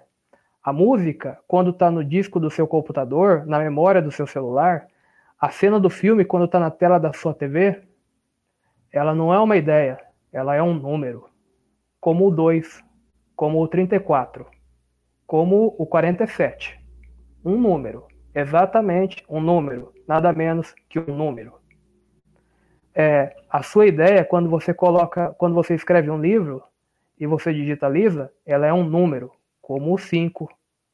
A 0.63 0.73
música, 0.73 1.39
quando 1.47 1.69
está 1.69 1.89
no 1.89 2.03
disco 2.03 2.39
do 2.39 2.49
seu 2.49 2.67
computador, 2.67 3.45
na 3.45 3.59
memória 3.59 4.01
do 4.01 4.11
seu 4.11 4.27
celular, 4.27 4.87
a 5.39 5.49
cena 5.49 5.79
do 5.79 5.89
filme, 5.89 6.25
quando 6.25 6.45
está 6.45 6.59
na 6.59 6.69
tela 6.69 6.99
da 6.99 7.13
sua 7.13 7.33
TV, 7.33 7.81
ela 8.91 9.13
não 9.13 9.33
é 9.33 9.39
uma 9.39 9.57
ideia, 9.57 9.99
ela 10.31 10.55
é 10.55 10.61
um 10.61 10.73
número. 10.73 11.29
Como 11.99 12.27
o 12.27 12.31
2, 12.31 12.83
como 13.35 13.61
o 13.61 13.67
34, 13.67 14.45
como 15.27 15.75
o 15.77 15.85
47. 15.85 16.79
Um 17.43 17.57
número, 17.59 18.07
exatamente 18.33 19.23
um 19.29 19.39
número, 19.39 19.93
nada 20.07 20.31
menos 20.33 20.73
que 20.89 20.99
um 20.99 21.15
número 21.15 21.59
é, 22.93 23.33
a 23.49 23.63
sua 23.63 23.85
ideia, 23.87 24.25
quando 24.25 24.49
você 24.49 24.73
coloca, 24.73 25.33
quando 25.37 25.55
você 25.55 25.73
escreve 25.73 26.09
um 26.09 26.19
livro 26.19 26.61
e 27.17 27.25
você 27.25 27.53
digitaliza, 27.53 28.29
ela 28.45 28.67
é 28.67 28.73
um 28.73 28.83
número, 28.83 29.31
como 29.61 29.93
o 29.93 29.97
5, 29.97 30.49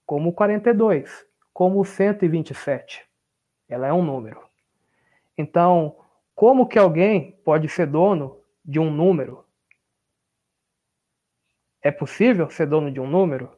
como 0.05 0.29
o 0.29 0.33
42, 0.33 1.25
como 1.51 1.83
127. 1.83 3.03
Ela 3.67 3.87
é 3.87 3.93
um 3.93 4.03
número. 4.03 4.39
Então, 5.35 5.95
como 6.35 6.67
que 6.67 6.77
alguém 6.77 7.31
pode 7.45 7.69
ser 7.69 7.87
dono 7.87 8.37
de 8.63 8.77
um 8.77 8.91
número? 8.91 9.45
É 11.81 11.91
possível 11.91 12.49
ser 12.49 12.67
dono 12.67 12.91
de 12.91 12.99
um 12.99 13.07
número? 13.07 13.49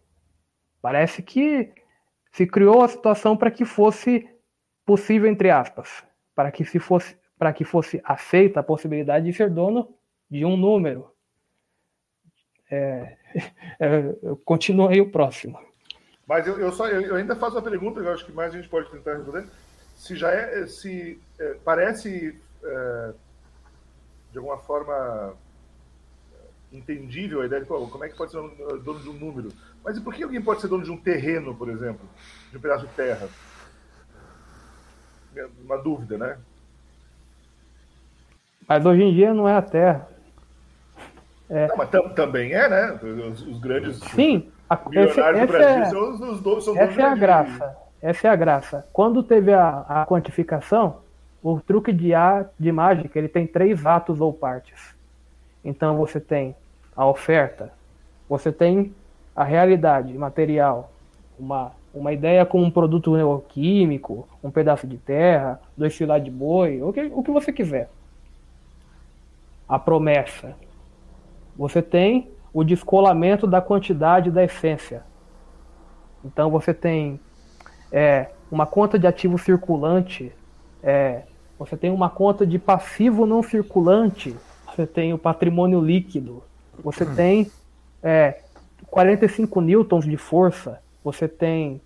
Parece 0.81 1.23
que 1.23 1.73
se 2.31 2.45
criou 2.45 2.83
a 2.83 2.87
situação 2.87 3.35
para 3.35 3.49
que 3.49 3.65
fosse 3.65 4.29
possível, 4.85 5.29
entre 5.29 5.49
aspas, 5.49 6.03
para 6.35 6.51
que 6.51 6.63
se 6.63 6.77
fosse 6.79 7.17
para 7.37 7.53
que 7.53 7.63
fosse 7.63 8.01
aceita 8.03 8.61
a 8.61 8.63
possibilidade 8.63 9.25
de 9.25 9.33
ser 9.33 9.49
dono 9.49 9.95
de 10.29 10.43
um 10.43 10.57
número. 10.57 11.11
É, 12.69 13.17
é, 13.79 14.15
continua 14.43 14.89
aí 14.89 14.99
o 14.99 15.11
próximo. 15.11 15.59
Mas 16.27 16.45
eu, 16.47 16.59
eu 16.59 16.71
só 16.71 16.87
eu, 16.87 17.15
ainda 17.15 17.35
faço 17.35 17.57
a 17.57 17.61
pergunta, 17.61 17.99
eu 17.99 18.11
acho 18.11 18.25
que 18.25 18.31
mais 18.31 18.53
a 18.53 18.57
gente 18.57 18.69
pode 18.69 18.89
tentar 18.89 19.15
responder. 19.15 19.45
Se 19.95 20.15
já 20.15 20.31
é, 20.31 20.65
se 20.67 21.21
é, 21.39 21.57
parece 21.63 22.39
é, 22.63 23.13
de 24.31 24.37
alguma 24.37 24.57
forma 24.57 25.33
entendível 26.71 27.41
a 27.41 27.45
ideia 27.45 27.61
de 27.61 27.67
pô, 27.67 27.87
como 27.87 28.03
é 28.03 28.09
que 28.09 28.17
pode 28.17 28.31
ser 28.31 28.37
dono 28.83 28.99
de 28.99 29.09
um 29.09 29.13
número. 29.13 29.49
Mas 29.83 29.97
e 29.97 30.01
por 30.01 30.13
que 30.13 30.23
alguém 30.23 30.41
pode 30.41 30.61
ser 30.61 30.67
dono 30.67 30.83
de 30.83 30.91
um 30.91 30.97
terreno, 30.97 31.55
por 31.55 31.69
exemplo, 31.69 32.07
de 32.51 32.57
um 32.57 32.61
pedaço 32.61 32.85
de 32.85 32.93
terra? 32.93 33.29
Uma 35.63 35.77
dúvida, 35.77 36.17
né? 36.17 36.37
Mas 38.67 38.85
hoje 38.85 39.03
em 39.03 39.13
dia 39.13 39.33
não 39.33 39.47
é 39.47 39.55
a 39.55 39.61
Terra. 39.61 40.09
É. 41.49 41.67
Não, 41.67 41.77
mas 41.77 41.89
também 42.15 42.51
é, 42.53 42.67
né? 42.67 42.99
Os, 43.31 43.41
os 43.47 43.59
grandes 43.59 43.99
Sim, 43.99 44.51
a, 44.69 44.81
esse, 44.91 45.15
do 45.15 45.47
Brasil 45.47 45.81
é, 45.81 45.85
são 45.85 46.11
os, 46.11 46.45
os. 46.45 46.65
São 46.65 46.77
essa 46.77 47.01
é 47.01 47.05
a 47.05 47.15
graça. 47.15 47.77
Essa 48.01 48.27
é 48.27 48.31
a 48.31 48.35
graça. 48.35 48.87
Quando 48.91 49.23
teve 49.23 49.53
a, 49.53 49.85
a 49.87 50.05
quantificação, 50.05 50.97
o 51.41 51.59
truque 51.59 51.93
de, 51.93 52.13
a, 52.13 52.45
de 52.59 52.71
mágica 52.71 53.17
ele 53.17 53.27
tem 53.27 53.45
três 53.47 53.85
atos 53.85 54.19
ou 54.19 54.33
partes. 54.33 54.95
Então 55.63 55.97
você 55.97 56.19
tem 56.19 56.55
a 56.95 57.05
oferta, 57.05 57.71
você 58.27 58.51
tem 58.51 58.93
a 59.35 59.43
realidade 59.43 60.13
material, 60.17 60.91
uma, 61.39 61.71
uma 61.93 62.11
ideia 62.11 62.45
com 62.45 62.61
um 62.61 62.71
produto 62.71 63.15
neoquímico, 63.15 64.27
um 64.43 64.49
pedaço 64.49 64.87
de 64.87 64.97
terra, 64.97 65.61
dois 65.75 65.95
filados 65.95 66.25
de 66.25 66.31
boi, 66.31 66.81
o 66.81 66.91
que, 66.91 67.01
o 67.13 67.23
que 67.23 67.31
você 67.31 67.51
quiser 67.53 67.89
a 69.67 69.77
promessa. 69.77 70.55
Você 71.55 71.81
tem 71.81 72.31
o 72.53 72.63
descolamento 72.63 73.45
da 73.45 73.59
quantidade 73.59 74.31
da 74.31 74.43
essência. 74.43 75.03
Então 76.23 76.49
você 76.49 76.73
tem 76.73 77.19
é, 77.91 78.29
uma 78.49 78.65
conta 78.65 78.97
de 78.97 79.05
ativo 79.05 79.37
circulante, 79.37 80.31
é, 80.81 81.23
você 81.57 81.75
tem 81.75 81.91
uma 81.91 82.09
conta 82.09 82.45
de 82.45 82.59
passivo 82.59 83.25
não 83.25 83.41
circulante, 83.41 84.35
você 84.67 84.85
tem 84.85 85.13
o 85.13 85.17
patrimônio 85.17 85.81
líquido, 85.81 86.43
você 86.83 87.03
hum. 87.03 87.15
tem 87.15 87.51
é, 88.03 88.41
45 88.87 89.59
newtons 89.61 90.05
de 90.05 90.17
força, 90.17 90.79
você 91.03 91.27
tem 91.27 91.81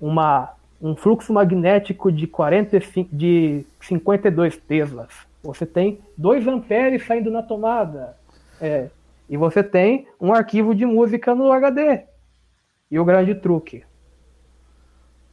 uma, 0.00 0.52
um 0.80 0.94
fluxo 0.94 1.32
magnético 1.32 2.12
de, 2.12 2.26
45, 2.26 3.14
de 3.14 3.64
52 3.80 4.56
teslas. 4.56 5.08
Você 5.42 5.66
tem 5.66 5.98
2 6.16 6.46
amperes 6.46 7.06
saindo 7.06 7.30
na 7.30 7.42
tomada. 7.42 8.16
É, 8.60 8.88
e 9.28 9.36
você 9.36 9.62
tem 9.62 10.06
um 10.20 10.32
arquivo 10.32 10.74
de 10.74 10.86
música 10.86 11.34
no 11.34 11.50
HD. 11.50 12.02
E 12.90 12.98
o 12.98 13.04
grande 13.04 13.34
truque. 13.34 13.82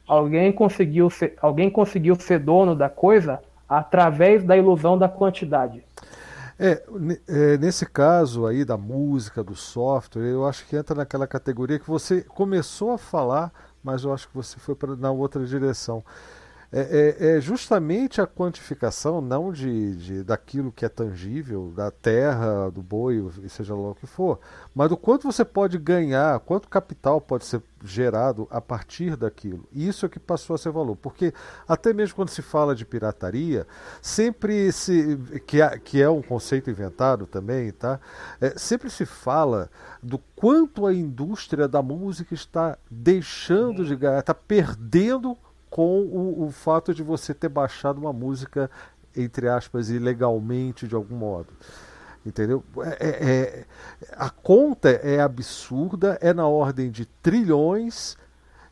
Alguém 0.06 0.52
conseguiu 0.52 1.08
ser, 1.08 1.34
alguém 1.40 1.70
conseguiu 1.70 2.16
ser 2.16 2.40
dono 2.40 2.74
da 2.74 2.88
coisa 2.88 3.40
através 3.78 4.44
da 4.44 4.56
ilusão 4.56 4.98
da 4.98 5.08
quantidade. 5.08 5.84
É, 6.58 6.82
é, 7.26 7.58
nesse 7.58 7.86
caso 7.86 8.46
aí 8.46 8.64
da 8.64 8.76
música, 8.76 9.42
do 9.42 9.54
software, 9.56 10.22
eu 10.22 10.46
acho 10.46 10.66
que 10.66 10.76
entra 10.76 10.94
naquela 10.94 11.26
categoria 11.26 11.78
que 11.78 11.88
você 11.88 12.20
começou 12.22 12.92
a 12.92 12.98
falar, 12.98 13.52
mas 13.82 14.04
eu 14.04 14.12
acho 14.12 14.28
que 14.28 14.34
você 14.34 14.58
foi 14.58 14.74
pra, 14.74 14.94
na 14.94 15.10
outra 15.10 15.44
direção 15.44 16.04
é, 16.72 16.80
é, 16.80 17.36
é, 17.36 17.40
justamente 17.40 18.18
a 18.18 18.26
quantificação, 18.26 19.20
não 19.20 19.52
de, 19.52 19.94
de, 19.96 20.22
daquilo 20.24 20.72
que 20.72 20.86
é 20.86 20.88
tangível, 20.88 21.70
da 21.76 21.90
terra, 21.90 22.70
do 22.70 22.82
boi, 22.82 23.30
seja 23.48 23.74
lá 23.74 23.90
o 23.90 23.94
que 23.94 24.06
for, 24.06 24.40
mas 24.74 24.88
do 24.88 24.96
quanto 24.96 25.30
você 25.30 25.44
pode 25.44 25.76
ganhar, 25.76 26.40
quanto 26.40 26.70
capital 26.70 27.20
pode 27.20 27.44
ser 27.44 27.62
gerado 27.84 28.48
a 28.50 28.60
partir 28.60 29.16
daquilo. 29.16 29.66
E 29.70 29.86
isso 29.86 30.06
é 30.06 30.08
que 30.08 30.18
passou 30.18 30.54
a 30.54 30.58
ser 30.58 30.70
valor. 30.70 30.96
Porque 30.96 31.34
até 31.68 31.92
mesmo 31.92 32.16
quando 32.16 32.30
se 32.30 32.40
fala 32.40 32.74
de 32.74 32.86
pirataria, 32.86 33.66
sempre 34.00 34.72
se. 34.72 35.18
que 35.46 35.60
é, 35.60 35.78
que 35.78 36.00
é 36.00 36.08
um 36.08 36.22
conceito 36.22 36.70
inventado 36.70 37.26
também, 37.26 37.70
tá? 37.72 38.00
É, 38.40 38.56
sempre 38.56 38.88
se 38.88 39.04
fala 39.04 39.68
do 40.02 40.18
quanto 40.34 40.86
a 40.86 40.94
indústria 40.94 41.68
da 41.68 41.82
música 41.82 42.34
está 42.34 42.78
deixando 42.90 43.84
de 43.84 43.94
ganhar, 43.94 44.20
está 44.20 44.34
perdendo 44.34 45.36
com 45.72 46.02
o, 46.02 46.44
o 46.44 46.50
fato 46.50 46.92
de 46.92 47.02
você 47.02 47.32
ter 47.32 47.48
baixado 47.48 47.98
uma 47.98 48.12
música, 48.12 48.70
entre 49.16 49.48
aspas, 49.48 49.88
ilegalmente 49.88 50.86
de 50.86 50.94
algum 50.94 51.16
modo. 51.16 51.48
Entendeu? 52.26 52.62
É, 53.00 53.06
é, 53.08 53.30
é, 53.30 53.66
a 54.12 54.28
conta 54.28 54.90
é 54.90 55.18
absurda, 55.18 56.18
é 56.20 56.34
na 56.34 56.46
ordem 56.46 56.90
de 56.90 57.06
trilhões 57.06 58.18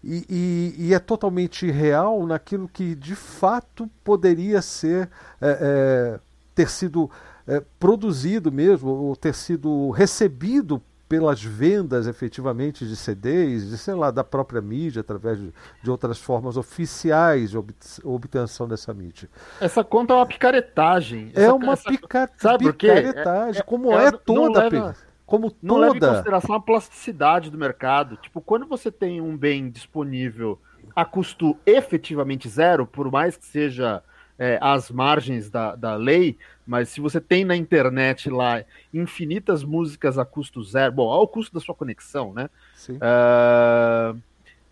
e, 0.05 0.27
e, 0.29 0.89
e 0.89 0.95
é 0.95 0.99
totalmente 0.99 1.71
real 1.71 2.27
naquilo 2.27 2.69
que 2.69 2.95
de 2.95 3.15
fato 3.15 3.89
poderia 4.05 4.61
ser 4.61 5.09
é, 5.41 5.59
é, 5.59 6.21
ter 6.55 6.69
sido 6.69 7.11
é, 7.47 7.63
produzido 7.79 8.53
mesmo, 8.53 8.91
ou 8.91 9.17
ter 9.17 9.35
sido 9.35 9.89
recebido 9.89 10.83
pelas 11.11 11.43
vendas 11.43 12.07
efetivamente 12.07 12.87
de 12.87 12.95
CDs, 12.95 13.69
de, 13.69 13.77
sei 13.77 13.95
lá, 13.95 14.13
da 14.13 14.23
própria 14.23 14.61
mídia, 14.61 15.01
através 15.01 15.41
de, 15.41 15.53
de 15.83 15.91
outras 15.91 16.21
formas 16.21 16.57
oficiais 16.57 17.51
de 17.51 17.59
obtenção 18.05 18.69
dessa 18.69 18.95
mídia. 18.95 19.29
Essa 19.61 19.83
conta 19.83 20.15
é 20.15 20.17
uma 20.19 20.27
picaretagem. 20.27 21.33
É 21.35 21.53
uma 21.53 21.73
essa, 21.73 21.91
pica, 21.91 22.31
sabe 22.39 22.73
picaretagem, 22.73 23.57
é, 23.57 23.59
é, 23.59 23.63
como 23.65 23.93
é, 23.93 24.05
é 24.05 24.13
toda. 24.13 24.69
Leva, 24.69 24.97
como 25.27 25.53
não 25.61 25.81
toda. 25.81 25.93
leva 25.93 25.97
em 25.97 26.11
consideração 26.13 26.55
a 26.55 26.61
plasticidade 26.61 27.51
do 27.51 27.59
mercado. 27.59 28.17
Tipo, 28.17 28.41
quando 28.41 28.65
você 28.67 28.89
tem 28.93 29.21
um 29.21 29.37
bem 29.37 29.69
disponível 29.69 30.61
a 30.95 31.05
custo 31.05 31.57
efetivamente 31.67 32.49
zero, 32.49 32.87
por 32.87 33.11
mais 33.11 33.37
que 33.37 33.45
seja 33.45 34.01
é, 34.39 34.59
às 34.63 34.93
margens 34.93 35.51
da, 35.51 35.75
da 35.75 35.97
lei, 35.97 36.39
mas 36.71 36.89
se 36.89 37.01
você 37.01 37.21
tem 37.21 37.45
na 37.45 37.57
internet 37.57 38.31
lá 38.31 38.65
infinitas 38.95 39.65
músicas 39.65 40.17
a 40.17 40.25
custo 40.25 40.63
zero, 40.63 40.93
bom, 40.93 41.11
ao 41.11 41.27
custo 41.27 41.53
da 41.53 41.59
sua 41.59 41.75
conexão, 41.75 42.33
né? 42.33 42.49
Sim. 42.77 42.93
Uh, 42.95 44.17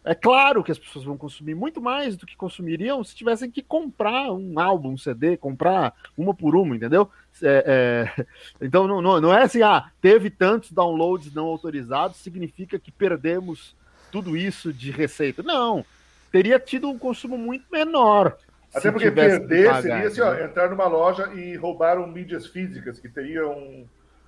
é 0.04 0.14
claro 0.14 0.62
que 0.62 0.70
as 0.70 0.78
pessoas 0.78 1.04
vão 1.04 1.16
consumir 1.16 1.56
muito 1.56 1.80
mais 1.80 2.16
do 2.16 2.24
que 2.24 2.36
consumiriam 2.36 3.02
se 3.02 3.16
tivessem 3.16 3.50
que 3.50 3.62
comprar 3.62 4.30
um 4.30 4.60
álbum, 4.60 4.92
um 4.92 4.96
CD, 4.96 5.36
comprar 5.36 5.92
uma 6.16 6.32
por 6.32 6.54
uma, 6.54 6.76
entendeu? 6.76 7.10
É, 7.42 8.14
é... 8.16 8.26
Então 8.64 8.86
não, 8.86 9.02
não, 9.02 9.20
não 9.20 9.34
é 9.34 9.42
assim, 9.42 9.62
ah, 9.62 9.90
teve 10.00 10.30
tantos 10.30 10.70
downloads 10.70 11.34
não 11.34 11.46
autorizados, 11.46 12.18
significa 12.18 12.78
que 12.78 12.92
perdemos 12.92 13.74
tudo 14.12 14.36
isso 14.36 14.72
de 14.72 14.92
receita. 14.92 15.42
Não, 15.42 15.84
teria 16.30 16.60
tido 16.60 16.88
um 16.88 16.96
consumo 16.96 17.36
muito 17.36 17.64
menor. 17.72 18.38
Até 18.78 18.90
porque 18.90 19.10
perder 19.10 19.66
pagar, 19.66 19.82
seria 19.82 20.06
assim, 20.08 20.20
ó, 20.20 20.32
né? 20.32 20.44
entrar 20.44 20.70
numa 20.70 20.86
loja 20.86 21.32
e 21.34 21.56
roubar 21.56 21.98
um 21.98 22.06
mídias 22.06 22.46
físicas 22.46 22.98
que 22.98 23.08
teriam 23.08 23.52
um, 23.52 23.86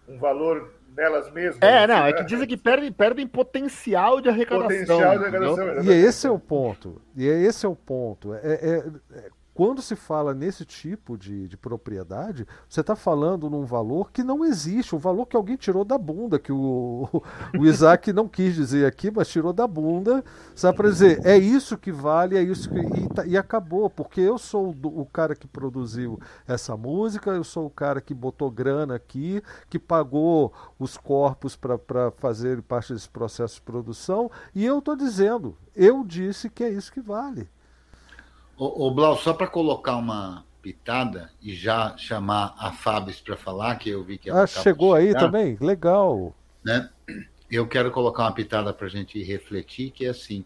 um 0.09 0.19
valor 0.19 0.73
nelas 0.97 1.31
mesmas. 1.33 1.59
É, 1.63 1.87
não, 1.87 2.07
é 2.07 2.13
que 2.13 2.25
dizem 2.25 2.47
que 2.47 2.57
perdem, 2.57 2.93
perdem 2.93 3.27
potencial 3.27 4.21
de 4.21 4.29
arrecadação. 4.29 4.69
Potencial 4.69 5.19
de 5.19 5.25
arrecadação, 5.25 5.85
E 5.85 5.91
esse 5.91 6.27
é 6.27 6.31
o 6.31 6.39
ponto. 6.39 7.01
E 7.17 7.27
esse 7.27 7.65
é 7.65 7.69
o 7.69 7.77
ponto. 7.77 8.35
É, 8.35 8.39
é, 8.43 8.85
é 9.19 9.29
quando 9.61 9.83
se 9.83 9.95
fala 9.95 10.33
nesse 10.33 10.65
tipo 10.65 11.19
de, 11.19 11.47
de 11.47 11.55
propriedade, 11.55 12.47
você 12.67 12.81
está 12.81 12.97
falando 12.97 13.51
num 13.51 13.67
valor 13.67 14.11
que 14.11 14.23
não 14.23 14.43
existe, 14.43 14.97
um 14.97 14.99
valor 14.99 15.27
que 15.27 15.37
alguém 15.37 15.55
tirou 15.55 15.85
da 15.85 15.99
bunda, 15.99 16.39
que 16.39 16.51
o, 16.51 17.07
o 17.61 17.67
Isaac 17.67 18.11
não 18.11 18.27
quis 18.27 18.55
dizer 18.55 18.87
aqui, 18.87 19.11
mas 19.11 19.29
tirou 19.29 19.53
da 19.53 19.67
bunda, 19.67 20.25
sabe, 20.55 20.79
para 20.79 20.89
dizer, 20.89 21.21
é 21.27 21.37
isso 21.37 21.77
que 21.77 21.93
vale, 21.93 22.39
é 22.39 22.43
isso 22.43 22.71
que. 22.71 22.79
E, 22.79 23.09
tá, 23.11 23.27
e 23.27 23.37
acabou, 23.37 23.91
porque 23.91 24.23
eu 24.23 24.39
sou 24.39 24.75
o, 24.83 25.01
o 25.03 25.05
cara 25.05 25.37
que 25.37 25.47
produziu 25.47 26.19
essa 26.49 26.75
música, 26.75 27.31
eu 27.31 27.45
sou 27.45 27.67
o 27.67 27.71
cara 27.71 28.01
que 28.01 28.15
botou 28.15 28.51
grana 28.51 28.95
aqui, 28.95 29.43
que 29.69 29.79
pagou 29.79 30.55
os 30.79 30.97
corpos 30.97 31.55
para 31.55 32.11
fazer 32.13 32.63
parte 32.63 32.95
desse 32.95 33.11
processo 33.11 33.57
de 33.57 33.61
produção, 33.61 34.31
e 34.55 34.65
eu 34.65 34.79
estou 34.79 34.97
dizendo, 34.97 35.55
eu 35.77 36.03
disse 36.03 36.49
que 36.49 36.65
é 36.65 36.71
isso 36.71 36.91
que 36.91 37.03
vale. 37.03 37.47
Ô, 38.61 38.89
ô 38.89 38.91
Blau, 38.91 39.17
só 39.17 39.33
para 39.33 39.47
colocar 39.47 39.97
uma 39.97 40.45
pitada 40.61 41.31
e 41.41 41.55
já 41.55 41.97
chamar 41.97 42.55
a 42.59 42.71
Fábio 42.71 43.15
para 43.25 43.35
falar, 43.35 43.77
que 43.77 43.89
eu 43.89 44.05
vi 44.05 44.19
que 44.19 44.29
Ah, 44.29 44.47
chegou 44.47 44.93
aí 44.93 45.15
também? 45.15 45.57
Legal. 45.59 46.37
Né? 46.63 46.91
Eu 47.51 47.67
quero 47.67 47.91
colocar 47.91 48.25
uma 48.25 48.33
pitada 48.33 48.71
para 48.75 48.87
a 48.87 48.91
gente 48.91 49.23
refletir, 49.23 49.91
que 49.91 50.05
é 50.05 50.11
assim. 50.11 50.45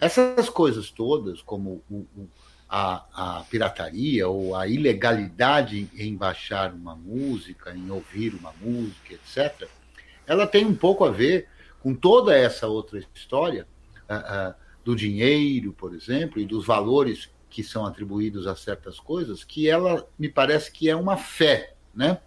Essas 0.00 0.48
coisas 0.48 0.90
todas, 0.90 1.42
como 1.42 1.82
o, 1.90 2.06
o, 2.16 2.26
a, 2.66 3.04
a, 3.12 3.44
pirataria 3.50 4.26
ou 4.26 4.56
a 4.56 4.66
ilegalidade 4.66 5.90
em 5.94 6.16
baixar 6.16 6.72
uma 6.72 6.96
música, 6.96 7.76
em 7.76 7.90
ouvir 7.90 8.34
uma 8.34 8.54
música, 8.62 9.12
etc., 9.12 9.68
ela 10.26 10.46
tem 10.46 10.64
um 10.64 10.74
pouco 10.74 11.04
a 11.04 11.10
ver 11.10 11.48
com 11.82 11.94
toda 11.94 12.34
essa 12.34 12.66
outra 12.66 12.98
história 13.14 13.66
uh, 14.08 14.52
uh, 14.52 14.54
do 14.82 14.96
dinheiro, 14.96 15.74
por 15.74 15.94
exemplo, 15.94 16.40
e 16.40 16.46
dos 16.46 16.64
valores 16.64 17.30
que 17.52 17.62
são 17.62 17.84
atribuídos 17.84 18.46
a 18.46 18.56
certas 18.56 18.98
coisas, 18.98 19.44
que 19.44 19.68
ela 19.68 20.08
me 20.18 20.28
parece 20.28 20.72
que 20.72 20.88
é 20.88 20.96
uma 20.96 21.18
fé, 21.18 21.74
né? 21.94 22.18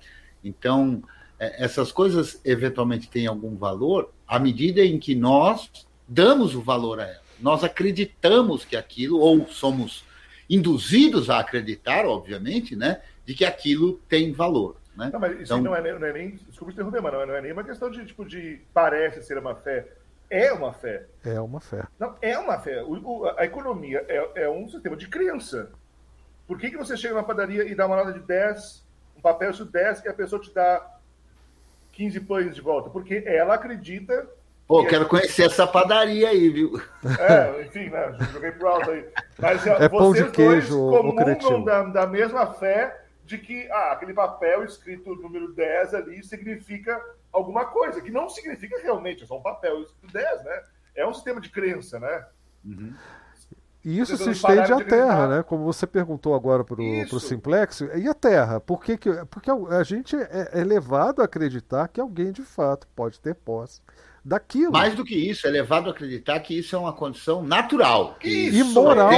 Então, 0.43 1.01
é, 1.39 1.63
essas 1.65 1.91
coisas 1.91 2.39
eventualmente 2.45 3.09
têm 3.09 3.25
algum 3.25 3.55
valor 3.55 4.13
à 4.27 4.37
medida 4.37 4.85
em 4.85 4.99
que 4.99 5.15
nós 5.15 5.87
damos 6.07 6.53
o 6.53 6.61
valor 6.61 6.99
a 6.99 7.05
elas. 7.05 7.25
Nós 7.39 7.63
acreditamos 7.63 8.63
que 8.63 8.77
aquilo, 8.77 9.19
ou 9.19 9.47
somos 9.47 10.05
induzidos 10.47 11.29
a 11.29 11.39
acreditar, 11.39 12.05
obviamente, 12.05 12.75
né, 12.75 13.01
de 13.25 13.33
que 13.33 13.43
aquilo 13.43 13.99
tem 14.07 14.31
valor. 14.31 14.77
Né? 14.95 15.09
Não, 15.11 15.19
mas 15.19 15.33
isso 15.33 15.43
então, 15.43 15.61
não, 15.61 15.75
é, 15.75 15.99
não 15.99 16.07
é 16.07 16.13
nem. 16.13 16.39
Desculpa 16.47 16.71
interromper, 16.71 17.01
mas 17.01 17.13
não 17.13 17.21
é, 17.21 17.25
não 17.25 17.35
é 17.35 17.41
nem 17.41 17.51
uma 17.51 17.63
questão 17.63 17.89
de, 17.89 18.05
tipo, 18.05 18.23
de 18.23 18.61
parece 18.71 19.23
ser 19.23 19.39
uma 19.39 19.55
fé. 19.55 19.87
É 20.29 20.51
uma 20.51 20.73
fé. 20.73 21.05
É 21.23 21.39
uma 21.39 21.59
fé. 21.59 21.83
Não, 21.99 22.15
é 22.21 22.37
uma 22.37 22.59
fé. 22.59 22.81
O, 22.83 22.93
o, 22.93 23.27
a 23.37 23.45
economia 23.45 24.03
é, 24.07 24.43
é, 24.43 24.49
um 24.49 24.67
sistema 24.67 24.95
de 24.95 25.07
crença. 25.07 25.71
Por 26.47 26.57
que, 26.57 26.69
que 26.69 26.77
você 26.77 26.95
chega 26.97 27.15
na 27.15 27.23
padaria 27.23 27.63
e 27.63 27.75
dá 27.75 27.85
uma 27.85 27.95
nota 27.95 28.13
de 28.13 28.19
10, 28.19 28.83
um 29.17 29.21
papel 29.21 29.51
de 29.51 29.65
10 29.65 30.05
e 30.05 30.09
a 30.09 30.13
pessoa 30.13 30.41
te 30.41 30.53
dá 30.53 30.85
15 31.93 32.19
pães 32.21 32.55
de 32.55 32.61
volta? 32.61 32.89
Porque 32.89 33.23
ela 33.25 33.55
acredita. 33.55 34.27
Pô, 34.67 34.83
que 34.83 34.89
quero 34.89 35.05
é... 35.05 35.07
conhecer 35.07 35.43
essa 35.43 35.67
padaria 35.67 36.29
aí, 36.29 36.49
viu? 36.49 36.81
É, 37.19 37.61
enfim, 37.63 37.89
né? 37.89 38.17
Joguei 38.31 38.51
pro 38.51 38.67
alto 38.67 38.91
aí. 38.91 39.05
Mas 39.37 39.65
é 39.65 39.87
vocês 39.87 40.31
dois 40.31 40.69
comungam 40.69 41.63
da, 41.63 41.83
da 41.83 42.07
mesma 42.07 42.51
fé 42.53 43.05
de 43.25 43.37
que 43.37 43.67
ah, 43.71 43.91
aquele 43.91 44.13
papel 44.13 44.63
escrito 44.63 45.15
número 45.15 45.51
10 45.53 45.93
ali 45.95 46.23
significa 46.23 47.01
alguma 47.35 47.65
coisa, 47.65 48.01
que 48.01 48.11
não 48.11 48.29
significa 48.29 48.81
realmente, 48.81 49.23
é 49.23 49.27
só 49.27 49.37
um 49.37 49.41
papel 49.41 49.81
escrito 49.81 50.13
10, 50.13 50.43
né? 50.43 50.63
É 50.95 51.05
um 51.05 51.13
sistema 51.13 51.41
de 51.41 51.49
crença, 51.49 51.99
né? 51.99 52.25
Uhum. 52.63 52.93
E 53.83 53.99
isso 53.99 54.17
se 54.17 54.31
estende 54.31 54.73
à 54.73 54.83
Terra, 54.83 55.27
né? 55.27 55.43
Como 55.43 55.63
você 55.63 55.85
perguntou 55.85 56.33
agora 56.33 56.63
para 56.63 56.81
o 56.81 57.19
Simplex, 57.19 57.81
e 57.81 58.07
a 58.07 58.13
Terra? 58.15 58.59
Por 58.59 58.83
que, 58.83 58.97
que 58.97 59.11
porque 59.25 59.51
a 59.51 59.83
gente 59.83 60.15
é, 60.15 60.49
é 60.53 60.63
levado 60.63 61.21
a 61.21 61.25
acreditar 61.25 61.87
que 61.89 62.01
alguém 62.01 62.31
de 62.31 62.41
fato 62.41 62.87
pode 62.95 63.19
ter 63.19 63.35
posse 63.35 63.81
daquilo. 64.23 64.71
Mais 64.71 64.95
do 64.95 65.05
que 65.05 65.15
isso, 65.15 65.45
é 65.45 65.51
levado 65.51 65.87
a 65.87 65.91
acreditar 65.91 66.39
que 66.39 66.57
isso 66.57 66.75
é 66.75 66.79
uma 66.79 66.93
condição 66.93 67.43
natural. 67.43 68.17
Isso, 68.23 68.57
e 68.57 68.63
moral. 68.63 69.11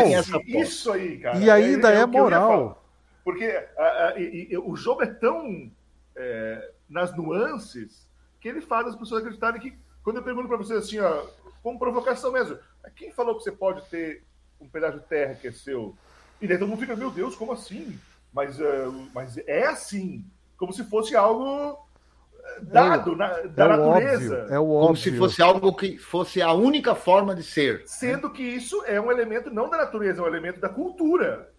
Isso 0.46 0.92
aí, 0.92 1.18
cara. 1.20 1.38
E 1.38 1.50
ainda 1.50 1.90
é, 1.90 2.00
é, 2.00 2.02
é 2.02 2.06
moral. 2.06 2.84
Porque 3.24 3.46
a, 3.78 4.10
a, 4.10 4.14
o 4.66 4.76
jogo 4.76 5.04
é 5.04 5.08
tão 5.08 5.72
é, 6.14 6.72
nas 6.90 7.16
nuances 7.16 8.07
que 8.48 8.50
ele 8.50 8.62
faz 8.62 8.88
as 8.88 8.96
pessoas 8.96 9.22
acreditarem 9.22 9.60
que. 9.60 9.78
Quando 10.04 10.18
eu 10.18 10.24
pergunto 10.24 10.48
para 10.48 10.58
você 10.58 10.76
assim, 10.76 11.00
ó, 11.00 11.26
como 11.62 11.78
provocação 11.78 12.32
mesmo, 12.32 12.58
quem 12.96 13.12
falou 13.12 13.36
que 13.36 13.44
você 13.44 13.52
pode 13.52 13.82
ter 13.90 14.24
um 14.60 14.70
pedaço 14.70 15.00
de 15.00 15.06
terra 15.06 15.36
que 15.36 15.50
é 15.50 15.52
seu? 15.52 15.94
E 16.42 16.48
daí 16.48 16.58
todo 16.58 16.70
mundo 16.70 16.80
fica, 16.80 16.96
meu 16.96 17.12
Deus, 17.12 17.36
como 17.36 17.52
assim? 17.52 18.00
Mas, 18.32 18.58
uh, 18.60 19.10
mas 19.14 19.38
é 19.40 19.66
assim, 19.66 20.24
como 20.56 20.72
se 20.72 20.86
fosse 20.86 21.14
algo 21.14 21.78
é, 22.42 22.62
dado 22.62 23.14
é, 23.14 23.16
na, 23.18 23.28
da 23.42 23.66
é 23.66 23.68
natureza. 23.68 24.42
Óbvio, 24.44 24.56
é 24.56 24.60
o 24.60 24.70
óbvio. 24.70 24.86
Como 24.86 24.96
se 24.96 25.18
fosse 25.18 25.42
algo 25.42 25.76
que 25.76 25.98
fosse 25.98 26.42
a 26.42 26.54
única 26.54 26.96
forma 26.96 27.36
de 27.36 27.44
ser. 27.44 27.84
Sendo 27.86 28.32
que 28.32 28.44
isso 28.44 28.82
é 28.86 29.02
um 29.02 29.12
elemento 29.12 29.50
não 29.50 29.70
da 29.70 29.78
natureza, 29.78 30.22
é 30.22 30.24
um 30.24 30.28
elemento 30.28 30.62
da 30.62 30.70
cultura. 30.70 31.52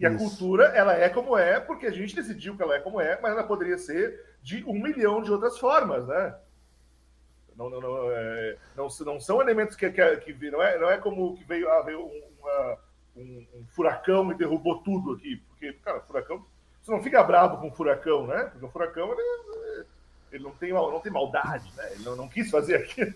E 0.00 0.04
Isso. 0.04 0.14
a 0.14 0.18
cultura, 0.18 0.64
ela 0.74 0.94
é 0.94 1.08
como 1.08 1.38
é, 1.38 1.60
porque 1.60 1.86
a 1.86 1.92
gente 1.92 2.16
decidiu 2.16 2.56
que 2.56 2.62
ela 2.62 2.74
é 2.74 2.80
como 2.80 3.00
é, 3.00 3.20
mas 3.22 3.30
ela 3.30 3.44
poderia 3.44 3.78
ser 3.78 4.31
de 4.42 4.64
um 4.64 4.74
milhão 4.74 5.22
de 5.22 5.30
outras 5.30 5.58
formas, 5.58 6.06
né? 6.06 6.34
Não, 7.56 7.70
não, 7.70 7.80
não, 7.80 8.10
é, 8.10 8.56
não, 8.76 8.88
não 9.06 9.20
são 9.20 9.40
elementos 9.40 9.76
que, 9.76 9.88
que, 9.90 10.16
que 10.16 10.50
não, 10.50 10.62
é, 10.62 10.78
não 10.78 10.90
é 10.90 10.98
como 10.98 11.36
que 11.36 11.44
veio, 11.44 11.70
ah, 11.70 11.82
veio 11.82 12.00
uma, 12.40 12.78
um, 13.16 13.46
um, 13.54 13.66
furacão 13.68 14.32
e 14.32 14.34
derrubou 14.34 14.82
tudo 14.82 15.12
aqui. 15.12 15.36
Porque, 15.48 15.72
cara, 15.74 16.00
furacão. 16.00 16.44
Você 16.82 16.90
não 16.90 17.02
fica 17.02 17.22
bravo 17.22 17.58
com 17.58 17.68
o 17.68 17.72
furacão, 17.72 18.26
né? 18.26 18.44
Porque 18.44 18.64
o 18.64 18.70
furacão 18.70 19.12
ele, 19.12 19.86
ele 20.32 20.44
não, 20.44 20.50
tem, 20.52 20.72
não 20.72 21.00
tem 21.00 21.12
maldade, 21.12 21.72
né? 21.76 21.92
Ele 21.92 22.04
não, 22.04 22.16
não 22.16 22.28
quis 22.28 22.50
fazer 22.50 22.76
aquilo. 22.76 23.14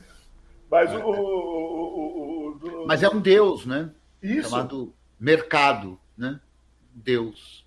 Mas 0.71 0.93
o, 0.93 0.99
o, 0.99 2.51
o, 2.51 2.87
Mas 2.87 3.03
é 3.03 3.09
um 3.09 3.21
deus, 3.21 3.67
né? 3.67 3.91
Isso. 4.23 4.51
Chamado 4.51 4.95
mercado, 5.19 5.99
né? 6.17 6.41
Deus. 6.93 7.66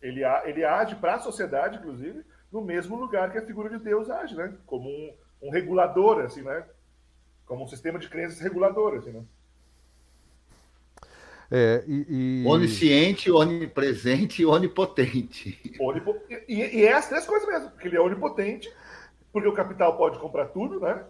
Ele, 0.00 0.22
ele 0.44 0.64
age 0.64 0.96
para 0.96 1.14
a 1.14 1.20
sociedade, 1.20 1.78
inclusive, 1.78 2.24
no 2.52 2.62
mesmo 2.62 2.96
lugar 2.96 3.30
que 3.32 3.38
a 3.38 3.46
figura 3.46 3.68
de 3.68 3.82
Deus 3.82 4.08
age, 4.08 4.34
né? 4.34 4.54
Como 4.66 4.88
um, 4.88 5.14
um 5.42 5.50
regulador, 5.50 6.20
assim, 6.20 6.42
né? 6.42 6.64
Como 7.46 7.64
um 7.64 7.68
sistema 7.68 7.98
de 7.98 8.08
crenças 8.08 8.40
regulador, 8.40 8.94
assim, 8.94 9.10
né? 9.10 9.22
É, 11.50 11.82
e, 11.86 12.42
e... 12.42 12.46
Onisciente, 12.46 13.30
onipresente 13.30 14.42
e 14.42 14.46
onipotente. 14.46 15.58
Onipo... 15.80 16.16
E, 16.46 16.54
e, 16.54 16.84
é 16.84 16.92
as 16.92 17.08
três 17.08 17.26
coisas 17.26 17.48
mesmo, 17.48 17.70
porque 17.70 17.88
ele 17.88 17.96
é 17.96 18.00
onipotente, 18.00 18.70
porque 19.32 19.48
o 19.48 19.54
capital 19.54 19.96
pode 19.96 20.18
comprar 20.18 20.46
tudo, 20.48 20.78
né? 20.78 21.04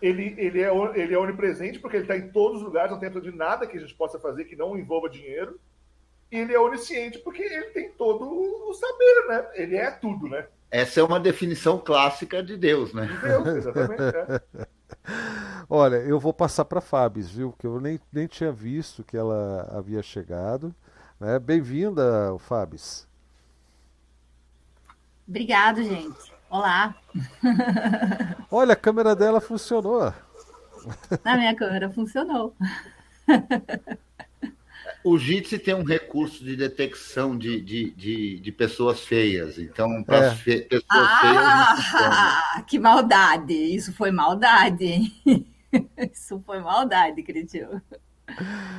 ele, 0.00 0.34
ele, 0.36 0.60
é, 0.60 0.70
ele 0.94 1.14
é 1.14 1.18
onipresente 1.18 1.78
porque 1.78 1.96
ele 1.96 2.04
está 2.04 2.16
em 2.16 2.28
todos 2.28 2.58
os 2.58 2.66
lugares, 2.66 2.90
não 2.90 2.98
tem 2.98 3.10
de 3.10 3.32
nada 3.32 3.66
que 3.66 3.76
a 3.76 3.80
gente 3.80 3.94
possa 3.94 4.18
fazer 4.18 4.44
que 4.44 4.54
não 4.54 4.78
envolva 4.78 5.08
dinheiro. 5.08 5.58
E 6.30 6.38
ele 6.38 6.52
é 6.52 6.58
onisciente 6.58 7.18
porque 7.18 7.42
ele 7.42 7.70
tem 7.70 7.90
todo 7.92 8.24
o 8.24 8.74
saber, 8.74 9.26
né? 9.28 9.48
Ele 9.54 9.76
é 9.76 9.90
tudo, 9.90 10.28
né? 10.28 10.46
Essa 10.70 11.00
é 11.00 11.02
uma 11.04 11.20
definição 11.20 11.78
clássica 11.78 12.42
de 12.42 12.56
Deus, 12.56 12.92
né? 12.92 13.06
De 13.06 13.16
Deus, 13.18 13.46
exatamente. 13.46 14.02
É. 14.02 14.66
Olha, 15.70 15.96
eu 15.96 16.18
vou 16.18 16.32
passar 16.32 16.64
para 16.64 16.78
a 16.78 16.82
Fábio, 16.82 17.22
viu? 17.24 17.54
Que 17.58 17.66
eu 17.66 17.80
nem, 17.80 18.00
nem 18.12 18.26
tinha 18.26 18.50
visto 18.52 19.04
que 19.04 19.16
ela 19.16 19.68
havia 19.72 20.02
chegado. 20.02 20.74
Né? 21.20 21.38
Bem-vinda, 21.38 22.36
Fábio. 22.40 22.78
Obrigado, 25.26 25.82
gente. 25.82 26.32
Olá. 26.50 26.94
Olha, 28.50 28.74
a 28.74 28.76
câmera 28.76 29.14
dela 29.16 29.40
funcionou. 29.40 30.12
Na 31.24 31.36
minha 31.36 31.54
câmera 31.54 31.90
funcionou. 31.90 32.54
O 35.04 35.18
Jitsi 35.18 35.58
tem 35.58 35.74
um 35.74 35.84
recurso 35.84 36.42
de 36.42 36.56
detecção 36.56 37.36
de, 37.36 37.60
de, 37.60 37.90
de, 37.90 38.40
de 38.40 38.52
pessoas 38.52 39.00
feias. 39.00 39.58
Então, 39.58 40.02
para 40.02 40.26
é. 40.26 40.34
fe 40.34 40.62
pessoas 40.62 40.86
ah, 40.90 41.76
feias. 42.54 42.66
Que 42.66 42.78
maldade! 42.78 43.52
Isso 43.52 43.92
foi 43.92 44.10
maldade, 44.10 44.84
hein? 44.86 45.12
Isso 46.10 46.42
foi 46.46 46.60
maldade, 46.60 47.22
Cretinho. 47.22 47.82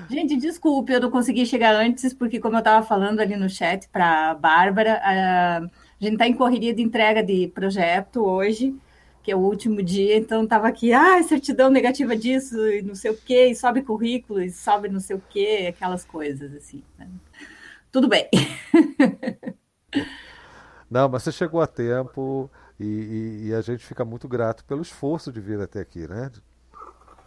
Gente, 0.10 0.36
desculpe, 0.38 0.94
eu 0.94 1.00
não 1.00 1.12
consegui 1.12 1.46
chegar 1.46 1.76
antes, 1.76 2.14
porque, 2.14 2.40
como 2.40 2.56
eu 2.56 2.60
estava 2.60 2.86
falando 2.86 3.20
ali 3.20 3.36
no 3.36 3.50
chat 3.50 3.88
para 3.90 4.32
a 4.32 4.34
Bárbara, 4.34 5.00
uh, 5.00 5.66
a 5.66 6.04
gente 6.04 6.14
está 6.14 6.28
em 6.28 6.34
correria 6.34 6.74
de 6.74 6.82
entrega 6.82 7.22
de 7.22 7.48
projeto 7.50 8.26
hoje, 8.26 8.76
que 9.26 9.32
é 9.32 9.36
o 9.36 9.40
último 9.40 9.82
dia, 9.82 10.18
então 10.18 10.44
estava 10.44 10.68
aqui, 10.68 10.94
ah, 10.94 11.22
certidão 11.24 11.68
negativa 11.68 12.16
disso, 12.16 12.56
e 12.70 12.84
não 12.84 12.94
sei 12.94 13.10
o 13.10 13.18
quê, 13.18 13.48
e 13.48 13.56
sobe 13.56 13.82
currículo, 13.82 14.40
e 14.40 14.52
sobe 14.52 14.88
não 14.88 15.00
sei 15.00 15.16
o 15.16 15.24
quê, 15.28 15.74
aquelas 15.76 16.06
coisas 16.06 16.54
assim. 16.54 16.84
Né? 16.96 17.10
Tudo 17.92 18.08
bem. 18.08 18.30
Não, 20.88 21.10
mas 21.10 21.24
você 21.24 21.32
chegou 21.32 21.60
a 21.60 21.66
tempo 21.66 22.50
e, 22.80 22.86
e, 22.86 23.48
e, 23.48 23.54
a 23.56 23.62
gente 23.62 23.84
fica 23.84 24.06
muito 24.06 24.28
grato 24.28 24.64
pelo 24.66 24.84
esforço 24.84 25.32
de 25.32 25.42
vir 25.42 25.60
até 25.60 25.80
aqui, 25.80 26.08
né? 26.08 26.32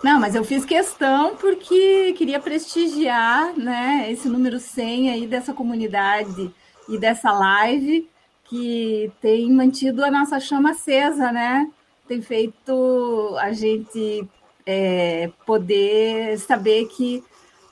Não, 0.05 0.21
mas 0.21 0.37
eu 0.37 0.45
fiz 0.45 0.65
questão 0.65 1.35
porque 1.37 2.13
queria 2.13 2.39
prestigiar 2.39 3.59
né, 3.59 4.07
esse 4.13 4.29
número 4.29 4.61
100 4.61 5.11
aí 5.11 5.27
dessa 5.27 5.53
comunidade 5.53 6.55
e 6.89 6.97
dessa 6.97 7.33
live 7.33 8.09
que 8.45 9.11
tem 9.21 9.51
mantido 9.51 10.05
a 10.05 10.11
nossa 10.11 10.39
chama 10.39 10.71
acesa, 10.71 11.33
né? 11.33 11.69
Tem 12.09 12.23
feito 12.23 13.37
a 13.39 13.53
gente 13.53 14.27
é, 14.67 15.31
poder 15.47 16.39
saber 16.39 16.87
que 16.87 17.23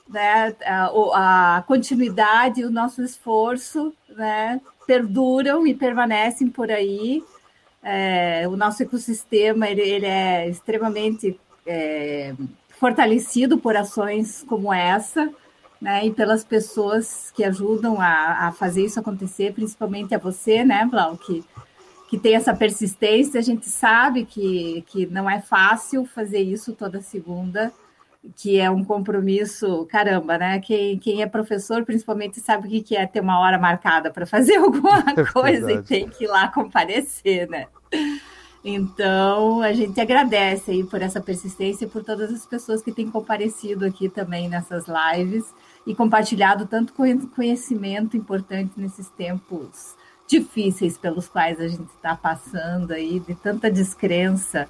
né, 0.07 0.55
a, 0.63 1.57
a 1.57 1.63
continuidade, 1.63 2.63
o 2.63 2.71
nosso 2.71 3.01
esforço, 3.01 3.93
né, 4.09 4.61
perduram 4.85 5.67
e 5.67 5.73
permanecem 5.73 6.49
por 6.49 6.71
aí. 6.71 7.23
É, 7.83 8.47
o 8.47 8.55
nosso 8.55 8.83
ecossistema 8.83 9.67
ele, 9.67 9.81
ele 9.81 10.05
é 10.05 10.47
extremamente 10.49 11.39
é, 11.65 12.33
fortalecido 12.69 13.57
por 13.57 13.75
ações 13.75 14.43
como 14.47 14.73
essa 14.73 15.31
né, 15.81 16.05
e 16.05 16.11
pelas 16.11 16.43
pessoas 16.43 17.31
que 17.31 17.43
ajudam 17.43 18.01
a, 18.01 18.47
a, 18.47 18.51
fazer 18.51 18.85
isso 18.85 18.99
acontecer, 18.99 19.53
principalmente 19.53 20.15
a 20.15 20.17
você, 20.17 20.63
né, 20.63 20.85
Blau, 20.85 21.17
que, 21.17 21.43
que 22.07 22.17
tem 22.17 22.35
essa 22.35 22.55
persistência. 22.55 23.39
A 23.39 23.43
gente 23.43 23.67
sabe 23.69 24.25
que, 24.25 24.83
que 24.87 25.05
não 25.05 25.29
é 25.29 25.41
fácil 25.41 26.05
fazer 26.05 26.39
isso 26.39 26.73
toda 26.73 27.01
segunda, 27.01 27.71
que 28.35 28.59
é 28.59 28.71
um 28.71 28.83
compromisso, 28.83 29.85
caramba, 29.85 30.37
né? 30.37 30.59
Quem, 30.59 30.97
quem 30.97 31.21
é 31.21 31.27
professor, 31.27 31.83
principalmente, 31.85 32.39
sabe 32.39 32.67
o 32.67 32.83
que 32.83 32.95
é 32.95 33.05
ter 33.05 33.19
uma 33.19 33.39
hora 33.39 33.59
marcada 33.59 34.09
para 34.09 34.25
fazer 34.25 34.55
alguma 34.57 35.03
é 35.15 35.25
coisa 35.25 35.71
e 35.71 35.83
tem 35.83 36.09
que 36.09 36.23
ir 36.23 36.27
lá 36.27 36.47
comparecer, 36.47 37.47
né? 37.49 37.67
Então, 38.63 39.61
a 39.61 39.71
gente 39.71 39.99
agradece 40.01 40.71
aí 40.71 40.83
por 40.83 41.01
essa 41.01 41.21
persistência 41.21 41.85
e 41.85 41.87
por 41.87 42.03
todas 42.03 42.33
as 42.33 42.45
pessoas 42.45 42.81
que 42.81 42.91
têm 42.91 43.09
comparecido 43.09 43.85
aqui 43.85 44.09
também 44.09 44.49
nessas 44.49 44.85
lives 44.87 45.53
e 45.85 45.95
compartilhado 45.95 46.65
tanto 46.65 46.93
conhecimento 46.93 48.17
importante 48.17 48.73
nesses 48.75 49.09
tempos 49.09 49.95
difíceis 50.27 50.97
pelos 50.97 51.27
quais 51.27 51.59
a 51.59 51.67
gente 51.67 51.89
está 51.95 52.15
passando 52.15 52.91
aí, 52.91 53.19
de 53.19 53.33
tanta 53.33 53.71
descrença 53.71 54.67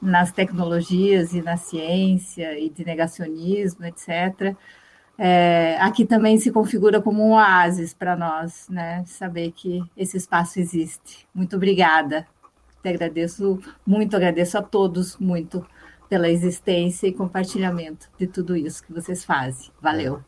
nas 0.00 0.32
tecnologias 0.32 1.32
e 1.32 1.42
na 1.42 1.56
ciência 1.56 2.58
e 2.58 2.68
de 2.68 2.84
negacionismo, 2.84 3.84
etc. 3.84 4.54
É, 5.16 5.76
aqui 5.80 6.04
também 6.04 6.38
se 6.38 6.50
configura 6.50 7.00
como 7.00 7.24
um 7.24 7.32
oásis 7.32 7.94
para 7.94 8.16
nós, 8.16 8.68
né? 8.68 9.04
Saber 9.06 9.52
que 9.52 9.82
esse 9.96 10.16
espaço 10.16 10.58
existe. 10.58 11.26
Muito 11.34 11.56
obrigada. 11.56 12.26
Te 12.82 12.88
agradeço 12.88 13.60
muito, 13.86 14.16
agradeço 14.16 14.58
a 14.58 14.62
todos 14.62 15.16
muito 15.16 15.64
pela 16.08 16.28
existência 16.28 17.06
e 17.06 17.12
compartilhamento 17.12 18.10
de 18.18 18.26
tudo 18.26 18.56
isso 18.56 18.84
que 18.84 18.92
vocês 18.92 19.24
fazem. 19.24 19.70
Valeu. 19.80 20.22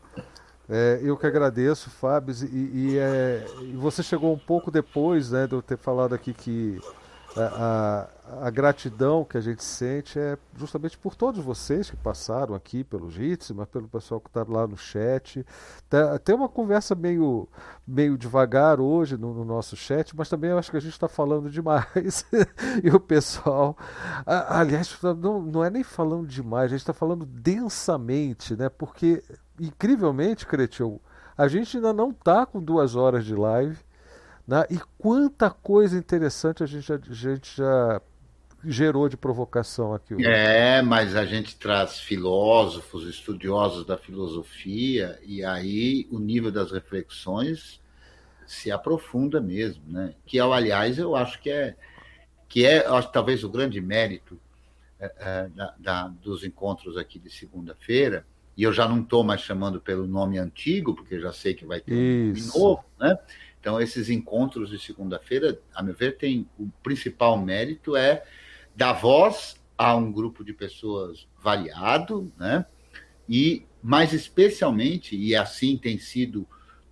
É, 0.69 0.99
eu 1.01 1.15
que 1.15 1.25
agradeço, 1.25 1.89
Fábio, 1.89 2.35
e, 2.51 2.91
e, 2.91 2.97
é, 2.99 3.45
você 3.75 4.03
chegou 4.03 4.33
um 4.33 4.37
pouco 4.37 4.69
depois 4.69 5.31
né, 5.31 5.47
de 5.47 5.53
eu 5.53 5.61
ter 5.61 5.77
falado 5.77 6.13
aqui 6.13 6.33
que 6.33 6.77
a, 7.37 8.07
a, 8.41 8.47
a, 8.47 8.49
gratidão 8.49 9.23
que 9.23 9.37
a 9.37 9.41
gente 9.41 9.63
sente 9.63 10.19
é 10.19 10.37
justamente 10.57 10.97
por 10.97 11.15
todos 11.15 11.43
vocês 11.43 11.89
que 11.89 11.95
passaram 11.95 12.55
aqui 12.55 12.83
pelo 12.83 13.09
JITS, 13.09 13.51
mas 13.51 13.67
pelo 13.69 13.87
pessoal 13.87 14.19
que 14.19 14.27
está 14.27 14.43
lá 14.47 14.67
no 14.67 14.75
chat. 14.75 15.45
Tá, 15.89 16.17
tem 16.19 16.35
uma 16.35 16.49
conversa 16.49 16.95
meio, 16.95 17.47
meio 17.87 18.17
devagar 18.17 18.79
hoje 18.79 19.17
no, 19.17 19.33
no 19.33 19.45
nosso 19.45 19.75
chat, 19.77 20.15
mas 20.15 20.27
também 20.27 20.49
eu 20.49 20.57
acho 20.57 20.71
que 20.71 20.77
a 20.77 20.81
gente 20.81 20.93
está 20.93 21.07
falando 21.07 21.49
demais. 21.49 22.25
e 22.83 22.89
o 22.89 22.99
pessoal. 22.99 23.77
A, 24.25 24.59
aliás, 24.59 24.97
não, 25.01 25.41
não 25.41 25.63
é 25.63 25.69
nem 25.69 25.83
falando 25.83 26.27
demais, 26.27 26.65
a 26.65 26.69
gente 26.69 26.81
está 26.81 26.93
falando 26.93 27.25
densamente, 27.25 28.55
né? 28.55 28.67
Porque 28.67 29.23
incrivelmente, 29.59 30.45
Cretil, 30.45 31.01
a 31.37 31.47
gente 31.47 31.77
ainda 31.77 31.93
não 31.93 32.09
está 32.09 32.45
com 32.45 32.61
duas 32.61 32.95
horas 32.95 33.25
de 33.25 33.35
live. 33.35 33.77
Né? 34.47 34.65
E 34.69 34.79
quanta 34.97 35.49
coisa 35.49 35.97
interessante 35.97 36.63
a 36.63 36.65
gente 36.65 36.87
já, 36.87 36.95
a 36.95 37.13
gente 37.13 37.57
já 37.57 38.01
gerou 38.63 39.07
de 39.07 39.17
provocação 39.17 39.93
aqui 39.93 40.15
hoje. 40.15 40.25
É, 40.25 40.81
mas 40.81 41.15
a 41.15 41.25
gente 41.25 41.55
traz 41.57 41.99
filósofos, 41.99 43.07
estudiosos 43.07 43.85
da 43.85 43.97
filosofia, 43.97 45.19
e 45.23 45.43
aí 45.43 46.07
o 46.11 46.19
nível 46.19 46.51
das 46.51 46.71
reflexões 46.71 47.79
se 48.45 48.71
aprofunda 48.71 49.41
mesmo, 49.41 49.83
né? 49.87 50.13
Que, 50.25 50.39
aliás, 50.39 50.97
eu 50.97 51.15
acho 51.15 51.41
que 51.41 51.49
é, 51.49 51.75
que 52.47 52.65
é 52.65 52.81
talvez 53.11 53.43
o 53.43 53.49
grande 53.49 53.81
mérito 53.81 54.39
é, 54.99 55.13
é, 55.19 55.49
da, 55.49 55.75
da, 55.77 56.07
dos 56.07 56.43
encontros 56.43 56.97
aqui 56.97 57.19
de 57.19 57.29
segunda-feira, 57.29 58.25
e 58.57 58.63
eu 58.63 58.73
já 58.73 58.87
não 58.87 59.01
estou 59.01 59.23
mais 59.23 59.41
chamando 59.41 59.79
pelo 59.79 60.07
nome 60.07 60.39
antigo, 60.39 60.95
porque 60.95 61.19
já 61.19 61.31
sei 61.31 61.53
que 61.53 61.63
vai 61.63 61.79
ter 61.79 61.93
Isso. 61.93 62.57
um 62.57 62.61
nome 62.61 62.65
novo, 62.65 62.85
né? 62.99 63.17
Então, 63.59 63.79
esses 63.79 64.09
encontros 64.09 64.69
de 64.69 64.79
segunda-feira, 64.79 65.59
a 65.75 65.83
meu 65.83 65.93
ver, 65.93 66.17
tem 66.17 66.49
o 66.57 66.67
principal 66.81 67.37
mérito 67.37 67.95
é 67.95 68.23
dar 68.75 68.93
voz 68.93 69.55
a 69.77 69.95
um 69.95 70.11
grupo 70.11 70.43
de 70.43 70.53
pessoas 70.53 71.27
variado, 71.39 72.31
né? 72.37 72.65
E 73.29 73.65
mais 73.83 74.11
especialmente, 74.11 75.15
e 75.15 75.35
assim 75.35 75.77
tem 75.77 75.99
sido 75.99 76.47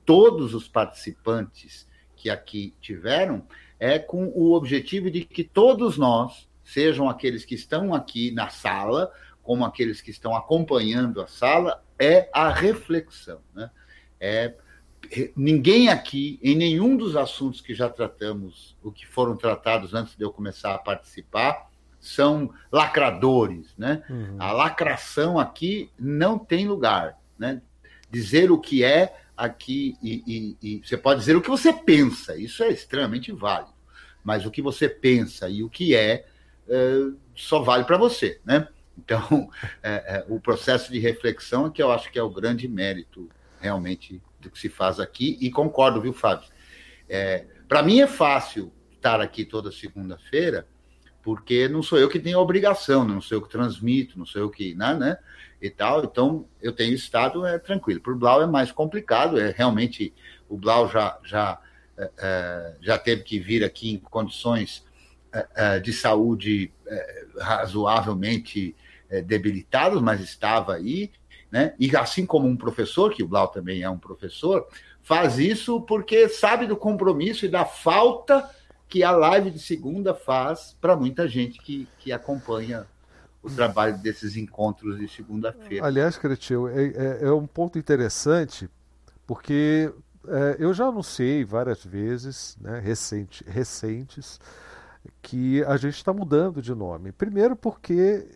todos 0.05 0.53
os 0.53 0.67
participantes 0.67 1.87
que 2.15 2.29
aqui 2.29 2.73
tiveram, 2.79 3.45
é 3.79 3.97
com 3.97 4.27
o 4.27 4.53
objetivo 4.53 5.09
de 5.09 5.25
que 5.25 5.43
todos 5.43 5.97
nós, 5.97 6.47
sejam 6.63 7.09
aqueles 7.09 7.43
que 7.43 7.55
estão 7.55 7.93
aqui 7.93 8.31
na 8.31 8.49
sala, 8.49 9.11
como 9.45 9.63
aqueles 9.63 10.01
que 10.01 10.09
estão 10.09 10.35
acompanhando 10.35 11.21
a 11.21 11.27
sala, 11.27 11.83
é 11.99 12.27
a 12.33 12.49
reflexão. 12.49 13.39
Né? 13.53 13.69
É, 14.19 14.55
ninguém 15.35 15.87
aqui, 15.87 16.39
em 16.41 16.55
nenhum 16.55 16.97
dos 16.97 17.15
assuntos 17.15 17.61
que 17.61 17.75
já 17.75 17.87
tratamos, 17.87 18.75
o 18.83 18.91
que 18.91 19.05
foram 19.05 19.37
tratados 19.37 19.93
antes 19.93 20.17
de 20.17 20.23
eu 20.23 20.31
começar 20.33 20.73
a 20.73 20.79
participar, 20.79 21.69
são 21.99 22.51
lacradores. 22.71 23.73
Né? 23.77 24.03
Uhum. 24.09 24.35
A 24.39 24.51
lacração 24.51 25.39
aqui 25.39 25.91
não 25.97 26.39
tem 26.39 26.67
lugar. 26.67 27.19
Né? 27.37 27.61
Dizer 28.09 28.51
o 28.51 28.59
que 28.59 28.83
é 28.83 29.15
aqui, 29.37 29.95
e, 30.01 30.23
e, 30.25 30.57
e 30.61 30.81
você 30.83 30.97
pode 30.97 31.19
dizer 31.19 31.35
o 31.35 31.41
que 31.41 31.49
você 31.49 31.71
pensa, 31.71 32.35
isso 32.35 32.63
é 32.63 32.69
extremamente 32.69 33.31
válido. 33.31 33.75
Mas 34.23 34.43
o 34.43 34.49
que 34.49 34.61
você 34.61 34.89
pensa 34.89 35.47
e 35.47 35.61
o 35.61 35.69
que 35.69 35.95
é, 35.95 36.25
é 36.67 36.99
só 37.35 37.61
vale 37.61 37.83
para 37.83 37.97
você. 37.97 38.41
Né? 38.43 38.67
Então, 38.97 39.49
é, 39.83 39.93
é, 40.17 40.25
o 40.27 40.39
processo 40.39 40.91
de 40.91 40.99
reflexão 40.99 41.67
é 41.67 41.69
que 41.69 41.81
eu 41.81 41.91
acho 41.91 42.11
que 42.11 42.19
é 42.19 42.23
o 42.23 42.29
grande 42.29 42.67
mérito, 42.67 43.29
realmente, 43.59 44.21
do 44.39 44.49
que 44.49 44.59
se 44.59 44.69
faz 44.69 44.99
aqui. 44.99 45.37
E 45.41 45.49
concordo, 45.49 46.01
viu, 46.01 46.13
Fábio? 46.13 46.47
É, 47.09 47.45
Para 47.67 47.83
mim 47.83 47.99
é 47.99 48.07
fácil 48.07 48.71
estar 48.93 49.21
aqui 49.21 49.45
toda 49.45 49.71
segunda-feira, 49.71 50.67
porque 51.21 51.67
não 51.67 51.81
sou 51.81 51.97
eu 51.97 52.07
que 52.07 52.19
tenho 52.19 52.37
a 52.37 52.41
obrigação, 52.41 53.03
não 53.03 53.19
sou 53.19 53.37
eu 53.37 53.41
que 53.41 53.49
transmito, 53.49 54.17
não 54.17 54.25
sou 54.25 54.41
eu 54.41 54.49
que. 54.49 54.75
Né, 54.75 54.93
né, 54.93 55.17
e 55.61 55.69
tal. 55.69 56.03
Então, 56.03 56.47
eu 56.61 56.71
tenho 56.71 56.93
estado 56.93 57.45
é, 57.45 57.57
tranquilo. 57.57 58.01
Para 58.01 58.13
o 58.13 58.15
Blau 58.15 58.41
é 58.41 58.47
mais 58.47 58.71
complicado, 58.71 59.39
é 59.39 59.51
realmente. 59.51 60.13
O 60.47 60.57
Blau 60.57 60.87
já, 60.89 61.17
já, 61.23 61.59
é, 61.97 62.11
é 62.17 62.75
já 62.81 62.97
teve 62.97 63.23
que 63.23 63.39
vir 63.39 63.63
aqui 63.63 63.91
em 63.91 63.97
condições 63.97 64.85
é, 65.55 65.79
de 65.79 65.91
saúde 65.91 66.71
razoavelmente 67.39 68.75
é, 69.09 69.21
debilitados, 69.21 70.01
mas 70.01 70.21
estava 70.21 70.75
aí, 70.75 71.11
né? 71.51 71.73
E 71.79 71.95
assim 71.95 72.25
como 72.25 72.47
um 72.47 72.57
professor, 72.57 73.13
que 73.13 73.23
o 73.23 73.27
Blau 73.27 73.47
também 73.47 73.81
é 73.81 73.89
um 73.89 73.97
professor, 73.97 74.67
faz 75.01 75.37
isso 75.37 75.81
porque 75.81 76.27
sabe 76.27 76.65
do 76.67 76.75
compromisso 76.75 77.45
e 77.45 77.49
da 77.49 77.65
falta 77.65 78.49
que 78.87 79.03
a 79.03 79.11
live 79.11 79.51
de 79.51 79.59
segunda 79.59 80.13
faz 80.13 80.75
para 80.79 80.95
muita 80.95 81.27
gente 81.27 81.59
que, 81.59 81.87
que 81.99 82.11
acompanha 82.11 82.85
o 83.41 83.49
trabalho 83.49 83.97
desses 83.99 84.35
encontros 84.35 84.97
de 84.97 85.07
segunda-feira. 85.07 85.85
Aliás, 85.85 86.17
Cretil, 86.17 86.67
é, 86.67 86.85
é, 86.87 87.19
é, 87.25 87.31
um 87.31 87.45
ponto 87.45 87.77
interessante, 87.77 88.67
porque 89.27 89.91
é, 90.27 90.55
eu 90.57 90.73
já 90.73 90.87
anunciei 90.87 91.45
várias 91.45 91.85
vezes, 91.85 92.57
né, 92.59 92.79
recente, 92.79 93.43
recentes, 93.47 94.39
que 95.21 95.63
a 95.65 95.77
gente 95.77 95.95
está 95.95 96.11
mudando 96.11 96.61
de 96.61 96.73
nome. 96.73 97.11
Primeiro 97.11 97.55
porque 97.55 98.27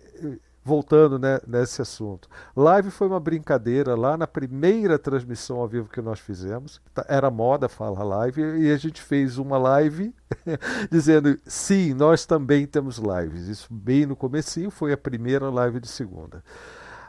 voltando 0.70 1.18
né, 1.18 1.40
nesse 1.48 1.82
assunto. 1.82 2.30
Live 2.56 2.91
foi 2.91 3.08
uma 3.08 3.20
brincadeira 3.20 3.96
lá 3.96 4.16
na 4.16 4.28
primeira 4.28 5.00
transmissão 5.00 5.58
ao 5.58 5.68
vivo 5.68 5.90
que 5.90 6.00
nós 6.00 6.20
fizemos. 6.20 6.80
Tá, 6.94 7.04
era 7.10 7.32
moda 7.32 7.68
falar 7.68 8.04
live 8.04 8.40
e 8.60 8.72
a 8.72 8.78
gente 8.78 9.02
fez 9.02 9.40
uma 9.40 9.58
live 9.58 10.14
dizendo 10.91 11.36
sim, 11.44 11.96
nós 11.96 12.24
também 12.24 12.68
temos 12.68 13.00
lives. 13.00 13.48
Isso 13.48 13.68
bem 13.74 14.06
no 14.06 14.16
comecinho 14.16 14.70
foi 14.70 14.94
a 14.94 14.98
primeira 14.98 15.50
live 15.50 15.80
de 15.80 15.88
segunda. 15.88 16.44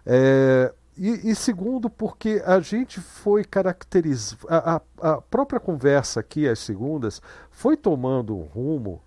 É, 0.07 0.73
e, 0.97 1.31
e, 1.31 1.35
segundo, 1.35 1.91
porque 1.91 2.43
a 2.47 2.61
gente 2.61 2.99
foi 2.99 3.45
caracterizado. 3.45 4.47
A, 4.49 4.81
a, 5.01 5.21
própria 5.21 5.61
conversa 5.61 6.21
aqui, 6.21 6.49
às 6.49 6.59
segundas, 6.61 7.21
foi 7.51 7.77
tomando 7.77 8.35
um 8.35 8.43
rumo 8.43 9.03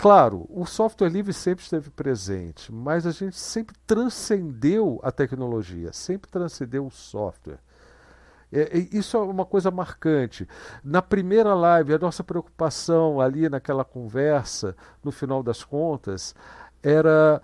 Claro, 0.00 0.46
o 0.48 0.64
software 0.64 1.10
livre 1.10 1.30
sempre 1.30 1.62
esteve 1.62 1.90
presente, 1.90 2.72
mas 2.72 3.06
a 3.06 3.10
gente 3.10 3.36
sempre 3.36 3.76
transcendeu 3.86 4.98
a 5.02 5.12
tecnologia, 5.12 5.92
sempre 5.92 6.30
transcendeu 6.30 6.86
o 6.86 6.90
software. 6.90 7.58
É, 8.50 8.78
isso 8.92 9.18
é 9.18 9.20
uma 9.20 9.44
coisa 9.44 9.70
marcante. 9.70 10.48
Na 10.82 11.02
primeira 11.02 11.52
live, 11.52 11.92
a 11.92 11.98
nossa 11.98 12.24
preocupação 12.24 13.20
ali 13.20 13.46
naquela 13.50 13.84
conversa, 13.84 14.74
no 15.04 15.12
final 15.12 15.42
das 15.42 15.62
contas, 15.62 16.34
era 16.82 17.42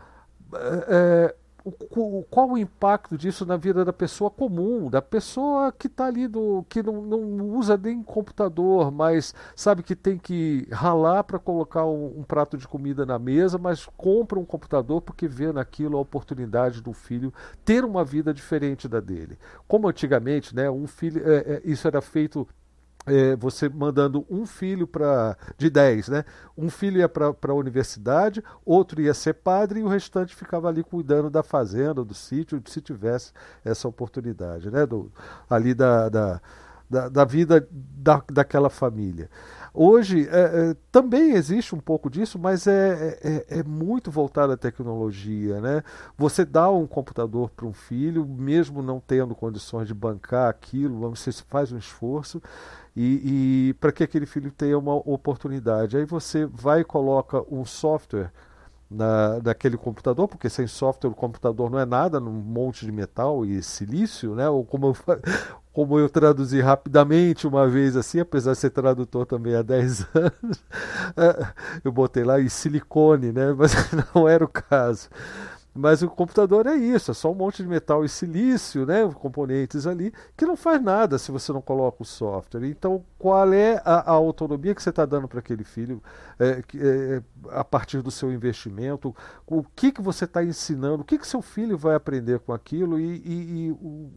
é, 0.89 1.35
o, 1.67 2.23
qual 2.31 2.51
o 2.51 2.59
impacto 2.59 3.19
disso 3.19 3.45
na 3.45 3.57
vida 3.57 3.85
da 3.85 3.93
pessoa 3.93 4.31
comum, 4.31 4.89
da 4.89 5.03
pessoa 5.03 5.73
que 5.73 5.89
está 5.89 6.07
ali, 6.07 6.29
do, 6.29 6.65
que 6.69 6.81
não, 6.83 7.03
não 7.03 7.49
usa 7.57 7.77
nem 7.77 8.03
computador, 8.03 8.93
mas 8.93 9.35
sabe 9.57 9.83
que 9.83 9.97
tem 9.97 10.17
que 10.17 10.69
ralar 10.71 11.25
para 11.25 11.41
colocar 11.41 11.85
um, 11.85 12.21
um, 12.21 12.23
prato 12.23 12.57
de 12.57 12.69
comida 12.69 13.05
na 13.05 13.19
mesa, 13.19 13.59
mas 13.59 13.87
compra 13.97 14.39
um 14.39 14.45
computador 14.45 15.01
porque 15.01 15.27
vê 15.27 15.53
naquilo 15.53 15.99
a 15.99 16.01
oportunidade 16.01 16.81
do 16.81 16.93
filho 16.93 17.35
ter 17.65 17.85
uma 17.85 18.05
vida 18.05 18.33
diferente 18.33 18.87
da 18.87 19.01
dele. 19.01 19.37
Como 19.67 19.89
antigamente, 19.89 20.55
né, 20.55 20.71
um 20.71 20.87
filho, 20.87 21.21
é, 21.29 21.37
é, 21.37 21.63
isso 21.65 21.89
era 21.89 22.01
feito 22.01 22.47
é, 23.07 23.37
você 23.37 23.69
mandando 23.69 24.27
um 24.29 24.45
filho 24.45 24.87
para 24.87 25.37
de 25.57 25.71
10, 25.71 26.09
né? 26.09 26.25
Um 26.57 26.69
filho 26.69 26.99
ia 26.99 27.09
para 27.09 27.35
a 27.49 27.55
universidade, 27.55 28.43
outro 28.65 29.01
ia 29.01 29.15
ser 29.15 29.35
padre 29.35 29.81
e 29.81 29.83
o 29.85 29.89
restante 29.89 30.35
ficava 30.35 30.69
ali 30.69 30.83
cuidando 30.83 31.31
da 31.31 31.43
fazenda, 31.43 32.05
do 32.05 32.15
sítio, 32.15 32.61
se 32.67 32.81
tivesse 32.81 33.33
essa 33.65 33.87
oportunidade, 33.87 34.71
né? 34.71 34.85
Do, 34.85 35.13
ali 35.49 35.73
da, 35.73 36.09
da, 36.09 36.41
da, 36.91 37.09
da 37.09 37.25
vida 37.25 37.67
da, 37.71 38.23
daquela 38.31 38.69
família. 38.69 39.31
Hoje 39.79 40.27
é, 40.31 40.71
é, 40.71 40.77
também 40.91 41.33
existe 41.33 41.75
um 41.75 41.79
pouco 41.79 42.09
disso, 42.09 42.39
mas 42.39 42.67
é, 42.67 43.19
é, 43.23 43.59
é, 43.59 43.63
muito 43.63 44.11
voltado 44.11 44.55
à 44.55 44.57
tecnologia. 44.57 45.61
Né? 45.61 45.83
Você 46.17 46.47
dá 46.47 46.71
um 46.71 46.87
computador 46.87 47.51
para 47.51 47.67
um 47.67 47.75
filho, 47.75 48.25
mesmo 48.25 48.81
não 48.81 48.99
tendo 48.99 49.35
condições 49.35 49.87
de 49.87 49.93
bancar 49.93 50.49
aquilo, 50.49 51.11
você 51.11 51.31
faz 51.31 51.73
um 51.73 51.77
esforço 51.77 52.41
e, 52.97 53.69
e 53.69 53.75
para 53.75 53.93
que 53.93 54.03
aquele 54.03 54.25
filho 54.25 54.51
tenha 54.51 54.79
uma 54.79 54.95
oportunidade. 54.95 55.99
Aí 55.99 56.07
você 56.07 56.47
vai 56.47 56.81
e 56.81 56.85
coloca 56.85 57.45
um 57.55 57.67
software 57.67 58.33
na, 58.91 59.41
naquele 59.43 59.77
computador, 59.77 60.29
porque 60.29 60.49
sem 60.49 60.67
software 60.67 61.11
o 61.11 61.15
computador 61.15 61.71
não 61.71 61.79
é 61.79 61.85
nada, 61.85 62.21
num 62.21 62.33
monte 62.33 62.85
de 62.85 62.93
metal 62.93 63.45
e 63.45 63.63
silício, 63.63 64.35
né? 64.35 64.49
Ou 64.49 64.65
como 64.65 64.87
eu, 64.89 64.97
como 65.73 65.99
eu 65.99 66.09
traduzi 66.09 66.61
rapidamente 66.61 67.47
uma 67.47 67.67
vez 67.69 67.97
assim, 67.97 68.21
apesar 68.21 68.53
de 68.53 68.59
ser 68.59 68.71
tradutor 68.71 69.27
também 69.27 69.55
há 69.55 69.63
10 69.63 70.07
anos, 70.15 70.65
é, 71.17 71.47
eu 71.85 71.93
botei 71.93 72.25
lá 72.25 72.41
em 72.41 72.49
silicone, 72.49 73.33
né? 73.33 73.53
Mas 73.53 73.73
não 74.15 74.29
era 74.29 74.45
o 74.45 74.49
caso. 74.49 75.09
Mas 75.77 76.03
o 76.03 76.09
computador 76.09 76.67
é 76.67 76.75
isso, 76.75 77.11
é 77.11 77.15
só 77.15 77.31
um 77.31 77.35
monte 77.35 77.63
de 77.63 77.69
metal 77.69 78.05
e 78.05 78.09
silício, 78.09 78.87
né, 78.87 79.07
componentes 79.15 79.87
ali, 79.87 80.13
que 80.37 80.47
não 80.47 80.57
faz 80.57 80.83
nada 80.83 81.19
se 81.19 81.31
você 81.31 81.53
não 81.53 81.61
coloca 81.61 82.03
o 82.03 82.07
software. 82.07 82.67
Então, 82.67 83.05
qual 83.19 83.53
é 83.53 83.81
a, 83.85 84.11
a 84.11 84.13
autonomia 84.13 84.75
que 84.75 84.83
você 84.83 84.91
está 84.91 85.05
dando 85.05 85.29
para 85.29 85.41
aquele 85.41 85.65
filho 85.65 86.03
é, 86.39 86.63
é, 86.75 87.23
a 87.51 87.63
partir 87.63 88.01
do 88.03 88.11
seu 88.11 88.33
investimento? 88.33 89.15
O 89.47 89.63
que, 89.63 89.93
que 89.93 90.01
você 90.01 90.25
está 90.25 90.43
ensinando? 90.43 91.03
O 91.03 91.05
que, 91.05 91.19
que 91.19 91.27
seu 91.27 91.43
filho 91.43 91.77
vai 91.77 91.95
aprender 91.95 92.41
com 92.41 92.53
aquilo? 92.53 92.99
E, 92.99 93.17
e, 93.25 93.67
e 93.67 93.71
o, 93.73 94.11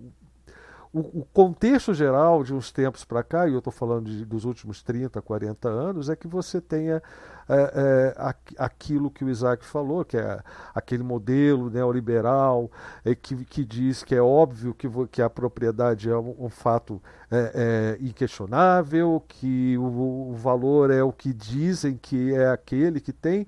o, 0.91 1.23
contexto 1.31 1.93
geral 1.93 2.43
de 2.43 2.53
uns 2.53 2.71
tempos 2.71 3.05
para 3.05 3.21
cá, 3.21 3.47
e 3.47 3.53
eu 3.53 3.59
estou 3.59 3.71
falando 3.71 4.09
de, 4.09 4.25
dos 4.25 4.43
últimos 4.43 4.81
30, 4.81 5.21
40 5.21 5.69
anos, 5.69 6.09
é 6.09 6.15
que 6.15 6.27
você 6.27 6.59
tenha 6.59 7.01
é, 7.47 8.13
é, 8.17 8.35
aquilo 8.57 9.11
que 9.11 9.23
o 9.23 9.29
Isaac 9.29 9.63
falou, 9.63 10.03
que 10.03 10.17
é 10.17 10.41
aquele 10.73 11.03
modelo 11.03 11.69
neoliberal 11.69 12.71
é, 13.05 13.13
que, 13.13 13.45
que 13.45 13.63
diz 13.63 14.03
que 14.03 14.15
é 14.15 14.21
óbvio 14.21 14.73
que, 14.73 14.87
que 15.11 15.21
a 15.21 15.29
propriedade 15.29 16.09
é 16.09 16.17
um, 16.17 16.35
um 16.39 16.49
fato 16.49 16.99
é, 17.29 17.97
é, 17.99 18.03
inquestionável, 18.03 19.23
que 19.27 19.77
o, 19.77 20.31
o 20.31 20.35
valor 20.35 20.89
é 20.89 21.03
o 21.03 21.13
que 21.13 21.31
dizem 21.31 21.97
que 22.01 22.33
é 22.33 22.47
aquele 22.49 22.99
que 22.99 23.13
tem, 23.13 23.45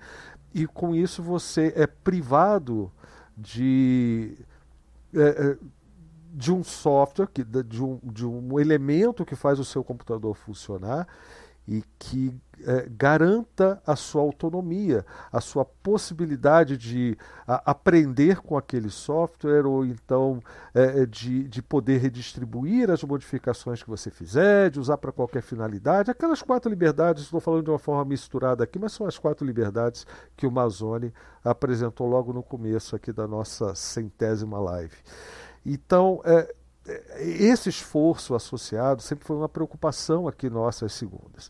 e 0.53 0.67
com 0.67 0.93
isso 0.93 1.23
você 1.23 1.73
é 1.75 1.87
privado 1.87 2.91
de. 3.35 4.37
De 6.33 6.51
um 6.51 6.63
software, 6.63 7.27
que, 7.27 7.43
de, 7.43 7.83
um, 7.83 7.99
de 8.03 8.25
um 8.25 8.59
elemento 8.59 9.25
que 9.25 9.35
faz 9.35 9.59
o 9.59 9.65
seu 9.65 9.83
computador 9.83 10.33
funcionar 10.33 11.07
e 11.67 11.83
que 11.99 12.35
é, 12.63 12.87
garanta 12.89 13.81
a 13.85 13.95
sua 13.95 14.21
autonomia, 14.21 15.05
a 15.31 15.39
sua 15.39 15.63
possibilidade 15.63 16.77
de 16.77 17.17
a, 17.47 17.71
aprender 17.71 18.41
com 18.41 18.57
aquele 18.57 18.89
software 18.89 19.65
ou 19.65 19.85
então 19.85 20.41
é, 20.73 21.01
é 21.01 21.05
de, 21.05 21.47
de 21.47 21.61
poder 21.61 21.99
redistribuir 21.99 22.89
as 22.89 23.03
modificações 23.03 23.81
que 23.81 23.89
você 23.89 24.11
fizer, 24.11 24.69
de 24.69 24.79
usar 24.79 24.97
para 24.97 25.11
qualquer 25.11 25.41
finalidade. 25.41 26.11
Aquelas 26.11 26.41
quatro 26.41 26.69
liberdades, 26.69 27.23
estou 27.23 27.39
falando 27.39 27.63
de 27.63 27.69
uma 27.69 27.79
forma 27.79 28.05
misturada 28.05 28.63
aqui, 28.63 28.77
mas 28.77 28.91
são 28.91 29.07
as 29.07 29.17
quatro 29.17 29.45
liberdades 29.45 30.05
que 30.35 30.45
o 30.45 30.51
Mazone 30.51 31.13
apresentou 31.43 32.07
logo 32.07 32.33
no 32.33 32.43
começo 32.43 32.95
aqui 32.95 33.11
da 33.11 33.27
nossa 33.27 33.73
centésima 33.75 34.59
live. 34.59 34.95
Então, 35.65 36.21
é, 36.25 36.53
é, 36.87 37.23
esse 37.23 37.69
esforço 37.69 38.33
associado 38.33 39.01
sempre 39.01 39.25
foi 39.25 39.35
uma 39.35 39.49
preocupação 39.49 40.27
aqui 40.27 40.49
nossa 40.49 40.85
às 40.85 40.93
segundas. 40.93 41.49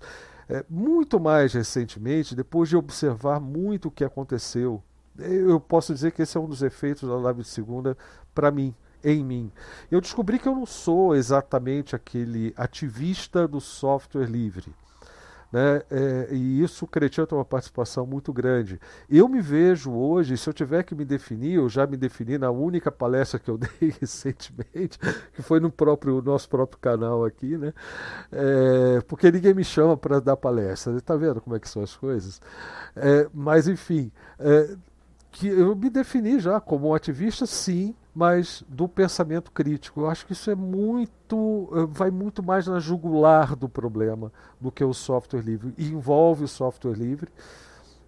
É, 0.50 0.66
muito 0.70 1.20
mais 1.20 1.54
recentemente, 1.54 2.36
depois 2.36 2.68
de 2.68 2.76
observar 2.76 3.40
muito 3.40 3.88
o 3.88 3.92
que 3.92 4.04
aconteceu, 4.04 4.84
eu 5.18 5.60
posso 5.60 5.94
dizer 5.94 6.12
que 6.12 6.22
esse 6.22 6.38
é 6.38 6.40
um 6.40 6.48
dos 6.48 6.62
efeitos 6.62 7.08
da 7.08 7.16
live 7.16 7.42
de 7.42 7.48
segunda 7.48 7.98
para 8.34 8.52
mim, 8.52 8.74
em 9.04 9.24
mim. 9.24 9.52
Eu 9.90 10.02
descobri 10.02 10.40
que 10.40 10.48
eu 10.48 10.56
não 10.56 10.66
sou 10.66 11.16
exatamente 11.16 11.96
aquele 11.96 12.54
ativista 12.58 13.48
do 13.48 13.62
software 13.62 14.26
livre. 14.26 14.74
Né? 15.52 15.82
É, 15.91 16.28
e 16.32 16.64
isso 16.64 16.86
o 16.86 16.88
Cretinho 16.88 17.28
tem 17.28 17.38
uma 17.38 17.44
participação 17.44 18.06
muito 18.06 18.32
grande. 18.32 18.80
Eu 19.10 19.28
me 19.28 19.41
vejo 19.41 19.91
hoje, 19.91 20.38
se 20.38 20.48
eu 20.49 20.53
tiver 20.53 20.84
que 20.84 20.95
me 20.95 21.03
definir, 21.03 21.56
eu 21.56 21.68
já 21.68 21.86
me 21.86 21.98
defini 21.98 22.38
na 22.38 22.49
única 22.49 22.90
palestra 22.91 23.38
que 23.40 23.49
eu 23.49 23.57
dei 23.80 23.94
recentemente, 23.99 24.98
que 25.34 25.41
foi 25.41 25.60
no 25.60 25.69
próprio 25.69 26.22
nosso 26.22 26.48
próprio 26.48 26.80
canal 26.80 27.26
aqui, 27.26 27.57
né? 27.57 27.73
É, 28.32 29.02
porque 29.07 29.32
ninguém 29.32 29.53
me 29.53 29.64
chama 29.64 29.98
para 29.98 30.19
dar 30.22 30.38
palestra. 30.38 30.95
Está 30.95 31.15
vendo 31.15 31.41
como 31.41 31.56
é 31.56 31.60
que 31.60 31.68
são 31.69 31.84
as 31.84 31.95
coisas? 31.95 32.41
É, 32.95 33.28
mas 33.34 33.68
enfim, 33.68 34.11
é, 34.40 34.76
que 35.32 35.48
eu 35.48 35.76
me 35.76 35.90
defini 35.90 36.40
já 36.40 36.60
como 36.60 36.90
um 36.90 36.94
ativista, 36.94 37.45
sim, 37.45 37.95
mas 38.14 38.64
do 38.68 38.88
pensamento 38.88 39.52
crítico. 39.52 40.02
Eu 40.02 40.10
acho 40.10 40.26
que 40.26 40.34
isso 40.34 40.52
é 40.52 40.56
muito, 40.56 41.70
eh, 41.74 41.88
vai 41.90 42.12
muito 42.12 42.44
mais 42.44 42.68
na 42.68 42.80
jugular 42.80 43.56
do 43.56 43.70
problema 43.70 44.32
do 44.60 44.72
que 44.72 44.84
o 44.84 44.94
software 44.94 45.41
livre. 45.41 45.74
E 45.78 45.88
envolve 45.88 46.44
o 46.44 46.48
software 46.48 46.94
livre, 46.94 47.32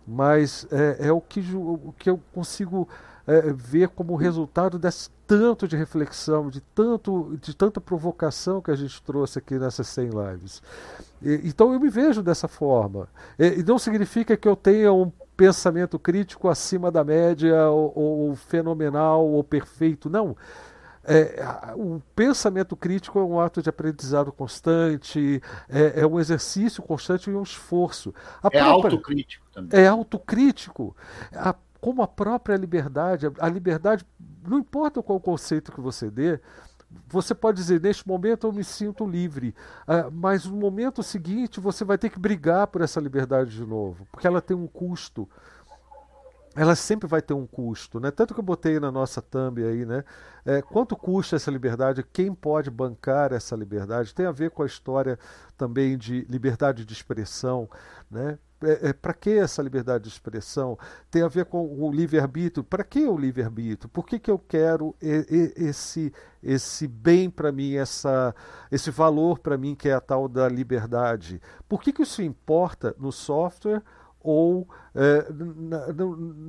mas 0.06 0.68
é, 0.70 1.08
é 1.08 1.12
o, 1.12 1.22
que, 1.22 1.40
o 1.56 1.94
que 1.98 2.10
eu 2.10 2.20
consigo 2.34 2.88
é, 3.26 3.54
ver 3.54 3.88
como 3.90 4.16
resultado 4.16 4.78
desse 4.78 5.10
tanto 5.26 5.66
de 5.66 5.78
reflexão, 5.78 6.50
de, 6.50 6.60
tanto, 6.60 7.38
de 7.42 7.56
tanta 7.56 7.80
provocação 7.80 8.62
que 8.62 8.70
a 8.70 8.76
gente 8.76 9.02
trouxe 9.02 9.40
aqui 9.40 9.58
nessas 9.58 9.88
100 9.88 10.10
lives. 10.10 10.62
E, 11.22 11.42
então 11.46 11.74
eu 11.74 11.80
me 11.80 11.90
vejo 11.90 12.22
dessa 12.22 12.50
forma. 12.50 13.08
E, 13.40 13.62
e 13.62 13.64
não 13.64 13.80
significa 13.80 14.36
que 14.36 14.48
eu 14.48 14.58
tenha 14.58 14.92
um 14.92 15.10
pensamento 15.36 15.98
crítico 15.98 16.48
acima 16.48 16.92
da 16.92 17.04
média, 17.04 17.70
ou, 17.70 17.94
ou 17.98 18.36
fenomenal, 18.36 19.26
ou 19.26 19.44
perfeito. 19.44 20.10
Não. 20.10 20.36
É, 21.06 21.44
o 21.76 22.02
pensamento 22.16 22.78
crítico 22.78 23.20
é 23.20 23.24
um 23.24 23.38
ato 23.38 23.62
de 23.62 23.70
aprendizado 23.70 24.32
constante, 24.32 25.42
é, 25.68 26.02
é 26.02 26.08
um 26.08 26.18
exercício 26.18 26.82
constante 26.82 27.30
e 27.30 27.36
um 27.36 27.44
esforço. 27.44 28.14
A 28.42 28.48
é 28.48 28.60
própria, 28.60 28.92
autocrítico 28.92 29.46
também. 29.52 29.80
É 29.80 29.88
autocrítico. 29.88 30.96
A, 31.36 31.54
como 31.82 32.02
a 32.02 32.08
própria 32.08 32.56
liberdade, 32.56 33.30
a 33.38 33.50
liberdade, 33.50 34.06
não 34.48 34.60
importa 34.60 35.04
qual 35.04 35.20
conceito 35.20 35.74
que 35.74 35.82
você 35.82 36.10
dê, 36.10 36.40
você 37.08 37.36
pode 37.36 37.58
dizer, 37.58 37.82
neste 37.82 38.08
momento 38.08 38.48
eu 38.48 38.52
me 38.52 38.64
sinto 38.64 39.06
livre, 39.06 39.56
uh, 39.88 40.12
mas 40.12 40.46
no 40.46 40.56
momento 40.56 41.04
seguinte 41.04 41.60
você 41.60 41.84
vai 41.84 41.98
ter 41.98 42.10
que 42.10 42.20
brigar 42.20 42.68
por 42.68 42.82
essa 42.82 43.00
liberdade 43.00 43.52
de 43.52 43.66
novo, 43.66 44.08
porque 44.12 44.28
ela 44.28 44.42
tem 44.42 44.56
um 44.56 44.68
custo. 44.68 45.30
Ela 46.56 46.76
sempre 46.76 47.08
vai 47.08 47.20
ter 47.20 47.34
um 47.34 47.48
custo, 47.48 48.00
né? 48.00 48.12
Tanto 48.12 48.34
que 48.34 48.40
eu 48.40 48.44
botei 48.44 48.80
na 48.80 48.92
nossa 48.92 49.24
thumb 49.24 49.64
aí, 49.64 49.86
né? 49.86 50.04
É, 50.46 50.62
quanto 50.62 50.96
custa 50.96 51.36
essa 51.36 51.50
liberdade? 51.50 52.04
Quem 52.14 52.32
pode 52.32 52.70
bancar 52.70 53.34
essa 53.34 53.56
liberdade? 53.56 54.14
Tem 54.14 54.28
a 54.28 54.32
ver 54.32 54.52
com 54.52 54.62
a 54.62 54.66
história 54.68 55.18
também 55.58 55.98
de 55.98 56.28
liberdade 56.30 56.86
de 56.86 56.94
expressão, 56.94 57.68
né? 58.10 58.38
É, 58.66 58.90
é, 58.90 58.94
para 58.94 59.14
que 59.14 59.32
essa 59.32 59.62
liberdade 59.62 60.06
de 60.06 60.10
expressão? 60.10 60.78
Tem 61.10 61.22
a 61.22 61.28
ver 61.28 61.46
com 61.46 61.66
o 61.66 61.92
livre-arbítrio. 61.92 62.64
Para 62.64 62.84
que 62.84 63.06
o 63.06 63.18
livre-arbítrio? 63.18 63.90
Por 63.90 64.06
que, 64.06 64.20
que 64.20 64.32
eu 64.32 64.40
quero 64.40 64.96
esse, 65.02 66.14
esse 66.42 66.88
bem 66.88 67.30
para 67.30 67.52
mim, 67.52 67.76
essa, 67.76 68.34
esse 68.72 68.92
valor 68.92 69.40
para 69.40 69.58
mim, 69.58 69.76
que 69.76 69.90
é 69.90 69.94
a 69.94 70.02
tal 70.02 70.28
da 70.28 70.48
liberdade? 70.48 71.42
Por 71.68 71.82
que, 71.82 71.94
que 71.94 72.04
isso 72.04 72.22
importa 72.22 72.96
no 73.00 73.12
software? 73.12 73.82
ou 74.24 74.66
é, 74.96 75.28
na, 75.30 75.88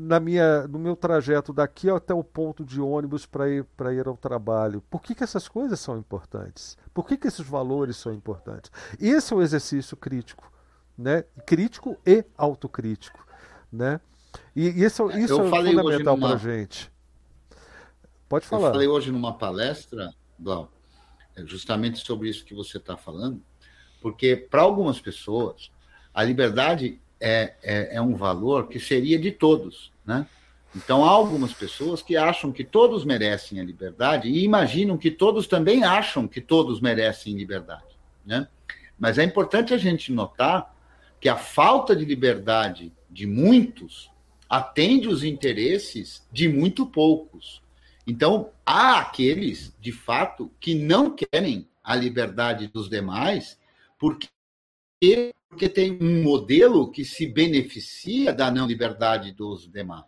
na, 0.07 0.21
minha, 0.21 0.69
no 0.69 0.79
meu 0.79 0.95
trajeto 0.95 1.53
daqui 1.53 1.91
até 1.91 2.15
o 2.15 2.23
ponto 2.23 2.65
de 2.65 2.81
ônibus 2.81 3.27
para 3.27 3.49
ir, 3.51 3.67
ir 3.93 4.07
ao 4.07 4.17
trabalho. 4.17 4.81
Por 4.89 5.03
que, 5.03 5.13
que 5.13 5.25
essas 5.25 5.49
coisas 5.49 5.81
são 5.81 5.99
importantes? 5.99 6.79
Por 6.95 7.05
que, 7.05 7.17
que 7.17 7.27
esses 7.27 7.45
valores 7.45 7.97
são 7.97 8.13
importantes? 8.13 8.71
Esse 9.01 9.33
é 9.33 9.37
o 9.37 9.43
exercício 9.43 9.97
crítico 9.97 10.54
né? 10.97 11.25
crítico 11.47 11.99
e 12.07 12.25
autocrítico. 12.37 13.27
Né? 13.73 14.01
E, 14.55 14.69
e 14.69 14.85
isso, 14.85 15.11
isso 15.11 15.41
é 15.41 15.51
fundamental 15.51 16.17
numa... 16.17 16.29
para 16.29 16.37
a 16.37 16.39
gente. 16.39 16.91
Pode 18.29 18.47
falar. 18.47 18.69
Eu 18.69 18.73
falei 18.73 18.89
hoje 18.89 19.13
numa 19.13 19.35
palestra, 19.35 20.13
Glau, 20.39 20.71
é 21.37 21.45
justamente 21.45 22.05
sobre 22.05 22.29
isso 22.29 22.45
que 22.45 22.55
você 22.55 22.79
está 22.79 22.97
falando, 22.97 23.43
porque 24.01 24.37
para 24.37 24.63
algumas 24.63 25.01
pessoas 25.01 25.71
a 26.13 26.23
liberdade 26.23 27.01
é, 27.21 27.55
é, 27.63 27.97
é, 27.97 28.01
um 28.01 28.15
valor 28.15 28.69
que 28.69 28.79
seria 28.79 29.19
de 29.19 29.33
todos, 29.33 29.93
né? 30.05 30.27
Então 30.75 31.05
há 31.05 31.09
algumas 31.09 31.53
pessoas 31.53 32.03
que 32.03 32.17
acham 32.17 32.51
que 32.51 32.65
todos 32.65 33.05
merecem 33.05 33.61
a 33.61 33.65
liberdade 33.65 34.29
e 34.29 34.45
imaginam 34.45 34.99
que 34.99 35.11
todos 35.11 35.47
também 35.47 35.85
acham 35.85 36.27
que 36.27 36.41
todos 36.41 36.81
merecem 36.81 37.37
liberdade, 37.37 37.97
né? 38.25 38.49
Mas 38.99 39.19
é 39.19 39.25
importante 39.25 39.73
a 39.75 39.79
gente 39.79 40.13
notar 40.13 40.74
que 41.25 41.29
a 41.31 41.39
falta 41.39 41.97
de 41.97 42.05
liberdade 42.05 42.93
de 43.09 43.27
muitos 43.27 44.11
atende 44.47 45.09
os 45.09 45.25
interesses 45.25 46.23
de 46.31 46.47
muito 46.47 46.85
poucos. 46.85 47.63
Então, 48.07 48.51
há 48.67 48.99
aqueles, 48.99 49.75
de 49.81 49.91
fato, 49.91 50.53
que 50.61 50.75
não 50.75 51.17
querem 51.17 51.67
a 51.83 51.97
liberdade 51.97 52.67
dos 52.67 52.91
demais, 52.91 53.59
porque, 53.99 54.29
porque 55.49 55.67
tem 55.67 55.97
um 55.99 56.23
modelo 56.23 56.91
que 56.91 57.07
se 57.07 57.27
beneficia 57.27 58.31
da 58.31 58.51
não 58.51 58.67
liberdade 58.67 59.33
dos 59.33 59.67
demais. 59.67 60.05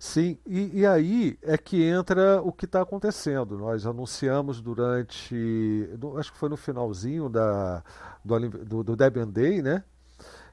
Sim, 0.00 0.38
e, 0.46 0.80
e, 0.80 0.86
aí 0.86 1.38
é 1.42 1.58
que 1.58 1.84
entra 1.84 2.40
o 2.40 2.50
que 2.50 2.64
está 2.64 2.80
acontecendo. 2.80 3.58
Nós 3.58 3.84
anunciamos 3.84 4.58
durante, 4.62 5.90
acho 6.16 6.32
que 6.32 6.38
foi 6.38 6.48
no 6.48 6.56
finalzinho 6.56 7.28
da, 7.28 7.84
do, 8.24 8.48
do, 8.48 8.82
do 8.82 8.96
Debian 8.96 9.28
Day, 9.28 9.60
né? 9.60 9.84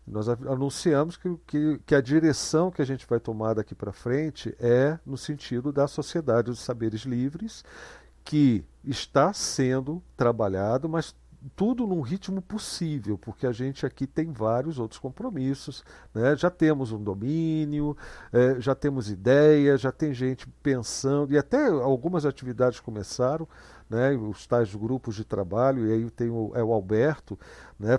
Nós 0.06 0.28
anunciamos 0.28 1.16
que, 1.16 1.34
que, 1.48 1.80
que, 1.86 1.96
a 1.96 2.02
direção 2.02 2.70
que 2.70 2.82
a 2.82 2.86
gente 2.86 3.08
vai 3.08 3.22
tomar 3.22 3.54
daqui 3.54 3.74
para 3.74 3.94
frente 3.94 4.54
é 4.60 5.00
no 5.06 5.18
sentido 5.18 5.72
da 5.72 5.88
sociedade 5.88 6.48
dos 6.48 6.60
saberes 6.60 7.04
livres, 7.04 7.64
que 8.26 8.66
está 8.84 9.32
sendo 9.32 10.04
trabalhado, 10.18 10.90
mas 10.90 11.16
tudo 11.56 11.86
num 11.86 12.02
ritmo 12.02 12.42
possível, 12.42 13.18
porque 13.18 13.46
a 13.46 13.52
gente 13.52 13.86
aqui 13.86 14.06
tem 14.06 14.32
vários 14.32 14.80
outros 14.80 15.00
compromissos, 15.00 15.84
né? 16.14 16.36
já 16.36 16.50
temos 16.50 16.92
um 16.92 17.02
domínio, 17.02 17.96
é, 18.34 18.60
já 18.60 18.76
temos 18.76 19.10
ideias, 19.10 19.82
já 19.82 19.92
tem 19.92 20.14
gente 20.14 20.48
pensando, 20.64 21.34
e 21.34 21.38
até 21.38 21.68
algumas 21.68 22.26
atividades 22.26 22.80
começaram, 22.80 23.48
né, 23.90 24.12
os 24.16 24.46
tais 24.46 24.74
grupos 24.76 25.16
de 25.16 25.24
trabalho, 25.24 25.88
e 25.88 25.94
aí 25.94 26.10
tem 26.12 26.30
o, 26.30 26.52
é 26.54 26.64
o 26.64 26.74
Alberto 26.74 27.40
né, 27.80 27.98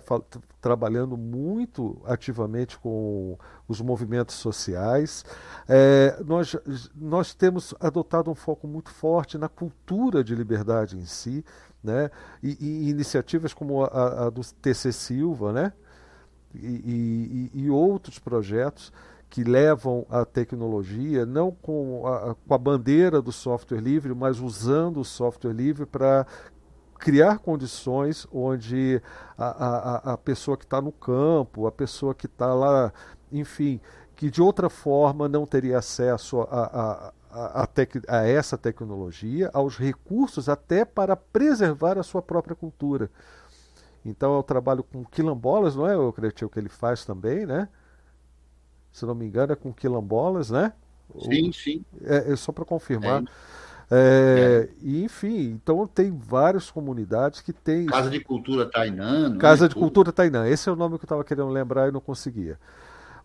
trabalhando 0.60 1.16
muito 1.16 2.00
ativamente 2.04 2.78
com 2.78 3.38
os 3.66 3.80
movimentos 3.80 4.34
sociais. 4.34 5.24
É, 5.66 6.22
nós, 6.24 6.56
nós 6.94 7.32
temos 7.32 7.74
adotado 7.80 8.30
um 8.30 8.34
foco 8.34 8.66
muito 8.66 8.90
forte 8.90 9.38
na 9.38 9.48
cultura 9.48 10.22
de 10.22 10.34
liberdade 10.34 10.98
em 10.98 11.06
si, 11.06 11.44
né, 11.88 12.10
e, 12.42 12.56
e 12.60 12.90
iniciativas 12.90 13.52
como 13.52 13.82
a, 13.84 14.26
a, 14.26 14.30
do 14.30 14.42
TC 14.42 14.92
Silva, 14.92 15.52
né, 15.52 15.72
e, 16.54 17.50
e, 17.54 17.62
e 17.64 17.70
outros 17.70 18.18
projetos 18.18 18.92
que 19.30 19.44
levam 19.44 20.06
a 20.08 20.24
tecnologia, 20.24 21.26
não 21.26 21.50
com 21.50 22.06
a, 22.06 22.34
com 22.34 22.54
a 22.54 22.58
bandeira 22.58 23.20
do 23.20 23.32
software 23.32 23.80
livre, 23.80 24.14
mas 24.14 24.40
usando 24.40 25.00
o 25.00 25.04
software 25.04 25.52
livre 25.52 25.84
para 25.84 26.26
criar 26.98 27.38
condições 27.38 28.26
onde 28.32 29.00
a, 29.36 29.46
a, 29.46 30.12
a 30.14 30.18
pessoa 30.18 30.56
que 30.56 30.64
está 30.64 30.80
no 30.80 30.92
campo, 30.92 31.66
a 31.66 31.72
pessoa 31.72 32.14
que 32.14 32.26
está 32.26 32.52
lá, 32.54 32.92
enfim, 33.30 33.80
que 34.16 34.30
de 34.30 34.42
outra 34.42 34.68
forma 34.68 35.28
não 35.28 35.46
teria 35.46 35.78
acesso 35.78 36.40
a, 36.50 37.12
a, 37.38 37.68
a, 38.08 38.26
essa 38.26 38.58
tecnologia, 38.58 39.50
aos 39.52 39.76
recursos 39.76 40.48
até 40.48 40.84
para 40.84 41.16
preservar 41.16 41.98
a 41.98 42.02
sua 42.02 42.22
própria 42.22 42.56
cultura. 42.56 43.10
Então 44.04 44.34
é 44.34 44.38
o 44.38 44.42
trabalho 44.42 44.82
com 44.82 45.04
quilombolas, 45.04 45.76
não 45.76 45.88
é, 45.88 45.96
o 45.96 46.12
Cretil, 46.12 46.48
que 46.48 46.58
ele 46.58 46.68
faz 46.68 47.04
também, 47.04 47.44
né? 47.46 47.68
se 48.98 49.06
não 49.06 49.14
me 49.14 49.26
engano, 49.26 49.52
é 49.52 49.56
com 49.56 49.72
quilombolas, 49.72 50.50
né? 50.50 50.72
Sim, 51.20 51.52
sim. 51.52 51.84
É, 52.02 52.32
é 52.32 52.36
só 52.36 52.52
para 52.52 52.64
confirmar. 52.64 53.22
É. 53.22 53.48
É, 53.90 54.68
e, 54.82 55.02
enfim, 55.02 55.58
então 55.62 55.86
tem 55.86 56.10
várias 56.10 56.70
comunidades 56.70 57.40
que 57.40 57.54
tem. 57.54 57.86
Casa 57.86 58.10
de 58.10 58.20
Cultura 58.20 58.66
Tainã. 58.66 59.38
Casa 59.38 59.64
é? 59.64 59.68
de 59.68 59.74
Cultura 59.74 60.12
Tainã. 60.12 60.46
Esse 60.46 60.68
é 60.68 60.72
o 60.72 60.76
nome 60.76 60.98
que 60.98 61.04
eu 61.04 61.06
estava 61.06 61.24
querendo 61.24 61.48
lembrar 61.48 61.88
e 61.88 61.92
não 61.92 62.00
conseguia. 62.00 62.58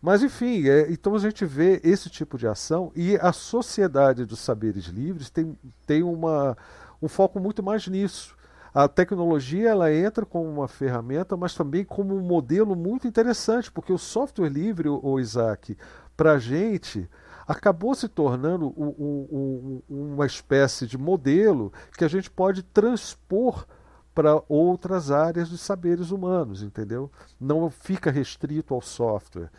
Mas, 0.03 0.21
enfim, 0.21 0.67
é, 0.67 0.91
então 0.91 1.15
a 1.15 1.17
gente 1.17 1.45
vê 1.45 1.80
esse 1.81 2.09
tipo 2.09 2.38
de 2.38 2.45
ação 2.45 2.91
e 2.93 3.15
a 3.21 3.31
sociedade 3.31 4.25
dos 4.25 4.39
saberes 4.39 4.88
livres 4.88 5.30
tem, 5.30 5.57
tem 5.88 6.03
uma, 6.03 6.57
um 7.01 7.07
foco 7.07 7.39
muito 7.39 7.63
mais 7.63 7.88
nisso. 7.88 8.35
A 8.73 8.85
tecnologia 8.89 9.69
ela 9.69 9.93
entra 9.93 10.25
como 10.25 10.49
uma 10.49 10.67
ferramenta, 10.67 11.38
mas 11.38 11.55
também 11.55 11.85
como 11.85 12.13
um 12.13 12.19
modelo 12.19 12.75
muito 12.75 13.07
interessante, 13.07 13.71
porque 13.71 13.93
o 13.93 13.97
software 13.97 14.49
livre, 14.49 14.89
o 14.89 15.19
Isaac, 15.21 15.77
para 16.17 16.34
a 16.34 16.38
gente 16.38 17.09
acabou 17.47 17.95
se 17.95 18.09
tornando 18.09 18.73
um, 18.75 19.81
um, 19.89 20.11
uma 20.13 20.25
espécie 20.25 20.85
de 20.85 20.97
modelo 20.97 21.71
que 21.97 22.03
a 22.03 22.09
gente 22.09 22.30
pode 22.30 22.61
transpor 22.61 23.65
para 24.13 24.43
outras 24.49 25.11
áreas 25.11 25.47
de 25.47 25.57
saberes 25.57 26.11
humanos, 26.11 26.61
entendeu? 26.61 27.09
Não 27.39 27.69
fica 27.69 28.11
restrito 28.11 28.73
ao 28.73 28.81
software. 28.81 29.49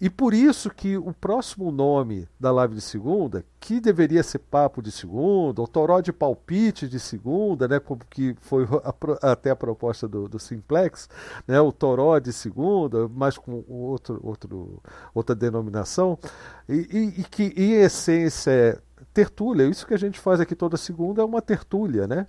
E 0.00 0.10
por 0.10 0.34
isso 0.34 0.68
que 0.68 0.96
o 0.96 1.12
próximo 1.12 1.70
nome 1.70 2.28
da 2.38 2.52
live 2.52 2.74
de 2.74 2.80
segunda, 2.82 3.44
que 3.58 3.80
deveria 3.80 4.22
ser 4.22 4.40
papo 4.40 4.82
de 4.82 4.92
segunda, 4.92 5.60
ou 5.60 5.66
toró 5.66 6.00
de 6.00 6.12
palpite 6.12 6.86
de 6.86 7.00
segunda, 7.00 7.66
né, 7.66 7.80
como 7.80 8.00
que 8.10 8.36
foi 8.40 8.64
a, 8.84 9.32
até 9.32 9.50
a 9.50 9.56
proposta 9.56 10.06
do, 10.06 10.28
do, 10.28 10.38
Simplex, 10.38 11.08
né, 11.48 11.58
o 11.60 11.72
toró 11.72 12.18
de 12.18 12.32
segunda, 12.32 13.08
mas 13.08 13.38
com 13.38 13.64
outro, 13.66 14.20
outro, 14.22 14.82
outra 15.14 15.34
denominação, 15.34 16.18
e, 16.68 16.74
e, 16.74 17.20
e 17.20 17.24
que 17.24 17.54
em 17.56 17.72
essência 17.72 18.50
é 18.50 18.78
tertúlia, 19.14 19.66
isso 19.66 19.86
que 19.86 19.94
a 19.94 19.98
gente 19.98 20.20
faz 20.20 20.40
aqui 20.40 20.54
toda 20.54 20.76
segunda 20.76 21.22
é 21.22 21.24
uma 21.24 21.40
tertúlia, 21.40 22.06
né? 22.06 22.26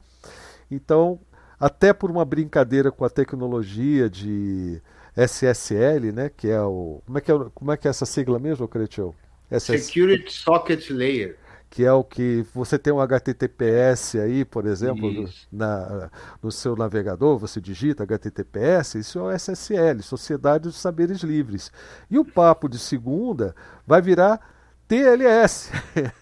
Então, 0.72 1.20
até 1.60 1.92
por 1.92 2.10
uma 2.10 2.24
brincadeira 2.24 2.92
com 2.92 3.04
a 3.04 3.10
tecnologia 3.10 4.10
de 4.10 4.82
SSL, 5.18 6.12
né? 6.14 6.30
Que 6.30 6.50
é 6.50 6.62
o. 6.62 7.02
Como 7.06 7.18
é 7.18 7.22
que 7.22 7.32
é, 7.32 7.36
como 7.54 7.72
é, 7.72 7.78
que 7.78 7.88
é 7.88 7.90
essa 7.90 8.06
sigla 8.06 8.38
mesmo, 8.38 8.68
Cretil? 8.68 9.16
Security 9.60 10.32
Socket 10.32 10.90
Layer. 10.92 11.38
Que 11.70 11.84
é 11.84 11.92
o 11.92 12.04
que 12.04 12.46
você 12.54 12.80
tem 12.80 12.94
um 12.94 13.02
HTTPS 13.02 14.18
aí, 14.20 14.46
por 14.46 14.66
exemplo, 14.66 15.12
no, 15.12 15.30
na, 15.52 16.10
no 16.42 16.50
seu 16.50 16.78
navegador, 16.78 17.38
você 17.38 17.60
digita 17.60 18.04
HTTPS, 18.04 19.00
isso 19.00 19.20
é 19.20 19.22
o 19.24 19.32
SSL, 19.32 20.02
Sociedade 20.02 20.64
dos 20.64 20.78
Saberes 20.78 21.24
Livres. 21.24 21.70
E 22.10 22.18
o 22.18 22.24
papo 22.24 22.70
de 22.70 22.80
segunda 22.80 23.54
vai 23.86 24.02
virar 24.02 24.40
TLS, 24.88 25.70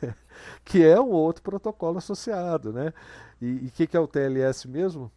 que 0.66 0.84
é 0.84 1.00
um 1.00 1.12
outro 1.12 1.44
protocolo 1.44 2.00
associado, 2.00 2.74
né? 2.74 2.92
E 3.40 3.68
o 3.68 3.72
que, 3.72 3.86
que 3.86 3.96
é 3.96 4.00
o 4.00 4.08
TLS 4.08 4.68
mesmo? 4.68 5.12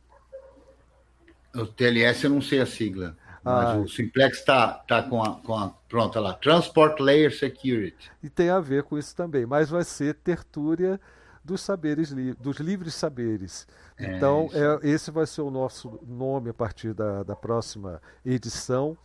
O 1.55 1.65
TLS 1.65 2.25
eu 2.25 2.31
não 2.31 2.43
sei 2.43 2.61
a 2.61 2.67
sigla. 2.67 3.17
Mas 3.49 3.69
ah, 3.69 3.77
o 3.79 3.89
Simplex 3.89 4.39
está 4.39 4.75
tá 4.87 5.03
com, 5.03 5.23
a, 5.23 5.37
com 5.37 5.55
a. 5.55 5.73
Pronto, 5.89 6.20
lá. 6.20 6.35
Transport 6.35 7.01
Layer 7.01 7.35
Security. 7.35 8.11
E 8.23 8.29
tem 8.29 8.51
a 8.51 8.61
ver 8.61 8.83
com 8.83 8.99
isso 8.99 9.16
também. 9.16 9.47
Mas 9.47 9.70
vai 9.70 9.85
ser 9.85 10.15
tertúlia 10.15 11.01
dos 11.43 11.62
saberes 11.62 12.12
dos 12.39 12.59
livres 12.59 12.95
saberes. 12.95 13.66
É, 13.97 14.16
então, 14.16 14.51
é, 14.53 14.87
esse 14.87 15.11
vai 15.11 15.27
ser 15.27 15.41
o 15.41 15.51
nosso 15.51 15.99
nome 16.07 16.51
a 16.51 16.55
partir 16.55 16.93
da, 16.93 17.23
da 17.23 17.35
próxima 17.35 18.03
edição. 18.25 18.97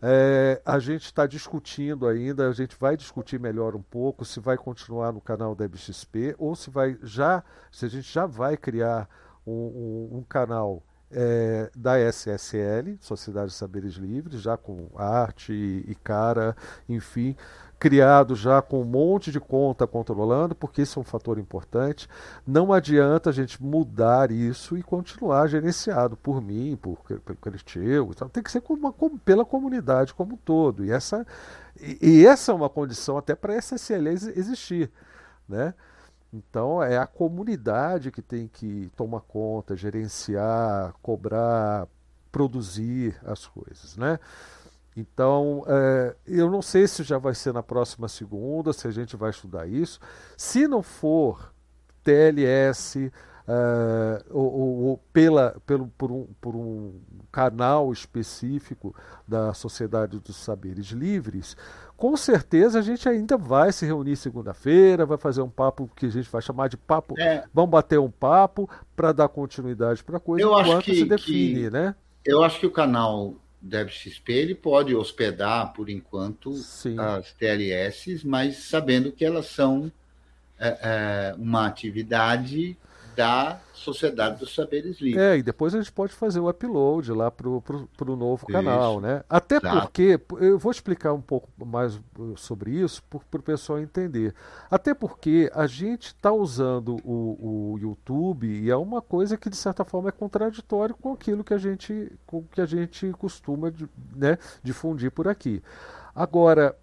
É, 0.00 0.60
a 0.64 0.78
gente 0.78 1.04
está 1.04 1.26
discutindo 1.26 2.08
ainda, 2.08 2.48
a 2.48 2.52
gente 2.52 2.74
vai 2.80 2.96
discutir 2.96 3.38
melhor 3.38 3.76
um 3.76 3.82
pouco 3.82 4.24
se 4.24 4.40
vai 4.40 4.56
continuar 4.56 5.12
no 5.12 5.20
canal 5.20 5.54
da 5.54 5.68
BXP 5.68 6.34
ou 6.38 6.56
se 6.56 6.70
vai 6.70 6.98
já, 7.02 7.44
se 7.70 7.84
a 7.84 7.88
gente 7.88 8.12
já 8.12 8.26
vai 8.26 8.56
criar 8.56 9.08
um, 9.46 9.52
um, 9.52 10.18
um 10.18 10.22
canal 10.24 10.82
é, 11.12 11.70
da 11.76 11.98
SSL, 11.98 12.96
Sociedade 13.00 13.48
de 13.48 13.54
Saberes 13.54 13.94
Livres, 13.94 14.40
já 14.40 14.56
com 14.56 14.88
arte 14.96 15.52
e, 15.52 15.94
cara, 16.02 16.56
enfim, 16.88 17.36
criado 17.78 18.36
já 18.36 18.62
com 18.62 18.80
um 18.80 18.84
monte 18.84 19.32
de 19.32 19.40
conta 19.40 19.88
controlando, 19.88 20.54
porque 20.54 20.82
isso 20.82 20.98
é 20.98 21.02
um 21.02 21.04
fator 21.04 21.36
importante. 21.36 22.08
Não 22.46 22.72
adianta 22.72 23.30
a 23.30 23.32
gente 23.32 23.60
mudar 23.60 24.30
isso 24.30 24.78
e 24.78 24.82
continuar 24.82 25.48
gerenciado 25.48 26.16
por 26.16 26.40
mim, 26.40 26.78
por, 26.80 26.98
pelo 26.98 27.38
Creteu, 27.38 28.14
tem 28.32 28.42
que 28.42 28.52
ser 28.52 28.60
como, 28.60 28.92
como, 28.92 29.18
pela 29.18 29.44
comunidade 29.44 30.14
como 30.14 30.34
um 30.34 30.36
todo. 30.36 30.84
E 30.84 30.92
essa, 30.92 31.26
e, 31.80 32.20
e 32.20 32.26
essa 32.26 32.52
é 32.52 32.54
uma 32.54 32.70
condição 32.70 33.18
até 33.18 33.34
para 33.34 33.54
a 33.54 33.56
SSL 33.56 34.08
existir. 34.08 34.88
Né? 35.48 35.74
Então 36.32 36.82
é 36.82 36.96
a 36.96 37.06
comunidade 37.06 38.10
que 38.10 38.22
tem 38.22 38.48
que 38.48 38.90
tomar 38.96 39.20
conta, 39.20 39.76
gerenciar, 39.76 40.94
cobrar, 41.02 41.86
produzir 42.30 43.16
as 43.24 43.46
coisas, 43.46 43.96
né? 43.96 44.18
Então, 44.96 45.64
é, 45.66 46.14
eu 46.26 46.50
não 46.50 46.60
sei 46.60 46.86
se 46.86 47.02
já 47.02 47.16
vai 47.16 47.34
ser 47.34 47.52
na 47.52 47.62
próxima 47.62 48.08
segunda, 48.08 48.72
se 48.72 48.86
a 48.86 48.90
gente 48.90 49.16
vai 49.16 49.30
estudar 49.30 49.66
isso. 49.66 49.98
Se 50.36 50.68
não 50.68 50.82
for 50.82 51.52
TLS 52.04 53.10
é, 53.48 54.24
ou, 54.30 54.52
ou, 54.52 54.98
pela, 55.12 55.56
pelo, 55.66 55.88
por, 55.88 56.12
um, 56.12 56.26
por 56.40 56.54
um 56.54 57.00
canal 57.30 57.92
específico 57.92 58.94
da 59.26 59.52
Sociedade 59.54 60.18
dos 60.20 60.36
Saberes 60.36 60.86
Livres, 60.86 61.56
com 62.02 62.16
certeza 62.16 62.80
a 62.80 62.82
gente 62.82 63.08
ainda 63.08 63.36
vai 63.36 63.70
se 63.70 63.86
reunir 63.86 64.16
segunda-feira, 64.16 65.06
vai 65.06 65.16
fazer 65.16 65.40
um 65.40 65.48
papo 65.48 65.88
que 65.94 66.06
a 66.06 66.08
gente 66.08 66.28
vai 66.28 66.42
chamar 66.42 66.68
de 66.68 66.76
papo. 66.76 67.14
É. 67.16 67.44
Vamos 67.54 67.70
bater 67.70 67.96
um 68.00 68.10
papo 68.10 68.68
para 68.96 69.12
dar 69.12 69.28
continuidade 69.28 70.02
para 70.02 70.16
a 70.16 70.20
coisa 70.20 70.44
eu 70.44 70.60
enquanto 70.60 70.82
que, 70.82 70.96
se 70.96 71.04
define, 71.04 71.70
né? 71.70 71.94
Eu 72.24 72.42
acho 72.42 72.58
que 72.58 72.66
o 72.66 72.72
canal 72.72 73.36
DevXP 73.60 74.32
ele 74.32 74.54
pode 74.56 74.92
hospedar, 74.96 75.72
por 75.74 75.88
enquanto, 75.88 76.52
Sim. 76.54 76.98
as 76.98 77.32
TLS, 77.34 78.24
mas 78.24 78.56
sabendo 78.64 79.12
que 79.12 79.24
elas 79.24 79.46
são 79.46 79.92
é, 80.58 80.78
é, 80.82 81.34
uma 81.38 81.68
atividade 81.68 82.76
da 83.14 83.60
Sociedade 83.74 84.38
dos 84.38 84.54
Saberes 84.54 85.00
Livres. 85.00 85.22
É, 85.22 85.36
e 85.38 85.42
depois 85.42 85.74
a 85.74 85.78
gente 85.78 85.92
pode 85.92 86.12
fazer 86.12 86.40
o 86.40 86.48
upload 86.48 87.12
lá 87.12 87.30
para 87.30 87.48
o 87.48 88.16
novo 88.16 88.44
isso. 88.48 88.52
canal, 88.52 89.00
né? 89.00 89.24
Até 89.28 89.56
Exato. 89.56 89.80
porque, 89.80 90.20
eu 90.40 90.58
vou 90.58 90.70
explicar 90.70 91.12
um 91.12 91.20
pouco 91.20 91.48
mais 91.64 92.00
sobre 92.36 92.70
isso 92.72 93.02
para 93.02 93.40
o 93.40 93.42
pessoal 93.42 93.80
entender. 93.80 94.34
Até 94.70 94.94
porque 94.94 95.50
a 95.54 95.66
gente 95.66 96.08
está 96.08 96.32
usando 96.32 96.96
o, 97.04 97.72
o 97.72 97.78
YouTube 97.78 98.46
e 98.46 98.70
é 98.70 98.76
uma 98.76 99.02
coisa 99.02 99.36
que, 99.36 99.50
de 99.50 99.56
certa 99.56 99.84
forma, 99.84 100.08
é 100.08 100.12
contraditório 100.12 100.94
com 100.94 101.12
aquilo 101.12 101.42
que 101.42 101.54
a 101.54 101.58
gente, 101.58 102.12
com 102.26 102.44
que 102.44 102.60
a 102.60 102.66
gente 102.66 103.10
costuma 103.12 103.72
né, 104.14 104.38
difundir 104.62 105.10
por 105.10 105.26
aqui. 105.26 105.62
Agora, 106.14 106.76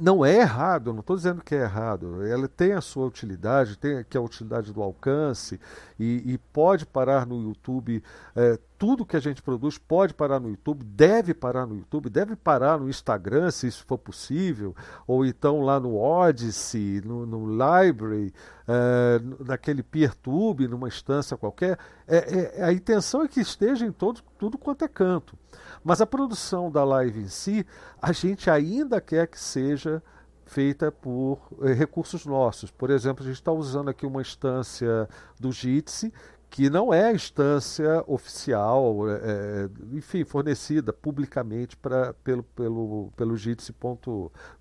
não 0.00 0.24
é 0.24 0.40
errado, 0.40 0.92
não 0.92 1.00
estou 1.00 1.16
dizendo 1.16 1.42
que 1.42 1.54
é 1.54 1.62
errado, 1.62 2.24
ela 2.26 2.48
tem 2.48 2.72
a 2.72 2.80
sua 2.80 3.06
utilidade, 3.06 3.78
tem 3.78 4.04
que 4.04 4.16
é 4.16 4.20
a 4.20 4.22
utilidade 4.22 4.72
do 4.72 4.82
alcance 4.82 5.60
e, 5.98 6.32
e 6.32 6.38
pode 6.38 6.86
parar 6.86 7.26
no 7.26 7.42
YouTube. 7.42 8.02
É, 8.34 8.58
tudo 8.78 9.04
que 9.04 9.16
a 9.16 9.20
gente 9.20 9.42
produz 9.42 9.76
pode 9.76 10.14
parar 10.14 10.38
no 10.38 10.48
YouTube, 10.48 10.84
deve 10.84 11.34
parar 11.34 11.66
no 11.66 11.76
YouTube, 11.76 12.08
deve 12.08 12.36
parar 12.36 12.78
no 12.78 12.88
Instagram, 12.88 13.50
se 13.50 13.66
isso 13.66 13.84
for 13.84 13.98
possível, 13.98 14.74
ou 15.04 15.26
então 15.26 15.60
lá 15.62 15.80
no 15.80 15.96
Odyssey, 15.96 17.02
no, 17.04 17.26
no 17.26 17.46
Library, 17.50 18.32
é, 18.68 19.20
naquele 19.44 19.82
PeerTube, 19.82 20.68
numa 20.68 20.86
instância 20.86 21.36
qualquer. 21.36 21.76
É, 22.06 22.60
é, 22.60 22.64
a 22.64 22.72
intenção 22.72 23.22
é 23.22 23.28
que 23.28 23.40
esteja 23.40 23.84
em 23.84 23.90
todo, 23.90 24.22
tudo 24.38 24.56
quanto 24.56 24.84
é 24.84 24.88
canto. 24.88 25.36
Mas 25.82 26.00
a 26.00 26.06
produção 26.06 26.70
da 26.70 26.84
live 26.84 27.20
em 27.20 27.28
si, 27.28 27.66
a 28.00 28.12
gente 28.12 28.48
ainda 28.48 29.00
quer 29.00 29.26
que 29.26 29.40
seja 29.40 30.00
feita 30.48 30.90
por 30.90 31.38
eh, 31.62 31.72
recursos 31.72 32.24
nossos. 32.24 32.70
Por 32.70 32.90
exemplo, 32.90 33.22
a 33.22 33.26
gente 33.26 33.36
está 33.36 33.52
usando 33.52 33.90
aqui 33.90 34.06
uma 34.06 34.22
instância 34.22 35.08
do 35.38 35.52
Jitsi, 35.52 36.12
que 36.50 36.70
não 36.70 36.92
é 36.92 37.04
a 37.04 37.12
instância 37.12 38.02
oficial, 38.06 39.08
é, 39.08 39.68
enfim, 39.92 40.24
fornecida 40.24 40.92
publicamente 40.92 41.76
pra, 41.76 42.14
pelo, 42.14 42.42
pelo, 42.42 43.12
pelo 43.16 43.36
Jitsi. 43.36 43.74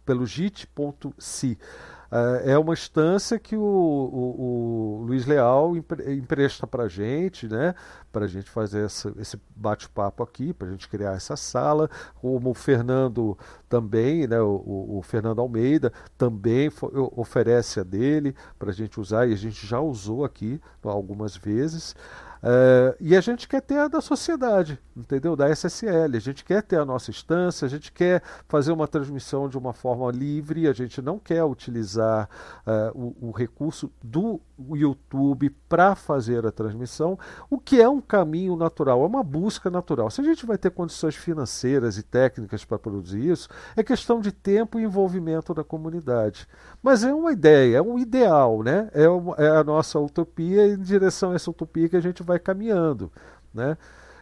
pelo 0.06 0.26
JIT.si. 0.26 1.58
É, 1.58 1.97
é 2.46 2.58
uma 2.58 2.74
instância 2.74 3.38
que 3.38 3.56
o, 3.56 3.62
o, 3.62 5.02
o 5.02 5.04
Luiz 5.06 5.26
Leal 5.26 5.76
empresta 5.76 6.66
para 6.66 6.84
a 6.84 6.88
gente, 6.88 7.48
né? 7.48 7.76
para 8.12 8.26
a 8.26 8.28
gente 8.28 8.50
fazer 8.50 8.86
essa, 8.86 9.14
esse 9.20 9.40
bate-papo 9.56 10.24
aqui, 10.24 10.54
para 10.54 10.68
a 10.68 10.72
gente 10.72 10.88
criar 10.88 11.14
essa 11.14 11.36
sala, 11.36 11.90
como 12.16 12.50
o 12.50 12.54
Fernando 12.54 13.38
também, 13.70 14.26
né? 14.26 14.40
o, 14.42 14.98
o 14.98 15.02
Fernando 15.04 15.40
Almeida 15.40 15.92
também 16.18 16.72
oferece 17.16 17.80
a 17.80 17.84
dele 17.84 18.36
para 18.58 18.72
a 18.72 18.74
gente 18.74 19.00
usar, 19.00 19.28
e 19.28 19.34
a 19.34 19.38
gente 19.38 19.68
já 19.68 19.80
usou 19.80 20.24
aqui 20.26 20.60
algumas 20.84 21.36
vezes. 21.36 21.96
Uh, 22.44 22.96
e 23.00 23.16
a 23.16 23.22
gente 23.22 23.48
quer 23.48 23.62
ter 23.62 23.78
a 23.78 23.88
da 23.88 24.02
sociedade, 24.02 24.80
entendeu? 24.96 25.36
Da 25.36 25.50
SSL. 25.50 26.16
A 26.16 26.20
gente 26.20 26.44
quer 26.44 26.62
ter 26.62 26.78
a 26.78 26.86
nossa 26.86 27.10
instância, 27.10 27.66
a 27.66 27.70
gente 27.70 27.92
quer 27.92 28.22
fazer 28.48 28.72
uma 28.72 28.88
transmissão 28.88 29.50
de 29.50 29.58
uma 29.58 29.74
forma 29.74 30.12
livre, 30.12 30.68
a 30.68 30.74
gente 30.74 31.02
não 31.02 31.18
quer 31.18 31.44
utilizar 31.44 32.30
uh, 32.66 32.98
o, 32.98 33.30
o, 33.30 33.32
recurso 33.32 33.92
do 34.04 34.40
YouTube 34.76 35.50
para 35.70 35.96
fazer 35.96 36.46
a 36.46 36.52
transmissão, 36.52 37.18
o 37.50 37.60
que 37.60 37.82
é 37.82 37.88
um 37.88 38.02
caminho 38.02 38.56
natural, 38.56 39.04
é 39.04 39.06
uma 39.06 39.24
busca 39.24 39.70
natural. 39.70 40.10
Se 40.10 40.22
a 40.22 40.24
gente 40.24 40.46
vai 40.46 40.58
ter 40.58 40.72
condições 40.72 41.16
financeiras 41.16 41.98
e 41.98 42.04
técnicas 42.04 42.66
para 42.66 42.80
produzir 42.80 43.24
isso, 43.24 43.48
é 43.76 43.84
questão 43.84 44.20
de 44.20 44.32
tempo 44.32 44.80
e 44.80 44.84
envolvimento 44.84 45.54
da 45.54 45.64
comunidade. 45.64 46.48
Mas 46.82 47.04
é 47.04 47.14
uma 47.14 47.32
ideia, 47.32 47.78
é 47.78 47.82
um 47.82 48.00
ideal, 48.00 48.64
né? 48.64 48.90
É, 48.94 49.08
uma, 49.08 49.36
é 49.36 49.50
a 49.50 49.64
nossa 49.64 50.00
utopia 50.00 50.68
e 50.68 50.74
em 50.74 50.80
direção 50.80 51.32
a 51.32 51.36
essa 51.36 51.52
utopia 51.52 51.90
que 51.90 51.98
a 51.98 52.02
gente 52.02 52.24
vai 52.24 52.40
caminhando, 52.40 53.12
né? 53.54 53.78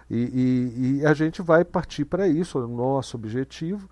E, 0.09 0.17
e, 0.17 0.99
e 0.99 1.05
a 1.05 1.13
gente 1.13 1.41
vai 1.41 1.65
partir 1.65 2.05
para 2.05 2.27
isso, 2.27 2.59
é 2.59 2.65
o 2.65 2.67
nosso 2.67 3.17
objetivo. 3.17 3.89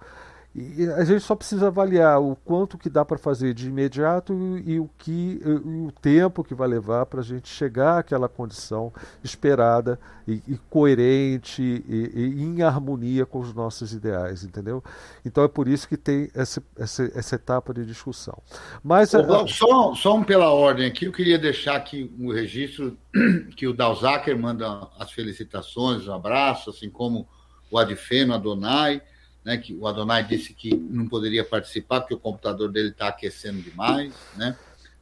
E 0.56 0.88
a 0.88 1.04
gente 1.04 1.22
só 1.22 1.36
precisa 1.36 1.68
avaliar 1.68 2.22
o 2.22 2.36
quanto 2.36 2.78
que 2.78 2.88
dá 2.88 3.04
para 3.04 3.18
fazer 3.18 3.56
de 3.56 3.68
imediato 3.68 4.34
e, 4.64 4.80
o 4.80 4.88
que 5.00 5.42
e 5.44 5.88
o 5.88 5.92
tempo 6.00 6.44
que 6.44 6.54
vai 6.54 6.68
levar 6.68 7.08
para 7.08 7.22
a 7.22 7.24
gente 7.24 7.50
chegar 7.50 7.98
àquela 7.98 8.30
condição 8.30 8.94
esperada 9.24 10.00
e, 10.28 10.44
e 10.48 10.60
coerente 10.70 11.64
e, 11.64 12.12
e, 12.14 12.44
em 12.44 12.62
harmonia 12.62 13.26
com 13.26 13.40
os 13.40 13.52
nossos 13.52 13.94
ideais, 13.94 14.44
entendeu? 14.44 14.84
Então 15.26 15.44
é 15.44 15.48
por 15.48 15.68
isso 15.68 15.88
que 15.88 15.98
tem 15.98 16.30
essa, 16.36 16.62
essa, 16.78 17.12
essa 17.16 17.36
etapa 17.36 17.74
de 17.74 17.84
discussão. 17.84 18.38
Mas 18.84 19.12
Ô, 19.16 19.48
só, 19.48 19.96
só 19.96 20.16
um 20.16 20.24
pela 20.24 20.52
ordem 20.52 20.86
aqui, 20.86 21.06
eu 21.06 21.12
queria 21.12 21.40
deixar 21.40 21.78
aqui 21.78 22.14
um 22.20 22.32
registro 22.32 22.96
que 23.58 23.66
o 23.66 23.74
Dalzaker 23.74 24.38
manda 24.38 24.88
as 25.00 25.12
felicitações, 25.12 26.08
um 26.08 26.14
abraço, 26.14 26.70
assim 26.70 26.92
como 26.92 27.28
o 27.72 27.78
Adfeno 27.80 28.36
Adonai 28.36 29.02
né, 29.44 29.58
que 29.58 29.74
o 29.74 29.88
Adonai 29.88 30.24
disse 30.24 30.54
que 30.54 30.76
não 30.76 31.08
poderia 31.08 31.44
participar 31.44 32.02
porque 32.02 32.14
o 32.14 32.20
computador 32.20 32.72
dele 32.72 32.90
está 32.90 33.10
aquecendo 33.10 33.62
demais, 33.62 34.14
né? 34.36 34.58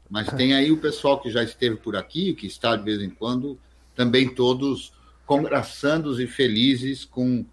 Mas 0.09 0.27
tem 0.27 0.53
aí 0.53 0.71
o 0.71 0.77
pessoal 0.77 1.21
que 1.21 1.31
já 1.31 1.41
esteve 1.41 1.77
por 1.77 1.95
aqui, 1.95 2.33
que 2.33 2.45
está 2.45 2.75
de 2.75 2.83
vez 2.83 3.01
em 3.01 3.09
quando, 3.09 3.57
também 3.95 4.27
todos 4.27 4.91
congraçando 5.25 6.21
e 6.21 6.27
felizes 6.27 7.05
com, 7.05 7.45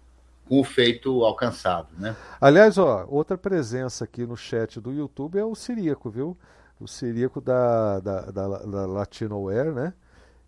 com 0.45 0.59
o 0.59 0.63
feito 0.63 1.23
alcançado, 1.23 1.87
né? 1.97 2.15
Aliás, 2.41 2.77
ó, 2.77 3.05
outra 3.07 3.37
presença 3.37 4.03
aqui 4.03 4.25
no 4.25 4.35
chat 4.35 4.81
do 4.81 4.91
YouTube 4.91 5.37
é 5.37 5.45
o 5.45 5.55
Siríaco, 5.55 6.09
viu? 6.09 6.37
O 6.77 6.87
Siríaco 6.87 7.39
da, 7.39 7.99
da, 8.01 8.21
da, 8.31 8.47
da 8.47 8.85
Latinoware, 8.85 9.71
né? 9.71 9.93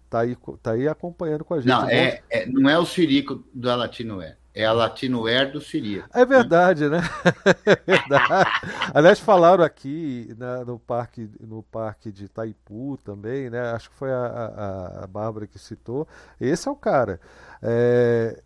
Tá 0.09 0.19
aí, 0.19 0.35
tá 0.61 0.71
aí 0.71 0.89
acompanhando 0.89 1.45
com 1.45 1.53
a 1.53 1.61
gente. 1.61 1.69
Não, 1.69 1.89
é, 1.89 2.21
é, 2.29 2.45
não 2.45 2.69
é 2.69 2.77
o 2.77 2.85
Sirico 2.85 3.45
da 3.53 3.77
Latinoware. 3.77 4.35
É 4.53 4.65
a 4.65 4.73
Latinoer 4.73 5.51
do 5.51 5.61
Siria. 5.61 6.03
É 6.13 6.25
verdade, 6.25 6.89
né? 6.89 6.99
É 7.65 7.75
verdade. 7.85 8.49
Aliás, 8.93 9.19
falaram 9.19 9.63
aqui 9.63 10.33
né, 10.37 10.63
no, 10.65 10.77
parque, 10.77 11.29
no 11.39 11.63
parque 11.63 12.11
de 12.11 12.25
Itaipu 12.25 12.97
também, 13.03 13.49
né? 13.49 13.71
Acho 13.71 13.89
que 13.89 13.95
foi 13.95 14.11
a, 14.11 14.17
a, 14.17 15.03
a 15.03 15.07
Bárbara 15.07 15.47
que 15.47 15.57
citou. 15.57 16.07
Esse 16.39 16.67
é 16.67 16.71
o 16.71 16.75
cara. 16.75 17.19
É, 17.61 18.41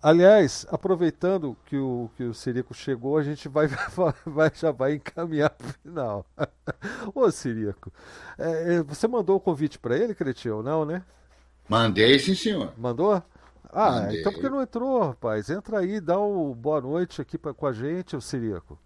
Aliás, 0.00 0.64
aproveitando 0.70 1.56
que 1.66 1.76
o, 1.76 2.08
que 2.16 2.22
o 2.22 2.32
Sirico 2.32 2.72
chegou, 2.72 3.18
a 3.18 3.22
gente 3.22 3.48
vai, 3.48 3.66
vai 4.24 4.50
já 4.54 4.70
vai 4.70 4.94
encaminhar 4.94 5.50
para 5.50 5.66
o 5.66 5.72
final. 5.72 6.26
Ô, 7.12 7.28
Sirico, 7.32 7.92
é, 8.38 8.74
é, 8.74 8.82
você 8.82 9.08
mandou 9.08 9.36
o 9.36 9.40
convite 9.40 9.76
para 9.76 9.96
ele, 9.96 10.14
Cretinho, 10.14 10.62
não, 10.62 10.84
né? 10.84 11.02
Mandei, 11.68 12.16
sim, 12.20 12.34
senhor. 12.34 12.72
Mandou? 12.78 13.20
Ah, 13.70 14.02
Mandei. 14.02 14.20
então 14.20 14.32
por 14.32 14.40
que 14.40 14.48
não 14.48 14.62
entrou, 14.62 15.00
rapaz? 15.00 15.50
Entra 15.50 15.80
aí, 15.80 16.00
dá 16.00 16.18
o 16.18 16.54
boa 16.54 16.80
noite 16.80 17.20
aqui 17.20 17.36
pra, 17.36 17.52
com 17.52 17.66
a 17.66 17.72
gente, 17.72 18.16
o 18.16 18.20
Sirico. 18.20 18.78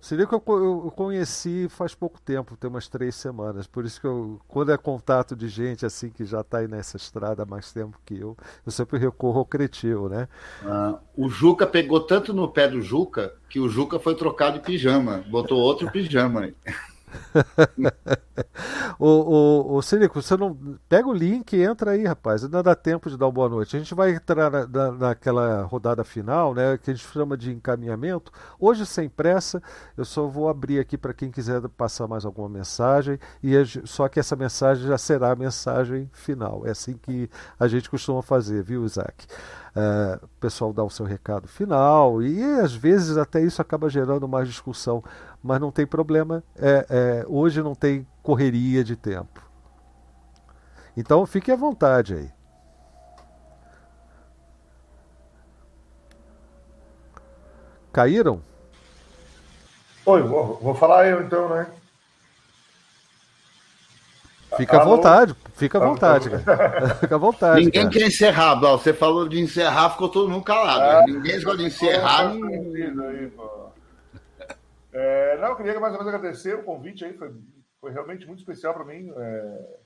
O 0.00 0.04
Sirico 0.04 0.34
eu, 0.34 0.82
eu, 0.84 0.90
conheci 0.90 1.68
faz 1.70 1.94
pouco 1.94 2.20
tempo, 2.20 2.56
tem 2.56 2.68
umas 2.68 2.88
três 2.88 3.14
semanas. 3.14 3.68
Por 3.68 3.84
isso 3.84 4.00
que 4.00 4.06
eu, 4.06 4.40
quando 4.48 4.72
é 4.72 4.76
contato 4.76 5.36
de 5.36 5.48
gente 5.48 5.86
assim 5.86 6.10
que 6.10 6.24
já 6.24 6.40
está 6.40 6.58
aí 6.58 6.66
nessa 6.66 6.96
estrada 6.96 7.44
há 7.44 7.46
mais 7.46 7.72
tempo 7.72 7.98
que 8.04 8.18
eu, 8.18 8.36
eu 8.66 8.72
sempre 8.72 8.98
recorro 8.98 9.38
ao 9.38 9.46
Cretil, 9.46 10.08
né? 10.08 10.28
Ah, 10.64 10.98
o 11.16 11.28
Juca 11.28 11.66
pegou 11.66 12.00
tanto 12.00 12.34
no 12.34 12.48
pé 12.48 12.68
do 12.68 12.82
Juca 12.82 13.34
que 13.48 13.60
o 13.60 13.68
Juca 13.68 14.00
foi 14.00 14.16
trocado 14.16 14.58
de 14.58 14.64
pijama, 14.64 15.24
botou 15.30 15.58
outro 15.58 15.90
pijama 15.90 16.42
aí. 16.42 16.54
o, 18.98 19.06
o, 19.06 19.76
o 19.76 19.82
Silico, 19.82 20.20
você 20.20 20.36
não. 20.36 20.56
Pega 20.88 21.08
o 21.08 21.12
link 21.12 21.52
e 21.52 21.62
entra 21.62 21.92
aí, 21.92 22.04
rapaz. 22.04 22.44
Ainda 22.44 22.62
dá 22.62 22.74
tempo 22.74 23.10
de 23.10 23.16
dar 23.16 23.26
uma 23.26 23.32
boa 23.32 23.48
noite. 23.48 23.76
A 23.76 23.78
gente 23.78 23.94
vai 23.94 24.12
entrar 24.14 24.50
na, 24.50 24.66
na, 24.66 24.92
naquela 24.92 25.62
rodada 25.62 26.04
final, 26.04 26.54
né? 26.54 26.78
Que 26.78 26.90
a 26.90 26.94
gente 26.94 27.06
chama 27.06 27.36
de 27.36 27.52
encaminhamento. 27.52 28.32
Hoje, 28.58 28.86
sem 28.86 29.08
pressa, 29.08 29.62
eu 29.96 30.04
só 30.04 30.26
vou 30.26 30.48
abrir 30.48 30.78
aqui 30.78 30.96
para 30.96 31.12
quem 31.12 31.30
quiser 31.30 31.60
passar 31.70 32.06
mais 32.06 32.24
alguma 32.24 32.48
mensagem. 32.48 33.18
E 33.42 33.52
só 33.84 34.08
que 34.08 34.20
essa 34.20 34.36
mensagem 34.36 34.86
já 34.86 34.98
será 34.98 35.32
a 35.32 35.36
mensagem 35.36 36.08
final. 36.12 36.66
É 36.66 36.70
assim 36.70 36.94
que 36.94 37.28
a 37.58 37.68
gente 37.68 37.88
costuma 37.90 38.22
fazer, 38.22 38.62
viu, 38.62 38.84
Isaac? 38.84 39.26
Uh, 39.74 40.22
o 40.22 40.28
pessoal 40.38 40.70
dá 40.70 40.84
o 40.84 40.90
seu 40.90 41.06
recado 41.06 41.48
final 41.48 42.22
e 42.22 42.44
às 42.60 42.74
vezes 42.74 43.16
até 43.16 43.40
isso 43.40 43.62
acaba 43.62 43.88
gerando 43.88 44.28
mais 44.28 44.46
discussão 44.46 45.02
mas 45.42 45.60
não 45.60 45.70
tem 45.70 45.86
problema. 45.86 46.42
É, 46.56 46.86
é, 46.88 47.24
hoje 47.26 47.62
não 47.62 47.74
tem 47.74 48.06
correria 48.22 48.84
de 48.84 48.94
tempo. 48.94 49.42
Então 50.96 51.26
fique 51.26 51.50
à 51.50 51.56
vontade 51.56 52.14
aí. 52.14 52.30
Caíram? 57.92 58.40
Oi, 60.06 60.22
vou, 60.22 60.58
vou 60.60 60.74
falar 60.74 61.06
eu 61.06 61.22
então, 61.22 61.48
né? 61.48 61.66
Fica 64.56 64.82
à 64.82 64.84
vontade, 64.84 65.34
fica 65.54 65.78
à 65.78 65.86
vontade, 65.86 66.28
cara. 66.28 66.94
Fica 67.00 67.14
à 67.14 67.18
vontade. 67.18 67.64
Ninguém 67.64 67.84
cara. 67.84 67.94
quer 67.94 68.06
encerrar, 68.06 68.54
Blau. 68.56 68.78
Você 68.78 68.92
falou 68.92 69.26
de 69.26 69.40
encerrar, 69.40 69.90
ficou 69.90 70.10
todo 70.10 70.28
mundo 70.28 70.44
calado. 70.44 70.82
Ah, 70.82 71.04
Ninguém 71.06 71.40
gosta 71.40 71.56
de 71.56 71.64
encerrar. 71.64 72.32
Tá 72.32 73.04
aí, 73.08 73.30
pô. 73.34 73.61
É, 74.92 75.38
não, 75.38 75.48
eu 75.48 75.56
queria 75.56 75.80
mais 75.80 75.94
uma 75.94 76.04
vez 76.04 76.14
agradecer 76.14 76.54
o 76.54 76.62
convite 76.62 77.04
aí, 77.04 77.14
foi, 77.14 77.32
foi 77.80 77.92
realmente 77.92 78.26
muito 78.26 78.40
especial 78.40 78.74
para 78.74 78.84
mim 78.84 79.10
é, 79.16 79.76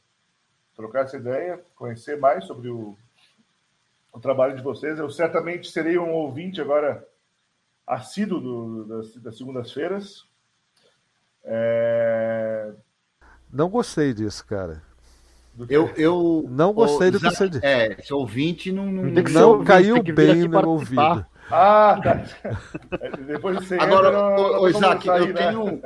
trocar 0.74 1.04
essa 1.04 1.16
ideia, 1.16 1.62
conhecer 1.76 2.18
mais 2.18 2.44
sobre 2.44 2.68
o, 2.68 2.96
o 4.12 4.20
trabalho 4.20 4.56
de 4.56 4.62
vocês. 4.62 4.98
Eu 4.98 5.08
certamente 5.08 5.70
serei 5.70 5.96
um 5.96 6.12
ouvinte 6.12 6.60
agora 6.60 7.06
assíduo 7.86 8.40
do, 8.40 8.84
das, 8.84 9.14
das 9.16 9.38
segundas-feiras. 9.38 10.26
É, 11.44 12.72
Não 13.52 13.68
gostei 13.68 14.12
disso, 14.12 14.44
cara. 14.44 14.82
Eu, 15.70 15.88
eu 15.96 16.44
Não 16.50 16.72
gostei 16.72 17.10
do 17.10 17.18
que 17.18 17.30
você 17.30 17.48
disse. 17.48 17.64
É, 17.64 17.98
esse 17.98 18.12
ouvinte 18.12 18.70
não. 18.70 18.86
não, 18.86 19.04
Não 19.04 19.48
ouvinte, 19.50 19.66
caiu 19.66 20.02
bem 20.02 20.42
no 20.42 20.48
meu 20.50 20.68
ouvido. 20.68 21.24
Ah, 21.50 22.00
tá. 22.02 22.24
Depois 23.26 23.56
você 23.56 23.76
Agora, 23.78 24.08
entra, 24.08 24.40
ô, 24.40 24.62
ô, 24.62 24.68
Isaac, 24.68 25.04
sair, 25.04 25.20
eu, 25.20 25.34
né? 25.34 25.46
tenho, 25.46 25.82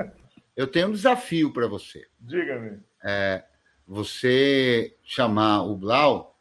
eu 0.57 0.66
tenho 0.66 0.89
um 0.89 0.93
desafio 0.93 1.53
para 1.53 1.66
você. 1.66 2.07
Diga-me. 2.19 2.78
É, 3.03 3.45
você 3.87 4.97
chamar 5.03 5.62
o 5.62 5.77
Blau 5.77 6.39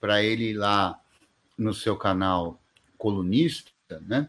para 0.00 0.22
ele 0.22 0.50
ir 0.50 0.54
lá 0.54 0.98
no 1.56 1.74
seu 1.74 1.96
canal 1.96 2.60
colunista, 2.96 3.72
né? 4.00 4.28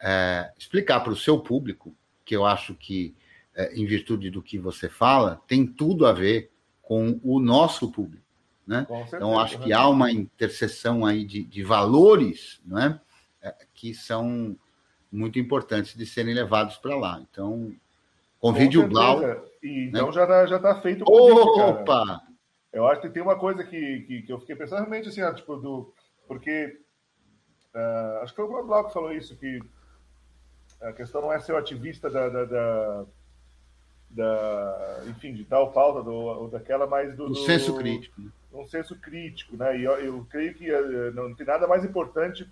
É, 0.00 0.52
explicar 0.58 1.00
para 1.00 1.12
o 1.12 1.16
seu 1.16 1.38
público, 1.38 1.94
que 2.24 2.36
eu 2.36 2.44
acho 2.44 2.74
que, 2.74 3.14
é, 3.54 3.74
em 3.74 3.86
virtude 3.86 4.30
do 4.30 4.42
que 4.42 4.58
você 4.58 4.88
fala, 4.88 5.40
tem 5.46 5.66
tudo 5.66 6.06
a 6.06 6.12
ver 6.12 6.50
com 6.82 7.18
o 7.22 7.40
nosso 7.40 7.90
público. 7.90 8.24
Né? 8.66 8.84
Com 8.86 8.96
certeza, 8.96 9.16
Então, 9.16 9.38
acho 9.38 9.58
que 9.58 9.68
né? 9.68 9.74
há 9.74 9.88
uma 9.88 10.10
interseção 10.10 11.06
aí 11.06 11.24
de, 11.24 11.44
de 11.44 11.62
valores 11.62 12.60
não 12.64 12.78
é? 12.78 13.00
É, 13.46 13.54
que 13.74 13.94
são 13.94 14.56
muito 15.12 15.38
importantes 15.38 15.94
de 15.94 16.04
serem 16.04 16.34
levados 16.34 16.76
para 16.78 16.96
lá. 16.96 17.20
Então, 17.30 17.72
convide 18.40 18.76
o 18.78 18.88
Blau. 18.88 19.22
E, 19.62 19.86
então 19.88 20.06
né? 20.08 20.12
já 20.12 20.22
está 20.24 20.46
já 20.46 20.58
tá 20.58 20.80
feito 20.80 21.02
o 21.02 21.04
convite, 21.04 21.56
cara. 21.56 21.70
Opa! 21.82 22.22
Eu 22.72 22.86
acho 22.88 23.00
que 23.00 23.08
tem 23.08 23.22
uma 23.22 23.38
coisa 23.38 23.62
que, 23.64 24.00
que, 24.00 24.22
que 24.22 24.32
eu 24.32 24.40
fiquei 24.40 24.56
pensando 24.56 24.80
realmente 24.80 25.08
assim, 25.08 25.22
tipo, 25.34 25.56
do. 25.56 25.92
Porque. 26.26 26.78
ah, 27.74 28.20
acho 28.22 28.34
que 28.34 28.42
foi 28.42 28.44
o 28.44 28.66
Blau 28.66 28.86
que 28.88 28.92
falou 28.92 29.12
isso, 29.12 29.36
que 29.36 29.60
a 30.82 30.92
questão 30.92 31.22
não 31.22 31.32
é 31.32 31.38
ser 31.38 31.52
o 31.52 31.56
ativista 31.56 32.10
da. 32.10 32.28
da, 32.28 32.44
da- 32.44 33.04
da- 34.08 35.02
enfim, 35.08 35.34
de 35.34 35.44
tal 35.44 35.72
pauta 35.72 36.02
do, 36.02 36.12
ou 36.12 36.48
daquela, 36.48 36.86
mas 36.86 37.14
do, 37.16 37.24
O 37.24 37.28
do- 37.28 37.34
senso 37.44 37.76
crítico. 37.76 38.20
né? 38.20 38.30
um 38.52 38.66
senso 38.66 38.96
crítico, 38.96 39.56
né? 39.56 39.78
E 39.78 39.84
eu, 39.84 39.92
eu 39.98 40.26
creio 40.30 40.54
que 40.54 40.70
eh, 40.70 41.10
não 41.12 41.34
tem 41.34 41.46
nada 41.46 41.66
mais 41.66 41.84
importante 41.84 42.48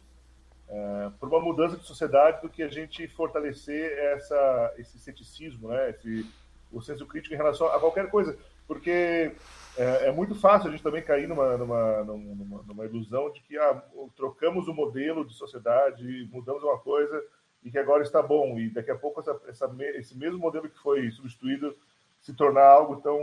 eh, 0.69 1.11
para 1.19 1.29
uma 1.29 1.41
mudança 1.41 1.77
de 1.77 1.85
sociedade 1.85 2.41
do 2.43 2.49
que 2.49 2.63
a 2.63 2.69
gente 2.69 3.07
fortalecer 3.09 3.93
essa, 3.99 4.75
esse 4.79 4.99
ceticismo, 4.99 5.69
né? 5.69 5.91
Esse, 5.91 6.27
o 6.73 6.81
senso 6.83 7.07
crítico 7.07 7.35
em 7.35 7.39
relação 7.39 7.69
a 7.69 7.79
qualquer 7.79 8.11
coisa, 8.11 8.37
porque 8.67 9.33
é, 9.77 10.09
é 10.09 10.13
muito 10.13 10.35
fácil 10.35 10.69
a 10.69 10.73
gente 10.73 10.83
também 10.83 11.03
cair 11.03 11.29
numa, 11.29 11.57
numa, 11.57 12.03
numa, 12.05 12.63
numa 12.63 12.85
ilusão 12.85 13.31
de 13.31 13.41
que 13.43 13.57
ah, 13.57 13.83
trocamos 14.17 14.67
o 14.67 14.75
modelo 14.75 15.25
de 15.25 15.35
sociedade, 15.35 16.29
mudamos 16.33 16.63
uma 16.65 16.79
coisa 16.79 17.23
e 17.63 17.71
que 17.71 17.79
agora 17.79 18.03
está 18.03 18.21
bom 18.21 18.59
e 18.59 18.71
daqui 18.71 18.91
a 18.91 18.97
pouco 18.97 19.21
essa, 19.21 19.41
essa, 19.47 19.77
esse 19.95 20.17
mesmo 20.19 20.39
modelo 20.39 20.69
que 20.69 20.79
foi 20.79 21.11
substituído 21.13 21.77
se 22.21 22.35
tornar 22.35 22.67
algo 22.67 23.01
tão 23.01 23.19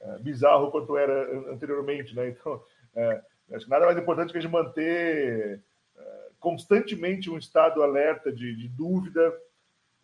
é, 0.00 0.18
bizarro 0.18 0.70
quanto 0.70 0.96
era 0.96 1.32
an- 1.32 1.52
anteriormente, 1.52 2.14
né? 2.14 2.28
Então, 2.28 2.62
é, 2.94 3.22
acho 3.52 3.64
que 3.64 3.70
nada 3.70 3.86
mais 3.86 3.98
importante 3.98 4.32
que 4.32 4.38
a 4.38 4.40
gente 4.40 4.52
manter 4.52 5.62
constantemente 6.40 7.30
um 7.30 7.38
estado 7.38 7.82
alerta 7.82 8.32
de, 8.32 8.56
de 8.56 8.68
dúvida 8.68 9.32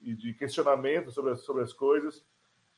e 0.00 0.14
de 0.14 0.34
questionamento 0.34 1.10
sobre 1.10 1.32
as, 1.32 1.40
sobre 1.40 1.62
as 1.62 1.72
coisas, 1.72 2.24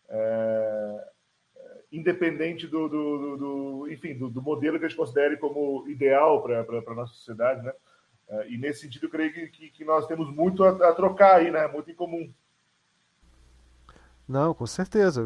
é, 0.09 1.09
é, 1.57 1.81
independente 1.93 2.67
do, 2.67 2.89
do, 2.89 3.19
do- 3.19 3.37
do- 3.37 3.93
enfim, 3.93 4.17
do, 4.17 4.41
modelo 4.41 4.79
que 4.79 4.87
a 4.87 4.89
gente 4.89 4.97
considere 4.97 5.37
como 5.37 5.87
ideal 5.89 6.43
para 6.43 6.61
a 6.61 6.95
nossa 6.95 7.13
sociedade, 7.15 7.63
né? 7.63 7.73
É, 8.29 8.51
e 8.51 8.59
nesse 8.59 8.83
sentido, 8.83 9.07
eu 9.07 9.11
creio 9.11 9.33
que, 9.33 9.49
que, 9.49 9.71
que 9.71 9.85
nós 9.85 10.07
temos 10.07 10.31
muito 10.35 10.63
a, 10.65 10.71
a 10.91 10.95
trocar 10.95 11.37
aí, 11.37 11.51
né? 11.51 11.67
Muito 11.67 11.91
em 11.91 11.95
comum. 11.95 12.33
Não, 14.29 14.53
com 14.53 14.67
certeza. 14.67 15.23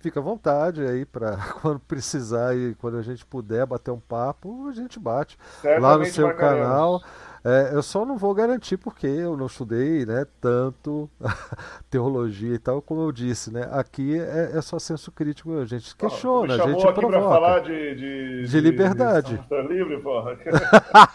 Fica 0.00 0.18
à 0.18 0.22
vontade 0.22 0.82
aí 0.84 1.06
para 1.06 1.36
quando 1.62 1.78
precisar 1.80 2.56
e 2.56 2.74
quando 2.74 2.96
a 2.98 3.02
gente 3.02 3.24
puder 3.24 3.64
bater 3.64 3.92
um 3.92 4.00
papo, 4.00 4.66
a 4.68 4.72
gente 4.72 4.98
bate 4.98 5.38
lá 5.76 5.96
no 5.96 6.04
Certamente 6.04 6.14
seu 6.14 6.34
canal. 6.34 7.00
É, 7.42 7.70
eu 7.72 7.82
só 7.82 8.04
não 8.04 8.18
vou 8.18 8.34
garantir 8.34 8.76
porque 8.76 9.06
eu 9.06 9.34
não 9.36 9.46
estudei, 9.46 10.04
né, 10.04 10.26
tanto 10.40 11.08
teologia 11.88 12.54
e 12.54 12.58
tal, 12.58 12.82
como 12.82 13.00
eu 13.00 13.10
disse, 13.10 13.50
né? 13.50 13.66
Aqui 13.72 14.18
é, 14.18 14.52
é 14.54 14.60
só 14.60 14.78
senso 14.78 15.10
crítico, 15.10 15.58
a 15.58 15.64
gente 15.64 15.96
questiona, 15.96 16.48
Me 16.48 16.52
a 16.54 16.56
chamou 16.58 16.72
gente 16.74 16.88
aqui 16.88 17.00
para 17.00 17.08
provoca. 17.08 17.34
falar 17.34 17.58
de, 17.60 17.94
de, 17.94 18.46
De 18.46 18.60
liberdade. 18.60 19.38
de 19.38 19.62
livre, 19.68 19.98
porra. 20.02 20.36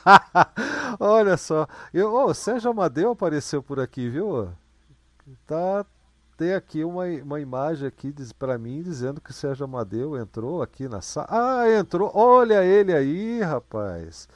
Olha 1.00 1.38
só, 1.38 1.68
eu, 1.94 2.12
ô, 2.12 2.26
o 2.26 2.34
Sérgio 2.34 2.72
Amadeu 2.72 3.12
apareceu 3.12 3.62
por 3.62 3.80
aqui, 3.80 4.10
viu? 4.10 4.50
Tá, 5.46 5.86
tem 6.38 6.54
aqui 6.54 6.84
uma, 6.84 7.06
uma 7.06 7.40
imagem 7.40 7.88
aqui 7.88 8.14
para 8.38 8.58
mim 8.58 8.82
dizendo 8.82 9.22
que 9.22 9.32
o 9.32 9.34
Sérgio 9.34 9.66
Amadeu 9.66 10.18
entrou 10.18 10.62
aqui 10.62 10.88
na 10.88 11.02
sala. 11.02 11.28
Ah, 11.30 11.70
entrou. 11.72 12.12
Olha 12.14 12.64
ele 12.64 12.94
aí, 12.94 13.42
rapaz. 13.42 14.28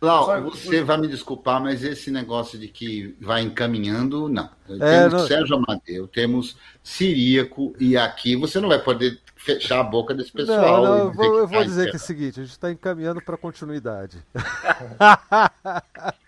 Lau, 0.00 0.42
você 0.42 0.82
vai 0.82 0.98
me 0.98 1.08
desculpar, 1.08 1.60
mas 1.60 1.82
esse 1.82 2.10
negócio 2.10 2.58
de 2.58 2.68
que 2.68 3.16
vai 3.20 3.42
encaminhando, 3.42 4.28
não. 4.28 4.50
É, 4.68 4.78
temos 5.08 5.12
não- 5.12 5.26
Sérgio 5.26 5.56
Amadeu, 5.56 6.06
temos 6.06 6.56
Siríaco, 6.82 7.74
e 7.80 7.96
aqui 7.96 8.36
você 8.36 8.60
não 8.60 8.68
vai 8.68 8.78
poder 8.78 9.18
fechar 9.46 9.78
a 9.78 9.84
boca 9.84 10.12
desse 10.12 10.32
pessoal. 10.32 10.82
não, 10.82 10.90
não, 10.90 10.98
eu 10.98 11.12
vou, 11.12 11.38
eu 11.38 11.46
vou 11.46 11.62
dizer 11.62 11.86
que 11.86 11.92
é 11.92 11.96
o 11.96 12.00
seguinte, 12.00 12.40
a 12.40 12.42
gente 12.42 12.52
está 12.52 12.70
encaminhando 12.70 13.22
para 13.22 13.36
continuidade. 13.36 14.18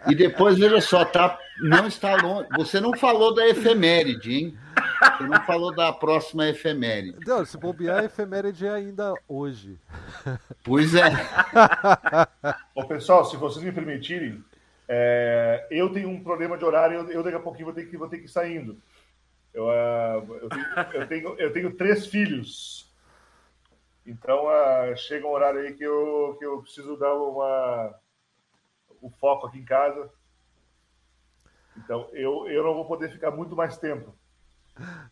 E 0.06 0.14
depois, 0.14 0.56
veja 0.56 0.80
só, 0.80 1.04
tá, 1.04 1.38
não 1.60 1.86
está 1.86 2.14
longe. 2.16 2.48
Você 2.56 2.80
não 2.80 2.96
falou 2.96 3.34
da 3.34 3.46
efeméride, 3.48 4.32
hein? 4.32 4.58
Você 5.18 5.24
não 5.24 5.42
falou 5.42 5.74
da 5.74 5.92
próxima 5.92 6.48
efeméride. 6.48 7.18
Não, 7.26 7.44
se 7.44 7.58
bobear, 7.58 7.98
a 7.98 8.04
efeméride 8.04 8.66
é 8.66 8.70
ainda 8.70 9.12
hoje. 9.28 9.76
Pois 10.62 10.94
é. 10.94 11.10
Ô, 12.74 12.84
pessoal, 12.84 13.24
se 13.24 13.36
vocês 13.36 13.64
me 13.64 13.72
permitirem, 13.72 14.42
é, 14.88 15.66
eu 15.70 15.92
tenho 15.92 16.08
um 16.08 16.22
problema 16.22 16.56
de 16.56 16.64
horário, 16.64 17.00
eu, 17.00 17.10
eu 17.10 17.22
daqui 17.22 17.36
a 17.36 17.40
pouquinho 17.40 17.66
vou 17.66 17.74
ter 17.74 17.84
que, 17.86 17.96
vou 17.96 18.08
ter 18.08 18.18
que 18.18 18.26
ir 18.26 18.28
saindo. 18.28 18.78
Eu, 19.52 19.68
ah, 19.70 20.22
eu, 20.40 20.48
tenho, 20.48 20.66
eu, 20.94 21.06
tenho, 21.06 21.34
eu 21.38 21.52
tenho 21.52 21.74
três 21.74 22.06
filhos. 22.06 22.87
Então, 24.08 24.48
ah, 24.48 24.96
chega 24.96 25.26
um 25.26 25.30
horário 25.30 25.60
aí 25.60 25.74
que 25.74 25.84
eu, 25.84 26.36
que 26.38 26.44
eu 26.44 26.62
preciso 26.62 26.96
dar 26.96 27.14
uma, 27.14 27.94
o 29.02 29.10
foco 29.10 29.46
aqui 29.46 29.58
em 29.58 29.64
casa. 29.64 30.08
Então, 31.76 32.08
eu, 32.12 32.46
eu 32.48 32.62
não 32.62 32.74
vou 32.74 32.86
poder 32.86 33.10
ficar 33.10 33.30
muito 33.30 33.56
mais 33.56 33.78
tempo. 33.78 34.14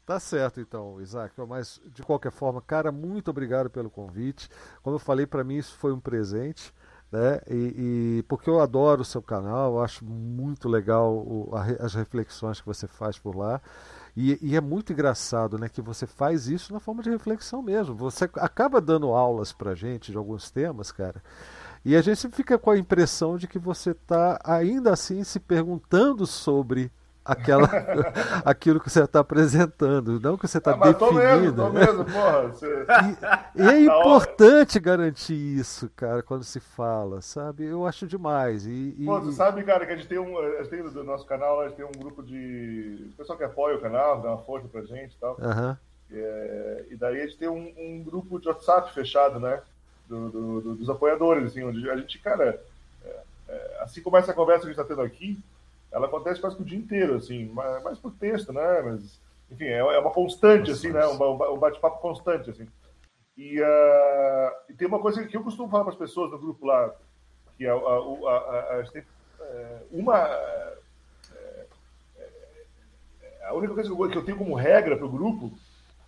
Tá 0.05 0.20
certo, 0.20 0.60
então, 0.60 1.01
Isaac. 1.01 1.35
Mas, 1.48 1.81
de 1.93 2.02
qualquer 2.02 2.31
forma, 2.32 2.60
cara, 2.62 2.93
muito 2.93 3.31
obrigado 3.31 3.68
pelo 3.70 3.90
convite. 3.90 4.48
Como 4.82 4.97
eu 4.97 5.01
falei, 5.01 5.27
para 5.27 5.44
mim 5.44 5.56
isso 5.56 5.74
foi 5.77 5.93
um 5.93 6.01
presente. 6.01 6.73
Né? 7.10 7.40
E, 7.48 8.18
e- 8.18 8.23
porque 8.24 8.51
eu 8.51 8.60
adoro 8.60 9.02
o 9.02 9.05
seu 9.05 9.23
canal, 9.23 9.81
acho 9.81 10.05
muito 10.05 10.68
legal 10.68 11.14
o- 11.14 11.51
a 11.55 11.85
as 11.85 11.94
reflexões 11.94 12.60
que 12.60 12.66
você 12.66 12.89
faz 12.89 13.16
por 13.18 13.36
lá. 13.36 13.60
E, 14.16 14.38
e 14.40 14.56
é 14.56 14.60
muito 14.60 14.93
engraçado 14.93 15.59
né, 15.59 15.68
que 15.68 15.82
você 15.82 16.06
faz 16.06 16.48
isso 16.48 16.72
na 16.72 16.80
forma 16.80 17.02
de 17.02 17.10
reflexão 17.10 17.60
mesmo. 17.60 17.94
Você 17.94 18.24
acaba 18.36 18.80
dando 18.80 19.09
aulas 19.09 19.52
pra 19.52 19.74
gente 19.74 20.10
de 20.10 20.16
alguns 20.16 20.51
temas, 20.51 20.90
cara. 20.90 21.22
E 21.84 21.94
a 21.94 22.01
gente 22.01 22.28
fica 22.30 22.59
com 22.59 22.70
a 22.70 22.78
impressão 22.78 23.36
de 23.36 23.47
que 23.47 23.59
você 23.59 23.90
está 23.90 24.40
ainda 24.43 24.93
assim 24.93 25.22
se 25.22 25.38
perguntando 25.38 26.26
sobre 26.26 26.90
aquela, 27.27 27.69
aquilo 28.44 28.81
que 28.81 28.89
você 28.90 29.03
está 29.03 29.20
apresentando, 29.20 30.20
não 30.20 30.36
que 30.36 30.47
você 30.47 30.59
está 30.59 30.73
Ah, 30.73 30.77
mesmo, 30.77 30.93
definindo. 30.98 31.57
tô 31.62 31.69
né? 31.70 31.86
mesmo, 31.86 32.05
porra. 32.05 32.43
Você... 32.48 32.86
E 33.55 33.62
é 33.62 33.81
importante 33.85 34.78
garantir 34.81 35.35
isso, 35.35 35.90
cara, 35.97 36.23
quando 36.23 36.44
se 36.44 36.61
fala, 36.61 37.20
sabe? 37.20 37.65
Eu 37.65 37.86
acho 37.86 38.07
demais. 38.07 38.66
E, 38.66 38.94
e- 38.98 39.05
Pô, 39.05 39.20
você 39.20 39.32
sabe, 39.32 39.62
cara, 39.65 39.85
que 39.86 39.93
a 39.93 39.97
gente 39.97 40.09
tem 40.09 40.19
um. 40.19 40.39
A 40.39 40.59
gente 40.62 40.69
tem 40.70 40.82
do 40.82 41.05
nosso 41.05 41.27
canal, 41.27 41.61
a 41.61 41.69
gente 41.69 41.77
tem 41.77 41.85
um 41.85 41.93
grupo 41.93 42.23
de. 42.23 43.09
O 43.12 43.16
pessoal 43.16 43.36
que 43.39 43.44
apoia 43.44 43.77
o 43.77 43.81
canal, 43.81 44.20
dá 44.20 44.28
uma 44.31 44.43
força 44.43 44.69
pra 44.69 44.82
gente 44.82 45.12
e 45.15 45.19
tal. 45.20 45.36
Aham. 45.40 45.78
É, 46.12 46.85
e 46.90 46.97
daí 46.97 47.20
a 47.20 47.27
gente 47.27 47.36
tem 47.39 47.48
um, 47.48 47.73
um 47.77 48.03
grupo 48.05 48.39
de 48.39 48.48
WhatsApp 48.48 48.93
fechado, 48.94 49.40
né? 49.40 49.61
do- 50.09 50.28
do- 50.28 50.61
do- 50.61 50.74
dos 50.77 50.89
apoiadores, 50.89 51.47
assim, 51.47 51.65
onde 51.65 51.90
a 51.90 51.97
gente, 51.97 52.16
cara, 52.20 52.61
é, 53.05 53.16
é, 53.48 53.78
assim 53.81 54.01
como 54.01 54.16
essa 54.16 54.32
conversa 54.32 54.61
que 54.61 54.66
a 54.66 54.70
gente 54.73 54.81
está 54.81 54.85
tendo 54.94 55.05
aqui, 55.05 55.36
ela 55.92 56.06
acontece 56.06 56.40
quase 56.40 56.56
que 56.56 56.62
o 56.62 56.66
dia 56.66 56.78
inteiro, 56.78 57.14
assim, 57.16 57.46
mais, 57.46 57.98
por 57.98 58.12
texto, 58.12 58.52
né? 58.52 58.82
Mas, 58.82 59.20
enfim, 59.50 59.64
é, 59.64 59.78
é 59.78 59.98
uma 59.98 60.10
constante, 60.10 60.70
assim, 60.70 60.90
né? 60.90 61.06
Um, 61.06 61.54
um 61.54 61.58
bate-papo 61.58 62.00
constante, 62.00 62.50
assim. 62.50 62.66
E, 63.36 63.60
uh, 63.60 64.50
e, 64.68 64.74
tem 64.74 64.88
uma 64.88 64.98
coisa 64.98 65.24
que 65.24 65.36
eu 65.36 65.42
costumo 65.42 65.68
falar 65.68 65.84
para 65.84 65.92
as 65.92 65.98
pessoas 65.98 66.30
no 66.30 66.38
grupo 66.38 66.66
lá, 66.66 66.94
que 67.56 67.66
é 67.66 67.70
a, 67.70 67.74
a, 67.74 67.78
a, 67.78 68.74
a 68.74 68.82
gente 68.82 68.92
tem 68.92 69.04
é, 69.40 69.78
uma. 69.90 70.16
A 73.42 73.54
única 73.54 73.74
coisa 73.74 73.94
que 74.10 74.18
eu 74.18 74.24
tenho 74.24 74.38
como 74.38 74.54
regra 74.54 74.96
para 74.96 75.06
o 75.06 75.10
grupo 75.10 75.52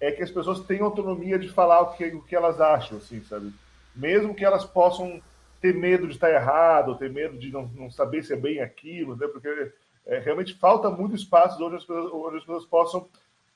é 0.01 0.11
que 0.11 0.23
as 0.23 0.31
pessoas 0.31 0.61
tenham 0.61 0.87
autonomia 0.87 1.39
de 1.39 1.49
falar 1.49 1.81
o 1.83 1.93
que, 1.93 2.05
o 2.07 2.23
que 2.23 2.35
elas 2.35 2.61
acham, 2.61 2.99
assim, 2.99 3.23
sabe? 3.25 3.53
Mesmo 3.95 4.35
que 4.35 4.45
elas 4.45 4.65
possam 4.65 5.21
ter 5.61 5.75
medo 5.75 6.07
de 6.07 6.15
estar 6.15 6.31
errado, 6.31 6.97
ter 6.97 7.11
medo 7.11 7.39
de 7.39 7.51
não, 7.51 7.67
não 7.69 7.91
saber 7.91 8.23
se 8.23 8.33
é 8.33 8.37
bem 8.37 8.61
aquilo, 8.61 9.17
né? 9.17 9.27
Porque 9.27 9.73
é, 10.07 10.19
realmente 10.19 10.55
falta 10.55 10.91
muito 10.91 11.17
espaço 11.17 11.63
onde 11.65 11.77
as 11.77 11.85
pessoas, 11.85 12.13
onde 12.13 12.37
as 12.37 12.45
pessoas 12.45 12.67
possam, 12.67 13.09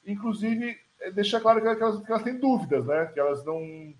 inclusive, 0.06 0.78
é, 1.00 1.10
deixar 1.10 1.40
claro 1.40 1.60
que 1.60 1.66
elas, 1.66 2.04
que 2.04 2.10
elas 2.10 2.22
têm 2.22 2.38
dúvidas, 2.38 2.84
né? 2.84 3.06
Que 3.06 3.20
elas 3.20 3.44
não 3.44 3.94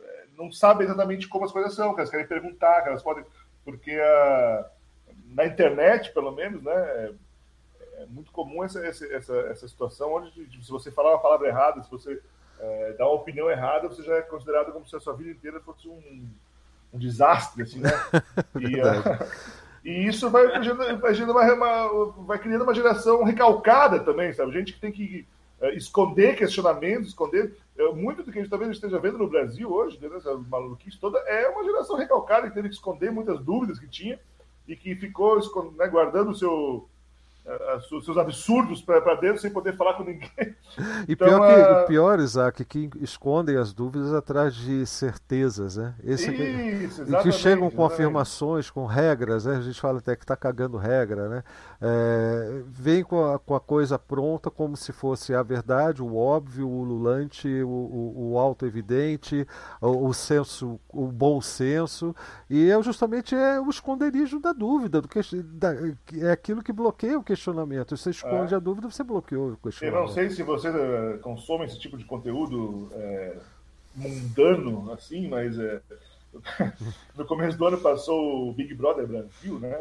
é, 0.00 0.24
não 0.36 0.50
sabem 0.50 0.86
exatamente 0.86 1.28
como 1.28 1.44
as 1.44 1.52
coisas 1.52 1.74
são, 1.74 1.94
que 1.94 2.00
elas 2.00 2.10
querem 2.10 2.26
perguntar, 2.26 2.82
que 2.82 2.88
elas 2.88 3.02
podem, 3.02 3.24
porque 3.64 3.92
a, 3.92 4.70
na 5.26 5.46
internet, 5.46 6.12
pelo 6.12 6.32
menos, 6.32 6.62
né? 6.62 6.72
É, 6.74 7.12
é 7.98 8.06
muito 8.06 8.32
comum 8.32 8.64
essa, 8.64 8.84
essa, 8.84 9.36
essa, 9.36 9.68
situação 9.68 10.12
onde 10.14 10.64
se 10.64 10.70
você 10.70 10.90
falar 10.90 11.10
uma 11.10 11.22
palavra 11.22 11.46
errada, 11.46 11.82
se 11.84 11.90
você 11.90 12.20
é, 12.58 12.92
dá 12.94 13.06
uma 13.06 13.14
opinião 13.14 13.48
errada, 13.48 13.88
você 13.88 14.02
já 14.02 14.16
é 14.16 14.22
considerado 14.22 14.72
como 14.72 14.88
se 14.88 14.96
a 14.96 15.00
sua 15.00 15.14
vida 15.14 15.30
inteira 15.30 15.60
fosse 15.60 15.88
um, 15.88 16.28
um 16.92 16.98
desastre, 16.98 17.62
assim, 17.62 17.80
né? 17.80 17.90
E, 18.60 18.80
uh, 18.80 19.26
e 19.84 20.06
isso 20.06 20.30
vai, 20.30 20.46
vai, 20.98 21.14
gerando 21.14 21.32
uma, 21.32 21.52
uma, 21.52 22.12
vai 22.24 22.38
criando 22.38 22.62
uma 22.62 22.74
geração 22.74 23.24
recalcada 23.24 24.00
também, 24.00 24.32
sabe? 24.32 24.52
Gente 24.52 24.74
que 24.74 24.80
tem 24.80 24.92
que 24.92 25.26
uh, 25.60 25.68
esconder 25.68 26.36
questionamentos, 26.36 27.08
esconder. 27.08 27.56
Uh, 27.78 27.96
muito 27.96 28.22
do 28.22 28.30
que 28.30 28.38
a 28.38 28.42
gente 28.42 28.50
talvez 28.50 28.70
esteja 28.70 28.98
vendo 28.98 29.18
no 29.18 29.28
Brasil 29.28 29.72
hoje, 29.72 29.98
né, 30.00 30.14
essa 30.16 30.36
maluquice 30.36 30.98
toda, 31.00 31.18
é 31.20 31.48
uma 31.48 31.64
geração 31.64 31.96
recalcada 31.96 32.48
que 32.48 32.54
teve 32.54 32.68
que 32.68 32.74
esconder 32.74 33.10
muitas 33.10 33.40
dúvidas 33.40 33.78
que 33.78 33.88
tinha 33.88 34.20
e 34.68 34.76
que 34.76 34.94
ficou 34.94 35.40
né, 35.76 35.88
guardando 35.88 36.30
o 36.30 36.34
seu 36.34 36.88
seus 38.04 38.16
absurdos 38.16 38.80
para 38.82 39.14
dentro 39.16 39.40
sem 39.40 39.50
poder 39.50 39.76
falar 39.76 39.94
com 39.94 40.04
ninguém. 40.04 40.30
E 41.06 41.12
então, 41.12 41.28
pior, 41.28 41.54
que, 41.54 41.82
uh... 41.82 41.86
pior, 41.86 42.18
Isaac, 42.18 42.64
que 42.64 42.88
escondem 43.00 43.56
as 43.58 43.74
dúvidas 43.74 44.14
atrás 44.14 44.54
de 44.54 44.86
certezas, 44.86 45.76
né? 45.76 45.94
Esse 46.02 46.32
Isso, 46.32 47.04
que, 47.04 47.22
que 47.22 47.32
chegam 47.32 47.68
com 47.68 47.82
exatamente. 47.82 47.92
afirmações, 47.92 48.70
com 48.70 48.86
regras, 48.86 49.44
né? 49.44 49.56
A 49.56 49.60
gente 49.60 49.78
fala 49.78 49.98
até 49.98 50.16
que 50.16 50.24
está 50.24 50.34
cagando 50.34 50.78
regra, 50.78 51.28
né? 51.28 51.44
É, 51.84 52.62
vem 52.68 53.02
com 53.02 53.24
a, 53.24 53.40
com 53.40 53.56
a, 53.56 53.60
coisa 53.60 53.98
pronta 53.98 54.48
como 54.48 54.76
se 54.76 54.92
fosse 54.92 55.34
a 55.34 55.42
verdade, 55.42 56.00
o 56.00 56.14
óbvio, 56.16 56.68
o 56.68 56.78
ululante, 56.78 57.48
o, 57.48 57.68
o, 57.68 58.32
o 58.32 58.38
auto-evidente, 58.38 59.44
o, 59.80 60.06
o, 60.06 60.14
senso, 60.14 60.78
o 60.88 61.08
bom 61.08 61.40
senso, 61.40 62.14
e 62.48 62.70
é 62.70 62.80
justamente 62.80 63.34
é 63.34 63.60
o 63.60 63.68
esconderijo 63.68 64.38
da 64.38 64.52
dúvida, 64.52 65.00
do 65.00 65.08
que, 65.08 65.20
da, 65.42 65.74
é 66.20 66.30
aquilo 66.30 66.62
que 66.62 66.72
bloqueia 66.72 67.18
o 67.18 67.24
questionamento. 67.24 67.96
Você 67.96 68.10
esconde 68.10 68.54
é. 68.54 68.56
a 68.56 68.60
dúvida, 68.60 68.88
você 68.88 69.02
bloqueou 69.02 69.50
o 69.50 69.56
questionamento. 69.56 70.00
Eu 70.00 70.06
não 70.06 70.14
sei 70.14 70.30
se 70.30 70.44
você 70.44 70.68
eh, 70.68 71.18
consome 71.20 71.64
esse 71.64 71.80
tipo 71.80 71.96
de 71.96 72.04
conteúdo 72.04 72.90
é, 72.92 73.38
mundano, 73.96 74.92
assim, 74.92 75.26
mas 75.28 75.58
é, 75.58 75.82
no 77.16 77.24
começo 77.24 77.58
do 77.58 77.66
ano 77.66 77.78
passou 77.78 78.48
o 78.48 78.52
Big 78.52 78.72
Brother 78.72 79.06
Brasil, 79.06 79.58
né? 79.58 79.74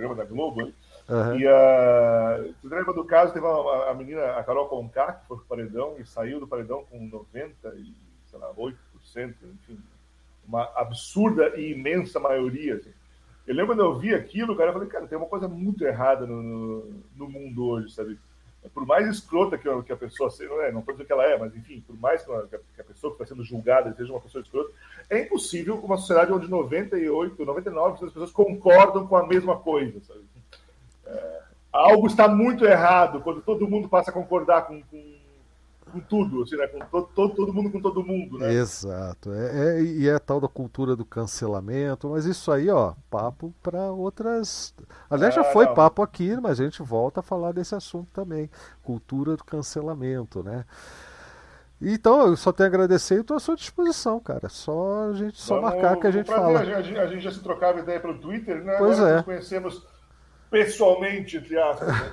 Programa 0.00 0.14
da 0.14 0.24
Globo. 0.24 0.72
Uhum. 1.08 1.38
E 1.38 1.46
a. 1.46 2.40
Uh, 2.40 2.54
você 2.62 2.74
lembra 2.74 2.94
do 2.94 3.04
caso? 3.04 3.32
Teve 3.32 3.44
uma, 3.44 3.90
a 3.90 3.94
menina, 3.94 4.32
a 4.32 4.42
Carol 4.42 4.68
Conká, 4.68 5.12
que 5.12 5.28
foi 5.28 5.36
pro 5.36 5.46
paredão 5.46 5.96
e 5.98 6.06
saiu 6.06 6.40
do 6.40 6.48
paredão 6.48 6.84
com 6.90 6.98
90 6.98 7.68
e, 7.76 7.92
sei 8.26 8.38
lá, 8.38 8.52
8%, 8.54 8.74
enfim, 9.14 9.78
uma 10.46 10.70
absurda 10.74 11.54
e 11.56 11.72
imensa 11.72 12.18
maioria. 12.18 12.76
Assim. 12.76 12.92
Eu 13.46 13.54
lembro 13.54 13.74
quando 13.74 13.82
eu 13.84 13.98
vi 13.98 14.14
aquilo, 14.14 14.56
cara, 14.56 14.70
eu 14.70 14.74
falei, 14.74 14.88
cara, 14.88 15.06
tem 15.06 15.18
uma 15.18 15.26
coisa 15.26 15.48
muito 15.48 15.84
errada 15.84 16.26
no, 16.26 16.42
no, 16.42 17.02
no 17.16 17.28
mundo 17.28 17.66
hoje, 17.66 17.92
sabe? 17.92 18.18
Por 18.74 18.86
mais 18.86 19.08
escrota 19.08 19.56
que, 19.56 19.82
que 19.82 19.92
a 19.92 19.96
pessoa 19.96 20.30
seja, 20.30 20.50
não 20.50 20.62
é, 20.62 20.70
não 20.70 20.80
estou 20.80 20.92
dizendo 20.92 21.06
que 21.06 21.12
ela 21.12 21.24
é, 21.24 21.38
mas 21.38 21.56
enfim, 21.56 21.80
por 21.80 21.98
mais 21.98 22.22
que 22.22 22.30
a, 22.30 22.46
que 22.46 22.80
a 22.80 22.84
pessoa 22.84 23.10
que 23.14 23.22
está 23.22 23.34
sendo 23.34 23.42
julgada 23.42 23.92
seja 23.94 24.12
uma 24.12 24.20
pessoa 24.20 24.42
escrota, 24.42 24.70
é 25.10 25.22
impossível 25.22 25.76
uma 25.76 25.96
sociedade 25.96 26.32
onde 26.32 26.48
98, 26.48 27.44
99% 27.44 28.00
das 28.00 28.12
pessoas 28.12 28.30
concordam 28.30 29.06
com 29.06 29.16
a 29.16 29.26
mesma 29.26 29.56
coisa, 29.56 30.00
sabe? 30.00 30.24
É, 31.04 31.40
algo 31.72 32.06
está 32.06 32.28
muito 32.28 32.64
errado 32.64 33.20
quando 33.20 33.42
todo 33.42 33.68
mundo 33.68 33.88
passa 33.88 34.10
a 34.10 34.14
concordar 34.14 34.66
com, 34.66 34.80
com 34.82 35.20
com 35.90 36.00
tudo, 36.00 36.42
assim, 36.42 36.56
né? 36.56 36.66
Com 36.68 36.78
todo, 36.86 37.08
todo, 37.14 37.34
todo 37.34 37.52
mundo 37.52 37.70
com 37.70 37.80
todo 37.80 38.04
mundo, 38.04 38.38
né? 38.38 38.52
Exato. 38.52 39.32
É, 39.32 39.78
é, 39.78 39.82
e 39.82 40.08
é 40.08 40.14
a 40.14 40.20
tal 40.20 40.40
da 40.40 40.48
cultura 40.48 40.96
do 40.96 41.04
cancelamento, 41.04 42.08
mas 42.08 42.24
isso 42.24 42.50
aí, 42.50 42.70
ó, 42.70 42.94
papo 43.10 43.52
para 43.62 43.90
outras. 43.90 44.74
Aliás, 45.08 45.34
já 45.34 45.42
é, 45.42 45.52
foi 45.52 45.66
não. 45.66 45.74
papo 45.74 46.02
aqui, 46.02 46.36
mas 46.40 46.60
a 46.60 46.64
gente 46.64 46.82
volta 46.82 47.20
a 47.20 47.22
falar 47.22 47.52
desse 47.52 47.74
assunto 47.74 48.08
também. 48.12 48.48
Cultura 48.82 49.36
do 49.36 49.44
cancelamento, 49.44 50.42
né? 50.42 50.64
Então, 51.82 52.26
eu 52.26 52.36
só 52.36 52.52
tenho 52.52 52.66
a 52.66 52.70
agradecer 52.70 53.16
e 53.16 53.20
estou 53.20 53.36
à 53.36 53.40
sua 53.40 53.56
disposição, 53.56 54.20
cara. 54.20 54.48
Só 54.48 55.10
a 55.10 55.14
gente 55.14 55.40
só 55.40 55.56
Vamos, 55.56 55.70
marcar 55.70 55.96
que 55.96 56.06
a 56.06 56.10
gente 56.10 56.26
fala. 56.26 56.60
A 56.60 56.82
gente, 56.82 56.98
a 56.98 57.06
gente 57.06 57.22
já 57.22 57.30
se 57.30 57.40
trocava 57.40 57.80
ideia 57.80 57.98
pelo 57.98 58.18
Twitter, 58.18 58.62
né? 58.62 58.76
Pois 58.76 58.98
Agora 58.98 59.12
é. 59.12 59.16
Nós 59.16 59.24
conhecemos 59.24 59.86
pessoalmente, 60.50 61.36
entre 61.36 61.56
aspas. 61.58 61.88
Né? 61.88 62.10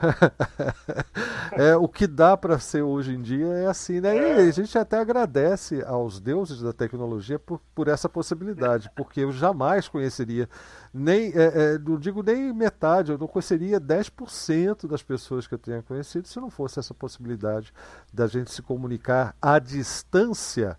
é, 1.72 1.75
o 1.75 1.88
que 1.88 2.06
dá 2.06 2.38
para 2.38 2.59
ser 2.59 2.83
hoje 2.83 3.14
em 3.14 3.22
dia 3.22 3.48
é 3.48 3.67
assim, 3.67 3.99
né? 3.99 4.16
É. 4.16 4.45
E 4.45 4.49
a 4.49 4.51
gente 4.51 4.77
até 4.77 4.98
agradece 4.98 5.83
aos 5.85 6.19
deuses 6.19 6.61
da 6.61 6.72
tecnologia 6.72 7.40
por, 7.40 7.59
por 7.74 7.88
essa 7.88 8.07
possibilidade, 8.07 8.90
porque 8.95 9.22
eu 9.22 9.32
jamais 9.32 9.88
conheceria, 9.88 10.48
nem, 10.93 11.32
é, 11.33 11.74
é, 11.74 11.80
não 11.80 11.98
digo 11.98 12.22
nem 12.22 12.53
metade, 12.53 13.11
eu 13.11 13.17
não 13.17 13.27
conheceria 13.27 13.82
10% 13.82 14.88
das 14.88 15.01
pessoas 15.01 15.48
que 15.48 15.56
eu 15.56 15.59
tenha 15.59 15.82
conhecido 15.82 16.27
se 16.27 16.40
não 16.40 16.51
fosse 16.51 16.80
essa 16.80 16.93
possibilidade 16.93 17.74
da 18.14 18.27
gente 18.27 18.51
se 18.51 18.61
comunicar 18.61 19.35
à 19.41 19.57
distância 19.57 20.77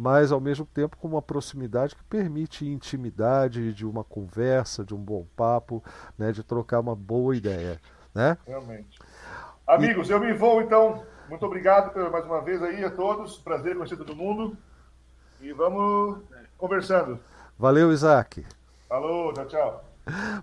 mas 0.00 0.32
ao 0.32 0.40
mesmo 0.40 0.64
tempo 0.64 0.96
com 0.96 1.06
uma 1.06 1.20
proximidade 1.20 1.94
que 1.94 2.02
permite 2.04 2.66
intimidade 2.66 3.74
de 3.74 3.84
uma 3.84 4.02
conversa, 4.02 4.82
de 4.82 4.94
um 4.94 4.98
bom 4.98 5.26
papo, 5.36 5.84
né, 6.16 6.32
de 6.32 6.42
trocar 6.42 6.80
uma 6.80 6.96
boa 6.96 7.36
ideia, 7.36 7.78
né? 8.14 8.38
Realmente. 8.46 8.98
Amigos, 9.66 10.08
e... 10.08 10.12
eu 10.12 10.18
me 10.18 10.32
vou 10.32 10.62
então. 10.62 11.04
Muito 11.28 11.44
obrigado 11.44 11.94
mais 12.10 12.24
uma 12.24 12.40
vez 12.40 12.62
aí 12.62 12.82
a 12.82 12.90
todos. 12.90 13.36
Prazer 13.40 13.76
conhecer 13.76 13.98
todo 13.98 14.16
mundo. 14.16 14.56
E 15.38 15.52
vamos 15.52 16.20
conversando. 16.56 17.20
Valeu, 17.58 17.92
Isaac. 17.92 18.46
Falou, 18.88 19.34
tchau, 19.34 19.46
tchau. 19.48 19.84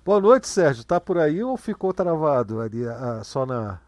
Boa 0.05 0.21
noite, 0.21 0.47
Sérgio. 0.47 0.83
Tá 0.83 1.01
por 1.01 1.17
aí 1.17 1.43
ou 1.43 1.57
ficou 1.57 1.91
travado 1.91 2.61
ali 2.61 2.87
ah, 2.87 3.21
só 3.23 3.43
na 3.43 3.79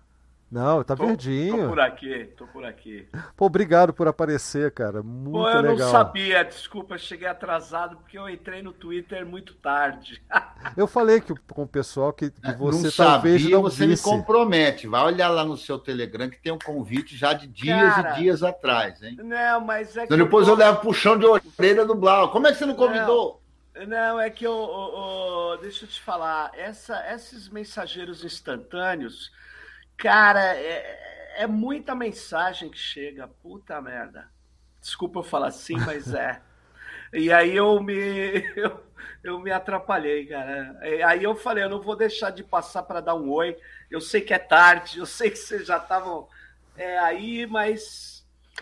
não, 0.52 0.84
tá 0.84 0.95
tô, 0.95 1.06
verdinho. 1.06 1.64
Tô 1.64 1.69
por 1.69 1.80
aqui, 1.80 2.30
tô 2.36 2.48
por 2.48 2.66
aqui. 2.66 3.08
Pô, 3.38 3.45
obrigado 3.45 3.94
por 3.94 4.08
aparecer, 4.08 4.72
cara. 4.72 5.03
Muito 5.03 5.32
Pô, 5.32 5.48
eu 5.48 5.61
legal. 5.61 5.78
não 5.78 5.92
sabia, 5.92 6.44
desculpa, 6.44 6.98
cheguei 6.98 7.28
atrasado 7.28 7.98
porque 7.98 8.18
eu 8.18 8.28
entrei 8.28 8.64
no 8.64 8.74
Twitter 8.74 9.24
muito 9.26 9.53
tarde. 9.53 10.24
eu 10.76 10.88
falei 10.88 11.22
que 11.22 11.36
com 11.53 11.64
o 11.64 11.68
pessoal 11.68 12.11
que, 12.11 12.32
que 12.32 12.52
você 12.53 12.88
não 12.88 12.92
talvez 12.92 13.42
sabia, 13.42 13.56
não 13.56 13.61
você 13.61 13.86
disse. 13.86 14.03
me 14.03 14.18
compromete. 14.18 14.88
Vai 14.88 15.03
olhar 15.03 15.30
lá 15.30 15.45
no 15.45 15.56
seu 15.56 15.78
Telegram 15.78 16.28
que 16.28 16.42
tem 16.42 16.52
um 16.52 16.60
convite 16.60 17.16
já 17.16 17.32
de 17.32 17.45
dias 17.45 17.94
cara, 17.94 18.14
e 18.14 18.22
dias 18.22 18.42
atrás, 18.42 19.03
hein? 19.03 19.18
Não, 19.22 19.61
mas 19.61 19.95
é 19.95 20.00
que. 20.00 20.06
Então, 20.06 20.18
depois 20.18 20.48
eu, 20.48 20.56
eu 20.56 20.58
levo 20.58 20.82
puxão 20.82 21.16
de 21.16 21.28
orelha 21.28 21.86
do 21.86 21.94
Blau. 21.94 22.32
Como 22.32 22.48
é 22.48 22.52
que 22.52 22.58
você 22.58 22.66
não 22.66 22.76
convidou? 22.76 23.40
Não, 23.76 23.86
não 23.86 24.19
é 24.19 24.32
que 24.32 24.48
eu, 24.48 24.52
eu, 24.52 25.52
eu, 25.53 25.61
Deixa 25.61 25.86
eu 25.86 25.90
te 25.90 26.02
falar. 26.02 26.52
Essa, 26.56 27.06
esses 27.14 27.48
mensageiros 27.50 28.24
instantâneos 28.24 29.32
Cara, 30.00 30.56
é, 30.56 31.44
é 31.44 31.48
muita 31.48 31.94
mensagem 31.94 32.69
que 32.69 32.78
chega, 32.78 33.28
puta 33.28 33.80
merda. 33.82 34.30
Desculpa 34.82 35.19
eu 35.19 35.24
falar 35.24 35.48
assim, 35.48 35.78
mas 35.78 36.14
é. 36.14 36.42
E 37.14 37.32
aí 37.32 37.56
eu 37.56 37.82
me 37.82 37.95
eu, 38.56 38.84
eu, 39.24 39.40
me 39.40 39.52
atrapalhei, 39.52 40.26
cara. 40.26 40.80
Aí 41.06 41.24
eu 41.24 41.36
falei, 41.36 41.64
eu 41.64 41.69
não 41.69 41.82
vou 41.82 41.95
deixar 41.95 42.30
de 42.30 42.44
passar 42.44 42.84
para 42.84 43.02
dar 43.02 43.16
um 43.16 43.30
oi. 43.30 43.58
Eu 43.92 44.00
sei 44.00 44.22
que 44.22 44.34
é 44.34 44.40
tarde, 44.40 45.00
eu 45.00 45.06
sei 45.06 45.30
que 45.30 45.38
vocês 45.38 45.68
já 45.68 45.78
estavam 45.78 46.28
é, 46.78 46.98
aí, 47.00 47.45
mas 47.45 48.19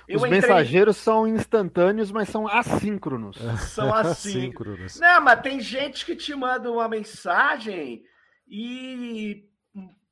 os 0.10 0.24
entrei... 0.24 0.30
mensageiros 0.30 0.98
são 0.98 1.28
instantâneos, 1.28 2.12
mas 2.12 2.30
são 2.30 2.48
assíncronos. 2.48 3.38
São 3.74 3.94
assíncronos. 3.96 5.00
Não, 5.00 5.22
mas 5.22 5.42
tem 5.42 5.60
gente 5.60 6.06
que 6.06 6.16
te 6.16 6.34
manda 6.36 6.72
uma 6.72 6.88
mensagem 6.88 8.04
e 8.48 9.47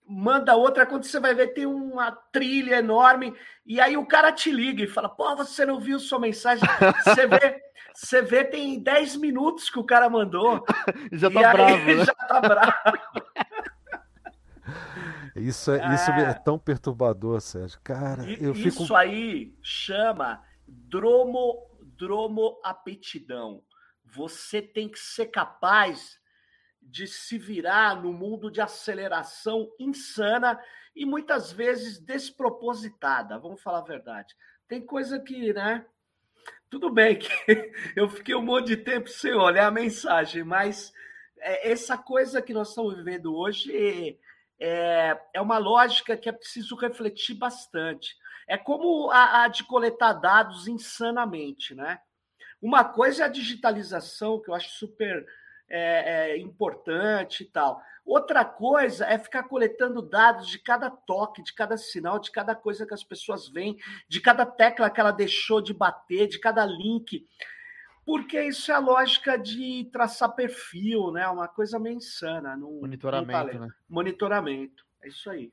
manda 0.08 0.56
outra, 0.56 0.86
quando 0.86 1.04
você 1.04 1.20
vai 1.20 1.34
ver, 1.34 1.48
tem 1.48 1.66
uma 1.66 2.12
trilha 2.12 2.78
enorme, 2.78 3.34
e 3.66 3.82
aí 3.82 3.98
o 3.98 4.06
cara 4.06 4.32
te 4.32 4.52
liga 4.52 4.84
e 4.84 4.88
fala: 4.88 5.10
pô, 5.10 5.36
você 5.36 5.66
não 5.66 5.80
viu 5.80 6.00
sua 6.00 6.20
mensagem? 6.20 6.64
Você 7.04 7.28
vê, 7.28 7.62
você 7.94 8.22
vê, 8.22 8.44
tem 8.44 8.80
10 8.80 9.16
minutos 9.16 9.70
que 9.70 9.80
o 9.80 9.84
cara 9.84 10.10
mandou. 10.10 10.66
já 11.14 11.32
tá 11.32 11.54
bravo. 11.54 11.86
Né? 11.86 11.96
Já 12.06 12.14
tá 12.14 12.42
bravo. 12.42 12.74
Isso 15.36 15.72
é, 15.72 15.94
isso 15.94 16.12
é 16.12 16.34
tão 16.34 16.58
perturbador, 16.58 17.40
Sérgio. 17.42 17.80
Cara, 17.84 18.24
eu 18.24 18.54
fico. 18.54 18.84
Isso 18.84 18.96
aí 18.96 19.54
chama 19.62 20.42
dromo, 20.68 21.70
dromoapetidão. 21.98 23.62
Você 24.04 24.62
tem 24.62 24.90
que 24.90 25.00
ser 25.00 25.28
capaz 25.28 26.20
de 26.86 27.08
se 27.08 27.38
virar 27.38 28.02
no 28.02 28.14
mundo 28.14 28.50
de 28.52 28.62
aceleração 28.62 29.70
insana 29.80 30.60
e 30.96 31.06
muitas 31.06 31.52
vezes 31.52 32.00
despropositada. 32.00 33.38
Vamos 33.40 33.62
falar 33.62 33.80
a 33.80 33.86
verdade. 33.86 34.36
Tem 34.68 34.86
coisa 34.86 35.20
que, 35.20 35.52
né? 35.54 35.86
Tudo 36.70 36.90
bem 36.90 37.18
que 37.18 37.30
eu 37.96 38.10
fiquei 38.10 38.36
um 38.36 38.42
monte 38.42 38.68
de 38.68 38.78
tempo 38.78 39.10
sem 39.10 39.34
olhar 39.34 39.68
a 39.68 39.72
mensagem, 39.72 40.44
mas 40.44 40.94
é, 41.40 41.72
essa 41.72 41.98
coisa 41.98 42.42
que 42.42 42.54
nós 42.54 42.70
estamos 42.70 42.96
vivendo 42.96 43.36
hoje 43.36 44.18
é, 44.60 45.20
é 45.34 45.42
uma 45.42 45.58
lógica 45.58 46.16
que 46.16 46.30
é 46.30 46.32
preciso 46.32 46.76
refletir 46.76 47.36
bastante. 47.36 48.16
É 48.48 48.58
como 48.58 49.10
a, 49.12 49.44
a 49.44 49.48
de 49.48 49.64
coletar 49.64 50.14
dados 50.14 50.68
insanamente, 50.68 51.74
né? 51.74 52.00
Uma 52.62 52.84
coisa 52.84 53.24
é 53.24 53.26
a 53.26 53.30
digitalização, 53.30 54.42
que 54.42 54.50
eu 54.50 54.54
acho 54.56 54.70
super 54.70 55.26
é, 55.70 56.32
é, 56.32 56.38
importante 56.38 57.44
e 57.44 57.46
tal. 57.46 57.82
Outra 58.06 58.46
coisa 58.46 59.06
é 59.06 59.18
ficar 59.18 59.44
coletando 59.44 60.02
dados 60.02 60.48
de 60.48 60.60
cada 60.60 60.90
toque, 60.90 61.42
de 61.42 61.54
cada 61.54 61.76
sinal, 61.78 62.20
de 62.20 62.32
cada 62.32 62.54
coisa 62.56 62.86
que 62.86 62.94
as 62.94 63.04
pessoas 63.04 63.50
veem, 63.50 63.78
de 64.08 64.22
cada 64.22 64.46
tecla 64.46 64.90
que 64.90 65.00
ela 65.00 65.12
deixou 65.12 65.60
de 65.60 65.74
bater, 65.74 66.28
de 66.28 66.40
cada 66.40 66.66
link. 66.66 67.26
Porque 68.06 68.40
isso 68.44 68.72
é 68.72 68.76
a 68.76 68.80
lógica 68.80 69.38
de 69.38 69.90
traçar 69.92 70.36
perfil, 70.36 71.12
né? 71.12 71.28
Uma 71.28 71.48
coisa 71.48 71.80
meio 71.80 71.98
insana. 71.98 72.56
Monitoramento, 72.56 73.54
num 73.56 73.66
né? 73.66 73.74
Monitoramento. 73.90 74.86
É 75.02 75.08
isso 75.08 75.28
aí. 75.28 75.52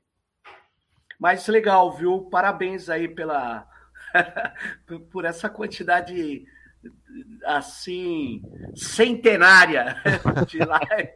Mas 1.19 1.47
legal, 1.47 1.91
viu? 1.91 2.29
Parabéns 2.29 2.89
aí 2.89 3.07
pela 3.07 3.67
por 5.11 5.25
essa 5.25 5.49
quantidade 5.49 6.45
assim 7.45 8.41
centenária 8.75 9.95
de 10.47 10.59
live. 10.59 11.11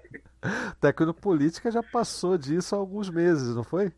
Tecnopolítica 0.80 1.72
já 1.72 1.82
passou 1.84 2.38
disso 2.38 2.76
há 2.76 2.78
alguns 2.78 3.10
meses, 3.10 3.56
não 3.56 3.64
foi? 3.64 3.92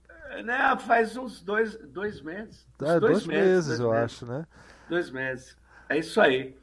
Né, 0.44 0.78
faz 0.86 1.18
uns 1.18 1.42
dois, 1.42 1.76
dois 1.76 2.22
meses. 2.22 2.66
É, 2.82 3.00
dois, 3.00 3.00
dois, 3.00 3.26
meses, 3.26 3.46
meses 3.46 3.68
dois 3.68 3.80
eu 3.80 3.92
meses. 3.92 4.04
acho, 4.04 4.26
né? 4.26 4.46
Dois 4.88 5.12
meses. 5.12 5.58
É 5.90 5.98
isso 5.98 6.22
aí. 6.22 6.56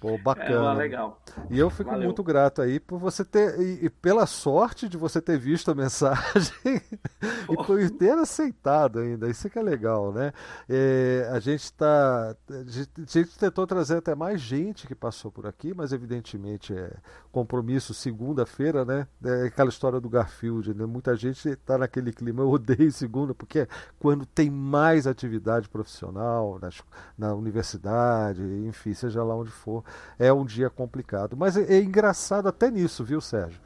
Pô, 0.00 0.18
bacana. 0.18 0.72
É, 0.72 0.74
legal. 0.74 1.20
E 1.50 1.58
eu 1.58 1.70
fico 1.70 1.90
Valeu. 1.90 2.04
muito 2.04 2.22
grato 2.22 2.60
aí 2.60 2.78
por 2.78 2.98
você 2.98 3.24
ter, 3.24 3.58
e, 3.60 3.86
e, 3.86 3.90
pela 3.90 4.26
sorte 4.26 4.88
de 4.88 4.96
você 4.96 5.20
ter 5.20 5.38
visto 5.38 5.70
a 5.70 5.74
mensagem 5.76 6.52
e 6.64 7.56
por 7.56 7.90
ter 7.90 8.12
aceitado 8.12 8.98
ainda. 8.98 9.28
Isso 9.28 9.48
que 9.48 9.58
é 9.58 9.62
legal, 9.62 10.12
né? 10.12 10.32
É, 10.68 11.28
a 11.32 11.38
gente 11.38 11.64
está. 11.64 12.36
A 12.50 12.70
gente 13.06 13.38
tentou 13.38 13.66
trazer 13.66 13.96
até 13.96 14.14
mais 14.14 14.40
gente 14.40 14.86
que 14.86 14.94
passou 14.94 15.30
por 15.30 15.46
aqui, 15.46 15.72
mas 15.74 15.92
evidentemente 15.92 16.74
é 16.74 16.92
compromisso 17.32 17.92
segunda-feira, 17.94 18.84
né? 18.84 19.06
É 19.24 19.46
aquela 19.46 19.68
história 19.68 20.00
do 20.00 20.08
Garfield, 20.08 20.74
né? 20.74 20.86
Muita 20.86 21.16
gente 21.16 21.48
está 21.48 21.76
naquele 21.78 22.12
clima, 22.12 22.42
eu 22.42 22.50
odeio 22.50 22.90
segunda, 22.92 23.34
porque 23.34 23.60
é 23.60 23.68
quando 23.98 24.24
tem 24.24 24.50
mais 24.50 25.06
atividade 25.06 25.68
profissional 25.68 26.58
nas, 26.60 26.82
na 27.18 27.34
universidade, 27.34 28.42
enfim, 28.66 28.94
seja 28.94 29.22
lá 29.22 29.34
onde 29.34 29.50
for 29.50 29.83
é 30.18 30.32
um 30.32 30.44
dia 30.44 30.70
complicado. 30.70 31.36
Mas 31.36 31.56
é, 31.56 31.74
é 31.74 31.82
engraçado 31.82 32.48
até 32.48 32.70
nisso, 32.70 33.04
viu, 33.04 33.20
Sérgio? 33.20 33.60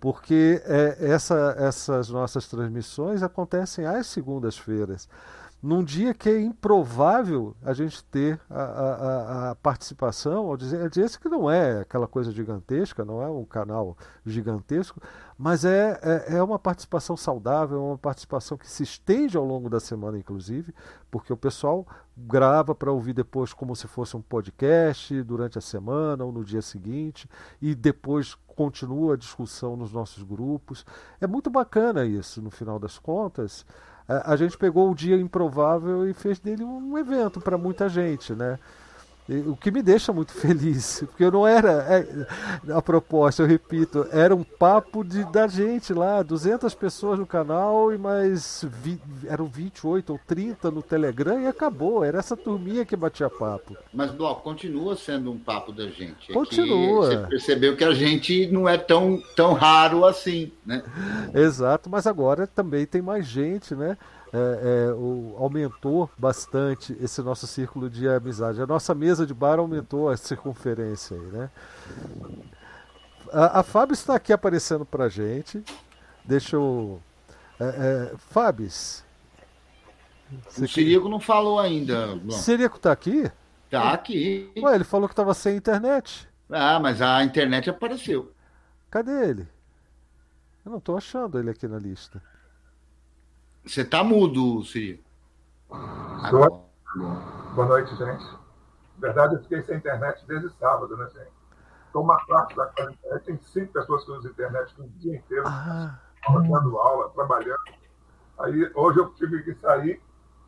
Porque 0.00 0.62
é, 0.64 0.96
essa, 1.00 1.56
essas 1.58 2.08
nossas 2.08 2.46
transmissões 2.46 3.22
acontecem 3.22 3.84
às 3.84 4.06
segundas-feiras 4.06 5.08
num 5.60 5.82
dia 5.82 6.14
que 6.14 6.28
é 6.28 6.40
improvável 6.40 7.56
a 7.62 7.72
gente 7.72 8.04
ter 8.04 8.40
a, 8.48 8.62
a, 8.62 9.50
a 9.50 9.54
participação, 9.56 10.46
ao 10.46 10.56
dizer, 10.56 10.88
dizer 10.88 11.18
que 11.18 11.28
não 11.28 11.50
é 11.50 11.80
aquela 11.80 12.06
coisa 12.06 12.30
gigantesca, 12.30 13.04
não 13.04 13.20
é 13.20 13.28
um 13.28 13.44
canal 13.44 13.96
gigantesco, 14.24 15.00
mas 15.36 15.64
é, 15.64 15.98
é, 16.02 16.36
é, 16.36 16.42
uma 16.42 16.60
participação 16.60 17.16
saudável, 17.16 17.76
é 17.76 17.80
uma 17.80 17.98
participação 17.98 18.56
que 18.56 18.70
se 18.70 18.84
estende 18.84 19.36
ao 19.36 19.44
longo 19.44 19.68
da 19.68 19.80
semana, 19.80 20.16
inclusive, 20.16 20.72
porque 21.10 21.32
o 21.32 21.36
pessoal 21.36 21.84
grava 22.16 22.72
para 22.72 22.92
ouvir 22.92 23.12
depois 23.12 23.52
como 23.52 23.74
se 23.74 23.88
fosse 23.88 24.16
um 24.16 24.22
podcast 24.22 25.22
durante 25.24 25.58
a 25.58 25.60
semana 25.60 26.24
ou 26.24 26.30
no 26.30 26.44
dia 26.44 26.62
seguinte, 26.62 27.28
e 27.60 27.74
depois 27.74 28.36
continua 28.46 29.14
a 29.14 29.16
discussão 29.16 29.76
nos 29.76 29.92
nossos 29.92 30.22
grupos. 30.22 30.86
É 31.20 31.26
muito 31.26 31.50
bacana 31.50 32.04
isso, 32.04 32.40
no 32.40 32.50
final 32.50 32.78
das 32.78 32.96
contas 32.96 33.66
a, 34.08 34.36
gente 34.36 34.56
pegou 34.56 34.90
o 34.90 34.94
dia 34.94 35.16
improvável 35.16 36.08
e 36.08 36.14
fez 36.14 36.38
dele 36.38 36.64
um 36.64 36.96
evento 36.96 37.40
para 37.40 37.58
muita 37.58 37.88
gente, 37.88 38.32
né? 38.32 38.58
O 39.46 39.54
que 39.54 39.70
me 39.70 39.82
deixa 39.82 40.10
muito 40.10 40.32
feliz, 40.34 41.04
porque 41.06 41.24
eu 41.24 41.30
não 41.30 41.46
era, 41.46 41.70
é, 41.86 42.72
a 42.72 42.80
proposta, 42.80 43.42
eu 43.42 43.46
repito, 43.46 44.06
era 44.10 44.34
um 44.34 44.42
papo 44.42 45.04
de, 45.04 45.22
da 45.30 45.46
gente 45.46 45.92
lá, 45.92 46.22
200 46.22 46.74
pessoas 46.74 47.18
no 47.18 47.26
canal 47.26 47.92
e 47.92 47.98
mais, 47.98 48.64
vi, 48.82 48.98
eram 49.26 49.44
28 49.44 50.10
ou 50.10 50.20
30 50.26 50.70
no 50.70 50.82
Telegram 50.82 51.38
e 51.40 51.46
acabou, 51.46 52.02
era 52.02 52.18
essa 52.18 52.36
turminha 52.36 52.86
que 52.86 52.96
batia 52.96 53.28
papo. 53.28 53.76
Mas, 53.92 54.10
Bloco, 54.10 54.42
continua 54.42 54.96
sendo 54.96 55.30
um 55.30 55.38
papo 55.38 55.72
da 55.72 55.88
gente. 55.88 56.30
É 56.30 56.34
continua. 56.34 57.06
você 57.06 57.18
percebeu 57.18 57.76
que 57.76 57.84
a 57.84 57.92
gente 57.92 58.46
não 58.46 58.66
é 58.66 58.78
tão, 58.78 59.22
tão 59.36 59.52
raro 59.52 60.06
assim, 60.06 60.50
né? 60.64 60.82
Exato, 61.34 61.90
mas 61.90 62.06
agora 62.06 62.46
também 62.46 62.86
tem 62.86 63.02
mais 63.02 63.26
gente, 63.26 63.74
né? 63.74 63.98
É, 64.32 64.88
é, 64.88 64.92
o, 64.92 65.36
aumentou 65.38 66.10
bastante 66.18 66.96
esse 67.00 67.22
nosso 67.22 67.46
círculo 67.46 67.88
de 67.88 68.08
amizade. 68.08 68.60
A 68.60 68.66
nossa 68.66 68.94
mesa 68.94 69.26
de 69.26 69.32
bar 69.32 69.58
aumentou 69.58 70.08
a 70.08 70.16
circunferência 70.16 71.16
aí, 71.16 71.26
né? 71.26 71.50
A, 73.32 73.60
a 73.60 73.62
Fábio 73.62 73.94
está 73.94 74.14
aqui 74.14 74.32
aparecendo 74.32 74.84
pra 74.84 75.08
gente. 75.08 75.62
Deixa 76.24 76.56
eu. 76.56 77.00
É, 77.58 77.64
é, 77.64 78.12
Fábio. 78.18 78.66
O 78.66 80.66
Sirico 80.66 81.08
não 81.08 81.20
falou 81.20 81.58
ainda. 81.58 82.14
O 82.14 82.32
Sirico 82.32 82.76
está 82.76 82.92
aqui? 82.92 83.30
Tá 83.70 83.92
aqui. 83.92 84.50
Ué, 84.58 84.74
ele 84.74 84.84
falou 84.84 85.08
que 85.08 85.12
estava 85.12 85.34
sem 85.34 85.56
internet. 85.56 86.28
Ah, 86.50 86.78
mas 86.78 87.00
a 87.00 87.22
internet 87.24 87.68
apareceu. 87.68 88.32
Cadê 88.90 89.28
ele? 89.28 89.48
Eu 90.64 90.72
não 90.72 90.78
estou 90.78 90.96
achando 90.96 91.38
ele 91.38 91.50
aqui 91.50 91.66
na 91.66 91.78
lista. 91.78 92.22
Você 93.68 93.84
tá 93.84 94.02
mudo, 94.02 94.64
Siri. 94.64 95.04
Boa 97.54 97.66
noite, 97.66 97.94
gente. 97.96 98.24
Na 98.24 98.98
verdade, 98.98 99.34
eu 99.34 99.42
fiquei 99.42 99.62
sem 99.62 99.76
internet 99.76 100.24
desde 100.26 100.48
sábado, 100.58 100.96
né, 100.96 101.06
gente? 101.14 101.30
Estou 101.84 102.02
uma 102.02 102.16
parte 102.26 102.56
da 102.56 102.64
quarentena. 102.64 103.20
Tem 103.20 103.38
cinco 103.42 103.74
pessoas 103.74 104.04
que 104.06 104.10
usam 104.10 104.30
internet 104.30 104.74
o 104.78 104.88
dia 104.88 105.16
inteiro, 105.16 105.44
ah. 105.46 105.98
dando 106.26 106.78
aula, 106.78 107.10
trabalhando. 107.10 107.58
Aí, 108.38 108.72
hoje 108.74 109.00
eu 109.00 109.10
tive 109.10 109.42
que 109.42 109.54
sair. 109.56 110.00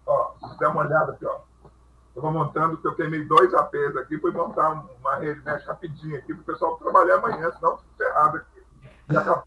Ó, 0.06 0.32
se 0.38 0.58
der 0.58 0.68
uma 0.68 0.80
olhada 0.80 1.12
aqui, 1.12 1.26
ó. 1.26 1.40
Eu 2.16 2.22
vou 2.22 2.32
montando, 2.32 2.78
porque 2.78 2.88
eu 2.88 2.94
queimei 2.94 3.22
dois 3.26 3.52
APs 3.52 3.96
aqui, 3.98 4.18
fui 4.18 4.32
montar 4.32 4.70
uma 4.70 5.16
rede 5.16 5.42
mesh 5.42 5.66
rapidinho 5.66 6.16
aqui, 6.16 6.32
para 6.32 6.40
o 6.40 6.44
pessoal 6.44 6.76
trabalhar 6.78 7.16
amanhã, 7.16 7.52
senão 7.52 7.76
fico 7.76 7.90
ferrado 7.98 8.38
aqui. 8.38 8.62
Já 9.10 9.20
acabei, 9.20 9.44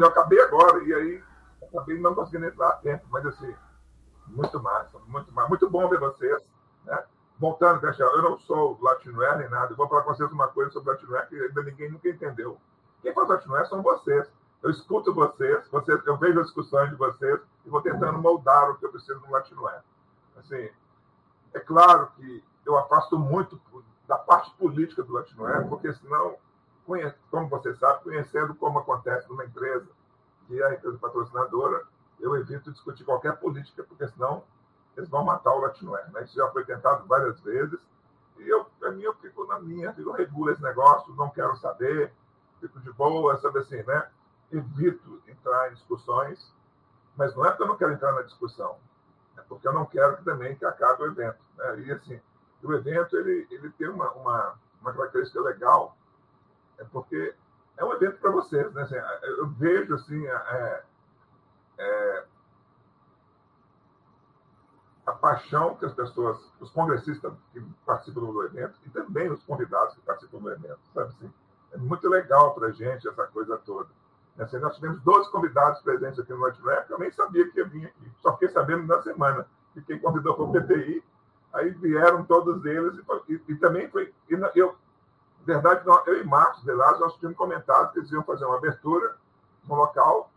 já 0.00 0.06
acabei 0.08 0.40
agora, 0.40 0.82
e 0.82 0.92
aí 0.92 1.31
acabei 1.72 1.98
não 1.98 2.14
conseguindo 2.14 2.46
entrar 2.46 2.68
a 2.68 2.76
tempo, 2.76 3.04
mas 3.10 3.24
assim, 3.26 3.54
muito 4.26 4.62
massa, 4.62 4.98
muito 5.06 5.32
massa. 5.32 5.48
Muito 5.48 5.70
bom 5.70 5.88
ver 5.88 5.98
vocês. 5.98 6.42
Né? 6.84 7.04
Voltando, 7.38 7.80
deixa, 7.80 8.02
eu 8.02 8.22
não 8.22 8.38
sou 8.40 8.78
latinoé 8.80 9.36
nem 9.38 9.48
nada, 9.48 9.72
eu 9.72 9.76
vou 9.76 9.88
falar 9.88 10.02
com 10.02 10.14
vocês 10.14 10.30
uma 10.30 10.48
coisa 10.48 10.70
sobre 10.70 10.90
latinoé 10.92 11.26
que 11.26 11.40
ainda 11.40 11.62
ninguém 11.62 11.90
nunca 11.90 12.08
entendeu. 12.08 12.58
Quem 13.00 13.12
faz 13.12 13.28
latinoé 13.28 13.64
são 13.64 13.82
vocês. 13.82 14.30
Eu 14.62 14.70
escuto 14.70 15.12
vocês, 15.12 15.66
vocês, 15.68 16.00
eu 16.06 16.16
vejo 16.18 16.38
as 16.38 16.46
discussões 16.46 16.88
de 16.90 16.94
vocês 16.94 17.40
e 17.64 17.68
vou 17.68 17.82
tentando 17.82 18.16
moldar 18.18 18.70
o 18.70 18.76
que 18.76 18.86
eu 18.86 18.92
preciso 18.92 19.18
no 19.20 19.32
latinoé. 19.32 19.80
Assim, 20.36 20.70
é 21.52 21.58
claro 21.58 22.12
que 22.14 22.44
eu 22.64 22.78
afasto 22.78 23.18
muito 23.18 23.60
da 24.06 24.16
parte 24.16 24.52
política 24.52 25.02
do 25.02 25.14
latinoé, 25.14 25.62
porque 25.62 25.92
senão, 25.94 26.36
como 27.28 27.48
você 27.48 27.74
sabe, 27.74 28.04
conhecendo 28.04 28.54
como 28.54 28.78
acontece 28.78 29.28
numa 29.28 29.44
empresa, 29.44 29.88
que 30.52 30.60
é 30.60 30.66
a 30.66 30.74
empresa 30.74 30.98
patrocinadora, 30.98 31.82
eu 32.20 32.36
evito 32.36 32.70
discutir 32.70 33.04
qualquer 33.04 33.36
política, 33.38 33.82
porque 33.84 34.06
senão 34.08 34.44
eles 34.94 35.08
vão 35.08 35.24
matar 35.24 35.54
o 35.54 35.60
Latinoé. 35.60 36.04
Né? 36.12 36.24
Isso 36.24 36.36
já 36.36 36.46
foi 36.50 36.62
tentado 36.64 37.06
várias 37.06 37.40
vezes. 37.40 37.78
E 38.38 38.46
eu, 38.46 38.66
para 38.78 38.90
mim, 38.90 39.02
eu 39.02 39.14
fico 39.14 39.46
na 39.46 39.58
minha, 39.58 39.94
eu 39.96 40.12
regulo 40.12 40.50
esse 40.50 40.62
negócio, 40.62 41.14
não 41.14 41.30
quero 41.30 41.56
saber, 41.56 42.12
fico 42.60 42.78
de 42.80 42.92
boa, 42.92 43.40
sabe 43.40 43.60
assim, 43.60 43.82
né? 43.82 44.08
Evito 44.50 45.22
entrar 45.26 45.70
em 45.70 45.74
discussões, 45.74 46.52
mas 47.16 47.34
não 47.34 47.46
é 47.46 47.48
porque 47.48 47.62
eu 47.62 47.68
não 47.68 47.76
quero 47.76 47.92
entrar 47.92 48.12
na 48.12 48.22
discussão, 48.22 48.76
é 49.38 49.40
porque 49.42 49.66
eu 49.66 49.72
não 49.72 49.86
quero 49.86 50.18
que 50.18 50.24
também 50.24 50.54
que 50.54 50.64
acabe 50.64 51.02
o 51.02 51.06
evento. 51.06 51.38
Né? 51.56 51.80
E 51.80 51.92
assim, 51.92 52.20
o 52.62 52.72
evento 52.74 53.16
ele, 53.16 53.46
ele 53.50 53.70
tem 53.70 53.88
uma, 53.88 54.10
uma, 54.12 54.54
uma 54.82 54.92
característica 54.92 55.40
legal, 55.40 55.96
é 56.78 56.84
porque 56.84 57.34
é 57.82 57.84
um 57.84 57.92
evento 57.92 58.18
para 58.18 58.30
vocês, 58.30 58.72
né? 58.72 58.82
Assim, 58.82 58.94
eu 59.22 59.48
vejo 59.50 59.94
assim, 59.94 60.24
é, 60.26 60.82
é, 61.78 62.24
a 65.06 65.12
paixão 65.12 65.74
que 65.74 65.84
as 65.84 65.92
pessoas, 65.92 66.38
os 66.60 66.70
congressistas 66.70 67.32
que 67.52 67.60
participam 67.84 68.20
do 68.20 68.44
evento 68.44 68.74
e 68.86 68.90
também 68.90 69.30
os 69.30 69.42
convidados 69.42 69.94
que 69.96 70.00
participam 70.02 70.38
do 70.38 70.50
evento, 70.52 70.78
sabe 70.94 71.08
assim? 71.08 71.32
É 71.72 71.76
muito 71.76 72.08
legal 72.08 72.54
para 72.54 72.68
a 72.68 72.70
gente 72.70 73.08
essa 73.08 73.26
coisa 73.26 73.58
toda. 73.58 73.88
Assim, 74.38 74.58
nós 74.58 74.74
tivemos 74.76 75.00
12 75.02 75.30
convidados 75.30 75.82
presentes 75.82 76.18
aqui 76.18 76.32
no 76.32 76.38
Noite 76.38 76.62
Rap, 76.62 76.88
eu 76.88 76.98
nem 76.98 77.10
sabia 77.10 77.50
que 77.50 77.58
ia 77.58 77.66
vir 77.66 77.86
aqui, 77.86 78.12
só 78.22 78.32
fiquei 78.34 78.48
sabendo 78.50 78.86
na 78.86 79.02
semana 79.02 79.46
que 79.74 79.82
quem 79.82 79.98
convidou 79.98 80.36
foi 80.36 80.46
o 80.46 80.52
PTI, 80.52 81.04
aí 81.52 81.70
vieram 81.70 82.24
todos 82.24 82.64
eles 82.64 82.94
e, 83.28 83.32
e, 83.34 83.42
e 83.48 83.56
também 83.56 83.90
foi, 83.90 84.14
e 84.30 84.34
eu, 84.54 84.74
na 85.46 85.58
verdade, 85.58 85.82
eu 86.06 86.20
e 86.20 86.24
Marcos 86.24 86.62
Velasco, 86.64 87.00
nós 87.00 87.14
tínhamos 87.16 87.36
comentado 87.36 87.92
que 87.92 87.98
eles 87.98 88.10
iam 88.12 88.22
fazer 88.22 88.44
uma 88.44 88.56
abertura 88.56 89.16
no 89.64 89.74
local 89.74 90.30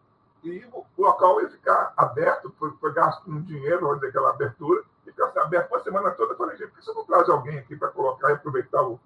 e 0.43 0.63
o 0.73 0.85
local 0.97 1.41
ia 1.41 1.49
ficar 1.49 1.93
aberto, 1.97 2.53
foi, 2.59 2.71
foi 2.73 2.93
gasto 2.93 3.29
um 3.29 3.41
dinheiro 3.41 3.89
onde 3.89 4.05
aquela 4.05 4.29
abertura, 4.29 4.83
e 5.05 5.11
ficasse 5.11 5.39
aberto 5.39 5.71
uma 5.71 5.79
semana 5.83 6.11
toda. 6.11 6.33
Eu 6.33 6.37
falei, 6.37 6.55
gente, 6.55 6.69
por 6.69 6.79
que 6.79 6.85
você 6.85 6.93
não 6.93 7.05
traz 7.05 7.29
alguém 7.29 7.57
aqui 7.57 7.75
para 7.75 7.87
colocar 7.89 8.29
e 8.29 8.33
aproveitar 8.33 8.83
o, 8.83 8.99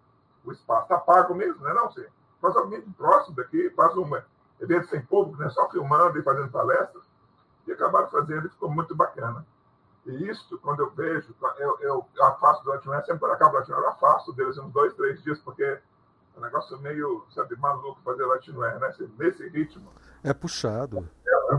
o 0.44 0.52
espaço? 0.52 0.84
Está 0.84 0.98
pago 0.98 1.34
mesmo, 1.34 1.64
não 1.64 1.70
é 1.70 1.74
não, 1.74 1.92
sim? 1.92 2.06
Faz 2.42 2.56
alguém 2.58 2.82
próximo 2.82 3.38
daqui, 3.38 3.70
faz 3.72 3.96
um 3.96 4.22
evento 4.60 4.90
sem 4.90 5.02
público, 5.02 5.42
né? 5.42 5.50
só 5.50 5.70
filmando 5.70 6.18
e 6.20 6.24
fazendo 6.24 6.50
palestras. 6.50 7.04
E 7.68 7.72
acabaram 7.72 8.10
fazendo 8.10 8.48
e 8.48 8.50
ficou 8.50 8.70
muito 8.70 8.96
bacana. 8.96 9.46
E 10.06 10.30
isso, 10.30 10.58
quando 10.60 10.82
eu 10.82 10.90
vejo, 10.92 11.36
eu, 11.58 11.78
eu, 11.82 12.06
eu 12.16 12.26
afasto 12.26 12.64
do 12.64 12.70
Latinware, 12.70 13.06
sempre 13.06 13.20
quando 13.20 13.34
acaba 13.34 13.56
o 13.56 13.60
Latinware, 13.60 13.84
eu 13.84 13.90
afasto 13.90 14.34
deles 14.34 14.58
uns 14.58 14.72
dois, 14.72 14.94
três 14.96 15.22
dias, 15.24 15.40
porque 15.40 15.64
é 15.64 15.82
um 16.38 16.42
negócio 16.42 16.80
meio, 16.80 17.26
sabe, 17.30 17.56
maluco 17.58 18.00
fazer 18.04 18.26
Latinware, 18.26 18.80
né? 18.80 18.88
Assim, 18.88 19.12
nesse 19.18 19.48
ritmo. 19.50 19.92
É 20.24 20.34
puxado. 20.34 21.08
É, 21.28 21.56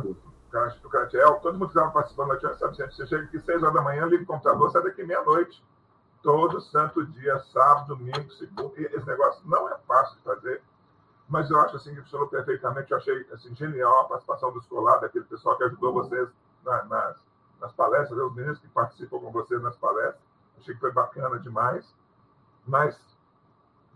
o 0.85 0.89
Catiel, 0.89 1.35
todo 1.41 1.55
mundo 1.55 1.69
que 1.69 1.79
estava 1.79 1.93
participando 1.93 2.29
da 2.29 2.35
Latinware 2.35 2.59
sabe, 2.59 2.77
gente, 2.77 2.95
você 2.95 3.07
chega 3.07 3.25
aqui 3.25 3.41
seis 3.41 3.63
horas 3.63 3.75
da 3.75 3.83
manhã, 3.83 4.07
liga 4.07 4.23
o 4.23 4.27
computador, 4.27 4.71
sai 4.71 4.83
daqui 4.83 5.05
meia-noite. 5.05 5.63
Todo 6.23 6.61
santo 6.61 7.07
dia, 7.07 7.39
sábado, 7.53 7.97
domingo, 7.97 8.31
segunda. 8.33 8.73
E 8.79 8.85
esse 8.85 9.07
negócio 9.07 9.41
não 9.47 9.69
é 9.69 9.79
fácil 9.87 10.17
de 10.17 10.23
fazer 10.23 10.63
mas 11.31 11.49
eu 11.49 11.61
acho 11.61 11.77
assim 11.77 11.95
que 11.95 12.03
funcionou 12.03 12.27
perfeitamente. 12.27 12.91
Eu 12.91 12.99
achei 12.99 13.27
assim, 13.33 13.55
genial 13.55 14.01
a 14.01 14.05
participação 14.05 14.53
do 14.53 14.59
escolar, 14.59 14.99
daquele 14.99 15.25
pessoal 15.25 15.57
que 15.57 15.63
ajudou 15.63 15.93
vocês 15.93 16.29
na, 16.65 16.85
nas, 16.85 17.17
nas 17.61 17.73
palestras, 17.73 18.19
os 18.19 18.35
meninos 18.35 18.59
que 18.59 18.69
participam 18.69 19.19
com 19.19 19.31
vocês 19.31 19.61
nas 19.63 19.77
palestras. 19.77 20.23
Achei 20.59 20.75
que 20.75 20.81
foi 20.81 20.93
bacana 20.93 21.39
demais. 21.39 21.95
Mas, 22.67 22.99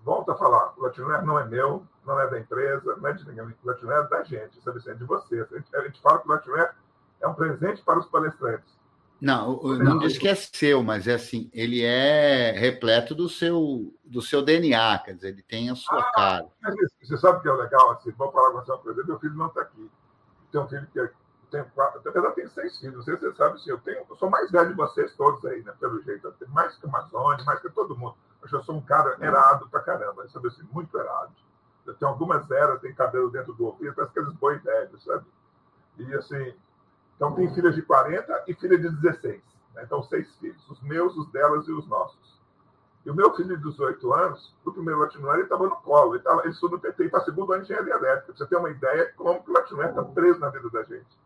volto 0.05 0.31
a 0.33 0.37
falar, 0.37 0.75
o 0.77 0.83
Latinoer 0.83 1.25
não 1.25 1.39
é 1.39 1.47
meu, 1.47 1.87
não 2.05 2.19
é 2.21 2.29
da 2.29 2.39
empresa, 2.39 2.97
não 2.97 3.09
é 3.09 3.13
de 3.13 3.27
ninguém. 3.27 3.45
O 3.45 3.55
Latinoer 3.63 4.05
é 4.05 4.09
da 4.09 4.23
gente, 4.23 4.61
sabe 4.63 4.81
é 4.87 4.95
de 4.95 5.05
vocês. 5.05 5.53
A 5.53 5.57
gente, 5.57 5.77
a 5.77 5.81
gente 5.83 6.01
fala 6.01 6.19
que 6.21 6.29
o 6.29 6.31
Latinoer 6.31 6.75
é 7.21 7.29
um 7.29 7.35
presente 7.35 7.83
para 7.83 7.99
os 7.99 8.07
palestrantes. 8.07 8.75
Não, 9.21 9.59
eu 9.63 9.79
não 9.79 9.99
disse 9.99 10.19
que 10.19 10.29
é 10.29 10.35
seu, 10.35 10.83
mas 10.83 11.07
é 11.07 11.15
assim, 11.15 11.49
ele 11.55 11.83
é 11.83 12.51
repleto 12.53 13.15
do 13.15 13.29
seu, 13.29 13.95
do 14.05 14.21
seu 14.21 14.43
DNA, 14.43 14.99
quer 14.99 15.15
dizer, 15.15 15.29
ele 15.29 15.43
tem 15.43 15.71
a 15.71 15.75
sua 15.75 15.99
ah, 15.99 16.13
cara. 16.13 16.47
Você 17.01 17.17
sabe 17.17 17.39
o 17.39 17.41
que 17.41 17.49
é 17.49 17.53
legal? 17.53 17.93
Assim, 17.93 18.11
vou 18.19 18.31
falar 18.31 18.51
com 18.51 18.61
você 18.61 18.73
uma 18.73 18.79
coisa, 18.79 19.05
meu 19.05 19.19
filho 19.19 19.35
não 19.35 19.47
está 19.47 19.63
aqui. 19.63 19.91
Tem 20.53 20.61
um 20.61 20.69
filho 20.69 20.87
que 20.93 21.01
é, 21.01 21.11
tem 21.63 21.71
quatro, 21.71 22.01
verdade 22.01 22.35
tem 22.35 22.49
seis 22.49 22.79
filhos, 22.79 22.97
não 22.97 23.03
sei 23.03 23.17
se 23.17 23.21
você 23.23 23.37
sabe, 23.37 23.55
assim, 23.57 23.71
eu, 23.71 23.79
tenho, 23.79 24.05
eu 24.09 24.17
sou 24.17 24.31
mais 24.31 24.51
velho 24.51 24.71
de 24.71 24.75
vocês 24.75 25.15
todos 25.17 25.45
aí, 25.45 25.63
né, 25.63 25.73
pelo 25.79 26.03
jeito, 26.03 26.27
eu 26.27 26.33
tenho 26.33 26.51
mais 26.51 26.77
que 26.77 26.87
a 26.87 26.89
Amazônia, 26.89 27.45
mais 27.45 27.61
que 27.61 27.71
todo 27.71 27.97
mundo. 27.97 28.17
Eu 28.43 28.63
sou 28.63 28.77
um 28.77 28.83
cara 28.83 29.17
errado 29.25 29.69
pra 29.71 29.81
caramba, 29.81 30.29
sabe 30.29 30.49
assim, 30.49 30.63
muito 30.71 30.97
errado. 30.99 31.33
Eu 31.87 31.95
tenho 31.95 32.11
algumas 32.11 32.51
eras, 32.51 32.81
tem 32.81 32.95
cabelo 32.95 33.31
dentro 33.31 33.55
do 33.55 33.67
ouvido, 33.67 33.95
parece 33.95 34.11
aqueles 34.11 34.35
boi 34.35 34.59
velhos, 34.59 35.03
sabe? 35.03 35.25
E 35.99 36.15
assim, 36.15 36.55
então, 37.17 37.33
tem 37.35 37.53
filhas 37.55 37.75
de 37.75 37.83
40 37.83 38.45
e 38.49 38.55
filha 38.55 38.77
de 38.77 38.89
16. 38.89 39.41
Né? 39.75 39.83
Então, 39.85 40.03
seis 40.05 40.29
filhos. 40.37 40.69
Os 40.69 40.81
meus, 40.83 41.17
os 41.17 41.31
delas 41.31 41.67
e 41.69 41.73
os 41.73 41.87
nossos. 41.87 42.35
E 43.07 43.11
o 43.11 43.15
meu 43.15 43.35
filho 43.35 43.57
de 43.57 43.63
18 43.63 44.13
anos, 44.15 44.55
no 44.65 44.73
primeiro 44.73 45.01
Latinoer, 45.01 45.35
ele 45.35 45.43
estava 45.45 45.65
no 45.65 45.77
colo. 45.77 46.15
Ele, 46.15 46.23
tava, 46.23 46.41
ele 46.43 46.51
estuda 46.51 46.77
no 46.77 46.81
PT 46.81 47.03
e 47.03 47.07
está 47.07 47.21
segundo 47.21 47.53
ano 47.53 47.63
de 47.63 47.73
engenharia 47.73 47.95
elétrica. 47.95 48.33
Pra 48.33 48.37
você 48.37 48.47
ter 48.47 48.57
uma 48.57 48.71
ideia 48.71 49.13
como 49.17 49.43
que 49.43 49.51
o 49.51 49.55
Latinoer 49.55 49.91
está 49.91 50.03
preso 50.03 50.41
na 50.41 50.49
vida 50.49 50.71
da 50.71 50.83
gente. 50.83 51.19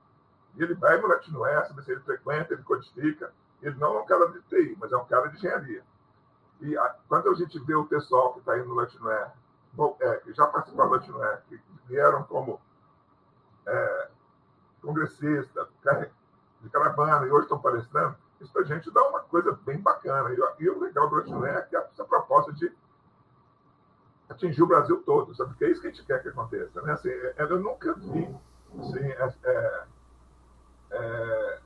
E 0.59 0.63
ele 0.63 0.75
vai 0.75 1.01
no 1.01 1.07
Latinoer, 1.07 1.67
sabe 1.69 1.85
se 1.85 1.93
ele 1.93 2.01
frequenta, 2.01 2.53
ele 2.53 2.63
codifica. 2.65 3.33
Ele 3.63 3.77
não 3.77 3.97
é 3.97 4.01
um 4.01 4.07
cara 4.07 4.29
de 4.29 4.43
TI, 4.43 4.77
mas 4.81 4.93
é 4.93 4.97
um 4.97 5.05
cara 5.05 5.29
de 5.29 5.37
engenharia. 5.37 5.85
E 6.61 6.77
a, 6.77 6.97
quando 7.09 7.31
a 7.31 7.35
gente 7.35 7.59
vê 7.61 7.75
o 7.77 7.87
pessoal 7.87 8.33
que 8.33 8.41
está 8.41 8.59
indo 8.59 8.69
no 8.69 8.75
Latinoer, 8.75 9.31
é, 10.01 10.17
que 10.17 10.33
já 10.33 10.47
participaram 10.49 10.91
do 10.91 10.97
Latinoer, 10.97 11.43
que 11.49 11.61
vieram 11.87 12.25
como 12.25 12.61
é, 13.67 14.09
congressista, 14.83 15.69
de 16.61 16.69
caravana, 16.71 17.25
e 17.25 17.31
hoje 17.31 17.45
estão 17.45 17.61
palestrando, 17.61 18.17
isso 18.41 18.53
para 18.53 18.63
a 18.63 18.65
gente 18.65 18.91
dá 18.91 19.09
uma 19.09 19.21
coisa 19.21 19.53
bem 19.65 19.81
bacana. 19.81 20.31
E, 20.33 20.65
e 20.65 20.69
o 20.69 20.81
legal 20.81 21.09
do 21.09 21.17
Rotiné 21.17 21.51
é 21.51 21.63
que 21.63 21.77
é 21.77 21.81
essa 21.81 22.05
proposta 22.05 22.53
de 22.53 22.73
atingir 24.29 24.63
o 24.63 24.67
Brasil 24.67 25.03
todo, 25.05 25.35
sabe? 25.37 25.51
Porque 25.51 25.67
é 25.67 25.71
isso 25.71 25.81
que 25.81 25.87
a 25.87 25.91
gente 25.91 26.05
quer 26.05 26.21
que 26.21 26.29
aconteça. 26.29 26.83
Né? 26.83 26.93
Assim, 26.93 27.11
é, 27.11 27.35
eu 27.39 27.61
nunca 27.61 27.95
vi 27.95 28.37
assim, 28.81 29.07
é, 29.45 29.85
é, 30.91 30.97
é, 30.97 31.61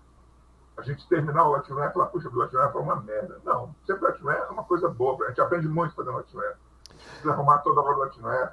a 0.76 0.82
gente 0.82 1.06
terminar 1.08 1.44
o 1.44 1.52
Latinware 1.52 1.90
e 1.90 1.92
falar, 1.92 2.06
puxa, 2.06 2.28
o 2.28 2.34
Latinware 2.34 2.72
foi 2.72 2.82
uma 2.82 2.96
merda. 2.96 3.40
Não, 3.44 3.74
sempre 3.86 4.04
o 4.04 4.08
Latinware 4.08 4.38
é 4.48 4.50
uma 4.50 4.64
coisa 4.64 4.88
boa, 4.88 5.24
a 5.24 5.28
gente 5.28 5.40
aprende 5.40 5.68
muito 5.68 5.94
fazendo 5.94 6.16
Latinware. 6.16 6.56
Precisa 6.88 7.32
arrumar 7.32 7.58
toda 7.58 7.80
hora 7.80 7.96
o 7.96 8.00
Latinware. 8.00 8.52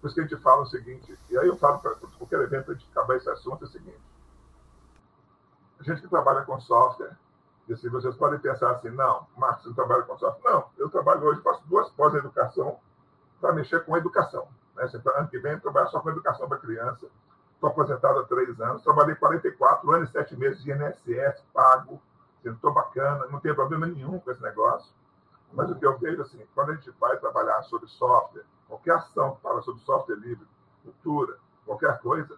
Por 0.00 0.06
isso 0.06 0.14
que 0.14 0.20
a 0.22 0.24
gente 0.24 0.42
fala 0.42 0.62
o 0.62 0.66
seguinte, 0.66 1.18
e 1.28 1.36
aí 1.36 1.46
eu 1.46 1.56
falo 1.58 1.78
para 1.78 1.94
qualquer 1.94 2.40
evento, 2.40 2.70
a 2.70 2.74
gente 2.74 2.88
acabar 2.90 3.16
esse 3.16 3.28
assunto, 3.28 3.64
é 3.64 3.68
o 3.68 3.70
seguinte. 3.70 4.00
A 5.78 5.82
gente 5.82 6.00
que 6.00 6.08
trabalha 6.08 6.42
com 6.42 6.58
software, 6.60 7.16
e 7.68 7.72
assim, 7.74 7.88
vocês 7.88 8.16
podem 8.16 8.38
pensar 8.38 8.70
assim, 8.72 8.90
não, 8.90 9.26
Marcos, 9.36 9.66
não 9.66 9.74
trabalha 9.74 10.02
com 10.02 10.18
software. 10.18 10.50
Não, 10.50 10.64
eu 10.78 10.88
trabalho 10.88 11.22
hoje, 11.22 11.42
faço 11.42 11.62
duas 11.66 11.88
pós-educação 11.90 12.80
para 13.40 13.52
mexer 13.52 13.84
com 13.84 13.96
educação. 13.96 14.48
Né? 14.74 14.90
Ano 15.16 15.28
que 15.28 15.38
vem 15.38 15.52
eu 15.52 15.60
trabalho 15.60 15.88
só 15.90 16.00
com 16.00 16.10
educação 16.10 16.48
para 16.48 16.58
criança. 16.58 17.06
Estou 17.60 17.68
aposentado 17.68 18.20
há 18.20 18.22
três 18.24 18.58
anos, 18.58 18.82
trabalhei 18.82 19.14
44 19.16 19.92
anos 19.92 20.08
e 20.08 20.12
sete 20.12 20.34
meses 20.34 20.64
de 20.64 20.72
INSS 20.72 21.44
pago. 21.52 22.00
Estou 22.42 22.72
bacana, 22.72 23.26
não 23.26 23.38
tenho 23.38 23.54
problema 23.54 23.86
nenhum 23.86 24.18
com 24.18 24.30
esse 24.30 24.40
negócio. 24.40 24.90
Mas 25.52 25.70
o 25.70 25.74
que 25.74 25.84
eu 25.84 25.98
vejo, 25.98 26.22
assim, 26.22 26.42
quando 26.54 26.70
a 26.70 26.74
gente 26.74 26.90
vai 26.92 27.18
trabalhar 27.18 27.62
sobre 27.64 27.86
software, 27.90 28.46
qualquer 28.66 28.94
ação 28.94 29.34
que 29.34 29.42
fala 29.42 29.60
sobre 29.60 29.82
software 29.82 30.16
livre, 30.16 30.48
cultura, 30.82 31.36
qualquer 31.66 31.98
coisa, 32.00 32.34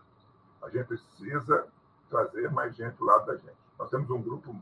a 0.60 0.68
gente 0.70 0.86
precisa 0.86 1.68
trazer 2.10 2.50
mais 2.50 2.74
gente 2.74 2.96
do 2.96 3.04
lado 3.04 3.26
da 3.26 3.36
gente. 3.36 3.54
Nós 3.78 3.90
temos 3.90 4.10
um 4.10 4.20
grupo 4.20 4.52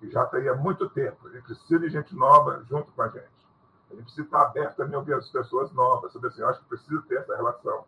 que 0.00 0.10
já 0.10 0.24
está 0.24 0.38
aí 0.38 0.48
há 0.48 0.54
muito 0.54 0.88
tempo. 0.88 1.28
A 1.28 1.30
gente 1.32 1.44
precisa 1.44 1.78
de 1.78 1.90
gente 1.90 2.16
nova 2.16 2.64
junto 2.66 2.90
com 2.92 3.02
a 3.02 3.08
gente. 3.08 3.28
A 3.90 3.94
gente 3.94 4.04
precisa 4.04 4.22
estar 4.22 4.40
aberto 4.40 4.80
a 4.80 4.96
ouvir 4.96 5.12
as 5.12 5.28
pessoas 5.28 5.70
novas. 5.72 6.14
Sabe 6.14 6.28
assim, 6.28 6.40
eu 6.40 6.48
acho 6.48 6.60
que 6.60 6.68
precisa 6.70 7.02
ter 7.02 7.18
essa 7.18 7.36
relação. 7.36 7.84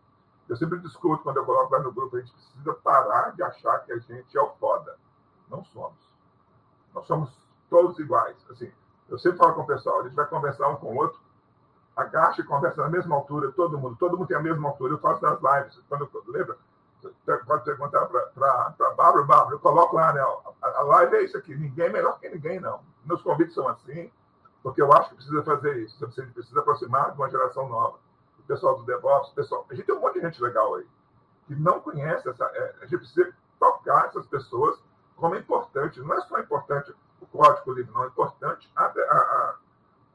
Eu 0.49 0.57
sempre 0.57 0.79
discuto 0.81 1.23
quando 1.23 1.39
eu 1.39 1.45
coloco 1.45 1.73
lá 1.73 1.81
no 1.81 1.93
grupo, 1.93 2.17
a 2.17 2.21
gente 2.21 2.33
precisa 2.33 2.75
parar 2.75 3.31
de 3.35 3.43
achar 3.43 3.79
que 3.81 3.93
a 3.93 3.99
gente 3.99 4.37
é 4.37 4.41
o 4.41 4.51
foda. 4.61 4.97
Não 5.51 5.65
somos. 5.65 5.99
Nós 6.95 7.07
somos 7.07 7.31
todos 7.71 7.99
iguais. 7.99 8.37
Assim, 8.51 8.71
eu 9.09 9.19
sempre 9.19 9.39
falo 9.39 9.55
com 9.55 9.63
o 9.63 9.67
pessoal, 9.67 10.01
a 10.01 10.03
gente 10.05 10.15
vai 10.15 10.27
conversar 10.27 10.69
um 10.69 10.77
com 10.77 10.95
o 10.95 10.97
outro, 10.97 11.19
agacha 11.97 12.43
e 12.43 12.45
conversa 12.45 12.83
na 12.83 12.89
mesma 12.89 13.17
altura, 13.17 13.53
todo 13.53 13.79
mundo, 13.79 13.97
todo 13.97 14.17
mundo 14.17 14.29
tem 14.29 14.37
a 14.37 14.43
mesma 14.43 14.69
altura. 14.69 14.95
Eu 14.95 14.99
faço 14.99 15.23
nas 15.23 15.41
lives, 15.41 15.81
quando 15.89 16.09
eu, 16.13 16.23
lembra? 16.29 16.57
Pode 17.47 17.65
perguntar 17.65 18.07
para 18.07 18.75
a 18.81 18.91
Bárbara, 18.95 19.25
Bárbara, 19.25 19.55
eu 19.55 19.59
coloco 19.59 19.97
lá, 19.97 20.13
né? 20.13 20.23
A, 20.63 20.83
live 20.83 21.17
é 21.17 21.25
isso 21.25 21.37
aqui, 21.37 21.55
ninguém 21.55 21.87
é 21.87 21.91
melhor 21.91 22.19
que 22.19 22.29
ninguém, 22.29 22.59
não. 22.61 22.81
Meus 23.05 23.21
convites 23.21 23.55
são 23.55 23.69
assim, 23.69 24.11
porque 24.63 24.81
eu 24.81 24.91
acho 24.93 25.11
que 25.11 25.17
precisa 25.17 25.43
fazer 25.43 25.77
isso. 25.83 26.11
Gente 26.13 26.33
precisa 26.33 26.61
aproximar 26.61 27.13
de 27.13 27.19
uma 27.19 27.29
geração 27.29 27.69
nova. 27.69 27.99
O 28.45 28.47
pessoal 28.47 28.77
do 28.77 28.85
DevOps, 28.85 29.31
pessoal. 29.31 29.67
A 29.71 29.75
gente 29.75 29.87
tem 29.87 29.95
um 29.95 30.01
monte 30.01 30.15
de 30.15 30.21
gente 30.21 30.43
legal 30.43 30.75
aí, 30.75 30.87
que 31.47 31.55
não 31.55 31.81
conhece 31.81 32.29
essa. 32.29 32.45
É, 32.45 32.75
a 32.81 32.87
gente 32.87 32.99
precisa 32.99 33.33
tocar 33.59 34.07
essas 34.07 34.27
pessoas 34.27 34.79
como 35.17 35.35
é 35.35 35.39
importante. 35.39 36.01
Não 36.01 36.15
é 36.15 36.21
só 36.23 36.39
importante 36.39 36.95
o 37.21 37.27
código 37.27 37.73
livre, 37.73 37.93
não, 37.93 38.05
é 38.05 38.09
importante 38.09 38.71
a, 38.77 38.85
a, 38.85 39.55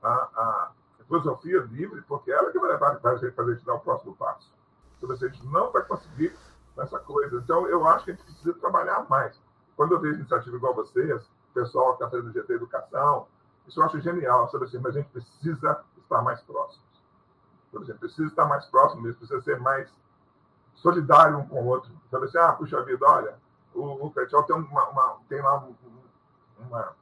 a, 0.04 0.10
a 0.10 0.72
filosofia 1.08 1.60
livre, 1.72 2.02
porque 2.04 2.32
ela 2.32 2.52
que 2.52 2.60
vai 2.60 2.70
levar 2.70 3.00
a 3.04 3.16
gente 3.16 3.32
para 3.32 3.46
a 3.46 3.54
gente 3.54 3.66
dar 3.66 3.76
o 3.76 3.80
próximo 3.80 4.16
passo. 4.16 4.52
Então, 4.98 5.12
a 5.12 5.16
gente 5.16 5.46
não 5.48 5.72
vai 5.72 5.84
conseguir 5.84 6.36
essa 6.78 7.00
coisa. 7.00 7.38
Então, 7.38 7.68
eu 7.68 7.86
acho 7.88 8.06
que 8.06 8.12
a 8.12 8.14
gente 8.14 8.26
precisa 8.26 8.54
trabalhar 8.54 9.08
mais. 9.10 9.40
Quando 9.76 9.94
eu 9.94 10.00
vejo 10.00 10.20
iniciativa 10.20 10.56
igual 10.56 10.76
vocês, 10.76 11.26
o 11.26 11.54
pessoal 11.54 11.98
que 11.98 12.04
está 12.04 12.10
fazendo 12.10 12.32
GT 12.32 12.54
Educação, 12.54 13.28
isso 13.68 13.80
eu 13.80 13.86
acho 13.86 14.00
genial, 14.02 14.50
sabe 14.50 14.66
assim, 14.66 14.78
mas 14.78 14.96
a 14.96 15.00
gente 15.00 15.10
precisa 15.10 15.86
estar 15.98 16.22
mais 16.22 16.42
próximos. 16.42 16.89
Por 17.72 17.84
exemplo, 17.84 18.00
precisa 18.00 18.28
estar 18.28 18.46
mais 18.46 18.66
próximo 18.66 19.14
precisa 19.14 19.42
ser 19.42 19.60
mais 19.60 19.90
solidário 20.76 21.38
um 21.38 21.48
com 21.48 21.62
o 21.62 21.68
outro. 21.68 21.92
Sabe 22.10 22.26
assim, 22.26 22.38
ah, 22.38 22.54
puxa 22.54 22.82
vida, 22.84 23.06
olha, 23.06 23.36
o, 23.74 24.08
o 24.08 24.12
tem, 24.12 24.56
uma, 24.56 24.90
uma, 24.90 25.18
tem 25.28 25.42
lá 25.42 25.58
um, 25.58 25.76
uma, 26.60 26.96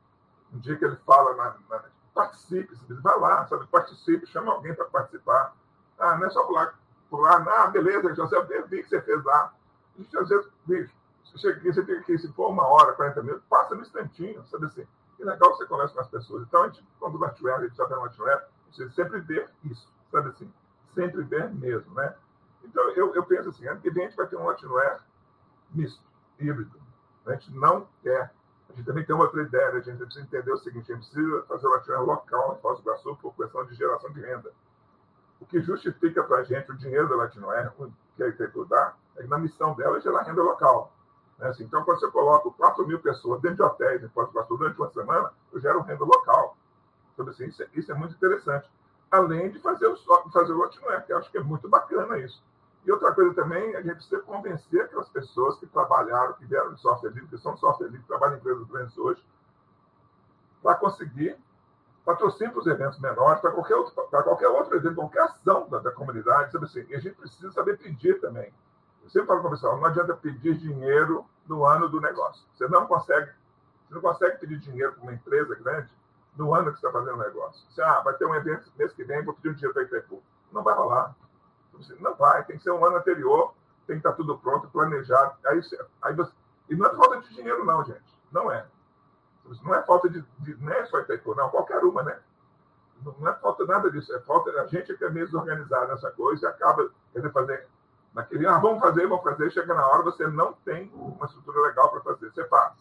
um 0.53 0.59
dia 0.59 0.77
que 0.77 0.85
ele 0.85 0.97
fala 1.05 1.35
na, 1.35 1.55
na 1.69 1.83
participe, 2.17 2.75
vai 3.01 3.19
lá, 3.19 3.45
sabe? 3.47 3.67
Participe, 3.67 4.25
chama 4.25 4.51
alguém 4.51 4.73
para 4.73 4.85
participar. 4.85 5.53
Ah, 5.99 6.17
não 6.17 6.25
é 6.25 6.29
só 6.31 6.43
pular, 6.43 6.73
pular, 7.09 7.47
ah, 7.47 7.67
beleza, 7.67 8.15
José, 8.15 8.35
eu 8.35 8.67
vi 8.67 8.81
que 8.81 8.89
você 8.89 9.01
fez 9.01 9.23
lá. 9.23 9.53
A 9.95 10.01
gente, 10.01 10.17
às 10.17 10.29
vezes, 10.29 10.47
bicho, 10.65 10.93
você 11.23 11.37
chega 11.37 11.73
você 11.73 11.85
tem 11.85 12.01
que, 12.01 12.17
se 12.17 12.31
for 12.33 12.49
uma 12.49 12.65
hora, 12.67 12.93
40 12.93 13.21
minutos, 13.21 13.43
passa 13.47 13.75
no 13.75 13.81
instantinho, 13.81 14.43
sabe 14.47 14.65
assim? 14.65 14.87
E 15.19 15.23
legal 15.23 15.55
você 15.55 15.65
conversa 15.65 15.93
com 15.93 16.01
as 16.01 16.07
pessoas. 16.07 16.43
Então, 16.43 16.63
a 16.63 16.67
gente, 16.67 16.83
quando 16.99 17.19
vai 17.19 17.29
a 17.29 17.59
gente 17.61 17.71
está 17.71 17.85
vendo 17.85 18.01
Latware, 18.01 18.45
você 18.71 18.89
sempre 18.91 19.19
vê 19.21 19.47
isso, 19.63 19.87
sabe 20.11 20.29
assim? 20.29 20.51
Sempre 20.93 21.23
vê 21.23 21.47
mesmo, 21.47 21.93
né? 21.93 22.15
Então, 22.63 22.83
eu, 22.91 23.13
eu 23.15 23.23
penso 23.23 23.49
assim, 23.49 23.67
ano 23.67 23.79
que 23.79 23.89
vem 23.89 24.05
a 24.05 24.07
gente 24.07 24.17
vai 24.17 24.27
ter 24.27 24.35
um 24.35 24.45
Latware 24.45 24.99
misto, 25.71 26.03
híbrido. 26.39 26.79
A 27.25 27.33
gente 27.33 27.53
não 27.53 27.87
quer. 28.01 28.33
A 28.69 28.73
gente 28.73 28.85
também 28.85 29.05
tem 29.05 29.15
outra 29.15 29.41
ideia, 29.41 29.69
a 29.69 29.79
gente 29.79 29.97
precisa 29.97 30.25
entender 30.25 30.51
o 30.51 30.57
seguinte: 30.57 30.91
a 30.91 30.95
gente 30.95 31.09
precisa 31.09 31.43
fazer 31.43 31.67
o 31.67 31.71
Latware 31.71 32.01
local 32.01 32.55
em 32.57 32.61
Foz 32.61 32.79
do 32.79 32.83
Iguaçu 32.83 33.15
por 33.17 33.35
questão 33.35 33.65
de 33.65 33.75
geração 33.75 34.11
de 34.11 34.21
renda. 34.21 34.51
O 35.39 35.45
que 35.45 35.61
justifica 35.61 36.23
para 36.23 36.37
a 36.37 36.43
gente 36.43 36.71
o 36.71 36.77
dinheiro 36.77 37.07
da 37.07 37.15
Latinoer, 37.15 37.71
que 38.15 38.23
a 38.23 38.27
Itaipu 38.27 38.65
dá, 38.65 38.95
é 39.15 39.21
que 39.21 39.27
na 39.27 39.37
missão 39.37 39.75
dela 39.75 39.97
é 39.97 40.01
gerar 40.01 40.23
renda 40.23 40.41
local. 40.41 40.91
Né? 41.37 41.47
Assim, 41.49 41.63
então, 41.63 41.83
quando 41.83 41.99
você 41.99 42.09
coloca 42.09 42.49
4 42.49 42.87
mil 42.87 42.99
pessoas 42.99 43.39
dentro 43.41 43.57
de 43.57 43.63
hotéis 43.63 44.03
em 44.03 44.09
Foz 44.09 44.27
do 44.27 44.33
Iguaçu 44.33 44.57
durante 44.57 44.77
uma 44.79 44.89
semana, 44.91 45.31
eu 45.51 45.59
gero 45.59 45.81
renda 45.81 46.03
local. 46.03 46.57
Então, 47.13 47.27
assim, 47.29 47.45
isso, 47.45 47.61
é, 47.61 47.67
isso 47.73 47.91
é 47.91 47.95
muito 47.95 48.15
interessante. 48.15 48.69
Além 49.09 49.49
de 49.51 49.59
fazer 49.59 49.87
o, 49.87 49.95
fazer 50.31 50.53
o 50.53 50.57
Latinoer, 50.57 51.05
que 51.05 51.13
eu 51.13 51.17
acho 51.17 51.31
que 51.31 51.37
é 51.37 51.43
muito 51.43 51.69
bacana 51.69 52.17
isso. 52.19 52.43
E 52.85 52.91
outra 52.91 53.13
coisa 53.13 53.33
também, 53.33 53.75
a 53.75 53.81
gente 53.81 53.95
precisa 53.95 54.21
convencer 54.21 54.81
aquelas 54.81 55.09
pessoas 55.09 55.57
que 55.59 55.67
trabalharam, 55.67 56.33
que 56.33 56.45
vieram 56.45 56.73
de 56.73 56.81
software 56.81 57.09
livre, 57.09 57.27
que 57.27 57.37
são 57.37 57.53
de 57.53 57.59
software 57.59 57.87
livre, 57.87 58.01
que 58.01 58.07
trabalham 58.07 58.35
em 58.35 58.39
empresas 58.39 58.67
grandes 58.67 58.97
hoje, 58.97 59.23
para 60.61 60.75
conseguir 60.75 61.37
patrocínio 62.05 62.53
para 62.53 62.61
os 62.61 62.67
eventos 62.67 62.99
menores, 62.99 63.41
para 63.41 63.51
qualquer, 63.51 63.75
outro, 63.75 63.93
para 64.09 64.23
qualquer 64.23 64.47
outro 64.47 64.77
evento, 64.77 64.95
qualquer 64.95 65.23
ação 65.23 65.67
da, 65.67 65.79
da 65.79 65.91
comunidade, 65.91 66.53
sabe 66.53 66.63
assim? 66.63 66.85
E 66.87 66.95
a 66.95 66.99
gente 66.99 67.15
precisa 67.15 67.51
saber 67.51 67.77
pedir 67.77 68.21
também. 68.21 68.53
Eu 69.03 69.09
sempre 69.09 69.27
falo 69.27 69.41
para 69.41 69.49
o 69.49 69.51
pessoal, 69.51 69.77
não 69.77 69.85
adianta 69.85 70.15
pedir 70.15 70.57
dinheiro 70.57 71.25
no 71.45 71.65
ano 71.65 71.89
do 71.89 71.99
negócio. 71.99 72.45
Você 72.55 72.67
não 72.69 72.87
consegue, 72.87 73.29
você 73.85 73.95
não 73.95 74.01
consegue 74.01 74.37
pedir 74.37 74.59
dinheiro 74.59 74.93
para 74.93 75.03
uma 75.03 75.13
empresa 75.13 75.53
grande 75.55 75.91
no 76.37 76.53
ano 76.53 76.71
que 76.71 76.79
você 76.79 76.87
está 76.87 76.99
fazendo 76.99 77.15
o 77.15 77.23
negócio. 77.23 77.65
Você, 77.69 77.81
ah, 77.81 78.01
vai 78.01 78.13
ter 78.13 78.25
um 78.25 78.35
evento 78.35 78.71
mês 78.77 78.93
que 78.93 79.03
vem, 79.03 79.23
vou 79.23 79.33
pedir 79.33 79.49
um 79.49 79.53
dinheiro 79.53 79.73
para 79.73 79.83
Itaipu. 79.83 80.21
Não 80.51 80.63
vai 80.63 80.75
rolar. 80.75 81.15
Não 81.99 82.15
vai, 82.15 82.43
tem 82.45 82.57
que 82.57 82.63
ser 82.63 82.71
um 82.71 82.83
ano 82.85 82.97
anterior, 82.97 83.53
tem 83.85 83.99
que 83.99 84.07
estar 84.07 84.13
tudo 84.13 84.37
pronto, 84.37 84.67
planejado. 84.69 85.35
Aí, 85.45 85.61
aí 86.01 86.15
você... 86.15 86.31
E 86.69 86.75
não 86.75 86.85
é 86.85 86.95
falta 86.95 87.21
de 87.21 87.33
dinheiro, 87.33 87.63
não, 87.65 87.83
gente. 87.83 88.19
Não 88.31 88.51
é. 88.51 88.65
Não 89.63 89.73
é 89.73 89.81
falta 89.83 90.09
de. 90.09 90.21
de 90.39 90.55
não 90.61 90.73
é 90.73 90.85
só 90.85 90.99
Itaipu, 90.99 91.33
não, 91.35 91.49
qualquer 91.49 91.83
uma, 91.83 92.03
né? 92.03 92.19
Não 93.03 93.27
é 93.27 93.33
falta 93.35 93.65
nada 93.65 93.89
disso, 93.89 94.13
é 94.13 94.19
falta. 94.21 94.49
A 94.61 94.67
gente 94.67 94.93
que 94.95 95.03
é 95.03 95.09
meio 95.09 95.25
desorganizado 95.25 95.91
nessa 95.91 96.11
coisa 96.11 96.45
e 96.45 96.49
acaba 96.49 96.89
querendo 97.13 97.31
fazer 97.31 97.67
naquele. 98.13 98.45
Ah, 98.45 98.57
vamos 98.57 98.79
fazer, 98.79 99.07
vamos 99.07 99.23
fazer, 99.23 99.51
chega 99.51 99.73
na 99.73 99.87
hora, 99.87 100.03
você 100.03 100.27
não 100.27 100.53
tem 100.65 100.91
uma 100.93 101.25
estrutura 101.25 101.61
legal 101.61 101.89
para 101.91 102.01
fazer. 102.01 102.29
Você 102.31 102.43
faz. 102.45 102.73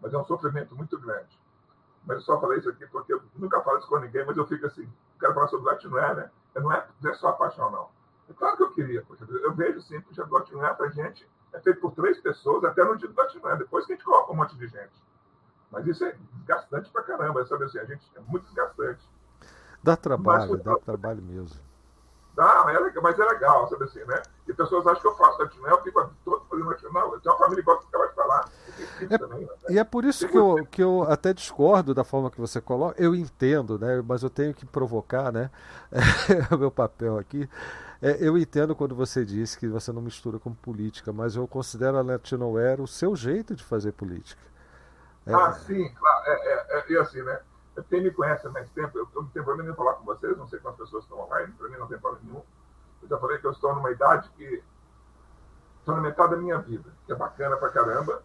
Mas 0.00 0.14
é 0.14 0.18
um 0.18 0.24
sofrimento 0.24 0.74
muito 0.74 0.98
grande. 0.98 1.38
Mas 2.08 2.16
eu 2.16 2.22
só 2.22 2.40
falei 2.40 2.58
isso 2.58 2.70
aqui 2.70 2.86
porque 2.86 3.12
eu 3.12 3.22
nunca 3.36 3.60
falo 3.60 3.78
isso 3.78 3.86
com 3.86 3.98
ninguém, 3.98 4.24
mas 4.24 4.34
eu 4.34 4.46
fico 4.46 4.66
assim, 4.66 4.88
quero 5.20 5.34
falar 5.34 5.48
sobre 5.48 5.66
Latinoé, 5.66 6.14
né? 6.14 6.30
Não 6.56 6.72
é, 6.72 6.86
não 7.02 7.10
é 7.10 7.14
só 7.14 7.28
a 7.28 7.32
paixão, 7.34 7.70
não. 7.70 7.90
É 8.30 8.32
claro 8.32 8.56
que 8.56 8.62
eu 8.62 8.72
queria, 8.72 9.02
poxa, 9.02 9.26
eu 9.28 9.52
vejo 9.52 9.82
sim, 9.82 9.98
o 9.98 10.34
Latinoé 10.34 10.72
para 10.72 10.88
gente 10.88 11.28
é 11.52 11.60
feito 11.60 11.80
por 11.80 11.92
três 11.92 12.18
pessoas, 12.18 12.64
até 12.64 12.82
no 12.82 12.96
dia 12.96 13.08
do 13.08 13.14
Latinoé, 13.14 13.56
depois 13.56 13.84
que 13.84 13.92
a 13.92 13.96
gente 13.96 14.04
coloca 14.06 14.32
um 14.32 14.36
monte 14.36 14.56
de 14.56 14.66
gente. 14.66 15.04
Mas 15.70 15.86
isso 15.86 16.02
é 16.02 16.16
desgastante 16.32 16.90
pra 16.90 17.02
caramba, 17.02 17.44
sabe 17.44 17.64
assim? 17.64 17.78
A 17.78 17.84
gente 17.84 18.10
é 18.16 18.20
muito 18.20 18.44
desgastante. 18.46 19.06
Dá 19.82 19.94
trabalho, 19.94 20.52
mas, 20.52 20.62
dá 20.62 20.78
trabalho 20.78 21.22
mesmo. 21.22 21.60
Dá, 22.38 22.62
mas 22.64 22.76
é, 22.76 22.78
legal, 22.78 23.02
mas 23.02 23.18
é 23.18 23.24
legal, 23.24 23.68
sabe 23.68 23.82
assim, 23.82 24.04
né? 24.04 24.22
E 24.46 24.54
pessoas 24.54 24.86
acham 24.86 25.00
que 25.00 25.08
eu 25.08 25.16
faço 25.16 25.42
Latinel, 25.42 25.70
eu 25.70 25.82
fico 25.82 26.10
todo 26.24 26.44
fazendo 26.48 26.68
Latinel. 26.68 27.12
Eu 27.14 27.20
tenho 27.20 27.34
uma 27.34 27.38
família 27.38 27.64
que 27.64 27.68
gosta 27.68 27.84
de 27.84 28.14
falar. 28.14 28.48
É, 29.10 29.18
também, 29.18 29.40
né? 29.40 29.48
E 29.70 29.76
é 29.76 29.82
por 29.82 30.04
isso 30.04 30.28
que 30.28 30.38
eu, 30.38 30.64
que 30.70 30.80
eu 30.80 31.02
até 31.10 31.32
discordo 31.32 31.92
da 31.92 32.04
forma 32.04 32.30
que 32.30 32.40
você 32.40 32.60
coloca. 32.60 32.94
Eu 33.02 33.12
entendo, 33.12 33.76
né? 33.76 34.00
Mas 34.06 34.22
eu 34.22 34.30
tenho 34.30 34.54
que 34.54 34.64
provocar, 34.64 35.32
né? 35.32 35.50
É 35.90 35.98
o 36.54 36.58
meu 36.58 36.70
papel 36.70 37.18
aqui. 37.18 37.50
É, 38.00 38.18
eu 38.20 38.38
entendo 38.38 38.76
quando 38.76 38.94
você 38.94 39.24
diz 39.24 39.56
que 39.56 39.66
você 39.66 39.90
não 39.90 40.00
mistura 40.00 40.38
com 40.38 40.54
política, 40.54 41.12
mas 41.12 41.34
eu 41.34 41.48
considero 41.48 41.98
a 41.98 42.02
Latinoware 42.02 42.80
o 42.80 42.86
seu 42.86 43.16
jeito 43.16 43.56
de 43.56 43.64
fazer 43.64 43.90
política. 43.90 44.40
É. 45.26 45.34
Ah, 45.34 45.52
sim, 45.54 45.92
claro. 45.92 46.22
É, 46.24 46.76
é, 46.78 46.94
é, 46.94 47.00
assim, 47.00 47.20
né? 47.20 47.40
Quem 47.88 48.02
me 48.02 48.10
conhece 48.10 48.46
há 48.46 48.50
mais 48.50 48.68
tempo, 48.70 48.98
eu, 48.98 49.08
eu 49.14 49.22
não 49.22 49.28
tenho 49.28 49.44
problema 49.44 49.62
nenhum 49.62 49.76
falar 49.76 49.94
com 49.94 50.04
vocês, 50.04 50.36
não 50.36 50.48
sei 50.48 50.58
quantas 50.58 50.80
pessoas 50.80 51.04
estão 51.04 51.20
online, 51.20 51.52
para 51.52 51.68
mim 51.68 51.76
não 51.76 51.86
tem 51.86 51.98
problema 51.98 52.24
nenhum. 52.24 52.42
Eu 53.02 53.08
já 53.08 53.18
falei 53.18 53.38
que 53.38 53.46
eu 53.46 53.52
estou 53.52 53.74
numa 53.74 53.90
idade 53.90 54.28
que 54.30 54.62
estou 55.78 55.94
na 55.94 56.00
metade 56.00 56.30
da 56.32 56.36
minha 56.36 56.58
vida, 56.58 56.90
que 57.06 57.12
é 57.12 57.14
bacana 57.14 57.56
pra 57.56 57.70
caramba. 57.70 58.22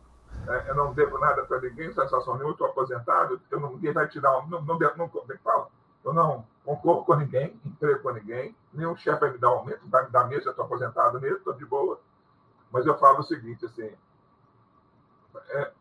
É, 0.48 0.70
eu 0.70 0.76
não 0.76 0.94
devo 0.94 1.18
nada 1.20 1.46
para 1.46 1.62
ninguém, 1.62 1.94
sensação 1.94 2.36
nenhuma, 2.36 2.52
estou 2.52 2.68
aposentado, 2.68 3.40
eu 3.52 3.60
não, 3.60 3.74
ninguém 3.74 3.94
vai 3.94 4.08
tirar. 4.08 4.32
Não, 4.48 4.62
não, 4.62 4.78
não, 4.78 4.98
não, 4.98 5.10
como 5.10 5.32
é 5.32 5.38
que 5.38 5.44
fala? 5.44 5.70
Eu 6.04 6.14
não 6.14 6.46
concorro 6.66 7.06
com 7.06 7.16
ninguém, 7.16 7.60
emprego 7.66 8.02
com 8.02 8.12
ninguém, 8.12 8.56
nenhum 8.74 8.96
chefe 8.96 9.22
vai 9.22 9.32
me 9.32 9.38
dar 9.38 9.52
um 9.52 9.60
aumento, 9.60 9.88
vai 9.88 10.04
me 10.06 10.12
dar 10.12 10.28
mesmo, 10.28 10.44
já 10.44 10.50
estou 10.50 10.66
aposentado 10.66 11.20
mesmo, 11.22 11.38
estou 11.38 11.54
de 11.54 11.66
boa. 11.66 12.00
Mas 12.72 12.86
eu 12.86 12.98
falo 12.98 13.20
o 13.20 13.24
seguinte, 13.24 13.66
assim, 13.66 13.96
é, 15.50 15.72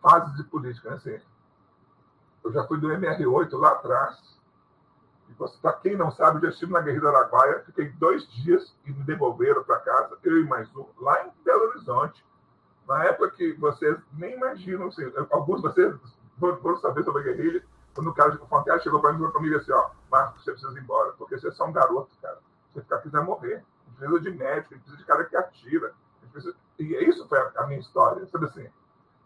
fases 0.00 0.36
de 0.36 0.44
política, 0.44 0.90
né? 0.90 0.96
Assim, 0.96 1.20
eu 2.44 2.52
já 2.52 2.64
fui 2.66 2.78
do 2.78 2.88
MR8 2.88 3.52
lá 3.58 3.72
atrás. 3.72 4.18
E 5.28 5.34
para 5.60 5.72
quem 5.74 5.96
não 5.96 6.10
sabe, 6.10 6.38
eu 6.38 6.42
já 6.42 6.48
estive 6.48 6.72
na 6.72 6.80
Guerrilha 6.80 7.08
Araguaia, 7.08 7.62
fiquei 7.64 7.88
dois 7.90 8.26
dias 8.32 8.74
e 8.84 8.90
me 8.90 9.04
devolveram 9.04 9.62
para 9.62 9.78
casa, 9.80 10.18
eu 10.24 10.40
e 10.40 10.44
mais 10.44 10.68
um, 10.74 10.86
lá 10.98 11.24
em 11.24 11.30
Belo 11.44 11.68
Horizonte. 11.68 12.24
Na 12.88 13.04
época 13.04 13.30
que 13.30 13.52
vocês 13.52 13.96
nem 14.14 14.34
imaginam, 14.34 14.88
assim, 14.88 15.04
alguns 15.30 15.62
de 15.62 15.68
vocês 15.68 15.94
foram 16.38 16.76
saber 16.78 17.04
sobre 17.04 17.22
a 17.22 17.24
guerrilha, 17.24 17.64
quando 17.94 18.10
o 18.10 18.14
cara, 18.14 18.34
o 18.34 18.64
cara 18.64 18.80
chegou 18.80 19.00
para 19.00 19.12
mim 19.12 19.24
e 19.24 19.32
comigo 19.32 19.56
assim, 19.56 19.72
ó, 19.72 19.90
Marcos, 20.10 20.42
você 20.42 20.52
precisa 20.52 20.78
ir 20.78 20.82
embora, 20.82 21.12
porque 21.12 21.38
vocês 21.38 21.56
são 21.56 21.70
garotos, 21.72 22.16
cara. 22.20 22.38
Você 22.72 22.80
ficar 22.80 22.98
quiser 22.98 23.22
morrer. 23.22 23.64
A 23.86 23.90
gente 23.90 23.98
precisa 23.98 24.20
de 24.20 24.30
médico, 24.30 24.74
precisa 24.74 24.96
de 24.96 25.04
cara 25.04 25.24
que 25.24 25.36
atira. 25.36 25.92
Precisa... 26.32 26.56
E 26.78 26.84
isso 27.08 27.28
foi 27.28 27.38
a 27.56 27.66
minha 27.66 27.80
história, 27.80 28.26
sabe 28.26 28.46
assim? 28.46 28.68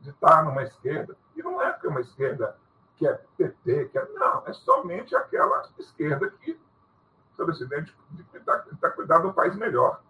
de 0.05 0.11
estar 0.11 0.45
numa 0.45 0.63
esquerda, 0.63 1.17
e 1.35 1.43
não 1.43 1.61
é 1.61 1.73
que 1.73 1.87
é 1.87 1.91
uma 1.91 2.03
esquerda 2.03 2.55
que 2.97 3.07
é 3.07 3.21
PT, 3.37 3.87
que 3.87 3.99
é, 3.99 4.09
não, 4.13 4.43
é 4.47 4.53
somente 4.53 5.15
aquela 5.17 5.69
esquerda 5.79 6.31
que, 6.31 6.59
sabe 7.37 7.51
assim, 7.51 7.67
né, 7.67 7.81
de 8.11 8.25
tentar, 8.25 8.59
tentar 8.61 8.91
cuidar 8.91 9.19
do 9.19 9.33
país 9.33 9.57
melhor. 9.57 10.01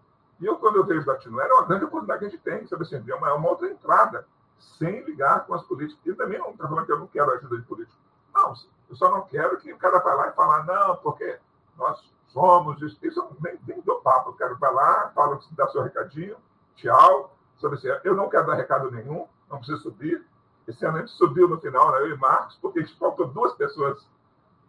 E 0.41 0.47
eu, 0.47 0.57
quando 0.57 0.77
eu 0.77 0.85
vejo 0.85 1.07
Latino, 1.07 1.41
era 1.41 1.55
uma 1.55 1.67
grande 1.67 1.85
oportunidade 1.85 2.21
que 2.21 2.27
a 2.27 2.29
gente 2.29 2.43
tem, 2.43 2.67
sabe 2.67 2.83
assim, 2.83 3.03
é 3.11 3.15
uma, 3.15 3.35
uma 3.35 3.49
outra 3.49 3.69
entrada, 3.69 4.27
sem 4.59 5.05
ligar 5.05 5.47
com 5.47 5.55
as 5.55 5.63
políticas. 5.65 6.05
E 6.05 6.15
também 6.15 6.39
não 6.39 6.51
estou 6.51 6.69
falando 6.69 6.87
que 6.87 6.93
eu 6.93 6.99
não 6.99 7.07
quero 7.07 7.31
ajuda 7.33 7.57
de 7.57 7.63
político. 7.63 7.97
Não, 8.35 8.55
eu 8.91 8.97
só 8.97 9.11
não 9.11 9.23
quero 9.23 9.57
que 9.59 9.73
o 9.73 9.79
cara 9.79 10.01
vá 10.01 10.15
lá 10.15 10.29
e 10.29 10.33
falar, 10.33 10.65
não, 10.65 10.97
porque 10.97 11.39
nós 11.77 12.13
somos 12.29 12.81
isso. 12.83 12.99
Isso 13.03 13.37
nem, 13.43 13.59
nem 13.67 13.81
dou 13.83 14.01
papo. 14.01 14.31
Eu 14.31 14.35
quero 14.35 14.59
lá, 14.61 15.11
falo, 15.15 15.41
dá 15.53 15.69
seu 15.69 15.83
recadinho, 15.83 16.37
tchau. 16.77 17.37
Sabe 17.61 17.77
assim, 17.77 17.89
eu 18.03 18.15
não 18.15 18.29
quero 18.29 18.47
dar 18.47 18.55
recado 18.55 18.91
nenhum, 18.91 19.27
não 19.49 19.59
precisa 19.59 19.79
subir. 19.79 20.25
Esse 20.67 20.85
ano 20.87 20.99
a 20.99 21.01
gente 21.01 21.13
subiu 21.13 21.49
no 21.49 21.61
final, 21.61 21.93
né, 21.93 22.01
eu 22.01 22.15
e 22.15 22.19
Marcos, 22.19 22.57
porque 22.61 22.81
a 22.81 22.83
gente 22.83 22.99
faltou 22.99 23.29
duas 23.29 23.53
pessoas 23.55 24.07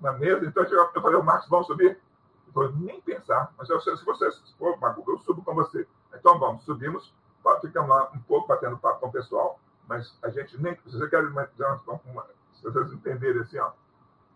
na 0.01 0.11
mesa, 0.13 0.45
então 0.45 0.63
eu 0.63 1.01
falei, 1.01 1.17
o 1.17 1.23
Marcos, 1.23 1.49
vamos 1.49 1.67
subir? 1.67 1.91
Ele 1.91 2.53
falou, 2.53 2.71
nem 2.73 2.99
pensar, 3.01 3.53
mas 3.57 3.69
eu, 3.69 3.79
se 3.79 4.03
você 4.03 4.29
for, 4.57 4.77
Marcos, 4.79 5.07
eu 5.07 5.17
subo 5.19 5.41
com 5.41 5.55
você. 5.55 5.87
Então 6.13 6.37
vamos, 6.37 6.63
subimos, 6.63 7.13
ficamos 7.61 7.89
lá 7.89 8.09
um 8.13 8.19
pouco 8.19 8.47
batendo 8.47 8.77
papo 8.77 8.99
com 9.01 9.07
o 9.07 9.11
pessoal, 9.11 9.59
mas 9.87 10.17
a 10.23 10.29
gente 10.29 10.61
nem, 10.61 10.75
se 10.75 10.97
você 10.97 11.07
quer 11.07 11.23
uma, 11.23 11.47
uma, 12.05 12.25
se 12.53 12.63
vocês 12.63 12.91
entenderem 12.91 13.41
assim, 13.41 13.59
ó, 13.59 13.71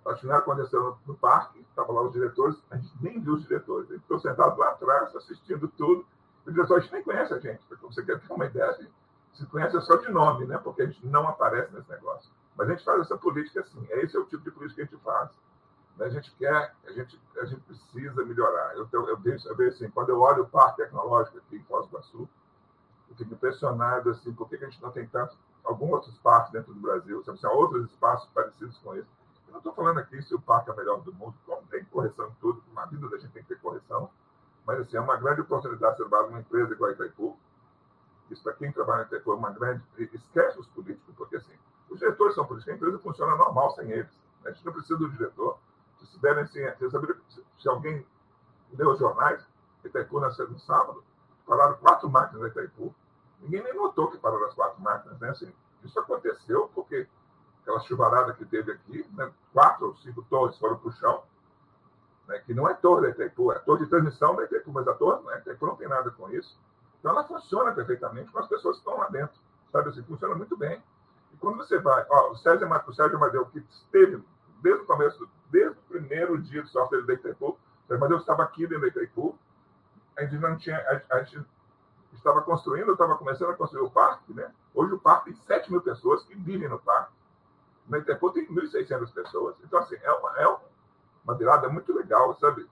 a 0.06 0.16
final 0.16 0.38
aconteceu 0.38 0.82
no, 0.82 0.98
no 1.08 1.16
parque, 1.16 1.60
estavam 1.60 1.96
lá 1.96 2.02
os 2.04 2.14
diretores, 2.14 2.58
a 2.72 2.78
gente 2.78 2.92
nem 3.02 3.20
viu 3.20 3.34
os 3.34 3.44
diretores, 3.44 3.90
a 3.90 3.94
gente 3.94 4.02
ficou 4.02 4.20
sentado 4.20 4.58
lá 4.58 4.70
atrás, 4.70 5.16
assistindo 5.16 5.68
tudo, 5.70 6.06
o 6.46 6.52
diretor 6.52 6.78
a 6.78 6.80
gente 6.80 6.94
nem 6.94 7.04
conhece 7.04 7.34
a 7.34 7.40
gente, 7.40 7.60
porque 7.68 7.86
você 7.86 8.04
quer 8.04 8.20
ter 8.20 8.34
uma 8.34 8.46
ideia, 8.46 8.70
assim, 8.70 8.88
se 9.40 9.46
conhece 9.46 9.80
só 9.82 9.96
de 9.96 10.12
nome, 10.12 10.46
né? 10.46 10.58
porque 10.58 10.82
a 10.82 10.86
gente 10.86 11.06
não 11.08 11.28
aparece 11.28 11.74
nesse 11.74 11.90
negócio. 11.90 12.30
Mas 12.58 12.68
a 12.68 12.72
gente 12.72 12.84
faz 12.84 13.02
essa 13.02 13.18
política 13.18 13.62
assim. 13.62 13.88
Esse 13.90 14.18
é 14.18 14.20
o 14.20 14.26
tipo 14.26 14.44
de 14.44 14.52
política 14.52 14.86
que 14.86 14.94
a 14.94 14.98
gente 14.98 15.04
faz. 15.04 15.30
A 16.00 16.10
gente 16.10 16.32
quer, 16.36 16.76
a 16.86 16.92
gente, 16.92 17.22
a 17.42 17.46
gente 17.46 17.62
precisa 17.62 18.24
melhorar. 18.24 18.76
Eu, 18.76 18.88
eu, 18.92 19.10
eu, 19.10 19.18
vejo, 19.18 19.50
assim, 19.68 19.90
quando 19.90 20.10
eu 20.10 20.20
olho 20.20 20.44
o 20.44 20.48
parque 20.48 20.78
tecnológico 20.78 21.38
aqui 21.38 21.58
em 21.58 21.64
Foz 21.64 21.86
do 21.88 21.92
Iguaçu, 21.92 22.30
eu 23.10 23.16
fico 23.16 23.34
impressionado 23.34 24.10
assim, 24.10 24.32
por 24.34 24.48
que 24.48 24.56
a 24.56 24.60
gente 24.60 24.82
não 24.82 24.92
tem 24.92 25.08
tanto, 25.08 25.36
alguns 25.64 25.92
outros 25.92 26.18
parques 26.20 26.52
dentro 26.52 26.74
do 26.74 26.80
Brasil, 26.80 27.22
sabe, 27.24 27.38
assim, 27.38 27.48
outros 27.48 27.90
espaços 27.92 28.30
parecidos 28.30 28.78
com 28.78 28.96
esse. 28.96 29.08
Eu 29.48 29.52
não 29.52 29.58
estou 29.58 29.74
falando 29.74 29.98
aqui 29.98 30.22
se 30.22 30.34
o 30.34 30.40
parque 30.40 30.70
é 30.70 30.74
o 30.74 30.78
melhor 30.78 31.02
do 31.02 31.14
mundo, 31.14 31.34
como 31.46 31.62
tem 31.68 31.84
correção 31.86 32.28
em 32.28 32.36
tudo, 32.40 32.64
na 32.74 32.86
vida 32.86 33.10
da 33.10 33.18
gente 33.18 33.32
tem 33.32 33.44
que 33.44 33.50
ter 33.50 33.60
correção, 33.60 34.10
mas 34.66 34.80
assim, 34.80 34.96
é 34.96 35.02
uma 35.02 35.18
grande 35.18 35.42
oportunidade 35.42 35.98
de 35.98 35.98
trabalhar 35.98 36.28
numa 36.28 36.40
empresa 36.40 36.74
igual 36.74 36.92
a 36.92 36.94
Itaipu, 36.94 37.38
isso 38.30 38.44
para 38.44 38.54
quem 38.54 38.72
trabalha 38.72 39.04
até 39.04 39.20
foi 39.20 39.36
uma 39.36 39.52
grande. 39.52 39.84
Esquece 39.98 40.60
os 40.60 40.68
políticos, 40.68 41.14
porque 41.16 41.38
assim, 41.38 41.54
os 41.90 42.00
diretores 42.00 42.36
são 42.36 42.46
políticos, 42.46 42.74
a 42.74 42.76
empresa 42.76 43.00
funciona 43.00 43.36
normal 43.36 43.72
sem 43.72 43.92
eles. 43.92 44.12
A 44.46 44.52
gente 44.52 44.66
não 44.66 44.74
precisa 44.74 44.98
do 44.98 45.10
diretor. 45.10 45.58
Se 46.00 46.06
souberem 46.08 46.44
assim, 46.44 46.62
se, 47.58 47.68
alguém 47.68 48.06
leu 48.74 48.92
os 48.92 49.00
jornais, 49.00 49.44
Itaipu 49.84 50.20
nasceu 50.20 50.50
no 50.50 50.60
sábado, 50.60 51.04
pararam 51.46 51.76
quatro 51.78 52.10
máquinas 52.10 52.42
da 52.42 52.48
Itaipu. 52.50 52.94
Ninguém 53.42 53.64
nem 53.64 53.74
notou 53.74 54.10
que 54.10 54.18
pararam 54.18 54.46
as 54.46 54.54
quatro 54.54 54.82
máquinas, 54.82 55.20
né? 55.20 55.30
Assim, 55.30 55.54
isso 55.84 56.00
aconteceu 56.00 56.70
porque 56.74 57.08
aquela 57.62 57.80
chuvarada 57.82 58.34
que 58.34 58.46
teve 58.46 58.72
aqui, 58.72 59.06
né? 59.14 59.32
quatro 59.54 59.88
ou 59.88 59.96
cinco 59.98 60.22
torres 60.24 60.58
foram 60.58 60.78
para 60.78 60.90
o 60.90 60.92
chão, 60.94 61.24
né? 62.28 62.40
que 62.40 62.54
não 62.54 62.68
é 62.68 62.74
torre 62.74 63.02
da 63.02 63.10
Itaipu, 63.10 63.52
é 63.52 63.60
torre 63.60 63.84
de 63.84 63.90
transmissão 63.90 64.36
da 64.36 64.44
Itaipu, 64.44 64.72
mas 64.72 64.88
a 64.88 64.94
torre 64.94 65.22
não, 65.24 65.32
é, 65.32 65.40
Itaipu 65.40 65.66
não 65.66 65.76
tem 65.76 65.88
nada 65.88 66.10
com 66.12 66.30
isso. 66.32 66.58
Então 67.00 67.12
ela 67.12 67.24
funciona 67.24 67.72
perfeitamente 67.72 68.32
com 68.32 68.40
as 68.40 68.48
pessoas 68.48 68.78
que 68.78 68.82
estão 68.82 68.98
lá 68.98 69.08
dentro, 69.10 69.40
sabe 69.72 69.90
assim, 69.90 70.04
funciona 70.04 70.36
muito 70.36 70.56
bem. 70.58 70.82
E 71.34 71.38
quando 71.38 71.58
você 71.58 71.80
vai, 71.80 72.06
ó, 72.10 72.32
o 72.32 72.36
Sérgio, 72.38 72.68
o 72.88 72.94
Sérgio 72.94 73.18
Amadeu, 73.18 73.46
que 73.46 73.60
esteve 73.60 74.24
desde 74.62 74.84
o 74.84 74.86
começo, 74.86 75.30
desde 75.50 75.78
o 75.78 75.82
primeiro 75.84 76.38
dia 76.42 76.62
do 76.62 76.68
software 76.68 77.04
da 77.04 77.14
Itaipu, 77.14 77.58
o 77.58 77.88
Sérgio 77.88 78.18
estava 78.18 78.44
aqui 78.44 78.68
dentro 78.68 78.82
da 78.82 78.88
Itaipu, 78.88 79.38
a 80.18 80.24
gente 80.24 80.38
não 80.38 80.58
tinha, 80.58 80.78
a, 80.78 81.16
a 81.16 81.24
gente 81.24 81.46
estava 82.14 82.42
construindo, 82.42 82.92
estava 82.92 83.18
começando 83.18 83.52
a 83.52 83.56
construir 83.56 83.84
o 83.84 83.90
parque, 83.90 84.34
né? 84.34 84.52
Hoje 84.74 84.94
o 84.94 85.00
parque 85.00 85.32
tem 85.32 85.42
7 85.44 85.72
mil 85.72 85.82
pessoas 85.82 86.24
que 86.24 86.36
vivem 86.36 86.68
no 86.68 86.80
parque. 86.80 87.14
Na 87.88 87.98
Itaipu 88.00 88.32
tem 88.32 88.46
1.600 88.48 89.14
pessoas. 89.14 89.56
Então, 89.64 89.80
assim, 89.80 89.96
é 90.02 90.12
uma, 90.12 90.38
é 90.38 90.58
uma 91.24 91.36
virada 91.36 91.70
muito 91.70 91.94
legal, 91.94 92.36
sabe? 92.36 92.70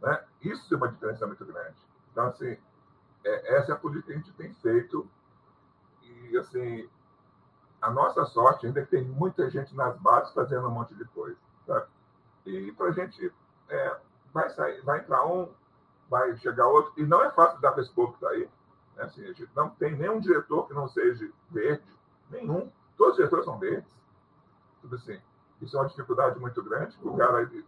Né? 0.00 0.24
Isso 0.42 0.72
é 0.72 0.76
uma 0.76 0.88
diferença 0.88 1.26
muito 1.26 1.44
grande. 1.44 1.76
Então, 2.12 2.26
assim, 2.28 2.56
é, 3.24 3.56
essa 3.56 3.72
é 3.72 3.74
a 3.74 3.78
política 3.78 4.12
que 4.12 4.12
a 4.12 4.16
gente 4.16 4.32
tem 4.32 4.54
feito. 4.54 5.08
E, 6.02 6.36
assim, 6.38 6.88
a 7.80 7.90
nossa 7.90 8.24
sorte 8.26 8.66
ainda 8.66 8.80
é 8.80 8.84
que 8.84 8.90
tem 8.90 9.04
muita 9.04 9.50
gente 9.50 9.74
nas 9.74 9.96
bases 9.98 10.32
fazendo 10.32 10.68
um 10.68 10.70
monte 10.70 10.94
de 10.94 11.04
coisa. 11.06 11.36
E 12.46 12.72
para 12.72 12.86
a 12.88 12.92
gente, 12.92 13.32
é, 13.68 13.96
vai, 14.32 14.50
sair, 14.50 14.80
vai 14.82 15.00
entrar 15.00 15.26
um, 15.26 15.50
vai 16.08 16.36
chegar 16.38 16.66
outro. 16.66 16.92
E 16.96 17.04
não 17.04 17.22
é 17.22 17.30
fácil 17.30 17.60
dar 17.60 17.72
para 17.72 17.82
esse 17.82 17.92
povo 17.92 18.12
que 18.12 18.24
está 18.24 18.30
aí. 18.30 18.48
Né? 18.96 19.04
Assim, 19.04 19.24
a 19.24 19.32
gente 19.32 19.48
não 19.54 19.70
tem 19.70 19.96
nenhum 19.96 20.20
diretor 20.20 20.66
que 20.66 20.74
não 20.74 20.88
seja 20.88 21.30
verde. 21.50 21.84
Nenhum. 22.30 22.70
Todos 22.96 23.12
os 23.12 23.16
diretores 23.16 23.44
são 23.44 23.58
verdes. 23.58 23.90
Tudo 24.82 24.96
assim. 24.96 25.20
Isso 25.60 25.76
é 25.76 25.80
uma 25.80 25.88
dificuldade 25.88 26.38
muito 26.38 26.62
grande. 26.62 26.96
O 27.02 27.16
cara. 27.16 27.42
Ele, 27.42 27.64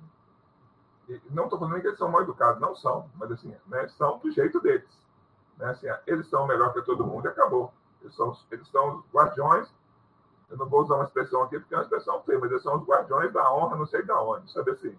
não 1.30 1.44
estou 1.44 1.58
falando 1.58 1.80
que 1.80 1.86
eles 1.86 1.98
são 1.98 2.10
mal 2.10 2.22
educados, 2.22 2.60
não 2.60 2.74
são, 2.74 3.08
mas 3.14 3.30
assim, 3.30 3.54
né, 3.68 3.86
são 3.90 4.18
do 4.18 4.30
jeito 4.32 4.60
deles. 4.60 4.88
Né? 5.56 5.70
Assim, 5.70 5.86
eles 6.06 6.28
são 6.28 6.46
melhor 6.46 6.72
que 6.72 6.82
todo 6.82 7.06
mundo 7.06 7.26
e 7.26 7.28
acabou. 7.28 7.72
Eles 8.02 8.14
são, 8.14 8.36
eles 8.50 8.68
são 8.68 8.98
os 8.98 9.04
guardiões. 9.12 9.68
Eu 10.50 10.56
não 10.56 10.66
vou 10.66 10.82
usar 10.82 10.94
uma 10.94 11.04
expressão 11.04 11.42
aqui 11.42 11.58
porque 11.58 11.74
é 11.74 11.78
uma 11.78 11.84
expressão 11.84 12.22
feia, 12.22 12.38
mas 12.38 12.50
eles 12.50 12.62
são 12.62 12.76
os 12.76 12.86
guardiões 12.86 13.32
da 13.32 13.52
honra, 13.52 13.76
não 13.76 13.86
sei 13.86 14.02
da 14.04 14.20
onde, 14.20 14.50
sabe 14.52 14.70
assim? 14.70 14.96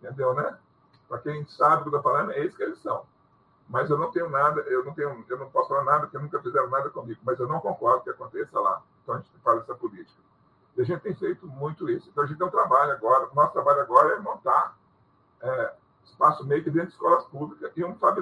Entendeu, 0.00 0.34
né? 0.34 0.58
Para 1.08 1.18
quem 1.18 1.46
sabe 1.46 1.76
o 1.76 1.78
que 1.82 1.94
eu 1.94 1.98
estou 1.98 2.02
falando, 2.02 2.32
é 2.32 2.44
isso 2.44 2.56
que 2.56 2.62
eles 2.62 2.80
são. 2.80 3.06
Mas 3.68 3.88
eu 3.88 3.96
não 3.96 4.10
tenho 4.10 4.28
nada, 4.28 4.60
eu 4.62 4.84
não 4.84 4.92
tenho, 4.92 5.24
eu 5.28 5.38
não 5.38 5.48
posso 5.50 5.68
falar 5.68 5.84
nada 5.84 6.00
porque 6.00 6.18
nunca 6.18 6.40
fizeram 6.42 6.68
nada 6.68 6.90
comigo, 6.90 7.20
mas 7.22 7.38
eu 7.38 7.46
não 7.46 7.60
concordo 7.60 8.02
que 8.02 8.10
aconteça 8.10 8.58
lá. 8.58 8.82
Então 9.02 9.14
a 9.14 9.18
gente 9.18 9.30
fala 9.44 9.60
essa 9.60 9.74
política. 9.74 10.20
E 10.76 10.82
a 10.82 10.84
gente 10.84 11.00
tem 11.00 11.14
feito 11.14 11.46
muito 11.46 11.88
isso. 11.88 12.08
Então 12.08 12.24
a 12.24 12.26
gente 12.26 12.38
tem 12.38 12.46
um 12.46 12.50
trabalho 12.50 12.92
agora, 12.92 13.28
o 13.30 13.34
nosso 13.34 13.52
trabalho 13.52 13.82
agora 13.82 14.14
é 14.14 14.18
montar 14.18 14.76
é, 15.42 15.74
espaço 16.04 16.44
meio 16.46 16.62
que 16.64 16.70
dentro 16.70 16.88
de 16.88 16.94
escolas 16.94 17.24
públicas 17.26 17.72
e 17.76 17.84
um 17.84 17.94
Fab 17.96 18.18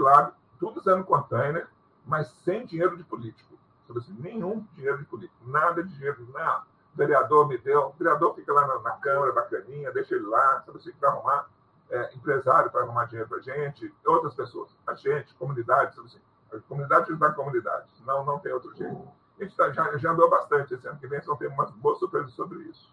tudo 0.60 0.78
usando 0.78 1.04
container, 1.04 1.66
mas 2.06 2.28
sem 2.44 2.66
dinheiro 2.66 2.96
de 2.96 3.02
político. 3.02 3.58
Assim, 3.96 4.14
nenhum 4.20 4.64
dinheiro 4.74 4.98
de 4.98 5.04
político, 5.06 5.48
nada 5.48 5.82
de 5.82 5.92
dinheiro, 5.94 6.28
não. 6.32 6.58
O 6.94 6.96
vereador 6.96 7.48
me 7.48 7.58
deu, 7.58 7.86
o 7.88 7.92
vereador 7.98 8.34
fica 8.36 8.52
lá 8.52 8.66
na, 8.66 8.78
na 8.80 8.90
Câmara, 8.92 9.32
bacaninha, 9.32 9.90
deixa 9.90 10.14
ele 10.14 10.26
lá, 10.26 10.62
sabe 10.64 10.78
assim, 10.78 10.92
para 10.92 11.08
arrumar 11.08 11.48
é, 11.90 12.14
empresário 12.14 12.70
para 12.70 12.82
arrumar 12.82 13.06
dinheiro 13.06 13.28
para 13.28 13.38
a 13.38 13.42
gente, 13.42 13.92
outras 14.06 14.34
pessoas, 14.34 14.70
a 14.86 14.94
gente, 14.94 15.34
comunidade, 15.34 15.94
sabe 15.94 16.06
assim, 16.06 16.20
a 16.52 16.58
comunidade 16.60 17.10
ajudar 17.10 17.28
a 17.28 17.32
comunidade, 17.32 17.88
não, 18.06 18.24
não 18.24 18.38
tem 18.38 18.52
outro 18.52 18.74
jeito. 18.76 19.08
A 19.38 19.42
gente 19.42 19.56
tá, 19.56 19.70
já, 19.72 19.96
já 19.96 20.12
andou 20.12 20.30
bastante, 20.30 20.74
esse 20.74 20.86
ano 20.86 20.98
que 20.98 21.08
vem 21.08 21.20
só 21.22 21.34
tem 21.34 21.48
umas 21.48 21.70
boas 21.72 21.98
surpresas 21.98 22.32
sobre 22.32 22.60
isso. 22.60 22.92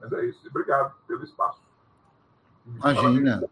Mas 0.00 0.12
é 0.12 0.24
isso, 0.24 0.46
obrigado 0.48 0.94
pelo 1.06 1.22
espaço. 1.22 1.60
Imagina. 2.66 3.48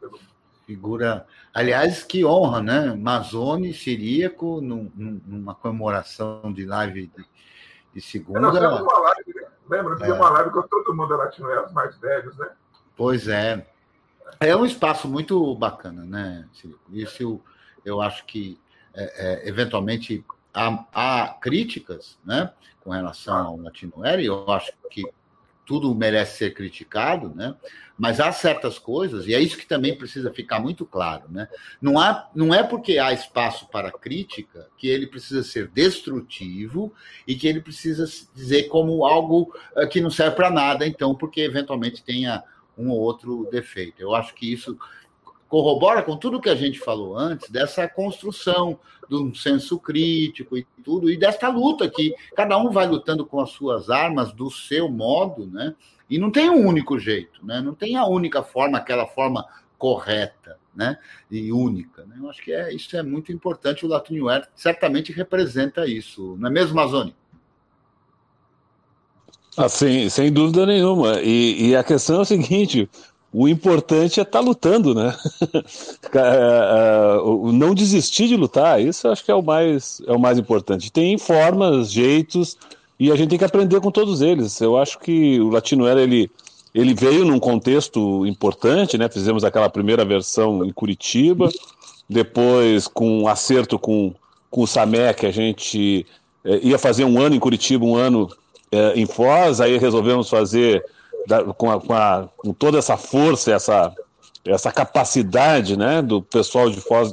Pelo 0.00 0.18
figura. 0.66 1.26
Aliás, 1.52 2.02
que 2.02 2.24
honra, 2.24 2.62
né? 2.62 2.94
Mazone 2.94 3.72
Siríaco, 3.72 4.60
num, 4.60 4.90
numa 4.94 5.54
comemoração 5.54 6.52
de 6.52 6.64
live 6.64 7.06
de, 7.16 7.24
de 7.94 8.00
segunda. 8.00 8.50
Uma 8.50 8.98
live? 9.00 9.44
Lembra 9.68 9.96
que 9.96 10.04
é. 10.04 10.12
uma 10.12 10.30
live 10.30 10.50
com 10.50 10.62
todo 10.62 10.94
mundo 10.94 11.16
latino, 11.16 11.48
os 11.64 11.72
mais 11.72 11.96
velhos, 11.98 12.36
né? 12.36 12.48
Pois 12.96 13.28
é. 13.28 13.66
É 14.40 14.54
um 14.54 14.64
espaço 14.64 15.08
muito 15.08 15.54
bacana, 15.54 16.04
né, 16.04 16.48
Sirico? 16.52 16.80
Isso 16.90 17.22
eu, 17.22 17.42
eu 17.84 18.00
acho 18.02 18.24
que, 18.26 18.60
é, 18.92 19.44
é, 19.44 19.48
eventualmente, 19.48 20.24
há, 20.52 20.84
há, 20.92 21.34
críticas 21.40 22.18
né, 22.24 22.52
com 22.80 22.90
relação 22.90 23.46
ao 23.46 23.56
Latino 23.56 24.04
Era, 24.04 24.20
e 24.20 24.26
eu 24.26 24.50
acho 24.50 24.72
que 24.90 25.02
tudo 25.64 25.94
merece 25.94 26.38
ser 26.38 26.54
criticado, 26.54 27.32
né? 27.34 27.54
Mas 27.96 28.18
há 28.18 28.32
certas 28.32 28.78
coisas, 28.78 29.26
e 29.26 29.34
é 29.34 29.40
isso 29.40 29.56
que 29.56 29.66
também 29.66 29.96
precisa 29.96 30.32
ficar 30.32 30.58
muito 30.58 30.84
claro, 30.84 31.24
né? 31.30 31.48
Não, 31.80 31.98
há, 31.98 32.28
não 32.34 32.52
é 32.52 32.62
porque 32.62 32.98
há 32.98 33.12
espaço 33.12 33.68
para 33.68 33.92
crítica 33.92 34.68
que 34.76 34.88
ele 34.88 35.06
precisa 35.06 35.42
ser 35.44 35.68
destrutivo 35.68 36.92
e 37.26 37.36
que 37.36 37.46
ele 37.46 37.60
precisa 37.60 38.04
dizer 38.34 38.64
como 38.64 39.06
algo 39.06 39.54
eh, 39.76 39.86
que 39.86 40.00
não 40.00 40.10
serve 40.10 40.34
para 40.34 40.50
nada, 40.50 40.86
então, 40.86 41.14
porque 41.14 41.40
eventualmente 41.40 42.02
tenha 42.02 42.42
um 42.76 42.90
ou 42.90 42.98
outro 42.98 43.48
defeito. 43.50 44.00
Eu 44.00 44.14
acho 44.14 44.34
que 44.34 44.52
isso 44.52 44.76
corrobora 45.48 46.02
com 46.02 46.16
tudo 46.16 46.40
que 46.40 46.48
a 46.48 46.54
gente 46.54 46.78
falou 46.78 47.16
antes, 47.16 47.48
dessa 47.50 47.86
construção 47.88 48.78
de 49.08 49.16
um 49.16 49.34
senso 49.34 49.78
crítico 49.78 50.56
e 50.56 50.66
tudo, 50.82 51.10
e 51.10 51.16
desta 51.16 51.48
luta 51.48 51.88
que 51.88 52.14
cada 52.34 52.56
um 52.56 52.70
vai 52.70 52.86
lutando 52.86 53.24
com 53.24 53.40
as 53.40 53.50
suas 53.50 53.90
armas 53.90 54.32
do 54.32 54.50
seu 54.50 54.88
modo, 54.88 55.46
né? 55.46 55.74
E 56.08 56.18
não 56.18 56.30
tem 56.30 56.50
um 56.50 56.66
único 56.66 56.98
jeito, 56.98 57.44
né? 57.44 57.60
Não 57.60 57.74
tem 57.74 57.96
a 57.96 58.06
única 58.06 58.42
forma, 58.42 58.78
aquela 58.78 59.06
forma 59.06 59.46
correta, 59.78 60.58
né? 60.74 60.98
E 61.30 61.52
única. 61.52 62.04
Né? 62.04 62.16
Eu 62.18 62.28
acho 62.28 62.42
que 62.42 62.52
é, 62.52 62.72
isso 62.72 62.96
é 62.96 63.02
muito 63.02 63.32
importante. 63.32 63.84
O 63.84 63.88
Latinware 63.88 64.48
certamente 64.54 65.12
representa 65.12 65.86
isso, 65.86 66.36
não 66.38 66.48
é 66.48 66.52
mesmo, 66.52 66.76
Mazoni? 66.76 67.14
Ah, 69.56 69.68
sem, 69.68 70.08
sem 70.10 70.32
dúvida 70.32 70.66
nenhuma. 70.66 71.20
E, 71.20 71.68
e 71.68 71.76
a 71.76 71.84
questão 71.84 72.16
é 72.16 72.20
o 72.20 72.24
seguinte: 72.24 72.88
o 73.36 73.48
importante 73.48 74.20
é 74.20 74.22
estar 74.22 74.38
tá 74.38 74.44
lutando, 74.44 74.94
né? 74.94 75.14
É, 76.14 76.18
é, 76.18 77.52
não 77.52 77.74
desistir 77.74 78.28
de 78.28 78.36
lutar, 78.36 78.80
isso 78.80 79.08
acho 79.08 79.24
que 79.24 79.32
é 79.32 79.34
o 79.34 79.42
mais, 79.42 80.00
é 80.06 80.12
o 80.12 80.18
mais 80.18 80.38
importante. 80.38 80.92
Tem 80.92 81.18
formas, 81.18 81.90
jeitos, 81.90 82.56
e 83.00 83.10
a 83.10 83.16
gente 83.16 83.30
tem 83.30 83.38
que 83.38 83.44
aprender 83.44 83.80
com 83.80 83.90
todos 83.90 84.22
eles. 84.22 84.60
Eu 84.60 84.78
acho 84.78 85.00
que 85.00 85.40
o 85.40 85.48
Latino 85.48 85.88
Era, 85.88 86.00
ele, 86.00 86.30
ele 86.72 86.94
veio 86.94 87.24
num 87.24 87.40
contexto 87.40 88.24
importante, 88.24 88.96
né? 88.96 89.08
Fizemos 89.08 89.42
aquela 89.42 89.68
primeira 89.68 90.04
versão 90.04 90.64
em 90.64 90.72
Curitiba, 90.72 91.50
depois 92.08 92.86
com 92.86 93.22
um 93.22 93.26
acerto 93.26 93.76
com, 93.76 94.14
com 94.48 94.62
o 94.62 94.66
que 95.18 95.26
a 95.26 95.32
gente 95.32 96.06
é, 96.44 96.60
ia 96.62 96.78
fazer 96.78 97.04
um 97.04 97.20
ano 97.20 97.34
em 97.34 97.40
Curitiba, 97.40 97.84
um 97.84 97.96
ano 97.96 98.30
é, 98.70 98.92
em 98.94 99.06
Foz, 99.06 99.60
aí 99.60 99.78
resolvemos 99.78 100.30
fazer 100.30 100.84
da, 101.26 101.44
com, 101.44 101.70
a, 101.70 101.80
com, 101.80 101.92
a, 101.92 102.28
com, 102.36 102.52
toda 102.52 102.78
essa 102.78 102.96
força, 102.96 103.52
essa, 103.52 103.92
essa 104.44 104.70
capacidade 104.70 105.76
né, 105.76 106.02
do 106.02 106.22
pessoal 106.22 106.70
de 106.70 106.80
Foz, 106.80 107.12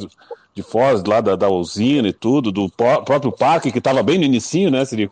de 0.53 0.63
Foz 0.63 1.03
lá 1.03 1.21
da, 1.21 1.35
da 1.35 1.49
usina 1.49 2.07
e 2.07 2.13
tudo, 2.13 2.51
do 2.51 2.69
próprio 2.69 3.31
parque, 3.31 3.71
que 3.71 3.77
estava 3.77 4.03
bem 4.03 4.17
no 4.17 4.25
início, 4.25 4.69
né, 4.69 4.83
Seria, 4.85 5.09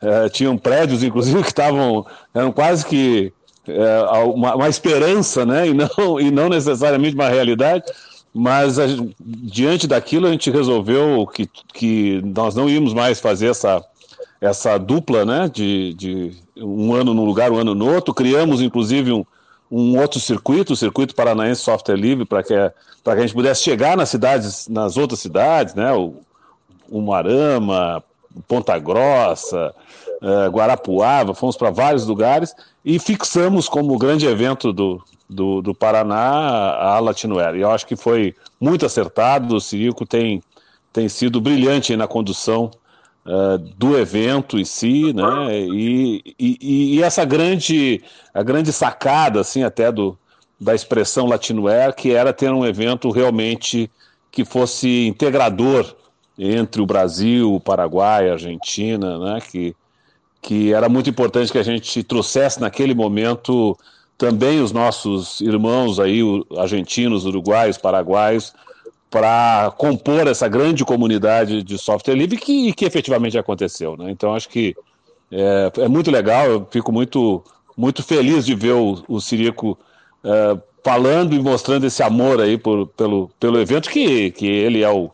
é, 0.00 0.28
tinham 0.28 0.58
prédios, 0.58 1.02
inclusive, 1.02 1.40
que 1.42 1.48
estavam, 1.48 2.04
eram 2.34 2.52
quase 2.52 2.84
que 2.84 3.32
é, 3.66 4.02
uma, 4.24 4.56
uma, 4.56 4.68
esperança, 4.68 5.46
né, 5.46 5.68
e 5.68 5.74
não, 5.74 6.20
e 6.20 6.30
não 6.30 6.48
necessariamente 6.48 7.14
uma 7.14 7.28
realidade, 7.28 7.84
mas 8.34 8.78
a, 8.78 8.86
diante 9.20 9.86
daquilo 9.86 10.26
a 10.26 10.30
gente 10.30 10.50
resolveu 10.50 11.26
que, 11.26 11.48
que 11.72 12.20
nós 12.24 12.54
não 12.54 12.68
íamos 12.68 12.94
mais 12.94 13.20
fazer 13.20 13.48
essa, 13.48 13.84
essa 14.40 14.78
dupla, 14.78 15.24
né, 15.24 15.48
de, 15.52 15.94
de 15.94 16.32
um 16.62 16.94
ano 16.94 17.12
num 17.12 17.24
lugar, 17.24 17.50
um 17.50 17.58
ano 17.58 17.74
no 17.74 17.92
outro. 17.92 18.14
Criamos, 18.14 18.60
inclusive, 18.60 19.12
um, 19.12 19.24
um 19.70 19.98
outro 19.98 20.20
circuito, 20.20 20.74
o 20.74 20.76
Circuito 20.76 21.14
Paranaense 21.14 21.62
Software 21.62 21.96
Livre, 21.96 22.24
para 22.24 22.42
que, 22.42 22.54
que 22.54 23.10
a 23.10 23.16
gente 23.16 23.34
pudesse 23.34 23.62
chegar 23.62 23.96
nas 23.96 24.08
cidades, 24.08 24.68
nas 24.68 24.96
outras 24.96 25.20
cidades, 25.20 25.74
né, 25.74 25.92
o, 25.92 26.14
o 26.90 27.00
Marama, 27.00 28.02
Ponta 28.46 28.78
Grossa, 28.78 29.74
uh, 30.20 30.50
Guarapuava, 30.50 31.34
fomos 31.34 31.56
para 31.56 31.70
vários 31.70 32.06
lugares 32.06 32.54
e 32.84 32.98
fixamos 32.98 33.68
como 33.68 33.98
grande 33.98 34.26
evento 34.26 34.72
do, 34.72 35.02
do, 35.28 35.62
do 35.62 35.74
Paraná 35.74 36.16
a 36.16 36.98
Latinoera. 37.00 37.56
E 37.56 37.60
eu 37.60 37.70
acho 37.70 37.86
que 37.86 37.96
foi 37.96 38.34
muito 38.60 38.84
acertado, 38.86 39.56
o 39.56 39.60
Cirico 39.60 40.04
tem, 40.06 40.42
tem 40.92 41.08
sido 41.08 41.40
brilhante 41.40 41.96
na 41.96 42.06
condução 42.06 42.70
uh, 43.26 43.58
do 43.58 43.98
evento 43.98 44.58
em 44.58 44.64
si, 44.64 45.12
né? 45.12 45.60
E, 45.60 46.34
e, 46.38 46.96
e, 46.96 47.02
essa 47.02 47.24
grande, 47.24 48.02
a 48.32 48.42
grande 48.42 48.72
sacada, 48.72 49.40
assim, 49.40 49.62
até 49.62 49.90
do, 49.90 50.16
da 50.60 50.74
expressão 50.74 51.26
Latinoair, 51.26 51.94
que 51.94 52.12
era 52.12 52.32
ter 52.32 52.50
um 52.52 52.64
evento 52.64 53.10
realmente 53.10 53.90
que 54.30 54.44
fosse 54.44 55.06
integrador 55.06 55.94
entre 56.38 56.80
o 56.80 56.86
Brasil, 56.86 57.54
o 57.54 57.60
Paraguai, 57.60 58.28
a 58.28 58.32
Argentina, 58.32 59.18
né? 59.18 59.40
Que, 59.40 59.74
que 60.40 60.72
era 60.72 60.88
muito 60.88 61.10
importante 61.10 61.52
que 61.52 61.58
a 61.58 61.62
gente 61.62 62.02
trouxesse 62.02 62.60
naquele 62.60 62.94
momento 62.94 63.76
também 64.16 64.60
os 64.60 64.72
nossos 64.72 65.40
irmãos 65.40 65.98
aí, 65.98 66.20
argentinos, 66.56 67.26
uruguaios, 67.26 67.76
paraguaios, 67.76 68.52
para 69.12 69.70
compor 69.76 70.26
essa 70.26 70.48
grande 70.48 70.86
comunidade 70.86 71.62
de 71.62 71.76
software 71.76 72.14
livre 72.14 72.38
que, 72.38 72.72
que 72.72 72.86
efetivamente 72.86 73.36
aconteceu. 73.36 73.94
Né? 73.94 74.10
Então, 74.10 74.34
acho 74.34 74.48
que 74.48 74.74
é, 75.30 75.70
é, 75.82 75.86
muito 75.86 76.10
legal, 76.10 76.46
eu 76.46 76.66
fico 76.70 76.90
muito, 76.90 77.44
muito 77.76 78.02
feliz 78.02 78.46
de 78.46 78.54
ver 78.54 78.72
o, 78.72 79.04
o 79.06 79.20
Sirico 79.20 79.78
é, 80.24 80.58
falando 80.82 81.34
e 81.34 81.38
mostrando 81.38 81.84
esse 81.84 82.02
amor 82.02 82.40
aí 82.40 82.56
por, 82.56 82.86
pelo, 82.86 83.28
pelo 83.38 83.60
evento, 83.60 83.90
que, 83.90 84.30
que 84.30 84.46
ele 84.46 84.82
é 84.82 84.90
o, 84.90 85.10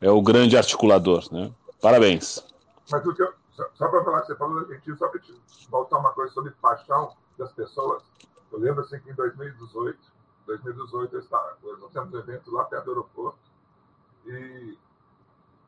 é 0.00 0.08
o 0.08 0.22
grande 0.22 0.56
articulador. 0.56 1.24
Né? 1.32 1.50
Parabéns. 1.82 2.46
Mas 2.88 3.04
o 3.04 3.12
que 3.12 3.20
eu, 3.20 3.32
só, 3.74 3.88
para 3.88 4.04
falar 4.04 4.20
você 4.22 4.36
falou 4.36 4.60
Argentina, 4.60 4.96
só 4.96 5.08
para 5.08 5.20
voltar 5.68 5.98
uma 5.98 6.12
coisa 6.12 6.32
sobre 6.32 6.52
paixão 6.62 7.10
das 7.36 7.50
pessoas. 7.50 8.04
Eu 8.52 8.60
lembro 8.60 8.82
assim 8.82 9.00
que 9.00 9.10
em 9.10 9.14
2018, 9.14 9.98
2018 10.46 11.14
eu 11.14 11.20
estava, 11.20 11.56
nós 11.62 11.88
fizemos 11.88 12.12
um 12.12 12.18
evento 12.18 12.50
lá 12.50 12.64
perto 12.64 12.84
do 12.84 12.90
aeroporto 12.90 13.38
e 14.26 14.78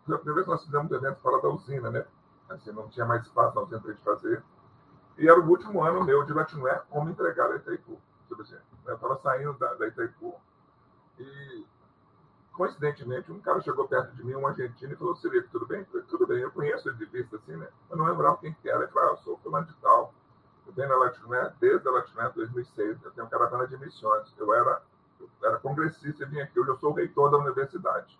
foi 0.04 0.14
a 0.14 0.18
primeira 0.18 0.34
vez 0.34 0.44
que 0.44 0.50
nós 0.50 0.64
fizemos 0.64 0.90
um 0.90 0.94
evento 0.94 1.20
fora 1.20 1.40
da 1.40 1.48
usina, 1.48 1.90
né? 1.90 2.06
Assim, 2.48 2.72
não 2.72 2.88
tinha 2.88 3.06
mais 3.06 3.22
espaço 3.22 3.54
na 3.54 3.62
usina 3.62 3.80
para 3.80 3.90
a 3.90 3.94
gente 3.94 4.04
fazer. 4.04 4.42
E 5.18 5.28
era 5.28 5.38
o 5.38 5.48
último 5.48 5.82
ano 5.82 6.04
meu 6.04 6.24
de 6.24 6.32
Latinware 6.32 6.82
como 6.90 7.10
entregar 7.10 7.50
a 7.50 7.56
Itaipu. 7.56 8.00
Eu 8.30 8.94
estava 8.94 9.20
saindo 9.22 9.52
da, 9.54 9.74
da 9.74 9.86
Itaipu 9.86 10.34
e 11.18 11.66
coincidentemente, 12.52 13.32
um 13.32 13.40
cara 13.40 13.60
chegou 13.60 13.88
perto 13.88 14.14
de 14.14 14.24
mim, 14.24 14.34
um 14.34 14.46
argentino, 14.46 14.92
e 14.92 14.96
falou: 14.96 15.16
Seria 15.16 15.42
tudo 15.48 15.66
bem? 15.66 15.80
Eu 15.80 15.86
falei, 15.86 16.06
tudo 16.06 16.26
bem, 16.26 16.38
eu 16.38 16.50
conheço 16.50 16.88
ele 16.88 16.98
de 16.98 17.06
vista 17.06 17.36
assim, 17.36 17.56
né? 17.56 17.68
Eu 17.90 17.96
não 17.96 18.06
lembrava 18.06 18.36
quem 18.38 18.52
que 18.54 18.68
era. 18.68 18.82
Ele 18.82 18.92
falou: 18.92 19.08
ah, 19.08 19.12
eu 19.12 19.16
sou 19.18 19.38
fulano 19.38 19.66
de 19.66 19.74
tal. 19.74 20.14
Eu 20.66 20.72
venho 20.72 20.88
na 20.88 20.96
Latinoamérica 20.96 21.56
desde 21.60 21.88
a 21.88 21.90
Latinoamérica 21.90 22.36
2006. 22.36 23.02
Eu 23.04 23.10
tenho 23.12 23.28
caravana 23.28 23.66
de 23.66 23.76
missões. 23.78 24.32
Eu 24.38 24.54
era, 24.54 24.82
eu 25.20 25.28
era 25.44 25.58
congressista 25.58 26.24
e 26.24 26.26
vim 26.26 26.40
aqui. 26.40 26.58
Hoje 26.58 26.70
eu 26.70 26.78
sou 26.78 26.92
reitor 26.92 27.30
da 27.30 27.38
universidade. 27.38 28.18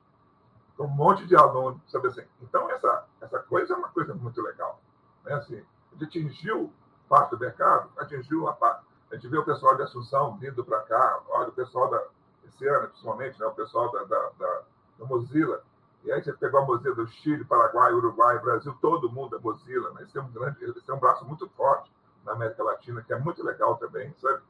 Então, 0.75 0.87
um 0.87 0.91
monte 0.91 1.27
de 1.27 1.37
alunos, 1.37 1.81
sabe 1.91 2.09
assim? 2.09 2.25
Então, 2.41 2.69
essa, 2.71 3.07
essa 3.21 3.39
coisa 3.41 3.75
é 3.75 3.77
uma 3.77 3.89
coisa 3.89 4.15
muito 4.15 4.41
legal. 4.43 4.81
Né? 5.25 5.35
Assim, 5.35 5.57
a 5.57 5.95
gente 5.95 6.05
atingiu 6.05 6.73
parte 7.09 7.31
do 7.31 7.39
mercado, 7.39 7.91
atingiu 7.99 8.49
a 8.49 8.55
parte. 8.55 8.87
A 9.11 9.15
gente 9.15 9.29
vê 9.29 9.37
o 9.37 9.45
pessoal 9.45 9.77
de 9.77 9.83
Assunção 9.83 10.37
vindo 10.39 10.65
para 10.65 10.81
cá, 10.83 11.21
olha 11.29 11.51
o 11.51 11.53
pessoal 11.53 11.91
da, 11.91 12.03
esse 12.49 12.67
ano, 12.67 12.89
principalmente, 12.89 13.39
né, 13.39 13.47
o 13.47 13.53
pessoal 13.53 13.93
da, 13.93 14.05
da, 14.05 14.31
da, 14.39 14.63
da 14.99 15.05
Mozilla. 15.05 15.63
E 16.05 16.11
aí 16.11 16.23
você 16.23 16.33
pegou 16.33 16.61
a 16.61 16.65
Mozilla 16.65 16.95
do 16.95 17.07
Chile, 17.07 17.45
Paraguai, 17.45 17.93
Uruguai, 17.93 18.39
Brasil, 18.39 18.75
todo 18.81 19.13
mundo 19.13 19.37
é 19.37 19.39
Mozilla. 19.39 19.91
Né? 19.91 20.05
Isso, 20.05 20.19
é 20.19 20.23
um 20.23 20.33
grande, 20.33 20.65
isso 20.65 20.91
é 20.91 20.95
um 20.95 20.99
braço 20.99 21.25
muito 21.27 21.47
forte 21.51 21.91
na 22.25 22.33
América 22.33 22.63
Latina, 22.63 23.03
que 23.03 23.13
é 23.13 23.19
muito 23.19 23.43
legal 23.43 23.77
também, 23.77 24.15
sabe? 24.21 24.43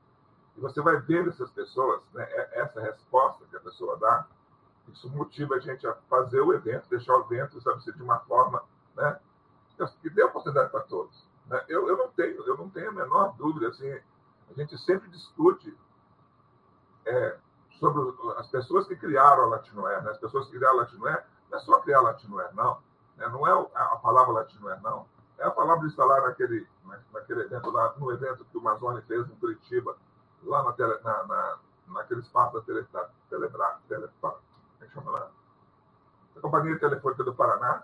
E 0.57 0.61
você 0.61 0.81
vai 0.81 0.99
ver 1.01 1.29
essas 1.29 1.51
pessoas, 1.51 2.03
né, 2.13 2.25
é, 2.31 2.61
essa 2.61 2.81
resposta 2.81 3.45
que 3.47 3.57
a 3.57 3.61
pessoa 3.61 3.97
dá, 3.97 4.27
isso 4.89 5.09
motiva 5.11 5.55
a 5.55 5.61
gente 5.61 5.87
a 5.87 5.95
fazer 6.09 6.41
o 6.41 6.53
evento, 6.53 6.89
deixar 6.89 7.17
o 7.17 7.23
evento, 7.23 7.61
sabe, 7.61 7.81
de 7.81 8.03
uma 8.03 8.19
forma, 8.21 8.63
né, 8.97 9.19
que 10.01 10.11
dê 10.11 10.23
oportunidade 10.23 10.71
para 10.71 10.81
todos. 10.81 11.27
Né? 11.47 11.65
Eu, 11.69 11.89
eu, 11.89 11.97
não 11.97 12.09
tenho, 12.09 12.47
eu 12.47 12.57
não 12.57 12.69
tenho 12.69 12.91
a 12.91 12.93
menor 12.93 13.35
dúvida, 13.37 13.69
assim, 13.69 13.91
a 13.91 14.55
gente 14.55 14.77
sempre 14.79 15.09
discute 15.09 15.77
é, 17.07 17.37
sobre 17.79 18.15
as 18.37 18.47
pessoas 18.49 18.87
que 18.87 18.97
criaram 18.97 19.45
a 19.45 19.47
Latinoer, 19.47 20.03
né? 20.03 20.11
as 20.11 20.19
pessoas 20.19 20.47
que 20.47 20.57
criaram 20.57 20.79
a 20.79 20.83
Latinoer, 20.83 21.25
não 21.51 21.59
é 21.59 21.61
só 21.63 21.81
criar 21.81 21.99
a 21.99 22.03
Latinoer, 22.03 22.55
não. 22.55 22.79
Né? 23.17 23.27
Não 23.29 23.47
é 23.47 23.69
a 23.75 23.97
palavra 23.97 24.33
Latinoer, 24.33 24.81
não. 24.83 25.07
É 25.43 25.47
a 25.47 25.51
palavra 25.51 25.81
de 25.81 25.87
instalar 25.89 26.23
naquele, 26.23 26.65
naquele 27.13 27.41
evento, 27.41 27.69
lá, 27.73 27.93
no 27.99 28.13
evento 28.13 28.45
que 28.45 28.57
o 28.57 28.63
Mazone 28.63 29.03
fez 29.03 29.29
em 29.29 29.35
Curitiba, 29.35 29.97
lá 30.45 30.63
na, 30.63 30.73
tele, 30.73 30.97
na, 31.03 31.25
na, 31.25 31.59
naquele 31.89 32.21
espaço 32.21 32.55
da 32.55 32.61
Tele, 32.61 32.87
tele, 33.29 33.49
como 34.21 34.35
é 34.81 34.87
que 34.87 34.93
chama 34.93 35.11
lá? 35.11 35.31
A 36.37 36.41
Companhia 36.41 36.79
Telefônica 36.79 37.25
do 37.25 37.35
Paraná, 37.35 37.83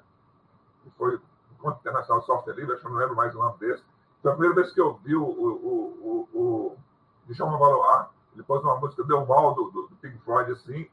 que 0.84 0.90
foi 0.90 1.16
o 1.16 1.22
Encontro 1.52 1.80
Internacional 1.80 2.20
de 2.20 2.26
Software 2.26 2.54
Livre, 2.54 2.74
acho 2.74 2.82
que 2.82 2.88
não 2.88 2.96
lembro 2.96 3.16
mais 3.16 3.34
o 3.34 3.38
nome 3.38 3.58
desse. 3.58 3.82
Foi 4.22 4.30
a 4.30 4.34
primeira 4.34 4.54
vez 4.54 4.72
que 4.72 4.80
eu 4.80 4.94
vi 4.98 5.16
o, 5.16 5.24
o, 5.24 6.28
o, 6.32 6.38
o, 6.38 6.78
Michel 7.26 7.50
Valois 7.50 8.06
ele 8.34 8.44
pôs 8.44 8.62
uma 8.62 8.76
música 8.76 9.02
deu 9.02 9.26
mal 9.26 9.52
do, 9.54 9.68
do, 9.70 9.88
do 9.88 9.96
Pink 9.96 10.16
Floyd, 10.18 10.52
assim, 10.52 10.88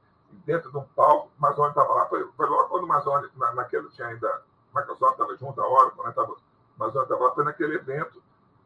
dentro 0.45 0.72
de 0.72 0.77
um 0.77 0.84
palco, 0.95 1.30
o 1.38 1.42
Mazone 1.42 1.69
estava 1.69 1.94
lá, 1.94 2.08
foi, 2.08 2.27
foi 2.35 2.48
logo 2.48 2.69
quando 2.69 2.85
o 2.85 2.88
Mazone, 2.88 3.27
na, 3.35 3.53
naquele 3.53 3.88
tinha 3.90 4.08
ainda, 4.08 4.42
Microsoft 4.76 5.14
estava 5.14 5.38
junto, 5.38 5.61
a 5.61 5.69
Oracle, 5.69 6.03
né, 6.03 6.11
tava, 6.11 6.35
o 6.76 6.80
Mazone 6.80 7.04
estava 7.04 7.24
lá, 7.26 7.32
foi 7.32 7.44
naquele 7.44 7.76
evento, 7.76 8.22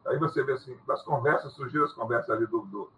aí 0.06 0.18
você 0.18 0.42
vê 0.42 0.52
assim, 0.52 0.76
das 0.86 1.02
conversas, 1.02 1.52
surgiram 1.52 1.84
as 1.84 1.92
conversas 1.92 2.30
ali 2.30 2.46
do, 2.46 2.60
do 2.62 2.90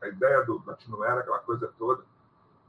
a 0.00 0.08
ideia 0.08 0.44
do 0.44 0.62
Latinoera, 0.64 1.20
aquela 1.20 1.40
coisa 1.40 1.72
toda, 1.78 2.04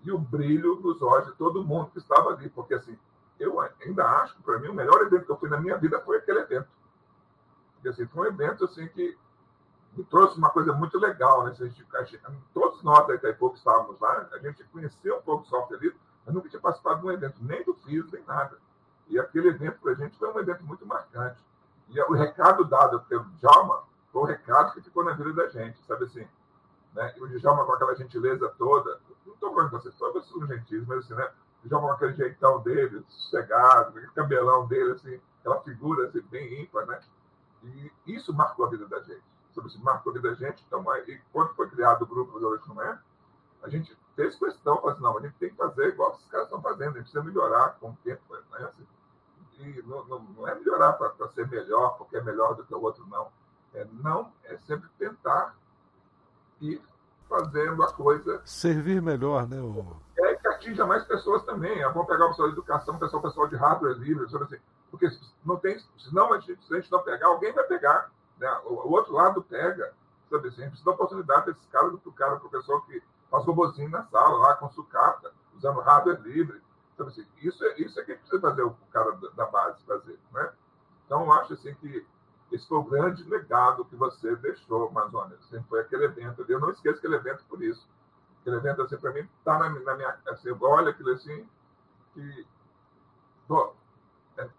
e 0.03 0.11
o 0.11 0.17
brilho 0.17 0.79
nos 0.79 1.01
olhos 1.01 1.27
de 1.27 1.33
todo 1.33 1.63
mundo 1.63 1.91
que 1.91 1.99
estava 1.99 2.29
ali, 2.29 2.49
porque 2.49 2.73
assim, 2.73 2.97
eu 3.39 3.59
ainda 3.59 4.05
acho 4.21 4.35
que 4.35 4.43
para 4.43 4.59
mim 4.59 4.69
o 4.69 4.73
melhor 4.73 5.01
evento 5.01 5.25
que 5.25 5.31
eu 5.31 5.37
fui 5.37 5.49
na 5.49 5.59
minha 5.59 5.77
vida 5.77 5.99
foi 6.01 6.17
aquele 6.17 6.39
evento. 6.39 6.67
Porque 7.75 7.89
assim, 7.89 8.05
foi 8.07 8.29
um 8.29 8.33
evento 8.33 8.65
assim 8.65 8.87
que 8.87 9.17
me 9.95 10.03
trouxe 10.03 10.37
uma 10.37 10.49
coisa 10.49 10.73
muito 10.73 10.97
legal, 10.97 11.43
né? 11.43 11.51
A 11.51 11.53
gente, 11.53 11.85
a 11.93 12.03
gente, 12.03 12.21
todos 12.53 12.83
nós 12.83 13.07
da 13.07 13.15
Itaipu 13.15 13.51
que 13.51 13.57
estávamos 13.57 13.99
lá, 13.99 14.29
a 14.31 14.37
gente 14.39 14.63
conhecia 14.65 15.15
um 15.15 15.21
pouco 15.21 15.43
o 15.43 15.47
software 15.47 15.77
livre, 15.77 15.97
mas 16.25 16.35
nunca 16.35 16.49
tinha 16.49 16.61
participado 16.61 17.01
de 17.01 17.07
um 17.07 17.11
evento, 17.11 17.37
nem 17.41 17.63
do 17.63 17.73
FIS, 17.73 18.11
nem 18.11 18.23
nada. 18.23 18.57
E 19.07 19.19
aquele 19.19 19.49
evento 19.49 19.79
para 19.79 19.93
a 19.93 19.95
gente 19.95 20.17
foi 20.17 20.31
um 20.31 20.39
evento 20.39 20.63
muito 20.63 20.85
marcante. 20.85 21.39
E 21.89 22.01
o 22.01 22.13
recado 22.13 22.65
dado 22.65 23.01
pelo 23.01 23.25
Djalma 23.41 23.83
foi 24.11 24.21
o 24.21 24.25
recado 24.25 24.73
que 24.73 24.81
ficou 24.81 25.03
na 25.03 25.13
vida 25.13 25.33
da 25.33 25.47
gente, 25.47 25.83
sabe 25.85 26.05
assim? 26.05 26.27
Né? 26.93 27.13
E 27.17 27.21
o 27.21 27.27
Djalma 27.39 27.65
com 27.65 27.73
aquela 27.73 27.95
gentileza 27.95 28.49
toda, 28.57 28.99
não 29.25 29.33
estou 29.33 29.53
falando 29.53 29.71
vocês 29.71 29.95
todos 29.95 30.27
são 30.29 30.45
gentis, 30.47 30.85
mas 30.87 30.99
assim, 30.99 31.13
né? 31.13 31.29
O 31.63 31.67
Djalma 31.67 31.89
com 31.89 31.93
aquele 31.95 32.13
jeitão 32.13 32.61
dele, 32.61 33.03
sossegado, 33.07 33.89
aquele 33.89 34.11
cabelão 34.11 34.67
dele, 34.67 34.91
assim, 34.91 35.19
aquela 35.39 35.61
figura 35.61 36.07
assim, 36.07 36.21
bem 36.21 36.61
ímpar, 36.61 36.85
né? 36.85 36.99
E 37.63 37.91
isso 38.07 38.33
marcou 38.33 38.65
a 38.65 38.69
vida 38.69 38.87
da 38.87 38.99
gente 39.01 39.23
sobre 39.53 39.69
esse 39.69 39.79
marco 39.83 40.11
da 40.11 40.33
gente. 40.33 40.63
Então, 40.67 40.89
aí, 40.89 41.21
quando 41.31 41.53
foi 41.55 41.69
criado 41.69 42.03
o 42.03 42.05
grupo 42.05 42.39
do 42.39 42.59
Não 42.67 42.81
É, 42.81 42.97
a 43.63 43.69
gente 43.69 43.95
fez 44.15 44.35
questão, 44.35 44.77
falou 44.77 44.91
assim, 44.91 45.01
não, 45.01 45.17
a 45.17 45.21
gente 45.21 45.35
tem 45.35 45.49
que 45.49 45.55
fazer 45.55 45.89
igual 45.89 46.13
esses 46.13 46.27
caras 46.27 46.47
estão 46.47 46.61
fazendo, 46.61 46.91
a 46.91 46.99
gente 46.99 47.11
precisa 47.11 47.23
melhorar 47.23 47.77
com 47.79 47.89
o 47.89 47.97
tempo. 48.03 48.21
Né? 48.33 48.65
Assim, 48.65 48.87
e 49.59 49.81
não, 49.85 50.05
não, 50.05 50.19
não, 50.19 50.47
é 50.47 50.55
melhorar 50.55 50.93
para 50.93 51.27
ser 51.29 51.47
melhor, 51.47 51.97
porque 51.97 52.17
é 52.17 52.21
melhor 52.21 52.55
do 52.55 52.63
que 52.63 52.73
o 52.73 52.81
outro, 52.81 53.05
não. 53.07 53.27
É, 53.73 53.85
não, 54.01 54.31
é 54.45 54.57
sempre 54.59 54.89
tentar 54.97 55.55
ir 56.61 56.81
fazendo 57.27 57.83
a 57.83 57.93
coisa. 57.93 58.41
Servir 58.45 59.01
melhor, 59.01 59.47
né? 59.47 59.59
O... 59.61 59.97
É 60.17 60.35
que 60.35 60.47
atinja 60.47 60.85
mais 60.85 61.05
pessoas 61.05 61.43
também. 61.43 61.81
É 61.81 61.89
bom 61.89 62.05
pegar 62.05 62.25
o 62.25 62.29
pessoal 62.29 62.47
de 62.47 62.53
educação, 62.53 62.95
o 62.95 62.99
pessoal, 62.99 63.19
o 63.19 63.23
pessoal 63.23 63.47
de 63.47 63.55
hardware 63.55 63.97
livre, 63.97 64.25
assim, 64.25 64.57
porque 64.89 65.07
não 65.45 65.57
tem, 65.57 65.79
senão 65.97 66.33
a 66.33 66.39
gente, 66.39 66.63
se 66.65 66.73
a 66.73 66.79
gente 66.79 66.91
não 66.91 67.03
pegar, 67.03 67.27
alguém 67.27 67.53
vai 67.53 67.63
pegar. 67.65 68.11
Né? 68.37 68.49
O, 68.65 68.91
outro 68.91 69.13
lado 69.13 69.43
pega, 69.43 69.93
sabe 70.29 70.47
assim, 70.47 70.61
a 70.61 70.63
gente 70.63 70.69
precisa 70.69 70.85
dar 70.85 70.91
oportunidade 70.91 71.43
para 71.43 71.51
esses 71.51 71.65
caras 71.67 71.91
do 71.91 72.11
cara, 72.11 72.35
o 72.35 72.39
professor 72.39 72.85
que 72.85 73.01
faz 73.29 73.45
robozinho 73.45 73.89
na 73.89 74.03
sala, 74.05 74.39
lá 74.39 74.55
com 74.55 74.69
sucata, 74.71 75.31
usando 75.55 75.81
hardware 75.81 76.21
livre. 76.21 76.61
Sabe 76.99 77.11
assim, 77.11 77.25
isso, 77.41 77.63
é, 77.63 77.79
isso 77.79 77.97
é 77.97 78.03
que 78.03 78.13
precisa 78.13 78.41
fazer 78.41 78.61
o 78.61 78.75
cara 78.91 79.11
da 79.33 79.45
base 79.45 79.81
fazer. 79.85 80.19
Né? 80.33 80.51
Então, 81.05 81.23
eu 81.23 81.31
acho 81.31 81.53
assim 81.53 81.73
que 81.75 82.05
esse 82.51 82.67
foi 82.67 82.77
o 82.77 82.83
grande 82.83 83.23
legado 83.23 83.85
que 83.85 83.95
você 83.95 84.35
deixou, 84.35 84.89
Amazônia. 84.89 85.37
Assim, 85.37 85.63
foi 85.69 85.79
aquele 85.79 86.03
evento. 86.03 86.43
Eu 86.49 86.59
não 86.59 86.71
esqueço 86.71 86.97
aquele 86.97 87.15
evento 87.15 87.45
por 87.47 87.63
isso. 87.63 87.87
Aquele 88.41 88.57
evento, 88.57 88.81
assim, 88.81 88.97
para 88.97 89.13
mim, 89.13 89.29
está 89.37 89.57
na, 89.57 89.69
na, 89.69 89.95
minha. 89.95 90.17
Assim, 90.27 90.49
olha 90.59 90.89
aquilo 90.89 91.11
assim, 91.11 91.47
que. 92.13 92.47
Pô, 93.47 93.73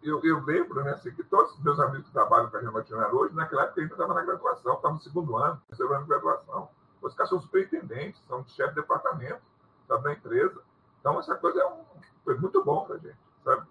eu, 0.03 0.25
eu 0.25 0.41
lembro 0.41 0.83
né, 0.83 0.93
assim, 0.93 1.11
que 1.13 1.23
todos 1.25 1.53
os 1.53 1.61
meus 1.61 1.79
amigos 1.79 2.07
que 2.07 2.13
trabalham 2.13 2.49
com 2.49 2.57
a 2.57 2.61
Rematinera 2.61 3.15
hoje, 3.15 3.35
naquela 3.35 3.65
época 3.65 3.83
ainda 3.83 3.93
estava 3.93 4.15
na 4.15 4.23
graduação, 4.23 4.75
estava 4.75 4.95
no 4.95 5.01
segundo 5.01 5.37
ano, 5.37 5.61
terceiro 5.69 5.93
ano 5.93 6.05
de 6.05 6.09
graduação. 6.09 6.71
Os 7.03 7.15
caras 7.15 7.29
são 7.29 7.41
superintendentes, 7.41 8.23
são 8.27 8.47
chefe 8.49 8.71
de 8.71 8.81
departamento 8.81 9.43
da 9.89 10.13
empresa. 10.13 10.63
Então, 11.01 11.19
essa 11.19 11.35
coisa 11.35 11.61
é 11.61 11.67
um, 11.67 11.85
foi 12.25 12.39
muito 12.39 12.65
bom 12.65 12.85
para 12.85 12.97
a 12.97 12.99
gente, 12.99 13.19
sabe? 13.45 13.67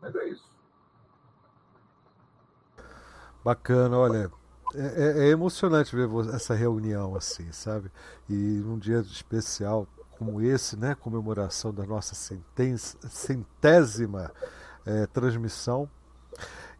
Mas 0.00 0.14
é 0.14 0.28
isso. 0.28 0.50
Bacana, 3.44 3.96
olha. 3.96 4.30
É, 4.74 5.22
é, 5.22 5.28
é 5.28 5.30
emocionante 5.30 5.94
ver 5.94 6.08
essa 6.34 6.52
reunião 6.54 7.14
assim, 7.14 7.50
sabe? 7.52 7.90
E 8.28 8.34
num 8.34 8.78
dia 8.78 8.98
especial 8.98 9.86
como 10.18 10.42
esse, 10.42 10.76
né? 10.76 10.94
Comemoração 10.94 11.72
da 11.72 11.84
nossa 11.84 12.14
centésima 13.08 14.32
é, 14.84 15.06
transmissão. 15.06 15.88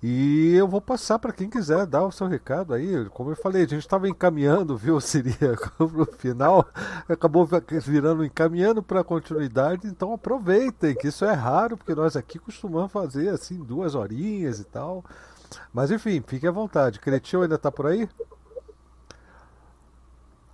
E 0.02 0.54
eu 0.54 0.68
vou 0.68 0.80
passar 0.80 1.18
para 1.18 1.32
quem 1.32 1.48
quiser 1.48 1.86
dar 1.86 2.04
o 2.04 2.12
seu 2.12 2.26
recado 2.26 2.74
aí. 2.74 3.06
Como 3.10 3.30
eu 3.30 3.36
falei, 3.36 3.64
a 3.64 3.66
gente 3.66 3.80
estava 3.80 4.08
encaminhando, 4.08 4.76
viu, 4.78 5.00
seria 5.00 5.56
para 5.76 6.02
o 6.02 6.06
final, 6.18 6.66
acabou 7.08 7.48
virando 7.82 8.24
encaminhando 8.24 8.82
para 8.82 9.00
a 9.00 9.04
continuidade. 9.04 9.86
Então 9.86 10.12
aproveitem, 10.12 10.94
que 10.94 11.08
isso 11.08 11.24
é 11.24 11.32
raro, 11.32 11.76
porque 11.76 11.94
nós 11.94 12.14
aqui 12.16 12.38
costumamos 12.38 12.92
fazer 12.92 13.30
assim 13.30 13.62
duas 13.62 13.94
horinhas 13.94 14.60
e 14.60 14.64
tal. 14.64 15.04
Mas 15.72 15.90
enfim, 15.90 16.22
fique 16.26 16.46
à 16.46 16.50
vontade. 16.50 17.00
Cretil 17.00 17.42
ainda 17.42 17.54
está 17.56 17.72
por 17.72 17.86
aí? 17.86 18.08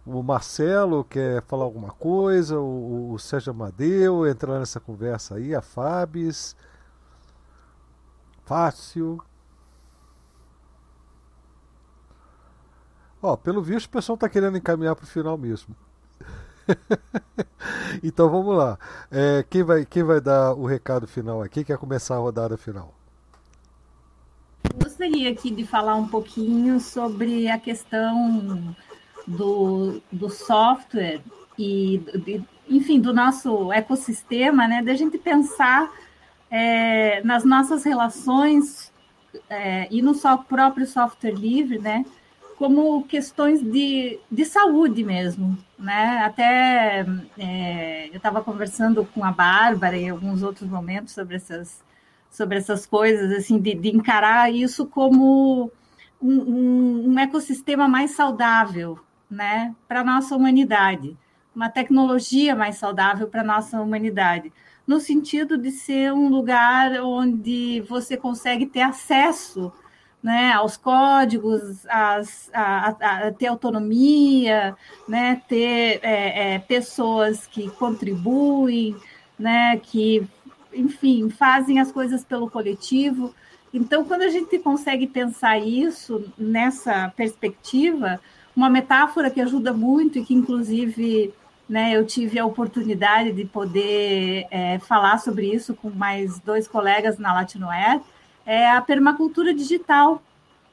O 0.04 0.22
Marcelo 0.22 1.04
quer 1.04 1.42
falar 1.42 1.64
alguma 1.64 1.90
coisa? 1.90 2.58
O, 2.58 3.12
o 3.12 3.18
Sérgio 3.18 3.52
Amadeu 3.52 4.26
entrar 4.26 4.58
nessa 4.58 4.80
conversa 4.80 5.36
aí? 5.36 5.54
A 5.54 5.62
Fabs? 5.62 6.56
Fácil? 8.44 9.22
Ó, 13.22 13.36
pelo 13.36 13.62
visto 13.62 13.86
o 13.86 13.90
pessoal 13.90 14.14
está 14.14 14.28
querendo 14.28 14.58
encaminhar 14.58 14.96
para 14.96 15.04
o 15.04 15.08
final 15.08 15.38
mesmo. 15.38 15.76
então 18.02 18.28
vamos 18.28 18.56
lá. 18.56 18.76
É, 19.10 19.44
quem, 19.48 19.62
vai, 19.62 19.86
quem 19.86 20.02
vai 20.02 20.20
dar 20.20 20.54
o 20.54 20.66
recado 20.66 21.06
final 21.06 21.40
aqui? 21.40 21.64
Quer 21.64 21.78
começar 21.78 22.16
a 22.16 22.18
rodada 22.18 22.56
final? 22.56 22.92
Gostaria 24.74 25.30
aqui 25.30 25.50
de 25.50 25.64
falar 25.64 25.94
um 25.94 26.08
pouquinho 26.08 26.80
sobre 26.80 27.48
a 27.48 27.58
questão 27.58 28.74
do, 29.26 30.02
do 30.10 30.28
software 30.28 31.20
e, 31.56 31.98
de, 32.24 32.42
enfim, 32.68 33.00
do 33.00 33.12
nosso 33.12 33.72
ecossistema, 33.72 34.66
né? 34.66 34.82
Da 34.82 34.94
gente 34.94 35.16
pensar 35.18 35.92
é, 36.50 37.22
nas 37.22 37.44
nossas 37.44 37.84
relações 37.84 38.92
é, 39.48 39.86
e 39.90 40.02
no 40.02 40.12
próprio 40.48 40.86
software 40.86 41.34
livre, 41.34 41.78
né? 41.78 42.04
Como 42.62 43.02
questões 43.02 43.60
de, 43.60 44.20
de 44.30 44.44
saúde 44.44 45.02
mesmo, 45.02 45.58
né? 45.76 46.18
Até 46.18 47.04
é, 47.36 48.08
eu 48.08 48.18
estava 48.18 48.40
conversando 48.40 49.04
com 49.04 49.24
a 49.24 49.32
Bárbara 49.32 49.96
em 49.96 50.10
alguns 50.10 50.44
outros 50.44 50.70
momentos 50.70 51.12
sobre 51.12 51.34
essas, 51.34 51.82
sobre 52.30 52.58
essas 52.58 52.86
coisas, 52.86 53.32
assim, 53.32 53.58
de, 53.58 53.74
de 53.74 53.88
encarar 53.88 54.48
isso 54.54 54.86
como 54.86 55.72
um, 56.22 56.32
um, 56.38 57.08
um 57.08 57.18
ecossistema 57.18 57.88
mais 57.88 58.12
saudável, 58.12 58.96
né? 59.28 59.74
Para 59.88 60.02
a 60.02 60.04
nossa 60.04 60.36
humanidade, 60.36 61.16
uma 61.52 61.68
tecnologia 61.68 62.54
mais 62.54 62.76
saudável 62.76 63.26
para 63.26 63.40
a 63.40 63.44
nossa 63.44 63.82
humanidade, 63.82 64.52
no 64.86 65.00
sentido 65.00 65.58
de 65.58 65.72
ser 65.72 66.12
um 66.12 66.28
lugar 66.28 66.92
onde 67.02 67.80
você 67.88 68.16
consegue 68.16 68.66
ter 68.66 68.82
acesso 68.82 69.72
né, 70.22 70.52
aos 70.52 70.76
códigos, 70.76 71.84
as, 71.88 72.48
a, 72.54 72.88
a, 72.88 73.32
ter 73.32 73.48
autonomia, 73.48 74.76
né, 75.08 75.42
ter 75.48 75.98
é, 76.02 76.54
é, 76.54 76.58
pessoas 76.60 77.46
que 77.46 77.68
contribuem, 77.70 78.94
né, 79.36 79.80
que, 79.82 80.24
enfim, 80.72 81.28
fazem 81.28 81.80
as 81.80 81.90
coisas 81.90 82.24
pelo 82.24 82.48
coletivo. 82.48 83.34
Então, 83.74 84.04
quando 84.04 84.22
a 84.22 84.28
gente 84.28 84.58
consegue 84.60 85.06
pensar 85.06 85.58
isso 85.58 86.24
nessa 86.38 87.12
perspectiva, 87.16 88.20
uma 88.54 88.70
metáfora 88.70 89.30
que 89.30 89.40
ajuda 89.40 89.72
muito 89.72 90.18
e 90.18 90.24
que, 90.24 90.34
inclusive, 90.34 91.34
né, 91.68 91.96
eu 91.96 92.06
tive 92.06 92.38
a 92.38 92.46
oportunidade 92.46 93.32
de 93.32 93.44
poder 93.44 94.46
é, 94.50 94.78
falar 94.78 95.18
sobre 95.18 95.52
isso 95.52 95.74
com 95.74 95.90
mais 95.90 96.38
dois 96.38 96.68
colegas 96.68 97.18
na 97.18 97.32
Latinoé, 97.32 98.00
é 98.44 98.70
a 98.70 98.80
permacultura 98.80 99.54
digital, 99.54 100.22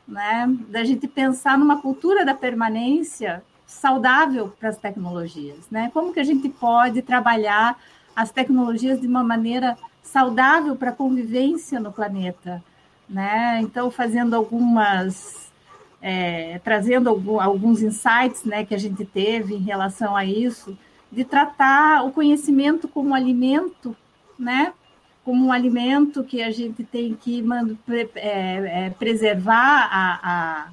né? 0.08 0.48
Da 0.70 0.84
gente 0.84 1.08
pensar 1.08 1.58
numa 1.58 1.82
cultura 1.82 2.26
da 2.26 2.34
permanência 2.34 3.44
saudável 3.66 4.52
para 4.60 4.70
as 4.70 4.78
tecnologias, 4.78 5.70
né? 5.70 5.92
Como 5.94 6.12
que 6.12 6.20
a 6.20 6.24
gente 6.24 6.50
pode 6.50 7.02
trabalhar 7.02 7.78
as 8.16 8.32
tecnologias 8.32 9.00
de 9.00 9.08
uma 9.08 9.24
maneira 9.24 9.78
saudável 10.02 10.76
para 10.76 10.90
a 10.90 10.96
convivência 10.96 11.80
no 11.80 11.92
planeta, 11.92 12.64
né? 13.08 13.60
Então, 13.62 13.92
fazendo 13.92 14.36
algumas, 14.36 15.52
é, 16.02 16.60
trazendo 16.64 17.10
algum, 17.10 17.40
alguns 17.40 17.82
insights, 17.82 18.44
né, 18.44 18.66
que 18.66 18.74
a 18.74 18.78
gente 18.78 19.06
teve 19.06 19.54
em 19.54 19.62
relação 19.62 20.16
a 20.16 20.26
isso, 20.26 20.78
de 21.12 21.24
tratar 21.24 22.06
o 22.06 22.12
conhecimento 22.12 22.88
como 22.88 23.14
alimento, 23.16 23.96
né, 24.38 24.74
como 25.30 25.46
um 25.46 25.52
alimento 25.52 26.24
que 26.24 26.42
a 26.42 26.50
gente 26.50 26.84
tem 26.84 27.14
que 27.14 27.46
é, 28.16 28.88
é, 28.88 28.90
preservar 28.90 29.88
a, 29.92 30.20
a 30.24 30.68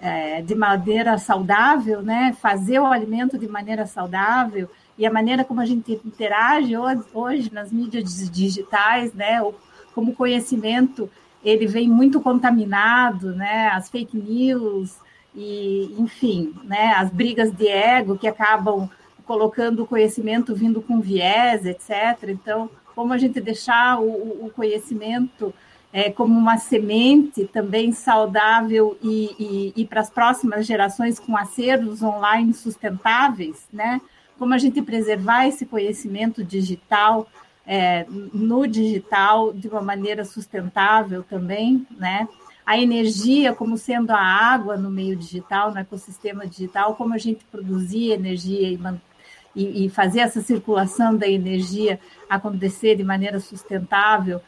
é, 0.00 0.40
de 0.40 0.54
maneira 0.54 1.18
saudável, 1.18 2.00
né? 2.00 2.32
fazer 2.40 2.78
o 2.78 2.86
alimento 2.86 3.36
de 3.36 3.48
maneira 3.48 3.86
saudável, 3.86 4.70
e 4.96 5.04
a 5.04 5.12
maneira 5.12 5.42
como 5.42 5.60
a 5.60 5.66
gente 5.66 6.00
interage 6.04 6.76
hoje, 6.76 7.02
hoje 7.12 7.52
nas 7.52 7.72
mídias 7.72 8.30
digitais, 8.30 9.12
né? 9.14 9.42
O, 9.42 9.52
como 9.92 10.14
conhecimento 10.14 11.10
ele 11.44 11.66
vem 11.66 11.88
muito 11.88 12.20
contaminado, 12.20 13.34
né? 13.34 13.68
as 13.70 13.90
fake 13.90 14.16
news, 14.16 14.96
e, 15.34 15.92
enfim, 15.98 16.54
né? 16.62 16.92
as 16.96 17.10
brigas 17.10 17.50
de 17.50 17.66
ego 17.66 18.16
que 18.16 18.28
acabam 18.28 18.88
colocando 19.26 19.82
o 19.82 19.86
conhecimento 19.86 20.54
vindo 20.54 20.80
com 20.80 21.00
viés, 21.00 21.66
etc. 21.66 22.28
Então, 22.28 22.70
como 22.98 23.12
a 23.12 23.16
gente 23.16 23.40
deixar 23.40 24.00
o, 24.00 24.46
o 24.46 24.50
conhecimento 24.50 25.54
é, 25.92 26.10
como 26.10 26.36
uma 26.36 26.58
semente 26.58 27.44
também 27.44 27.92
saudável 27.92 28.98
e, 29.00 29.36
e, 29.38 29.82
e 29.82 29.86
para 29.86 30.00
as 30.00 30.10
próximas 30.10 30.66
gerações 30.66 31.16
com 31.16 31.36
acervos 31.36 32.02
online 32.02 32.52
sustentáveis, 32.52 33.68
né? 33.72 34.00
Como 34.36 34.52
a 34.52 34.58
gente 34.58 34.82
preservar 34.82 35.46
esse 35.46 35.64
conhecimento 35.64 36.42
digital 36.42 37.28
é, 37.64 38.04
no 38.34 38.66
digital 38.66 39.52
de 39.52 39.68
uma 39.68 39.80
maneira 39.80 40.24
sustentável 40.24 41.22
também, 41.22 41.86
né? 41.96 42.28
A 42.66 42.80
energia 42.80 43.54
como 43.54 43.78
sendo 43.78 44.10
a 44.10 44.20
água 44.20 44.76
no 44.76 44.90
meio 44.90 45.14
digital, 45.14 45.70
no 45.70 45.78
ecossistema 45.78 46.48
digital, 46.48 46.96
como 46.96 47.14
a 47.14 47.18
gente 47.18 47.44
produzir 47.44 48.10
energia 48.10 48.68
e 48.68 48.76
manter 48.76 49.07
e, 49.54 49.86
e 49.86 49.88
fazer 49.88 50.20
essa 50.20 50.40
circulação 50.40 51.16
da 51.16 51.26
energia 51.26 51.98
acontecer 52.28 52.96
de 52.96 53.04
maneira 53.04 53.40
sustentável. 53.40 54.40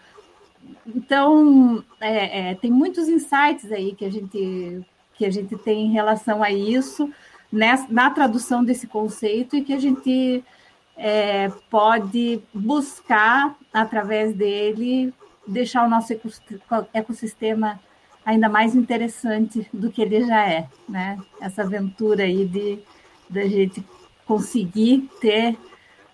Então, 0.86 1.82
é, 2.00 2.50
é, 2.50 2.54
tem 2.54 2.70
muitos 2.70 3.08
insights 3.08 3.70
aí 3.72 3.94
que 3.94 4.04
a 4.04 4.10
gente, 4.10 4.80
que 5.14 5.24
a 5.24 5.30
gente 5.30 5.56
tem 5.56 5.86
em 5.86 5.92
relação 5.92 6.42
a 6.42 6.50
isso, 6.50 7.10
nessa, 7.50 7.86
na 7.90 8.10
tradução 8.10 8.64
desse 8.64 8.86
conceito, 8.86 9.56
e 9.56 9.62
que 9.62 9.72
a 9.72 9.78
gente 9.78 10.44
é, 10.96 11.48
pode 11.70 12.40
buscar, 12.52 13.56
através 13.72 14.34
dele, 14.34 15.12
deixar 15.46 15.84
o 15.84 15.88
nosso 15.88 16.12
ecossistema 16.92 17.80
ainda 18.24 18.48
mais 18.48 18.74
interessante 18.74 19.66
do 19.72 19.90
que 19.90 20.02
ele 20.02 20.24
já 20.26 20.46
é, 20.46 20.68
né? 20.88 21.18
Essa 21.40 21.62
aventura 21.62 22.24
aí 22.24 22.44
de 22.44 22.78
da 23.28 23.46
gente 23.46 23.82
conseguir 24.30 25.10
ter 25.20 25.58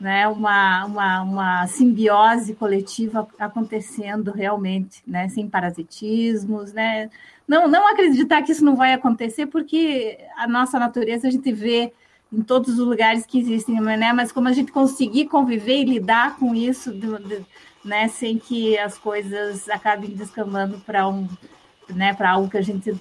né, 0.01 0.27
uma, 0.27 0.87
uma, 0.87 1.23
uma 1.23 1.67
simbiose 1.67 2.55
coletiva 2.55 3.29
acontecendo 3.39 4.31
realmente, 4.31 5.03
né, 5.07 5.29
sem 5.29 5.47
parasitismos, 5.47 6.73
né? 6.73 7.11
Não, 7.47 7.69
não 7.69 7.87
acreditar 7.87 8.41
que 8.41 8.53
isso 8.53 8.65
não 8.65 8.75
vai 8.75 8.95
acontecer, 8.95 9.47
porque 9.47 10.19
a 10.35 10.49
nossa 10.49 10.79
natureza 10.79 11.29
a 11.29 11.31
gente 11.31 11.53
vê 11.53 11.93
em 12.33 12.43
todos 12.43 12.79
os 12.79 12.87
lugares 12.87 13.27
que 13.27 13.39
existem, 13.39 13.79
né? 13.83 14.15
Mas 14.15 14.33
como 14.33 14.49
a 14.49 14.53
gente 14.53 14.73
conseguir 14.73 15.27
conviver 15.27 15.83
e 15.83 15.85
lidar 15.85 16.39
com 16.39 16.55
isso, 16.55 16.91
né, 17.85 18.09
sem 18.09 18.39
que 18.39 18.79
as 18.79 18.97
coisas 18.97 19.69
acabem 19.69 20.09
descambando 20.11 20.79
para 20.81 21.07
um, 21.07 21.29
né, 21.91 22.17
algo 22.21 22.49
que 22.49 22.57
a 22.57 22.63
gente 22.63 22.99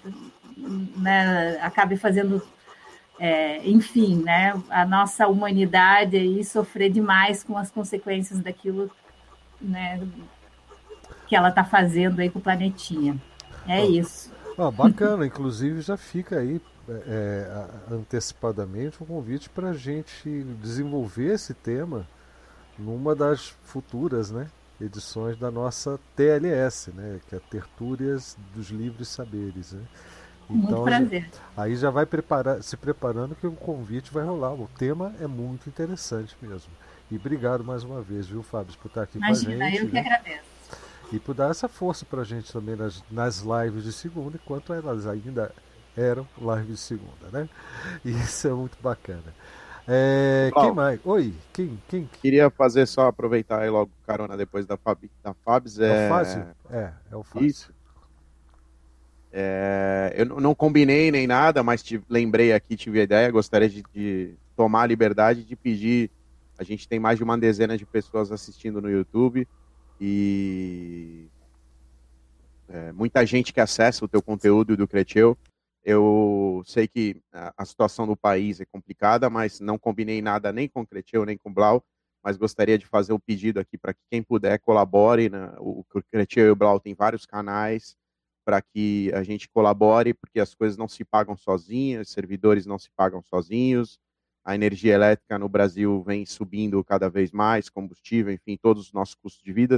né, 0.97 1.57
acabe 1.61 1.95
fazendo 1.95 2.41
é, 3.19 3.67
enfim, 3.67 4.21
né, 4.23 4.61
a 4.69 4.85
nossa 4.85 5.27
humanidade 5.27 6.17
aí 6.17 6.43
sofrer 6.43 6.91
demais 6.91 7.43
com 7.43 7.57
as 7.57 7.71
consequências 7.71 8.39
daquilo 8.39 8.91
né, 9.61 10.05
que 11.27 11.35
ela 11.35 11.49
está 11.49 11.63
fazendo 11.63 12.19
aí 12.19 12.29
com 12.29 12.39
o 12.39 12.41
planetinha. 12.41 13.17
É 13.67 13.81
oh, 13.81 13.89
isso. 13.89 14.31
Oh, 14.57 14.71
bacana, 14.71 15.25
inclusive 15.27 15.81
já 15.81 15.97
fica 15.97 16.39
aí 16.39 16.61
é, 16.89 17.67
antecipadamente 17.89 19.01
um 19.01 19.05
convite 19.05 19.49
para 19.49 19.69
a 19.69 19.73
gente 19.73 20.43
desenvolver 20.61 21.33
esse 21.33 21.53
tema 21.53 22.07
numa 22.77 23.15
das 23.15 23.55
futuras 23.63 24.29
né, 24.29 24.47
edições 24.79 25.37
da 25.37 25.49
nossa 25.49 25.99
TLS, 26.15 26.91
né, 26.91 27.19
que 27.27 27.35
é 27.35 27.39
Tertúrias 27.39 28.37
dos 28.53 28.69
Livres 28.69 29.07
Saberes. 29.07 29.71
Né? 29.71 29.81
Então, 30.49 30.79
muito 30.79 30.83
prazer. 30.83 31.29
Aí 31.57 31.75
já 31.75 31.89
vai 31.89 32.05
preparar, 32.05 32.61
se 32.61 32.77
preparando 32.77 33.35
que 33.35 33.47
o 33.47 33.51
convite 33.51 34.11
vai 34.13 34.23
rolar. 34.23 34.53
O 34.53 34.69
tema 34.77 35.13
é 35.19 35.27
muito 35.27 35.67
interessante 35.67 36.35
mesmo. 36.41 36.71
E 37.09 37.15
obrigado 37.15 37.63
mais 37.63 37.83
uma 37.83 38.01
vez, 38.01 38.27
viu, 38.27 38.41
Fábio, 38.41 38.75
por 38.81 38.87
estar 38.87 39.03
aqui 39.03 39.17
Imagina, 39.17 39.57
com 39.57 39.63
a 39.63 39.69
gente. 39.69 39.83
eu 39.83 39.89
que 39.89 39.97
agradeço. 39.97 40.55
E 41.11 41.19
por 41.19 41.35
dar 41.35 41.51
essa 41.51 41.67
força 41.67 42.05
para 42.05 42.21
a 42.21 42.25
gente 42.25 42.51
também 42.51 42.75
nas, 42.75 43.03
nas 43.11 43.39
lives 43.41 43.83
de 43.83 43.93
segunda, 43.93 44.39
enquanto 44.43 44.73
elas 44.73 45.05
ainda 45.05 45.51
eram 45.95 46.27
lives 46.39 46.67
de 46.67 46.77
segunda, 46.77 47.29
né? 47.31 47.49
E 48.03 48.11
isso 48.11 48.47
é 48.47 48.51
muito 48.51 48.77
bacana. 48.81 49.33
É, 49.87 50.49
quem 50.51 50.73
mais? 50.73 50.99
Oi, 51.05 51.33
quem, 51.53 51.79
quem? 51.87 52.09
Queria 52.21 52.49
fazer 52.49 52.87
só 52.87 53.07
aproveitar 53.07 53.61
aí 53.61 53.69
logo 53.69 53.91
carona 54.05 54.35
depois 54.35 54.65
da 54.65 54.77
Fab, 54.77 54.99
da 55.23 55.33
Fabs. 55.35 55.79
É, 55.79 55.85
é 55.85 56.07
o 56.07 56.09
Fábio? 56.09 56.47
É, 56.71 56.93
é 57.11 57.15
o 57.15 57.23
Fábio. 57.23 57.47
Isso. 57.47 57.71
É, 59.37 60.13
eu 60.15 60.25
não 60.39 60.55
combinei 60.55 61.11
nem 61.11 61.27
nada, 61.27 61.61
mas 61.61 61.83
te, 61.83 62.01
lembrei 62.07 62.53
aqui, 62.53 62.77
tive 62.77 63.01
a 63.01 63.03
ideia, 63.03 63.29
gostaria 63.29 63.67
de, 63.67 63.83
de, 63.93 64.33
tomar 64.55 64.83
a 64.83 64.87
liberdade 64.87 65.43
de 65.43 65.57
pedir. 65.57 66.09
A 66.57 66.63
gente 66.63 66.87
tem 66.87 66.99
mais 67.01 67.17
de 67.17 67.23
uma 67.25 67.37
dezena 67.37 67.77
de 67.77 67.85
pessoas 67.85 68.31
assistindo 68.31 68.81
no 68.81 68.89
YouTube 68.89 69.45
e 69.99 71.27
é, 72.69 72.93
muita 72.93 73.25
gente 73.25 73.51
que 73.51 73.59
acessa 73.59 74.05
o 74.05 74.07
teu 74.07 74.21
conteúdo 74.21 74.77
do 74.77 74.87
Creteu. 74.87 75.37
Eu 75.83 76.63
sei 76.65 76.87
que 76.87 77.21
a, 77.33 77.65
situação 77.65 78.07
do 78.07 78.15
país 78.15 78.61
é 78.61 78.65
complicada, 78.65 79.29
mas 79.29 79.59
não 79.59 79.77
combinei 79.77 80.21
nada 80.21 80.53
nem 80.53 80.69
com 80.69 80.79
o 80.79 80.87
Creteu 80.87 81.25
nem 81.25 81.37
com 81.37 81.49
o 81.49 81.53
Blau, 81.53 81.83
mas 82.23 82.37
gostaria 82.37 82.77
de 82.77 82.85
fazer 82.85 83.11
o 83.11 83.17
um 83.17 83.19
pedido 83.19 83.59
aqui 83.59 83.77
para 83.77 83.93
que 83.93 83.99
quem 84.09 84.23
puder 84.23 84.59
colabore. 84.59 85.27
Né? 85.29 85.51
O 85.57 85.83
Creteu 86.09 86.45
e 86.45 86.51
o 86.51 86.55
Blau 86.55 86.79
têm 86.79 86.95
vários 86.95 87.25
canais 87.25 87.97
para 88.45 88.61
que 88.61 89.11
a 89.13 89.23
gente 89.23 89.49
colabore, 89.49 90.13
porque 90.13 90.39
as 90.39 90.53
coisas 90.53 90.77
não 90.77 90.87
se 90.87 91.03
pagam 91.03 91.35
sozinhas, 91.35 92.09
servidores 92.09 92.67
não 92.67 92.77
se 92.77 92.89
pagam 92.95 93.21
sozinhos, 93.23 93.99
a 94.45 94.53
energia 94.53 94.93
elétrica 94.93 95.39
no 95.39 95.49
Brasil 95.49 96.03
vem 96.03 96.23
subindo 96.25 96.83
cada 96.83 97.09
vez 97.09 97.31
mais, 97.31 97.67
combustível, 97.67 98.31
enfim, 98.31 98.55
todos 98.55 98.87
os 98.87 98.93
nossos 98.93 99.15
custos 99.15 99.43
de 99.43 99.51
vida, 99.51 99.77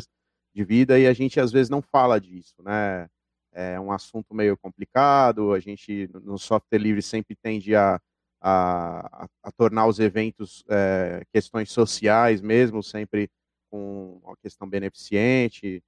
de 0.53 0.63
vida, 0.65 0.99
e 0.99 1.07
a 1.07 1.13
gente 1.13 1.39
às 1.39 1.51
vezes 1.53 1.69
não 1.69 1.81
fala 1.81 2.19
disso, 2.19 2.55
né? 2.61 3.07
É 3.53 3.79
um 3.79 3.91
assunto 3.91 4.35
meio 4.35 4.57
complicado, 4.57 5.53
a 5.53 5.59
gente 5.59 6.09
no 6.23 6.37
software 6.37 6.77
livre 6.77 7.01
sempre 7.01 7.35
tende 7.35 7.75
a, 7.75 7.99
a, 8.41 9.27
a 9.41 9.51
tornar 9.51 9.87
os 9.87 9.99
eventos 9.99 10.63
é, 10.69 11.23
questões 11.33 11.71
sociais 11.71 12.41
mesmo, 12.41 12.83
sempre 12.83 13.29
com 13.71 14.19
uma 14.23 14.35
questão 14.37 14.69
beneficente, 14.69 15.81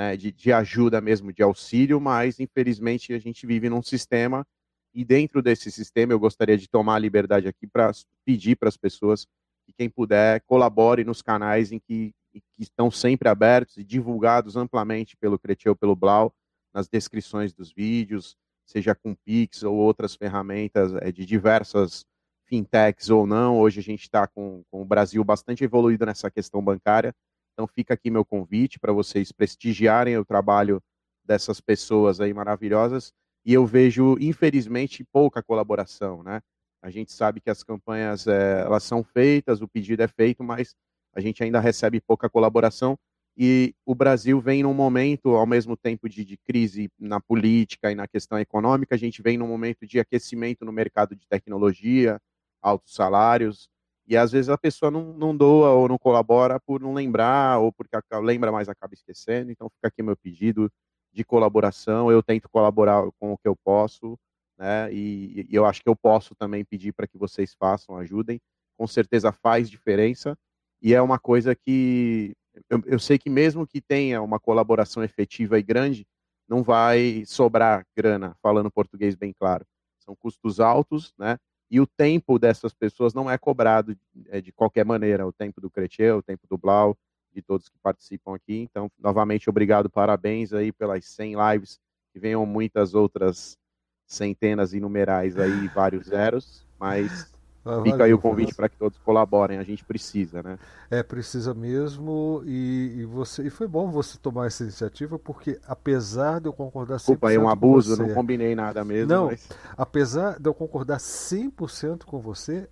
né, 0.00 0.16
de, 0.16 0.32
de 0.32 0.50
ajuda 0.50 0.98
mesmo, 0.98 1.30
de 1.30 1.42
auxílio, 1.42 2.00
mas 2.00 2.40
infelizmente 2.40 3.12
a 3.12 3.18
gente 3.18 3.46
vive 3.46 3.68
num 3.68 3.82
sistema 3.82 4.46
e 4.94 5.04
dentro 5.04 5.42
desse 5.42 5.70
sistema 5.70 6.10
eu 6.10 6.18
gostaria 6.18 6.56
de 6.56 6.66
tomar 6.66 6.94
a 6.94 6.98
liberdade 6.98 7.46
aqui 7.46 7.66
para 7.66 7.92
pedir 8.24 8.56
para 8.56 8.70
as 8.70 8.78
pessoas 8.78 9.26
que 9.66 9.74
quem 9.76 9.90
puder 9.90 10.40
colabore 10.46 11.04
nos 11.04 11.20
canais 11.20 11.70
em 11.70 11.78
que, 11.78 12.14
que, 12.32 12.42
estão 12.58 12.90
sempre 12.90 13.28
abertos 13.28 13.76
e 13.76 13.84
divulgados 13.84 14.56
amplamente 14.56 15.18
pelo 15.18 15.38
Creteu, 15.38 15.76
pelo 15.76 15.94
Blau, 15.94 16.32
nas 16.72 16.88
descrições 16.88 17.52
dos 17.52 17.70
vídeos, 17.70 18.38
seja 18.64 18.94
com 18.94 19.14
Pix 19.14 19.62
ou 19.62 19.76
outras 19.76 20.14
ferramentas 20.14 20.94
é, 20.94 21.12
de 21.12 21.26
diversas 21.26 22.06
fintechs 22.46 23.10
ou 23.10 23.26
não. 23.26 23.60
Hoje 23.60 23.80
a 23.80 23.82
gente 23.82 24.04
está 24.04 24.26
com, 24.26 24.62
com 24.70 24.80
o 24.80 24.84
Brasil 24.86 25.22
bastante 25.22 25.62
evoluído 25.62 26.06
nessa 26.06 26.30
questão 26.30 26.62
bancária 26.62 27.14
então 27.60 27.66
fica 27.66 27.92
aqui 27.92 28.10
meu 28.10 28.24
convite 28.24 28.78
para 28.78 28.90
vocês 28.90 29.30
prestigiarem 29.30 30.16
o 30.16 30.24
trabalho 30.24 30.82
dessas 31.22 31.60
pessoas 31.60 32.18
aí 32.18 32.32
maravilhosas. 32.32 33.12
E 33.44 33.52
eu 33.52 33.66
vejo, 33.66 34.16
infelizmente, 34.18 35.04
pouca 35.04 35.42
colaboração, 35.42 36.22
né? 36.22 36.40
A 36.82 36.88
gente 36.88 37.12
sabe 37.12 37.38
que 37.38 37.50
as 37.50 37.62
campanhas 37.62 38.26
é, 38.26 38.62
elas 38.62 38.82
são 38.82 39.04
feitas, 39.04 39.60
o 39.60 39.68
pedido 39.68 40.02
é 40.02 40.08
feito, 40.08 40.42
mas 40.42 40.74
a 41.12 41.20
gente 41.20 41.44
ainda 41.44 41.60
recebe 41.60 42.00
pouca 42.00 42.30
colaboração. 42.30 42.98
E 43.36 43.74
o 43.84 43.94
Brasil 43.94 44.40
vem 44.40 44.62
num 44.62 44.72
momento, 44.72 45.36
ao 45.36 45.46
mesmo 45.46 45.76
tempo 45.76 46.08
de, 46.08 46.24
de 46.24 46.38
crise 46.38 46.90
na 46.98 47.20
política 47.20 47.92
e 47.92 47.94
na 47.94 48.08
questão 48.08 48.38
econômica, 48.38 48.94
a 48.94 48.98
gente 48.98 49.20
vem 49.20 49.36
num 49.36 49.46
momento 49.46 49.86
de 49.86 50.00
aquecimento 50.00 50.64
no 50.64 50.72
mercado 50.72 51.14
de 51.14 51.26
tecnologia, 51.28 52.18
altos 52.62 52.94
salários, 52.94 53.68
e 54.10 54.16
às 54.16 54.32
vezes 54.32 54.48
a 54.48 54.58
pessoa 54.58 54.90
não, 54.90 55.12
não 55.14 55.36
doa 55.36 55.70
ou 55.70 55.88
não 55.88 55.96
colabora 55.96 56.58
por 56.58 56.80
não 56.80 56.92
lembrar, 56.92 57.60
ou 57.60 57.72
porque 57.72 57.96
lembra, 58.20 58.50
mas 58.50 58.68
acaba 58.68 58.92
esquecendo. 58.92 59.52
Então 59.52 59.70
fica 59.70 59.86
aqui 59.86 60.02
meu 60.02 60.16
pedido 60.16 60.68
de 61.12 61.22
colaboração. 61.22 62.10
Eu 62.10 62.20
tento 62.20 62.48
colaborar 62.48 63.08
com 63.20 63.32
o 63.32 63.38
que 63.38 63.46
eu 63.46 63.54
posso, 63.54 64.18
né? 64.58 64.92
E, 64.92 65.46
e 65.48 65.54
eu 65.54 65.64
acho 65.64 65.80
que 65.80 65.88
eu 65.88 65.94
posso 65.94 66.34
também 66.34 66.64
pedir 66.64 66.92
para 66.92 67.06
que 67.06 67.16
vocês 67.16 67.54
façam, 67.54 67.96
ajudem. 67.98 68.40
Com 68.76 68.84
certeza 68.88 69.30
faz 69.30 69.70
diferença. 69.70 70.36
E 70.82 70.92
é 70.92 71.00
uma 71.00 71.18
coisa 71.18 71.54
que 71.54 72.34
eu, 72.68 72.82
eu 72.86 72.98
sei 72.98 73.16
que 73.16 73.30
mesmo 73.30 73.64
que 73.64 73.80
tenha 73.80 74.20
uma 74.22 74.40
colaboração 74.40 75.04
efetiva 75.04 75.56
e 75.56 75.62
grande, 75.62 76.04
não 76.48 76.64
vai 76.64 77.22
sobrar 77.26 77.86
grana, 77.96 78.36
falando 78.42 78.72
português 78.72 79.14
bem 79.14 79.32
claro. 79.32 79.64
São 80.00 80.16
custos 80.16 80.58
altos, 80.58 81.14
né? 81.16 81.38
E 81.70 81.80
o 81.80 81.86
tempo 81.86 82.38
dessas 82.38 82.72
pessoas 82.72 83.14
não 83.14 83.30
é 83.30 83.38
cobrado 83.38 83.96
é, 84.28 84.40
de 84.40 84.50
qualquer 84.50 84.84
maneira. 84.84 85.26
O 85.26 85.32
tempo 85.32 85.60
do 85.60 85.70
Cretier, 85.70 86.16
o 86.16 86.22
tempo 86.22 86.46
do 86.48 86.58
Blau, 86.58 86.96
de 87.32 87.40
todos 87.40 87.68
que 87.68 87.78
participam 87.78 88.34
aqui. 88.34 88.66
Então, 88.68 88.90
novamente, 88.98 89.48
obrigado, 89.48 89.88
parabéns 89.88 90.52
aí 90.52 90.72
pelas 90.72 91.04
100 91.04 91.34
lives, 91.52 91.80
que 92.12 92.18
venham 92.18 92.44
muitas 92.44 92.94
outras 92.94 93.56
centenas 94.04 94.74
inumerais 94.74 95.38
aí, 95.38 95.68
vários 95.68 96.06
zeros, 96.06 96.66
mas 96.78 97.32
ah, 97.64 97.82
Fica 97.82 98.04
aí 98.04 98.14
o 98.14 98.18
convite 98.18 98.54
para 98.54 98.68
que 98.68 98.76
todos 98.76 98.98
colaborem, 98.98 99.58
a 99.58 99.62
gente 99.62 99.84
precisa, 99.84 100.42
né? 100.42 100.58
É, 100.90 101.02
precisa 101.02 101.52
mesmo, 101.52 102.42
e, 102.46 103.00
e, 103.00 103.04
você, 103.04 103.42
e 103.42 103.50
foi 103.50 103.68
bom 103.68 103.90
você 103.90 104.16
tomar 104.16 104.46
essa 104.46 104.62
iniciativa, 104.62 105.18
porque 105.18 105.58
apesar 105.68 106.40
de 106.40 106.46
eu 106.46 106.52
concordar 106.52 106.96
100% 106.96 106.98
Desculpa 106.98 107.28
aí, 107.28 107.36
um 107.36 107.48
abuso, 107.48 107.94
você, 107.94 108.02
não 108.02 108.14
combinei 108.14 108.54
nada 108.54 108.82
mesmo. 108.82 109.12
Não, 109.12 109.26
mas... 109.26 109.46
apesar 109.76 110.40
de 110.40 110.48
eu 110.48 110.54
concordar 110.54 110.98
100% 110.98 112.04
com 112.04 112.18
você, 112.18 112.66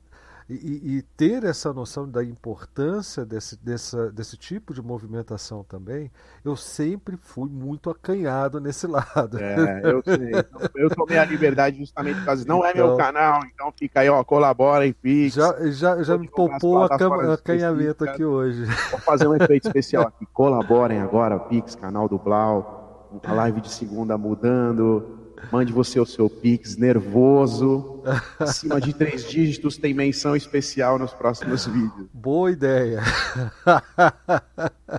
e, 0.50 0.96
e, 0.96 1.02
ter 1.02 1.44
essa 1.44 1.74
noção 1.74 2.08
da 2.08 2.24
importância 2.24 3.22
desse, 3.22 3.54
dessa, 3.62 4.10
desse 4.10 4.34
tipo 4.34 4.72
de 4.72 4.80
movimentação 4.80 5.62
também, 5.62 6.10
eu 6.42 6.56
sempre 6.56 7.18
fui 7.18 7.50
muito 7.50 7.90
acanhado 7.90 8.58
nesse 8.58 8.86
lado. 8.88 9.38
É, 9.38 9.82
eu 9.84 10.02
sei. 10.02 10.32
Eu 10.74 10.88
tomei 10.88 11.18
a 11.18 11.24
liberdade 11.26 11.76
justamente 11.76 12.18
por 12.20 12.24
causa 12.24 12.46
não 12.48 12.64
é 12.64 12.72
meu 12.72 12.94
então 12.94 12.96
canal, 12.96 13.40
então 13.44 13.70
fica 13.76 14.00
aí, 14.00 14.08
ó, 14.08 14.24
colabora 14.24 14.86
em 14.86 14.92
Pix. 14.94 15.34
Já, 15.34 15.70
já, 15.70 16.02
já 16.02 16.16
me 16.16 16.28
poupou 16.28 16.78
o 16.78 16.82
acanhamento 16.84 18.04
aqui 18.04 18.24
hoje. 18.24 18.64
Vou 18.90 19.00
fazer 19.00 19.28
um 19.28 19.34
efeito 19.34 19.66
especial 19.68 20.06
aqui. 20.06 20.24
Colaborem 20.32 21.00
agora, 21.00 21.38
Pix, 21.38 21.74
canal 21.74 22.08
do 22.08 22.18
Blau, 22.18 23.10
a 23.22 23.32
live 23.34 23.60
de 23.60 23.70
segunda 23.70 24.16
mudando 24.16 25.18
Mande 25.52 25.72
você 25.72 25.98
o 26.00 26.04
seu 26.04 26.28
Pix 26.28 26.76
nervoso. 26.76 27.97
Acima 28.38 28.80
de 28.80 28.92
três 28.92 29.24
dígitos 29.24 29.76
tem 29.76 29.94
menção 29.94 30.36
especial 30.36 30.98
nos 30.98 31.12
próximos 31.12 31.64
vídeos. 31.66 32.08
Boa 32.12 32.50
ideia. 32.50 33.00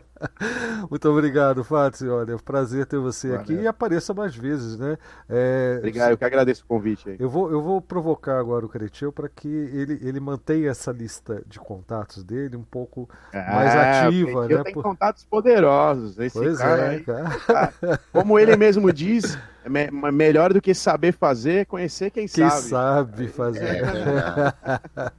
Muito 0.90 1.10
obrigado, 1.10 1.64
Fábio. 1.64 2.14
Olha, 2.14 2.34
é 2.34 2.36
um 2.36 2.40
prazer 2.40 2.86
ter 2.86 2.98
você 2.98 3.30
Valeu. 3.30 3.42
aqui 3.42 3.53
e 3.53 3.68
apareça 3.68 4.14
mais 4.14 4.36
vezes, 4.36 4.78
né? 4.78 4.98
É, 5.30 5.76
Obrigado, 5.78 6.11
eu 6.11 6.18
que 6.18 6.26
agradeço 6.26 6.64
o 6.64 6.68
convite. 6.68 7.10
Aí. 7.10 7.18
Eu 7.19 7.30
vou, 7.30 7.52
eu 7.52 7.61
vou 7.61 7.82
provocar 7.82 8.40
agora 8.40 8.66
o 8.66 8.69
Cretil 8.69 9.11
para 9.11 9.30
que 9.30 9.48
ele, 9.48 10.00
ele 10.02 10.19
mantenha 10.19 10.69
essa 10.69 10.92
lista 10.92 11.42
de 11.48 11.60
contatos 11.60 12.24
dele 12.24 12.56
um 12.56 12.64
pouco 12.64 13.10
ah, 13.34 13.56
mais 13.56 13.76
ativa, 13.76 14.48
né? 14.48 14.64
Tem 14.64 14.74
Por... 14.74 14.84
contatos 14.84 15.24
poderosos. 15.24 16.19
Esse 16.19 16.38
pois 16.38 16.58
cara, 16.58 16.95
é, 16.95 17.00
cara. 17.00 18.00
Como 18.11 18.38
ele 18.38 18.56
mesmo 18.58 18.92
diz, 18.92 19.38
é 19.64 19.69
me 19.69 20.11
melhor 20.11 20.53
do 20.53 20.61
que 20.61 20.74
saber 20.74 21.14
fazer, 21.14 21.66
conhecer 21.66 22.10
quem, 22.10 22.28
quem 22.28 22.50
sabe. 22.50 22.68
sabe 22.68 22.99
fazer. 23.28 23.66
É, 23.66 25.11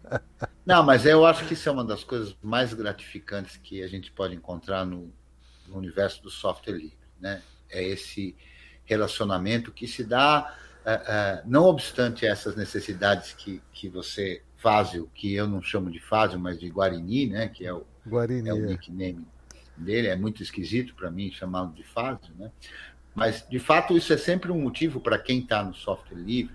Não, 0.65 0.83
mas 0.85 1.05
eu 1.05 1.27
acho 1.27 1.47
que 1.47 1.55
isso 1.55 1.69
é 1.69 1.73
uma 1.73 1.85
das 1.85 2.05
coisas 2.05 2.37
mais 2.43 2.73
gratificantes 2.73 3.57
que 3.57 3.83
a 3.83 3.89
gente 3.89 4.13
pode 4.13 4.35
encontrar 4.35 4.85
no, 4.85 5.13
no 5.67 5.77
universo 5.77 6.23
do 6.23 6.31
software 6.31 6.75
livre, 6.75 6.99
né? 7.21 7.43
É 7.69 7.83
esse 7.83 8.37
relacionamento 8.85 9.73
que 9.73 9.87
se 9.87 10.05
dá, 10.05 10.55
uh, 10.85 10.91
uh, 10.91 11.51
não 11.51 11.65
obstante 11.65 12.27
essas 12.27 12.57
necessidades 12.57 13.33
que, 13.33 13.63
que 13.73 13.89
você 13.89 14.43
Fázio, 14.61 15.11
que 15.15 15.35
eu 15.35 15.49
não 15.49 15.63
chamo 15.63 15.91
de 15.91 15.99
Fázio, 15.99 16.39
mas 16.39 16.61
de 16.61 16.69
Guarini, 16.69 17.27
né? 17.27 17.49
Que 17.49 17.67
é 17.67 17.73
o, 17.73 17.87
Guarini, 18.07 18.49
é 18.49 18.53
o 18.53 18.59
é. 18.59 18.67
nickname 18.67 19.27
dele, 19.77 20.09
é 20.09 20.17
muito 20.17 20.43
esquisito 20.43 20.95
para 20.95 21.11
mim 21.11 21.31
chamá-lo 21.31 21.73
de 21.73 21.83
Fázio, 21.83 22.35
né? 22.39 22.51
Mas, 23.15 23.45
de 23.49 23.59
fato, 23.59 23.97
isso 23.97 24.13
é 24.13 24.17
sempre 24.17 24.53
um 24.53 24.61
motivo 24.61 25.01
para 25.01 25.19
quem 25.19 25.41
está 25.41 25.65
no 25.65 25.75
software 25.75 26.19
livre, 26.19 26.55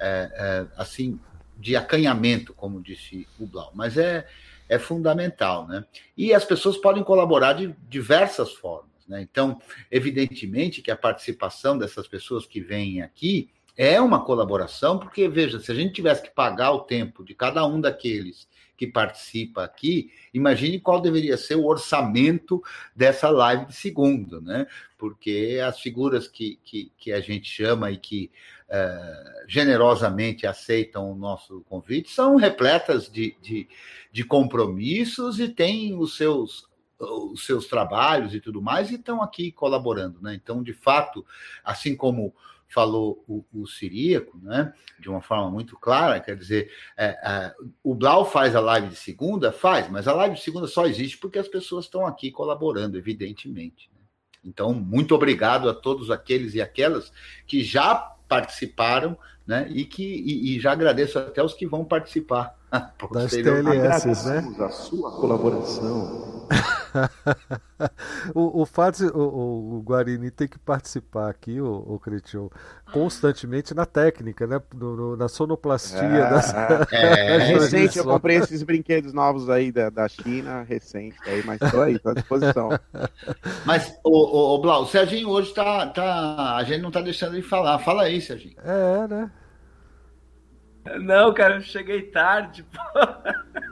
é, 0.00 0.30
é, 0.34 0.66
assim, 0.76 1.20
de 1.56 1.76
acanhamento, 1.76 2.54
como 2.54 2.82
disse 2.82 3.28
o 3.38 3.46
Blau. 3.46 3.70
Mas 3.74 3.96
é, 3.96 4.26
é 4.68 4.78
fundamental, 4.78 5.68
né? 5.68 5.84
E 6.16 6.32
as 6.32 6.44
pessoas 6.44 6.76
podem 6.78 7.04
colaborar 7.04 7.52
de 7.52 7.74
diversas 7.88 8.52
formas, 8.52 9.06
né? 9.06 9.20
Então, 9.20 9.60
evidentemente 9.90 10.80
que 10.80 10.90
a 10.90 10.96
participação 10.96 11.76
dessas 11.76 12.08
pessoas 12.08 12.46
que 12.46 12.60
vêm 12.60 13.02
aqui 13.02 13.50
é 13.76 14.00
uma 14.00 14.24
colaboração, 14.24 14.98
porque, 14.98 15.28
veja, 15.28 15.58
se 15.58 15.70
a 15.72 15.74
gente 15.74 15.94
tivesse 15.94 16.22
que 16.22 16.30
pagar 16.30 16.72
o 16.72 16.80
tempo 16.80 17.24
de 17.24 17.34
cada 17.34 17.64
um 17.66 17.80
daqueles 17.80 18.46
que 18.80 18.86
participa 18.86 19.62
aqui, 19.62 20.10
imagine 20.32 20.80
qual 20.80 21.02
deveria 21.02 21.36
ser 21.36 21.54
o 21.54 21.66
orçamento 21.66 22.62
dessa 22.96 23.28
live 23.28 23.66
de 23.66 23.74
segundo, 23.74 24.40
né? 24.40 24.66
Porque 24.96 25.60
as 25.62 25.78
figuras 25.78 26.26
que, 26.26 26.58
que, 26.64 26.90
que 26.96 27.12
a 27.12 27.20
gente 27.20 27.46
chama 27.46 27.90
e 27.90 27.98
que 27.98 28.30
uh, 28.70 29.46
generosamente 29.46 30.46
aceitam 30.46 31.12
o 31.12 31.14
nosso 31.14 31.60
convite 31.68 32.08
são 32.10 32.36
repletas 32.36 33.12
de, 33.12 33.36
de, 33.42 33.68
de 34.10 34.24
compromissos 34.24 35.38
e 35.38 35.50
têm 35.50 35.94
os 35.94 36.16
seus 36.16 36.66
os 36.98 37.46
seus 37.46 37.66
trabalhos 37.66 38.34
e 38.34 38.40
tudo 38.40 38.60
mais 38.60 38.90
e 38.90 38.94
estão 38.94 39.22
aqui 39.22 39.52
colaborando, 39.52 40.20
né? 40.22 40.34
Então, 40.34 40.62
de 40.62 40.72
fato, 40.72 41.24
assim 41.64 41.94
como 41.94 42.34
falou 42.72 43.24
o, 43.26 43.44
o 43.52 43.66
Siríaco, 43.66 44.38
né, 44.42 44.72
de 44.98 45.10
uma 45.10 45.20
forma 45.20 45.50
muito 45.50 45.76
clara, 45.76 46.20
quer 46.20 46.36
dizer, 46.36 46.70
é, 46.96 47.06
é, 47.06 47.54
o 47.82 47.94
Blau 47.94 48.24
faz 48.24 48.54
a 48.54 48.60
live 48.60 48.88
de 48.88 48.96
segunda? 48.96 49.50
Faz, 49.50 49.90
mas 49.90 50.06
a 50.06 50.14
live 50.14 50.36
de 50.36 50.40
segunda 50.40 50.66
só 50.66 50.86
existe 50.86 51.18
porque 51.18 51.38
as 51.38 51.48
pessoas 51.48 51.86
estão 51.86 52.06
aqui 52.06 52.30
colaborando, 52.30 52.96
evidentemente. 52.96 53.90
Né? 53.92 54.00
Então, 54.44 54.72
muito 54.72 55.14
obrigado 55.14 55.68
a 55.68 55.74
todos 55.74 56.10
aqueles 56.10 56.54
e 56.54 56.60
aquelas 56.60 57.12
que 57.46 57.62
já 57.62 57.94
participaram, 58.28 59.18
né, 59.44 59.66
e 59.70 59.84
que 59.84 60.04
e, 60.04 60.56
e 60.56 60.60
já 60.60 60.72
agradeço 60.72 61.18
até 61.18 61.42
os 61.42 61.54
que 61.54 61.66
vão 61.66 61.84
participar. 61.84 62.58
Das 63.12 63.32
TLS, 63.32 64.28
né? 64.28 64.64
a 64.64 64.68
sua 64.68 65.10
colaboração. 65.10 66.46
o, 68.34 68.62
o 68.62 68.66
fato 68.66 69.04
o, 69.16 69.78
o, 69.78 69.82
Guarini 69.82 70.30
tem 70.30 70.48
que 70.48 70.58
participar 70.58 71.30
aqui, 71.30 71.60
o, 71.60 71.84
o 71.86 71.98
Cretil, 71.98 72.50
constantemente 72.92 73.74
na 73.74 73.86
técnica, 73.86 74.46
né? 74.46 74.60
No, 74.74 74.96
no, 74.96 75.16
na 75.16 75.28
sonoplastia. 75.28 76.00
É, 76.20 76.30
das, 76.30 76.54
é, 76.92 77.36
é 77.36 77.38
recente, 77.38 77.98
eu 77.98 78.04
comprei 78.04 78.36
esses 78.36 78.62
brinquedos 78.62 79.12
novos 79.12 79.48
aí 79.48 79.72
da, 79.72 79.90
da 79.90 80.08
China, 80.08 80.62
recente, 80.62 81.16
aí, 81.24 81.42
mas 81.44 81.60
estou 81.60 81.82
aí, 81.82 81.94
estou 81.94 82.12
à 82.12 82.14
disposição. 82.14 82.68
Mas, 83.64 83.98
o, 84.04 84.10
o, 84.10 84.54
o 84.54 84.58
Blau, 84.60 84.82
o 84.82 84.86
Serginho 84.86 85.28
hoje 85.28 85.52
tá, 85.54 85.86
tá. 85.86 86.56
A 86.56 86.64
gente 86.64 86.80
não 86.80 86.88
está 86.88 87.00
deixando 87.00 87.34
ele 87.34 87.42
falar. 87.42 87.78
Fala 87.78 88.02
aí, 88.02 88.20
Serginho. 88.20 88.56
É, 88.64 89.08
né? 89.08 89.30
Não, 91.00 91.32
cara, 91.32 91.56
eu 91.56 91.60
cheguei 91.60 92.02
tarde. 92.02 92.64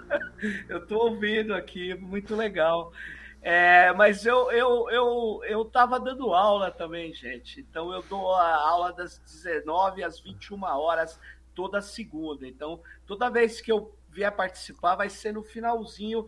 eu 0.69 0.87
tô 0.87 1.09
ouvindo 1.09 1.55
aqui, 1.55 1.95
muito 1.95 2.35
legal. 2.35 2.93
É, 3.41 3.93
mas 3.93 4.27
eu, 4.27 4.51
eu, 4.51 4.91
eu, 4.91 5.41
eu 5.45 5.65
tava 5.65 5.99
dando 6.01 6.35
aula 6.35 6.71
também, 6.71 7.15
gente. 7.15 7.61
Então 7.61 7.93
eu 7.93 8.03
dou 8.03 8.35
a 8.35 8.57
aula 8.57 8.93
das 8.93 9.19
19 9.19 10.03
às 10.03 10.21
21 10.21 10.63
horas 10.65 11.19
toda 11.55 11.81
segunda. 11.81 12.47
Então, 12.47 12.81
toda 13.07 13.31
vez 13.31 13.61
que 13.61 13.71
eu 13.71 13.95
vier 14.11 14.35
participar, 14.35 14.97
vai 14.97 15.09
ser 15.09 15.33
no 15.33 15.43
finalzinho, 15.43 16.27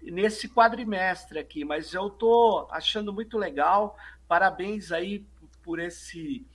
nesse 0.00 0.48
quadrimestre 0.48 1.38
aqui. 1.38 1.64
Mas 1.64 1.94
eu 1.94 2.08
tô 2.10 2.66
achando 2.70 3.12
muito 3.12 3.36
legal. 3.38 3.96
Parabéns 4.28 4.92
aí 4.92 5.26
por 5.62 5.78
esse, 5.78 6.46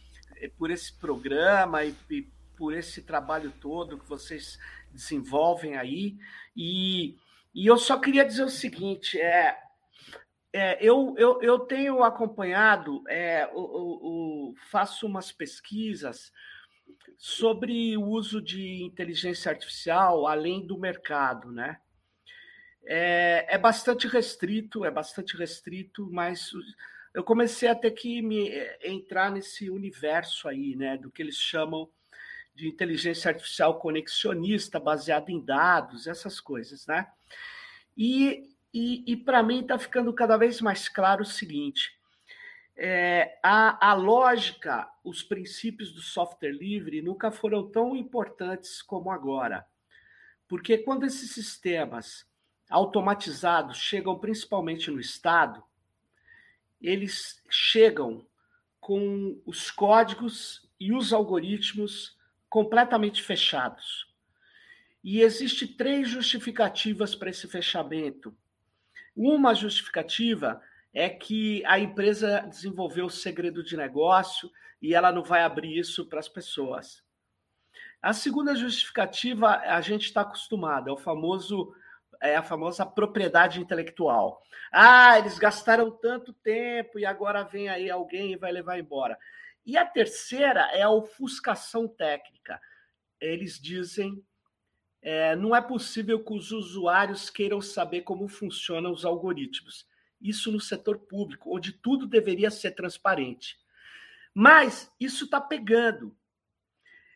por 0.58 0.72
esse 0.72 0.94
programa 0.94 1.84
e, 1.84 1.96
e 2.10 2.28
por 2.58 2.74
esse 2.74 3.02
trabalho 3.02 3.54
todo 3.62 3.98
que 3.98 4.10
vocês 4.10 4.58
desenvolvem 4.98 5.78
aí. 5.78 6.18
E, 6.56 7.16
e 7.54 7.66
eu 7.66 7.78
só 7.78 7.98
queria 8.00 8.26
dizer 8.26 8.44
o 8.44 8.50
seguinte: 8.50 9.20
é, 9.22 9.58
é 10.52 10.78
eu, 10.84 11.16
eu, 11.18 11.42
eu 11.42 11.60
tenho 11.60 12.04
acompanhado, 12.04 13.04
é, 13.08 13.50
o, 13.54 13.60
o, 13.60 14.50
o, 14.50 14.56
faço 14.70 15.06
umas 15.06 15.32
pesquisas 15.32 16.32
sobre 17.16 17.96
o 17.96 18.04
uso 18.04 18.42
de 18.42 18.84
inteligência 18.84 19.50
artificial 19.52 20.28
além 20.28 20.66
do 20.66 20.78
mercado, 20.78 21.52
né? 21.52 21.80
É, 22.90 23.46
é 23.50 23.58
bastante 23.58 24.08
restrito, 24.08 24.86
é 24.86 24.92
bastante 24.92 25.36
restrito, 25.36 26.10
mas 26.10 26.52
eu 27.14 27.24
comecei 27.24 27.68
a 27.68 27.76
ter 27.76 27.92
que 27.92 28.22
me 28.22 28.50
entrar 28.82 29.30
nesse 29.30 29.70
universo 29.70 30.48
aí, 30.48 30.76
né, 30.76 30.98
do 30.98 31.12
que 31.12 31.22
eles 31.22 31.36
chamam 31.36 31.90
de 32.58 32.68
inteligência 32.68 33.30
artificial 33.30 33.80
conexionista, 33.80 34.80
baseada 34.80 35.32
em 35.32 35.40
dados, 35.40 36.08
essas 36.08 36.40
coisas, 36.40 36.88
né? 36.88 37.08
E, 37.96 38.50
e, 38.74 39.04
e 39.12 39.16
para 39.16 39.44
mim 39.44 39.62
está 39.62 39.78
ficando 39.78 40.12
cada 40.12 40.36
vez 40.38 40.60
mais 40.60 40.90
claro 40.90 41.22
o 41.22 41.26
seguinte: 41.26 41.92
é, 42.76 43.40
a, 43.44 43.92
a 43.92 43.94
lógica, 43.94 44.90
os 45.04 45.22
princípios 45.22 45.94
do 45.94 46.02
software 46.02 46.52
livre 46.52 47.00
nunca 47.00 47.30
foram 47.30 47.70
tão 47.70 47.96
importantes 47.96 48.82
como 48.82 49.12
agora. 49.12 49.64
Porque 50.48 50.80
quando 50.80 51.06
esses 51.06 51.32
sistemas 51.32 52.26
automatizados 52.72 53.78
chegam 53.78 54.18
principalmente 54.18 54.90
no 54.90 55.00
Estado, 55.00 55.64
eles 56.82 57.40
chegam 57.52 58.26
com 58.80 59.40
os 59.46 59.70
códigos 59.70 60.68
e 60.80 60.92
os 60.92 61.14
algoritmos 61.14 62.17
completamente 62.50 63.22
fechados. 63.22 64.08
E 65.04 65.22
existe 65.22 65.68
três 65.68 66.10
justificativas 66.10 67.16
para 67.16 67.30
esse 67.30 67.48
fechamento. 67.48 68.36
Uma 69.16 69.54
justificativa 69.54 70.62
é 70.94 71.10
que 71.10 71.64
a 71.66 71.80
empresa 71.80 72.42
desenvolveu 72.42 73.06
o 73.06 73.10
segredo 73.10 73.64
de 73.64 73.78
negócio 73.78 74.52
e 74.82 74.94
ela 74.94 75.12
não 75.12 75.24
vai 75.24 75.44
abrir 75.44 75.78
isso 75.78 76.06
para 76.08 76.20
as 76.20 76.28
pessoas. 76.28 77.04
A 78.02 78.14
segunda 78.14 78.56
justificativa 78.56 79.58
a 79.58 79.82
gente 79.82 80.06
está 80.06 80.22
acostumado, 80.22 80.90
é 80.90 80.94
o 80.94 80.98
famoso 80.98 81.74
é 82.22 82.36
a 82.36 82.42
famosa 82.42 82.84
propriedade 82.84 83.62
intelectual. 83.62 84.42
Ah, 84.72 85.20
eles 85.20 85.38
gastaram 85.38 85.92
tanto 85.92 86.34
tempo 86.34 86.98
e 86.98 87.06
agora 87.06 87.44
vem 87.44 87.70
aí 87.70 87.90
alguém 87.90 88.34
e 88.34 88.38
vai 88.38 88.52
levar 88.52 88.80
embora. 88.80 89.18
E 89.68 89.76
a 89.76 89.86
terceira 89.86 90.62
é 90.72 90.82
a 90.82 90.90
ofuscação 90.90 91.90
técnica. 91.90 92.60
Eles 93.20 93.60
dizem 93.60 94.26
é, 95.02 95.36
não 95.36 95.56
é 95.56 95.62
possível 95.62 96.24
que 96.24 96.34
os 96.34 96.52
usuários 96.52 97.30
queiram 97.30 97.62
saber 97.62 98.02
como 98.02 98.28
funcionam 98.28 98.92
os 98.92 99.06
algoritmos. 99.06 99.86
Isso 100.20 100.52
no 100.52 100.60
setor 100.60 101.00
público, 101.00 101.56
onde 101.56 101.72
tudo 101.72 102.08
deveria 102.08 102.50
ser 102.50 102.72
transparente. 102.72 103.58
Mas 104.34 104.92
isso 105.00 105.26
está 105.26 105.40
pegando. 105.40 106.16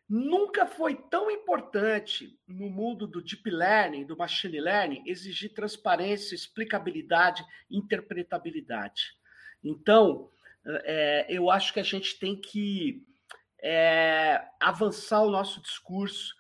Nunca 0.08 0.68
foi 0.68 0.96
tão 0.96 1.32
importante 1.32 2.38
no 2.46 2.70
mundo 2.70 3.08
do 3.08 3.22
deep 3.22 3.50
learning, 3.50 4.06
do 4.06 4.18
machine 4.18 4.60
learning, 4.60 5.04
exigir 5.06 5.54
transparência, 5.54 6.36
explicabilidade, 6.36 7.46
interpretabilidade. 7.70 9.14
Então, 9.64 10.30
é, 10.66 11.26
eu 11.30 11.50
acho 11.50 11.74
que 11.74 11.80
a 11.80 11.84
gente 11.84 12.20
tem 12.20 12.36
que 12.36 13.04
é, 13.62 14.44
avançar 14.60 15.22
o 15.22 15.32
nosso 15.32 15.62
discurso 15.62 16.36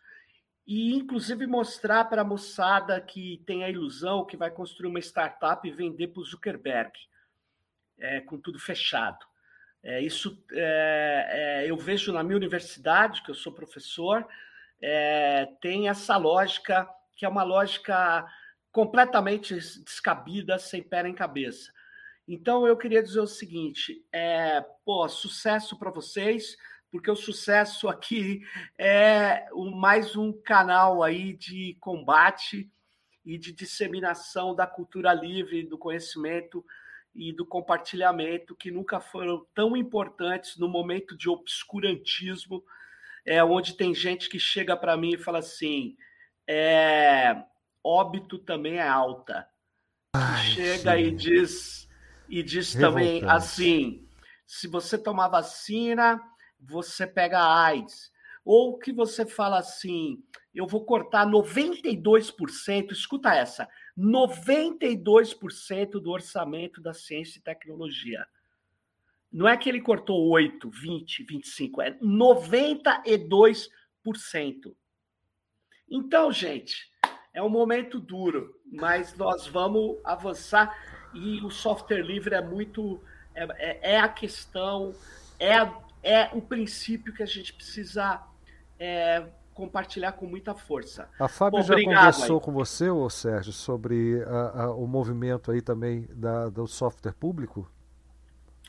e, 0.66 0.94
inclusive, 0.94 1.46
mostrar 1.48 2.06
para 2.06 2.22
a 2.22 2.26
moçada 2.26 3.00
que 3.02 3.44
tem 3.46 3.64
a 3.64 3.70
ilusão 3.70 4.26
que 4.26 4.38
vai 4.38 4.50
construir 4.52 4.90
uma 4.90 5.00
startup 5.00 5.68
e 5.68 5.72
vender 5.72 6.08
para 6.10 6.22
o 6.22 6.26
Zuckerberg, 6.26 6.92
é, 8.00 8.22
com 8.22 8.40
tudo 8.40 8.60
fechado. 8.60 9.26
É, 9.84 10.00
isso 10.02 10.44
é, 10.52 11.64
é, 11.64 11.70
eu 11.70 11.76
vejo 11.76 12.14
na 12.14 12.24
minha 12.24 12.38
universidade, 12.38 13.24
que 13.24 13.32
eu 13.32 13.36
sou 13.36 13.52
professor, 13.52 14.28
tem 15.62 15.90
essa 15.90 16.18
lógica, 16.18 16.90
que 17.16 17.24
é 17.24 17.30
uma 17.30 17.44
lógica 17.44 18.26
completamente 18.72 19.54
descabida, 19.54 20.58
sem 20.58 20.82
pé 20.82 21.04
nem 21.04 21.14
cabeça. 21.14 21.72
Então 22.34 22.66
eu 22.66 22.78
queria 22.78 23.04
dizer 23.04 23.20
o 23.20 23.28
seguinte: 23.28 24.06
é, 24.10 24.62
pô, 24.86 25.08
sucesso 25.10 25.78
para 25.78 25.92
vocês, 25.92 26.56
porque 26.90 27.12
o 27.12 27.16
sucesso 27.16 27.90
aqui 27.90 28.42
é 28.80 29.50
mais 29.76 30.16
um 30.16 30.32
canal 30.32 31.04
aí 31.04 31.34
de 31.34 31.76
combate 31.82 32.72
e 33.26 33.38
de 33.38 33.52
disseminação 33.52 34.56
da 34.56 34.66
cultura 34.66 35.14
livre, 35.14 35.64
do 35.64 35.78
conhecimento 35.78 36.66
e 37.14 37.34
do 37.34 37.46
compartilhamento 37.46 38.56
que 38.56 38.72
nunca 38.72 39.02
foram 39.02 39.46
tão 39.54 39.76
importantes 39.76 40.56
no 40.56 40.70
momento 40.70 41.18
de 41.18 41.28
obscurantismo, 41.28 42.64
é 43.26 43.44
onde 43.44 43.76
tem 43.76 43.94
gente 43.94 44.30
que 44.30 44.40
chega 44.40 44.78
para 44.78 44.96
mim 44.96 45.16
e 45.16 45.22
fala 45.22 45.40
assim: 45.40 45.98
é, 46.48 47.44
óbito 47.84 48.40
também 48.40 48.78
é 48.78 48.88
alta. 48.88 49.46
Ai, 50.16 50.46
chega 50.46 50.96
sim. 50.96 51.04
e 51.04 51.12
diz 51.12 51.91
e 52.32 52.42
diz 52.42 52.74
também 52.74 53.22
assim: 53.26 54.08
se 54.48 54.66
você 54.66 54.98
tomar 54.98 55.28
vacina, 55.28 56.18
você 56.58 57.06
pega 57.06 57.44
AIDS. 57.44 58.10
Ou 58.46 58.80
que 58.80 58.94
você 58.94 59.26
fala 59.26 59.60
assim: 59.60 60.24
eu 60.56 60.66
vou 60.66 60.86
cortar 60.86 61.28
92%, 61.28 62.92
escuta 62.92 63.36
essa, 63.36 63.68
92% 63.98 65.92
do 66.00 66.10
orçamento 66.10 66.82
da 66.82 66.94
ciência 66.94 67.38
e 67.38 67.44
tecnologia. 67.44 68.26
Não 69.30 69.48
é 69.48 69.58
que 69.58 69.68
ele 69.68 69.82
cortou 69.82 70.30
8, 70.30 70.70
20, 70.70 71.24
25, 71.24 71.82
é 71.82 71.92
92%. 72.00 73.68
Então, 75.90 76.32
gente, 76.32 76.90
é 77.34 77.44
um 77.44 77.50
momento 77.50 78.00
duro, 78.00 78.60
mas 78.72 79.16
nós 79.18 79.48
vamos 79.48 80.00
avançar 80.06 81.01
e 81.14 81.42
o 81.42 81.50
software 81.50 82.02
livre 82.02 82.36
é 82.36 82.42
muito. 82.42 83.00
É, 83.34 83.44
é, 83.44 83.94
é 83.94 84.00
a 84.00 84.10
questão, 84.10 84.94
é, 85.40 85.56
é 86.04 86.30
o 86.34 86.42
princípio 86.42 87.14
que 87.14 87.24
a 87.24 87.26
gente 87.26 87.54
precisa 87.54 88.22
é, 88.78 89.26
compartilhar 89.54 90.14
com 90.14 90.26
muita 90.26 90.54
força. 90.54 91.08
A 91.20 91.28
Fábio 91.28 91.62
já 91.62 91.76
conversou 91.76 92.38
aí. 92.38 92.44
com 92.44 92.52
você, 92.52 92.90
ô 92.90 93.10
Sérgio, 93.10 93.54
sobre 93.54 94.24
a, 94.24 94.64
a, 94.64 94.76
o 94.76 94.88
movimento 94.88 95.52
aí 95.52 95.62
também 95.62 96.08
da, 96.14 96.50
do 96.50 96.68
software 96.68 97.14
público? 97.14 97.70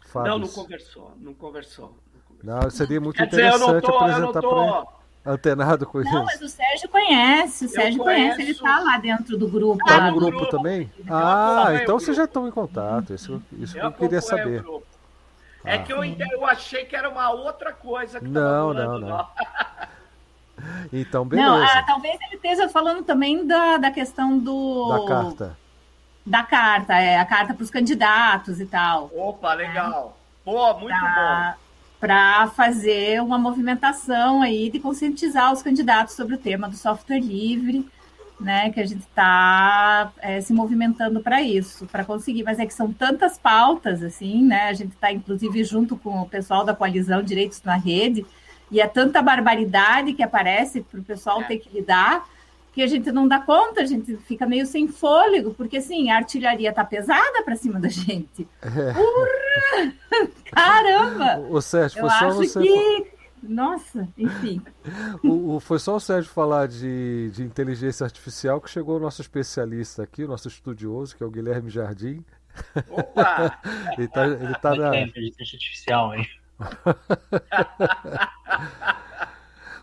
Fábio. 0.04 0.32
Não, 0.32 0.38
não 0.38 0.48
conversou, 0.48 1.16
não 1.18 1.34
conversou. 1.34 1.98
Não, 2.42 2.68
seria 2.70 3.00
muito 3.00 3.16
Quer 3.16 3.26
interessante 3.26 3.66
dizer, 3.66 3.80
tô, 3.82 3.96
apresentar 3.98 4.40
para 4.40 5.01
antenado 5.25 5.86
com 5.86 5.99
não, 5.99 6.05
isso. 6.05 6.15
Não, 6.15 6.25
mas 6.25 6.41
o 6.41 6.49
Sérgio 6.49 6.89
conhece, 6.89 7.67
o 7.67 7.68
Sérgio 7.68 8.02
conhece, 8.02 8.42
ele 8.42 8.51
está 8.51 8.81
lá 8.81 8.99
dentro 8.99 9.36
do 9.39 9.49
grupo. 9.49 9.81
Está 9.83 10.10
no 10.10 10.17
grupo, 10.17 10.39
grupo 10.39 10.51
também? 10.51 10.91
Ah, 11.09 11.68
então 11.81 11.99
vocês 11.99 12.17
já 12.17 12.25
estão 12.25 12.47
em 12.47 12.51
contato, 12.51 13.15
isso, 13.15 13.42
isso 13.52 13.78
eu, 13.78 13.84
eu 13.84 13.92
queria 13.92 14.20
saber. 14.20 14.65
É 15.65 15.76
ah. 15.76 15.78
que 15.83 15.92
eu, 15.92 16.02
eu 16.05 16.44
achei 16.44 16.84
que 16.84 16.97
era 16.97 17.09
uma 17.09 17.31
outra 17.31 17.73
coisa 17.73 18.18
que 18.18 18.26
Não, 18.26 18.75
não, 18.75 18.99
não. 18.99 19.28
então, 20.92 21.25
beleza. 21.25 21.49
Não, 21.49 21.62
ah, 21.62 21.84
talvez 21.86 22.18
ele 22.23 22.34
esteja 22.34 22.68
falando 22.68 23.05
também 23.05 23.47
da, 23.47 23.76
da 23.76 23.91
questão 23.92 24.39
do... 24.39 24.89
Da 24.89 25.07
carta. 25.07 25.59
Da 26.25 26.42
carta, 26.42 26.94
é, 26.94 27.18
a 27.18 27.25
carta 27.25 27.55
para 27.55 27.62
os 27.62 27.70
candidatos 27.70 28.60
e 28.60 28.67
tal. 28.67 29.10
Opa, 29.15 29.55
legal. 29.55 30.17
É. 30.18 30.44
Pô, 30.44 30.75
muito 30.75 30.99
pra, 30.99 31.57
bom 31.57 31.61
para 32.02 32.48
fazer 32.48 33.22
uma 33.22 33.39
movimentação 33.39 34.42
aí 34.42 34.68
de 34.68 34.81
conscientizar 34.81 35.52
os 35.52 35.62
candidatos 35.62 36.16
sobre 36.16 36.34
o 36.34 36.39
tema 36.39 36.68
do 36.68 36.74
software 36.74 37.20
livre, 37.20 37.89
né? 38.40 38.70
Que 38.70 38.81
a 38.81 38.84
gente 38.84 39.02
está 39.02 40.12
é, 40.18 40.40
se 40.40 40.52
movimentando 40.52 41.20
para 41.20 41.40
isso, 41.40 41.86
para 41.86 42.05
conseguir. 42.05 42.42
Mas 42.42 42.58
é 42.58 42.66
que 42.66 42.74
são 42.74 42.92
tantas 42.92 43.39
pautas, 43.39 44.02
assim, 44.02 44.42
né? 44.44 44.64
A 44.64 44.72
gente 44.72 44.94
está, 44.94 45.12
inclusive, 45.12 45.62
junto 45.62 45.97
com 45.97 46.22
o 46.22 46.28
pessoal 46.28 46.64
da 46.64 46.74
coalizão 46.74 47.22
Direitos 47.22 47.62
na 47.62 47.76
Rede, 47.76 48.26
e 48.68 48.81
é 48.81 48.89
tanta 48.89 49.22
barbaridade 49.22 50.12
que 50.12 50.24
aparece 50.24 50.81
para 50.81 50.98
o 50.98 51.05
pessoal 51.05 51.40
é. 51.42 51.44
ter 51.44 51.58
que 51.58 51.72
lidar 51.72 52.28
que 52.73 52.83
a 52.83 52.86
gente 52.86 53.12
não 53.12 53.28
dá 53.28 53.39
conta, 53.39 53.83
a 53.83 53.84
gente 53.84 54.17
fica 54.17 54.47
meio 54.47 54.65
sem 54.65 54.89
fôlego, 54.89 55.52
porque 55.55 55.76
assim, 55.76 56.10
a 56.10 56.17
artilharia 56.17 56.73
tá 56.73 56.84
pesada 56.84 57.42
para 57.44 57.55
cima 57.55 57.78
da 57.78 57.89
gente. 57.89 58.49
É. 58.62 58.92
Caramba! 60.51 61.42
O, 61.52 61.57
o 61.57 61.62
Sérgio, 61.62 62.01
foi 62.01 62.09
Eu 62.09 62.15
só 62.18 62.31
você. 62.31 62.62
Que... 62.62 63.07
Nossa, 63.42 64.09
enfim. 64.17 64.62
O, 65.23 65.57
o, 65.57 65.60
foi 65.60 65.78
só 65.78 65.97
o 65.97 66.01
Sérgio 66.01 66.31
falar 66.31 66.67
de, 66.67 67.31
de 67.31 67.42
inteligência 67.42 68.05
artificial 68.05 68.60
que 68.60 68.70
chegou 68.70 68.97
o 68.97 69.01
nosso 69.01 69.20
especialista 69.20 70.02
aqui, 70.02 70.25
o 70.25 70.28
nosso 70.28 70.49
estudioso, 70.49 71.17
que 71.17 71.23
é 71.23 71.26
o 71.26 71.31
Guilherme 71.31 71.70
Jardim. 71.70 72.25
Opa! 72.89 73.60
ele 73.97 74.09
tá, 74.09 74.26
ele 74.26 74.55
tá 74.55 74.75
na. 74.75 75.01
Inteligência 75.01 75.57
artificial, 75.57 76.15
hein? 76.15 76.28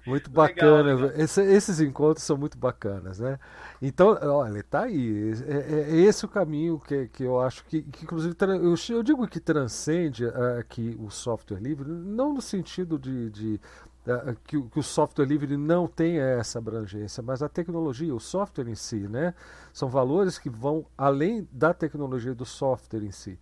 Muito 0.06 0.30
bacana. 0.30 1.14
Esse, 1.16 1.42
esses 1.42 1.80
encontros 1.80 2.26
são 2.26 2.38
muito 2.38 2.58
bacanas, 2.58 3.20
né? 3.20 3.40
Então, 3.82 4.18
olha, 4.22 4.64
tá 4.64 4.84
aí. 4.84 5.34
É, 5.48 5.54
é, 5.54 5.82
é 5.92 5.96
esse 6.02 6.26
o 6.26 6.28
caminho 6.28 6.80
que, 6.80 7.08
que 7.08 7.24
eu 7.24 7.40
acho 7.40 7.64
que, 7.66 7.82
que 7.82 8.04
inclusive, 8.04 8.36
eu, 8.62 8.76
eu 8.96 9.04
digo 9.04 9.28
que 9.28 9.40
transcende 9.40 10.26
uh, 10.26 10.32
que 10.68 10.98
o 11.00 11.10
software 11.10 11.60
livre, 11.60 11.90
não 11.90 12.34
no 12.34 12.42
sentido 12.42 12.98
de, 12.98 13.30
de 13.30 13.62
uh, 14.08 14.36
que, 14.44 14.62
que, 14.62 14.80
o 14.80 14.84
software 14.84 15.26
livre 15.26 15.56
não 15.58 15.88
tenha 15.88 16.24
essa 16.24 16.60
abrangência, 16.60 17.22
mas 17.24 17.42
a 17.42 17.50
tecnologia, 17.50 18.14
o 18.14 18.20
software 18.20 18.68
em 18.68 18.76
si, 18.76 19.08
né? 19.08 19.34
São 19.74 19.90
valores 19.90 20.38
que 20.38 20.50
vão 20.50 20.86
além 20.98 21.48
da 21.52 21.74
tecnologia 21.74 22.34
do 22.34 22.46
software 22.46 23.04
em 23.04 23.12
si. 23.12 23.38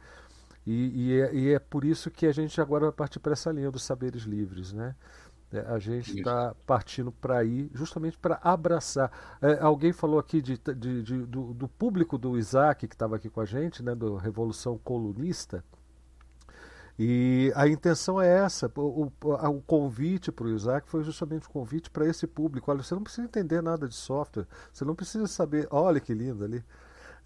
E, 0.68 1.12
e, 1.14 1.22
é, 1.22 1.34
e 1.34 1.54
é 1.54 1.60
por 1.60 1.86
isso 1.86 2.12
que 2.12 2.26
a 2.26 2.32
gente 2.34 2.60
agora 2.60 2.88
vai 2.88 2.92
partir 2.92 3.20
para 3.20 3.32
essa 3.32 3.50
linha 3.54 3.72
dos 3.72 3.84
saberes 3.84 4.24
livres, 4.24 4.74
né? 4.74 4.96
É, 5.52 5.60
a 5.60 5.80
gente 5.80 6.18
está 6.18 6.54
partindo 6.66 7.10
para 7.10 7.38
aí 7.38 7.70
justamente 7.74 8.18
para 8.18 8.38
abraçar. 8.44 9.10
É, 9.42 9.60
alguém 9.62 9.94
falou 9.94 10.20
aqui 10.20 10.42
de, 10.42 10.58
de, 10.58 11.04
de 11.04 11.18
do, 11.26 11.54
do, 11.54 11.68
público 11.70 12.18
do 12.18 12.38
Isaac, 12.38 12.86
que 12.86 12.96
estava 12.96 13.16
aqui 13.16 13.30
com 13.30 13.40
a 13.40 13.46
gente, 13.46 13.82
né, 13.82 13.96
do 13.96 14.16
Revolução 14.18 14.78
Colunista. 14.78 15.64
E 17.00 17.52
a 17.56 17.68
intenção 17.68 18.20
é 18.20 18.28
essa. 18.28 18.70
O, 18.76 19.06
o, 19.06 19.12
o 19.24 19.62
convite 19.62 20.32
para 20.32 20.48
o 20.48 20.50
Isaac 20.54 20.90
foi 20.90 21.04
justamente 21.04 21.48
um 21.48 21.52
convite 21.52 21.90
para 21.92 22.06
esse 22.06 22.26
público. 22.28 22.70
Olha, 22.72 22.84
você 22.84 22.96
não 22.96 23.04
precisa 23.04 23.26
entender 23.26 23.62
nada 23.62 23.88
de 23.88 23.96
software, 23.96 24.48
você 24.74 24.84
não 24.84 24.96
precisa 24.96 25.28
saber. 25.28 25.68
Olha 25.72 26.00
que 26.00 26.14
lindo 26.14 26.44
ali. 26.44 26.64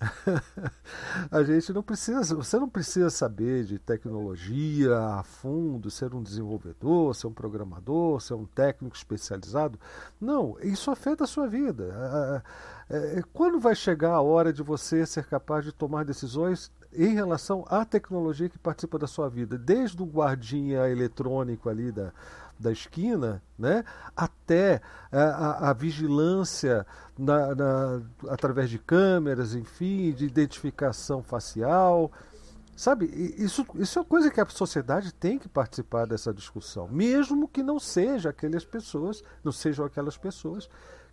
a 1.29 1.43
gente 1.43 1.71
não 1.71 1.83
precisa, 1.83 2.35
você 2.35 2.57
não 2.57 2.67
precisa 2.67 3.09
saber 3.09 3.65
de 3.65 3.77
tecnologia 3.77 4.97
a 4.97 5.23
fundo, 5.23 5.91
ser 5.91 6.13
um 6.13 6.23
desenvolvedor, 6.23 7.13
ser 7.15 7.27
um 7.27 7.33
programador, 7.33 8.19
ser 8.19 8.33
um 8.33 8.45
técnico 8.45 8.95
especializado. 8.95 9.79
Não, 10.19 10.57
isso 10.61 10.89
afeta 10.89 11.23
a 11.23 11.27
sua 11.27 11.47
vida. 11.47 12.43
É, 12.89 13.23
quando 13.31 13.59
vai 13.59 13.75
chegar 13.75 14.13
a 14.13 14.21
hora 14.21 14.51
de 14.51 14.61
você 14.61 15.05
ser 15.05 15.25
capaz 15.25 15.63
de 15.63 15.71
tomar 15.71 16.03
decisões 16.03 16.71
em 16.93 17.13
relação 17.13 17.63
à 17.69 17.85
tecnologia 17.85 18.49
que 18.49 18.59
participa 18.59 18.99
da 18.99 19.07
sua 19.07 19.29
vida, 19.29 19.57
desde 19.57 20.01
o 20.01 20.05
guardinha 20.05 20.89
eletrônico 20.89 21.69
ali 21.69 21.89
da, 21.89 22.11
da 22.61 22.71
esquina, 22.71 23.41
né, 23.57 23.83
até 24.15 24.81
a, 25.11 25.21
a, 25.21 25.69
a 25.69 25.73
vigilância 25.73 26.85
na, 27.17 27.55
na, 27.55 28.01
através 28.29 28.69
de 28.69 28.79
câmeras, 28.79 29.53
enfim, 29.55 30.11
de 30.11 30.25
identificação 30.25 31.21
facial. 31.23 32.11
Sabe, 32.75 33.05
isso, 33.37 33.65
isso 33.75 33.99
é 33.99 34.01
uma 34.01 34.07
coisa 34.07 34.31
que 34.31 34.41
a 34.41 34.45
sociedade 34.47 35.13
tem 35.13 35.37
que 35.37 35.47
participar 35.47 36.05
dessa 36.05 36.33
discussão, 36.33 36.87
mesmo 36.87 37.47
que 37.47 37.61
não 37.61 37.79
seja 37.79 38.29
aquelas 38.29 38.65
pessoas, 38.65 39.23
não 39.43 39.51
sejam 39.51 39.85
aquelas 39.85 40.17
pessoas 40.17 40.69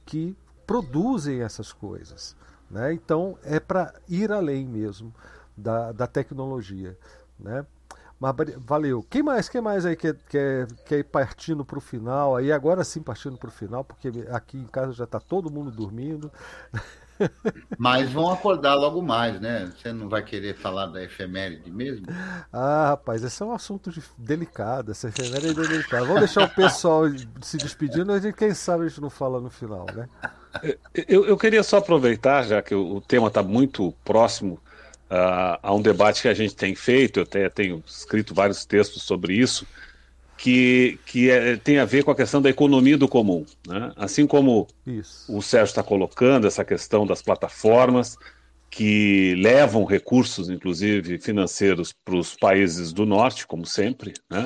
que 0.06 0.36
produzem 0.66 1.42
essas 1.42 1.72
coisas. 1.72 2.36
Né? 2.70 2.92
Então 2.92 3.38
é 3.42 3.58
para 3.58 3.94
ir 4.08 4.30
além 4.30 4.66
mesmo 4.66 5.14
da, 5.56 5.92
da 5.92 6.06
tecnologia. 6.06 6.96
Né? 7.38 7.66
Mas 8.20 8.34
valeu. 8.58 9.04
Quem 9.08 9.22
mais? 9.22 9.48
Quem 9.48 9.60
mais 9.60 9.86
aí 9.86 9.94
quer, 9.94 10.16
quer, 10.28 10.66
quer 10.84 10.98
ir 10.98 11.04
partindo 11.04 11.64
para 11.64 11.78
o 11.78 11.80
final? 11.80 12.36
Aí 12.36 12.50
agora 12.50 12.82
sim 12.82 13.00
partindo 13.00 13.36
para 13.36 13.48
o 13.48 13.52
final, 13.52 13.84
porque 13.84 14.10
aqui 14.30 14.58
em 14.58 14.66
casa 14.66 14.92
já 14.92 15.04
está 15.04 15.20
todo 15.20 15.50
mundo 15.50 15.70
dormindo. 15.70 16.30
Mas 17.78 18.10
vão 18.12 18.30
acordar 18.30 18.74
logo 18.74 19.02
mais, 19.02 19.40
né? 19.40 19.72
Você 19.76 19.92
não 19.92 20.08
vai 20.08 20.22
querer 20.22 20.54
falar 20.54 20.86
da 20.86 21.02
efeméride 21.02 21.70
mesmo? 21.70 22.06
Ah, 22.52 22.90
rapaz, 22.90 23.24
esse 23.24 23.42
é 23.42 23.46
um 23.46 23.52
assunto 23.52 23.90
de... 23.90 24.02
delicado. 24.16 24.92
Essa 24.92 25.08
efeméride 25.08 25.60
é 25.60 25.66
delicada. 25.68 26.04
Vamos 26.04 26.20
deixar 26.20 26.44
o 26.44 26.48
pessoal 26.48 27.04
se 27.42 27.56
despedindo, 27.56 28.16
e 28.16 28.32
quem 28.32 28.54
sabe 28.54 28.84
a 28.84 28.88
gente 28.88 29.00
não 29.00 29.10
fala 29.10 29.40
no 29.40 29.50
final, 29.50 29.86
né? 29.94 30.08
Eu, 31.08 31.26
eu 31.26 31.36
queria 31.36 31.62
só 31.62 31.78
aproveitar, 31.78 32.44
já 32.44 32.62
que 32.62 32.74
o 32.74 33.00
tema 33.00 33.28
está 33.28 33.42
muito 33.42 33.92
próximo 34.04 34.60
uh, 35.10 35.58
a 35.62 35.74
um 35.74 35.82
debate 35.82 36.22
que 36.22 36.28
a 36.28 36.34
gente 36.34 36.54
tem 36.54 36.74
feito, 36.74 37.20
eu 37.20 37.24
até 37.24 37.48
tenho 37.48 37.82
escrito 37.86 38.34
vários 38.34 38.64
textos 38.64 39.02
sobre 39.02 39.34
isso, 39.34 39.66
que, 40.36 40.98
que 41.04 41.30
é, 41.30 41.56
tem 41.56 41.78
a 41.78 41.84
ver 41.84 42.04
com 42.04 42.12
a 42.12 42.16
questão 42.16 42.40
da 42.40 42.48
economia 42.48 42.96
do 42.96 43.08
comum. 43.08 43.44
Né? 43.66 43.92
Assim 43.96 44.26
como 44.26 44.68
isso. 44.86 45.36
o 45.36 45.42
Sérgio 45.42 45.72
está 45.72 45.82
colocando 45.82 46.46
essa 46.46 46.64
questão 46.64 47.04
das 47.04 47.20
plataformas 47.20 48.16
que 48.70 49.34
levam 49.36 49.84
recursos, 49.84 50.48
inclusive 50.48 51.18
financeiros, 51.18 51.92
para 52.04 52.14
os 52.14 52.34
países 52.34 52.92
do 52.92 53.04
norte, 53.04 53.46
como 53.46 53.66
sempre. 53.66 54.14
Né? 54.30 54.44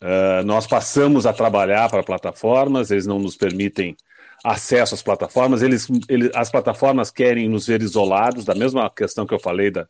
Uh, 0.00 0.44
nós 0.46 0.66
passamos 0.66 1.26
a 1.26 1.32
trabalhar 1.32 1.90
para 1.90 2.02
plataformas, 2.02 2.90
eles 2.90 3.06
não 3.06 3.18
nos 3.18 3.36
permitem 3.36 3.96
acesso 4.44 4.94
às 4.94 5.02
plataformas, 5.02 5.62
eles, 5.62 5.86
eles, 6.08 6.30
as 6.34 6.50
plataformas 6.50 7.10
querem 7.10 7.48
nos 7.48 7.66
ver 7.66 7.82
isolados, 7.82 8.44
da 8.44 8.54
mesma 8.54 8.88
questão 8.90 9.26
que 9.26 9.34
eu 9.34 9.38
falei 9.38 9.70
da, 9.70 9.86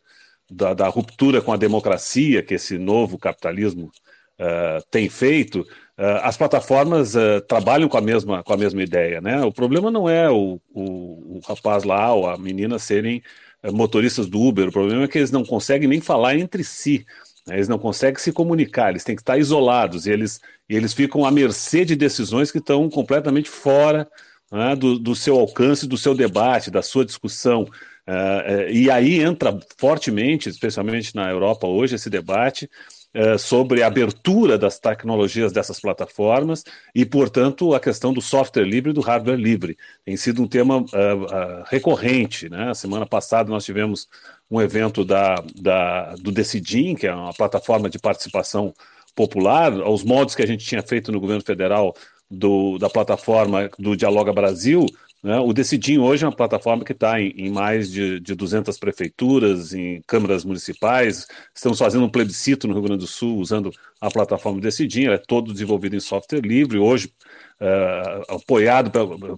da, 0.51 0.75
da 0.75 0.89
ruptura 0.89 1.41
com 1.41 1.53
a 1.53 1.57
democracia 1.57 2.43
que 2.43 2.55
esse 2.55 2.77
novo 2.77 3.17
capitalismo 3.17 3.91
uh, 4.41 4.85
tem 4.91 5.09
feito, 5.09 5.61
uh, 5.61 6.20
as 6.23 6.37
plataformas 6.37 7.15
uh, 7.15 7.41
trabalham 7.47 7.89
com 7.89 7.97
a, 7.97 8.01
mesma, 8.01 8.43
com 8.43 8.53
a 8.53 8.57
mesma 8.57 8.83
ideia. 8.83 9.20
Né? 9.20 9.41
O 9.43 9.53
problema 9.53 9.91
não 9.91 10.09
é 10.09 10.29
o, 10.29 10.61
o, 10.75 11.37
o 11.37 11.41
rapaz 11.47 11.85
lá 11.85 12.12
ou 12.12 12.29
a 12.29 12.37
menina 12.37 12.79
serem 12.79 13.23
motoristas 13.73 14.27
do 14.27 14.41
Uber, 14.41 14.69
o 14.69 14.73
problema 14.73 15.05
é 15.05 15.09
que 15.09 15.19
eles 15.19 15.31
não 15.31 15.45
conseguem 15.45 15.87
nem 15.87 16.01
falar 16.01 16.35
entre 16.35 16.65
si. 16.65 17.05
Né? 17.47 17.57
Eles 17.57 17.69
não 17.69 17.79
conseguem 17.79 18.19
se 18.19 18.33
comunicar, 18.33 18.91
eles 18.91 19.05
têm 19.05 19.15
que 19.15 19.23
estar 19.23 19.39
isolados 19.39 20.07
e 20.07 20.11
eles, 20.11 20.41
eles 20.69 20.95
ficam 20.95 21.25
à 21.25 21.31
mercê 21.31 21.85
de 21.85 21.95
decisões 21.95 22.51
que 22.51 22.59
estão 22.59 22.89
completamente 22.89 23.51
fora 23.51 24.09
né, 24.51 24.75
do, 24.75 24.99
do, 24.99 25.15
seu 25.15 25.39
alcance, 25.39 25.87
do 25.87 25.97
seu 25.97 26.15
debate, 26.15 26.70
da 26.70 26.83
sua 26.83 27.05
discussão. 27.05 27.62
Uh, 27.62 28.67
uh, 28.67 28.70
e 28.70 28.91
aí 28.91 29.20
entra 29.20 29.59
fortemente, 29.79 30.49
especialmente 30.49 31.15
na 31.15 31.31
Europa 31.31 31.67
hoje, 31.67 31.95
esse 31.95 32.11
debate 32.11 32.69
uh, 33.15 33.39
sobre 33.39 33.83
a 33.83 33.87
abertura 33.87 34.59
das 34.59 34.81
tecnologias 34.81 35.53
dessas 35.53 35.79
plataformas 35.79 36.65
e, 36.93 37.07
portanto, 37.07 37.75
a 37.75 37.81
questão 37.81 38.12
do 38.12 38.20
software 38.20 38.65
livre 38.65 38.91
e 38.91 38.95
do 38.95 39.01
hardware 39.01 39.39
livre. 39.39 39.79
Tem 40.05 40.17
sido 40.17 40.43
um 40.43 40.49
tema 40.49 40.85
recorrente. 41.69 42.49
Né? 42.49 42.70
A 42.70 42.75
semana 42.75 43.07
passada 43.07 43.51
nós 43.51 43.65
tivemos 43.65 44.09
um 44.51 44.61
evento 44.61 45.05
da, 45.05 45.37
da, 45.55 46.15
do 46.17 46.33
Decidim, 46.33 46.97
que 46.97 47.07
é 47.07 47.15
uma 47.15 47.33
plataforma 47.33 47.89
de 47.89 48.01
participação 48.01 48.75
popular, 49.15 49.73
aos 49.81 50.03
modos 50.03 50.35
que 50.35 50.43
a 50.43 50.47
gente 50.47 50.65
tinha 50.65 50.83
feito 50.83 51.12
no 51.12 51.20
governo 51.20 51.43
federal 51.45 51.95
do, 52.31 52.78
da 52.78 52.89
plataforma 52.89 53.70
do 53.78 53.97
Dialoga 53.97 54.33
Brasil, 54.33 54.86
Né? 55.23 55.39
O 55.39 55.52
Decidim 55.52 55.99
hoje 55.99 56.25
é 56.25 56.28
uma 56.28 56.34
plataforma 56.34 56.84
que 56.84 56.92
está 56.92 57.20
em, 57.20 57.31
em, 57.36 57.50
mais 57.50 57.91
de, 57.91 58.20
de 58.20 58.34
200 58.34 58.78
prefeituras, 58.78 59.75
em 59.75 60.00
câmaras 60.07 60.44
municipais. 60.44 61.26
Estamos 61.55 61.78
fazendo 61.78 62.05
um 62.05 62.10
plebiscito 62.10 62.67
no 62.67 62.75
Rio 62.75 62.83
Grande 62.84 63.00
do 63.00 63.07
Sul 63.07 63.39
usando 63.39 63.70
a 64.00 64.10
plataforma 64.10 64.60
Decidim. 64.60 65.09
é 65.09 65.18
todo 65.18 65.52
desenvolvido 65.52 65.94
em 65.97 66.00
software 66.00 66.41
livre. 66.41 66.78
Hoje, 66.78 67.12
uh, 67.61 68.35
apoiado 68.35 68.91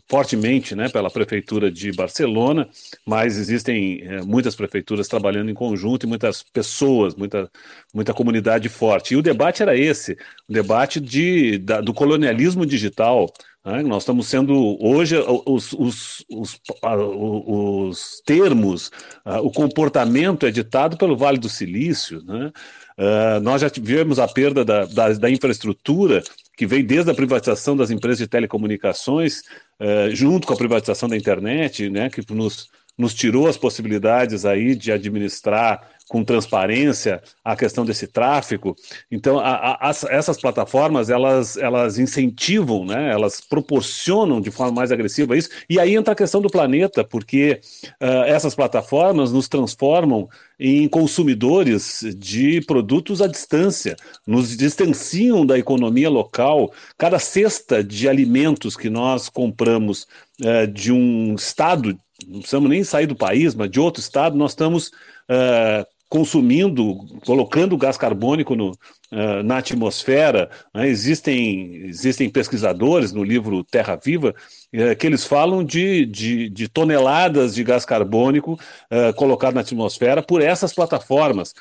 fortemente 0.09 0.75
né, 0.75 0.89
pela 0.89 1.10
Prefeitura 1.10 1.70
de 1.70 1.92
Barcelona, 1.92 2.68
mas 3.07 3.36
existem 3.36 4.02
uh, 4.07 4.26
muitas 4.26 4.55
prefeituras 4.55 5.09
trabalhando 5.09 5.51
em 5.51 5.55
conjunto 5.55 6.07
e 6.07 6.09
muitas 6.09 6.42
pessoas, 6.42 7.15
muita, 7.15 7.51
muita 7.92 8.15
comunidade 8.15 8.68
forte. 8.68 9.15
E 9.15 9.17
o 9.17 9.23
debate 9.23 9.62
era 9.62 9.76
esse, 9.76 10.17
o 10.49 10.52
debate 10.52 11.01
de, 11.01 11.59
da, 11.59 11.81
do 11.81 11.92
colonialismo 11.92 12.65
digital, 12.65 13.33
né? 13.65 13.81
Nós 13.83 14.02
estamos 14.02 14.26
sendo, 14.26 14.76
hoje, 14.84 15.17
os, 15.47 15.73
os, 15.73 16.25
os, 16.28 16.60
os 16.83 18.23
termos, 18.26 18.89
uh, 19.25 19.39
o 19.41 19.52
comportamento 19.52 20.44
é 20.47 20.51
ditado 20.51 20.97
pelo 20.97 21.17
Vale 21.17 21.39
do 21.39 21.49
Silício. 21.49 22.23
Né? 22.25 22.51
Uh, 22.99 23.41
nós 23.41 23.60
já 23.60 23.70
tivemos 23.70 24.18
a 24.18 24.26
perda 24.26 24.65
da, 24.65 24.84
da, 24.84 25.12
da, 25.12 25.31
infraestrutura, 25.31 26.23
que 26.56 26.66
veio 26.66 26.86
desde 26.86 27.10
a 27.10 27.14
privatização 27.14 27.76
das 27.76 27.90
empresas 27.90 28.18
de 28.18 28.28
telecomunicações, 28.28 29.40
uh, 29.81 30.14
junto 30.14 30.47
com 30.47 30.52
a 30.52 30.56
privatização 30.56 31.08
da 31.08 31.16
internet, 31.16 31.89
né, 31.89 32.10
que 32.10 32.22
nos, 32.32 32.68
nos 32.97 33.14
tirou 33.14 33.47
as 33.47 33.56
possibilidades 33.56 34.44
aí 34.44 34.74
de 34.74 34.92
administrar 34.92 35.89
com 36.08 36.24
transparência 36.24 37.22
a 37.44 37.56
questão 37.56 37.84
desse 37.84 38.06
tráfego. 38.06 38.76
Então, 39.10 39.39
a, 39.39 39.78
a, 39.81 39.90
essas 40.10 40.40
plataformas, 40.40 41.10
elas, 41.10 41.56
elas 41.56 41.98
incentivam, 41.98 42.84
né, 42.84 43.10
elas 43.10 43.40
proporcionam 43.40 44.40
de 44.40 44.50
forma 44.50 44.72
mais 44.72 44.92
agressiva 44.92 45.36
isso. 45.36 45.48
E 45.68 45.78
aí 45.81 45.94
entra 45.94 46.12
a 46.12 46.16
questão 46.16 46.40
do 46.40 46.50
planeta, 46.50 47.02
porque 47.02 47.60
uh, 48.00 48.24
essas 48.26 48.55
plataformas 48.55 49.32
nos 49.32 49.48
transformam 49.48 50.28
em 50.58 50.86
consumidores 50.86 52.05
de 52.16 52.60
produtos 52.60 53.20
à 53.20 53.26
distância, 53.26 53.97
nos 54.26 54.56
distanciam 54.56 55.44
da 55.44 55.58
economia 55.58 56.10
local. 56.10 56.72
Cada 56.97 57.18
cesta 57.18 57.82
de 57.82 58.08
alimentos 58.08 58.76
que 58.76 58.90
nós 58.90 59.28
compramos 59.28 60.06
uh, 60.40 60.66
de 60.66 60.92
um 60.92 61.34
estado, 61.34 61.98
não 62.26 62.40
precisamos 62.40 62.70
nem 62.70 62.84
sair 62.84 63.06
do 63.06 63.16
país, 63.16 63.55
mas 63.55 63.70
de 63.70 63.81
outro 63.81 64.00
estado, 64.00 64.36
nós 64.36 64.52
estamos 64.52 64.92
uh, 65.31 65.86
consumindo, 66.12 67.07
colocando 67.25 67.75
gás 67.75 67.97
carbônico 67.97 68.55
no, 68.55 68.73
uh, 68.73 69.42
na 69.42 69.57
atmosfera. 69.57 70.51
Né? 70.75 70.86
Existem, 70.86 71.86
existem 71.86 72.28
pesquisadores 72.28 73.15
no 73.15 73.25
livro 73.25 73.65
Terra 73.65 73.97
Viva 73.97 74.34
uh, 74.75 74.94
que 74.94 75.07
eles 75.07 75.25
falam 75.25 75.65
de, 75.65 76.05
de, 76.05 76.51
de, 76.51 76.68
toneladas 76.68 77.55
de 77.55 77.65
gás 77.65 77.86
carbônico 77.86 78.60
uh, 78.91 79.15
colocado 79.15 79.55
na 79.55 79.62
atmosfera 79.62 80.23
por 80.23 80.42
essas 80.42 80.75
plataformas. 80.75 81.55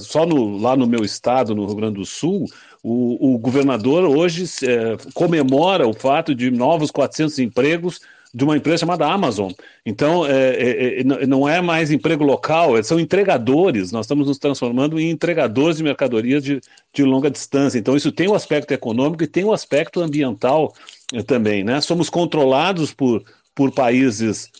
só 0.00 0.26
no, 0.26 0.58
lá 0.58 0.76
no 0.76 0.86
meu 0.86 1.02
estado, 1.02 1.54
no 1.54 1.64
Rio 1.64 1.76
Grande 1.76 1.94
do 1.94 2.04
Sul, 2.04 2.44
o, 2.82 3.34
o 3.34 3.38
governador 3.38 4.04
hoje 4.04 4.44
comemora 5.14 5.86
o 5.86 5.94
fato 5.94 6.34
de 6.34 6.50
novos 6.50 6.90
400 6.90 7.38
empregos 7.38 8.00
de 8.32 8.44
uma 8.44 8.56
empresa 8.56 8.78
chamada 8.78 9.06
Amazon. 9.06 9.52
Então, 9.84 10.26
é, 10.26 10.50
é, 10.50 11.00
é 11.00 11.26
não 11.26 11.48
é 11.48 11.60
mais 11.60 11.90
emprego 11.90 12.24
local, 12.24 12.76
é, 12.76 12.82
são 12.82 13.00
entregadores. 13.00 13.90
Nós 13.90 14.06
estamos 14.06 14.26
nos 14.26 14.38
transformando 14.38 15.00
em 15.00 15.10
entregadores 15.10 15.78
de 15.78 15.82
mercadorias 15.82 16.42
de, 16.42 16.60
de 16.92 17.04
longa 17.04 17.30
distância. 17.30 17.78
Então, 17.78 17.96
isso 17.96 18.12
tem 18.12 18.28
o 18.28 18.32
um 18.32 18.34
aspecto 18.34 18.72
econômico 18.72 19.22
e 19.22 19.26
tem 19.26 19.44
o 19.44 19.48
um 19.48 19.52
aspecto 19.52 20.00
ambiental 20.00 20.74
é, 21.12 21.22
também. 21.22 21.64
Né? 21.64 21.80
Somos 21.80 22.10
controlados 22.10 22.92
por, 22.92 23.24
por 23.54 23.72
países 23.72 24.50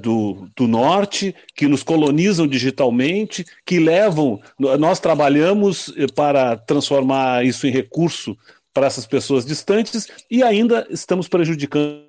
do, 0.00 0.48
do 0.56 0.66
norte 0.66 1.34
que 1.54 1.66
nos 1.66 1.82
colonizam 1.82 2.46
digitalmente, 2.46 3.44
que 3.66 3.78
levam. 3.78 4.40
Nós 4.58 5.00
trabalhamos 5.00 5.92
para 6.14 6.56
transformar 6.56 7.44
isso 7.44 7.66
em 7.66 7.70
recurso 7.70 8.38
para 8.72 8.86
essas 8.86 9.06
pessoas 9.06 9.44
distantes 9.44 10.08
e 10.30 10.42
ainda 10.42 10.86
estamos 10.88 11.28
prejudicando 11.28 12.05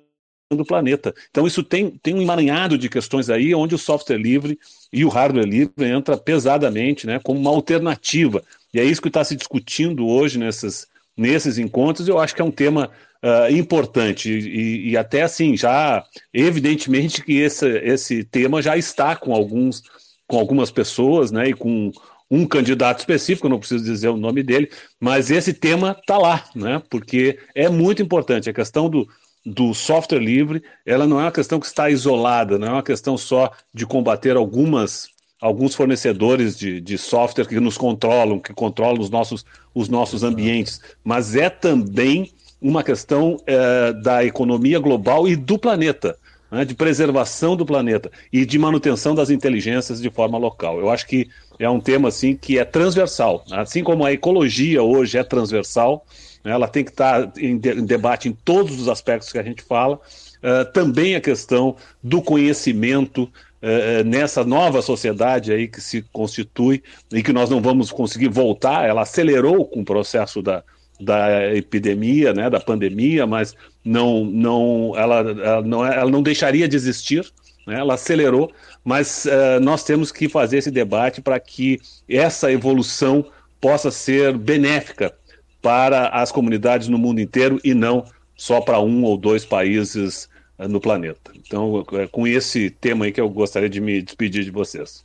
do 0.56 0.64
planeta. 0.64 1.14
Então 1.30 1.46
isso 1.46 1.62
tem, 1.62 1.90
tem 1.90 2.14
um 2.14 2.22
emaranhado 2.22 2.78
de 2.78 2.88
questões 2.88 3.28
aí 3.28 3.54
onde 3.54 3.74
o 3.74 3.78
software 3.78 4.16
livre 4.16 4.58
e 4.90 5.04
o 5.04 5.08
hardware 5.08 5.46
livre 5.46 5.84
entra 5.84 6.16
pesadamente 6.16 7.06
né, 7.06 7.20
como 7.22 7.38
uma 7.38 7.50
alternativa. 7.50 8.42
E 8.72 8.80
é 8.80 8.84
isso 8.84 9.02
que 9.02 9.08
está 9.08 9.22
se 9.22 9.36
discutindo 9.36 10.06
hoje 10.06 10.38
nessas, 10.38 10.86
nesses 11.16 11.58
encontros. 11.58 12.08
Eu 12.08 12.18
acho 12.18 12.34
que 12.34 12.40
é 12.40 12.44
um 12.44 12.50
tema 12.50 12.90
uh, 13.22 13.54
importante 13.54 14.30
e, 14.30 14.90
e, 14.90 14.96
até 14.96 15.22
assim 15.22 15.54
já 15.56 16.02
evidentemente 16.32 17.22
que 17.22 17.36
esse, 17.36 17.68
esse 17.80 18.24
tema 18.24 18.62
já 18.62 18.76
está 18.76 19.14
com 19.16 19.34
alguns 19.34 19.82
com 20.26 20.38
algumas 20.38 20.70
pessoas, 20.70 21.30
né, 21.30 21.48
e 21.48 21.54
com 21.54 21.90
um 22.30 22.46
candidato 22.46 22.98
específico, 22.98 23.48
não 23.48 23.58
preciso 23.58 23.82
dizer 23.82 24.08
o 24.08 24.16
nome 24.18 24.42
dele, 24.42 24.70
mas 25.00 25.30
esse 25.30 25.54
tema 25.54 25.96
está 25.98 26.18
lá, 26.18 26.44
né, 26.54 26.82
porque 26.90 27.38
é 27.54 27.66
muito 27.70 28.02
importante 28.02 28.50
a 28.50 28.52
questão 28.52 28.90
do, 28.90 29.08
do 29.54 29.74
software 29.74 30.18
livre, 30.18 30.62
ela 30.84 31.06
não 31.06 31.18
é 31.20 31.24
uma 31.24 31.32
questão 31.32 31.58
que 31.58 31.66
está 31.66 31.90
isolada, 31.90 32.58
não 32.58 32.68
é 32.68 32.72
uma 32.72 32.82
questão 32.82 33.16
só 33.16 33.50
de 33.72 33.86
combater 33.86 34.36
algumas 34.36 35.08
alguns 35.40 35.74
fornecedores 35.74 36.58
de, 36.58 36.80
de 36.80 36.98
software 36.98 37.46
que 37.46 37.60
nos 37.60 37.78
controlam, 37.78 38.40
que 38.40 38.52
controlam 38.52 39.00
os 39.00 39.08
nossos, 39.08 39.44
os 39.72 39.88
nossos 39.88 40.24
ambientes, 40.24 40.80
mas 41.04 41.36
é 41.36 41.48
também 41.48 42.32
uma 42.60 42.82
questão 42.82 43.36
é, 43.46 43.92
da 43.92 44.24
economia 44.24 44.80
global 44.80 45.28
e 45.28 45.36
do 45.36 45.56
planeta, 45.56 46.18
né, 46.50 46.64
de 46.64 46.74
preservação 46.74 47.54
do 47.54 47.64
planeta 47.64 48.10
e 48.32 48.44
de 48.44 48.58
manutenção 48.58 49.14
das 49.14 49.30
inteligências 49.30 50.00
de 50.00 50.10
forma 50.10 50.36
local. 50.38 50.80
Eu 50.80 50.90
acho 50.90 51.06
que 51.06 51.28
é 51.58 51.70
um 51.70 51.80
tema 51.80 52.08
assim 52.08 52.34
que 52.36 52.58
é 52.58 52.64
transversal, 52.64 53.44
assim 53.52 53.84
como 53.84 54.04
a 54.04 54.12
ecologia 54.12 54.82
hoje 54.82 55.18
é 55.18 55.22
transversal, 55.22 56.04
né? 56.48 56.54
ela 56.54 56.66
tem 56.66 56.82
que 56.82 56.90
estar 56.90 57.30
em, 57.36 57.58
de, 57.58 57.72
em, 57.72 57.84
debate 57.84 58.28
em 58.28 58.32
todos 58.32 58.80
os 58.80 58.88
aspectos 58.88 59.30
que 59.30 59.38
a 59.38 59.42
gente 59.42 59.62
fala. 59.62 60.00
Uh, 60.38 60.72
também 60.72 61.14
a 61.14 61.20
questão 61.20 61.76
do 62.02 62.22
conhecimento 62.22 63.24
uh, 63.24 64.04
nessa 64.04 64.42
nova 64.44 64.80
sociedade 64.80 65.52
aí 65.52 65.68
que 65.68 65.80
se 65.80 66.02
constitui 66.12 66.82
e 67.12 67.22
que 67.22 67.32
nós 67.32 67.50
não 67.50 67.60
vamos 67.60 67.92
conseguir 67.92 68.28
voltar. 68.28 68.88
Ela 68.88 69.02
acelerou 69.02 69.66
com 69.66 69.80
o 69.80 69.84
processo 69.84 70.40
da, 70.40 70.64
da 70.98 71.54
epidemia, 71.54 72.32
né, 72.32 72.48
da 72.48 72.60
pandemia, 72.60 73.26
mas 73.26 73.54
não, 73.84 74.24
não, 74.24 74.92
ela, 74.96 75.18
ela 75.18 75.62
não, 75.62 75.86
é, 75.86 75.98
ela 75.98 76.10
não 76.10 76.22
deixaria 76.22 76.66
de 76.66 76.76
existir. 76.76 77.30
Né, 77.66 77.78
ela 77.78 77.94
acelerou, 77.94 78.50
mas 78.82 79.26
uh, 79.26 79.60
nós 79.60 79.84
temos 79.84 80.10
que 80.10 80.30
fazer 80.30 80.58
esse 80.58 80.70
debate 80.70 81.20
para 81.20 81.38
que 81.38 81.78
essa 82.08 82.50
evolução 82.50 83.26
possa 83.60 83.90
ser 83.90 84.38
benéfica 84.38 85.12
para 85.60 86.08
as 86.08 86.30
comunidades 86.30 86.88
no 86.88 86.98
mundo 86.98 87.20
inteiro 87.20 87.60
e 87.64 87.74
não 87.74 88.04
só 88.36 88.60
para 88.60 88.80
um 88.80 89.02
ou 89.02 89.16
dois 89.16 89.44
países 89.44 90.28
uh, 90.58 90.68
no 90.68 90.80
planeta. 90.80 91.32
Então, 91.34 91.84
é 91.92 92.06
com 92.06 92.26
esse 92.26 92.70
tema 92.70 93.04
aí 93.04 93.12
que 93.12 93.20
eu 93.20 93.28
gostaria 93.28 93.68
de 93.68 93.80
me 93.80 94.00
despedir 94.00 94.44
de 94.44 94.50
vocês. 94.50 95.04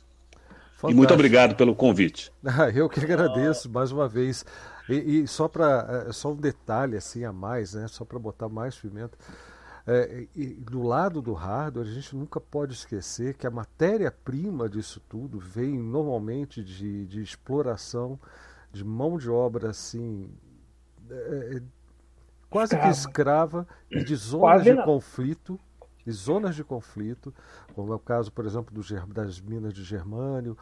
Fantástico. 0.76 0.90
E 0.90 0.94
muito 0.94 1.14
obrigado 1.14 1.56
pelo 1.56 1.74
convite. 1.74 2.32
Ah, 2.46 2.70
eu 2.70 2.88
que 2.88 3.00
agradeço 3.00 3.70
mais 3.70 3.90
uma 3.90 4.08
vez. 4.08 4.44
E, 4.88 5.22
e 5.22 5.26
só 5.26 5.48
para 5.48 6.06
é, 6.08 6.12
só 6.12 6.30
um 6.32 6.36
detalhe 6.36 6.96
assim 6.96 7.24
a 7.24 7.32
mais, 7.32 7.74
né? 7.74 7.88
Só 7.88 8.04
para 8.04 8.18
botar 8.18 8.48
mais 8.48 8.76
pimenta. 8.76 9.16
É, 9.86 10.26
do 10.60 10.82
lado 10.82 11.20
do 11.20 11.34
hardware, 11.34 11.86
a 11.86 11.90
gente 11.90 12.16
nunca 12.16 12.40
pode 12.40 12.72
esquecer 12.72 13.34
que 13.34 13.46
a 13.46 13.50
matéria-prima 13.50 14.68
disso 14.68 15.00
tudo 15.08 15.38
vem 15.38 15.78
normalmente 15.78 16.62
de, 16.62 17.06
de 17.06 17.22
exploração 17.22 18.18
de 18.72 18.84
mão 18.84 19.16
de 19.16 19.30
obra 19.30 19.70
assim 19.70 20.28
é, 21.10 21.56
é, 21.56 21.62
quase 22.50 22.74
escrava. 22.74 22.92
que 22.92 22.98
escrava 22.98 23.68
e 23.90 24.04
de 24.04 24.16
zonas 24.16 24.40
quase 24.40 24.64
de 24.64 24.74
não. 24.74 24.84
conflito 24.84 25.60
de 26.04 26.12
zonas 26.12 26.54
de 26.54 26.62
conflito 26.62 27.34
como 27.74 27.92
é 27.92 27.96
o 27.96 27.98
caso 27.98 28.30
por 28.30 28.44
exemplo 28.44 28.74
do, 28.74 28.82
das 29.12 29.40
minas 29.40 29.72
de 29.72 29.82
germânio 29.82 30.56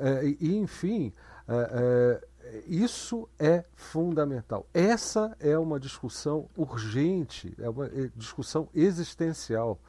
é, 0.00 0.24
e, 0.24 0.56
enfim 0.56 1.12
é, 1.48 2.20
é, 2.42 2.64
isso 2.66 3.28
é 3.38 3.64
fundamental 3.74 4.66
essa 4.72 5.36
é 5.40 5.58
uma 5.58 5.78
discussão 5.78 6.48
urgente 6.56 7.54
é 7.58 7.68
uma 7.68 7.86
é, 7.86 8.10
discussão 8.16 8.68
existencial 8.74 9.80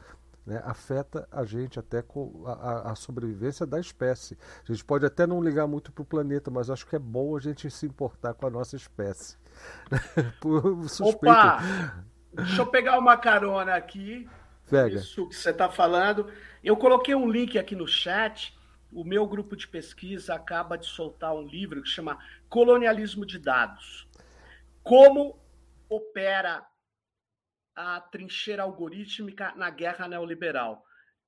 né, 0.47 0.61
afeta 0.63 1.27
a 1.29 1.43
gente 1.43 1.77
até 1.77 2.01
com 2.01 2.43
a, 2.45 2.91
a, 2.91 2.95
sobrevivência 2.95 3.65
da 3.65 3.81
espécie. 3.81 4.37
A 4.63 4.71
gente 4.71 4.83
pode 4.85 5.05
até 5.05 5.27
não 5.27 5.43
ligar 5.43 5.67
muito 5.67 5.91
para 5.91 6.01
o 6.01 6.05
planeta, 6.05 6.49
mas 6.49 6.69
acho 6.69 6.87
que 6.87 6.95
é 6.95 6.99
bom 6.99 7.35
a 7.35 7.39
gente 7.41 7.69
se 7.69 7.85
importar 7.85 8.33
com 8.33 8.47
a 8.47 8.49
nossa 8.49 8.77
espécie. 8.77 9.35
Por 10.39 10.87
suspeito. 10.89 11.35
Opa! 11.35 12.05
Deixa 12.33 12.61
eu 12.61 12.67
pegar 12.67 12.99
uma 12.99 13.17
carona 13.17 13.75
aqui. 13.75 14.29
Pega. 14.69 14.97
Isso 14.97 15.27
que 15.27 15.35
você 15.35 15.49
está 15.49 15.69
falando. 15.69 16.31
Eu 16.63 16.75
coloquei 16.77 17.15
um 17.15 17.29
link 17.29 17.57
aqui 17.57 17.75
no 17.75 17.87
chat. 17.87 18.55
O 18.91 19.03
meu 19.03 19.25
grupo 19.25 19.55
de 19.55 19.67
pesquisa 19.67 20.35
acaba 20.35 20.77
de 20.77 20.85
soltar 20.85 21.33
um 21.33 21.45
livro 21.45 21.81
que 21.81 21.89
chama 21.89 22.17
Colonialismo 22.49 23.25
de 23.25 23.39
Dados. 23.39 24.07
Como 24.83 25.39
opera 25.89 26.65
a 27.75 28.01
trincheira 28.01 28.63
algorítmica 28.63 29.53
na 29.55 29.69
guerra 29.69 30.07
neoliberal. 30.07 30.83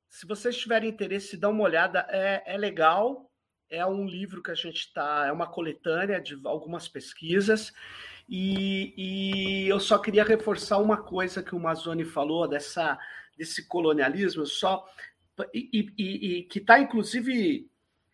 Se 0.10 0.26
vocês 0.26 0.58
tiverem 0.58 0.90
interesse, 0.90 1.38
dá 1.38 1.48
uma 1.50 1.64
olhada, 1.64 2.06
é, 2.10 2.44
é 2.46 2.58
legal. 2.58 3.32
É 3.70 3.86
um 3.86 4.06
livro 4.08 4.42
que 4.42 4.50
a 4.50 4.56
gente 4.56 4.80
está, 4.80 5.28
é 5.28 5.32
uma 5.32 5.46
coletânea 5.46 6.20
de 6.20 6.40
algumas 6.44 6.88
pesquisas, 6.88 7.72
e, 8.30 8.94
e, 8.96 9.68
eu 9.68 9.80
só 9.80 9.98
queria 9.98 10.24
reforçar 10.24 10.78
uma 10.78 10.98
coisa 10.98 11.42
que 11.42 11.56
o 11.56 11.60
Mazzoni 11.60 12.06
falou 12.06 12.48
dessa, 12.48 12.98
desse 13.38 13.68
colonialismo, 13.68 14.46
só 14.46 14.86
e, 15.54 15.92
e, 15.98 16.38
e 16.40 16.44
que 16.44 16.60
está, 16.60 16.80
inclusive, 16.80 17.70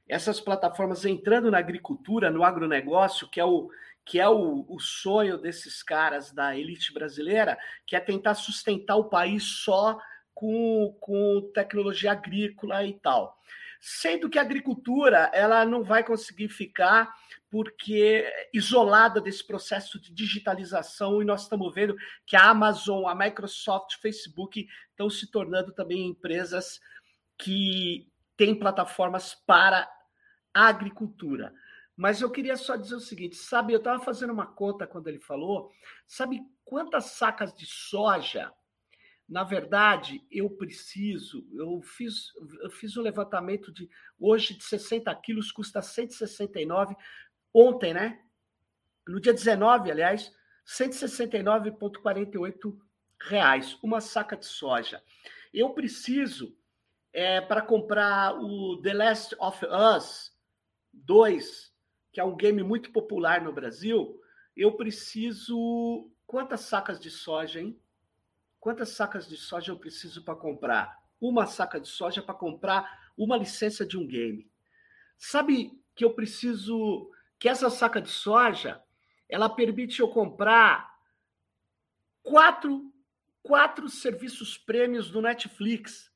essas 0.08 0.40
plataformas 0.40 1.06
entrando 1.06 1.50
na 1.50 1.58
agricultura, 1.58 2.30
no 2.30 2.44
agronegócio, 2.44 3.28
que 3.28 3.40
é 3.40 3.46
o, 3.46 3.70
que 4.06 4.20
é 4.20 4.30
o, 4.30 4.66
o 4.70 4.80
sonho 4.80 5.38
desses 5.38 5.82
caras 5.82 6.32
da 6.32 6.56
elite 6.56 6.94
brasileira, 6.94 7.58
que 7.86 7.96
é 7.96 8.00
tentar 8.00 8.36
sustentar 8.36 8.96
o 8.96 9.10
país 9.10 9.44
só 9.44 10.00
com, 10.34 10.96
com 11.00 11.52
tecnologia 11.54 12.12
agrícola 12.12 12.86
e 12.86 12.94
tal. 12.94 13.38
Sendo 13.80 14.30
que 14.30 14.38
a 14.38 14.44
agricultura 14.44 15.30
ela 15.34 15.66
não 15.66 15.84
vai 15.84 16.04
conseguir 16.04 16.50
ficar 16.50 17.14
porque 17.56 18.30
isolada 18.54 19.22
desse 19.22 19.42
processo 19.48 19.98
de 19.98 20.14
digitalização 20.14 21.22
e 21.22 21.26
nós 21.26 21.44
estamos 21.44 21.74
vendo 21.74 21.96
que 22.28 22.36
a 22.36 22.50
Amazon, 22.50 23.08
a 23.08 23.16
Microsoft, 23.16 23.96
Facebook 24.02 24.68
estão 24.90 25.10
se 25.10 25.32
tornando 25.32 25.72
também 25.72 26.06
empresas 26.06 26.82
que 27.38 28.12
têm 28.36 28.60
plataformas 28.60 29.36
para 29.48 29.90
a 30.54 30.68
agricultura. 30.68 31.54
Mas 31.96 32.20
eu 32.20 32.30
queria 32.30 32.58
só 32.58 32.76
dizer 32.76 32.96
o 32.96 33.00
seguinte, 33.00 33.38
sabe, 33.38 33.72
eu 33.72 33.78
estava 33.78 34.04
fazendo 34.04 34.34
uma 34.34 34.48
conta 34.48 34.86
quando 34.86 35.08
ele 35.08 35.22
falou, 35.22 35.72
sabe 36.06 36.42
quantas 36.66 37.06
sacas 37.12 37.54
de 37.54 37.66
soja, 37.66 38.52
na 39.28 39.44
verdade, 39.44 40.24
eu 40.30 40.52
preciso, 40.52 41.48
eu 41.54 41.82
fiz, 41.82 42.32
eu 42.62 42.70
fiz 42.70 42.96
um 42.96 43.02
levantamento 43.02 43.72
de, 43.72 43.90
hoje 44.20 44.56
de 44.56 44.64
60 44.64 45.14
quilos 45.16 45.52
custa 45.52 45.82
169, 45.82 46.96
ontem, 47.56 47.94
né? 47.94 48.20
No 49.08 49.22
dia 49.22 49.34
19, 49.34 49.90
aliás, 49.90 50.36
169,48 50.68 52.78
reais, 53.22 53.78
uma 53.82 54.02
saca 54.02 54.36
de 54.36 54.46
soja. 54.46 55.02
Eu 55.54 55.70
preciso, 55.70 56.54
é, 57.14 57.40
para 57.40 57.62
comprar 57.62 58.36
o 58.36 58.82
The 58.82 58.94
Last 58.94 59.34
of 59.40 59.66
Us 59.66 60.36
2, 60.94 61.74
que 62.12 62.20
é 62.20 62.24
um 62.24 62.36
game 62.36 62.62
muito 62.62 62.92
popular 62.92 63.42
no 63.42 63.54
Brasil, 63.54 64.20
eu 64.56 64.74
preciso. 64.74 66.12
Quantas 66.26 66.62
sacas 66.62 67.00
de 67.00 67.12
soja, 67.12 67.62
hein? 67.62 67.80
Quantas 68.60 68.90
sacas 68.90 69.28
de 69.28 69.38
soja 69.38 69.72
eu 69.72 69.78
preciso 69.78 70.24
para 70.24 70.36
comprar? 70.36 70.98
Uma 71.22 71.46
saca 71.46 71.80
de 71.80 71.88
soja 71.88 72.20
para 72.22 72.34
comprar 72.34 73.12
uma 73.16 73.38
licença 73.38 73.86
de 73.86 73.98
um 73.98 74.08
game. 74.08 74.50
Sabe 75.18 75.72
que 75.96 76.04
eu 76.04 76.14
preciso. 76.14 77.10
Que 77.46 77.50
essa 77.50 77.70
saca 77.70 78.02
de 78.02 78.10
soja 78.10 78.82
ela 79.30 79.48
permite 79.48 80.00
eu 80.00 80.10
comprar 80.10 80.92
quatro, 82.24 82.92
quatro 83.44 83.88
serviços 83.88 84.58
prêmios 84.58 85.12
do 85.12 85.22
Netflix. 85.22 86.12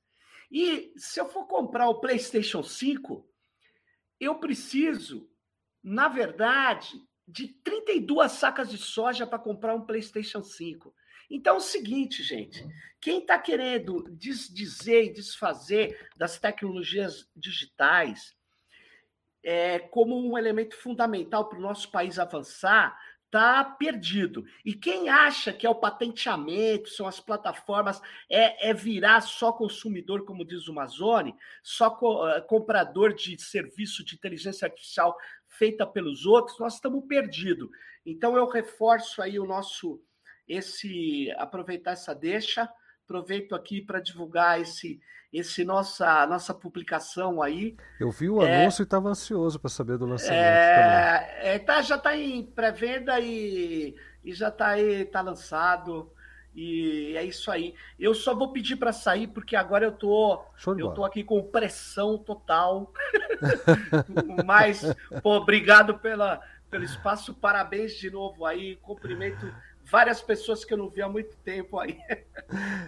E 0.49 0.91
se 0.97 1.19
eu 1.19 1.29
for 1.29 1.45
comprar 1.45 1.87
o 1.87 1.99
PlayStation 1.99 2.63
5, 2.63 3.23
eu 4.19 4.39
preciso 4.39 5.29
na 5.83 6.07
verdade, 6.07 6.99
de 7.27 7.47
32 7.47 8.31
sacas 8.31 8.71
de 8.71 8.79
soja 8.79 9.27
para 9.27 9.37
comprar 9.37 9.75
um 9.75 9.85
PlayStation 9.85 10.43
5. 10.43 10.91
Então 11.29 11.53
é 11.53 11.57
o 11.57 11.61
seguinte, 11.61 12.23
gente: 12.23 12.65
quem 12.99 13.19
está 13.19 13.37
querendo 13.37 14.03
desdizer 14.17 15.05
e 15.05 15.13
desfazer 15.13 16.09
das 16.17 16.39
tecnologias 16.39 17.29
digitais 17.35 18.35
é, 19.43 19.79
como 19.79 20.17
um 20.17 20.37
elemento 20.37 20.75
fundamental 20.75 21.47
para 21.47 21.57
o 21.57 21.61
nosso 21.61 21.89
país 21.91 22.19
avançar, 22.19 22.97
está 23.29 23.63
perdido. 23.63 24.43
E 24.65 24.73
quem 24.73 25.07
acha 25.07 25.53
que 25.53 25.65
é 25.65 25.69
o 25.69 25.75
patenteamento, 25.75 26.89
são 26.89 27.07
as 27.07 27.19
plataformas, 27.19 28.01
é, 28.29 28.69
é 28.69 28.73
virar 28.73 29.21
só 29.21 29.53
consumidor, 29.53 30.25
como 30.25 30.43
diz 30.43 30.67
o 30.67 30.73
Mazone, 30.73 31.35
só 31.61 31.91
co 31.91 32.25
uh, 32.25 32.41
comprador 32.47 33.13
de 33.13 33.39
serviço 33.39 34.03
de 34.03 34.15
inteligência 34.15 34.65
artificial 34.65 35.15
feita 35.47 35.85
pelos 35.85 36.25
outros, 36.25 36.59
nós 36.59 36.75
estamos 36.75 37.05
perdidos. 37.07 37.69
Então 38.05 38.35
eu 38.35 38.47
reforço 38.47 39.21
aí 39.21 39.39
o 39.39 39.45
nosso 39.45 40.01
esse 40.47 41.31
aproveitar 41.37 41.91
essa 41.91 42.15
deixa, 42.15 42.67
aproveito 43.09 43.55
aqui 43.55 43.81
para 43.81 43.99
divulgar 43.99 44.61
esse 44.61 45.01
esse 45.31 45.63
nossa 45.63 46.25
nossa 46.27 46.53
publicação 46.53 47.41
aí. 47.41 47.75
Eu 47.99 48.09
vi 48.11 48.29
o 48.29 48.41
é, 48.41 48.61
anúncio 48.61 48.81
e 48.81 48.83
estava 48.83 49.09
ansioso 49.09 49.59
para 49.59 49.69
saber 49.69 49.97
do 49.97 50.05
lançamento 50.05 50.39
é, 50.39 51.55
é, 51.55 51.59
tá, 51.59 51.81
já 51.81 51.95
está 51.95 52.15
em 52.15 52.43
pré-venda 52.43 53.19
e, 53.19 53.95
e 54.23 54.33
já 54.33 54.49
está 54.49 54.69
aí 54.69 55.05
tá 55.05 55.21
lançado. 55.21 56.11
E 56.55 57.15
é 57.15 57.23
isso 57.23 57.51
aí. 57.51 57.75
Eu 57.99 58.15
só 58.15 58.33
vou 58.33 58.51
pedir 58.51 58.75
para 58.75 58.91
sair 58.91 59.27
porque 59.27 59.55
agora 59.55 59.85
eu 59.85 59.91
tô 59.91 60.43
eu 60.77 60.91
tô 60.91 61.05
aqui 61.05 61.23
com 61.23 61.43
pressão 61.43 62.17
total. 62.17 62.91
Mas 64.45 64.83
pô, 65.21 65.37
obrigado 65.37 65.99
pela 65.99 66.41
pelo 66.69 66.83
espaço, 66.83 67.33
parabéns 67.33 67.93
de 67.93 68.11
novo 68.11 68.45
aí, 68.45 68.75
cumprimento 68.75 69.51
várias 69.89 70.21
pessoas 70.21 70.63
que 70.63 70.73
eu 70.73 70.77
não 70.77 70.89
vi 70.89 71.01
há 71.01 71.09
muito 71.09 71.35
tempo 71.37 71.79
aí. 71.79 71.99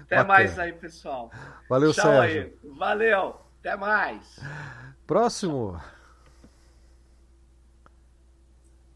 Até 0.01 0.17
Bacana. 0.17 0.23
mais 0.25 0.59
aí, 0.59 0.73
pessoal. 0.73 1.31
Valeu, 1.69 1.93
Tchau 1.93 2.05
Sérgio. 2.05 2.41
Aí. 2.63 2.69
Valeu. 2.77 3.41
Até 3.59 3.75
mais. 3.75 4.39
Próximo. 5.05 5.81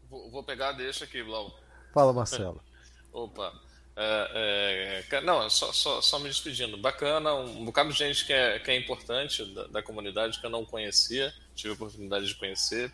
Vou, 0.08 0.30
vou 0.30 0.42
pegar, 0.42 0.72
deixa 0.72 1.04
aqui, 1.04 1.22
Blau. 1.22 1.54
Fala, 1.92 2.12
Marcelo. 2.12 2.60
Opa. 3.12 3.52
É, 3.98 5.02
é, 5.10 5.20
não, 5.22 5.48
só, 5.48 5.72
só, 5.72 6.02
só, 6.02 6.18
me 6.18 6.28
despedindo. 6.28 6.76
Bacana, 6.76 7.34
um, 7.34 7.64
bocado 7.64 7.90
de 7.90 7.98
gente 7.98 8.26
que 8.26 8.32
é, 8.32 8.58
que 8.58 8.70
é 8.70 8.76
importante 8.76 9.42
da, 9.54 9.66
da, 9.68 9.82
comunidade 9.82 10.38
que 10.38 10.44
eu 10.44 10.50
não 10.50 10.66
conhecia, 10.66 11.32
tive 11.54 11.70
a 11.70 11.74
oportunidade 11.74 12.26
de 12.26 12.34
conhecer 12.34 12.92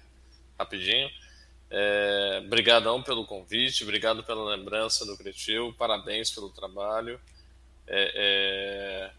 rapidinho. 0.56 1.10
É, 1.74 2.42
pelo 3.02 3.24
convite, 3.24 3.82
obrigado 3.82 4.22
pela 4.22 4.54
lembrança 4.54 5.06
do 5.06 5.16
Cretil, 5.16 5.74
parabéns 5.78 6.30
pelo 6.30 6.50
trabalho. 6.50 7.18
É, 7.86 8.12
é, 8.14 9.10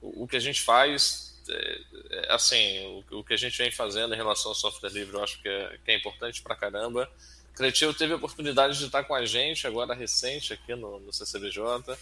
o, 0.00 0.28
que 0.28 0.36
a 0.36 0.40
gente 0.40 0.62
faz, 0.62 1.42
é, 1.48 1.80
é, 2.10 2.32
assim, 2.32 3.02
o, 3.10 3.18
o, 3.18 3.24
que 3.24 3.34
a 3.34 3.36
gente 3.36 3.58
vem 3.58 3.72
fazendo 3.72 4.14
em 4.14 4.16
relação 4.16 4.52
ao 4.52 4.54
software 4.54 4.90
livre, 4.90 5.16
eu 5.16 5.24
acho 5.24 5.42
que 5.42 5.48
é, 5.48 5.76
que 5.84 5.90
é 5.90 5.96
importante 5.96 6.40
pra 6.40 6.54
caramba. 6.54 7.10
Cretil 7.52 7.92
teve 7.92 8.12
a 8.12 8.16
oportunidade 8.16 8.78
de 8.78 8.84
estar 8.86 9.02
com 9.02 9.14
a 9.16 9.26
gente 9.26 9.66
agora 9.66 9.92
recente 9.92 10.52
aqui 10.52 10.76
no, 10.76 11.00
no 11.00 11.12
CCBJ, 11.12 11.98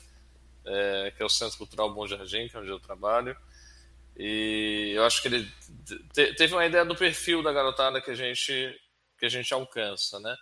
que 1.16 1.23
é 1.23 1.25
o 1.25 1.31
Centro 1.31 1.57
Cultural 1.57 1.94
Bom 1.94 2.07
Jardim, 2.07 2.49
que 2.49 2.57
é 2.57 2.60
onde 2.60 2.68
eu 2.68 2.78
trabalho. 2.78 3.34
E 4.15 4.92
eu 4.94 5.05
acho 5.07 5.23
que 5.23 5.28
ele 5.28 5.50
te, 6.12 6.34
teve 6.34 6.52
uma 6.52 6.66
ideia 6.66 6.84
do 6.84 6.94
perfil 6.94 7.42
da 7.42 7.50
garotada 7.50 8.02
que 8.02 8.10
a 8.10 8.15
gente 8.15 8.78
que 9.28 9.36
a 9.36 9.42
gente 9.42 9.52
alcança, 9.52 10.20
né? 10.20 10.36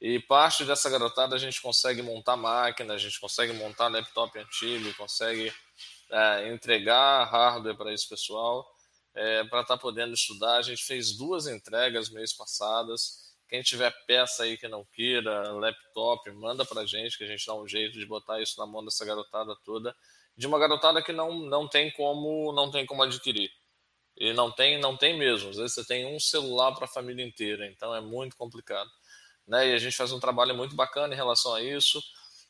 E 0.00 0.18
parte 0.18 0.64
dessa 0.64 0.90
garotada 0.90 1.36
a 1.36 1.38
gente 1.38 1.62
consegue 1.62 2.02
montar 2.02 2.36
máquina, 2.36 2.94
a 2.94 2.98
gente 2.98 3.18
consegue 3.20 3.52
montar 3.52 3.88
laptop 3.88 4.38
antigo, 4.38 4.92
consegue 4.94 5.52
é, 6.10 6.48
entregar 6.48 7.24
hardware 7.24 7.76
para 7.76 7.92
esse 7.92 8.08
pessoal 8.08 8.68
é, 9.14 9.44
para 9.44 9.60
estar 9.62 9.76
tá 9.76 9.80
podendo 9.80 10.12
estudar. 10.12 10.56
A 10.56 10.62
gente 10.62 10.84
fez 10.84 11.16
duas 11.16 11.46
entregas 11.46 12.10
mês 12.10 12.32
passadas 12.32 13.24
quem 13.48 13.62
tiver 13.62 13.92
peça 14.06 14.42
aí 14.42 14.56
que 14.56 14.66
não 14.66 14.84
queira, 14.84 15.52
laptop, 15.52 16.30
manda 16.32 16.64
pra 16.64 16.84
gente 16.84 17.16
que 17.16 17.24
a 17.24 17.26
gente 17.26 17.46
dá 17.46 17.54
um 17.54 17.68
jeito 17.68 17.98
de 17.98 18.06
botar 18.06 18.40
isso 18.40 18.58
na 18.58 18.66
mão 18.66 18.84
dessa 18.84 19.04
garotada 19.04 19.54
toda, 19.64 19.94
de 20.36 20.46
uma 20.46 20.58
garotada 20.58 21.02
que 21.02 21.12
não, 21.12 21.32
não 21.38 21.68
tem 21.68 21.90
como 21.92 22.52
não 22.52 22.70
tem 22.70 22.84
como 22.86 23.02
adquirir. 23.02 23.50
E 24.16 24.32
não 24.32 24.50
tem, 24.50 24.78
não 24.80 24.96
tem 24.96 25.18
mesmo. 25.18 25.50
Às 25.50 25.56
vezes 25.56 25.74
você 25.74 25.84
tem 25.84 26.06
um 26.06 26.20
celular 26.20 26.72
para 26.72 26.84
a 26.84 26.88
família 26.88 27.24
inteira, 27.24 27.66
então 27.66 27.94
é 27.94 28.00
muito 28.00 28.36
complicado. 28.36 28.90
Né? 29.46 29.70
E 29.70 29.74
a 29.74 29.78
gente 29.78 29.96
faz 29.96 30.12
um 30.12 30.20
trabalho 30.20 30.54
muito 30.54 30.74
bacana 30.74 31.12
em 31.12 31.16
relação 31.16 31.54
a 31.54 31.62
isso, 31.62 32.02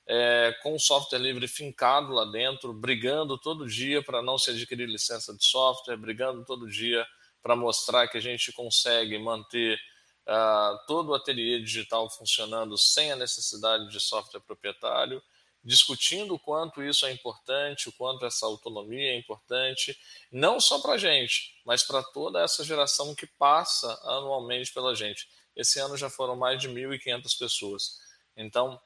é, 0.06 0.54
com 0.62 0.74
o 0.74 0.78
software 0.78 1.18
livre 1.18 1.48
fincado 1.48 2.12
lá 2.12 2.26
dentro, 2.26 2.72
brigando 2.72 3.38
todo 3.38 3.66
dia 3.66 4.02
para 4.02 4.22
não 4.22 4.36
se 4.38 4.50
adquirir 4.50 4.86
licença 4.86 5.34
de 5.34 5.44
software, 5.44 5.96
brigando 5.96 6.44
todo 6.44 6.68
dia 6.68 7.06
para 7.42 7.56
mostrar 7.56 8.08
que 8.08 8.18
a 8.18 8.20
gente 8.20 8.52
consegue 8.52 9.18
manter 9.18 9.78
uh, 10.26 10.78
todo 10.86 11.10
o 11.10 11.14
ateliê 11.14 11.60
digital 11.60 12.08
funcionando 12.10 12.76
sem 12.78 13.12
a 13.12 13.16
necessidade 13.16 13.90
de 13.90 14.00
software 14.00 14.40
proprietário, 14.40 15.22
discutindo 15.64 16.34
o 16.34 16.38
quanto 16.38 16.82
isso 16.82 17.06
é 17.06 17.12
importante, 17.12 17.88
o 17.88 17.92
quanto 17.92 18.26
essa 18.26 18.44
autonomia 18.44 19.12
é 19.12 19.16
importante, 19.16 19.98
não 20.30 20.60
só 20.60 20.80
para 20.80 20.92
a 20.92 20.98
gente, 20.98 21.56
mas 21.64 21.82
para 21.82 22.02
toda 22.02 22.40
essa 22.40 22.62
geração 22.62 23.14
que 23.14 23.26
passa 23.26 23.98
anualmente 24.04 24.72
pela 24.72 24.94
gente. 24.94 25.26
Esse 25.56 25.80
ano 25.80 25.96
já 25.96 26.10
foram 26.10 26.36
mais 26.36 26.60
de 26.60 26.68
1.500 26.68 27.38
pessoas. 27.38 27.98
Então, 28.36 28.78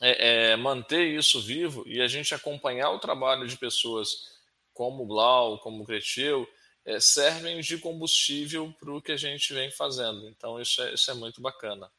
é, 0.00 0.52
é, 0.52 0.56
manter 0.56 1.06
isso 1.06 1.40
vivo 1.42 1.86
e 1.86 2.00
a 2.00 2.08
gente 2.08 2.34
acompanhar 2.34 2.90
o 2.90 2.98
trabalho 2.98 3.46
de 3.46 3.58
pessoas 3.58 4.08
como 4.72 5.04
Blau, 5.04 5.58
como 5.58 5.82
o 5.82 5.86
Creteu, 5.86 6.48
é, 6.86 6.98
servem 6.98 7.60
de 7.60 7.76
combustível 7.76 8.74
para 8.80 8.90
o 8.90 9.02
que 9.02 9.12
a 9.12 9.16
gente 9.16 9.52
vem 9.52 9.70
fazendo. 9.70 10.26
Então 10.28 10.58
isso 10.58 10.80
é, 10.82 10.94
isso 10.94 11.10
é 11.10 11.14
muito 11.14 11.42
bacana. 11.42 11.90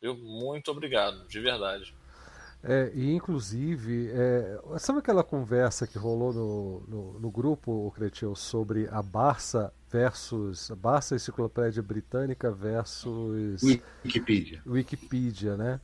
Viu? 0.00 0.16
Muito 0.16 0.70
obrigado, 0.70 1.28
de 1.28 1.38
verdade. 1.38 1.94
É, 2.64 2.92
e 2.94 3.12
inclusive, 3.12 4.08
é, 4.12 4.60
sabe 4.78 5.00
aquela 5.00 5.24
conversa 5.24 5.84
que 5.86 5.98
rolou 5.98 6.32
no, 6.32 6.80
no, 6.86 7.20
no 7.20 7.30
grupo, 7.30 7.92
Cretil, 7.96 8.36
sobre 8.36 8.88
a 8.88 9.02
Barça 9.02 9.72
versus 9.90 10.70
a 10.70 10.76
Barça 10.76 11.16
Enciclopédia 11.16 11.82
Britânica 11.82 12.52
versus 12.52 13.62
Wikipedia. 14.04 14.62
Wikipedia, 14.64 15.56
né? 15.56 15.80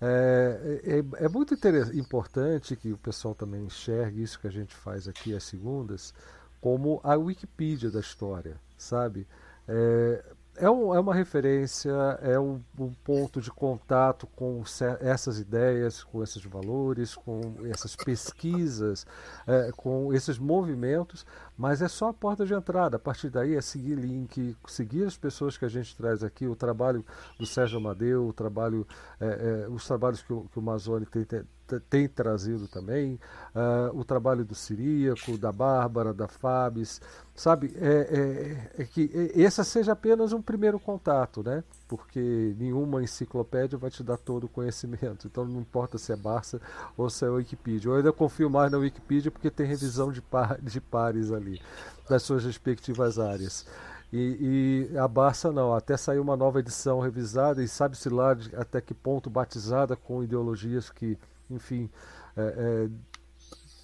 É, 0.00 0.80
é, 1.18 1.24
é 1.24 1.28
muito 1.28 1.54
importante 1.94 2.74
que 2.74 2.92
o 2.92 2.98
pessoal 2.98 3.34
também 3.34 3.64
enxergue 3.64 4.22
isso 4.22 4.40
que 4.40 4.46
a 4.46 4.50
gente 4.50 4.74
faz 4.74 5.06
aqui 5.06 5.34
às 5.34 5.44
segundas 5.44 6.12
como 6.60 7.00
a 7.04 7.14
Wikipedia 7.14 7.90
da 7.90 8.00
história, 8.00 8.56
sabe? 8.78 9.26
É, 9.68 10.24
é, 10.56 10.70
um, 10.70 10.94
é 10.94 11.00
uma 11.00 11.14
referência, 11.14 11.90
é 12.22 12.38
um, 12.38 12.60
um, 12.78 12.92
ponto 13.04 13.40
de 13.40 13.50
contato 13.50 14.26
com 14.28 14.62
essas 15.00 15.38
ideias, 15.38 16.04
com 16.04 16.22
esses 16.22 16.44
valores, 16.44 17.14
com 17.14 17.40
essas 17.64 17.96
pesquisas, 17.96 19.06
é, 19.46 19.70
com 19.76 20.12
esses 20.12 20.38
movimentos, 20.38 21.26
mas 21.56 21.82
é 21.82 21.88
só 21.88 22.08
a 22.08 22.14
porta 22.14 22.44
de 22.44 22.54
entrada. 22.54 22.96
A 22.96 23.00
partir 23.00 23.30
daí 23.30 23.54
é 23.54 23.60
seguir 23.60 23.94
link, 23.94 24.56
seguir 24.66 25.04
as 25.04 25.16
pessoas 25.16 25.56
que 25.56 25.64
a 25.64 25.68
gente 25.68 25.96
traz 25.96 26.22
aqui, 26.22 26.46
o 26.46 26.56
trabalho 26.56 27.04
do 27.38 27.46
Sérgio 27.46 27.78
Amadeu, 27.78 28.26
o 28.26 28.32
trabalho, 28.32 28.86
é, 29.20 29.64
é 29.66 29.68
os 29.68 29.86
trabalhos 29.86 30.22
que 30.22 30.32
o, 30.32 30.48
que 30.52 30.58
o 30.58 31.06
tem, 31.06 31.24
tem 31.24 31.44
tem 31.88 32.06
trazido 32.06 32.68
também, 32.68 33.18
uh, 33.54 33.98
o 33.98 34.04
trabalho 34.04 34.44
do 34.44 34.54
Siríaco, 34.54 35.38
da 35.38 35.50
Bárbara, 35.50 36.12
da 36.12 36.28
Fabis, 36.28 37.00
sabe? 37.34 37.74
É, 37.76 38.68
é, 38.76 38.82
é 38.82 38.84
que 38.84 39.10
esse 39.34 39.64
seja 39.64 39.92
apenas 39.92 40.32
um 40.32 40.42
primeiro 40.42 40.78
contato, 40.78 41.42
né? 41.42 41.64
Porque 41.86 42.54
nenhuma 42.58 43.02
enciclopédia 43.02 43.78
vai 43.78 43.90
te 43.90 44.02
dar 44.02 44.16
todo 44.16 44.44
o 44.44 44.48
conhecimento. 44.48 45.26
Então 45.26 45.44
não 45.44 45.60
importa 45.60 45.98
se 45.98 46.12
é 46.12 46.16
Barça 46.16 46.60
ou 46.96 47.10
se 47.10 47.24
é 47.24 47.28
Wikipedia. 47.28 47.90
Eu 47.90 47.96
ainda 47.96 48.12
confio 48.12 48.48
mais 48.48 48.72
na 48.72 48.78
Wikipedia 48.78 49.30
porque 49.30 49.50
tem 49.50 49.66
revisão 49.66 50.10
de, 50.10 50.22
par, 50.22 50.60
de 50.60 50.80
pares 50.80 51.30
ali, 51.30 51.60
das 52.08 52.22
suas 52.22 52.44
respectivas 52.44 53.18
áreas. 53.18 53.66
E, 54.12 54.88
e, 54.92 54.98
a 54.98 55.08
Barça 55.08 55.50
não, 55.50 55.74
até 55.74 55.96
saiu 55.96 56.22
uma 56.22 56.36
nova 56.36 56.60
edição 56.60 57.00
revisada 57.00 57.62
e 57.62 57.68
sabe-se 57.68 58.08
lá 58.08 58.32
de, 58.32 58.54
até 58.54 58.80
que 58.80 58.94
ponto 58.94 59.28
batizada 59.28 59.96
com 59.96 60.22
ideologias 60.22 60.88
que 60.88 61.18
enfim, 61.50 61.90
é, 62.36 62.42
é, 62.42 62.90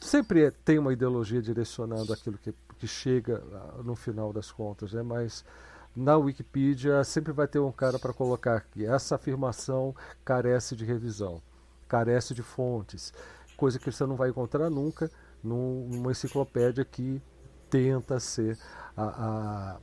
sempre 0.01 0.51
tem 0.51 0.79
uma 0.79 0.93
ideologia 0.93 1.43
direcionando 1.43 2.13
aquilo 2.13 2.39
que, 2.39 2.55
que 2.79 2.87
chega 2.87 3.43
ah, 3.53 3.83
no 3.83 3.95
final 3.95 4.33
das 4.33 4.51
contas, 4.51 4.93
né? 4.93 5.03
mas 5.03 5.45
na 5.95 6.17
Wikipedia 6.17 7.03
sempre 7.05 7.33
vai 7.33 7.49
ter 7.49 7.59
um 7.59 7.73
cara 7.73 7.99
para 7.99 8.13
colocar 8.13 8.61
que 8.61 8.85
essa 8.85 9.17
afirmação 9.17 9.95
carece 10.25 10.77
de 10.77 10.85
revisão, 10.85 11.43
carece 11.89 12.35
de 12.35 12.43
fontes, 12.43 13.13
coisa 13.57 13.79
que 13.79 13.91
você 13.91 14.07
não 14.07 14.17
vai 14.17 14.31
encontrar 14.31 14.71
nunca 14.71 15.11
numa 15.43 16.11
enciclopédia 16.11 16.85
que 16.85 17.21
tenta 17.69 18.21
ser 18.21 18.59
a, 18.97 19.05
a 19.05 19.81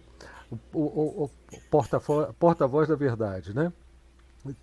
o, 0.74 0.80
o, 0.80 1.24
o 1.26 1.32
porta-voz 1.70 2.34
porta 2.40 2.68
da 2.68 2.96
verdade, 2.96 3.54
né? 3.54 3.72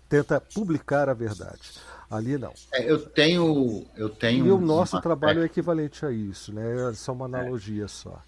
Tenta 0.09 0.41
publicar 0.41 1.09
a 1.09 1.13
verdade. 1.13 1.79
Ali 2.09 2.37
não. 2.37 2.53
É, 2.73 2.89
eu 2.89 2.99
tenho. 3.09 3.85
Eu 3.95 4.09
tenho 4.09 4.47
e 4.47 4.51
o 4.51 4.59
nosso 4.59 4.99
trabalho 5.01 5.41
é 5.41 5.45
equivalente 5.45 6.05
a 6.05 6.11
isso, 6.11 6.53
né? 6.53 6.89
É 6.89 6.93
só 6.93 7.13
uma 7.13 7.25
analogia 7.25 7.85
é. 7.85 7.87
só. 7.87 8.21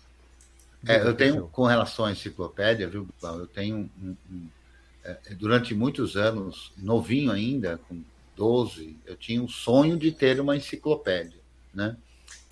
É, 0.85 1.01
eu 1.01 1.13
tenho, 1.13 1.47
com 1.47 1.65
relação 1.65 2.05
à 2.05 2.11
enciclopédia, 2.11 2.87
viu, 2.87 3.07
eu 3.23 3.47
tenho 3.47 3.89
um, 4.01 4.15
um, 4.31 4.47
é, 5.03 5.17
durante 5.35 5.73
muitos 5.73 6.15
anos, 6.15 6.71
novinho 6.77 7.31
ainda, 7.31 7.79
com 7.87 8.01
12, 8.35 8.95
eu 9.05 9.15
tinha 9.15 9.41
um 9.41 9.47
sonho 9.47 9.97
de 9.97 10.11
ter 10.11 10.39
uma 10.39 10.55
enciclopédia, 10.55 11.39
né? 11.73 11.97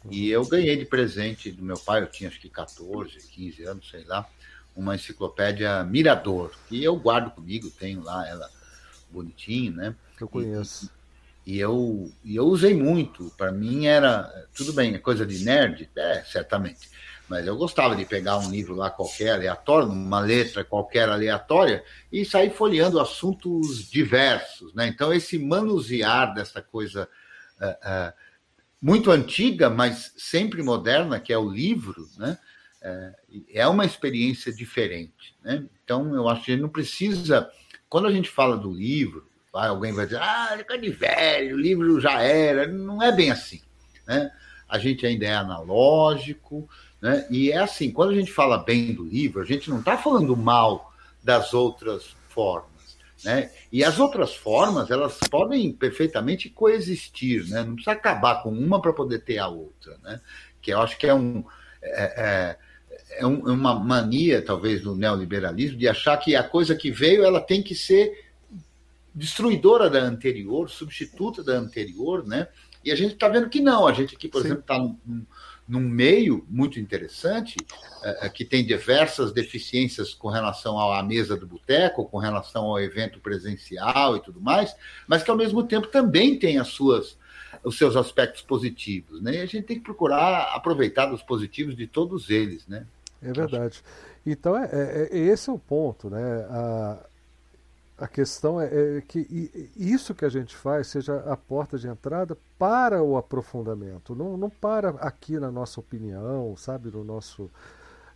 E 0.09 0.29
eu 0.29 0.45
ganhei 0.45 0.77
de 0.77 0.85
presente 0.85 1.51
do 1.51 1.63
meu 1.63 1.77
pai, 1.77 2.01
eu 2.01 2.07
tinha 2.07 2.29
acho 2.29 2.39
que 2.39 2.49
14, 2.49 3.17
15 3.27 3.63
anos, 3.63 3.89
sei 3.89 4.03
lá, 4.03 4.27
uma 4.75 4.95
enciclopédia 4.95 5.83
Mirador, 5.83 6.51
que 6.67 6.83
eu 6.83 6.95
guardo 6.95 7.31
comigo, 7.31 7.69
tenho 7.71 8.03
lá 8.03 8.27
ela 8.27 8.49
bonitinho, 9.09 9.73
né? 9.73 9.95
Eu 10.19 10.27
conheço. 10.27 10.91
E 11.45 11.59
eu, 11.59 12.11
e 12.23 12.35
eu 12.35 12.45
usei 12.45 12.73
muito. 12.73 13.31
Para 13.37 13.51
mim 13.51 13.85
era. 13.85 14.47
Tudo 14.55 14.73
bem, 14.73 14.95
é 14.95 14.97
coisa 14.97 15.25
de 15.25 15.43
nerd? 15.43 15.89
É, 15.95 16.23
certamente. 16.23 16.89
Mas 17.27 17.47
eu 17.47 17.55
gostava 17.55 17.95
de 17.95 18.05
pegar 18.05 18.37
um 18.37 18.51
livro 18.51 18.75
lá 18.75 18.89
qualquer, 18.89 19.33
aleatório, 19.33 19.89
uma 19.89 20.19
letra 20.19 20.63
qualquer 20.63 21.09
aleatória, 21.09 21.83
e 22.11 22.23
sair 22.23 22.51
folheando 22.51 22.99
assuntos 22.99 23.89
diversos. 23.89 24.73
Né? 24.73 24.87
Então, 24.87 25.11
esse 25.11 25.39
manusear 25.39 26.33
dessa 26.33 26.61
coisa 26.61 27.09
uh, 27.59 27.65
uh, 27.65 28.13
muito 28.79 29.09
antiga, 29.09 29.69
mas 29.69 30.13
sempre 30.17 30.61
moderna, 30.61 31.19
que 31.19 31.33
é 31.33 31.37
o 31.37 31.49
livro, 31.49 32.07
né? 32.17 32.37
Uh, 32.83 33.43
é 33.51 33.67
uma 33.67 33.85
experiência 33.85 34.53
diferente. 34.53 35.35
Né? 35.43 35.65
Então, 35.83 36.13
eu 36.13 36.29
acho 36.29 36.45
que 36.45 36.51
a 36.51 36.53
gente 36.53 36.61
não 36.61 36.69
precisa. 36.69 37.49
Quando 37.89 38.07
a 38.07 38.11
gente 38.11 38.29
fala 38.29 38.55
do 38.55 38.71
livro, 38.71 39.27
alguém 39.51 39.91
vai 39.91 40.05
dizer, 40.05 40.19
ah, 40.21 40.55
é 40.69 40.77
de 40.77 40.89
velho, 40.91 41.55
o 41.55 41.59
livro 41.59 41.99
já 41.99 42.21
era. 42.21 42.67
Não 42.67 43.01
é 43.01 43.11
bem 43.11 43.31
assim. 43.31 43.61
Né? 44.07 44.31
A 44.67 44.77
gente 44.77 45.05
ainda 45.05 45.25
é 45.25 45.33
analógico, 45.33 46.69
né? 47.01 47.25
e 47.30 47.51
é 47.51 47.57
assim, 47.57 47.91
quando 47.91 48.11
a 48.11 48.15
gente 48.15 48.32
fala 48.32 48.57
bem 48.57 48.93
do 48.93 49.03
livro, 49.03 49.41
a 49.41 49.45
gente 49.45 49.69
não 49.69 49.80
está 49.80 49.98
falando 49.98 50.35
mal 50.35 50.93
das 51.24 51.53
outras 51.53 52.15
formas. 52.30 52.98
Né? 53.24 53.49
E 53.72 53.83
as 53.83 53.99
outras 53.99 54.35
formas, 54.35 54.91
elas 54.91 55.17
podem 55.30 55.72
perfeitamente 55.72 56.49
coexistir, 56.49 57.48
né? 57.49 57.64
não 57.64 57.74
precisa 57.74 57.91
acabar 57.91 58.43
com 58.43 58.49
uma 58.49 58.82
para 58.82 58.93
poder 58.93 59.19
ter 59.19 59.40
a 59.40 59.48
outra. 59.48 59.98
Né? 60.03 60.22
Que 60.61 60.72
eu 60.72 60.82
acho 60.82 60.98
que 60.98 61.07
é 61.07 61.14
um. 61.14 61.43
É, 61.82 62.57
é, 62.57 62.57
é 63.17 63.25
uma 63.25 63.75
mania, 63.75 64.41
talvez, 64.41 64.82
do 64.82 64.95
neoliberalismo, 64.95 65.77
de 65.77 65.88
achar 65.88 66.17
que 66.17 66.35
a 66.35 66.43
coisa 66.43 66.75
que 66.75 66.91
veio 66.91 67.24
ela 67.24 67.40
tem 67.40 67.64
que 67.64 67.74
ser 67.74 68.25
destruidora 69.14 69.90
da 69.90 69.99
anterior, 69.99 70.69
substituta 70.69 71.43
da 71.43 71.53
anterior, 71.53 72.25
né? 72.27 72.48
E 72.83 72.91
a 72.91 72.95
gente 72.95 73.14
está 73.14 73.27
vendo 73.27 73.49
que 73.49 73.61
não. 73.61 73.88
A 73.88 73.93
gente 73.93 74.15
aqui, 74.15 74.27
por 74.27 74.41
Sim. 74.41 74.48
exemplo, 74.48 74.61
está 74.61 74.77
num, 74.77 75.25
num, 75.67 75.79
meio 75.79 76.45
muito 76.49 76.79
interessante, 76.79 77.55
é, 78.03 78.29
que 78.29 78.45
tem 78.45 78.65
diversas 78.65 79.31
deficiências 79.31 80.13
com 80.13 80.29
relação 80.29 80.79
à 80.79 81.01
mesa 81.01 81.35
do 81.35 81.47
boteco, 81.47 82.05
com 82.05 82.17
relação 82.17 82.65
ao 82.65 82.79
evento 82.79 83.19
presencial 83.19 84.15
e 84.15 84.19
tudo 84.21 84.39
mais, 84.39 84.75
mas 85.07 85.23
que 85.23 85.31
ao 85.31 85.37
mesmo 85.37 85.63
tempo 85.63 85.87
também 85.87 86.37
tem 86.37 86.57
as 86.57 86.67
suas 86.67 87.17
os 87.63 87.77
seus 87.77 87.95
aspectos 87.95 88.43
positivos, 88.43 89.21
né? 89.21 89.35
E 89.35 89.41
a 89.41 89.45
gente 89.45 89.63
tem 89.63 89.77
que 89.77 89.83
procurar 89.83 90.53
aproveitar 90.53 91.07
dos 91.07 91.23
positivos 91.23 91.75
de 91.75 91.87
todos 91.87 92.29
eles, 92.29 92.67
né? 92.67 92.85
É 93.23 93.33
verdade. 93.33 93.81
Então, 94.25 94.55
é, 94.57 94.69
é, 94.71 95.09
é 95.11 95.17
esse 95.17 95.49
é 95.49 95.53
o 95.53 95.57
ponto, 95.57 96.09
né? 96.09 96.19
A 97.98 98.07
questão 98.07 98.59
é, 98.59 98.65
é, 98.98 99.01
que 99.01 99.72
isso 99.75 100.14
que 100.14 100.25
a 100.25 100.30
gente 100.30 100.56
faz 100.56 100.88
seja 100.88 101.17
a 101.32 101.38
porta 101.38 101.77
de 101.77 101.88
entrada 101.88 102.38
para 102.59 103.01
o 103.01 103.15
aprofundamento, 103.15 104.14
não, 104.14 104.35
não 104.35 104.49
para 104.49 104.90
aqui 104.99 105.40
na 105.40 105.49
nossa 105.49 105.80
opinião, 105.80 106.56
sabe, 106.57 106.91
no 106.91 107.03
nosso 107.03 107.49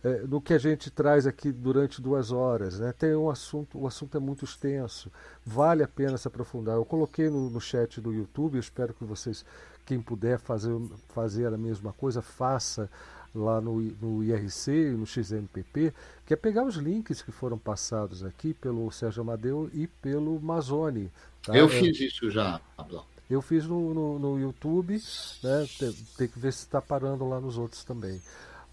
é, 0.02 0.22
no 0.22 0.40
que 0.40 0.54
a 0.54 0.58
gente 0.58 0.90
traz 0.90 1.26
aqui 1.26 1.52
durante 1.52 2.00
duas 2.00 2.32
horas, 2.32 2.78
né? 2.78 2.92
Tem 2.92 3.14
um 3.14 3.28
assunto, 3.28 3.78
o 3.78 3.86
assunto 3.86 4.16
é 4.16 4.20
muito 4.20 4.44
extenso, 4.44 5.12
vale 5.44 5.82
a 5.82 5.88
pena 5.88 6.16
se 6.16 6.26
aprofundar. 6.26 6.76
Eu 6.76 6.84
coloquei 6.84 7.28
no, 7.28 7.50
no 7.50 7.60
chat 7.60 8.00
do 8.00 8.12
YouTube, 8.12 8.54
eu 8.54 8.60
espero 8.60 8.94
que 8.94 9.04
vocês, 9.04 9.44
quem 9.84 10.00
puder 10.00 10.38
fazer, 10.38 10.74
fazer 11.08 11.52
a 11.52 11.58
mesma 11.58 11.92
coisa, 11.92 12.22
faça 12.22 12.90
lá 13.34 13.60
no, 13.60 13.80
no 13.80 14.24
IRC 14.24 14.72
e 14.72 14.90
no 14.90 15.06
XMPP, 15.06 15.94
que 16.26 16.34
é 16.34 16.36
pegar 16.36 16.64
os 16.64 16.76
links 16.76 17.22
que 17.22 17.30
foram 17.30 17.58
passados 17.58 18.24
aqui 18.24 18.54
pelo 18.54 18.90
Sérgio 18.90 19.22
Amadeu 19.22 19.70
e 19.72 19.86
pelo 19.86 20.40
Mazoni. 20.40 21.10
Tá? 21.42 21.56
Eu 21.56 21.66
é, 21.66 21.68
fiz 21.68 22.00
isso 22.00 22.30
já, 22.30 22.60
Pablo. 22.76 23.04
Eu 23.28 23.40
fiz 23.40 23.64
no, 23.66 23.94
no, 23.94 24.18
no 24.18 24.40
YouTube, 24.40 25.00
né? 25.42 25.66
tem, 25.78 25.92
tem, 26.18 26.28
que 26.28 26.38
ver 26.38 26.52
se 26.52 26.64
está 26.64 26.82
parando 26.82 27.28
lá 27.28 27.40
nos 27.40 27.56
outros 27.56 27.84
também. 27.84 28.20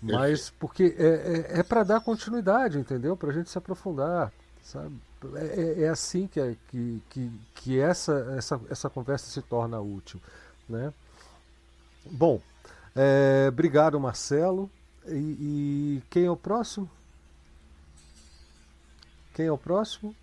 Mas 0.01 0.49
porque 0.59 0.95
é, 0.97 1.55
é, 1.55 1.59
é 1.59 1.63
para 1.63 1.83
dar 1.83 2.01
continuidade, 2.01 2.77
entendeu? 2.77 3.15
Para 3.15 3.29
a 3.29 3.33
gente 3.33 3.49
se 3.49 3.57
aprofundar, 3.57 4.31
sabe? 4.63 4.95
É, 5.35 5.61
é, 5.61 5.83
é 5.83 5.89
assim 5.89 6.27
que, 6.27 6.39
é, 6.39 6.55
que, 6.69 7.01
que, 7.09 7.31
que 7.55 7.79
essa, 7.79 8.35
essa, 8.37 8.61
essa 8.69 8.89
conversa 8.89 9.29
se 9.29 9.41
torna 9.41 9.79
útil, 9.79 10.21
né? 10.69 10.93
Bom, 12.05 12.41
é, 12.97 13.47
obrigado, 13.49 13.99
Marcelo. 13.99 14.69
E, 15.05 15.11
e, 15.99 16.03
quem 16.09 16.25
é 16.25 16.31
o 16.31 16.35
próximo? 16.35 16.89
Quem 19.33 19.45
é 19.45 19.51
o 19.51 19.57
próximo? 19.57 20.15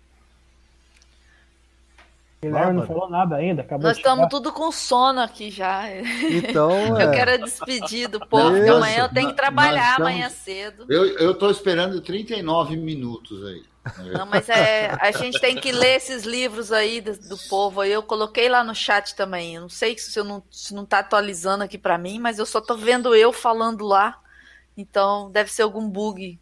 Guilherme 2.41 2.73
não 2.73 2.85
falou 2.85 3.09
nada 3.09 3.37
ainda. 3.37 3.61
Acabou 3.61 3.87
Nós 3.87 3.97
estamos 3.97 4.27
tudo 4.29 4.51
com 4.51 4.71
sono 4.71 5.19
aqui 5.19 5.49
já. 5.49 5.83
Então, 5.89 6.69
eu 6.99 7.09
é. 7.09 7.15
quero 7.15 7.43
despedir 7.43 8.07
do 8.07 8.19
povo, 8.19 8.51
porque 8.55 8.69
amanhã 8.69 9.03
eu 9.03 9.09
tenho 9.09 9.29
que 9.29 9.35
trabalhar 9.35 9.91
estamos- 9.91 10.09
amanhã 10.11 10.29
cedo. 10.29 10.85
Eu 10.89 11.31
estou 11.31 11.49
esperando 11.49 11.99
39 12.01 12.75
minutos 12.77 13.43
aí. 13.45 13.63
Não, 14.11 14.25
mas 14.25 14.49
é, 14.49 14.91
a 14.99 15.11
gente 15.11 15.39
tem 15.39 15.55
que 15.55 15.71
ler 15.71 15.97
esses 15.97 16.23
livros 16.23 16.71
aí 16.71 17.01
do, 17.01 17.17
do 17.17 17.37
povo. 17.49 17.83
Eu 17.83 18.01
coloquei 18.01 18.49
lá 18.49 18.63
no 18.63 18.73
chat 18.73 19.15
também. 19.15 19.55
Eu 19.55 19.61
não 19.61 19.69
sei 19.69 19.97
se 19.97 20.17
eu 20.19 20.23
não, 20.23 20.43
se 20.49 20.73
não 20.73 20.85
tá 20.85 20.99
atualizando 20.99 21.63
aqui 21.63 21.77
para 21.77 21.97
mim, 21.97 22.17
mas 22.19 22.39
eu 22.39 22.45
só 22.45 22.59
tô 22.59 22.75
vendo 22.75 23.15
eu 23.15 23.31
falando 23.31 23.85
lá. 23.85 24.19
Então 24.75 25.29
deve 25.31 25.51
ser 25.51 25.61
algum 25.61 25.87
bug. 25.87 26.39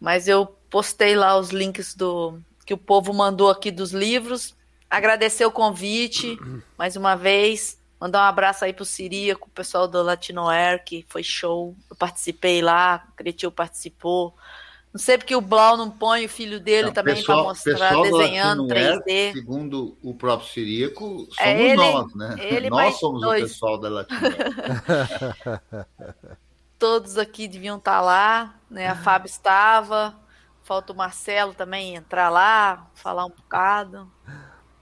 Mas 0.00 0.26
eu 0.26 0.46
postei 0.68 1.14
lá 1.14 1.38
os 1.38 1.50
links 1.50 1.94
do 1.94 2.40
que 2.66 2.74
o 2.74 2.78
povo 2.78 3.12
mandou 3.14 3.50
aqui 3.50 3.70
dos 3.70 3.92
livros. 3.92 4.56
Agradecer 4.90 5.44
o 5.44 5.52
convite 5.52 6.36
mais 6.76 6.96
uma 6.96 7.14
vez. 7.14 7.78
Mandar 8.00 8.26
um 8.26 8.28
abraço 8.28 8.64
aí 8.64 8.72
pro 8.72 8.84
Siríaco, 8.84 9.48
o 9.48 9.52
pessoal 9.52 9.86
do 9.86 10.02
Latinoair, 10.02 10.84
que 10.84 11.06
foi 11.08 11.22
show. 11.22 11.74
Eu 11.88 11.96
participei 11.96 12.60
lá, 12.60 13.06
o 13.12 13.16
Cretil 13.16 13.52
participou. 13.52 14.34
Não 14.94 15.00
sei 15.00 15.18
porque 15.18 15.34
o 15.34 15.40
Blau 15.40 15.76
não 15.76 15.90
põe 15.90 16.24
o 16.24 16.28
filho 16.28 16.60
dele 16.60 16.92
também 16.92 17.20
para 17.24 17.34
mostrar 17.42 18.00
desenhando 18.00 18.62
Latinoair, 18.64 19.02
3D. 19.04 19.32
Segundo 19.32 19.98
o 20.00 20.14
próprio 20.14 20.48
Siríaco, 20.48 21.04
somos 21.04 21.38
É 21.40 21.60
ele- 21.60 21.74
nós, 21.76 22.14
né? 22.14 22.36
ele 22.38 22.70
nós 22.70 22.96
somos 23.00 23.20
dois. 23.20 23.42
o 23.42 23.46
pessoal 23.48 23.80
da 23.80 23.88
Latinoair. 23.88 24.36
Todos 26.78 27.18
aqui 27.18 27.48
deviam 27.48 27.78
estar 27.78 28.00
lá, 28.00 28.54
né? 28.70 28.86
A 28.88 28.94
Fábio 28.96 29.26
estava. 29.26 30.14
Falta 30.62 30.92
o 30.92 30.96
Marcelo 30.96 31.54
também 31.54 31.94
entrar 31.96 32.30
lá, 32.30 32.86
falar 32.94 33.24
um 33.26 33.30
bocado. 33.30 34.08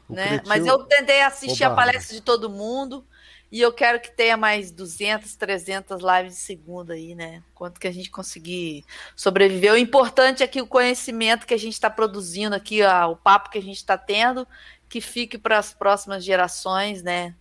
O 0.08 0.12
Né? 0.14 0.28
Cretil- 0.28 0.48
Mas 0.48 0.66
eu 0.66 0.78
tentei 0.84 1.22
assistir 1.22 1.64
Ô, 1.64 1.68
a 1.68 1.74
palestra 1.74 2.14
de 2.14 2.20
todo 2.20 2.50
mundo 2.50 3.04
e 3.52 3.60
eu 3.60 3.70
quero 3.70 4.00
que 4.00 4.10
tenha 4.10 4.34
mais 4.34 4.70
200, 4.70 5.36
300 5.36 6.00
lives 6.00 6.36
de 6.36 6.40
segunda 6.40 6.94
aí, 6.94 7.14
né? 7.14 7.42
Quanto 7.54 7.78
que 7.78 7.86
a 7.86 7.92
gente 7.92 8.10
conseguir 8.10 8.82
sobreviver. 9.14 9.74
O 9.74 9.76
importante 9.76 10.42
é 10.42 10.46
que 10.46 10.62
o 10.62 10.66
conhecimento 10.66 11.46
que 11.46 11.52
a 11.52 11.58
gente 11.58 11.74
está 11.74 11.90
produzindo 11.90 12.56
aqui, 12.56 12.82
ó, 12.82 13.10
o 13.10 13.16
papo 13.16 13.50
que 13.50 13.58
a 13.58 13.62
gente 13.62 13.76
está 13.76 13.98
tendo, 13.98 14.48
que 14.88 15.02
fique 15.02 15.36
para 15.36 15.58
as 15.58 15.74
próximas 15.74 16.24
gerações, 16.24 17.02
né? 17.02 17.34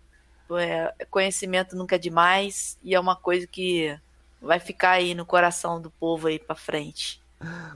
É, 0.60 0.94
conhecimento 1.10 1.78
nunca 1.78 1.96
é 1.96 1.98
demais 1.98 2.78
e 2.84 2.94
é 2.94 3.00
uma 3.00 3.16
coisa 3.16 3.48
que 3.48 3.98
vai 4.42 4.60
ficar 4.60 4.92
aí 4.92 5.16
no 5.16 5.26
coração 5.26 5.82
do 5.82 5.90
povo 5.92 6.28
aí 6.28 6.38
para 6.38 6.58
frente. 6.58 7.22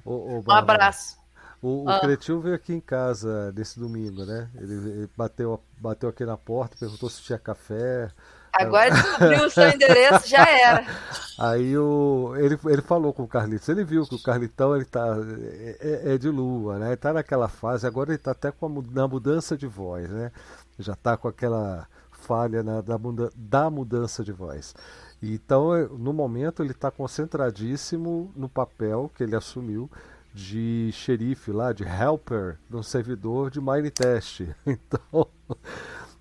Ô, 0.04 0.12
ô, 0.12 0.44
Um 0.46 0.52
abraço. 0.52 1.18
O, 1.66 1.85
o 1.85 1.90
Ah. 1.90 2.00
Cretil 2.00 2.40
veio 2.40 2.53
aqui 2.56 2.74
em 2.74 2.80
casa 2.80 3.52
nesse 3.56 3.80
domingo, 3.80 4.24
né? 4.24 4.50
Ele, 4.56 4.74
ele 4.74 5.10
bateu, 5.18 5.60
bateu 5.80 6.10
aqui 6.10 6.24
na 6.24 6.38
porta, 6.38 6.76
perguntou 6.80 7.10
se 7.10 7.24
tinha 7.24 7.40
café. 7.40 8.11
Agora 8.53 8.92
descobriu 8.92 9.45
o 9.48 9.50
seu 9.50 9.68
endereço, 9.69 10.30
já 10.30 10.48
era. 10.48 10.85
Aí 11.40 11.76
o, 11.77 12.34
ele, 12.38 12.58
ele 12.66 12.82
falou 12.84 13.11
com 13.14 13.24
o 13.24 13.27
Carlitos, 13.27 13.68
ele 13.68 13.84
viu 13.84 14.06
que 14.06 14.16
o 14.16 14.22
Carlitão 14.22 14.76
ele 14.76 14.85
tá, 14.85 15.18
é, 15.52 15.77
é- 15.82 16.14
é 16.14 16.18
de 16.18 16.30
lua, 16.30 16.77
né? 16.77 16.88
Ele 16.90 16.98
tá 16.98 17.11
naquela 17.11 17.48
fase, 17.50 17.85
agora 17.88 18.11
ele 18.11 18.18
tá 18.19 18.32
até 18.32 18.52
com 18.52 18.68
a, 18.68 18.84
na 18.94 19.08
mudança 19.08 19.58
de 19.58 19.66
voz, 19.68 20.10
né? 20.10 20.32
Já 20.77 20.95
tá 20.95 21.18
com 21.18 21.27
aquela 21.27 21.88
falha 22.11 22.61
na, 22.64 22.80
da, 22.82 22.98
muda, 22.98 23.30
da 23.35 23.69
mudança 23.72 24.24
de 24.24 24.32
voz. 24.32 24.74
Então, 25.22 25.76
é, 25.76 25.88
no 25.88 26.14
momento, 26.14 26.61
ele 26.61 26.72
está 26.72 26.92
concentradíssimo 26.92 28.32
no 28.35 28.48
papel 28.48 29.11
que 29.16 29.24
ele 29.24 29.35
assumiu 29.35 29.90
de 30.36 30.90
xerife 30.92 31.52
lá, 31.52 31.72
de 31.72 31.84
helper, 31.84 32.60
no 32.70 32.84
servidor 32.84 33.50
de 33.50 33.62
Minetest. 33.62 34.42
Então, 34.68 35.28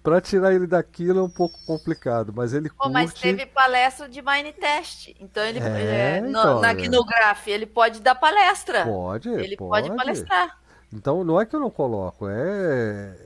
para 0.03 0.21
tirar 0.21 0.53
ele 0.55 0.67
daquilo 0.67 1.19
é 1.19 1.23
um 1.23 1.31
pouco 1.31 1.59
complicado, 1.67 2.33
mas 2.35 2.53
ele 2.53 2.69
Pô, 2.69 2.91
curte. 2.91 2.93
mas 2.93 3.13
teve 3.15 3.47
palestra 3.47 4.09
de 4.09 4.21
Minetest. 4.23 5.15
Então 5.19 5.43
ele 5.43 5.59
É, 5.59 6.19
é, 6.19 6.21
no, 6.21 6.29
então, 6.29 6.61
na, 6.61 6.71
é. 6.73 6.89
no 6.89 7.05
Graph, 7.05 7.49
ele 7.49 7.67
pode 7.67 8.01
dar 8.01 8.15
palestra. 8.15 8.85
Pode, 8.85 9.29
Ele 9.31 9.57
pode, 9.57 9.89
pode. 9.89 9.97
palestrar. 9.97 10.59
Então 10.93 11.25
não 11.25 11.41
é 11.41 11.47
que 11.47 11.57
eu 11.57 11.61
não 11.61 11.71
coloco, 11.71 12.29
é 12.29 13.17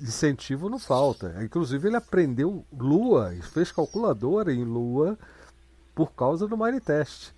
incentivo 0.00 0.68
não 0.68 0.78
falta. 0.78 1.34
Inclusive 1.42 1.88
ele 1.88 1.96
aprendeu 1.96 2.66
Lua 2.72 3.34
e 3.34 3.40
fez 3.40 3.72
calculadora 3.72 4.52
em 4.52 4.64
Lua 4.64 5.16
por 5.94 6.12
causa 6.12 6.46
do 6.46 6.56
Minetest. 6.58 7.32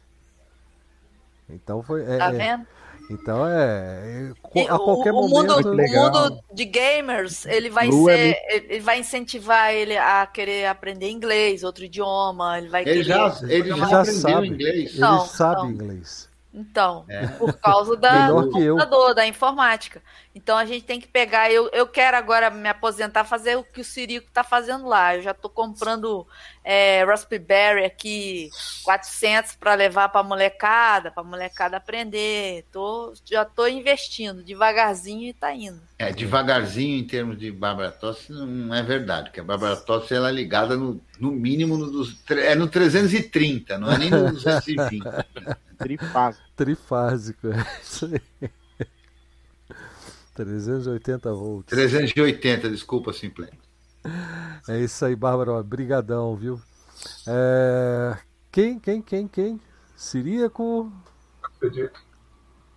Então 1.48 1.82
foi. 1.82 2.02
é- 2.04 2.18
Tá 2.18 2.28
é- 2.28 2.32
vendo? 2.32 2.66
Então 3.10 3.46
é. 3.46 4.30
é- 4.54 4.62
a 4.68 4.78
qualquer 4.78 5.12
o, 5.12 5.18
o 5.18 5.28
momento. 5.28 5.54
mundo, 5.56 5.72
o 5.72 5.76
mundo 5.76 6.40
de 6.52 6.64
gamers, 6.64 7.46
ele 7.46 7.70
vai 7.70 7.88
Lua 7.88 8.12
é 8.12 8.16
ser, 8.34 8.64
ele 8.68 8.80
vai 8.80 9.00
incentivar 9.00 9.72
ele 9.72 9.96
a 9.96 10.26
querer 10.26 10.66
aprender 10.66 11.10
inglês, 11.10 11.64
outro 11.64 11.84
idioma, 11.84 12.58
ele 12.58 12.68
vai 12.68 12.82
Ele 12.82 12.90
querer 12.90 13.04
já- 13.04 13.38
ele 13.48 13.68
já 13.70 13.86
já 13.88 14.04
sabe. 14.04 14.46
inglês. 14.48 14.74
Ele 14.90 14.96
Então, 14.96 15.20
sabe 15.26 15.54
então. 15.60 15.70
inglês. 15.70 16.28
Então, 16.52 17.04
É. 17.08 17.26
por 17.26 17.52
causa 17.54 17.96
da, 17.96 18.30
do 18.30 18.50
que 18.50 18.60
eu. 18.62 18.74
computador, 18.76 19.14
da 19.14 19.26
informática. 19.26 20.02
Então 20.38 20.56
a 20.56 20.64
gente 20.64 20.84
tem 20.84 21.00
que 21.00 21.08
pegar. 21.08 21.50
Eu, 21.50 21.68
eu 21.72 21.84
quero 21.84 22.16
agora 22.16 22.48
me 22.48 22.68
aposentar, 22.68 23.24
fazer 23.24 23.56
o 23.56 23.64
que 23.64 23.80
o 23.80 23.84
Sirico 23.84 24.28
está 24.28 24.44
fazendo 24.44 24.86
lá. 24.86 25.16
Eu 25.16 25.22
já 25.22 25.32
estou 25.32 25.50
comprando 25.50 26.24
é, 26.62 27.02
Raspberry 27.04 27.84
aqui, 27.84 28.48
400 28.84 29.56
para 29.56 29.74
levar 29.74 30.08
para 30.10 30.20
a 30.20 30.24
molecada, 30.24 31.10
para 31.10 31.24
a 31.24 31.26
molecada 31.26 31.76
aprender. 31.76 32.64
Tô, 32.70 33.12
já 33.24 33.42
estou 33.42 33.68
investindo 33.68 34.44
devagarzinho 34.44 35.28
e 35.28 35.32
tá 35.32 35.52
indo. 35.52 35.80
É, 35.98 36.12
devagarzinho 36.12 37.00
em 37.00 37.04
termos 37.04 37.36
de 37.36 37.50
Bárbara 37.50 37.90
Tossi 37.90 38.32
não 38.32 38.72
é 38.72 38.82
verdade, 38.82 39.30
porque 39.30 39.40
a 39.40 39.44
Bárbara 39.44 39.74
Tossi 39.74 40.14
ela 40.14 40.28
é 40.28 40.32
ligada 40.32 40.76
no, 40.76 41.00
no 41.18 41.32
mínimo 41.32 41.76
no 41.76 41.90
dos, 41.90 42.16
é 42.30 42.54
no 42.54 42.68
330, 42.68 43.76
não 43.76 43.90
é 43.90 43.98
nem 43.98 44.10
no 44.10 44.30
220. 44.32 45.02
Trifásico. 45.78 46.44
Trifásico, 46.54 47.48
é 47.48 47.66
isso 47.82 48.06
aí. 48.06 48.50
380 50.44 51.32
volts. 51.32 51.66
380, 51.70 52.70
desculpa, 52.70 53.12
Simplé. 53.12 53.50
É 54.68 54.78
isso 54.80 55.04
aí, 55.04 55.16
Bárbara. 55.16 55.62
Brigadão, 55.62 56.36
viu? 56.36 56.60
É, 57.26 58.18
Quem, 58.52 58.78
quem, 58.78 59.02
quem, 59.02 59.28
quem? 59.28 59.60
Siríaco? 59.96 60.92
Acredito. 61.42 62.00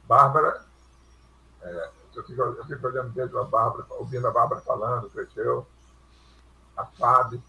Bárbara, 0.07 0.65
é, 1.61 1.89
eu, 2.15 2.23
fico, 2.25 2.41
eu 2.41 2.65
fico 2.65 2.87
olhando 2.87 3.11
desde 3.13 3.37
a 3.37 3.43
Bárbara, 3.43 3.85
ouvindo 3.91 4.27
a 4.27 4.31
Bárbara 4.31 4.61
falando, 4.61 5.05
o 5.05 5.09
Creteu, 5.09 5.67
a 6.75 6.85
Fábio, 6.85 7.43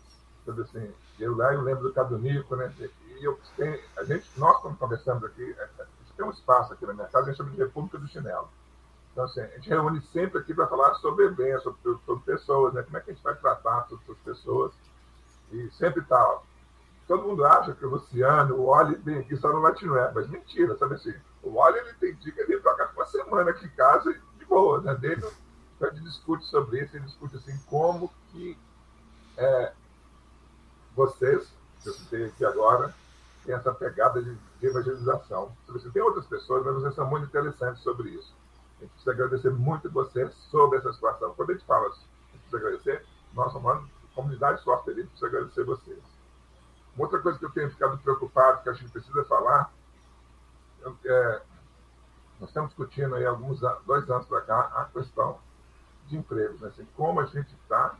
tudo 0.44 0.62
assim. 0.62 0.92
Eu 1.18 1.36
lá 1.36 1.52
eu 1.54 1.62
lembro 1.62 1.84
do 1.84 1.92
Cadunico, 1.92 2.56
né? 2.56 2.72
E 2.80 3.24
eu 3.24 3.38
tenho, 3.56 3.78
a 3.96 4.04
gente, 4.04 4.28
nós 4.36 4.56
estamos 4.56 4.78
conversando 4.78 5.26
aqui, 5.26 5.42
é, 5.42 5.62
é, 5.62 5.82
a 5.82 5.84
gente 5.84 6.12
tem 6.16 6.26
um 6.26 6.30
espaço 6.30 6.72
aqui 6.72 6.86
na 6.86 6.94
minha 6.94 7.08
casa, 7.08 7.26
a 7.26 7.28
gente 7.28 7.36
chama 7.36 7.50
de 7.50 7.58
República 7.58 7.98
do 7.98 8.08
Chinelo. 8.08 8.50
Então, 9.12 9.24
assim, 9.24 9.40
a 9.40 9.46
gente 9.46 9.68
reúne 9.68 10.00
sempre 10.12 10.38
aqui 10.38 10.54
para 10.54 10.66
falar 10.66 10.94
sobre 10.94 11.26
eventos, 11.26 11.62
sobre, 11.62 11.98
sobre 12.04 12.24
pessoas, 12.24 12.72
né? 12.72 12.82
Como 12.82 12.96
é 12.96 13.00
que 13.00 13.10
a 13.10 13.14
gente 13.14 13.22
vai 13.22 13.34
tratar 13.34 13.82
todas 13.82 14.08
as 14.08 14.18
pessoas. 14.18 14.72
E 15.52 15.70
sempre 15.72 16.00
tá, 16.02 16.40
todo 17.06 17.28
mundo 17.28 17.44
acha 17.44 17.74
que 17.74 17.84
o 17.84 17.90
Luciano, 17.90 18.56
o 18.56 18.66
Oli 18.68 18.94
vem 18.96 19.18
aqui 19.18 19.36
só 19.36 19.52
no 19.52 19.60
Latinoé, 19.60 20.10
mas 20.14 20.28
mentira, 20.28 20.76
sabe 20.78 20.94
assim? 20.94 21.14
O 21.42 21.54
Oli 21.56 21.78
ele 21.78 21.92
tem 21.94 22.14
dica 22.14 22.46
de 22.46 22.58
tocar 22.60 22.90
uma 22.94 23.04
semana 23.04 23.50
aqui 23.50 23.66
em 23.66 23.70
casa 23.70 24.14
de 24.38 24.44
boa, 24.46 24.80
né? 24.80 24.94
Dele, 24.94 25.22
a 25.82 25.86
gente 25.90 26.04
discute 26.04 26.44
sobre 26.46 26.80
isso, 26.80 26.96
a 26.96 26.98
gente 26.98 27.08
discute 27.08 27.36
assim 27.36 27.58
como 27.66 28.10
que 28.30 28.56
é, 29.36 29.72
vocês, 30.96 31.52
que 31.82 31.88
eu 31.90 31.92
citei 31.92 32.26
aqui 32.26 32.44
agora, 32.46 32.94
têm 33.44 33.54
essa 33.54 33.74
pegada 33.74 34.22
de, 34.22 34.34
de 34.34 34.66
evangelização. 34.66 35.54
Você 35.68 35.90
tem 35.90 36.00
outras 36.00 36.26
pessoas, 36.26 36.64
mas 36.64 36.74
vocês 36.76 36.94
são 36.94 37.06
muito 37.06 37.26
interessantes 37.26 37.82
sobre 37.82 38.10
isso. 38.10 38.32
A 38.82 38.84
gente 38.84 38.94
precisa 38.94 39.12
agradecer 39.12 39.50
muito 39.50 39.90
vocês 39.90 40.34
sobre 40.50 40.78
essa 40.78 40.92
situação. 40.92 41.32
Quando 41.34 41.50
a 41.50 41.52
gente 41.54 41.64
fala, 41.64 41.86
a 41.86 41.90
gente 41.90 42.08
precisa 42.32 42.56
agradecer, 42.56 43.06
somos 43.32 43.54
uma 43.54 43.88
comunidade 44.12 44.60
software, 44.62 44.94
a 44.94 44.96
gente 44.96 45.08
precisa 45.08 45.26
agradecer 45.28 45.64
vocês. 45.64 46.02
Uma 46.96 47.04
outra 47.04 47.20
coisa 47.20 47.38
que 47.38 47.44
eu 47.44 47.50
tenho 47.50 47.70
ficado 47.70 47.96
preocupado, 47.98 48.62
que 48.64 48.68
a 48.68 48.72
gente 48.72 48.90
precisa 48.90 49.24
falar, 49.24 49.72
é, 51.04 51.42
nós 52.40 52.50
estamos 52.50 52.70
discutindo 52.70 53.14
aí 53.14 53.24
alguns 53.24 53.60
dois 53.86 54.10
anos 54.10 54.26
para 54.26 54.40
cá 54.40 54.60
a 54.74 54.84
questão 54.86 55.38
de 56.08 56.16
empregos, 56.16 56.60
né? 56.60 56.68
assim, 56.68 56.84
como 56.96 57.20
a 57.20 57.26
gente 57.26 57.54
está, 57.54 57.94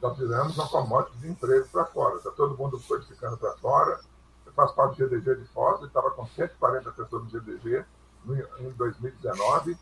nós 0.00 0.16
viramos 0.16 0.56
uma 0.56 0.66
commodity 0.66 1.18
de 1.18 1.28
emprego 1.28 1.68
para 1.68 1.84
fora, 1.84 2.16
está 2.16 2.30
todo 2.30 2.56
mundo 2.56 2.80
codificando 2.88 3.36
para 3.36 3.52
fora, 3.58 4.00
eu 4.46 4.52
faço 4.52 4.74
parte 4.74 4.96
do 4.96 5.08
GDG 5.08 5.42
de 5.42 5.44
Foz, 5.48 5.82
estava 5.82 6.10
com 6.12 6.26
140 6.26 6.90
pessoas 6.92 7.24
no 7.24 7.28
GDG 7.28 7.84
em 8.60 8.70
2019, 8.72 9.78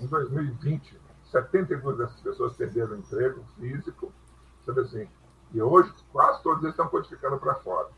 em 0.00 0.06
2020, 0.06 1.00
72 1.30 1.98
dessas 1.98 2.20
pessoas 2.20 2.56
perderam 2.56 2.92
o 2.92 2.98
emprego 2.98 3.44
físico, 3.58 4.12
sabe 4.64 4.80
assim, 4.80 5.08
e 5.52 5.62
hoje 5.62 5.92
quase 6.12 6.42
todos 6.42 6.62
eles 6.62 6.74
estão 6.74 6.88
codificando 6.88 7.38
para 7.38 7.54
fora. 7.56 7.88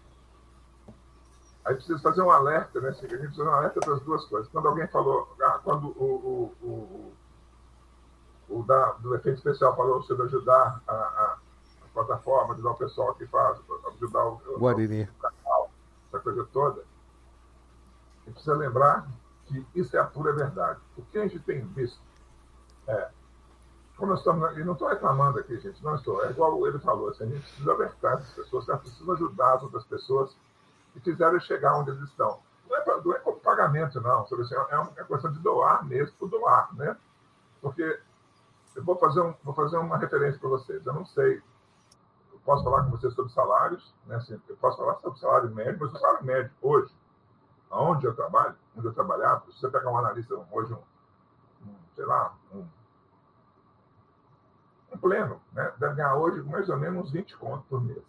Aí 1.65 1.74
precisa 1.74 1.98
fazer 1.98 2.23
um 2.23 2.31
alerta, 2.31 2.81
né? 2.81 2.90
A 2.90 2.92
gente 2.92 3.08
precisa 3.08 3.36
fazer 3.36 3.48
um 3.48 3.55
alerta 3.55 3.81
para 3.81 3.94
as 3.94 4.00
duas 4.02 4.24
coisas. 4.26 4.48
Quando 4.52 4.68
alguém 4.68 4.86
falou, 4.86 5.34
ah, 5.42 5.60
quando 5.65 5.89
o, 5.89 6.55
o, 6.62 6.66
o, 6.66 8.58
o 8.58 8.62
da, 8.62 8.92
do 8.92 9.15
efeito 9.16 9.39
especial 9.39 9.74
falou 9.74 10.02
sobre 10.05 10.26
ajudar 10.26 10.81
a, 10.86 10.92
a, 10.94 11.39
a 11.82 11.89
plataforma, 11.92 12.55
ajudar 12.55 12.70
o 12.70 12.76
pessoal 12.76 13.15
que 13.15 13.26
faz, 13.26 13.58
ajudar 13.94 14.24
o, 14.26 14.40
Guarini. 14.58 15.02
o 15.02 15.20
canal, 15.20 15.70
essa 16.08 16.20
coisa 16.20 16.44
toda. 16.52 16.81
A 16.82 18.24
gente 18.26 18.34
precisa 18.34 18.55
lembrar 18.55 19.08
que 19.47 19.66
isso 19.75 19.97
é 19.97 20.00
a 20.00 20.05
pura 20.05 20.33
verdade. 20.33 20.81
O 20.97 21.02
que 21.02 21.18
a 21.18 21.23
gente 21.23 21.39
tem 21.41 21.65
visto 21.68 22.00
é. 22.86 23.10
Como 23.97 24.10
nós 24.10 24.20
estamos. 24.20 24.57
E 24.57 24.65
não 24.65 24.75
estou 24.75 24.89
reclamando 24.89 25.39
aqui, 25.39 25.58
gente, 25.58 25.83
não 25.83 25.94
estou. 25.94 26.25
É 26.25 26.31
igual 26.31 26.66
ele 26.66 26.78
falou, 26.78 27.08
assim, 27.08 27.25
a 27.25 27.26
gente 27.26 27.41
precisa 27.41 27.73
alertar 27.73 28.15
as 28.15 28.31
pessoas, 28.33 28.68
elas 28.68 28.81
precisam 28.83 29.15
ajudar 29.15 29.55
as 29.55 29.62
outras 29.62 29.84
pessoas 29.84 30.36
que 30.92 31.00
fizeram 31.00 31.41
chegar 31.41 31.78
onde 31.78 31.91
eles 31.91 32.02
estão. 32.02 32.41
Não 32.68 32.76
é, 32.76 32.84
não 33.02 33.15
é 33.15 33.18
como 33.20 33.39
pagamento, 33.41 34.00
não. 34.00 34.23
Assim, 34.23 34.55
é 34.55 34.78
uma 34.78 34.92
questão 34.92 35.33
de 35.33 35.39
doar 35.39 35.84
mesmo, 35.86 36.15
por 36.18 36.28
doar, 36.28 36.75
né? 36.75 36.97
Porque 37.60 38.00
eu 38.75 38.84
vou 38.84 38.97
fazer, 38.99 39.20
um, 39.20 39.34
vou 39.42 39.55
fazer 39.55 39.78
uma 39.78 39.97
referência 39.97 40.39
para 40.39 40.50
vocês. 40.50 40.84
Eu 40.84 40.92
não 40.92 41.07
sei, 41.07 41.42
eu 42.33 42.39
posso 42.44 42.65
falar 42.65 42.84
com 42.84 42.91
vocês 42.91 43.15
sobre 43.15 43.33
salários, 43.33 43.94
né? 44.07 44.16
Assim, 44.16 44.41
eu 44.49 44.57
posso 44.57 44.76
falar 44.76 44.97
sobre 44.97 45.18
salário 45.18 45.50
médio, 45.55 45.78
mas 45.81 45.94
o 45.94 45.99
salário 45.99 46.25
médio 46.25 46.50
hoje, 46.60 46.94
aonde 47.70 48.07
eu 48.07 48.15
trabalho, 48.15 48.55
onde 48.77 48.87
eu 48.87 48.93
trabalhava, 48.93 49.45
se 49.47 49.59
você 49.59 49.69
pegar 49.69 49.91
um 49.91 49.99
analista 49.99 50.35
hoje, 50.51 50.73
um, 50.73 51.69
um 51.69 51.75
sei 51.95 52.05
lá, 52.05 52.37
um, 52.53 52.67
um 54.93 54.99
pleno, 54.99 55.41
né? 55.53 55.73
deve 55.79 55.95
ganhar 55.95 56.15
hoje 56.17 56.43
mais 56.43 56.69
ou 56.69 56.77
menos 56.77 57.07
uns 57.07 57.13
20 57.13 57.37
contos 57.37 57.67
por 57.67 57.83
mês, 57.83 58.05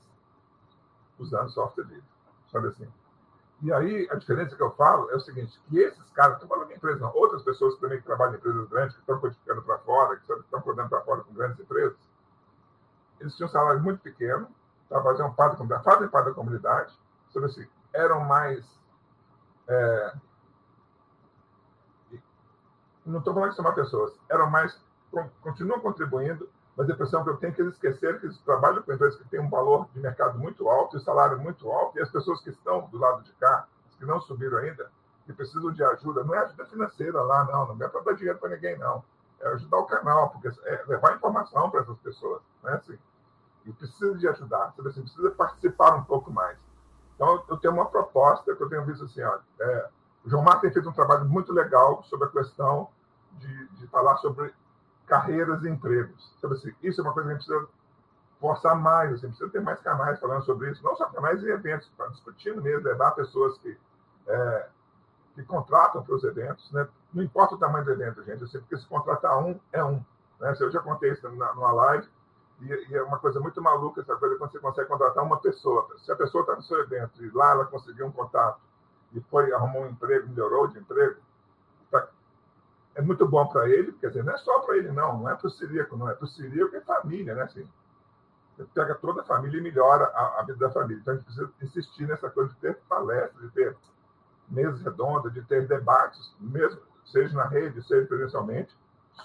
usando 1.18 1.50
software 1.50 1.86
livre, 1.86 2.04
sabe 2.52 2.68
assim? 2.68 2.88
E 3.62 3.74
aí, 3.74 4.08
a 4.12 4.16
diferença 4.16 4.56
que 4.56 4.62
eu 4.62 4.72
falo 4.72 5.10
é 5.10 5.16
o 5.16 5.20
seguinte, 5.20 5.60
que 5.68 5.80
esses 5.80 6.10
caras, 6.12 6.36
estou 6.36 6.48
falando 6.48 6.68
de 6.68 6.76
empresa, 6.76 7.00
não, 7.00 7.12
outras 7.16 7.42
pessoas 7.42 7.74
que 7.74 7.82
também 7.82 8.00
que 8.00 8.06
trabalham 8.06 8.36
em 8.36 8.38
empresas 8.38 8.70
grandes, 8.70 8.94
que 8.94 9.02
estão 9.02 9.20
codificando 9.20 9.64
para 9.64 9.80
fora, 9.80 10.16
que 10.16 10.32
estão 10.32 10.62
codando 10.62 10.90
para 10.90 11.02
fora 11.02 11.24
com 11.24 11.34
grandes 11.34 11.60
empresas, 11.60 11.98
eles 13.20 13.36
tinham 13.36 13.48
um 13.48 13.52
salário 13.52 13.82
muito 13.82 14.00
pequeno, 14.02 14.48
faziam 14.90 15.34
parte 15.34 15.64
da 15.66 15.80
fazem 15.80 16.08
parte 16.08 16.28
da 16.28 16.36
comunidade, 16.36 16.94
sobre 17.30 17.50
assim, 17.50 17.68
eram 17.94 18.20
mais... 18.22 18.64
É, 19.68 20.14
não 23.10 23.19
estou 23.19 23.34
falando 23.34 23.53
são 23.53 23.64
mais 23.64 23.76
pessoas, 23.76 24.14
eram 24.30 24.50
mais, 24.50 24.80
continuam 25.42 25.80
contribuindo, 25.80 26.50
mas 26.76 26.90
a 26.90 26.94
impressão 26.94 27.24
que 27.24 27.30
eu 27.30 27.38
tenho 27.38 27.52
é 27.52 27.56
que 27.56 27.61
eles 27.61 27.74
esqueceram 27.74 28.19
que 28.19 28.26
eles 28.27 28.38
trabalham 28.40 28.84
com 28.84 28.94
empresas 28.94 29.18
que 29.18 29.27
têm 29.30 29.40
um 29.40 29.50
valor 29.50 29.88
de 29.94 30.00
mercado 30.00 30.38
muito 30.38 30.69
alto 30.69 30.98
e 30.98 31.00
salário 31.00 31.40
muito 31.40 31.69
alto, 31.72 31.98
e 31.98 32.02
as 32.02 32.10
pessoas 32.10 32.42
que 32.42 32.50
estão 32.50 32.88
do 32.88 32.98
lado 32.98 33.24
de 33.24 33.32
cá, 33.34 33.68
que 33.98 34.06
não 34.06 34.22
subiram 34.22 34.60
ainda, 34.60 34.92
que 35.26 35.34
precisam 35.34 35.72
de 35.72 35.84
ajuda, 35.84 36.24
não 36.24 36.36
é 36.36 36.40
ajuda 36.40 36.66
financeira 36.68 37.22
lá, 37.22 37.45
não, 37.45 37.76
não 37.76 37.86
é 37.86 37.90
para 37.90 38.02
dar 38.02 38.14
dinheiro 38.14 38.38
para 38.38 38.50
ninguém, 38.50 38.77
não. 38.77 39.03
É 39.42 39.48
ajudar 39.50 39.77
o 39.77 39.86
canal, 39.86 40.30
porque 40.30 40.48
é 40.48 40.84
levar 40.88 41.16
informação 41.16 41.69
para 41.69 41.82
essas 41.82 41.98
pessoas, 42.00 42.42
né? 42.64 42.74
Assim, 42.74 42.98
e 43.66 43.74
precisa 43.74 44.18
de 44.18 44.27
ajudar, 44.27 44.74
você 44.77 44.90
assim, 44.90 45.02
precisa 45.02 45.30
participar 45.32 45.95
um 45.95 46.03
pouco 46.03 46.32
mais. 46.32 46.58
Então, 47.16 47.44
eu 47.50 47.58
tenho 47.58 47.74
uma 47.74 47.86
proposta 47.86 48.56
que 48.56 48.64
eu 48.64 48.69
tenho 48.69 48.86
visto 48.86 49.03
assim, 49.03 49.22
ó, 49.22 49.40
é, 49.60 49.90
o 50.24 50.30
João 50.30 50.44
Martin 50.44 50.61
tem 50.61 50.74
feito 50.74 50.90
um 50.90 50.94
trabalho 50.94 51.26
muito 51.26 51.52
legal 51.52 52.03
sobre 52.03 52.27
a 52.27 52.32
questão 52.32 52.90
de, 53.38 53.67
de 53.67 53.88
falar 53.88 54.17
sobre 54.17 54.53
carreiras 55.06 55.64
e 55.64 55.69
empregos. 55.69 56.35
Sabe 56.41 56.56
assim, 56.56 56.74
isso 56.83 57.01
é 57.01 57.03
uma 57.03 57.14
coisa 57.14 57.30
que 57.30 57.35
a 57.35 57.38
gente 57.38 57.48
precisa 57.48 57.69
forçar 58.40 58.75
mais, 58.75 59.14
assim, 59.14 59.27
precisa 59.27 59.49
ter 59.49 59.61
mais 59.61 59.80
canais 59.82 60.19
falando 60.19 60.43
sobre 60.43 60.72
isso, 60.72 60.83
não 60.83 60.95
só 60.95 61.06
canais 61.07 61.41
e 61.41 61.49
eventos, 61.49 61.90
tá 61.98 62.07
discutindo 62.07 62.61
mesmo, 62.61 62.88
levar 62.88 63.11
pessoas 63.11 63.57
que, 63.59 63.75
é, 64.27 64.69
que 65.33 65.43
contratam 65.43 66.03
para 66.03 66.16
os 66.16 66.24
eventos, 66.24 66.72
né? 66.72 66.88
não 67.14 67.24
importa 67.24 67.56
o 67.56 67.57
tamanho 67.57 67.85
do 67.85 67.91
evento, 67.91 68.24
gente, 68.24 68.43
assim, 68.43 68.59
porque 68.59 68.77
se 68.77 68.85
contratar 68.88 69.38
um, 69.40 69.59
é 69.72 69.83
um. 69.83 70.03
Né? 70.40 70.56
Eu 70.59 70.72
já 70.72 70.80
contei 70.82 71.11
isso 71.11 71.27
na, 71.30 71.53
numa 71.53 71.72
live, 71.72 72.07
e, 72.61 72.91
e, 72.91 72.95
é 72.95 73.03
uma 73.03 73.19
coisa 73.19 73.40
muito 73.40 73.61
maluca 73.61 74.01
essa 74.01 74.16
coisa 74.16 74.35
quando 74.38 74.51
você 74.51 74.59
consegue 74.59 74.88
contratar 74.88 75.24
uma 75.24 75.40
pessoa. 75.40 75.88
Se 75.99 76.11
a 76.11 76.16
pessoa 76.16 76.41
está 76.41 76.56
no 76.56 76.64
seu 76.64 76.80
evento 76.80 77.24
e 77.24 77.30
lá 77.30 77.51
ela 77.51 77.66
conseguiu 77.66 78.07
um 78.07 78.11
contato 78.11 78.59
e 79.14 79.22
foi 79.22 79.53
arrumou 79.53 79.83
um 79.83 79.90
emprego, 79.90 80.27
melhorou 80.27 80.67
de 80.67 80.80
emprego, 80.80 81.19
é 82.98 83.01
muito 83.01 83.27
bom 83.27 83.45
para 83.45 83.69
ele, 83.69 83.93
quer 83.93 84.08
dizer, 84.08 84.24
não 84.24 84.34
é 84.34 84.38
só 84.40 84.59
para 84.61 84.76
ele, 84.76 84.92
não, 84.92 85.19
não 85.19 85.30
é 85.30 85.35
para 85.35 85.45
o 85.45 85.51
Sirico, 85.51 85.95
não 85.95 86.09
é 86.09 86.16
para 86.16 86.26
o 86.26 86.27
Sirico 86.27 86.76
e 86.76 86.82
família, 86.82 87.35
né? 87.35 87.43
Assim, 87.43 87.67
você 88.58 88.66
pega 88.74 88.95
toda 88.95 89.22
a 89.22 89.24
família 89.24 89.59
e 89.59 89.61
melhora 89.61 90.06
a, 90.06 90.40
a, 90.40 90.42
vida 90.42 90.58
da 90.58 90.72
família. 90.72 91.00
Então 91.00 91.14
a 91.14 91.17
gente 91.17 91.26
precisa 91.26 91.53
insistir 91.61 92.08
nessa 92.08 92.27
coisa 92.27 92.51
de 92.51 92.59
ter 92.59 92.76
palestras, 92.90 93.40
de 93.40 93.51
ter 93.51 93.77
mesas 94.50 94.82
redondas, 94.82 95.32
de 95.32 95.43
ter 95.43 95.67
debates, 95.67 96.34
mesmo 96.40 96.82
seja 97.06 97.35
na 97.38 97.45
rede, 97.45 97.85
seja 97.85 98.08
presencialmente, 98.08 98.76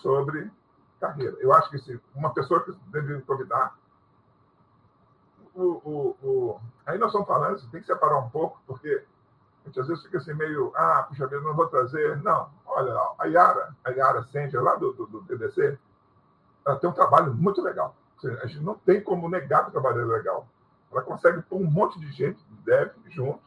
sobre 0.02 0.50
carreira. 1.00 1.34
Eu 1.40 1.54
acho 1.54 1.70
que 1.70 1.78
se 1.78 1.98
uma 2.14 2.34
pessoa 2.34 2.62
que 2.62 2.72
deve 2.88 3.22
convidar. 3.22 3.74
O, 5.54 5.62
o, 5.62 6.16
o... 6.22 6.60
Aí 6.84 6.98
nós 6.98 7.08
estamos 7.08 7.26
falando, 7.26 7.70
tem 7.70 7.80
que 7.80 7.86
separar 7.86 8.18
um 8.18 8.28
pouco, 8.28 8.60
porque 8.66 9.02
às 9.68 9.86
vezes 9.86 10.02
fica 10.02 10.18
assim 10.18 10.34
meio, 10.34 10.72
ah, 10.74 11.04
puxa 11.08 11.26
vida, 11.26 11.40
não 11.40 11.54
vou 11.54 11.68
trazer. 11.68 12.20
Não, 12.22 12.50
olha, 12.66 12.94
a 13.18 13.26
Yara, 13.26 13.74
a 13.84 13.90
Yara 13.90 14.22
Sanger, 14.24 14.62
lá 14.62 14.74
do, 14.74 14.92
do, 14.92 15.06
do 15.06 15.22
TDC, 15.22 15.78
ela 16.66 16.76
tem 16.76 16.90
um 16.90 16.92
trabalho 16.92 17.32
muito 17.34 17.62
legal. 17.62 17.94
A 18.42 18.46
gente 18.46 18.60
não 18.60 18.74
tem 18.74 19.02
como 19.02 19.28
negar 19.28 19.64
que 19.64 19.68
o 19.70 19.72
trabalho 19.72 20.02
é 20.02 20.04
legal. 20.04 20.46
Ela 20.90 21.02
consegue 21.02 21.42
pôr 21.42 21.60
um 21.60 21.70
monte 21.70 21.98
de 21.98 22.10
gente 22.12 22.44
de 22.44 22.56
dev 22.64 22.90
junto. 23.08 23.40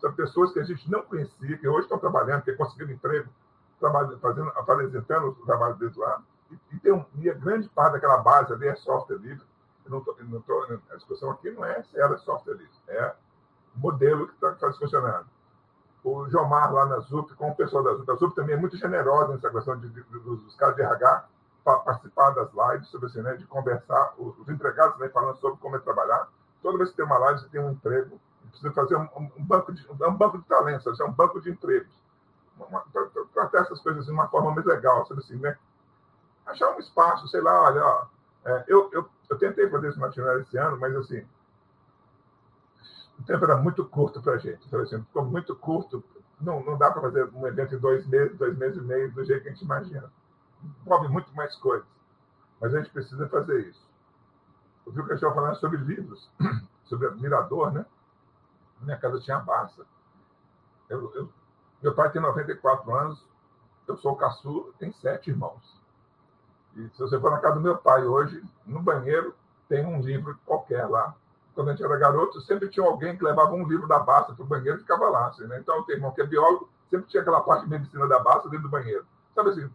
São 0.00 0.12
pessoas 0.12 0.52
que 0.52 0.60
a 0.60 0.64
gente 0.64 0.90
não 0.90 1.02
conhecia, 1.02 1.58
que 1.58 1.68
hoje 1.68 1.82
estão 1.82 1.98
trabalhando, 1.98 2.42
que 2.42 2.52
conseguiram 2.54 2.92
emprego, 2.92 3.28
trabalhando, 3.80 4.18
fazendo, 4.18 4.48
apresentando 4.56 5.28
o 5.28 5.46
trabalho 5.46 5.74
deles 5.74 5.96
lá. 5.96 6.22
E, 6.50 6.58
e, 6.72 6.78
tem 6.78 6.92
um, 6.92 7.04
e 7.16 7.28
a 7.28 7.34
grande 7.34 7.68
parte 7.68 7.94
daquela 7.94 8.18
base 8.18 8.52
ali 8.52 8.68
é 8.68 8.74
software 8.76 9.16
livre. 9.16 9.44
Eu 9.84 9.90
não 9.90 10.00
tô, 10.00 10.16
não 10.20 10.40
tô, 10.40 10.66
a 10.90 10.96
discussão 10.96 11.30
aqui 11.30 11.50
não 11.50 11.64
é 11.64 11.82
se 11.82 11.98
era 11.98 12.16
software 12.18 12.54
livre, 12.54 12.72
é 12.88 13.14
o 13.76 13.80
modelo 13.80 14.26
que 14.26 14.34
está 14.34 14.52
tá 14.52 14.72
funcionando 14.72 15.26
o 16.04 16.28
Jomar 16.28 16.72
lá 16.72 16.84
na 16.84 17.00
ZUP, 17.00 17.34
com 17.34 17.50
o 17.50 17.54
pessoal 17.54 17.82
da 17.82 17.94
ZUP. 17.94 18.10
A 18.10 18.14
ZUP 18.16 18.34
também 18.34 18.54
é 18.54 18.58
muito 18.58 18.76
generosa 18.76 19.32
nessa 19.32 19.50
questão 19.50 19.78
de, 19.78 19.88
de, 19.88 20.02
dos 20.02 20.54
caras 20.56 20.76
de 20.76 20.82
RH 20.82 21.24
participar 21.64 22.30
das 22.32 22.50
lives, 22.52 22.88
sobre 22.88 23.06
assim, 23.06 23.22
né, 23.22 23.36
de 23.36 23.46
conversar, 23.46 24.12
os, 24.18 24.38
os 24.38 24.48
empregados 24.50 24.98
né, 24.98 25.08
falando 25.08 25.36
sobre 25.38 25.58
como 25.60 25.76
é 25.76 25.78
trabalhar. 25.78 26.28
Toda 26.62 26.76
vez 26.76 26.90
que 26.90 26.96
tem 26.96 27.06
uma 27.06 27.16
live, 27.16 27.40
você 27.40 27.48
tem 27.48 27.60
um 27.60 27.70
emprego, 27.70 28.20
precisa 28.50 28.70
fazer 28.72 28.96
um, 28.96 29.08
um 29.16 29.44
banco 29.44 29.72
de 29.72 29.86
um 29.90 30.14
banco 30.14 30.38
de 30.38 30.44
talentos, 30.44 31.00
é 31.00 31.04
um 31.04 31.12
banco 31.12 31.40
de 31.40 31.50
empregos. 31.50 31.92
Tratar 33.32 33.62
essas 33.62 33.80
coisas 33.80 34.04
de 34.04 34.12
uma 34.12 34.28
forma 34.28 34.50
mais 34.50 34.66
legal, 34.66 35.06
sabe 35.06 35.20
assim, 35.20 35.36
né? 35.36 35.56
Achar 36.46 36.70
um 36.76 36.78
espaço, 36.78 37.26
sei 37.28 37.40
lá, 37.40 37.62
olha, 37.62 37.82
ó, 37.82 38.06
é, 38.44 38.64
eu, 38.68 38.90
eu, 38.92 39.08
eu 39.30 39.38
tentei 39.38 39.68
fazer 39.70 39.88
esse 39.88 39.98
material 39.98 40.38
esse 40.40 40.56
ano, 40.58 40.78
mas 40.78 40.94
assim, 40.96 41.26
o 43.18 43.22
tempo 43.24 43.44
era 43.44 43.56
muito 43.56 43.84
curto 43.84 44.20
para 44.20 44.34
a 44.34 44.38
gente. 44.38 44.66
Então, 44.66 44.80
assim, 44.80 45.02
ficou 45.02 45.24
muito 45.24 45.54
curto. 45.56 46.02
Não, 46.40 46.62
não 46.64 46.76
dá 46.76 46.90
para 46.90 47.02
fazer 47.02 47.28
um 47.32 47.46
evento 47.46 47.74
em 47.74 47.78
dois 47.78 48.06
meses, 48.06 48.36
dois 48.36 48.56
meses 48.56 48.76
e 48.76 48.84
meio, 48.84 49.12
do 49.12 49.24
jeito 49.24 49.42
que 49.42 49.48
a 49.48 49.52
gente 49.52 49.64
imagina. 49.64 50.10
Envolve 50.82 51.08
muito 51.08 51.34
mais 51.34 51.54
coisas. 51.56 51.86
Mas 52.60 52.74
a 52.74 52.78
gente 52.78 52.90
precisa 52.90 53.28
fazer 53.28 53.68
isso. 53.68 53.84
Eu 54.86 54.92
vi 54.92 55.00
o 55.00 55.06
pessoal 55.06 55.34
falando 55.34 55.56
sobre 55.56 55.78
livros, 55.78 56.30
sobre 56.84 57.10
Mirador, 57.12 57.72
né? 57.72 57.86
Na 58.80 58.86
minha 58.86 58.98
casa 58.98 59.20
tinha 59.20 59.36
a 59.36 59.40
Barça. 59.40 59.86
Eu, 60.88 61.12
eu, 61.14 61.32
meu 61.82 61.94
pai 61.94 62.10
tem 62.10 62.20
94 62.20 62.94
anos, 62.94 63.24
eu 63.86 63.96
sou 63.96 64.12
o 64.12 64.16
caçula, 64.16 64.72
tem 64.78 64.92
sete 64.92 65.30
irmãos. 65.30 65.80
E 66.76 66.88
se 66.90 66.98
você 66.98 67.18
for 67.18 67.30
na 67.30 67.38
casa 67.38 67.54
do 67.54 67.60
meu 67.60 67.78
pai 67.78 68.04
hoje, 68.04 68.42
no 68.66 68.82
banheiro, 68.82 69.34
tem 69.68 69.84
um 69.84 70.00
livro 70.00 70.38
qualquer 70.44 70.86
lá, 70.86 71.14
quando 71.54 71.68
a 71.68 71.70
gente 71.72 71.84
era 71.84 71.96
garoto, 71.96 72.40
sempre 72.40 72.68
tinha 72.68 72.84
alguém 72.84 73.16
que 73.16 73.24
levava 73.24 73.52
um 73.54 73.66
livro 73.66 73.86
da 73.86 73.98
Basta 73.98 74.34
para 74.34 74.44
o 74.44 74.46
banheiro 74.46 74.78
e 74.78 74.80
ficava 74.80 75.08
lá. 75.08 75.28
Assim, 75.28 75.44
né? 75.46 75.58
Então, 75.60 75.84
o 75.86 75.92
irmão 75.92 76.10
que 76.12 76.20
é 76.20 76.26
biólogo, 76.26 76.68
sempre 76.90 77.06
tinha 77.08 77.22
aquela 77.22 77.40
parte 77.40 77.64
de 77.64 77.70
medicina 77.70 78.06
da 78.08 78.18
Basta 78.18 78.48
dentro 78.48 78.64
do 78.64 78.70
banheiro. 78.70 79.06
Sabe 79.34 79.50
assim? 79.50 79.70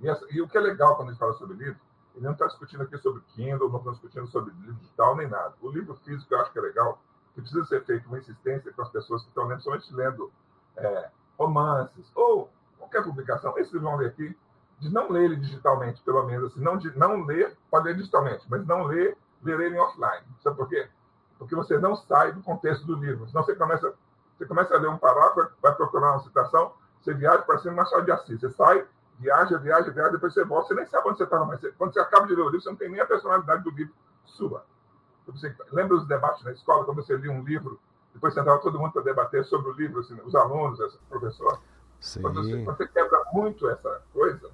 E, 0.00 0.08
essa, 0.08 0.26
e, 0.30 0.40
o 0.40 0.48
que 0.48 0.56
é 0.56 0.60
legal 0.60 0.96
quando 0.96 1.08
a 1.08 1.12
gente 1.12 1.20
fala 1.20 1.34
sobre 1.34 1.56
livro, 1.56 1.78
ele 2.14 2.24
não 2.24 2.32
está 2.32 2.46
discutindo 2.46 2.82
aqui 2.82 2.96
sobre 2.98 3.22
Kindle, 3.34 3.68
não 3.68 3.78
está 3.78 3.90
discutindo 3.90 4.26
sobre 4.28 4.52
livro 4.54 4.74
digital, 4.74 5.16
nem 5.16 5.28
nada. 5.28 5.54
O 5.60 5.70
livro 5.70 5.94
físico 6.04 6.32
eu 6.32 6.40
acho 6.40 6.52
que 6.52 6.58
é 6.58 6.62
legal, 6.62 6.98
que 7.34 7.40
precisa 7.40 7.64
ser 7.64 7.84
feito 7.84 8.06
uma 8.06 8.18
insistência 8.18 8.72
com 8.72 8.82
as 8.82 8.88
pessoas 8.90 9.22
que 9.22 9.28
estão 9.28 9.46
lendo, 9.46 9.62
somente 9.62 9.94
lendo 9.94 10.32
é, 10.76 11.10
romances 11.38 12.10
ou 12.14 12.50
qualquer 12.78 13.02
publicação. 13.02 13.58
Esse 13.58 13.72
livro 13.72 13.88
vão 13.88 13.96
ler 13.96 14.08
aqui, 14.08 14.36
de 14.78 14.92
não 14.92 15.10
ler 15.10 15.24
ele 15.24 15.36
digitalmente, 15.36 16.02
pelo 16.02 16.24
menos 16.24 16.52
assim, 16.52 16.60
não, 16.60 16.76
de, 16.76 16.96
não 16.96 17.24
ler, 17.24 17.56
pode 17.70 17.86
ler 17.86 17.96
digitalmente, 17.96 18.44
mas 18.48 18.66
não 18.66 18.84
ler 18.84 19.16
ler 19.44 19.60
ele 19.60 19.78
offline. 19.78 20.24
Sabe 20.42 20.56
por 20.56 20.68
quê? 20.68 20.88
Porque 21.38 21.54
você 21.54 21.78
não 21.78 21.94
sai 21.96 22.32
do 22.32 22.42
contexto 22.42 22.86
do 22.86 22.96
livro. 22.96 23.26
Senão 23.28 23.44
você 23.44 23.54
começa, 23.54 23.92
você 24.36 24.46
começa 24.46 24.74
a 24.74 24.78
ler 24.78 24.88
um 24.88 24.98
parágrafo, 24.98 25.52
vai 25.60 25.74
procurar 25.74 26.12
uma 26.12 26.20
citação, 26.20 26.72
você 27.00 27.14
viaja 27.14 27.42
para 27.42 27.58
cima 27.58 27.74
Machado 27.74 28.04
de 28.04 28.12
Assis. 28.12 28.40
Você 28.40 28.50
sai, 28.50 28.86
viaja, 29.18 29.58
viaja, 29.58 29.90
viaja, 29.90 30.10
depois 30.12 30.32
você 30.32 30.44
volta, 30.44 30.68
você 30.68 30.74
nem 30.74 30.86
sabe 30.86 31.08
onde 31.08 31.18
você 31.18 31.24
está. 31.24 31.44
Mas 31.44 31.60
quando 31.76 31.92
você 31.92 32.00
acaba 32.00 32.26
de 32.26 32.34
ler 32.34 32.42
o 32.42 32.48
livro, 32.48 32.60
você 32.62 32.70
não 32.70 32.76
tem 32.76 32.90
nem 32.90 33.00
a 33.00 33.06
personalidade 33.06 33.62
do 33.62 33.70
livro 33.70 33.94
sua. 34.24 34.64
Você 35.26 35.54
lembra 35.72 35.96
os 35.96 36.06
debates 36.06 36.44
na 36.44 36.52
escola, 36.52 36.84
quando 36.84 37.02
você 37.02 37.16
lia 37.16 37.32
um 37.32 37.42
livro, 37.42 37.78
depois 38.12 38.34
sentava 38.34 38.58
todo 38.60 38.78
mundo 38.78 38.92
para 38.92 39.02
debater 39.02 39.44
sobre 39.44 39.70
o 39.70 39.72
livro, 39.72 40.00
assim, 40.00 40.18
os 40.24 40.34
alunos, 40.34 40.78
o 40.80 40.98
professor? 41.08 41.60
Sim. 42.00 42.22
Quando 42.22 42.42
você, 42.42 42.64
você 42.64 42.88
quebra 42.88 43.24
muito 43.32 43.68
essa 43.68 44.02
coisa, 44.12 44.50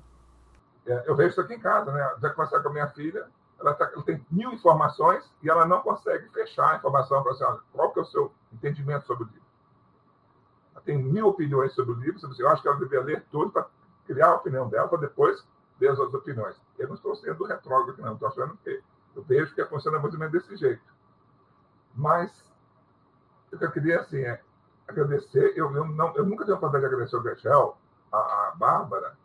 É, 0.86 1.04
eu 1.06 1.14
vejo 1.14 1.30
isso 1.30 1.40
aqui 1.40 1.54
em 1.54 1.60
casa, 1.60 1.92
né? 1.92 2.14
Já 2.20 2.30
conversar 2.30 2.62
com 2.62 2.70
a 2.70 2.72
minha 2.72 2.88
filha, 2.88 3.28
ela, 3.60 3.74
tá, 3.74 3.90
ela, 3.92 4.02
tem 4.02 4.24
mil 4.30 4.52
informações 4.52 5.24
e 5.42 5.50
ela 5.50 5.66
não 5.66 5.80
consegue 5.80 6.28
fechar 6.30 6.72
a 6.72 6.76
informação 6.76 7.22
para 7.22 7.32
assim, 7.32 7.60
qual 7.72 7.92
que 7.92 7.98
é 7.98 8.02
o 8.02 8.06
seu 8.06 8.32
entendimento 8.52 9.06
sobre 9.06 9.24
o 9.24 9.26
livro. 9.26 9.42
Ela 10.72 10.82
tem 10.82 10.98
mil 10.98 11.28
opiniões 11.28 11.74
sobre 11.74 11.92
o 11.92 11.96
livro, 11.96 12.18
eu 12.38 12.48
acho 12.48 12.62
que 12.62 12.68
ela 12.68 12.78
deveria 12.78 13.04
ler 13.04 13.24
tudo 13.30 13.50
para 13.50 13.66
criar 14.06 14.28
a 14.28 14.36
opinião 14.36 14.68
dela, 14.68 14.88
para 14.88 14.98
depois 14.98 15.44
ver 15.78 15.88
as 15.88 15.98
outras 15.98 16.20
opiniões. 16.20 16.56
Eu 16.78 16.88
não 16.88 16.94
estou 16.94 17.14
sendo 17.16 17.44
retrógrado 17.44 17.92
aqui, 17.92 18.02
não. 18.02 18.14
Estou 18.14 18.28
achando 18.28 18.56
que 18.58 18.82
eu 19.14 19.22
vejo 19.22 19.54
que 19.54 19.64
funciona 19.66 19.98
muito 19.98 20.18
menos 20.18 20.32
desse 20.32 20.56
jeito. 20.56 20.82
Mas 21.94 22.30
o 23.52 23.58
que 23.58 23.64
eu 23.64 23.70
queria, 23.72 24.00
assim, 24.00 24.20
é 24.20 24.40
agradecer. 24.86 25.52
Eu, 25.56 25.74
eu, 25.74 25.86
não, 25.86 26.14
eu 26.16 26.24
nunca 26.24 26.44
tenho 26.44 26.56
oportunidade 26.56 26.80
de 26.80 26.94
agradecer 26.94 27.16
o 27.16 27.22
Gachel, 27.22 27.78
a, 28.12 28.18
a 28.18 28.54
Bárbara, 28.56 29.16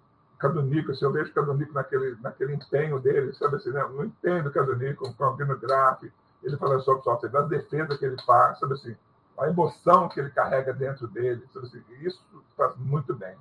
Cadonico, 0.48 0.91
assim, 0.91 1.06
eu 1.06 1.11
vejo 1.11 1.33
Cadonico 1.33 1.74
naquele, 1.74 2.15
naquele 2.22 2.53
empenho 2.53 2.99
dele, 2.99 3.33
sabe 3.33 3.56
assim, 3.56 3.72
né? 3.72 3.82
eu 3.82 3.90
não 3.90 4.06
entendo 4.06 4.51
Cadonico 4.51 5.14
com 5.14 5.24
o 5.25 5.38
Dino 5.38 5.57
Graf, 5.57 6.03
ele 6.43 6.57
fala 6.57 6.80
sobre 6.82 7.03
software, 7.03 7.30
das 7.30 7.48
defesas 7.48 7.98
que 7.98 8.06
ele 8.06 8.22
faz, 8.24 8.59
sabe 8.59 8.74
assim, 8.74 8.95
a 9.40 9.48
emoção 9.48 10.07
que 10.07 10.19
ele 10.19 10.30
carrega 10.30 10.74
dentro 10.74 11.07
dele, 11.07 11.43
sabe 11.51 11.65
assim, 11.65 11.83
isso 12.01 12.22
faz 12.56 12.75
muito 12.77 13.14
bem. 13.15 13.35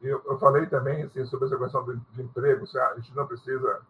Eu, 0.00 0.22
eu 0.26 0.38
falei 0.38 0.66
também 0.66 1.02
assim, 1.02 1.24
sobre 1.26 1.46
essa 1.46 1.58
questão 1.58 1.84
de, 1.84 1.96
de 1.96 2.22
emprego, 2.22 2.64
a 2.76 2.94
gente 2.96 3.14
não 3.14 3.26
precisa. 3.26 3.80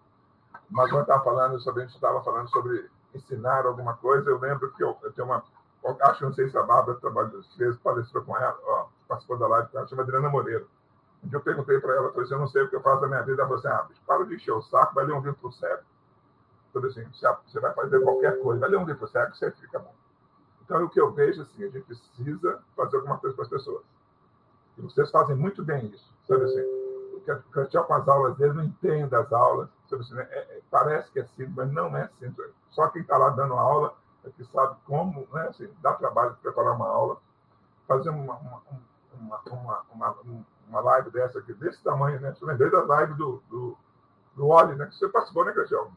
Mas 0.70 0.90
quando 0.90 1.02
estava 1.02 1.22
falando 1.22 1.60
sobre, 1.60 1.82
a 1.82 1.86
gente 1.86 1.94
estava 1.94 2.22
falando 2.22 2.48
sobre 2.50 2.88
ensinar 3.14 3.66
alguma 3.66 3.94
coisa, 3.94 4.28
eu 4.28 4.38
lembro 4.38 4.72
que 4.72 4.82
eu, 4.82 4.96
eu 5.02 5.12
tenho 5.12 5.26
uma. 5.26 5.42
Acho 6.02 6.18
que 6.18 6.24
não 6.24 6.34
sei 6.34 6.50
se 6.50 6.58
a 6.58 6.62
Bárbara 6.62 6.98
trabalhou, 6.98 7.42
fez, 7.56 7.76
palestrou 7.78 8.24
com 8.24 8.36
ela, 8.36 8.58
ó, 8.64 8.86
participou 9.06 9.38
da 9.38 9.46
live, 9.46 9.68
ela 9.72 9.86
chama 9.86 10.02
Adriana 10.02 10.28
Moreira. 10.28 10.64
Eu 11.32 11.40
perguntei 11.40 11.78
para 11.80 11.94
ela, 11.94 12.08
assim, 12.08 12.32
eu 12.32 12.38
não 12.38 12.46
sei 12.46 12.62
o 12.62 12.68
que 12.68 12.76
eu 12.76 12.80
faço 12.80 13.00
da 13.02 13.08
minha 13.08 13.22
vida. 13.22 13.42
Ela 13.42 13.48
falou 13.48 13.58
assim, 13.58 13.68
ah, 13.68 13.86
bicho, 13.88 14.00
para 14.06 14.24
de 14.24 14.34
encher 14.34 14.52
o 14.52 14.62
saco, 14.62 14.94
vai 14.94 15.04
ler 15.04 15.14
um 15.14 15.20
livro 15.20 15.34
pro 15.34 15.52
cego. 15.52 15.82
Eu 16.74 16.80
falei 16.80 16.90
assim, 16.90 17.06
você 17.46 17.60
vai 17.60 17.74
fazer 17.74 18.00
qualquer 18.00 18.40
coisa, 18.40 18.60
vai 18.60 18.70
ler 18.70 18.78
um 18.78 18.84
livro 18.84 18.98
pro 18.98 19.08
cego, 19.08 19.34
você 19.34 19.50
fica 19.52 19.78
bom. 19.78 19.94
Então, 20.62 20.84
o 20.84 20.90
que 20.90 21.00
eu 21.00 21.10
vejo, 21.12 21.42
assim, 21.42 21.64
a 21.64 21.70
gente 21.70 21.84
precisa 21.84 22.62
fazer 22.76 22.96
alguma 22.96 23.18
coisa 23.18 23.34
para 23.34 23.44
as 23.44 23.50
pessoas. 23.50 23.82
E 24.76 24.82
vocês 24.82 25.10
fazem 25.10 25.34
muito 25.34 25.64
bem 25.64 25.86
isso, 25.86 26.14
sabe 26.26 26.44
assim? 26.44 26.60
O 26.60 27.50
Cantiel 27.50 27.84
com 27.84 27.94
as 27.94 28.06
aulas 28.06 28.36
dele 28.36 28.52
não 28.52 28.64
entende 28.64 29.14
as 29.14 29.32
aulas, 29.32 29.68
sabe 29.88 30.02
assim? 30.02 30.18
É, 30.18 30.22
é, 30.22 30.60
parece 30.70 31.10
que 31.10 31.20
é 31.20 31.24
simples, 31.24 31.54
mas 31.56 31.72
não 31.72 31.96
é 31.96 32.08
simples. 32.20 32.52
Só 32.70 32.86
quem 32.88 33.02
está 33.02 33.16
lá 33.16 33.30
dando 33.30 33.54
aula 33.54 33.94
é 34.24 34.30
que 34.30 34.44
sabe 34.44 34.76
como, 34.86 35.26
né? 35.32 35.48
Assim, 35.48 35.68
dá 35.82 35.94
trabalho 35.94 36.34
de 36.34 36.40
preparar 36.40 36.74
uma 36.74 36.88
aula, 36.88 37.16
fazer 37.88 38.10
uma, 38.10 38.34
uma, 38.34 38.62
uma, 39.14 39.40
uma, 39.50 39.84
uma, 39.90 40.16
live 40.80 41.10
dessa 41.10 41.38
aqui, 41.38 41.52
desse 41.54 41.82
tamanho, 41.82 42.20
né? 42.20 42.34
Você 42.34 42.44
lembrei 42.44 42.70
da 42.70 42.82
live 42.82 43.14
do, 43.14 43.42
do, 43.48 43.76
do 44.36 44.46
Oli, 44.46 44.74
né? 44.76 44.86
Que 44.86 44.96
você 44.96 45.08
participou, 45.08 45.44
né, 45.44 45.52
Cantiel? 45.52 45.90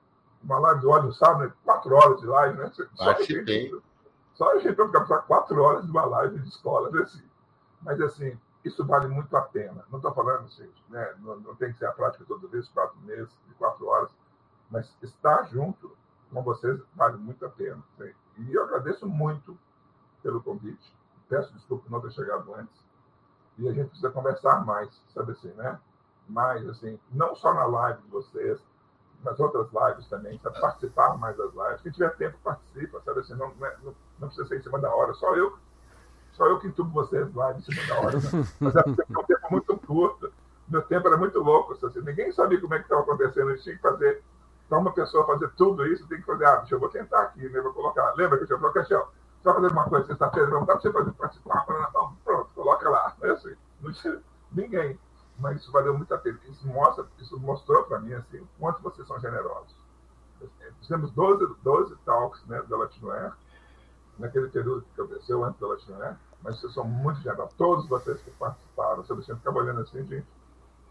Uma 0.44 0.60
live 0.60 0.82
do 0.82 0.90
Oli, 0.90 1.14
sabe, 1.14 1.46
né? 1.46 1.54
Quatro 1.64 1.94
horas 1.94 2.20
de 2.20 2.28
live, 2.28 2.58
né? 2.58 2.72
Participei. 2.98 3.82
Só 4.34 4.52
a 4.52 4.60
gente 4.60 4.76
vai 4.76 4.88
ficar 4.88 5.22
quatro 5.24 5.62
horas 5.62 5.86
de 5.86 5.92
uma 5.92 6.06
live 6.06 6.40
de 6.40 6.48
escola, 6.48 6.90
né? 6.90 7.02
Assim. 7.02 7.24
Mas, 7.82 8.00
assim, 8.02 8.38
isso 8.64 8.86
vale 8.86 9.08
muito 9.08 9.36
a 9.36 9.42
pena. 9.42 9.84
Não 9.90 9.98
estou 9.98 10.14
falando 10.14 10.46
assim, 10.46 10.70
né? 10.90 11.16
não, 11.20 11.40
não, 11.40 11.56
tem 11.56 11.72
que 11.72 11.80
ser 11.80 11.88
a 11.88 11.92
prática 11.92 12.24
toda 12.28 12.48
vez, 12.48 12.68
quatro 12.70 12.98
meses, 13.02 13.30
de 13.48 13.54
quatro 13.56 13.88
horas, 13.88 14.12
mas 14.70 14.96
estar 15.02 15.44
junto 15.46 15.96
com 16.32 16.44
vocês 16.44 16.80
vale 16.96 17.18
muito 17.18 17.46
a 17.46 17.50
pena. 17.50 17.84
E 18.38 18.54
eu 18.54 18.64
agradeço 18.64 19.08
muito 19.08 19.58
pelo 20.22 20.42
convite. 20.42 20.96
Peço 21.28 21.54
desculpa 21.54 21.84
por 21.84 21.92
não 21.92 22.02
ter 22.02 22.12
chegado 22.12 22.54
antes. 22.54 22.91
E 23.58 23.68
a 23.68 23.74
gente 23.74 23.90
precisa 23.90 24.10
conversar 24.10 24.66
mais, 24.66 24.90
sabe 25.14 25.32
assim, 25.34 25.52
né? 25.54 25.80
Mais, 26.28 26.68
assim, 26.70 27.00
não 27.12 27.36
só 27.36 27.54
na 27.54 27.66
live 27.66 28.02
de 28.02 28.10
vocês, 28.10 28.60
nas 29.24 29.40
outras 29.40 29.68
lives 29.72 30.08
também, 30.08 30.40
sabe? 30.40 30.60
participar 30.60 31.18
mais 31.18 31.38
das 31.38 31.54
lives. 31.54 31.82
Quem 31.82 31.92
tiver 31.92 32.16
tempo, 32.16 32.38
participa, 32.44 33.02
sabe 33.02 33.20
assim, 33.20 33.34
não, 33.36 33.54
não, 33.84 33.96
não 34.20 34.28
precisa 34.28 34.48
ser 34.48 34.60
em 34.60 34.64
cima 34.64 34.80
da 34.80 34.94
hora. 34.94 35.14
Só 35.14 35.36
eu 35.36 35.58
só 36.34 36.48
eu 36.48 36.60
que 36.60 36.68
entubo 36.68 36.92
vocês 36.92 37.34
lá 37.36 37.54
em 37.54 37.62
cima 37.62 37.88
da 37.88 38.00
hora. 38.00 38.18
Né? 38.18 38.48
Mas 38.60 38.76
é 38.76 38.84
porque 38.84 39.04
um 39.12 39.24
tempo 39.24 39.48
muito 39.52 39.78
curto. 39.78 40.32
Meu 40.68 40.82
tempo 40.82 41.08
era 41.08 41.18
muito 41.18 41.40
louco. 41.40 41.74
Assim, 41.86 42.02
ninguém 42.02 42.32
sabia 42.32 42.60
como 42.60 42.74
é 42.74 42.78
que 42.78 42.86
estava 42.86 43.02
acontecendo. 43.02 43.50
A 43.50 43.52
gente 43.52 43.64
tinha 43.64 43.76
que 43.76 43.82
fazer. 43.82 44.24
Para 44.70 44.80
uma 44.80 44.94
pessoa 44.94 45.26
fazer 45.26 45.50
tudo 45.58 45.86
isso, 45.86 46.08
tem 46.08 46.20
que 46.20 46.26
fazer. 46.26 46.46
Ah, 46.46 46.58
deixa 46.58 46.76
eu 46.76 46.80
vou 46.80 46.90
tentar 46.90 47.22
aqui, 47.24 47.48
né? 47.50 47.60
Vou 47.60 47.74
colocar. 47.74 48.14
Lembra 48.16 48.38
que 48.38 48.52
eu 48.52 48.58
tinha 48.58 49.04
você 49.42 49.50
vai 49.50 49.54
fazer 49.56 49.74
uma 49.74 49.90
coisa 49.90 50.08
sexta-feira, 50.08 50.50
não 50.50 50.66
dá 50.66 50.74
para 50.74 50.82
você 50.82 50.92
fazer 50.92 51.12
participar. 51.14 51.66
Não, 51.94 52.16
pronto, 52.24 52.50
coloca 52.54 52.90
lá. 52.90 53.16
É 53.22 53.30
assim. 53.32 53.56
Não 53.82 53.92
tinha 53.92 54.22
ninguém. 54.52 55.00
Mas 55.40 55.62
isso 55.62 55.72
valeu 55.72 55.98
muito 55.98 56.14
a 56.14 56.18
pena. 56.18 56.40
Isso, 56.48 56.68
mostra, 56.68 57.06
isso 57.18 57.40
mostrou 57.40 57.84
para 57.84 58.00
mim 58.00 58.14
assim, 58.14 58.48
quanto 58.60 58.82
vocês 58.84 59.08
são 59.08 59.20
generosos. 59.20 59.76
Fizemos 60.80 61.12
12, 61.12 61.56
12 61.64 61.96
talks 62.06 62.44
né, 62.46 62.62
da 62.68 62.78
Latinoair 62.78 63.34
naquele 64.18 64.50
período 64.50 64.86
que 64.94 65.02
aconteceu 65.02 65.44
antes 65.44 65.60
da 65.60 65.68
Latinoair, 65.68 66.18
mas 66.44 66.60
vocês 66.60 66.74
são 66.74 66.84
muito 66.84 67.20
generosos. 67.22 67.54
Todos 67.56 67.88
vocês 67.88 68.22
que 68.22 68.32
participaram, 68.32 69.04
sabe 69.06 69.22
assim, 69.22 69.36
ficava 69.36 69.60
olhando 69.60 69.82
assim, 69.82 70.06
gente, 70.06 70.28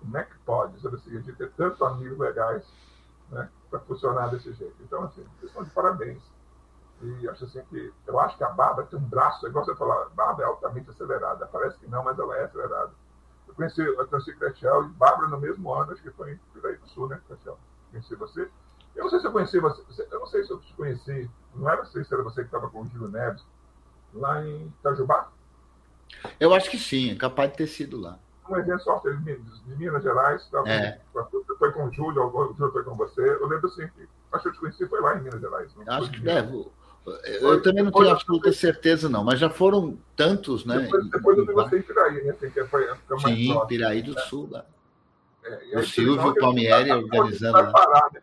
como 0.00 0.16
é 0.16 0.24
que 0.24 0.38
pode, 0.38 0.80
sabe 0.80 0.96
assim, 0.96 1.10
gente 1.10 1.32
ter 1.34 1.50
tantos 1.52 1.80
amigos 1.82 2.18
legais 2.18 2.64
né, 3.30 3.48
para 3.70 3.78
funcionar 3.80 4.28
desse 4.28 4.52
jeito. 4.52 4.76
Então, 4.80 5.04
assim, 5.04 5.24
vocês 5.38 5.50
estão 5.50 5.62
de 5.62 5.70
parabéns. 5.70 6.22
E 7.02 7.28
acho 7.28 7.44
assim 7.44 7.62
que, 7.70 7.92
eu 8.06 8.20
acho 8.20 8.36
que 8.36 8.44
a 8.44 8.50
Bárbara 8.50 8.86
tem 8.86 8.98
um 8.98 9.02
braço, 9.02 9.46
igual 9.46 9.64
você 9.64 9.74
falou, 9.74 9.94
a 9.94 10.08
Bárbara 10.10 10.44
é 10.44 10.50
altamente 10.50 10.90
acelerada. 10.90 11.46
Parece 11.46 11.78
que 11.78 11.86
não, 11.86 12.04
mas 12.04 12.18
ela 12.18 12.36
é 12.36 12.44
acelerada. 12.44 12.92
Eu 13.48 13.54
conheci, 13.54 13.80
eu 13.80 14.06
conheci 14.06 14.34
Cretiel 14.34 14.84
e 14.84 14.88
Bárbara 14.88 15.28
no 15.28 15.40
mesmo 15.40 15.72
ano, 15.72 15.92
acho 15.92 16.02
que 16.02 16.10
foi 16.10 16.32
em 16.32 16.40
Piraí 16.52 16.76
do 16.76 16.88
Sul, 16.88 17.08
né, 17.08 17.20
Cretiel? 17.26 17.58
Conheci 17.90 18.14
você. 18.14 18.50
Eu 18.94 19.04
não 19.04 19.10
sei 19.10 19.20
se 19.20 19.26
eu 19.26 19.32
conheci 19.32 19.58
você, 19.60 20.08
eu 20.10 20.20
não 20.20 20.26
sei 20.26 20.44
se 20.44 20.50
eu 20.50 20.58
te 20.58 20.74
conheci, 20.74 21.30
não 21.54 21.70
era, 21.70 21.84
sei 21.86 22.04
se 22.04 22.12
era 22.12 22.22
você 22.22 22.42
que 22.42 22.48
estava 22.48 22.68
com 22.68 22.82
o 22.82 22.86
Gil 22.86 23.08
Neves, 23.08 23.42
lá 24.12 24.44
em 24.44 24.66
Itajubá? 24.66 25.28
Eu 26.38 26.52
acho 26.52 26.70
que 26.70 26.78
sim, 26.78 27.12
é 27.12 27.14
capaz 27.14 27.50
de 27.50 27.56
ter 27.56 27.66
sido 27.66 27.98
lá. 27.98 28.18
Um 28.48 28.56
evento 28.56 28.82
só 28.82 28.98
de, 28.98 29.16
de 29.16 29.76
Minas 29.76 30.02
Gerais, 30.02 30.44
tava, 30.50 30.68
é. 30.68 31.00
foi 31.56 31.72
com 31.72 31.86
o 31.86 31.92
Júlio, 31.92 32.26
o 32.26 32.54
Júlio 32.54 32.72
foi 32.72 32.82
com 32.82 32.96
você. 32.96 33.20
Eu 33.20 33.46
lembro 33.46 33.68
assim, 33.68 33.86
que, 33.88 34.08
acho 34.32 34.42
que 34.42 34.48
eu 34.48 34.52
te 34.52 34.58
conheci, 34.58 34.88
foi 34.88 35.00
lá 35.00 35.16
em 35.16 35.22
Minas 35.22 35.40
Gerais. 35.40 35.72
acho 35.86 36.10
que 36.10 36.20
deve. 36.20 36.68
Eu 37.06 37.62
também 37.62 37.82
não 37.82 37.90
tenho 37.90 38.10
absoluta 38.10 38.52
certeza, 38.52 39.08
não, 39.08 39.24
mas 39.24 39.38
já 39.38 39.48
foram 39.48 39.98
tantos, 40.14 40.64
né? 40.64 40.80
Depois, 40.80 41.10
depois 41.10 41.38
eu 41.38 41.46
você 41.46 41.78
em 41.78 41.82
Piraí, 41.82 42.24
né? 42.24 42.30
Assim, 42.30 42.50
que 42.50 42.64
foi, 42.64 42.86
foi 43.06 43.18
Sim, 43.18 43.46
próximo, 43.48 43.66
Piraí 43.66 44.02
do 44.02 44.14
né? 44.14 44.20
Sul, 44.22 44.48
lá. 44.50 44.64
É, 45.42 45.78
o 45.78 45.86
Silvio 45.86 46.34
Palmieri 46.34 46.92
organizando. 46.92 47.52
Vai 47.54 47.72
parar, 47.72 48.10
né? 48.12 48.20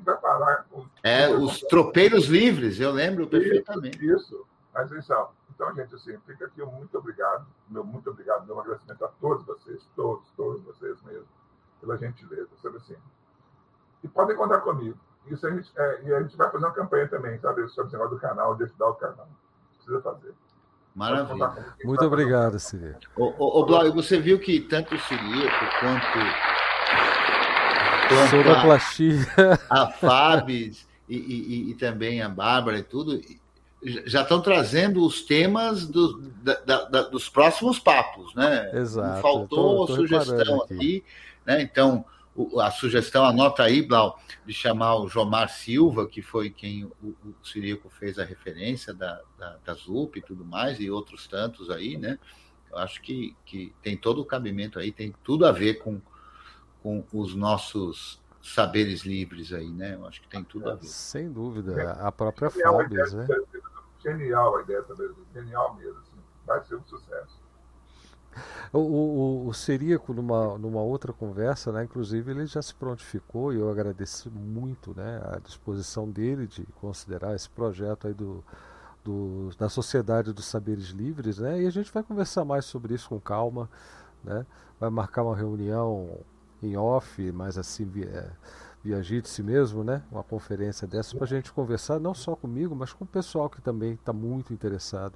vai 0.00 0.16
parar. 0.16 0.66
Com... 0.70 0.86
É, 1.02 1.28
os 1.28 1.60
tropeiros 1.60 2.26
livres, 2.26 2.80
eu 2.80 2.90
lembro 2.90 3.26
perfeitamente. 3.26 4.04
Isso, 4.04 4.46
mas 4.72 4.90
então, 4.90 5.28
então, 5.54 5.74
gente, 5.74 5.94
assim, 5.94 6.16
fica 6.26 6.46
aqui 6.46 6.62
muito 6.62 6.96
obrigado, 6.96 7.46
meu 7.68 7.84
muito 7.84 8.08
obrigado, 8.10 8.46
meu 8.46 8.58
agradecimento 8.58 9.04
a 9.04 9.08
todos 9.20 9.44
vocês, 9.44 9.82
todos, 9.94 10.24
todos 10.36 10.62
vocês 10.62 11.00
mesmo, 11.02 11.28
pela 11.80 11.98
gentileza, 11.98 12.48
sabe 12.62 12.78
assim. 12.78 12.96
E 14.02 14.08
podem 14.08 14.36
contar 14.36 14.60
comigo. 14.60 14.98
Isso 15.30 15.46
a 15.46 15.50
gente, 15.50 15.70
é, 15.76 16.00
e 16.04 16.14
a 16.14 16.22
gente 16.22 16.36
vai 16.36 16.50
fazer 16.50 16.64
uma 16.64 16.72
campanha 16.72 17.08
também, 17.08 17.38
sabe, 17.38 17.68
sobre 17.68 17.90
o 17.90 17.92
negócio 17.92 18.16
do 18.16 18.20
canal, 18.20 18.54
de 18.54 18.64
ajudar 18.64 18.88
o 18.88 18.94
canal. 18.94 19.28
Precisa 19.76 20.00
fazer. 20.02 20.34
Maravilha. 20.94 21.52
Muito 21.84 22.04
obrigado, 22.04 22.58
Siri. 22.58 22.94
Ô, 23.16 23.64
Blau, 23.64 23.92
você 23.92 24.18
viu 24.18 24.38
que 24.38 24.60
tanto 24.60 24.96
o 24.96 24.98
Siríaco 24.98 25.64
quanto, 25.78 26.06
quanto 28.08 28.30
Sonoplastia. 28.30 29.58
a, 29.70 29.82
a 29.84 29.90
Fabs 29.92 30.88
e, 31.08 31.16
e, 31.16 31.70
e, 31.70 31.74
também 31.74 32.20
a 32.20 32.28
Bárbara 32.28 32.78
e 32.78 32.82
tudo, 32.82 33.20
já 34.06 34.22
estão 34.22 34.42
trazendo 34.42 35.04
os 35.04 35.22
temas 35.22 35.86
do, 35.86 36.20
da, 36.42 36.84
da, 36.84 37.02
dos 37.02 37.28
próximos 37.28 37.78
papos, 37.78 38.34
né? 38.34 38.68
Exato. 38.74 39.08
Não 39.08 39.22
faltou 39.22 39.86
tô, 39.86 39.86
tô 39.86 39.94
sugestão 39.94 40.62
aqui. 40.62 40.74
aqui, 40.74 41.04
né? 41.46 41.62
Então, 41.62 42.04
a 42.60 42.70
sugestão, 42.70 43.24
anota 43.24 43.62
aí, 43.62 43.82
Blau, 43.82 44.18
de 44.46 44.52
chamar 44.52 44.96
o 44.96 45.08
Jomar 45.08 45.48
Silva, 45.48 46.06
que 46.06 46.22
foi 46.22 46.50
quem 46.50 46.84
o, 46.84 47.08
o 47.24 47.34
Sirico 47.42 47.88
fez 47.88 48.18
a 48.18 48.24
referência 48.24 48.94
da, 48.94 49.20
da, 49.38 49.56
da 49.64 49.74
ZUP 49.74 50.18
e 50.18 50.22
tudo 50.22 50.44
mais, 50.44 50.78
e 50.78 50.90
outros 50.90 51.26
tantos 51.26 51.70
aí, 51.70 51.96
né? 51.96 52.18
Eu 52.70 52.78
acho 52.78 53.00
que, 53.00 53.34
que 53.44 53.74
tem 53.82 53.96
todo 53.96 54.20
o 54.20 54.24
cabimento 54.24 54.78
aí, 54.78 54.92
tem 54.92 55.14
tudo 55.24 55.46
a 55.46 55.52
ver 55.52 55.74
com, 55.74 56.00
com 56.82 57.04
os 57.12 57.34
nossos 57.34 58.20
saberes 58.42 59.02
livres 59.02 59.52
aí, 59.52 59.70
né? 59.70 59.94
Eu 59.94 60.06
acho 60.06 60.20
que 60.20 60.28
tem 60.28 60.44
tudo 60.44 60.70
a 60.70 60.74
ver. 60.74 60.86
Sem 60.86 61.30
dúvida, 61.30 61.92
a 61.92 62.12
própria 62.12 62.50
Fábio, 62.50 63.16
né? 63.16 63.26
Genial 64.02 64.56
a 64.56 64.62
ideia 64.62 64.82
também, 64.82 65.08
genial 65.34 65.74
mesmo, 65.74 65.98
assim. 65.98 66.16
vai 66.46 66.62
ser 66.64 66.76
um 66.76 66.84
sucesso. 66.84 67.47
O, 68.72 68.78
o, 68.78 69.48
o 69.48 69.54
Seríaco, 69.54 70.12
numa, 70.12 70.58
numa 70.58 70.80
outra 70.80 71.12
conversa, 71.12 71.72
né, 71.72 71.84
inclusive, 71.84 72.30
ele 72.30 72.46
já 72.46 72.60
se 72.60 72.74
prontificou 72.74 73.52
e 73.52 73.56
eu 73.56 73.70
agradeço 73.70 74.30
muito 74.30 74.94
né, 74.96 75.20
a 75.24 75.38
disposição 75.38 76.08
dele 76.08 76.46
de 76.46 76.64
considerar 76.80 77.34
esse 77.34 77.48
projeto 77.48 78.06
aí 78.06 78.14
do, 78.14 78.44
do, 79.04 79.50
da 79.58 79.68
Sociedade 79.68 80.32
dos 80.32 80.44
Saberes 80.46 80.88
Livres, 80.88 81.38
né, 81.38 81.62
e 81.62 81.66
a 81.66 81.70
gente 81.70 81.92
vai 81.92 82.02
conversar 82.02 82.44
mais 82.44 82.64
sobre 82.64 82.94
isso 82.94 83.08
com 83.08 83.20
calma, 83.20 83.68
né, 84.22 84.44
vai 84.78 84.90
marcar 84.90 85.22
uma 85.22 85.36
reunião 85.36 86.18
em 86.62 86.76
off, 86.76 87.32
mais 87.32 87.56
assim 87.56 87.84
via, 87.84 88.32
via 88.82 89.02
Jitsi 89.02 89.42
mesmo, 89.42 89.84
né? 89.84 90.02
Uma 90.10 90.22
conferência 90.22 90.86
dessa 90.86 91.16
para 91.16 91.24
a 91.24 91.28
gente 91.28 91.52
conversar 91.52 92.00
não 92.00 92.14
só 92.14 92.34
comigo, 92.34 92.74
mas 92.74 92.92
com 92.92 93.04
o 93.04 93.06
pessoal 93.06 93.48
que 93.48 93.60
também 93.60 93.94
está 93.94 94.12
muito 94.12 94.52
interessado 94.52 95.14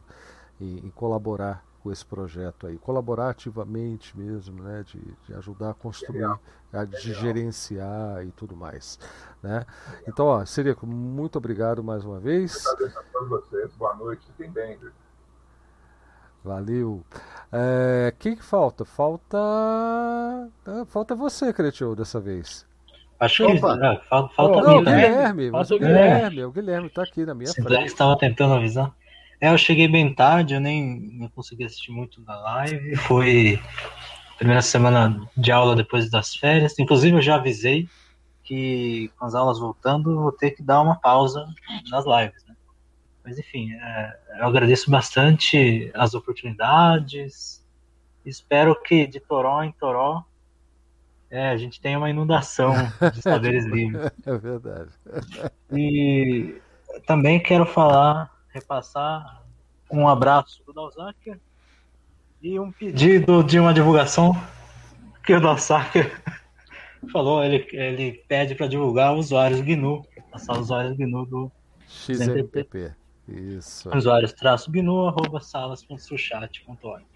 em, 0.61 0.79
em 0.79 0.91
colaborar 0.91 1.65
com 1.83 1.91
esse 1.91 2.07
projeto 2.07 2.67
aí, 2.67 2.79
colaborar 2.79 3.31
ativamente 3.31 4.17
mesmo, 4.17 4.63
né, 4.63 4.85
de, 4.87 5.01
de 5.27 5.35
ajudar 5.35 5.71
a 5.71 5.75
construir, 5.75 6.25
a, 6.73 6.85
de 6.85 7.13
gerenciar 7.13 8.25
e 8.25 8.31
tudo 8.31 8.57
mais, 8.57 8.99
né? 9.43 9.67
Então, 10.07 10.27
ó, 10.27 10.45
Serico, 10.45 10.87
muito 10.87 11.37
obrigado 11.37 11.83
mais 11.83 12.05
uma 12.05 12.21
vez. 12.21 12.65
Agradeço 12.67 12.99
a 12.99 13.03
todos 13.13 13.29
vocês, 13.29 13.75
boa 13.75 13.95
noite, 13.97 14.25
fiquem 14.29 14.51
bem. 14.51 14.79
Valeu. 16.45 17.05
É, 17.53 18.13
quem 18.19 18.35
que 18.35 18.43
falta? 18.43 18.85
Falta. 18.85 19.39
Ah, 19.39 20.85
falta 20.87 21.15
você, 21.15 21.53
Cretil, 21.53 21.95
dessa 21.95 22.19
vez. 22.19 22.67
Acho 23.21 23.47
que 23.47 23.53
ah, 23.53 24.01
falta, 24.09 24.35
falta 24.35 24.59
oh, 24.59 24.69
mim, 24.69 24.75
o 24.75 24.85
Guilherme, 24.85 25.51
mas 25.53 25.71
o 25.71 25.79
Guilherme, 25.79 26.45
o 26.45 26.51
Guilherme 26.51 26.91
tá 26.91 27.05
aqui 27.05 27.25
na 27.25 27.35
minha 27.35 27.47
Sim, 27.47 27.63
frente. 27.63 27.87
estava 27.87 28.19
tentando 28.19 28.55
avisar. 28.55 28.93
É, 29.43 29.51
eu 29.51 29.59
cheguei 29.59 29.89
bem 29.89 30.15
tarde, 30.15 30.55
eu 30.55 30.61
nem, 30.61 31.01
nem 31.01 31.29
consegui 31.31 31.65
assistir 31.65 31.91
muito 31.91 32.21
da 32.21 32.41
live. 32.41 32.95
Foi 32.95 33.61
primeira 34.39 34.63
semana 34.63 35.29
de 35.37 35.51
aula 35.51 35.75
depois 35.75 36.09
das 36.09 36.37
férias. 36.37 36.79
Inclusive, 36.79 37.17
eu 37.17 37.21
já 37.21 37.35
avisei 37.35 37.89
que 38.45 39.11
com 39.19 39.25
as 39.25 39.35
aulas 39.35 39.59
voltando, 39.59 40.15
vou 40.21 40.31
ter 40.31 40.53
que 40.53 40.63
dar 40.63 40.81
uma 40.81 40.95
pausa 40.95 41.45
nas 41.91 42.05
lives. 42.07 42.45
Né? 42.47 42.55
Mas, 43.25 43.37
enfim, 43.37 43.73
é, 43.73 44.17
eu 44.39 44.47
agradeço 44.47 44.89
bastante 44.89 45.91
as 45.93 46.15
oportunidades. 46.15 47.67
Espero 48.25 48.81
que 48.81 49.09
de 49.09 49.19
Toró 49.19 49.61
em 49.65 49.73
Toró 49.73 50.25
é, 51.29 51.49
a 51.49 51.57
gente 51.57 51.81
tenha 51.81 51.99
uma 51.99 52.11
inundação 52.11 52.73
de 53.13 53.21
saberes 53.23 53.65
livres. 53.65 54.09
É 54.25 54.39
verdade. 54.39 54.91
E 55.73 56.61
também 57.09 57.41
quero 57.41 57.67
falar 57.67 58.32
repassar 58.53 59.43
um 59.91 60.09
abraço 60.09 60.63
do 60.65 60.73
Dalsaker 60.73 61.39
e 62.41 62.59
um 62.59 62.73
pedido 62.73 63.43
de 63.43 63.59
uma 63.59 63.73
divulgação 63.73 64.35
que 65.25 65.35
o 65.35 65.41
Dalsaker 65.41 66.23
falou. 67.13 67.45
Ele, 67.45 67.67
ele 67.73 68.25
pede 68.29 68.55
para 68.55 68.67
divulgar 68.67 69.15
usuários 69.15 69.61
GNU, 69.61 70.05
passar 70.31 70.59
usuários 70.59 70.97
GNU 70.97 71.27
do 71.27 71.53
XMPP. 71.89 72.95
Isso. 73.29 73.89
Usuários 73.97 74.33
traço 74.33 74.71
GNU, 74.71 75.07
arroba 75.07 75.41
salas.suchat.org. 75.41 77.12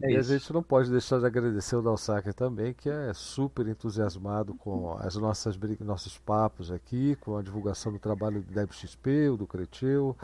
É 0.00 0.10
e 0.10 0.16
isso. 0.18 0.32
a 0.32 0.38
gente 0.38 0.52
não 0.52 0.62
pode 0.62 0.90
deixar 0.90 1.20
de 1.20 1.26
agradecer 1.26 1.76
o 1.76 1.82
Dalsaker 1.82 2.34
também, 2.34 2.74
que 2.74 2.88
é 2.90 3.12
super 3.14 3.66
entusiasmado 3.66 4.54
com 4.54 4.96
as 4.98 5.16
nossas 5.16 5.56
nossos 5.80 6.18
papos 6.18 6.70
aqui, 6.70 7.16
com 7.16 7.36
a 7.36 7.42
divulgação 7.42 7.92
do 7.92 7.98
trabalho 7.98 8.42
do 8.42 8.52
DebXP, 8.52 9.30
o 9.30 9.36
do 9.36 9.46
Cretil. 9.46 10.16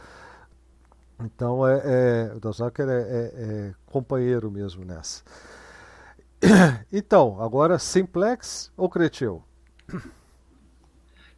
Então 1.19 1.65
é, 1.67 1.81
é 1.83 2.33
o 2.35 2.39
Dalsaker 2.39 2.87
é, 2.89 3.01
é, 3.01 3.31
é 3.35 3.73
companheiro 3.85 4.51
mesmo 4.51 4.83
nessa. 4.83 5.23
Então, 6.91 7.41
agora 7.41 7.79
Simplex 7.79 8.71
ou 8.75 8.89
Cretil? 8.89 9.41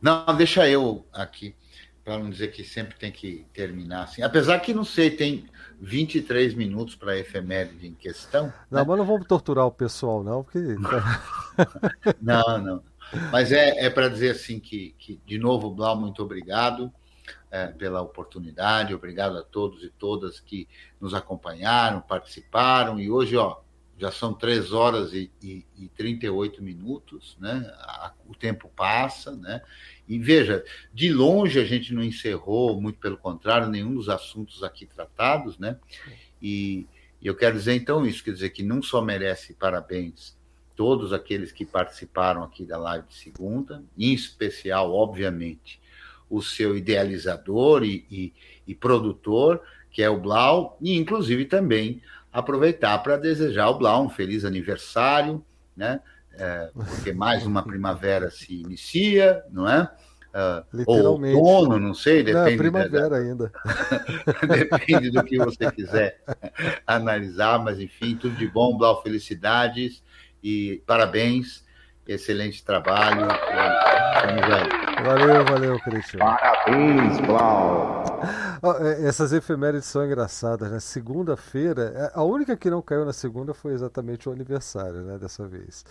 Não, 0.01 0.35
deixa 0.35 0.67
eu 0.67 1.05
aqui 1.13 1.55
para 2.05 2.19
não 2.19 2.29
dizer 2.29 2.49
que 2.49 2.63
sempre 2.63 2.95
tem 2.95 3.11
que 3.11 3.47
terminar 3.51 4.03
assim. 4.03 4.21
Apesar 4.21 4.59
que, 4.59 4.75
não 4.75 4.85
sei, 4.85 5.09
tem 5.09 5.47
23 5.81 6.53
minutos 6.53 6.95
para 6.95 7.13
a 7.13 7.17
efeméride 7.17 7.87
em 7.87 7.95
questão. 7.95 8.53
Não, 8.69 8.79
né? 8.81 8.85
mas 8.87 8.97
não 8.99 9.05
vamos 9.05 9.27
torturar 9.27 9.65
o 9.65 9.71
pessoal, 9.71 10.23
não, 10.23 10.43
porque. 10.43 10.59
não, 12.21 12.59
não. 12.59 12.83
Mas 13.31 13.51
é, 13.51 13.85
é 13.85 13.89
para 13.89 14.07
dizer 14.07 14.31
assim 14.31 14.59
que, 14.59 14.93
que, 14.99 15.19
de 15.25 15.39
novo, 15.39 15.71
Blau, 15.71 15.95
muito 15.95 16.21
obrigado 16.21 16.93
é, 17.49 17.67
pela 17.67 18.01
oportunidade, 18.01 18.93
obrigado 18.93 19.37
a 19.39 19.43
todos 19.43 19.83
e 19.83 19.89
todas 19.89 20.39
que 20.39 20.67
nos 21.01 21.15
acompanharam, 21.15 22.01
participaram, 22.01 22.99
e 22.99 23.09
hoje, 23.09 23.35
ó, 23.35 23.57
já 23.97 24.11
são 24.11 24.33
3 24.33 24.73
horas 24.73 25.13
e, 25.13 25.31
e, 25.41 25.65
e 25.77 25.87
38 25.89 26.61
minutos, 26.61 27.37
né? 27.39 27.71
O 28.27 28.35
tempo 28.35 28.69
passa, 28.75 29.31
né? 29.35 29.61
E 30.07 30.19
veja, 30.19 30.63
de 30.93 31.11
longe 31.11 31.59
a 31.59 31.65
gente 31.65 31.93
não 31.93 32.03
encerrou, 32.03 32.79
muito 32.81 32.99
pelo 32.99 33.17
contrário, 33.17 33.69
nenhum 33.69 33.93
dos 33.93 34.09
assuntos 34.09 34.63
aqui 34.63 34.85
tratados, 34.85 35.57
né? 35.57 35.77
E, 36.41 36.85
e 37.21 37.27
eu 37.27 37.35
quero 37.35 37.57
dizer 37.57 37.73
então 37.73 38.05
isso, 38.05 38.23
quer 38.23 38.33
dizer 38.33 38.49
que 38.49 38.63
não 38.63 38.81
só 38.81 39.01
merece 39.01 39.53
parabéns 39.53 40.35
todos 40.75 41.13
aqueles 41.13 41.51
que 41.51 41.65
participaram 41.65 42.43
aqui 42.43 42.65
da 42.65 42.77
live 42.77 43.07
de 43.07 43.15
segunda, 43.15 43.81
em 43.97 44.13
especial, 44.13 44.93
obviamente, 44.93 45.79
o 46.29 46.41
seu 46.41 46.75
idealizador 46.75 47.83
e, 47.83 48.05
e, 48.11 48.33
e 48.67 48.75
produtor, 48.75 49.61
que 49.89 50.03
é 50.03 50.09
o 50.09 50.19
Blau, 50.19 50.77
e 50.81 50.95
inclusive 50.97 51.45
também 51.45 52.01
aproveitar 52.39 52.97
para 52.99 53.17
desejar 53.17 53.63
ao 53.63 53.77
Blau 53.77 54.03
um 54.03 54.09
feliz 54.09 54.43
aniversário, 54.43 55.43
né? 55.75 56.01
é, 56.37 56.69
porque 56.73 57.13
mais 57.13 57.45
uma 57.45 57.63
primavera 57.63 58.29
se 58.29 58.61
inicia, 58.61 59.43
não 59.51 59.67
é? 59.67 59.89
Uh, 60.35 60.83
ou 60.85 61.21
outono, 61.21 61.79
não 61.79 61.93
sei, 61.93 62.21
depende. 62.21 62.51
Não, 62.51 62.57
primavera 62.57 63.09
da, 63.09 63.15
ainda. 63.15 63.51
depende 64.69 65.09
do 65.09 65.23
que 65.23 65.37
você 65.37 65.71
quiser 65.71 66.21
analisar, 66.85 67.57
mas 67.59 67.79
enfim, 67.79 68.17
tudo 68.17 68.35
de 68.35 68.45
bom, 68.45 68.77
Blau, 68.77 69.01
felicidades 69.01 70.03
e 70.43 70.83
parabéns, 70.85 71.63
excelente 72.05 72.65
trabalho. 72.65 73.27
Valeu, 75.03 75.45
valeu, 75.45 75.79
Cristian. 75.81 76.19
Parabéns, 76.19 77.19
Blau. 77.21 78.03
É, 78.79 79.05
essas 79.05 79.33
efemérides 79.33 79.87
são 79.87 80.05
engraçadas, 80.05 80.71
né? 80.71 80.79
Segunda-feira, 80.79 81.93
é, 81.95 82.11
a 82.13 82.23
única 82.23 82.55
que 82.55 82.69
não 82.69 82.81
caiu 82.81 83.05
na 83.05 83.13
segunda 83.13 83.53
foi 83.53 83.73
exatamente 83.73 84.27
o 84.29 84.31
aniversário, 84.31 85.01
né? 85.01 85.17
Dessa 85.17 85.45
vez. 85.45 85.85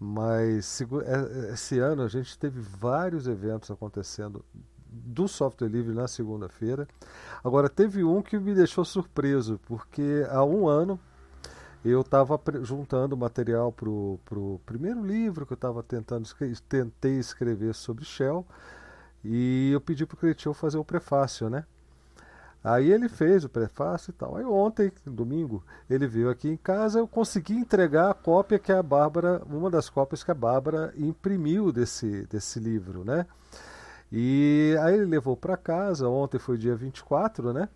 Mas 0.00 0.80
é, 0.80 1.52
esse 1.52 1.78
ano 1.78 2.02
a 2.02 2.08
gente 2.08 2.38
teve 2.38 2.60
vários 2.60 3.26
eventos 3.26 3.70
acontecendo 3.70 4.44
do 4.90 5.28
software 5.28 5.68
livre 5.68 5.94
na 5.94 6.08
segunda-feira. 6.08 6.88
Agora 7.44 7.68
teve 7.68 8.02
um 8.02 8.22
que 8.22 8.38
me 8.38 8.54
deixou 8.54 8.84
surpreso, 8.84 9.60
porque 9.66 10.26
há 10.30 10.42
um 10.44 10.66
ano 10.66 10.98
eu 11.90 12.00
estava 12.00 12.40
juntando 12.62 13.16
material 13.16 13.72
para 13.72 13.88
o 13.88 14.60
primeiro 14.66 15.04
livro 15.04 15.46
que 15.46 15.52
eu 15.52 15.56
estava 15.56 15.82
tentando 15.82 16.28
tentei 16.68 17.18
escrever 17.18 17.74
sobre 17.74 18.04
Shell 18.04 18.46
e 19.24 19.70
eu 19.72 19.80
pedi 19.80 20.06
para 20.06 20.14
o 20.14 20.18
Cretil 20.18 20.54
fazer 20.54 20.78
o 20.78 20.84
prefácio, 20.84 21.50
né? 21.50 21.64
Aí 22.62 22.90
ele 22.90 23.08
fez 23.08 23.44
o 23.44 23.48
prefácio 23.48 24.10
e 24.10 24.12
tal. 24.12 24.36
Aí 24.36 24.44
ontem, 24.44 24.92
domingo, 25.06 25.62
ele 25.88 26.06
veio 26.06 26.28
aqui 26.28 26.48
em 26.48 26.56
casa, 26.56 26.98
eu 26.98 27.06
consegui 27.06 27.54
entregar 27.54 28.10
a 28.10 28.14
cópia 28.14 28.58
que 28.58 28.72
a 28.72 28.82
Bárbara, 28.82 29.42
uma 29.46 29.70
das 29.70 29.88
cópias 29.88 30.24
que 30.24 30.30
a 30.30 30.34
Bárbara 30.34 30.92
imprimiu 30.96 31.70
desse, 31.72 32.26
desse 32.26 32.58
livro, 32.58 33.04
né? 33.04 33.26
E 34.10 34.76
aí 34.80 34.94
ele 34.94 35.04
levou 35.04 35.36
para 35.36 35.56
casa, 35.56 36.08
ontem 36.08 36.38
foi 36.38 36.58
dia 36.58 36.74
24, 36.74 37.52
né? 37.52 37.68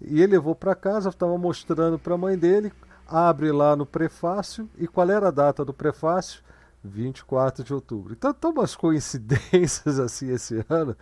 E 0.00 0.20
ele 0.20 0.32
levou 0.32 0.54
para 0.54 0.74
casa, 0.74 1.08
estava 1.08 1.38
mostrando 1.38 1.98
para 1.98 2.14
a 2.14 2.18
mãe 2.18 2.36
dele, 2.36 2.72
abre 3.06 3.52
lá 3.52 3.76
no 3.76 3.86
prefácio, 3.86 4.68
e 4.78 4.86
qual 4.86 5.10
era 5.10 5.28
a 5.28 5.30
data 5.30 5.64
do 5.64 5.72
prefácio? 5.72 6.42
24 6.84 7.64
de 7.64 7.72
outubro. 7.72 8.12
Então, 8.12 8.32
tem 8.34 8.50
umas 8.50 8.76
coincidências 8.76 9.98
assim 9.98 10.30
esse 10.30 10.64
ano 10.68 10.94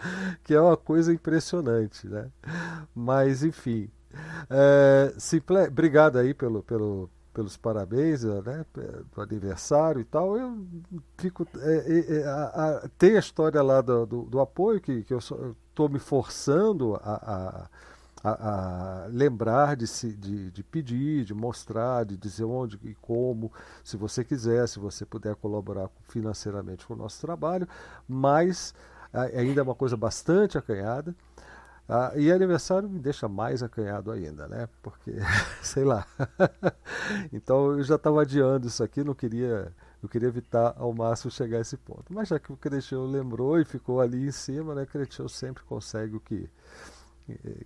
que 0.45 0.55
é 0.55 0.61
uma 0.61 0.77
coisa 0.77 1.13
impressionante, 1.13 2.07
né? 2.07 2.31
Mas, 2.95 3.43
enfim. 3.43 3.91
É, 4.49 5.13
simple... 5.19 5.67
Obrigado 5.67 6.19
aí 6.19 6.33
pelo, 6.33 6.63
pelo, 6.63 7.11
pelos 7.35 7.57
parabéns, 7.57 8.23
né? 8.23 8.65
Do 9.15 9.21
aniversário 9.21 10.01
e 10.01 10.05
tal. 10.05 10.37
Eu 10.37 10.65
fico. 11.19 11.47
É, 11.59 12.19
é, 12.19 12.25
a, 12.25 12.45
a, 12.45 12.89
tem 12.97 13.17
a 13.17 13.21
história 13.21 13.61
lá 13.63 13.81
do, 13.81 14.07
do, 14.07 14.23
do 14.23 14.41
apoio 14.41 14.81
que, 14.81 15.03
que 15.03 15.13
eu 15.13 15.19
estou 15.19 15.89
me 15.89 15.99
forçando 15.99 16.95
a, 17.03 17.15
a 17.15 17.69
a, 18.23 19.05
a 19.05 19.07
lembrar 19.07 19.77
de, 19.77 19.87
se, 19.87 20.13
de, 20.13 20.51
de, 20.51 20.63
pedir, 20.63 21.25
de 21.25 21.35
mostrar, 21.35 22.05
de 22.05 22.17
dizer 22.17 22.45
onde 22.45 22.79
e 22.83 22.95
como, 22.95 23.53
se 23.83 23.97
você 23.97 24.25
quiser, 24.25 24.69
se 24.69 24.79
você 24.79 25.05
puder 25.05 25.35
colaborar 25.37 25.91
financeiramente 26.09 26.87
com 26.87 26.95
o 26.95 26.97
nosso 26.97 27.21
trabalho, 27.21 27.67
mas 28.09 28.75
ainda 29.13 29.61
é 29.61 29.65
uma 29.65 29.75
coisa 29.75 29.97
bastante 29.97 30.57
acanhada. 30.57 31.15
Ah, 31.89 32.13
e 32.17 32.31
aniversário 32.31 32.89
me 32.89 32.99
deixa 32.99 33.29
mais 33.29 33.63
acanhado 33.63 34.11
ainda, 34.13 34.47
né? 34.49 34.69
Porque, 34.83 35.13
sei 35.63 35.85
lá. 35.85 36.07
então 37.33 37.73
eu 37.73 37.83
já 37.83 37.97
estava 37.97 38.23
adiando 38.23 38.69
isso 38.69 38.83
aqui, 38.83 39.03
não 39.03 39.15
queria, 39.15 39.73
eu 40.03 40.09
queria 40.09 40.29
evitar 40.29 40.75
ao 40.79 40.95
máximo 40.95 41.31
chegar 41.31 41.59
a 41.59 41.61
esse 41.61 41.77
ponto. 41.77 42.05
Mas 42.11 42.29
já 42.29 42.39
que 42.39 42.53
o 42.53 42.57
Creteu 42.57 43.05
lembrou 43.05 43.59
e 43.61 43.65
ficou 43.65 44.01
ali 44.01 44.27
em 44.27 44.31
cima, 44.31 44.75
né? 44.75 44.87
Creteu 44.87 45.29
sempre 45.29 45.65
consegue 45.65 46.17
o 46.17 46.21
que, 46.21 46.49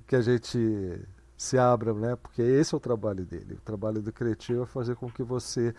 que 0.06 0.16
a 0.16 0.20
gente 0.20 1.00
se 1.36 1.58
abra, 1.58 1.92
né? 1.92 2.16
Porque 2.16 2.42
esse 2.42 2.74
é 2.74 2.76
o 2.76 2.80
trabalho 2.80 3.24
dele. 3.24 3.54
O 3.54 3.60
trabalho 3.60 4.02
do 4.02 4.12
criativo 4.12 4.62
é 4.62 4.66
fazer 4.66 4.96
com 4.96 5.10
que 5.10 5.22
você 5.22 5.74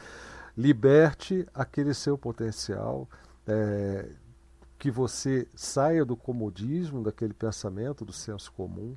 liberte 0.55 1.47
aquele 1.53 1.93
seu 1.93 2.17
potencial, 2.17 3.07
é, 3.45 4.09
que 4.77 4.91
você 4.91 5.47
saia 5.55 6.05
do 6.05 6.15
comodismo, 6.15 7.03
daquele 7.03 7.33
pensamento, 7.33 8.05
do 8.05 8.13
senso 8.13 8.51
comum 8.51 8.95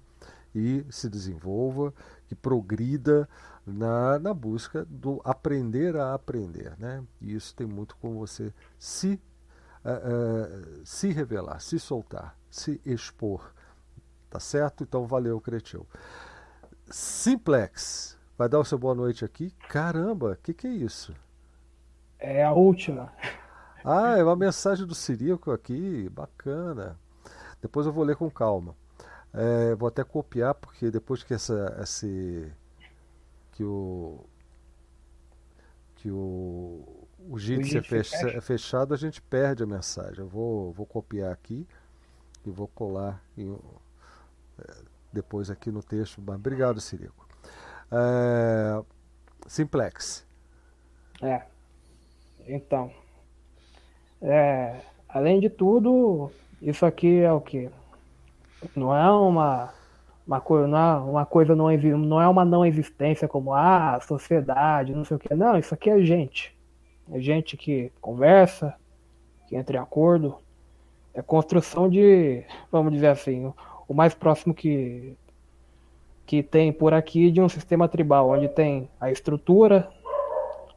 e 0.55 0.85
se 0.91 1.09
desenvolva, 1.09 1.95
que 2.27 2.35
progrida 2.35 3.29
na, 3.67 4.19
na 4.19 4.35
busca 4.35 4.85
do 4.89 5.21
aprender 5.25 5.97
a 5.97 6.15
aprender. 6.15 6.75
Né? 6.79 7.03
E 7.21 7.35
isso 7.35 7.55
tem 7.55 7.67
muito 7.67 7.97
com 7.97 8.19
você 8.19 8.53
se, 8.79 9.21
uh, 9.85 10.81
uh, 10.81 10.81
se 10.85 11.11
revelar, 11.13 11.61
se 11.61 11.79
soltar, 11.79 12.37
se 12.51 12.81
expor. 12.85 13.53
Tá 14.31 14.39
certo? 14.39 14.85
Então 14.85 15.07
valeu, 15.07 15.41
Cretil. 15.41 15.87
Simplex, 16.89 18.17
vai 18.39 18.49
dar 18.49 18.61
o 18.61 18.65
seu 18.65 18.79
boa 18.79 18.95
noite 18.95 19.25
aqui. 19.25 19.51
Caramba, 19.69 20.33
o 20.33 20.37
que, 20.37 20.55
que 20.55 20.69
é 20.69 20.71
isso? 20.71 21.13
É 22.19 22.45
a 22.45 22.53
última. 22.53 23.13
Ah, 23.85 24.17
é 24.17 24.23
uma 24.23 24.37
mensagem 24.37 24.87
do 24.87 24.95
Sirico 24.95 25.51
aqui, 25.51 26.09
bacana. 26.11 26.99
Depois 27.61 27.87
eu 27.87 27.93
vou 27.93 28.05
ler 28.05 28.15
com 28.15 28.31
calma. 28.31 28.77
É, 29.33 29.75
vou 29.75 29.89
até 29.89 30.05
copiar 30.05 30.55
porque 30.55 30.91
depois 30.91 31.23
que 31.23 31.35
essa, 31.35 31.77
esse, 31.83 32.53
que 33.53 33.65
o 33.65 34.25
que 35.97 36.11
o 36.11 37.01
o 37.29 37.39
JIT 37.39 37.79
é 37.79 37.83
fecha, 37.83 38.41
fechado, 38.41 38.95
a 38.95 38.97
gente 38.97 39.21
perde 39.21 39.63
a 39.63 39.67
mensagem. 39.67 40.21
Eu 40.21 40.29
vou, 40.29 40.73
vou 40.73 40.87
copiar 40.87 41.33
aqui 41.33 41.67
e 42.45 42.51
vou 42.51 42.67
colar 42.69 43.23
em, 43.37 43.57
depois 45.13 45.51
aqui 45.51 45.71
no 45.71 45.83
texto. 45.83 46.21
Obrigado, 46.27 46.81
Sirico. 46.81 47.27
É, 47.93 48.83
Simplex. 49.47 50.27
É. 51.23 51.43
Então. 52.47 52.91
É, 54.23 54.81
além 55.09 55.41
de 55.41 55.49
tudo, 55.49 56.31
isso 56.61 56.85
aqui 56.85 57.21
é 57.21 57.33
o 57.33 57.41
que? 57.41 57.71
Não 58.77 58.95
é 58.95 59.11
uma, 59.11 59.73
uma, 60.27 60.41
coisa, 60.41 60.67
não 60.67 60.79
é 60.79 60.97
uma 61.01 61.27
coisa 61.27 61.57
não, 61.57 61.71
não 61.99 62.21
é 62.21 62.29
uma 62.29 62.45
não 62.45 62.67
existência 62.67 63.27
como 63.27 63.55
ah, 63.55 63.99
sociedade, 64.01 64.95
não 64.95 65.05
sei 65.05 65.17
o 65.17 65.21
que. 65.21 65.35
Não, 65.35 65.59
isso 65.59 65.75
aqui 65.75 65.89
é 65.89 66.01
gente. 66.01 66.57
É 67.11 67.19
gente 67.19 67.57
que 67.57 67.91
conversa, 68.01 68.75
que 69.49 69.57
entra 69.57 69.77
em 69.77 69.81
acordo. 69.81 70.37
É 71.13 71.23
construção 71.23 71.89
de, 71.89 72.45
vamos 72.71 72.93
dizer 72.93 73.09
assim, 73.09 73.53
o 73.91 73.95
mais 73.95 74.15
próximo 74.15 74.55
que, 74.55 75.17
que 76.25 76.45
tem 76.45 76.73
por 76.73 76.95
aqui 76.95 77.29
de 77.29 77.41
um 77.41 77.49
sistema 77.49 77.89
tribal, 77.89 78.31
onde 78.31 78.47
tem 78.47 78.89
a 79.01 79.11
estrutura, 79.11 79.91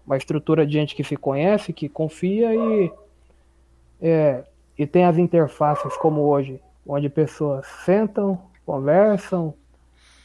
uma 0.03 0.17
estrutura 0.17 0.66
de 0.66 0.74
gente 0.74 0.95
que 0.95 1.03
se 1.03 1.16
conhece, 1.16 1.72
que 1.72 1.88
confia 1.88 2.56
e, 2.56 2.92
é, 4.01 4.43
e 4.75 4.88
tem 4.88 5.06
as 5.06 5.19
interfaces 5.19 5.95
como 5.98 6.22
hoje, 6.22 6.59
onde 6.88 7.08
pessoas 7.08 7.67
sentam, 7.85 8.42
conversam, 8.66 9.53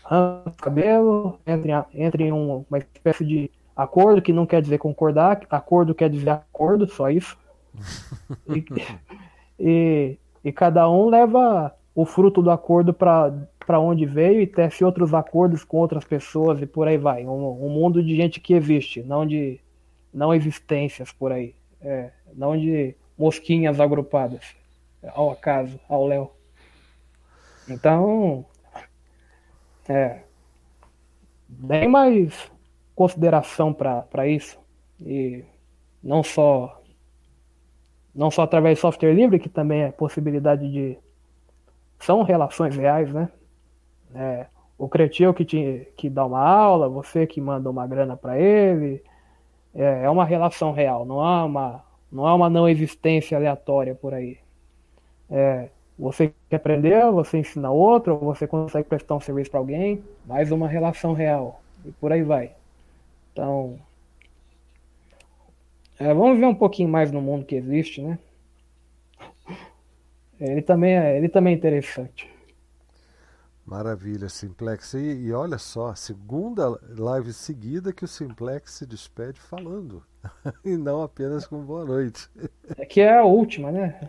arrancam 0.03 0.51
o 0.51 0.63
cabelo, 0.63 1.39
entram, 1.47 1.85
entram 1.93 2.27
em 2.27 2.33
uma 2.33 2.79
espécie 2.79 3.23
de 3.23 3.51
acordo, 3.77 4.23
que 4.23 4.33
não 4.33 4.47
quer 4.47 4.63
dizer 4.63 4.79
concordar, 4.79 5.43
acordo 5.51 5.95
quer 5.95 6.09
dizer 6.09 6.31
acordo, 6.31 6.89
só 6.89 7.11
isso. 7.11 7.37
e, 8.49 8.65
e, 9.61 10.19
e 10.43 10.53
cada 10.53 10.89
um 10.89 11.11
leva 11.11 11.77
o 11.99 12.05
fruto 12.05 12.41
do 12.41 12.49
acordo 12.53 12.95
para 12.95 13.81
onde 13.81 14.07
veio 14.07 14.41
e 14.41 14.47
tece 14.47 14.85
outros 14.85 15.13
acordos 15.13 15.65
com 15.65 15.79
outras 15.79 16.05
pessoas 16.05 16.63
e 16.63 16.67
por 16.67 16.87
aí 16.87 16.97
vai. 16.97 17.27
Um, 17.27 17.65
um, 17.67 17.69
mundo 17.69 18.01
de 18.01 18.15
gente 18.15 18.39
que 18.39 18.55
existe, 18.55 19.03
não 19.03 19.27
de 19.27 19.59
não 20.15 20.33
existências 20.33 21.11
por 21.11 21.33
aí. 21.33 21.57
É, 21.81 22.13
não 22.37 22.57
de 22.57 22.95
mosquinhas 23.19 23.81
agrupadas 23.81 24.55
ao 25.13 25.33
acaso, 25.33 25.81
ao 25.89 26.07
léu. 26.07 26.33
Então, 27.69 28.47
é, 29.89 30.21
bem 31.49 31.89
mais 31.89 32.49
consideração 32.95 33.75
para 33.75 34.29
isso. 34.29 34.57
E 35.01 35.45
não 36.01 36.23
só 36.23 36.81
não 38.15 38.31
só 38.31 38.43
através 38.43 38.79
de 38.79 38.83
software 38.83 39.15
livre, 39.15 39.41
que 39.41 39.49
também 39.49 39.83
é 39.83 39.91
possibilidade 39.91 40.71
de. 40.71 40.97
São 41.99 42.23
relações 42.23 42.77
reais, 42.77 43.13
né? 43.13 43.29
É, 44.15 44.47
o 44.79 44.89
Cretil 44.89 45.35
que, 45.35 45.45
te, 45.45 45.89
que 45.97 46.09
dá 46.09 46.25
uma 46.25 46.41
aula, 46.41 46.89
você 46.89 47.27
que 47.27 47.41
manda 47.41 47.69
uma 47.69 47.87
grana 47.87 48.17
para 48.17 48.39
ele. 48.39 49.03
É, 49.75 50.05
é, 50.05 50.11
uma 50.11 50.25
relação 50.25 50.73
real, 50.73 51.05
não 51.05 51.21
é 51.21 51.45
uma, 51.45 51.85
não 52.11 52.29
é 52.29 52.33
uma 52.33 52.49
não 52.49 52.69
existência 52.69 53.37
aleatória 53.37 53.95
por 53.95 54.15
aí. 54.15 54.39
É, 55.31 55.69
você 55.99 56.33
quer 56.49 56.57
aprender, 56.57 57.11
você 57.11 57.39
ensina 57.39 57.71
outro, 57.71 58.17
você 58.19 58.47
consegue 58.47 58.89
prestar 58.89 59.17
um 59.17 59.21
serviço 59.21 59.51
para 59.51 59.61
alguém, 59.61 60.03
mais 60.25 60.51
uma 60.51 60.69
relação 60.69 61.13
real. 61.13 61.61
E 61.85 61.93
por 61.93 62.13
aí 62.13 62.23
vai. 62.23 62.53
Então, 63.33 63.79
é, 65.99 66.15
vamos 66.15 66.39
ver 66.39 66.47
um 66.47 66.55
pouquinho 66.55 66.89
mais 66.89 67.11
no 67.11 67.21
mundo 67.21 67.45
que 67.45 67.57
existe, 67.57 68.01
né? 68.01 68.19
Ele 70.41 70.63
também 70.63 70.97
é, 70.97 71.17
ele 71.17 71.29
também 71.29 71.55
é 71.55 71.57
interessante. 71.57 72.29
Maravilha, 73.69 74.31
Simplex. 74.31 74.95
E, 74.95 75.27
e, 75.27 75.33
olha 75.33 75.59
só, 75.59 75.95
segunda 75.95 76.81
live 76.97 77.35
seguida 77.35 77.93
que 77.93 78.03
o 78.03 78.09
Simplex 78.09 78.73
se 78.73 78.87
despede 78.87 79.39
falando. 79.39 80.03
e 80.65 80.75
não 80.77 81.03
apenas 81.03 81.47
com 81.47 81.61
boa 81.61 81.85
noite. 81.85 82.31
É 82.79 82.87
que 82.87 83.03
é 83.03 83.19
a 83.19 83.25
última, 83.25 83.71
né? 83.71 84.01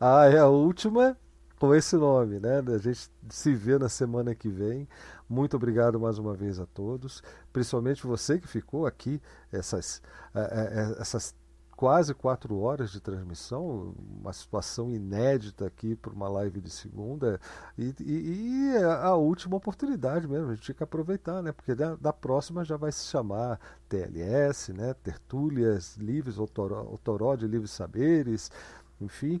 ah, 0.00 0.26
é 0.26 0.38
a 0.38 0.48
última 0.48 1.16
com 1.58 1.74
esse 1.74 1.96
nome, 1.96 2.40
né? 2.40 2.62
A 2.74 2.78
gente 2.78 3.08
se 3.28 3.54
vê 3.54 3.78
na 3.78 3.88
semana 3.88 4.34
que 4.34 4.48
vem. 4.48 4.88
Muito 5.28 5.56
obrigado 5.56 5.98
mais 6.00 6.18
uma 6.18 6.34
vez 6.34 6.58
a 6.58 6.66
todos, 6.66 7.22
principalmente 7.52 8.06
você 8.06 8.38
que 8.38 8.46
ficou 8.46 8.86
aqui 8.86 9.20
essas, 9.52 10.02
é, 10.34 10.40
é, 10.40 10.80
é, 10.80 11.00
essas 11.00 11.34
quase 11.76 12.14
quatro 12.14 12.58
horas 12.58 12.90
de 12.90 13.00
transmissão, 13.00 13.94
uma 14.20 14.32
situação 14.32 14.90
inédita 14.90 15.66
aqui 15.66 15.94
para 15.94 16.12
uma 16.12 16.28
live 16.28 16.60
de 16.60 16.70
segunda 16.70 17.38
e, 17.76 17.94
e, 18.00 18.72
e, 18.72 18.76
a 18.82 19.14
última 19.14 19.56
oportunidade 19.56 20.26
mesmo, 20.26 20.50
a 20.50 20.54
gente 20.54 20.64
tinha 20.64 20.74
que 20.74 20.82
aproveitar, 20.82 21.42
né? 21.42 21.52
Porque 21.52 21.74
da, 21.74 21.94
da 21.96 22.12
próxima 22.12 22.64
já 22.64 22.76
vai 22.76 22.90
se 22.90 23.04
chamar 23.04 23.60
TLS, 23.88 24.72
né? 24.72 24.94
Tertúlias 24.94 25.96
Livres, 25.96 26.38
Autoró 26.38 27.36
de 27.36 27.46
Livres 27.46 27.72
Saberes, 27.72 28.50
enfim, 28.98 29.40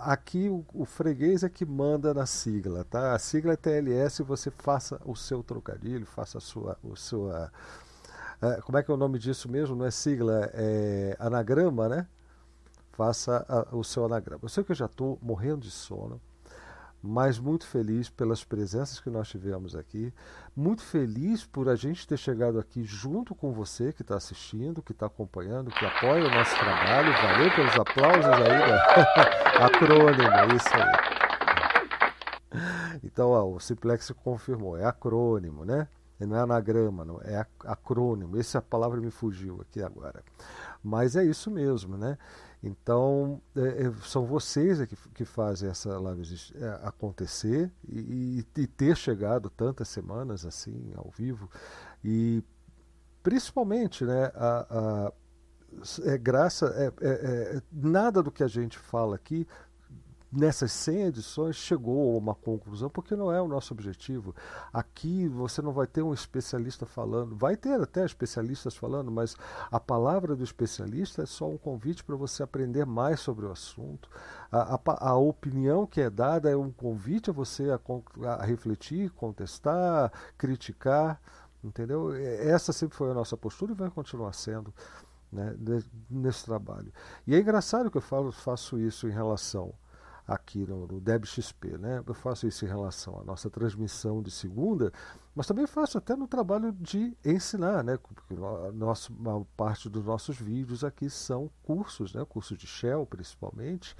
aqui 0.00 0.50
o, 0.50 0.64
o, 0.74 0.84
freguês 0.84 1.42
é 1.42 1.48
que 1.48 1.64
manda 1.64 2.12
na 2.12 2.26
sigla, 2.26 2.84
tá? 2.84 3.14
A 3.14 3.18
sigla 3.18 3.54
é 3.54 3.56
TLS, 3.56 4.22
você 4.22 4.50
faça 4.50 5.00
o 5.06 5.16
seu 5.16 5.42
trocadilho, 5.42 6.04
faça 6.04 6.36
a 6.36 6.40
sua, 6.40 6.76
o 6.82 6.94
sua, 6.94 7.50
é, 8.42 8.60
como 8.60 8.76
é 8.76 8.82
que 8.82 8.90
é 8.90 8.94
o 8.94 8.96
nome 8.96 9.18
disso 9.18 9.50
mesmo? 9.50 9.76
Não 9.76 9.86
é 9.86 9.90
sigla, 9.90 10.50
é 10.52 11.16
anagrama, 11.18 11.88
né? 11.88 12.06
Faça 12.92 13.44
a, 13.48 13.74
o 13.74 13.82
seu 13.82 14.04
anagrama. 14.04 14.40
Eu 14.42 14.48
sei 14.48 14.64
que 14.64 14.72
eu 14.72 14.76
já 14.76 14.86
estou 14.86 15.18
morrendo 15.22 15.60
de 15.60 15.70
sono 15.70 16.20
mas 17.02 17.38
muito 17.38 17.66
feliz 17.66 18.08
pelas 18.08 18.44
presenças 18.44 19.00
que 19.00 19.10
nós 19.10 19.28
tivemos 19.28 19.74
aqui, 19.74 20.14
muito 20.54 20.82
feliz 20.82 21.44
por 21.44 21.68
a 21.68 21.74
gente 21.74 22.06
ter 22.06 22.16
chegado 22.16 22.60
aqui 22.60 22.84
junto 22.84 23.34
com 23.34 23.52
você 23.52 23.92
que 23.92 24.02
está 24.02 24.14
assistindo, 24.16 24.80
que 24.80 24.92
está 24.92 25.06
acompanhando, 25.06 25.72
que 25.72 25.84
apoia 25.84 26.24
o 26.24 26.30
nosso 26.30 26.56
trabalho. 26.56 27.12
Valeu 27.12 27.50
pelos 27.56 27.74
aplausos 27.74 28.24
aí 28.24 28.60
da 28.60 29.66
acrônimo, 29.66 30.56
isso 30.56 30.68
aí. 30.74 30.92
Então, 33.02 33.30
ó, 33.30 33.44
o 33.46 33.58
Simplex 33.58 34.12
confirmou, 34.22 34.78
é 34.78 34.84
acrônimo, 34.84 35.64
né? 35.64 35.88
Não 36.26 36.36
é 36.36 36.40
anagrama, 36.40 37.04
não, 37.04 37.20
é 37.22 37.46
acrônimo. 37.64 38.38
Essa 38.38 38.60
palavra 38.60 39.00
me 39.00 39.10
fugiu 39.10 39.60
aqui 39.60 39.82
agora. 39.82 40.22
Mas 40.82 41.16
é 41.16 41.24
isso 41.24 41.50
mesmo, 41.50 41.96
né? 41.96 42.18
Então, 42.62 43.40
é, 43.56 43.86
é, 43.86 43.92
são 44.04 44.24
vocês 44.24 44.80
que, 44.86 44.96
que 45.14 45.24
fazem 45.24 45.68
essa 45.68 45.98
live 45.98 46.22
é, 46.54 46.86
acontecer 46.86 47.72
e, 47.88 48.44
e, 48.56 48.66
ter 48.68 48.96
chegado 48.96 49.50
tantas 49.50 49.88
semanas 49.88 50.46
assim, 50.46 50.92
ao 50.94 51.10
vivo. 51.10 51.50
E 52.04 52.42
principalmente, 53.22 54.04
né, 54.04 54.30
a, 54.34 54.66
a 55.08 55.12
é 56.04 56.18
graça, 56.18 56.66
é, 56.76 57.06
é, 57.06 57.56
é, 57.56 57.62
nada 57.72 58.22
do 58.22 58.30
que 58.30 58.44
a 58.44 58.48
gente 58.48 58.78
fala 58.78 59.16
aqui 59.16 59.46
nessas 60.32 60.72
100 60.72 61.02
edições 61.02 61.56
chegou 61.56 62.14
a 62.14 62.18
uma 62.18 62.34
conclusão, 62.34 62.88
porque 62.88 63.14
não 63.14 63.30
é 63.30 63.40
o 63.40 63.46
nosso 63.46 63.74
objetivo. 63.74 64.34
Aqui 64.72 65.28
você 65.28 65.60
não 65.60 65.72
vai 65.72 65.86
ter 65.86 66.02
um 66.02 66.14
especialista 66.14 66.86
falando, 66.86 67.36
vai 67.36 67.54
ter 67.54 67.78
até 67.78 68.04
especialistas 68.04 68.74
falando, 68.74 69.10
mas 69.10 69.36
a 69.70 69.78
palavra 69.78 70.34
do 70.34 70.42
especialista 70.42 71.22
é 71.22 71.26
só 71.26 71.48
um 71.48 71.58
convite 71.58 72.02
para 72.02 72.16
você 72.16 72.42
aprender 72.42 72.86
mais 72.86 73.20
sobre 73.20 73.44
o 73.44 73.52
assunto. 73.52 74.08
A, 74.50 74.74
a, 74.74 75.10
a, 75.10 75.16
opinião 75.16 75.86
que 75.86 76.00
é 76.00 76.08
dada 76.08 76.50
é 76.50 76.56
um 76.56 76.70
convite 76.70 77.28
a 77.28 77.32
você 77.32 77.68
a, 77.70 78.34
a 78.34 78.44
refletir, 78.44 79.10
contestar, 79.10 80.10
criticar, 80.38 81.20
entendeu? 81.62 82.14
Essa 82.14 82.72
sempre 82.72 82.96
foi 82.96 83.10
a 83.10 83.14
nossa 83.14 83.36
postura 83.36 83.72
e 83.72 83.74
vai 83.74 83.90
continuar 83.90 84.32
sendo. 84.32 84.72
né, 85.30 85.54
nesse 86.10 86.44
trabalho. 86.44 86.92
E 87.26 87.34
é 87.34 87.38
engraçado 87.40 87.90
que 87.90 87.96
eu 87.96 88.02
falo, 88.02 88.32
faço 88.32 88.78
isso 88.78 89.08
em 89.08 89.12
relação 89.12 89.74
aqui 90.26 90.66
no, 90.66 90.86
no 90.86 91.00
DebXP, 91.00 91.78
né? 91.78 92.02
Eu 92.06 92.14
faço 92.14 92.46
isso 92.46 92.64
em 92.64 92.68
relação 92.68 93.20
à 93.20 93.24
nossa 93.24 93.50
transmissão 93.50 94.22
de 94.22 94.30
segunda, 94.30 94.92
mas 95.34 95.46
também 95.46 95.66
faço 95.66 95.98
até 95.98 96.14
no 96.14 96.28
trabalho 96.28 96.72
de 96.72 97.16
ensinar, 97.24 97.82
né? 97.82 97.98
Porque 97.98 98.34
nosso, 98.74 99.12
uma 99.12 99.44
parte 99.56 99.88
dos 99.88 100.04
nossos 100.04 100.38
vídeos 100.38 100.84
aqui 100.84 101.10
são 101.10 101.50
cursos, 101.62 102.14
né? 102.14 102.24
Cursos 102.24 102.56
de 102.56 102.66
Shell, 102.66 103.06
principalmente. 103.06 103.96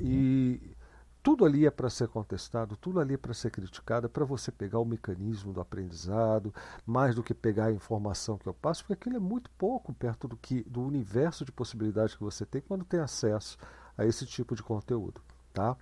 E 0.00 0.76
tudo 1.22 1.44
ali 1.44 1.66
é 1.66 1.70
para 1.70 1.90
ser 1.90 2.08
contestado, 2.08 2.76
tudo 2.76 3.00
ali 3.00 3.14
é 3.14 3.18
para 3.18 3.34
ser 3.34 3.50
criticado, 3.50 4.06
é 4.06 4.08
para 4.08 4.24
você 4.24 4.50
pegar 4.50 4.78
o 4.78 4.84
mecanismo 4.84 5.52
do 5.52 5.60
aprendizado, 5.60 6.54
mais 6.86 7.14
do 7.14 7.22
que 7.22 7.34
pegar 7.34 7.66
a 7.66 7.72
informação 7.72 8.38
que 8.38 8.48
eu 8.48 8.54
passo, 8.54 8.82
porque 8.82 8.94
aquilo 8.94 9.16
é 9.16 9.20
muito 9.20 9.50
pouco 9.58 9.92
perto 9.92 10.26
do 10.26 10.36
que 10.36 10.62
do 10.62 10.80
universo 10.80 11.44
de 11.44 11.52
possibilidades 11.52 12.14
que 12.14 12.22
você 12.22 12.46
tem 12.46 12.62
quando 12.62 12.84
tem 12.84 13.00
acesso 13.00 13.58
a 13.98 14.06
esse 14.06 14.24
tipo 14.24 14.54
de 14.54 14.62
conteúdo, 14.62 15.20
tá? 15.52 15.76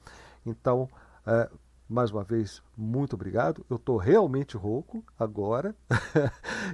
Então, 0.44 0.88
é, 1.26 1.48
mais 1.88 2.10
uma 2.10 2.24
vez, 2.24 2.62
muito 2.76 3.14
obrigado. 3.14 3.64
Eu 3.70 3.76
estou 3.76 3.96
realmente 3.98 4.56
rouco 4.56 5.04
agora, 5.18 5.74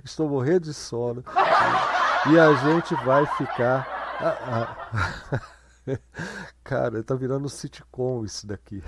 estou 0.02 0.28
morrendo 0.28 0.60
de 0.60 0.74
sono 0.74 1.24
e 2.30 2.38
a 2.38 2.54
gente 2.54 2.94
vai 3.04 3.26
ficar. 3.36 3.86
Ah, 4.20 4.88
ah. 5.34 5.40
Cara, 6.62 7.02
tá 7.02 7.14
virando 7.14 7.48
sitcom 7.48 8.24
isso 8.24 8.46
daqui. 8.46 8.82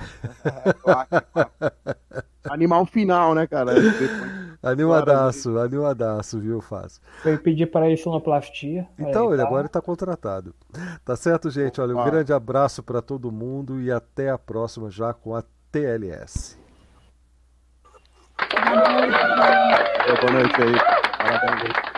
Animal 2.48 2.86
final, 2.86 3.34
né, 3.34 3.46
cara? 3.46 3.72
Animadaço, 4.64 5.58
animadaço, 5.58 6.40
viu, 6.40 6.60
Fácil? 6.60 7.02
Foi 7.22 7.36
pedir 7.36 7.66
para 7.66 7.90
isso 7.90 8.08
uma 8.08 8.20
plastia. 8.20 8.88
Então, 8.98 9.28
ele 9.32 9.42
tá... 9.42 9.46
agora 9.46 9.66
está 9.66 9.80
contratado. 9.80 10.54
Tá 11.04 11.14
certo, 11.16 11.50
gente? 11.50 11.80
Olha, 11.80 11.96
um 11.96 12.04
grande 12.04 12.32
abraço 12.32 12.82
para 12.82 13.02
todo 13.02 13.30
mundo 13.30 13.80
e 13.80 13.92
até 13.92 14.30
a 14.30 14.38
próxima 14.38 14.90
já 14.90 15.12
com 15.12 15.34
a 15.34 15.42
TLS. 15.70 16.58
Boa 20.20 20.32
noite 20.32 20.62
aí. 20.62 20.74
Parabéns 21.18 21.62
aí. 21.62 21.93